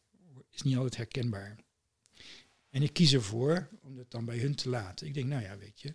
is 0.51 0.63
niet 0.63 0.77
altijd 0.77 0.97
herkenbaar. 0.97 1.59
En 2.73 2.83
ik 2.83 2.93
kies 2.93 3.13
ervoor 3.13 3.69
om 3.81 3.97
dat 3.97 4.11
dan 4.11 4.25
bij 4.25 4.39
hun 4.39 4.55
te 4.55 4.69
laten. 4.69 5.07
Ik 5.07 5.15
denk, 5.15 5.27
nou 5.27 5.43
ja, 5.43 5.59
weet 5.59 5.81
je, 5.81 5.95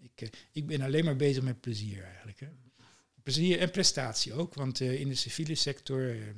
ik, 0.00 0.30
ik 0.52 0.66
ben 0.66 0.80
alleen 0.80 1.04
maar 1.04 1.16
bezig 1.16 1.42
met 1.42 1.60
plezier 1.60 2.04
eigenlijk. 2.04 2.40
Hè. 2.40 2.48
Plezier 3.22 3.58
en 3.58 3.70
prestatie 3.70 4.32
ook, 4.32 4.54
want 4.54 4.80
uh, 4.80 5.00
in 5.00 5.08
de 5.08 5.14
civiele 5.14 5.54
sector 5.54 6.14
uh, 6.14 6.28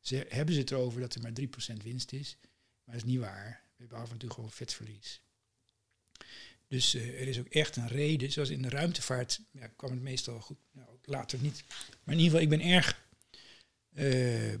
ze, 0.00 0.26
hebben 0.28 0.54
ze 0.54 0.60
het 0.60 0.70
erover 0.70 1.00
dat 1.00 1.14
er 1.14 1.20
maar 1.20 1.32
3% 1.76 1.82
winst 1.82 2.12
is. 2.12 2.36
Maar 2.84 2.94
dat 2.94 3.04
is 3.04 3.10
niet 3.10 3.20
waar. 3.20 3.62
We 3.70 3.82
hebben 3.82 3.98
af 3.98 4.10
en 4.10 4.18
toe 4.18 4.30
gewoon 4.30 4.50
vetverlies. 4.50 5.20
Dus 6.68 6.94
uh, 6.94 7.20
er 7.20 7.28
is 7.28 7.38
ook 7.38 7.48
echt 7.48 7.76
een 7.76 7.88
reden, 7.88 8.32
zoals 8.32 8.50
in 8.50 8.62
de 8.62 8.68
ruimtevaart 8.68 9.40
ja, 9.50 9.66
kwam 9.66 9.90
het 9.90 10.02
meestal 10.02 10.40
goed, 10.40 10.58
nou, 10.70 10.88
later 11.02 11.38
niet. 11.40 11.64
Maar 12.04 12.14
in 12.14 12.20
ieder 12.20 12.38
geval, 12.38 12.40
ik 12.40 12.58
ben 12.58 12.70
erg 12.70 13.04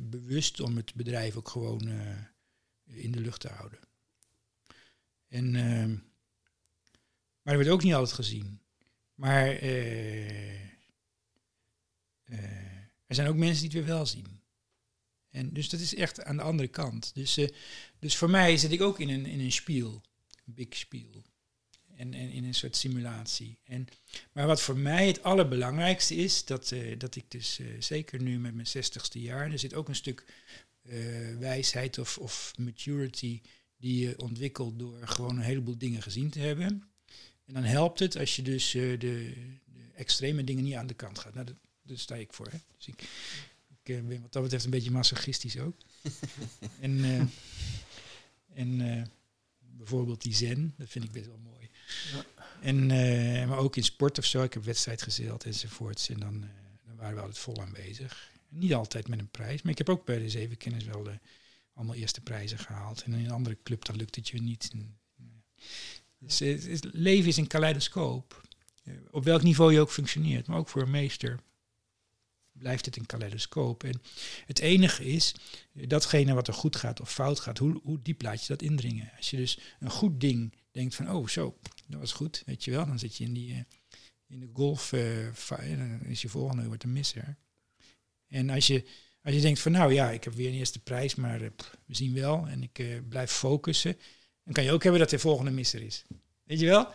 bewust 0.00 0.60
om 0.60 0.76
het 0.76 0.94
bedrijf 0.94 1.36
ook 1.36 1.48
gewoon 1.48 1.88
in 2.84 3.12
de 3.12 3.20
lucht 3.20 3.40
te 3.40 3.48
houden. 3.48 3.85
En, 5.36 5.50
maar 7.42 7.54
dat 7.54 7.54
wordt 7.54 7.68
ook 7.68 7.82
niet 7.82 7.94
altijd 7.94 8.14
gezien. 8.14 8.60
Maar 9.14 9.46
er 13.06 13.14
zijn 13.14 13.28
ook 13.28 13.36
mensen 13.36 13.68
die 13.68 13.78
het 13.78 13.86
weer 13.86 13.96
wel 13.96 14.06
zien. 14.06 14.40
En 15.30 15.52
dus 15.52 15.68
dat 15.68 15.80
is 15.80 15.94
echt 15.94 16.24
aan 16.24 16.36
de 16.36 16.42
andere 16.42 16.68
kant. 16.68 17.14
Dus, 17.14 17.38
dus 17.98 18.16
voor 18.16 18.30
mij 18.30 18.56
zit 18.56 18.72
ik 18.72 18.82
ook 18.82 19.00
in 19.00 19.08
een, 19.08 19.26
in 19.26 19.40
een 19.40 19.52
spiel, 19.52 20.02
een 20.44 20.54
big 20.54 20.76
spiel. 20.76 21.24
En, 21.96 22.14
en 22.14 22.30
in 22.30 22.44
een 22.44 22.54
soort 22.54 22.76
simulatie. 22.76 23.58
En, 23.64 23.86
maar 24.32 24.46
wat 24.46 24.62
voor 24.62 24.76
mij 24.76 25.06
het 25.06 25.22
allerbelangrijkste 25.22 26.14
is, 26.14 26.44
dat, 26.44 26.70
eh, 26.70 26.98
dat 26.98 27.16
ik 27.16 27.30
dus 27.30 27.58
eh, 27.58 27.66
zeker 27.78 28.22
nu 28.22 28.38
met 28.38 28.54
mijn 28.54 28.66
zestigste 28.66 29.20
jaar, 29.20 29.50
er 29.50 29.58
zit 29.58 29.74
ook 29.74 29.88
een 29.88 29.94
stuk 29.94 30.24
eh, 30.82 31.36
wijsheid 31.38 31.98
of, 31.98 32.18
of 32.18 32.52
maturity 32.58 33.42
die 33.78 34.06
je 34.06 34.18
ontwikkelt 34.18 34.78
door 34.78 35.08
gewoon 35.08 35.36
een 35.36 35.42
heleboel 35.42 35.78
dingen 35.78 36.02
gezien 36.02 36.30
te 36.30 36.38
hebben. 36.38 36.82
En 37.46 37.54
dan 37.54 37.62
helpt 37.62 37.98
het 37.98 38.16
als 38.16 38.36
je 38.36 38.42
dus 38.42 38.74
eh, 38.74 38.82
de, 38.82 38.96
de 38.98 39.90
extreme 39.94 40.44
dingen 40.44 40.64
niet 40.64 40.74
aan 40.74 40.86
de 40.86 40.94
kant 40.94 41.18
gaat. 41.18 41.34
Nou, 41.34 41.46
dat, 41.46 41.56
daar 41.82 41.98
sta 41.98 42.14
ik 42.14 42.32
voor. 42.32 42.46
Hè. 42.46 42.58
Dus 42.76 42.86
ik, 42.86 43.02
ik 43.68 43.96
eh, 43.96 44.02
ben 44.02 44.20
wat 44.22 44.32
dat 44.32 44.42
betreft 44.42 44.64
een 44.64 44.70
beetje 44.70 44.90
masochistisch 44.90 45.58
ook. 45.58 45.76
en 46.80 47.04
eh, 47.04 47.22
en 48.54 49.10
bijvoorbeeld 49.58 50.22
die 50.22 50.34
zen, 50.34 50.74
dat 50.76 50.88
vind 50.88 51.04
ik 51.04 51.12
best 51.12 51.26
wel 51.26 51.38
mooi. 51.38 51.70
Ja. 52.12 52.24
En, 52.60 52.86
maar 53.48 53.58
ook 53.58 53.76
in 53.76 53.84
sport 53.84 54.18
of 54.18 54.24
zo, 54.24 54.42
ik 54.42 54.52
heb 54.52 54.64
wedstrijd 54.64 55.02
gezeild 55.02 55.44
enzovoorts. 55.44 56.08
En 56.08 56.20
dan, 56.20 56.44
dan 56.86 56.96
waren 56.96 57.14
we 57.14 57.20
altijd 57.20 57.38
vol 57.38 57.60
aanwezig. 57.60 58.30
Niet 58.48 58.74
altijd 58.74 59.08
met 59.08 59.18
een 59.18 59.28
prijs, 59.28 59.62
maar 59.62 59.72
ik 59.72 59.78
heb 59.78 59.88
ook 59.88 60.04
bij 60.04 60.18
de 60.18 60.30
zeven 60.30 60.56
kennis 60.56 60.84
wel 60.84 61.02
de, 61.02 61.18
allemaal 61.76 61.94
eerste 61.94 62.20
prijzen 62.20 62.58
gehaald. 62.58 63.02
En 63.02 63.12
in 63.12 63.24
een 63.24 63.30
andere 63.30 63.58
club, 63.62 63.84
dan 63.84 63.96
lukt 63.96 64.16
het 64.16 64.28
je 64.28 64.42
niet. 64.42 64.70
Eh, 64.72 65.24
dus 66.18 66.38
het, 66.38 66.88
leven 66.92 67.28
is 67.28 67.36
een 67.36 67.46
kaleidoscoop. 67.46 68.42
Eh, 68.84 68.94
op 69.10 69.24
welk 69.24 69.42
niveau 69.42 69.72
je 69.72 69.80
ook 69.80 69.90
functioneert, 69.90 70.46
maar 70.46 70.58
ook 70.58 70.68
voor 70.68 70.82
een 70.82 70.90
meester 70.90 71.40
blijft 72.52 72.84
het 72.84 72.96
een 72.96 73.06
kaleidoscoop. 73.06 73.84
En 73.84 74.00
het 74.46 74.58
enige 74.58 75.04
is, 75.04 75.34
eh, 75.72 75.88
datgene 75.88 76.34
wat 76.34 76.48
er 76.48 76.54
goed 76.54 76.76
gaat 76.76 77.00
of 77.00 77.12
fout 77.12 77.40
gaat, 77.40 77.58
hoe, 77.58 77.80
hoe 77.82 78.02
diep 78.02 78.22
laat 78.22 78.40
je 78.40 78.48
dat 78.48 78.62
indringen? 78.62 79.10
Als 79.16 79.30
je 79.30 79.36
dus 79.36 79.58
een 79.80 79.90
goed 79.90 80.20
ding 80.20 80.54
denkt 80.70 80.94
van, 80.94 81.10
oh 81.10 81.28
zo, 81.28 81.58
dat 81.86 82.00
was 82.00 82.12
goed, 82.12 82.42
weet 82.46 82.64
je 82.64 82.70
wel, 82.70 82.86
dan 82.86 82.98
zit 82.98 83.16
je 83.16 83.24
in, 83.24 83.32
die, 83.32 83.64
in 84.26 84.40
de 84.40 84.50
golf, 84.52 84.90
dan 85.48 86.00
is 86.04 86.22
je 86.22 86.28
volgende 86.28 86.66
wordt 86.66 86.84
een 86.84 86.92
misser. 86.92 87.36
En 88.28 88.50
als 88.50 88.66
je, 88.66 88.84
als 89.26 89.34
je 89.34 89.40
denkt 89.40 89.60
van, 89.60 89.72
nou 89.72 89.92
ja, 89.92 90.10
ik 90.10 90.24
heb 90.24 90.34
weer 90.34 90.48
een 90.48 90.54
eerste 90.54 90.78
prijs, 90.78 91.14
maar 91.14 91.40
eh, 91.40 91.48
we 91.86 91.94
zien 91.94 92.14
wel 92.14 92.46
en 92.48 92.62
ik 92.62 92.78
eh, 92.78 92.86
blijf 93.08 93.30
focussen, 93.30 93.96
dan 94.44 94.52
kan 94.52 94.64
je 94.64 94.72
ook 94.72 94.82
hebben 94.82 95.00
dat 95.00 95.10
de 95.10 95.18
volgende 95.18 95.50
misser 95.50 95.82
is. 95.82 96.04
Weet 96.44 96.60
je 96.60 96.66
wel? 96.66 96.88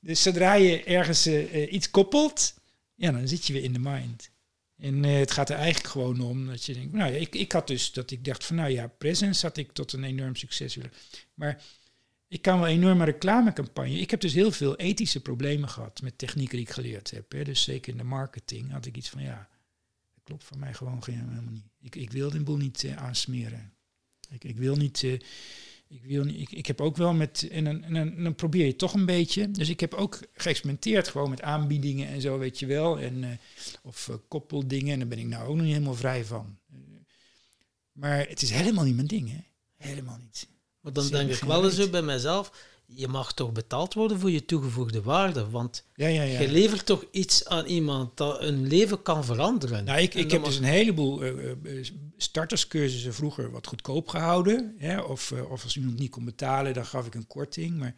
Dus 0.00 0.22
zodra 0.22 0.54
je 0.54 0.84
ergens 0.84 1.26
eh, 1.26 1.72
iets 1.72 1.90
koppelt, 1.90 2.54
ja, 2.94 3.12
dan 3.12 3.28
zit 3.28 3.46
je 3.46 3.52
weer 3.52 3.62
in 3.62 3.72
de 3.72 3.78
mind. 3.78 4.30
En 4.76 5.02
het 5.02 5.30
gaat 5.30 5.50
er 5.50 5.56
eigenlijk 5.56 5.88
gewoon 5.88 6.20
om 6.20 6.46
dat 6.46 6.64
je 6.64 6.74
denkt, 6.74 6.92
nou 6.92 7.12
ja, 7.12 7.18
ik, 7.18 7.34
ik 7.34 7.52
had 7.52 7.66
dus 7.66 7.92
dat 7.92 8.10
ik 8.10 8.24
dacht 8.24 8.44
van, 8.44 8.56
nou 8.56 8.70
ja, 8.70 8.86
presence 8.86 9.46
had 9.46 9.56
ik 9.56 9.72
tot 9.72 9.92
een 9.92 10.04
enorm 10.04 10.36
succes 10.36 10.74
willen. 10.74 10.92
Maar 11.34 11.62
ik 12.28 12.42
kan 12.42 12.58
wel 12.60 12.68
een 12.68 12.74
enorme 12.74 13.04
reclamecampagne. 13.04 13.98
Ik 13.98 14.10
heb 14.10 14.20
dus 14.20 14.32
heel 14.32 14.52
veel 14.52 14.76
ethische 14.76 15.20
problemen 15.20 15.68
gehad 15.68 16.02
met 16.02 16.18
technieken 16.18 16.56
die 16.56 16.66
ik 16.66 16.72
geleerd 16.72 17.10
heb. 17.10 17.32
Hè. 17.32 17.44
Dus 17.44 17.62
zeker 17.62 17.92
in 17.92 17.98
de 17.98 18.04
marketing 18.04 18.70
had 18.70 18.86
ik 18.86 18.96
iets 18.96 19.08
van, 19.08 19.22
ja, 19.22 19.48
klopt 20.30 20.44
voor 20.44 20.58
mij 20.58 20.74
gewoon 20.74 21.02
geen, 21.02 21.18
helemaal 21.28 21.52
niet. 21.52 21.64
Ik, 21.80 21.96
ik 21.96 22.10
wil 22.10 22.30
de 22.30 22.40
boel 22.40 22.56
niet 22.56 22.84
eh, 22.84 22.96
aansmeren. 22.96 23.72
Ik, 24.28 24.44
ik 24.44 24.56
wil 24.56 24.76
niet... 24.76 25.02
eh, 25.02 25.12
ik, 25.88 26.04
wil 26.04 26.24
niet, 26.24 26.40
ik, 26.40 26.50
ik 26.50 26.66
heb 26.66 26.80
ook 26.80 26.96
wel 26.96 27.12
met, 27.12 27.48
en 27.48 27.64
dan, 27.64 27.82
en 27.82 27.94
dan, 27.94 28.22
dan 28.22 28.34
probeer 28.34 28.66
je 28.66 28.76
toch 28.76 28.94
een 28.94 29.06
beetje. 29.06 29.50
Dus 29.50 29.68
ik 29.68 29.80
heb 29.80 29.94
ook 29.94 30.18
geëxperimenteerd 30.32 31.08
gewoon 31.08 31.30
met 31.30 31.42
aanbiedingen 31.42 32.08
en 32.08 32.20
zo, 32.20 32.38
weet 32.38 32.58
je 32.58 32.66
wel. 32.66 33.00
En, 33.00 33.24
eh, 33.24 33.30
of 33.82 34.10
koppeldingen, 34.28 34.92
en 34.92 34.98
daar 34.98 35.08
ben 35.08 35.18
ik 35.18 35.26
nou 35.26 35.48
ook 35.48 35.54
nog 35.54 35.64
niet 35.64 35.74
helemaal 35.74 35.94
vrij 35.94 36.24
van. 36.24 36.58
Maar 37.92 38.28
het 38.28 38.42
is 38.42 38.50
helemaal 38.50 38.84
niet 38.84 38.94
mijn 38.94 39.06
ding, 39.06 39.30
hè. 39.30 39.44
Helemaal 39.76 40.18
niet. 40.18 40.48
Maar 40.80 40.92
dan 40.92 41.08
denk 41.08 41.30
ik 41.30 41.40
wel 41.40 41.64
eens 41.64 41.90
bij 41.90 42.02
mezelf, 42.02 42.52
je 42.94 43.08
mag 43.08 43.34
toch 43.34 43.52
betaald 43.52 43.94
worden 43.94 44.20
voor 44.20 44.30
je 44.30 44.44
toegevoegde 44.44 45.02
waarde, 45.02 45.50
want 45.50 45.84
Ja, 45.94 46.06
ja, 46.06 46.22
ja. 46.22 46.40
je 46.40 46.50
levert 46.50 46.86
toch 46.86 47.04
iets 47.10 47.46
aan 47.46 47.64
iemand 47.64 48.16
dat 48.16 48.42
een 48.42 48.66
leven 48.66 49.02
kan 49.02 49.24
veranderen. 49.24 49.84
Nou, 49.84 50.00
ik, 50.00 50.14
ik 50.14 50.30
heb 50.30 50.44
dus 50.44 50.56
een 50.56 50.64
heleboel 50.64 51.22
eh, 51.22 51.50
eh, 51.50 51.86
starterscursussen 52.16 53.14
vroeger 53.14 53.50
wat 53.50 53.66
goedkoop 53.66 54.08
gehouden. 54.08 54.74
Hè? 54.78 55.00
Of, 55.00 55.32
eh, 55.32 55.50
of 55.50 55.64
als 55.64 55.76
iemand 55.76 55.98
niet 55.98 56.10
kon 56.10 56.24
betalen, 56.24 56.74
dan 56.74 56.86
gaf 56.86 57.06
ik 57.06 57.14
een 57.14 57.26
korting. 57.26 57.78
Maar 57.78 57.94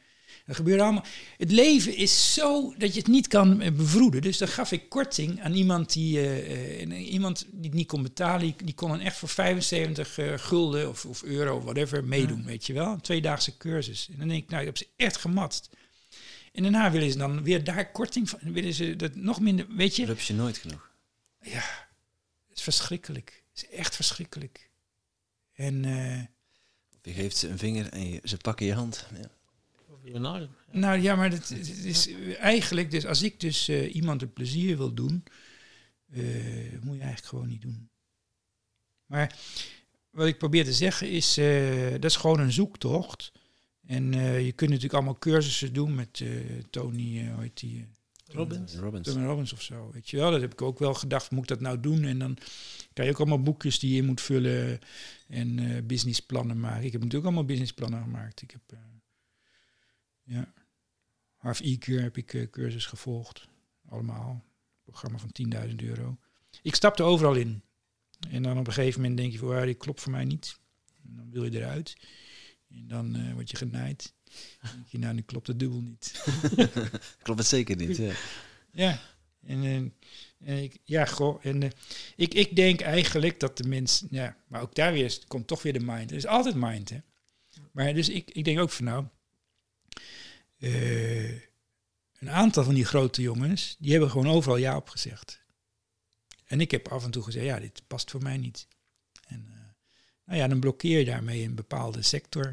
dat 0.47 0.57
gebeurde 0.57 0.83
allemaal. 0.83 1.05
Het 1.37 1.51
leven 1.51 1.97
is 1.97 2.35
zo 2.35 2.75
dat 2.79 2.93
je 2.93 2.99
het 2.99 3.09
niet 3.09 3.27
kan 3.29 3.61
eh, 3.61 3.73
bevroeden. 3.73 4.23
Dus 4.23 4.39
dan 4.39 4.49
gaf 4.49 4.73
ik 4.73 4.89
korting 4.89 5.43
aan 5.43 5.55
iemand 5.55 5.93
die, 5.93 6.19
eh, 6.19 6.83
eh, 6.83 7.13
iemand 7.13 7.47
die 7.51 7.65
het 7.71 7.75
niet 7.75 7.87
kon 7.87 8.03
betalen. 8.03 8.55
Die, 8.65 8.75
kon 8.75 8.89
dan 8.89 9.01
echt 9.01 9.17
voor 9.17 9.29
75 9.29 10.19
eh, 10.19 10.39
gulden 10.39 10.89
of, 10.89 11.05
of 11.05 11.23
euro 11.23 11.57
of 11.57 11.63
whatever 11.63 12.05
meedoen, 12.05 12.45
weet 12.45 12.67
je 12.67 12.73
wel. 12.73 12.93
Een 12.93 13.01
tweedaagse 13.01 13.57
cursus. 13.57 14.09
En 14.13 14.19
dan 14.19 14.29
denk 14.29 14.43
ik, 14.43 14.49
nou, 14.49 14.61
ik 14.61 14.67
heb 14.67 14.77
ze 14.77 14.89
echt 14.97 15.17
gematst. 15.17 15.71
En 16.53 16.63
daarna 16.63 16.91
willen 16.91 17.11
ze 17.11 17.19
dan 17.19 17.43
weer 17.43 17.65
daar 17.65 17.93
korting 17.93 18.29
van. 18.29 18.39
Willen 18.43 18.75
ze 18.75 18.97
dat 18.97 19.15
nog 19.15 19.41
minder, 19.41 19.67
weet 19.69 19.97
je? 19.97 20.07
Dat 20.07 20.17
heb 20.17 20.27
je 20.27 20.35
nooit 20.35 20.59
genoeg. 20.59 20.91
Ja, 21.41 21.89
het 22.49 22.57
is 22.57 22.63
verschrikkelijk. 22.63 23.43
Het 23.53 23.63
is 23.63 23.77
echt 23.77 23.97
verschrikkelijk. 23.97 24.71
En 25.53 25.83
Je 27.03 27.13
geeft 27.13 27.37
ze 27.37 27.49
een 27.49 27.59
vinger 27.59 27.89
en 27.89 28.09
je, 28.09 28.21
ze 28.25 28.37
pakken 28.37 28.67
je 28.67 28.75
hand. 28.75 29.07
Ja. 29.15 29.31
Nou 30.71 30.99
ja, 31.01 31.17
maar 31.17 31.31
het, 31.31 31.49
het 31.49 31.85
is 31.85 32.09
eigenlijk, 32.39 32.91
dus 32.91 33.07
als 33.07 33.23
ik 33.23 33.41
dus 33.41 33.69
eh, 33.69 33.95
iemand 33.95 34.23
een 34.23 34.33
plezier 34.33 34.77
wil 34.77 34.95
doen, 34.95 35.25
eh, 36.13 36.23
moet 36.81 36.97
je 36.97 37.03
eigenlijk 37.03 37.25
gewoon 37.25 37.49
niet 37.49 37.63
doen. 37.63 37.89
Maar 39.07 39.39
wat 40.11 40.27
ik 40.27 40.39
probeer 40.39 40.65
te 40.65 40.73
zeggen 40.73 41.11
is, 41.11 41.37
eh, 41.37 41.91
dat 41.91 42.05
is 42.05 42.17
gewoon 42.17 42.41
een 42.41 42.53
zoektocht. 42.53 43.33
En 43.87 44.15
eh, 44.15 44.45
je 44.45 44.53
kunt 44.53 44.71
natuurlijk 44.71 44.97
allemaal 44.97 45.19
cursussen 45.19 45.73
doen 45.73 45.95
met 45.95 46.21
eh, 46.23 46.29
Tony, 46.71 47.19
eh, 47.19 47.35
hoe 47.35 47.43
heet 47.43 47.61
die? 47.61 47.87
Robbins. 48.27 48.77
Robbins. 48.77 49.09
Tony 49.09 49.25
Robbins 49.25 49.53
of 49.53 49.63
zo, 49.63 49.91
weet 49.93 50.11
je 50.11 50.17
wel. 50.17 50.31
Dat 50.31 50.41
heb 50.41 50.53
ik 50.53 50.63
ook 50.63 50.79
wel 50.79 50.95
gedacht, 50.95 51.31
moet 51.31 51.43
ik 51.43 51.49
dat 51.49 51.61
nou 51.61 51.81
doen? 51.81 52.05
En 52.05 52.19
dan 52.19 52.37
krijg 52.93 53.09
je 53.09 53.15
ook 53.15 53.21
allemaal 53.21 53.43
boekjes 53.43 53.79
die 53.79 53.95
je 53.95 54.03
moet 54.03 54.21
vullen 54.21 54.79
en 55.29 55.59
eh, 55.59 55.83
businessplannen 55.83 56.61
maken. 56.61 56.85
Ik 56.85 56.93
heb 56.93 57.01
natuurlijk 57.01 57.25
allemaal 57.27 57.45
businessplannen 57.45 58.03
gemaakt. 58.03 58.43
Ik 58.43 58.51
heb, 58.51 58.79
ja, 60.33 60.53
Harv 61.37 61.61
E-Cure 61.61 62.03
heb 62.03 62.17
ik 62.17 62.35
eh, 62.35 62.51
cursus 62.51 62.87
gevolgd. 62.87 63.49
Allemaal. 63.89 64.45
Programma 64.83 65.19
van 65.19 65.31
10.000 65.69 65.75
euro. 65.77 66.19
Ik 66.63 66.75
stapte 66.75 67.03
overal 67.03 67.35
in. 67.35 67.63
En 68.31 68.43
dan 68.43 68.59
op 68.59 68.67
een 68.67 68.73
gegeven 68.73 69.01
moment 69.01 69.19
denk 69.19 69.33
je 69.33 69.39
van, 69.39 69.57
ja, 69.57 69.65
die 69.65 69.75
klopt 69.75 70.01
voor 70.01 70.13
mij 70.13 70.25
niet. 70.25 70.59
En 71.05 71.17
dan 71.17 71.31
wil 71.31 71.45
je 71.45 71.59
eruit. 71.59 71.97
En 72.69 72.89
dan 72.89 73.15
eh, 73.17 73.33
word 73.33 73.51
je 73.51 73.57
genaaid. 73.57 74.15
Dan 74.63 74.71
denk 74.75 74.87
je, 74.87 74.99
nou, 74.99 75.15
nu 75.15 75.21
klopt 75.23 75.47
het 75.47 75.59
dubbel 75.59 75.81
niet. 75.81 76.25
Klopt 77.23 77.39
het 77.39 77.49
zeker 77.49 77.77
niet. 77.77 77.97
Ja. 77.97 78.13
Ja, 78.73 79.01
en, 79.47 79.63
eh, 79.63 79.77
en 80.49 80.63
ik, 80.63 80.79
ja, 80.85 81.05
goh, 81.05 81.45
en 81.45 81.63
ik, 82.17 82.35
ik 82.35 82.57
denk 82.57 82.81
eigenlijk 82.81 83.41
dat 83.41 83.57
de 83.57 83.69
mens, 83.69 84.05
ja, 84.11 84.37
maar 84.47 84.61
ook 84.61 84.75
daar 84.75 84.93
weer 84.93 85.05
is- 85.05 85.25
komt 85.27 85.47
toch 85.47 85.63
weer 85.63 85.73
de 85.73 85.81
mind. 85.85 86.11
Er 86.11 86.17
is 86.17 86.27
altijd 86.27 86.55
mind, 86.55 86.89
hè. 86.91 86.99
Maar 87.73 87.95
dus 87.95 88.09
ik, 88.09 88.31
ik 88.31 88.45
denk 88.45 88.59
ook 88.59 88.71
van 88.71 88.85
nou, 88.85 89.07
eh, 90.63 91.33
een 92.19 92.31
aantal 92.31 92.65
van 92.65 92.75
die 92.75 92.85
grote 92.85 93.23
jongens, 93.23 93.77
die 93.79 93.91
hebben 93.91 94.11
gewoon 94.11 94.29
overal 94.29 94.57
ja 94.57 94.77
op 94.77 94.89
gezegd. 94.89 95.41
En 96.45 96.61
ik 96.61 96.71
heb 96.71 96.89
af 96.89 97.05
en 97.05 97.11
toe 97.11 97.23
gezegd, 97.23 97.47
ja, 97.47 97.59
dit 97.59 97.83
past 97.87 98.11
voor 98.11 98.23
mij 98.23 98.37
niet. 98.37 98.69
En 99.27 99.47
eh, 99.49 99.59
nou 100.25 100.39
ja, 100.39 100.49
dan 100.49 100.61
blokkeer 100.61 100.99
je 100.99 101.05
daarmee 101.05 101.45
een 101.45 101.55
bepaalde 101.55 102.03
sector. 102.03 102.53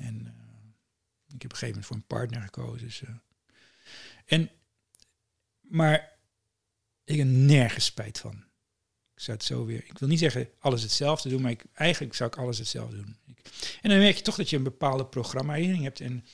En 0.00 0.26
eh, 0.26 1.34
ik 1.34 1.42
heb 1.42 1.44
op 1.44 1.52
een 1.52 1.58
gegeven 1.58 1.68
moment 1.68 1.86
voor 1.86 1.96
een 1.96 2.06
partner 2.06 2.42
gekozen. 2.42 3.22
En 4.24 4.50
maar 5.60 6.18
ik 7.04 7.16
heb 7.16 7.26
nergens 7.26 7.84
spijt 7.84 8.18
van. 8.18 8.44
Ik 9.14 9.20
zou 9.20 9.36
het 9.36 9.46
zo 9.46 9.64
weer. 9.64 9.84
Ik 9.84 9.98
wil 9.98 10.08
niet 10.08 10.18
zeggen 10.18 10.50
alles 10.58 10.82
hetzelfde 10.82 11.28
doen, 11.28 11.42
maar 11.42 11.50
ik, 11.50 11.64
eigenlijk 11.72 12.14
zou 12.14 12.30
ik 12.30 12.36
alles 12.36 12.58
hetzelfde 12.58 12.96
doen. 12.96 13.16
Ik, 13.26 13.38
en 13.82 13.90
dan 13.90 13.98
merk 13.98 14.16
je 14.16 14.22
toch 14.22 14.36
dat 14.36 14.50
je 14.50 14.56
een 14.56 14.62
bepaalde 14.62 15.06
programmering 15.06 15.82
hebt. 15.82 16.00
En, 16.00 16.24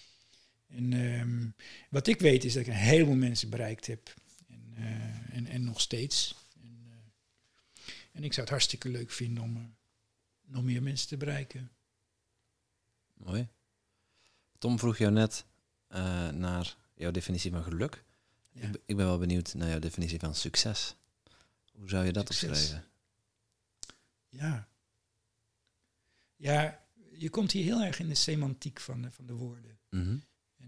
en 0.69 0.93
ehm, 0.93 1.49
wat 1.91 2.07
ik 2.07 2.21
weet 2.21 2.45
is 2.45 2.53
dat 2.53 2.63
ik 2.63 2.69
een 2.69 2.75
heleboel 2.79 3.15
mensen 3.15 3.51
bereikt 3.51 3.87
heb. 3.87 4.15
En, 4.49 4.73
eh, 4.77 5.37
en, 5.37 5.47
en 5.47 5.65
nog 5.65 5.81
steeds. 5.81 6.35
En, 6.63 6.79
eh, 6.87 7.93
en 8.13 8.25
ik 8.25 8.31
zou 8.33 8.41
het 8.41 8.51
hartstikke 8.51 8.89
leuk 8.89 9.11
vinden 9.11 9.43
om 9.43 9.57
eh, 9.57 9.63
nog 10.53 10.63
meer 10.63 10.83
mensen 10.83 11.09
te 11.09 11.17
bereiken. 11.17 11.71
Mooi. 13.15 13.49
Tom 14.59 14.79
vroeg 14.79 14.99
jou 14.99 15.13
net 15.13 15.45
naar 16.35 16.77
jouw 16.95 17.11
definitie 17.11 17.51
van 17.51 17.63
geluk. 17.63 18.05
Ja. 18.53 18.63
Ik, 18.63 18.73
ben- 18.73 18.81
ik 18.87 18.97
ben 18.97 19.07
wel 19.07 19.19
benieuwd 19.19 19.55
naar 19.55 19.69
jouw 19.69 19.79
definitie 19.79 20.19
van 20.19 20.35
succes. 20.35 20.95
Hoe 21.73 21.89
zou 21.89 22.05
je 22.05 22.13
dat 22.13 22.27
Succes. 22.35 22.49
omschrijven? 22.49 22.89
Ja. 24.29 24.69
Ja, 26.37 26.87
je 27.13 27.31
komt 27.31 27.53
hier 27.53 27.65
heel 27.65 27.83
erg 27.83 27.99
in 27.99 28.09
de 28.09 28.15
semantiek 28.15 28.81
van 28.81 29.13
van 29.13 29.27
de 29.27 29.33
woorden. 29.33 29.79
Mhm. 29.91 30.17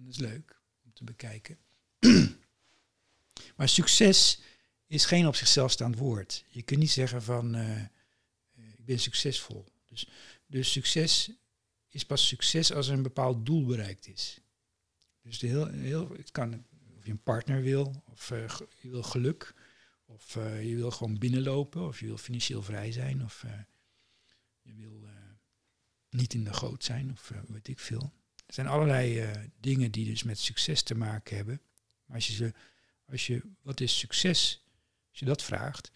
Dat 0.04 0.12
is 0.12 0.18
leuk 0.18 0.60
om 0.84 0.92
te 0.92 1.04
bekijken. 1.04 1.58
maar 3.56 3.68
succes 3.68 4.40
is 4.86 5.04
geen 5.04 5.26
op 5.26 5.34
zichzelf 5.34 5.70
staand 5.70 5.96
woord. 5.96 6.44
Je 6.48 6.62
kunt 6.62 6.80
niet 6.80 6.90
zeggen 6.90 7.22
van 7.22 7.54
eh, 7.54 7.80
eh, 7.80 7.88
ik 8.76 8.84
ben 8.84 8.98
succesvol. 8.98 9.66
Dus, 9.86 10.08
dus 10.46 10.72
succes 10.72 11.30
is 11.88 12.04
pas 12.04 12.26
succes 12.26 12.72
als 12.72 12.88
er 12.88 12.94
een 12.94 13.02
bepaald 13.02 13.46
doel 13.46 13.66
bereikt 13.66 14.06
is. 14.06 14.40
Dus 15.22 15.38
de 15.38 15.46
heel, 15.46 15.66
heel, 15.66 16.08
het 16.08 16.30
kan 16.30 16.64
of 16.96 17.04
je 17.04 17.10
een 17.10 17.22
partner 17.22 17.62
wil, 17.62 18.02
of 18.06 18.30
eh, 18.30 18.58
je 18.80 18.90
wil 18.90 19.02
geluk, 19.02 19.54
of 20.04 20.34
je 20.34 20.74
wil 20.76 20.90
gewoon 20.90 21.18
binnenlopen, 21.18 21.86
of 21.86 22.00
je 22.00 22.06
wil 22.06 22.18
financieel 22.18 22.62
vrij 22.62 22.92
zijn, 22.92 23.24
of 23.24 23.44
je 24.62 24.74
wil 24.74 25.08
niet 26.10 26.34
in 26.34 26.44
de 26.44 26.52
goot 26.52 26.84
zijn, 26.84 27.10
of 27.10 27.32
weet 27.46 27.68
ik 27.68 27.78
veel. 27.78 28.12
Er 28.50 28.56
zijn 28.56 28.66
allerlei 28.66 29.20
eh, 29.20 29.30
dingen 29.60 29.90
die 29.90 30.04
dus 30.04 30.22
met 30.22 30.38
succes 30.38 30.82
te 30.82 30.94
maken 30.94 31.36
hebben. 31.36 31.60
Maar 32.04 32.16
als 32.16 32.26
je 32.26 32.32
ze, 32.32 32.52
als 33.10 33.26
je, 33.26 33.42
wat 33.62 33.80
is 33.80 33.98
succes? 33.98 34.64
Als 35.10 35.18
je 35.18 35.24
dat 35.24 35.42
vraagt, 35.42 35.90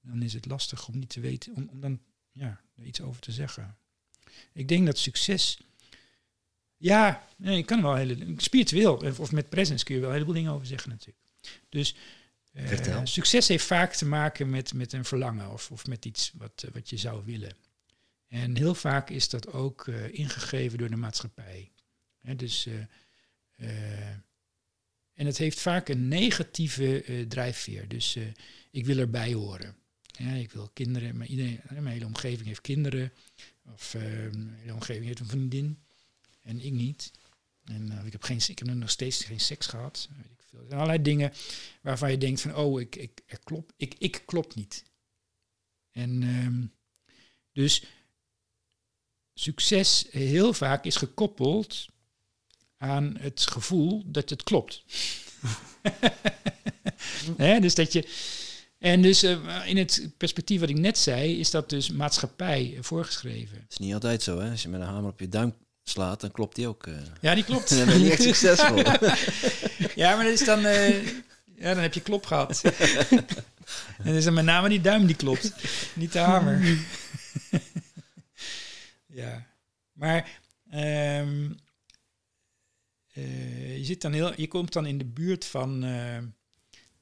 dan 0.00 0.22
is 0.22 0.32
het 0.32 0.46
lastig 0.46 0.88
om 0.88 0.98
niet 0.98 1.08
te 1.08 1.20
weten, 1.20 1.54
om, 1.54 1.68
om 1.68 1.80
dan 1.80 2.00
ja, 2.32 2.60
er 2.76 2.84
iets 2.84 3.00
over 3.00 3.20
te 3.20 3.32
zeggen. 3.32 3.76
Ik 4.52 4.68
denk 4.68 4.86
dat 4.86 4.98
succes. 4.98 5.58
Ja, 6.76 7.28
nee, 7.36 7.56
je 7.56 7.64
kan 7.64 7.82
wel 7.82 7.94
hele. 7.94 8.34
Spiritueel 8.36 8.96
of- 8.96 9.20
of 9.20 9.32
met 9.32 9.48
presence 9.48 9.84
kun 9.84 9.94
je 9.94 10.00
wel 10.00 10.08
een 10.08 10.14
heleboel 10.14 10.34
dingen 10.36 10.52
over 10.52 10.66
zeggen, 10.66 10.90
natuurlijk. 10.90 11.24
Dus 11.68 11.94
eh, 12.52 13.00
succes 13.04 13.48
heeft 13.48 13.64
vaak 13.64 13.94
te 13.94 14.06
maken 14.06 14.50
met, 14.50 14.74
met 14.74 14.92
een 14.92 15.04
verlangen 15.04 15.52
of, 15.52 15.70
of 15.70 15.86
met 15.86 16.04
iets 16.04 16.32
wat, 16.34 16.62
eh, 16.62 16.70
wat 16.70 16.90
je 16.90 16.96
zou 16.96 17.24
willen. 17.24 17.56
En 18.28 18.56
heel 18.56 18.74
vaak 18.74 19.10
is 19.10 19.28
dat 19.28 19.52
ook 19.52 19.88
eh, 19.88 20.12
ingegeven 20.12 20.78
door 20.78 20.90
de 20.90 20.96
maatschappij. 20.96 21.70
Dus, 22.36 22.66
eh, 22.66 22.80
eh, 23.54 24.08
en 25.12 25.26
het 25.26 25.38
heeft 25.38 25.60
vaak 25.60 25.88
een 25.88 26.08
negatieve 26.08 27.24
drijfveer. 27.28 27.88
Dus 27.88 28.18
ik 28.70 28.86
wil 28.86 28.98
erbij 28.98 29.32
horen. 29.32 29.76
Ja, 30.02 30.32
ik 30.32 30.52
wil 30.52 30.70
kinderen, 30.72 31.16
maar 31.16 31.26
iedereen, 31.26 31.60
mijn 31.68 31.86
hele 31.86 32.06
omgeving 32.06 32.46
heeft 32.46 32.60
kinderen. 32.60 33.12
Of 33.72 33.94
mijn 33.94 34.54
hele 34.58 34.74
omgeving 34.74 35.06
heeft 35.06 35.20
een 35.20 35.28
vriendin. 35.28 35.78
En 36.42 36.60
ik 36.60 36.72
niet. 36.72 37.12
En 37.64 38.02
ik, 38.04 38.12
heb 38.12 38.22
geen, 38.22 38.40
ik 38.48 38.58
heb 38.58 38.68
nog 38.68 38.90
steeds 38.90 39.24
geen 39.24 39.40
seks 39.40 39.66
gehad. 39.66 40.08
Weet 40.16 40.30
ik 40.30 40.42
veel. 40.48 40.66
Er 40.68 40.74
allerlei 40.74 41.02
dingen 41.02 41.32
waarvan 41.82 42.10
je 42.10 42.18
denkt 42.18 42.40
van, 42.40 42.54
oh, 42.56 42.80
ik, 42.80 42.96
ik, 42.96 43.20
er 43.26 43.40
ik, 43.76 43.94
ik 43.98 44.22
klop 44.26 44.54
niet. 44.54 44.84
En 45.90 46.22
ehm, 46.22 46.66
dus 47.52 47.84
succes 49.40 50.06
heel 50.10 50.52
vaak 50.52 50.84
is 50.84 50.96
gekoppeld 50.96 51.86
aan 52.78 53.16
het 53.20 53.46
gevoel 53.50 54.02
dat 54.06 54.30
het 54.30 54.42
klopt. 54.42 54.82
Dus 57.60 57.74
dat 57.74 57.92
je. 57.92 58.08
En 58.78 59.02
dus 59.02 59.22
eh, 59.22 59.36
in 59.66 59.76
het 59.76 60.08
perspectief 60.16 60.60
wat 60.60 60.68
ik 60.68 60.78
net 60.78 60.98
zei, 60.98 61.38
is 61.38 61.50
dat 61.50 61.70
dus 61.70 61.90
maatschappij 61.90 62.78
voorgeschreven. 62.80 63.54
Dat 63.56 63.70
is 63.70 63.78
niet 63.78 63.94
altijd 63.94 64.22
zo, 64.22 64.40
hè? 64.40 64.50
Als 64.50 64.62
je 64.62 64.68
met 64.68 64.80
een 64.80 64.86
hamer 64.86 65.10
op 65.10 65.20
je 65.20 65.28
duim 65.28 65.54
slaat, 65.84 66.20
dan 66.20 66.30
klopt 66.30 66.56
die 66.56 66.68
ook. 66.68 66.86
eh. 66.86 66.94
Ja, 67.20 67.34
die 67.34 67.44
klopt. 67.44 67.68
dan 67.78 67.86
ben 67.86 68.00
je 68.00 68.10
echt 68.10 68.22
succesvol. 68.22 68.76
Ja, 69.94 70.14
maar 70.16 70.24
dat 70.24 70.32
is 70.32 70.44
dan, 70.44 70.64
eh, 70.64 71.06
ja, 71.56 71.74
dan 71.74 71.78
heb 71.78 71.94
je 71.94 72.00
klop 72.00 72.26
gehad. 72.26 72.60
en 72.62 73.24
dan 74.04 74.14
is 74.14 74.24
het 74.24 74.34
met 74.34 74.44
name 74.44 74.68
die 74.68 74.80
duim 74.80 75.06
die 75.06 75.16
klopt, 75.16 75.52
niet 75.94 76.12
de 76.12 76.18
hamer. 76.18 76.78
Ja, 79.18 79.46
maar 79.92 80.40
ehm, 80.70 81.52
eh, 83.12 83.76
je, 83.76 83.84
zit 83.84 84.00
dan 84.00 84.12
heel, 84.12 84.40
je 84.40 84.48
komt 84.48 84.72
dan 84.72 84.86
in 84.86 84.98
de 84.98 85.04
buurt 85.04 85.44
van, 85.44 85.84
eh, 85.84 86.18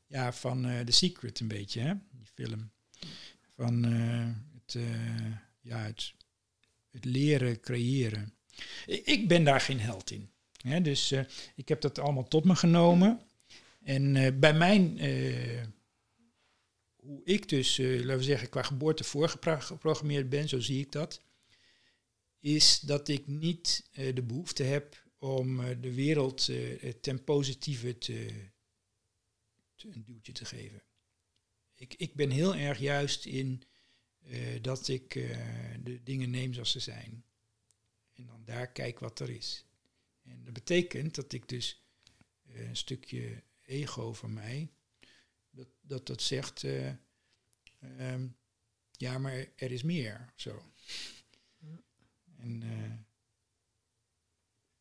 ja, 0.06 0.32
van 0.32 0.66
eh, 0.66 0.80
The 0.80 0.92
Secret 0.92 1.40
een 1.40 1.48
beetje, 1.48 1.80
hè? 1.80 1.92
die 2.10 2.26
film. 2.34 2.70
Van 3.56 3.82
het, 3.82 4.78
ja, 5.60 5.78
het, 5.78 6.14
leren 6.90 7.60
creëren. 7.60 8.34
Ik, 8.86 9.28
ben 9.28 9.44
daar 9.44 9.60
geen 9.60 9.80
held 9.80 10.10
in. 10.10 10.30
Hè? 10.56 10.80
Dus 10.80 11.12
ik 11.54 11.68
heb 11.68 11.80
dat 11.80 11.98
allemaal 11.98 12.28
tot 12.28 12.44
me 12.44 12.56
genomen. 12.56 13.20
En 13.82 14.12
bij 14.40 14.54
mijn, 14.54 14.98
hoe 16.96 17.20
ik 17.24 17.48
dus, 17.48 17.76
laten 17.78 18.16
we 18.16 18.22
zeggen, 18.22 18.48
qua 18.48 18.62
geboorte 18.62 19.04
voorgeprogrammeerd 19.04 20.28
ben, 20.28 20.48
zo 20.48 20.60
zie 20.60 20.80
ik 20.80 20.92
dat, 20.92 21.25
is 22.46 22.80
dat 22.80 23.08
ik 23.08 23.26
niet 23.26 23.88
eh, 23.92 24.14
de 24.14 24.22
behoefte 24.22 24.62
heb 24.62 25.04
om 25.18 25.60
eh, 25.60 25.76
de 25.80 25.94
wereld 25.94 26.48
eh, 26.48 26.92
ten 26.92 27.24
positieve 27.24 27.98
te, 27.98 28.48
te- 29.74 29.88
een 29.88 30.04
duwtje 30.04 30.32
te 30.32 30.44
geven. 30.44 30.82
Ik, 31.74 31.94
ik 31.94 32.14
ben 32.14 32.30
heel 32.30 32.54
erg 32.54 32.78
juist 32.78 33.24
in 33.24 33.62
dat 34.60 34.88
ik 34.88 35.12
de 35.82 36.00
dingen 36.02 36.30
neem 36.30 36.52
zoals 36.52 36.70
ze 36.70 36.80
zijn. 36.80 37.24
En 38.14 38.26
dan 38.26 38.44
daar 38.44 38.72
kijk 38.72 38.98
wat 38.98 39.20
er 39.20 39.30
is. 39.30 39.64
En 40.22 40.44
dat 40.44 40.52
betekent 40.52 41.14
dat 41.14 41.32
ik 41.32 41.48
dus 41.48 41.84
een 42.46 42.76
stukje 42.76 43.42
ego 43.62 44.12
van 44.12 44.32
mij, 44.32 44.68
dat 45.80 46.06
dat, 46.06 46.22
zegt, 46.22 46.64
eh, 46.64 46.88
ehm, 47.78 48.28
ja, 48.92 49.18
maar 49.18 49.46
er 49.56 49.72
is 49.72 49.82
meer. 49.82 50.32
Zo. 50.36 50.62
En 52.46 52.62
eh, 52.62 52.92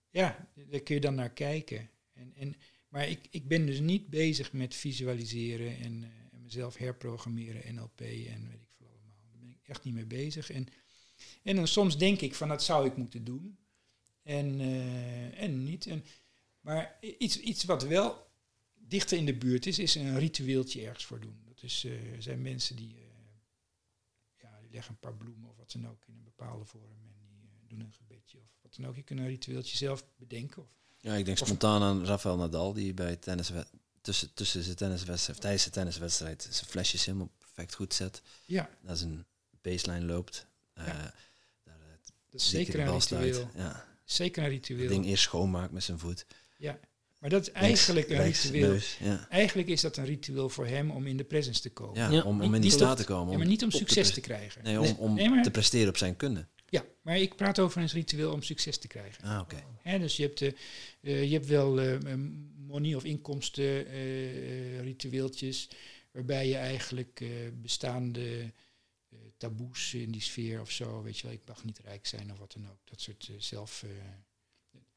ja, 0.10 0.50
daar 0.70 0.80
kun 0.80 0.96
je 0.96 1.02
dan 1.02 1.16
naar 1.16 1.34
kijken. 1.34 1.90
En, 2.14 2.34
en, 2.36 2.56
maar 2.88 3.10
ik, 3.10 3.28
ik 3.30 3.48
ben 3.48 3.66
dus 3.66 3.80
niet 3.80 4.10
bezig 4.10 4.54
met 4.54 4.76
visualiseren 4.76 5.78
en, 5.78 6.04
eh, 6.04 6.40
mezelf 6.40 6.78
herprogrammeren, 6.78 7.76
NLP 7.76 8.00
en 8.02 8.48
weet 8.50 8.62
ik 8.62 8.72
veel 8.78 8.88
allemaal. 8.88 9.16
Daar 9.32 9.40
ben 9.40 9.50
ik 9.50 9.68
echt 9.68 9.84
niet 9.84 9.94
mee 9.94 10.06
bezig. 10.06 10.52
En, 10.52 10.68
en 11.44 11.56
dan 11.56 11.68
soms 11.68 11.98
denk 11.98 12.22
ik 12.22 12.36
van 12.36 12.48
dat 12.48 12.64
zou 12.64 12.86
ik 12.86 12.98
moeten 12.98 13.24
doen. 13.24 13.58
En, 14.22 14.60
eh, 14.60 15.42
en 15.42 15.64
niet. 15.64 15.88
En, 15.88 16.06
maar 16.60 16.98
iets, 17.18 17.40
iets 17.40 17.64
wat 17.64 17.84
wel 17.84 18.28
dichter 18.74 19.18
in 19.18 19.26
de 19.26 19.38
buurt 19.38 19.66
is, 19.66 19.80
is 19.80 19.96
een 19.96 20.20
ritueeltje 20.20 20.86
ergens 20.86 21.06
voor 21.06 21.20
doen. 21.20 21.42
Dat 21.46 21.64
is, 21.64 21.84
er 21.84 22.22
zijn 22.22 22.42
mensen 22.42 22.76
die, 22.76 22.96
ja, 24.38 24.60
die 24.62 24.72
leggen 24.72 24.94
een 24.94 25.00
paar 25.00 25.16
bloemen 25.16 25.50
of 25.50 25.58
wat 25.58 25.72
dan 25.72 25.88
ook 25.88 26.04
in 26.08 26.16
een 26.16 26.24
bepaalde 26.24 26.66
vorm 26.66 27.15
doen 27.78 27.86
een 27.88 27.94
gebedje 27.94 28.38
of 28.38 28.44
wat 28.62 28.76
dan 28.76 28.86
ook. 28.88 28.96
Je 28.96 29.04
kunt 29.04 29.20
een 29.20 29.28
ritueeltje 29.28 29.78
zelf 29.78 30.06
bedenken. 30.16 30.62
Of, 30.62 30.68
Ja, 30.98 31.14
ik 31.16 31.26
denk 31.26 31.40
Of- 31.42 31.48
spontaan 31.48 31.82
aan 31.82 32.06
Rafael 32.06 32.38
Nadal, 32.38 32.74
die 32.74 32.94
bij 32.94 33.16
tennis 33.16 33.52
tussen, 34.02 34.34
tussen 34.34 34.64
zijn 34.64 34.76
tenniswedstrijd, 34.76 35.42
tijdens 35.42 35.64
de 35.64 35.70
tenniswedstrijd, 35.70 36.48
zijn 36.52 36.70
flesjes 36.70 37.06
helemaal 37.06 37.30
perfect 37.40 37.74
goed 37.76 37.94
zet. 37.94 38.22
ja, 38.46 38.70
Naar 38.82 38.96
zijn 38.98 39.26
baseline 39.62 40.06
loopt. 40.06 40.46
eh, 40.74 40.86
Ja. 40.88 40.94
daar, 40.94 41.76
eh, 41.80 41.98
dat 42.32 42.42
is 42.42 42.50
zeker 42.50 42.80
een 42.80 42.92
ritueel. 43.00 43.50
Ja, 43.56 43.86
Zeker 44.04 44.44
een 44.44 44.52
het 44.54 44.68
ritueel. 44.68 44.90
ding 44.90 45.06
eerst 45.06 45.24
schoonmaakt 45.24 45.72
met 45.72 45.84
zijn 45.84 46.00
voet. 46.00 46.26
Ja. 46.58 46.80
Maar 47.20 47.30
dat 47.30 47.42
is 47.48 47.52
eigenlijk 47.54 48.10
een 48.10 48.24
ritueel. 48.24 48.70
neus, 48.70 48.98
Ja, 48.98 49.28
Eigenlijk 49.30 49.68
is 49.68 49.82
dat 49.82 49.98
een 49.98 50.06
ritueel 50.06 50.50
voor 50.50 50.68
hem 50.68 50.92
om 50.92 51.08
in 51.08 51.18
de 51.18 51.24
presence 51.24 51.62
te 51.62 51.70
komen. 51.70 51.96
ja, 52.02 52.10
Ja, 52.10 52.24
om, 52.24 52.42
om 52.42 52.54
in 52.54 52.62
die 52.62 52.72
staat 52.72 52.98
te 52.98 53.04
komen. 53.04 53.32
Ja, 53.32 53.38
maar 53.38 53.48
niet 53.48 53.64
om 53.64 53.72
succes 53.72 54.14
te 54.14 54.22
krijgen. 54.22 54.64
Nee, 54.64 54.80
om, 54.80 54.96
om 54.98 55.14
Nee, 55.14 55.42
te 55.42 55.52
presteren 55.52 55.90
op 55.90 55.98
zijn 55.98 56.16
kunde. 56.16 56.48
Ja, 56.76 56.86
maar 57.02 57.18
ik 57.18 57.36
praat 57.36 57.60
over 57.60 57.82
een 57.82 57.88
ritueel 57.88 58.32
om 58.32 58.42
succes 58.42 58.78
te 58.78 58.88
krijgen. 58.88 59.24
Ah, 59.24 59.40
oké. 59.42 59.64
Dus 60.00 60.16
je 60.16 60.24
hebt, 60.24 60.42
eh, 60.42 60.52
eh, 61.02 61.24
je 61.24 61.34
hebt 61.34 61.46
wel 61.46 62.00
money 62.68 62.96
of 62.96 63.04
inkomsten 63.04 63.84
ritueeltjes 64.82 65.70
waarbij 66.12 66.48
je 66.48 66.56
eigenlijk 66.56 67.24
bestaande 67.62 68.52
taboes 69.38 69.94
in 69.94 70.12
die 70.12 70.22
sfeer 70.22 70.62
of 70.62 70.72
zo, 70.72 71.04
weet 71.04 71.18
je 71.18 71.24
wel, 71.24 71.36
ik 71.36 71.48
mag 71.48 71.64
niet 71.64 71.80
rijk 71.80 72.08
zijn 72.08 72.32
of 72.32 72.38
wat 72.38 72.54
dan 72.54 72.70
ook. 72.70 72.80
Dat 72.84 73.02
soort 73.02 73.32
zelf, 73.38 73.86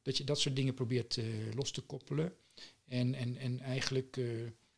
dat 0.02 0.16
je 0.16 0.24
dat 0.24 0.40
soort 0.40 0.57
dingen 0.57 0.74
probeert 0.74 1.18
los 1.55 1.70
te 1.70 1.81
koppelen 1.81 2.34
en, 2.84 3.15
en, 3.15 3.36
en 3.36 3.60
eigenlijk 3.60 4.20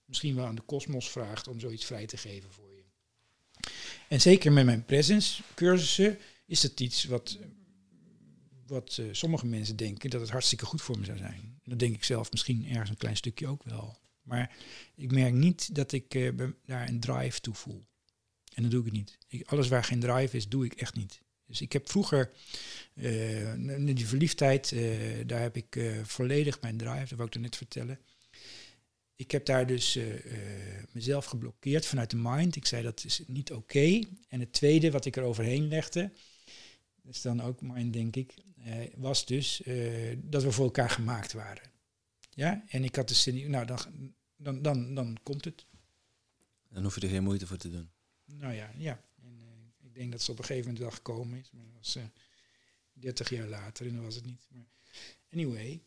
misschien 0.05 0.35
wel 0.35 0.47
aan 0.47 0.55
de 0.55 0.63
kosmos 0.63 1.11
vraagt 1.11 1.49
om 1.49 1.61
zoiets 1.61 1.85
vrij 1.85 2.07
te 2.07 2.17
geven 2.17 2.53
voor 2.53 2.73
je. 2.75 2.83
En 4.09 4.21
zeker 4.21 4.53
met 4.53 4.65
mijn 4.65 4.85
presence 4.85 5.43
cursussen 5.55 6.19
is 6.51 6.61
dat 6.61 6.81
iets 6.81 7.05
wat 7.05 7.39
wat 8.67 8.97
eh, 8.99 9.07
sommige 9.13 9.47
mensen 9.47 9.77
denken 9.77 10.11
dat 10.11 10.21
het 10.21 10.31
hartstikke 10.31 10.65
goed 10.65 10.83
voor 10.83 10.99
me 10.99 11.05
zou 11.05 11.19
zijn. 11.19 11.61
Dat 11.65 11.79
denk 11.79 11.95
ik 11.95 12.05
zelf 12.05 12.31
misschien 12.31 12.67
ergens 12.69 12.91
een 12.91 12.97
klein 12.97 13.17
stukje 13.17 13.47
ook 13.47 13.63
wel. 13.65 13.99
Maar 14.23 14.57
ik 14.95 15.13
merk 15.13 15.33
niet 15.35 15.75
dat 15.75 15.93
ik 15.93 16.15
eh, 16.15 16.29
daar 16.65 16.89
een 16.89 17.01
drive 17.01 17.41
toe 17.41 17.55
voel. 17.55 17.87
En 18.55 18.63
dat 18.63 18.71
doe 18.71 18.87
ik 18.87 18.93
niet. 18.93 19.19
Ik, 19.29 19.47
alles 19.49 19.69
waar 19.69 19.85
geen 19.85 20.01
drive 20.01 20.37
is, 20.37 20.49
doe 20.49 20.65
ik 20.65 20.73
echt 20.73 20.95
niet. 20.95 21.21
Dus 21.47 21.61
ik 21.61 21.73
heb 21.73 21.91
vroeger, 21.91 22.33
n- 23.01 23.85
die 23.95 24.07
verliefdheid, 24.07 24.75
daar 25.27 25.41
heb 25.41 25.57
ik 25.57 25.81
volledig 26.03 26.61
mijn 26.61 26.77
drive, 26.77 26.99
dat 27.09 27.11
wou 27.11 27.25
ik 27.27 27.35
er 27.35 27.41
net 27.41 27.57
vertellen. 27.57 27.99
Ik 29.17 29.31
heb 29.31 29.47
daar 29.47 29.67
dus 29.67 29.99
mezelf 30.93 31.25
geblokkeerd 31.25 31.87
vanuit 31.87 32.11
de 32.11 32.17
mind. 32.17 32.57
Ik 32.57 32.67
zei 32.67 32.83
dat 32.83 33.05
is 33.05 33.23
niet 33.27 33.53
oké. 33.53 34.01
En 34.29 34.41
het 34.41 34.53
tweede 34.53 34.91
wat 34.91 35.05
ik 35.05 35.17
er 35.17 35.23
overheen 35.23 35.69
legde, 35.69 36.13
dat 37.11 37.19
is 37.19 37.25
dan 37.25 37.41
ook 37.41 37.61
mind 37.61 37.93
denk 37.93 38.17
ik, 38.17 38.35
eh, 38.65 38.95
was 38.97 39.27
dus 39.27 39.63
eh, 39.63 40.17
dat 40.23 40.43
we 40.43 40.53
voor 40.53 40.65
elkaar 40.65 40.91
gemaakt 40.91 41.33
waren. 41.33 41.71
Ja, 42.31 42.65
en 42.69 42.85
ik 42.85 42.97
had 42.97 43.09
de 43.09 43.15
zin, 43.15 43.51
nou 43.51 43.67
dan, 43.67 43.79
dan, 44.37 44.63
dan, 44.63 44.95
dan 44.95 45.19
komt 45.23 45.45
het. 45.45 45.67
Dan 46.69 46.83
hoef 46.83 46.95
je 46.95 47.01
er 47.01 47.09
geen 47.09 47.23
moeite 47.23 47.47
voor 47.47 47.57
te 47.57 47.71
doen. 47.71 47.91
Nou 48.25 48.53
ja, 48.53 48.73
ja. 48.77 49.05
En, 49.23 49.41
eh, 49.41 49.87
ik 49.87 49.95
denk 49.95 50.13
dat 50.13 50.23
ze 50.23 50.31
op 50.31 50.39
een 50.39 50.45
gegeven 50.45 50.67
moment 50.67 50.83
wel 50.83 50.93
gekomen 50.97 51.39
is, 51.39 51.51
maar 51.51 51.65
dat 51.65 51.75
was 51.77 51.97
eh 51.97 52.03
30 52.93 53.31
jaar 53.31 53.49
later 53.49 53.87
en 53.87 53.95
dan 53.95 54.05
was 54.05 54.15
het 54.15 54.27
niet. 54.27 54.47
Maar 54.51 54.67
anyway. 55.33 55.83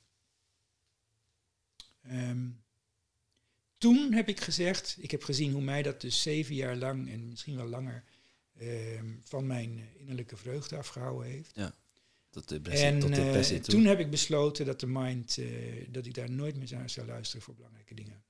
Ehm, 2.01 2.49
toen 3.77 4.13
heb 4.13 4.29
ik 4.29 4.41
gezegd, 4.41 4.97
ik 4.99 5.11
heb 5.11 5.23
gezien 5.23 5.51
hoe 5.51 5.61
mij 5.61 5.81
dat 5.81 6.01
dus 6.01 6.21
zeven 6.21 6.55
jaar 6.55 6.75
lang 6.75 7.09
en 7.09 7.27
misschien 7.27 7.55
wel 7.55 7.67
langer 7.67 8.03
van 9.23 9.47
mijn 9.47 9.89
innerlijke 9.97 10.37
vreugde 10.37 10.77
afgehouden 10.77 11.31
heeft. 11.31 11.55
Tot 12.33 12.49
de 12.49 12.55
depressie, 12.55 12.87
En 12.87 12.99
tot 12.99 13.15
de 13.15 13.55
eh, 13.55 13.61
toen 13.61 13.85
heb 13.85 13.99
ik 13.99 14.09
besloten 14.09 14.65
dat 14.65 14.79
de 14.79 14.87
mind, 14.87 15.37
eh, 15.37 15.87
dat 15.89 16.05
ik 16.05 16.13
daar 16.13 16.31
nooit 16.31 16.55
meer 16.55 16.71
naar 16.71 16.89
zou 16.89 17.07
luisteren 17.07 17.41
voor 17.41 17.55
belangrijke 17.55 17.93
dingen. 17.93 18.23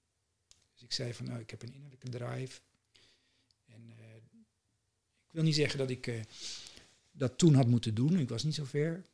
Dus 0.74 0.84
ik 0.84 0.92
zei 0.92 1.14
van, 1.14 1.26
nou, 1.26 1.40
ik 1.40 1.50
heb 1.50 1.62
een 1.62 1.74
innerlijke 1.74 2.10
drive. 2.10 2.60
En 3.66 3.94
eh, 3.98 4.16
ik 5.28 5.32
wil 5.32 5.44
niet 5.44 5.56
zeggen 5.56 5.80
dat 5.80 5.90
ik 5.90 6.26
dat 7.12 7.38
toen 7.38 7.54
had 7.54 7.68
moeten 7.68 7.96
doen. 7.96 8.20
Ik 8.20 8.30
was 8.30 8.44
niet 8.44 8.56
zo 8.56 8.66
ver. 8.66 9.06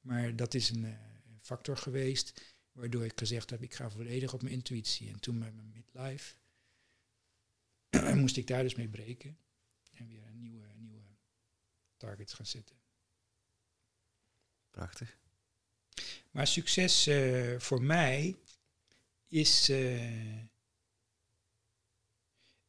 Maar 0.00 0.36
dat 0.36 0.54
is 0.54 0.70
een 0.70 0.96
factor 1.40 1.76
geweest 1.76 2.42
waardoor 2.72 3.04
ik 3.04 3.18
gezegd 3.18 3.50
heb, 3.50 3.62
ik 3.62 3.74
ga 3.74 3.90
volledig 3.90 4.32
op 4.32 4.42
mijn 4.42 4.54
intuïtie. 4.54 5.08
En 5.08 5.20
toen 5.20 5.38
met 5.38 5.54
mijn 5.54 5.72
midlife 5.74 6.34
moest 8.20 8.36
ik 8.36 8.46
daar 8.46 8.62
dus 8.62 8.74
mee 8.74 8.88
breken. 8.88 9.38
En 9.92 10.08
weer 10.08 10.25
targets 11.96 12.32
gaan 12.32 12.46
zetten. 12.46 12.76
Prachtig. 14.70 15.18
Maar 16.30 16.46
succes 16.46 17.06
eh, 17.06 17.58
voor 17.58 17.82
mij 17.82 18.36
is. 19.28 19.68
eh, 19.68 20.44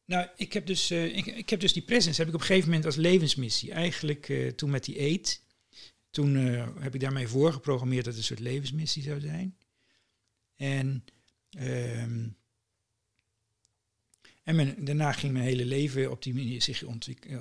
nou, 0.04 0.28
ik 0.36 0.52
heb, 0.52 0.66
dus, 0.66 0.90
eh, 0.90 1.16
ik, 1.16 1.26
ik 1.26 1.50
heb 1.50 1.60
dus 1.60 1.72
die 1.72 1.82
presence 1.82 2.18
heb 2.18 2.28
ik 2.28 2.34
op 2.34 2.40
een 2.40 2.46
gegeven 2.46 2.68
moment 2.68 2.86
als 2.86 2.96
levensmissie. 2.96 3.72
Eigenlijk 3.72 4.52
toen 4.56 4.70
met 4.70 4.84
die 4.84 5.00
eet. 5.00 5.42
Toen 6.10 6.34
heb 6.80 6.94
ik 6.94 7.00
daarmee 7.00 7.28
voorgeprogrammeerd 7.28 8.04
dat 8.04 8.14
het 8.14 8.22
een 8.22 8.28
soort 8.28 8.48
levensmissie 8.48 9.02
zou 9.02 9.20
zijn. 9.20 9.58
En, 10.56 11.04
ehm, 11.50 12.28
en 14.42 14.84
daarna 14.84 15.12
ging 15.12 15.32
mijn 15.32 15.44
hele 15.44 15.64
leven 15.64 16.10
op 16.10 16.22
die 16.22 16.34
manier 16.34 16.62
zich 16.62 16.84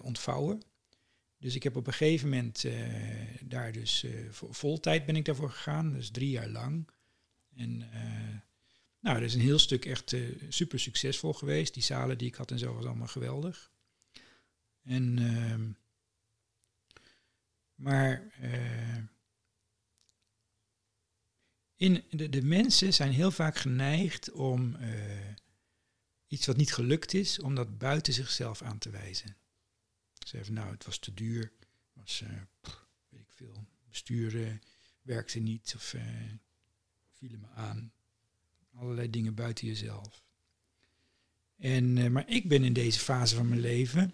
ontvouwen. 0.01 0.61
Dus 1.39 1.55
ik 1.55 1.63
heb 1.63 1.75
op 1.75 1.87
een 1.87 1.93
gegeven 1.93 2.29
moment 2.29 2.63
eh, 2.63 3.41
daar 3.41 3.71
dus 3.71 4.03
eh, 4.03 4.29
vo- 4.31 4.51
voltijd 4.51 5.05
ben 5.05 5.15
ik 5.15 5.25
daarvoor 5.25 5.49
gegaan, 5.51 5.93
dus 5.93 6.09
drie 6.09 6.29
jaar 6.29 6.47
lang. 6.47 6.89
En 7.55 7.91
eh, 7.91 8.39
nou, 8.99 9.19
dat 9.19 9.27
is 9.27 9.33
een 9.33 9.41
heel 9.41 9.59
stuk 9.59 9.85
echt 9.85 10.15
super 10.49 10.79
succesvol 10.79 11.33
geweest. 11.33 11.73
Die 11.73 11.83
zalen 11.83 12.17
die 12.17 12.27
ik 12.27 12.35
had 12.35 12.51
en 12.51 12.59
zo 12.59 12.73
was 12.73 12.85
allemaal 12.85 13.07
geweldig. 13.07 13.71
En 14.83 15.19
ehm, 15.19 15.69
maar 17.75 18.31
in 21.75 22.03
de, 22.09 22.29
de 22.29 22.41
mensen 22.41 22.93
zijn 22.93 23.11
heel 23.11 23.31
vaak 23.31 23.57
geneigd 23.57 24.31
om 24.31 24.77
iets 26.27 26.45
wat 26.45 26.57
niet 26.57 26.73
gelukt 26.73 27.13
is, 27.13 27.39
om 27.39 27.55
dat 27.55 27.77
buiten 27.77 28.13
zichzelf 28.13 28.61
aan 28.61 28.77
te 28.77 28.89
wijzen. 28.89 29.35
Ze 30.27 30.51
nou, 30.51 30.71
het 30.71 30.85
was 30.85 30.97
te 30.97 31.13
duur, 31.13 31.51
was, 31.93 32.21
eh, 32.21 32.41
pff, 32.61 32.85
weet 33.09 33.21
ik 33.21 33.31
veel, 33.31 33.67
bestuur 33.89 34.47
eh, 34.47 34.53
werkte 35.01 35.39
niet 35.39 35.73
of 35.75 35.93
eh 35.93 36.31
vielen 37.11 37.39
me 37.39 37.47
aan. 37.47 37.91
Allerlei 38.73 39.09
dingen 39.09 39.35
buiten 39.35 39.67
jezelf. 39.67 40.23
En, 41.57 41.97
eh, 41.97 42.09
maar 42.09 42.29
ik 42.29 42.47
ben 42.47 42.63
in 42.63 42.73
deze 42.73 42.99
fase 42.99 43.35
van 43.35 43.47
mijn 43.47 43.61
leven, 43.61 44.13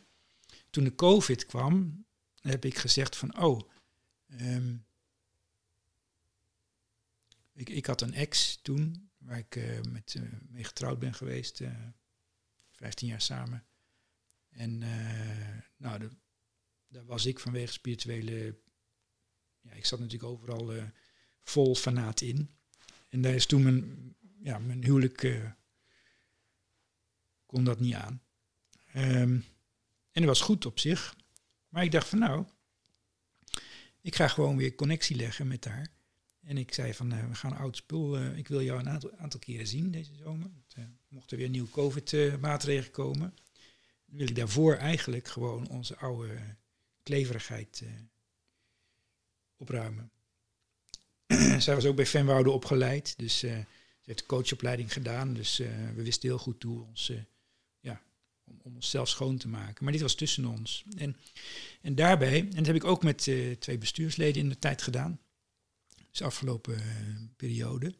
toen 0.70 0.84
de 0.84 0.96
COVID 0.96 1.46
kwam, 1.46 2.06
heb 2.42 2.66
ik 2.66 2.78
gezegd 2.78 3.16
van, 3.16 3.38
oh, 3.42 3.70
ehm, 4.28 4.76
ik, 7.54 7.70
ik 7.70 7.86
had 7.86 8.02
een 8.02 8.14
ex 8.14 8.60
toen, 8.62 9.10
waar 9.18 9.38
ik 9.38 9.82
met, 9.92 10.16
eh, 10.16 10.22
mee 10.50 10.64
getrouwd 10.64 11.00
ben 11.00 11.14
geweest, 11.14 11.62
eh 11.62 11.88
15 12.72 13.08
jaar 13.08 13.22
samen. 13.22 13.66
En 14.56 14.84
eh, 14.84 15.58
nou, 15.78 16.10
daar 16.88 17.06
was 17.06 17.26
ik 17.26 17.40
vanwege 17.40 17.72
spirituele. 17.72 18.60
Ja, 19.62 19.72
ik 19.72 19.86
zat 19.86 20.00
natuurlijk 20.00 20.32
overal 20.32 20.74
eh, 20.74 20.84
vol 21.42 21.76
fanaat 21.76 22.22
in. 22.22 22.50
En 23.10 23.22
daar 23.22 23.34
is 23.34 23.46
toen 23.46 23.64
mijn, 23.64 24.16
ja, 24.40 24.60
mijn 24.60 24.84
huwelijk. 24.84 25.24
eh, 25.24 25.52
kon 27.46 27.64
dat 27.64 27.80
niet 27.80 27.94
aan. 27.94 28.22
Ehm, 28.94 29.40
en 30.12 30.22
dat 30.22 30.26
was 30.26 30.42
goed 30.42 30.66
op 30.66 30.80
zich. 30.80 31.16
Maar 31.70 31.84
ik 31.84 31.92
dacht 31.92 32.08
van 32.08 32.20
nou. 32.20 32.46
Ik 34.02 34.16
ga 34.16 34.28
gewoon 34.28 34.58
weer 34.58 34.76
connectie 34.76 35.16
leggen 35.16 35.48
met 35.48 35.66
haar. 35.66 35.88
En 36.42 36.58
ik 36.58 36.74
zei 36.74 36.94
van 36.94 37.30
we 37.30 37.36
gaan 37.36 37.58
oud 37.58 37.76
spul. 37.76 38.24
ik 38.36 38.48
wil 38.48 38.62
jou 38.62 38.80
een 38.80 38.90
aantal, 38.90 39.12
aantal 39.18 39.40
keren 39.40 39.68
zien 39.68 39.92
deze 39.92 40.16
zomer. 40.16 40.50
Want, 40.52 40.74
eh, 40.76 40.84
mocht 41.08 41.32
er 41.32 41.38
weer 41.38 41.50
nieuwe 41.50 41.70
COVID-maatregelen 41.70 42.92
komen 42.92 43.34
wil 44.14 44.28
ik 44.28 44.36
daarvoor 44.36 44.76
eigenlijk 44.76 45.28
gewoon 45.28 45.70
onze 45.70 45.98
oude 45.98 46.56
kleverigheid 47.04 47.82
eh, 47.84 47.90
opruimen. 49.58 50.12
Zij 51.60 51.76
was 51.76 51.86
ook 51.86 51.96
bij 51.96 52.06
Venwoude 52.06 52.52
opgeleid, 52.52 53.14
dus 53.18 53.44
eh, 53.44 53.58
ze 54.00 54.10
heeft 54.10 54.26
coachopleiding 54.26 54.94
gedaan. 54.94 55.34
Dus 55.34 55.60
eh, 55.60 55.68
we 55.96 56.04
wisten 56.04 56.30
heel 56.30 56.38
goed 56.38 56.64
hoe 56.64 56.84
ons, 56.84 57.12
ja, 57.80 58.02
om, 58.44 58.60
om 58.64 58.76
onszelf 58.76 59.10
schoon 59.10 59.38
te 59.38 59.48
maken. 59.48 59.84
Maar 59.84 59.94
dit 59.94 60.02
was 60.02 60.16
tussen 60.16 60.46
ons. 60.46 60.84
En, 60.98 61.18
en 61.82 61.96
daarbij, 61.96 62.40
en 62.40 62.56
dat 62.56 62.66
heb 62.66 62.76
ik 62.76 62.84
ook 62.84 63.04
met 63.04 63.32
twee 63.60 63.78
bestuursleden 63.78 64.42
in 64.42 64.50
de 64.50 64.60
tijd 64.60 64.82
gedaan. 64.82 65.20
Dus 66.10 66.22
afgelopen 66.22 66.82
periode. 67.36 67.94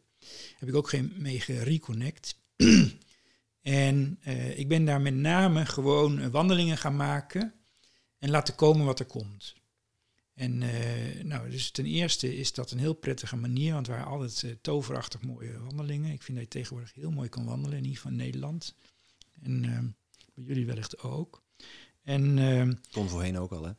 Heb 0.56 0.68
ik 0.68 0.74
ook 0.74 0.88
geen 0.88 1.12
mee 1.16 1.40
gereconnect. 1.40 2.38
En 3.64 4.18
eh, 4.22 4.58
ik 4.58 4.68
ben 4.68 4.84
daar 4.84 5.00
met 5.00 5.14
name 5.14 5.66
gewoon 5.66 6.18
eh, 6.18 6.26
wandelingen 6.28 6.78
gaan 6.78 6.96
maken 6.96 7.54
en 8.18 8.30
laten 8.30 8.54
komen 8.54 8.86
wat 8.86 8.98
er 8.98 9.06
komt. 9.06 9.54
En 10.34 10.62
eh, 10.62 11.24
nou, 11.24 11.50
dus 11.50 11.70
ten 11.70 11.86
eerste 11.86 12.36
is 12.36 12.52
dat 12.52 12.70
een 12.70 12.78
heel 12.78 12.94
prettige 12.94 13.36
manier, 13.36 13.72
want 13.72 13.86
het 13.86 13.96
waren 13.96 14.10
altijd 14.12 14.58
toverachtig 14.62 15.22
mooie 15.22 15.58
wandelingen. 15.58 16.12
Ik 16.12 16.22
vind 16.22 16.38
dat 16.38 16.46
je 16.46 16.52
tegenwoordig 16.58 16.94
heel 16.94 17.10
mooi 17.10 17.28
kan 17.28 17.44
wandelen, 17.44 17.76
in 17.78 17.84
ieder 17.84 17.96
geval 17.96 18.10
in 18.10 18.16
Nederland. 18.16 18.74
En 19.42 19.64
eh, 19.64 19.78
bij 20.34 20.44
jullie 20.44 20.66
wellicht 20.66 20.98
ook. 20.98 21.42
En 22.02 22.38
eh, 22.38 22.70
Kon 22.92 23.08
voorheen 23.08 23.38
ook 23.38 23.52
al, 23.52 23.64
hè? 23.64 23.72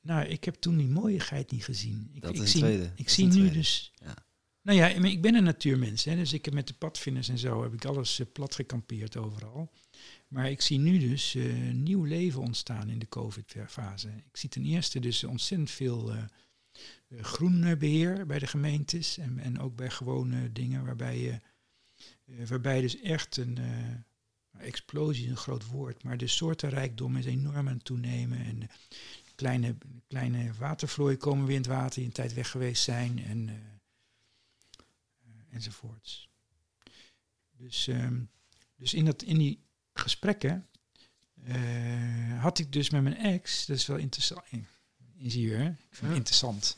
nou, 0.00 0.26
ik 0.26 0.44
heb 0.44 0.54
toen 0.54 0.76
die 0.76 0.88
mooiigheid 0.88 1.50
niet 1.50 1.64
gezien. 1.64 2.10
Ik, 2.14 2.22
Dat 2.22 2.34
ik 2.36 2.46
zie, 2.46 2.60
tweede. 2.60 2.92
Ik 2.94 3.04
Dat 3.04 3.14
zie 3.14 3.24
nu 3.24 3.30
tweede. 3.30 3.52
dus. 3.52 3.92
Ja. 3.94 4.14
Nou 4.62 4.78
ja, 4.78 4.86
ik 4.88 5.22
ben- 5.22 5.34
een 5.34 5.44
natuurmens, 5.44 6.04
hè, 6.04 6.16
dus 6.16 6.32
ik 6.32 6.44
heb 6.44 6.54
met 6.54 6.66
de 6.66 6.74
padvinders 6.74 7.28
en 7.28 7.38
zo 7.38 7.62
heb 7.62 7.72
ik 7.72 7.84
alles 7.84 8.18
eh, 8.20 8.26
plat 8.32 8.54
gekampeerd 8.54 9.16
overal. 9.16 9.70
Maar 10.28 10.50
ik 10.50 10.60
zie 10.60 10.78
nu 10.78 10.98
dus 10.98 11.34
eh, 11.34 11.52
nieuw 11.72 12.04
leven 12.04 12.40
ontstaan 12.40 12.88
in 12.88 12.98
de 12.98 13.08
COVID-fase. 13.08 14.08
Ik 14.08 14.36
zie 14.36 14.48
ten 14.48 14.64
eerste 14.64 15.00
dus 15.00 15.24
ontzettend 15.24 15.70
veel 15.70 16.12
eh, 16.12 16.18
eh, 17.08 17.24
groenbeheer 17.24 18.26
bij 18.26 18.38
de 18.38 18.46
gemeentes 18.46 19.18
en, 19.18 19.38
en 19.38 19.58
ook 19.60 19.76
bij 19.76 19.90
gewone 19.90 20.52
dingen 20.52 20.84
waarbij 20.84 21.18
je 21.18 21.40
waarbij 22.48 22.80
dus 22.80 23.00
echt 23.00 23.36
een 23.36 23.58
explosie 24.58 25.24
is 25.24 25.30
een 25.30 25.36
groot 25.36 25.66
woord, 25.66 26.02
maar 26.02 26.16
de 26.16 26.26
soortenrijkdom 26.26 27.16
is 27.16 27.26
enorm 27.26 27.68
aan 27.68 27.74
het 27.74 27.84
toenemen 27.84 28.38
en 28.38 28.68
kleine, 29.34 29.76
kleine 30.08 30.52
watervlooien 30.58 31.18
komen 31.18 31.46
weer 31.46 31.56
in 31.56 31.62
het 31.62 31.70
water 31.70 31.94
die 31.94 32.04
een 32.04 32.12
tijd 32.12 32.34
weg 32.34 32.50
geweest 32.50 32.82
zijn 32.82 33.24
en 33.24 33.50
enzovoorts. 35.50 36.28
Dus, 37.56 37.88
ehm, 37.88 38.20
dus 38.76 38.94
in, 38.94 39.04
dat, 39.04 39.22
in 39.22 39.38
die 39.38 39.62
gesprekken 39.92 40.66
eh, 41.44 42.42
had 42.42 42.58
ik 42.58 42.72
dus 42.72 42.90
met 42.90 43.02
mijn 43.02 43.16
ex, 43.16 43.66
dat 43.66 43.76
is 43.76 43.86
wel 43.86 43.96
interessant. 43.96 44.44
In 45.16 45.30
zie 45.30 45.48
je, 45.48 45.54
hè? 45.54 45.68
Ik 45.68 45.76
vind 45.90 46.00
het 46.00 46.10
Ja. 46.10 46.14
interessant. 46.16 46.76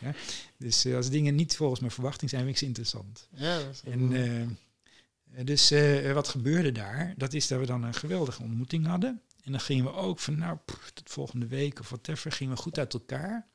Ja? 0.00 0.14
Dus 0.56 0.84
eh, 0.84 0.96
als 0.96 1.10
dingen 1.10 1.34
niet 1.34 1.56
volgens 1.56 1.80
mijn 1.80 1.92
verwachting 1.92 2.30
zijn, 2.30 2.42
vind 2.42 2.54
ik 2.54 2.60
ze 2.60 2.66
interessant. 2.66 3.28
Ja, 3.32 3.58
dat 3.58 3.70
is 3.72 3.82
En, 3.82 4.12
eh, 4.12 5.44
dus 5.44 5.70
eh, 5.70 6.12
wat 6.12 6.28
gebeurde 6.28 6.72
daar? 6.72 7.14
Dat 7.16 7.32
is 7.32 7.46
dat 7.46 7.60
we 7.60 7.66
dan 7.66 7.82
een 7.82 7.94
geweldige 7.94 8.42
ontmoeting 8.42 8.86
hadden. 8.86 9.20
En 9.44 9.52
dan 9.52 9.60
gingen 9.60 9.84
we 9.84 9.92
ook 9.92 10.18
van, 10.18 10.38
nou, 10.38 10.58
pff, 10.64 10.90
tot 10.90 11.10
volgende 11.10 11.46
week 11.46 11.80
of 11.80 11.88
whatever, 11.88 12.32
gingen 12.32 12.54
we 12.54 12.60
goed 12.62 12.78
uit 12.78 12.92
elkaar. 12.94 13.46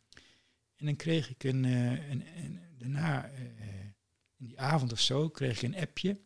En 0.75 0.85
dan 0.85 0.95
kreeg 0.95 1.29
ik 1.29 1.43
een, 1.43 1.65
eh, 1.65 2.09
een, 2.09 2.23
een 2.37 2.59
daarna, 2.77 3.25
eh, 3.25 3.41
in 4.41 4.47
die 4.47 4.59
avond 4.59 4.91
of 4.91 4.99
zo, 4.99 5.29
kreeg 5.29 5.61
ik 5.61 5.61
een 5.61 5.81
appje 5.81 6.19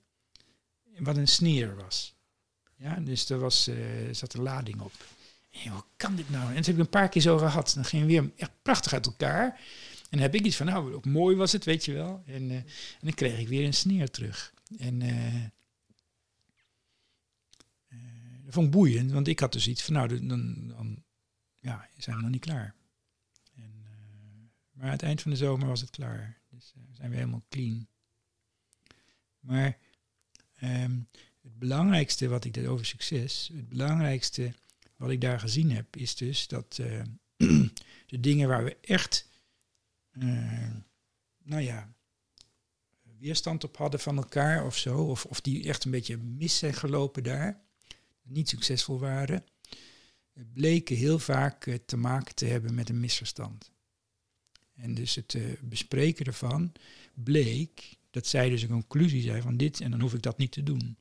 wat 0.98 1.18
een 1.18 1.28
sneer 1.28 1.76
was. 1.76 2.16
Ja, 2.76 2.96
dus 2.96 3.30
er 3.30 3.40
was, 3.40 3.68
eh, 3.68 3.78
zat 4.12 4.34
een 4.34 4.42
lading 4.42 4.82
op. 4.82 4.94
En 5.52 5.72
hoe 5.72 5.84
kan 5.98 6.16
dit 6.16 6.30
nou? 6.30 6.50
En 6.50 6.56
dat 6.56 6.66
heb 6.66 6.76
ik 6.76 6.82
een 6.82 6.90
paar 6.90 7.10
keer 7.10 7.22
zo 7.22 7.38
gehad. 7.38 7.72
Dan 7.76 7.86
gingen 7.86 8.06
we 8.06 8.12
weer 8.12 8.32
echt 8.36 8.52
prachtig 8.62 8.94
uit 8.94 9.06
elkaar. 9.06 9.60
En 10.10 10.20
heb 10.20 10.36
ik 10.36 10.46
iets 10.46 10.56
van, 10.56 10.66
nou, 10.66 10.94
ook 10.94 11.06
mooi 11.06 11.36
was 11.36 11.52
het, 11.52 11.64
weet 11.64 11.86
je 11.86 11.94
wel. 11.94 12.24
En, 12.26 12.50
eh, 12.50 12.56
en 12.58 12.66
dan 13.00 13.14
kreeg 13.14 13.40
ik 13.40 13.48
weer 13.48 13.66
een 13.66 13.74
sneer 13.74 14.12
terug. 14.12 14.54
En 14.78 15.02
eh, 15.02 15.44
dat 18.44 18.54
vond 18.54 18.66
ik 18.66 18.72
boeiend, 18.72 19.12
want 19.12 19.28
ik 19.28 19.40
had 19.40 19.54
dus 19.54 19.68
iets 19.68 19.84
van, 19.84 19.94
nou, 19.94 20.08
dan, 20.08 20.68
dan, 20.68 21.04
ja, 21.60 21.90
zijn 21.98 22.16
we 22.16 22.22
nog 22.22 22.32
niet 22.32 22.42
klaar. 22.42 22.76
En, 23.56 23.84
maar 24.72 24.86
aan 24.86 24.92
het 24.92 25.04
eind 25.04 25.22
van 25.22 25.32
de 25.32 25.38
zomer 25.38 25.68
was 25.68 25.82
het 25.82 25.90
klaar. 25.90 26.42
Dus 26.50 26.74
zijn 26.92 27.10
we 27.10 27.16
helemaal 27.16 27.46
clean. 27.50 27.88
Maar 29.46 29.78
ehm, 30.56 31.00
het 31.42 31.60
belangrijkste 31.60 32.28
wat 32.28 32.46
ik 32.46 32.54
dat 32.54 32.66
over 32.66 32.86
succes, 32.86 33.50
het 33.54 33.70
belangrijkste 33.70 34.54
wat 34.96 35.10
ik 35.10 35.22
daar 35.22 35.40
gezien 35.40 35.72
heb, 35.72 35.96
is 35.96 36.16
dus 36.16 36.48
dat 36.48 36.80
eh, 36.80 37.02
de 38.08 38.20
dingen 38.20 38.48
waar 38.48 38.64
we 38.64 38.78
echt, 38.82 39.30
eh, 40.12 40.72
nou 41.44 41.62
ja, 41.62 41.94
weerstand 43.20 43.64
op 43.64 43.78
hadden 43.78 44.00
van 44.00 44.18
elkaar 44.18 44.66
of 44.66 44.78
zo, 44.78 44.98
of, 44.98 45.26
of 45.26 45.42
die 45.42 45.68
echt 45.68 45.86
een 45.86 45.92
beetje 45.92 46.18
mis 46.18 46.58
zijn 46.58 46.74
gelopen 46.74 47.24
daar, 47.24 47.62
niet 48.22 48.50
succesvol 48.50 49.00
waren, 49.00 49.44
bleken 50.54 50.96
heel 50.96 51.20
vaak 51.20 51.66
eh, 51.66 51.76
te 51.86 51.98
maken 51.98 52.36
te 52.36 52.46
hebben 52.46 52.74
met 52.74 52.90
een 52.90 53.00
misverstand. 53.00 53.72
En 54.76 54.94
dus 54.94 55.16
het 55.16 55.38
bespreken 55.62 56.26
ervan 56.26 56.72
bleek 57.14 57.98
dat 58.16 58.28
zij 58.28 58.50
dus 58.50 58.62
een 58.62 58.70
conclusie 58.70 59.22
zei 59.22 59.42
van 59.42 59.58
dit 59.58 59.82
en 59.82 59.92
dan 59.92 60.02
hoef 60.02 60.14
ik 60.14 60.22
dat 60.22 60.38
niet 60.38 60.52
te 60.52 60.64
doen. 60.64 60.98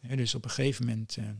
dus 0.00 0.34
op 0.34 0.44
een 0.44 0.50
gegeven 0.50 0.86
moment 0.86 1.16
uh, 1.16 1.30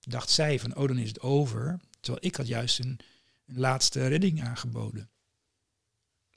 dacht 0.00 0.30
zij 0.30 0.60
van 0.60 0.76
oh 0.76 0.88
dan 0.88 0.98
is 0.98 1.08
het 1.08 1.20
over, 1.20 1.80
terwijl 2.00 2.26
ik 2.26 2.36
had 2.36 2.46
juist 2.46 2.78
een, 2.78 3.00
een 3.46 3.58
laatste 3.58 4.06
redding 4.06 4.42
aangeboden. 4.42 5.10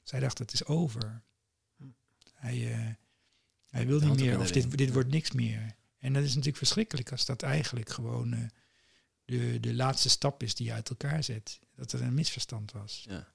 Zij 0.02 0.20
dacht 0.20 0.38
het 0.38 0.52
is 0.52 0.64
over. 0.64 1.22
Hij, 2.34 2.56
uh, 2.56 2.94
hij 3.68 3.86
wil 3.86 4.00
niet 4.00 4.16
meer 4.16 4.38
of 4.38 4.50
dit, 4.50 4.78
dit 4.78 4.92
wordt 4.92 5.10
niks 5.10 5.32
meer. 5.32 5.76
En 5.98 6.12
dat 6.12 6.22
is 6.22 6.28
natuurlijk 6.28 6.56
verschrikkelijk 6.56 7.10
als 7.10 7.24
dat 7.24 7.42
eigenlijk 7.42 7.88
gewoon 7.88 8.50
de, 9.24 9.60
de 9.60 9.74
laatste 9.74 10.08
stap 10.08 10.42
is 10.42 10.54
die 10.54 10.66
je 10.66 10.72
uit 10.72 10.88
elkaar 10.88 11.24
zet. 11.24 11.58
Dat 11.74 11.92
er 11.92 12.02
een 12.02 12.14
misverstand 12.14 12.72
was. 12.72 13.04
Ja. 13.08 13.32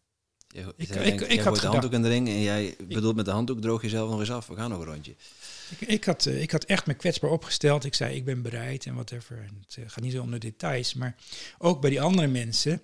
Je, 0.54 0.74
ik, 0.78 0.90
ik, 0.90 1.22
ik, 1.22 1.40
had 1.40 1.60
de 1.60 1.68
handdoek 1.68 1.92
in 1.92 2.02
de 2.02 2.08
ring 2.08 2.28
en 2.28 2.42
jij 2.42 2.76
bedoelt 2.88 3.16
met 3.16 3.26
de 3.26 3.32
handdoek 3.32 3.62
droog 3.62 3.82
jezelf 3.82 4.10
nog 4.10 4.20
eens 4.20 4.32
af. 4.32 4.48
We 4.48 4.56
gaan 4.56 4.70
nog 4.70 4.80
een 4.80 4.86
rondje. 4.86 5.16
Ik, 5.80 5.88
ik, 5.88 6.04
had, 6.04 6.26
ik 6.26 6.52
had 6.52 6.64
echt 6.64 6.86
me 6.86 6.94
kwetsbaar 6.94 7.32
opgesteld. 7.32 7.84
Ik 7.86 7.94
zei, 7.94 8.16
ik 8.16 8.26
ben 8.26 8.42
bereid 8.42 8.86
en 8.86 8.94
whatever. 8.94 9.50
Het 9.60 9.78
eh, 9.78 9.84
gaat 9.88 10.04
niet 10.04 10.12
zo 10.12 10.22
om 10.22 10.32
de 10.32 10.38
details, 10.38 10.94
maar 10.94 11.16
ook 11.58 11.82
bij 11.82 11.90
die 11.90 12.02
andere 12.02 12.28
mensen. 12.28 12.82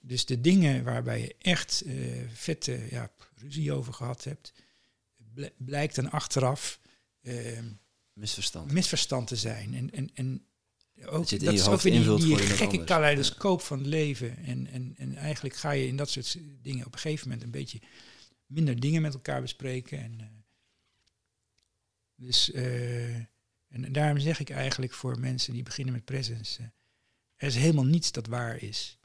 Dus 0.00 0.26
de 0.26 0.40
dingen 0.40 0.84
waarbij 0.84 1.20
je 1.20 1.34
echt 1.38 1.82
uh, 1.86 2.22
vette 2.32 2.86
ja, 2.90 3.10
ruzie 3.36 3.72
over 3.72 3.92
gehad 3.92 4.24
hebt, 4.24 4.52
blijkt 5.56 5.94
dan 5.94 6.10
achteraf 6.10 6.80
uh, 7.22 7.58
misverstand. 8.12 8.72
misverstand 8.72 9.26
te 9.26 9.36
zijn. 9.36 9.74
En, 9.74 9.90
en, 9.90 10.10
en 10.14 10.44
ook, 11.06 11.28
dat, 11.28 11.40
dat 11.40 11.54
is 11.54 11.66
ook 11.66 11.80
weer 11.80 12.04
die, 12.04 12.16
die 12.16 12.36
gekke 12.36 12.84
kaleidoscoop 12.84 13.60
van 13.60 13.78
het 13.78 13.86
leven. 13.86 14.36
En, 14.36 14.66
en, 14.66 14.94
en 14.96 15.14
eigenlijk 15.16 15.54
ga 15.54 15.70
je 15.70 15.86
in 15.86 15.96
dat 15.96 16.10
soort 16.10 16.38
dingen 16.62 16.86
op 16.86 16.92
een 16.92 16.98
gegeven 16.98 17.28
moment 17.28 17.44
een 17.44 17.50
beetje 17.50 17.80
minder 18.46 18.80
dingen 18.80 19.02
met 19.02 19.14
elkaar 19.14 19.40
bespreken. 19.40 19.98
En, 19.98 20.18
uh, 20.20 20.26
dus, 22.14 22.50
uh, 22.50 23.14
en 23.68 23.92
daarom 23.92 24.18
zeg 24.18 24.40
ik 24.40 24.50
eigenlijk 24.50 24.92
voor 24.92 25.20
mensen 25.20 25.52
die 25.52 25.62
beginnen 25.62 25.94
met 25.94 26.04
presence, 26.04 26.62
uh, 26.62 26.68
er 27.36 27.46
is 27.46 27.56
helemaal 27.56 27.84
niets 27.84 28.12
dat 28.12 28.26
waar 28.26 28.62
is. 28.62 28.98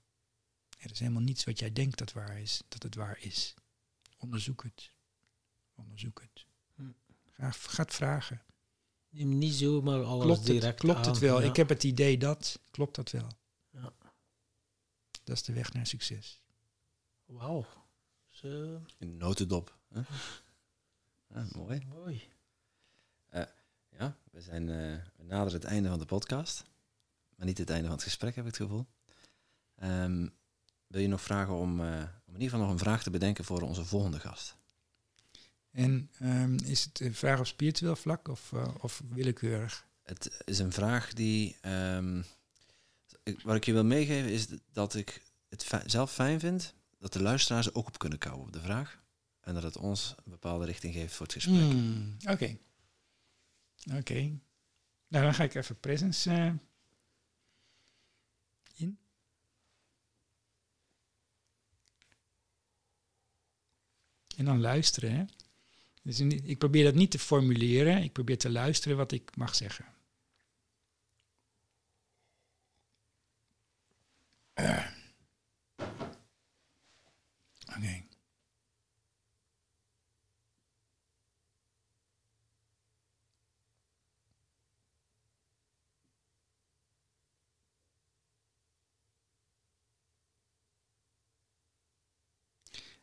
Er 0.77 0.91
is 0.91 0.99
helemaal 0.99 1.21
niets 1.21 1.43
wat 1.43 1.59
jij 1.59 1.73
denkt 1.73 1.97
dat 1.97 2.13
waar 2.13 2.41
is, 2.41 2.61
dat 2.67 2.83
het 2.83 2.95
waar 2.95 3.17
is. 3.19 3.53
Onderzoek 4.17 4.63
het. 4.63 4.91
Onderzoek 5.75 6.21
het. 6.21 6.45
Hm. 6.75 6.91
Ga, 7.31 7.51
ga 7.51 7.83
het 7.83 7.93
vragen. 7.93 8.44
Neem 9.15 9.37
niet 9.37 9.53
zomaar 9.53 10.03
alles 10.03 10.25
klopt 10.25 10.45
direct 10.45 10.65
het, 10.65 10.75
Klopt 10.75 11.05
het 11.05 11.19
wel? 11.19 11.41
Ik 11.41 11.55
heb 11.55 11.69
het 11.69 11.83
idee 11.83 12.17
dat. 12.17 12.59
Klopt 12.71 12.95
dat 12.95 13.11
wel? 13.11 13.27
Ja. 13.69 13.93
Dat 15.23 15.35
is 15.35 15.43
de 15.43 15.53
weg 15.53 15.73
naar 15.73 15.87
succes. 15.87 16.41
Wauw. 17.25 17.65
Zo. 18.29 18.81
In 18.97 19.17
notendop. 19.17 19.77
Hè? 19.87 20.01
mooi. 21.57 21.85
Mooi. 21.85 22.23
Uh, 23.33 23.43
ja, 23.89 24.17
we, 24.31 24.41
zijn, 24.41 24.67
uh, 24.67 24.97
we 25.15 25.23
naderen 25.23 25.61
het 25.61 25.69
einde 25.69 25.89
van 25.89 25.99
de 25.99 26.05
podcast. 26.05 26.63
Maar 27.35 27.45
niet 27.45 27.57
het 27.57 27.69
einde 27.69 27.85
van 27.85 27.95
het 27.95 28.03
gesprek, 28.03 28.35
heb 28.35 28.45
ik 28.45 28.51
het 28.57 28.61
gevoel. 28.61 28.85
Um, 29.83 30.33
wil 30.87 31.01
je 31.01 31.07
nog 31.07 31.21
vragen 31.21 31.53
om, 31.53 31.79
uh, 31.79 31.87
om 32.25 32.33
in 32.33 32.41
ieder 32.41 32.49
geval 32.49 32.59
nog 32.59 32.69
een 32.69 32.77
vraag 32.77 33.03
te 33.03 33.09
bedenken 33.09 33.45
voor 33.45 33.61
onze 33.61 33.85
volgende 33.85 34.19
gast? 34.19 34.55
En 35.75 36.09
um, 36.21 36.57
is 36.59 36.83
het 36.83 36.99
een 36.99 37.13
vraag 37.13 37.39
op 37.39 37.45
spiritueel 37.45 37.95
vlak 37.95 38.27
of, 38.27 38.51
uh, 38.51 38.67
of 38.79 39.01
willekeurig? 39.09 39.87
Het 40.03 40.43
is 40.45 40.59
een 40.59 40.71
vraag 40.71 41.13
die. 41.13 41.57
Um, 41.61 42.25
wat 43.43 43.55
ik 43.55 43.65
je 43.65 43.73
wil 43.73 43.83
meegeven 43.83 44.31
is 44.31 44.47
dat 44.71 44.95
ik 44.95 45.21
het 45.49 45.71
zelf 45.85 46.13
fijn 46.13 46.39
vind 46.39 46.73
dat 46.99 47.13
de 47.13 47.21
luisteraars 47.21 47.73
ook 47.73 47.87
op 47.87 47.97
kunnen 47.97 48.19
kouwen 48.19 48.45
op 48.45 48.53
de 48.53 48.61
vraag. 48.61 49.03
En 49.41 49.53
dat 49.53 49.63
het 49.63 49.77
ons 49.77 50.15
een 50.17 50.31
bepaalde 50.31 50.65
richting 50.65 50.93
geeft 50.93 51.13
voor 51.13 51.25
het 51.25 51.35
gesprek. 51.35 51.55
Hmm, 51.55 52.17
oké. 52.21 52.31
Okay. 52.31 52.59
Oké. 53.85 53.97
Okay. 53.97 54.39
Nou, 55.07 55.23
dan 55.23 55.33
ga 55.33 55.43
ik 55.43 55.55
even 55.55 55.79
presence 55.79 56.29
uh, 56.29 56.51
in. 58.75 58.97
En 64.35 64.45
dan 64.45 64.61
luisteren, 64.61 65.15
hè. 65.15 65.25
Dus 66.05 66.19
ik 66.19 66.57
probeer 66.57 66.83
dat 66.83 66.93
niet 66.93 67.11
te 67.11 67.19
formuleren, 67.19 68.03
ik 68.03 68.11
probeer 68.11 68.37
te 68.37 68.49
luisteren 68.49 68.97
wat 68.97 69.11
ik 69.11 69.35
mag 69.35 69.55
zeggen. 69.55 69.85
Uh. 74.59 74.87
Oké. 75.77 76.07
Okay. 77.77 78.07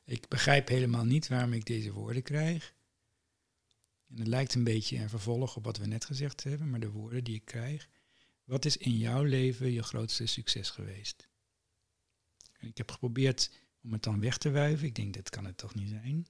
Ik 0.05 0.29
begrijp 0.29 0.69
helemaal 0.69 1.05
niet 1.05 1.29
waarom 1.29 1.53
ik 1.53 1.65
deze 1.67 1.93
woorden 1.93 2.23
krijg. 2.23 2.75
En 4.13 4.19
het 4.19 4.27
lijkt 4.27 4.55
een 4.55 4.65
beetje 4.65 4.99
een 4.99 5.09
vervolg 5.09 5.57
op 5.57 5.65
wat 5.65 5.77
we 5.77 5.87
net 5.87 6.05
gezegd 6.05 6.45
hebben, 6.45 6.71
maar 6.71 6.81
de 6.81 6.91
woorden 6.91 7.25
die 7.25 7.35
ik 7.35 7.45
krijg. 7.45 7.89
Wat 8.45 8.65
is 8.65 8.77
in 8.77 8.97
jouw 8.99 9.23
leven 9.23 9.73
je 9.73 9.83
grootste 9.83 10.27
succes 10.27 10.71
geweest? 10.71 11.29
En 12.59 12.69
ik 12.69 12.77
heb 12.77 12.91
geprobeerd 12.91 13.51
om 13.83 13.93
het 13.93 14.03
dan 14.03 14.21
weg 14.21 14.39
te 14.39 14.51
wuiven. 14.51 14.87
Ik 14.87 14.95
denk, 14.95 15.15
dat 15.15 15.31
kan 15.31 15.45
het 15.45 15.57
toch 15.57 15.75
niet 15.75 15.89
zijn? 15.89 16.27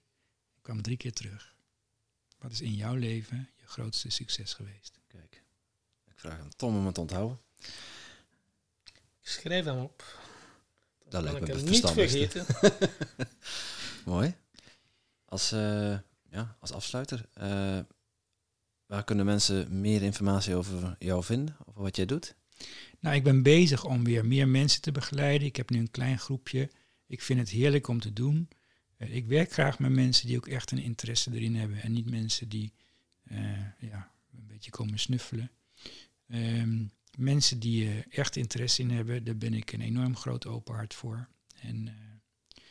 Ik 0.54 0.62
kwam 0.62 0.82
drie 0.82 0.96
keer 0.96 1.12
terug. 1.12 1.56
Wat 2.38 2.52
is 2.52 2.60
in 2.60 2.74
jouw 2.74 2.94
leven 2.94 3.50
je 3.56 3.66
grootste 3.66 4.10
succes 4.10 4.54
geweest? 4.54 5.00
Kijk, 5.06 5.42
ik 6.04 6.18
vraag 6.18 6.38
hem 6.38 6.50
Tom 6.56 6.76
om 6.76 6.84
het 6.84 6.94
te 6.94 7.00
onthouden. 7.00 7.40
Ik 9.20 9.28
schrijf 9.28 9.64
hem 9.64 9.78
op. 9.78 10.20
Dat 11.08 11.22
lijkt 11.22 11.40
me 11.40 11.54
het 11.54 11.64
niet 11.64 11.90
vergeten. 11.90 12.46
Mooi. 14.04 14.34
Als... 15.24 15.52
Uh, 15.52 15.98
ja, 16.32 16.56
als 16.60 16.72
afsluiter, 16.72 17.28
uh, 17.38 17.78
waar 18.86 19.04
kunnen 19.04 19.24
mensen 19.24 19.80
meer 19.80 20.02
informatie 20.02 20.54
over 20.54 20.96
jou 20.98 21.24
vinden, 21.24 21.56
over 21.64 21.82
wat 21.82 21.96
jij 21.96 22.06
doet? 22.06 22.34
Nou, 23.00 23.16
ik 23.16 23.22
ben 23.24 23.42
bezig 23.42 23.84
om 23.84 24.04
weer 24.04 24.26
meer 24.26 24.48
mensen 24.48 24.82
te 24.82 24.92
begeleiden. 24.92 25.46
Ik 25.46 25.56
heb 25.56 25.70
nu 25.70 25.78
een 25.78 25.90
klein 25.90 26.18
groepje. 26.18 26.70
Ik 27.06 27.22
vind 27.22 27.38
het 27.38 27.48
heerlijk 27.48 27.88
om 27.88 28.00
te 28.00 28.12
doen. 28.12 28.48
Uh, 28.98 29.14
ik 29.14 29.26
werk 29.26 29.52
graag 29.52 29.78
met 29.78 29.90
mensen 29.90 30.26
die 30.26 30.36
ook 30.36 30.48
echt 30.48 30.70
een 30.70 30.82
interesse 30.82 31.30
erin 31.32 31.54
hebben 31.54 31.82
en 31.82 31.92
niet 31.92 32.10
mensen 32.10 32.48
die 32.48 32.72
uh, 33.24 33.38
ja, 33.78 34.12
een 34.34 34.46
beetje 34.46 34.70
komen 34.70 34.98
snuffelen. 34.98 35.50
Um, 36.28 36.90
mensen 37.16 37.58
die 37.58 38.04
echt 38.10 38.36
interesse 38.36 38.82
in 38.82 38.90
hebben, 38.90 39.24
daar 39.24 39.36
ben 39.36 39.54
ik 39.54 39.72
een 39.72 39.80
enorm 39.80 40.16
groot 40.16 40.46
open 40.46 40.74
hart 40.74 40.94
voor. 40.94 41.28
En 41.60 41.88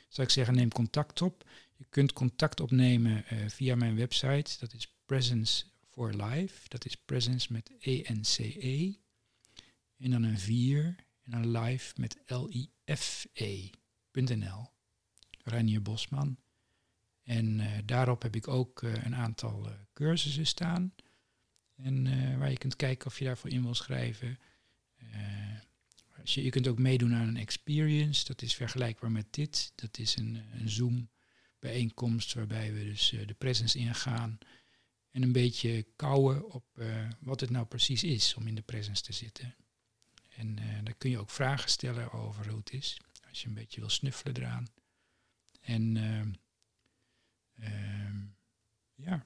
zou 0.07 0.27
ik 0.27 0.33
zeggen, 0.33 0.55
neem 0.55 0.71
contact 0.71 1.21
op. 1.21 1.45
Je 1.81 1.87
kunt 1.89 2.13
contact 2.13 2.59
opnemen 2.59 3.23
uh, 3.33 3.47
via 3.47 3.75
mijn 3.75 3.95
website. 3.95 4.55
Dat 4.59 4.73
is 4.73 4.95
Presence 5.05 5.65
for 5.89 6.13
Life. 6.13 6.69
Dat 6.69 6.85
is 6.85 6.95
Presence 6.95 7.51
met 7.51 7.71
E-N-C-E. 7.79 8.93
En 9.97 10.11
dan 10.11 10.23
een 10.23 10.39
4 10.39 10.95
en 11.23 11.31
dan 11.31 11.51
live 11.57 11.93
met 11.97 12.17
L-I-F-E.nl. 12.25 13.69
Reinier 15.43 15.81
Bosman. 15.81 16.37
En 17.23 17.59
uh, 17.59 17.67
daarop 17.85 18.21
heb 18.21 18.35
ik 18.35 18.47
ook 18.47 18.81
uh, 18.81 19.03
een 19.03 19.15
aantal 19.15 19.69
cursussen 19.93 20.47
staan. 20.47 20.93
En 21.75 22.03
waar 22.39 22.49
je 22.49 22.57
kunt 22.57 22.75
kijken 22.75 23.07
of 23.07 23.19
je 23.19 23.25
daarvoor 23.25 23.49
in 23.49 23.63
wil 23.63 23.75
schrijven. 23.75 24.39
je, 26.23 26.43
je 26.43 26.49
kunt 26.49 26.67
ook 26.67 26.79
meedoen 26.79 27.13
aan 27.13 27.27
een 27.27 27.37
experience. 27.37 28.25
Dat 28.25 28.41
is 28.41 28.55
vergelijkbaar 28.55 29.11
met 29.11 29.33
dit. 29.33 29.71
Dat 29.75 29.97
is 29.97 30.15
een, 30.15 30.43
een 30.53 30.69
Zoom 30.69 31.09
bijeenkomst 31.61 32.33
waarbij 32.33 32.73
we 32.73 32.83
dus 32.83 33.11
uh, 33.11 33.27
de 33.27 33.33
presence 33.33 33.77
ingaan 33.77 34.37
en 35.11 35.23
een 35.23 35.31
beetje 35.31 35.85
kouwen 35.95 36.51
op 36.51 36.65
uh, 36.75 37.09
wat 37.19 37.39
het 37.39 37.49
nou 37.49 37.65
precies 37.65 38.03
is 38.03 38.33
om 38.33 38.47
in 38.47 38.55
de 38.55 38.61
presence 38.61 39.01
te 39.01 39.13
zitten. 39.13 39.55
En 40.29 40.57
uh, 40.59 40.83
daar 40.83 40.93
kun 40.93 41.09
je 41.09 41.19
ook 41.19 41.29
vragen 41.29 41.69
stellen 41.69 42.11
over 42.11 42.47
hoe 42.49 42.59
het 42.59 42.73
is, 42.73 42.97
als 43.29 43.41
je 43.41 43.47
een 43.47 43.53
beetje 43.53 43.79
wil 43.79 43.89
snuffelen 43.89 44.37
eraan. 44.37 44.67
En 45.61 45.97
ehm, 45.97 46.31
ehm, 47.57 48.25
ja, 48.95 49.25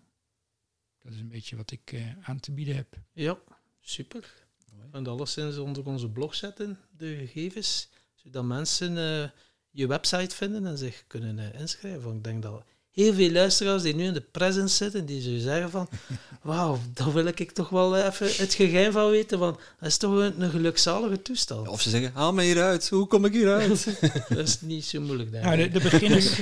dat 1.06 1.14
is 1.14 1.20
een 1.20 1.28
beetje 1.28 1.56
wat 1.56 1.72
ik 1.72 1.92
eh, 1.92 2.18
aan 2.22 2.40
te 2.40 2.52
bieden 2.52 2.76
heb. 2.76 3.02
Ja, 3.14 3.40
super. 3.80 4.44
En 4.92 5.08
alleszins 5.08 5.58
onder 5.58 5.86
onze 5.86 6.10
blog 6.10 6.36
zetten, 6.36 6.80
de 6.92 7.16
gegevens, 7.18 7.90
zodat 8.14 8.44
mensen 8.44 8.98
eh, 8.98 9.30
je 9.76 9.88
website 9.88 10.36
vinden 10.36 10.66
en 10.66 10.78
zich 10.78 11.04
kunnen 11.08 11.40
eh, 11.40 11.60
inschrijven. 11.60 12.02
Want 12.02 12.16
ik 12.16 12.24
denk 12.24 12.44
dat 12.44 12.64
heel 12.92 13.14
veel 13.14 13.32
luisteraars 13.32 13.84
die 13.84 13.95
nu 13.95 14.04
in 14.04 14.14
de 14.14 14.22
presence 14.22 14.76
zitten, 14.76 15.06
die 15.06 15.22
zullen 15.22 15.42
zeggen 15.42 15.70
van, 15.70 15.90
wauw, 16.42 16.80
daar 16.94 17.14
wil 17.14 17.26
ik 17.26 17.52
toch 17.52 17.70
wel 17.70 17.98
even 17.98 18.36
het 18.36 18.54
geheim 18.54 18.92
van 18.92 19.10
weten, 19.10 19.40
want 19.40 19.60
dat 19.80 19.90
is 19.90 19.98
toch 19.98 20.14
een, 20.14 20.42
een 20.42 20.50
gelukzalige 20.50 21.22
toestand. 21.22 21.68
Of 21.68 21.82
ze 21.82 21.90
zeggen, 21.90 22.12
haal 22.14 22.34
me 22.34 22.44
hieruit. 22.44 22.90
Hoe 22.90 23.08
kom 23.08 23.26
ik 23.26 23.34
hieruit? 23.34 24.02
Dat 24.30 24.48
is 24.48 24.62
niet 24.62 24.86
zo 24.86 25.02
moeilijk, 25.02 25.32
denk 25.32 25.44
Nou, 25.44 25.58
ik. 25.58 25.74
de, 25.74 25.80
de, 25.80 25.90
beginners, 25.90 26.36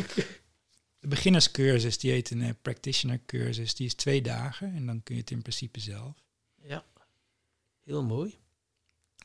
de 1.00 1.08
beginnerscursus, 1.08 1.98
die 1.98 2.12
heet 2.12 2.30
een 2.32 2.42
eh, 2.42 2.50
practitioner 2.62 3.20
cursus, 3.26 3.76
die 3.76 3.86
is 3.86 3.94
twee 3.94 4.22
dagen 4.22 4.76
en 4.76 4.86
dan 4.86 5.04
kun 5.04 5.16
je 5.16 5.22
het 5.22 5.32
in 5.32 5.42
principe 5.42 5.80
zelf. 5.80 6.14
Ja, 6.62 6.84
heel 7.84 8.04
mooi. 8.04 8.38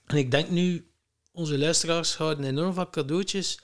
En 0.06 0.16
ik 0.16 0.30
denk 0.30 0.50
nu, 0.50 0.86
onze 1.32 1.58
luisteraars 1.58 2.16
houden 2.16 2.44
enorm 2.44 2.74
van 2.74 2.90
cadeautjes. 2.90 3.58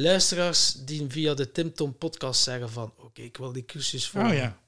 Luisteraars 0.00 0.72
die 0.72 1.04
via 1.08 1.34
de 1.34 1.52
Tim 1.52 1.74
Tom 1.74 1.96
podcast 1.96 2.42
zeggen 2.42 2.70
van, 2.70 2.92
oké, 2.96 3.22
ik 3.22 3.36
wil 3.36 3.52
die 3.52 3.64
cursus 3.64 4.08
volgen. 4.08 4.30
Oh 4.30 4.36
ja. 4.36 4.60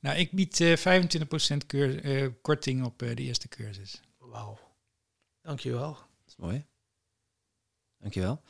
Nou, 0.00 0.18
ik 0.18 0.32
bied 0.32 0.60
eh 0.60 0.76
25% 0.76 1.66
keur, 1.66 2.04
eh, 2.04 2.28
korting 2.42 2.84
op 2.84 3.02
eh, 3.02 3.16
de 3.16 3.22
eerste 3.22 3.48
cursus. 3.48 4.00
Wauw. 4.18 4.58
Dankjewel. 5.42 5.92
Dat 5.92 6.26
is 6.26 6.36
mooi. 6.36 6.64
Dankjewel. 7.98 8.42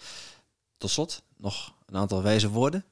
Tot 0.76 0.90
slot, 0.90 1.23
nog 1.36 1.74
een 1.86 1.97
aantal 1.97 2.23
wijze 2.23 2.48
woorden. 2.48 2.84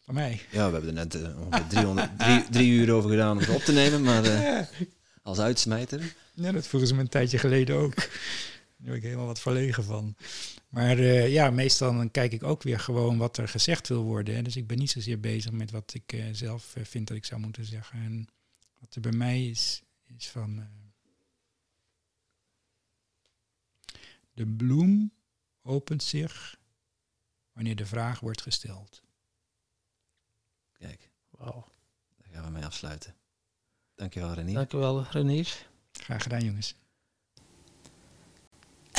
Van 0.00 0.14
mij. 0.14 0.40
Ja, 0.50 0.66
we 0.66 0.72
hebben 0.72 0.96
er 0.96 1.06
net 1.06 1.14
eh, 1.14 1.40
ongeveer 1.40 1.66
300, 1.68 2.18
drie, 2.18 2.48
drie 2.50 2.70
uur 2.70 2.92
over 2.92 3.10
gedaan 3.10 3.36
om 3.36 3.42
ze 3.42 3.52
op 3.52 3.62
te 3.62 3.72
nemen, 3.72 4.02
maar 4.02 4.24
eh, 4.24 4.66
als 5.22 5.38
uitsmijter. 5.38 6.14
Ja, 6.34 6.52
dat 6.52 6.66
vroegen 6.66 6.88
ze 6.88 6.94
me 6.94 7.00
een 7.00 7.08
tijdje 7.08 7.38
geleden 7.38 7.76
ook. 7.76 7.94
Daar 8.80 8.88
ben 8.88 8.94
ik 8.98 9.02
helemaal 9.02 9.26
wat 9.26 9.40
verlegen 9.40 9.84
van. 9.84 10.16
Maar 10.68 10.98
eh, 10.98 11.32
ja, 11.32 11.50
meestal 11.50 11.92
dan 11.92 12.10
kijk 12.10 12.32
ik 12.32 12.42
ook 12.42 12.62
weer 12.62 12.80
gewoon 12.80 13.18
wat 13.18 13.36
er 13.36 13.48
gezegd 13.48 13.88
wil 13.88 14.02
worden. 14.02 14.34
Hè. 14.34 14.42
Dus 14.42 14.56
ik 14.56 14.66
ben 14.66 14.78
niet 14.78 14.90
zozeer 14.90 15.20
bezig 15.20 15.52
met 15.52 15.70
wat 15.70 15.94
ik 15.94 16.12
eh, 16.12 16.24
zelf 16.32 16.76
eh, 16.76 16.84
vind 16.84 17.08
dat 17.08 17.16
ik 17.16 17.24
zou 17.24 17.40
moeten 17.40 17.64
zeggen. 17.64 18.02
En 18.02 18.28
wat 18.78 18.94
er 18.94 19.00
bij 19.00 19.12
mij 19.12 19.46
is, 19.48 19.82
is 20.16 20.28
van... 20.28 20.58
eh, 20.58 20.66
de 24.32 24.46
bloem 24.46 25.12
opent 25.62 26.02
zich 26.02 26.58
wanneer 27.52 27.76
de 27.76 27.86
vraag 27.86 28.20
wordt 28.20 28.42
gesteld. 28.42 29.02
Kijk, 30.72 31.10
Wauw. 31.30 31.66
daar 32.16 32.28
gaan 32.32 32.44
we 32.44 32.50
mee 32.50 32.64
afsluiten. 32.64 33.14
Dankjewel 33.94 34.32
Renier. 34.34 34.54
Dankjewel, 34.54 35.02
Renier. 35.02 35.68
Graag 35.92 36.22
gedaan, 36.22 36.44
jongens. 36.44 36.74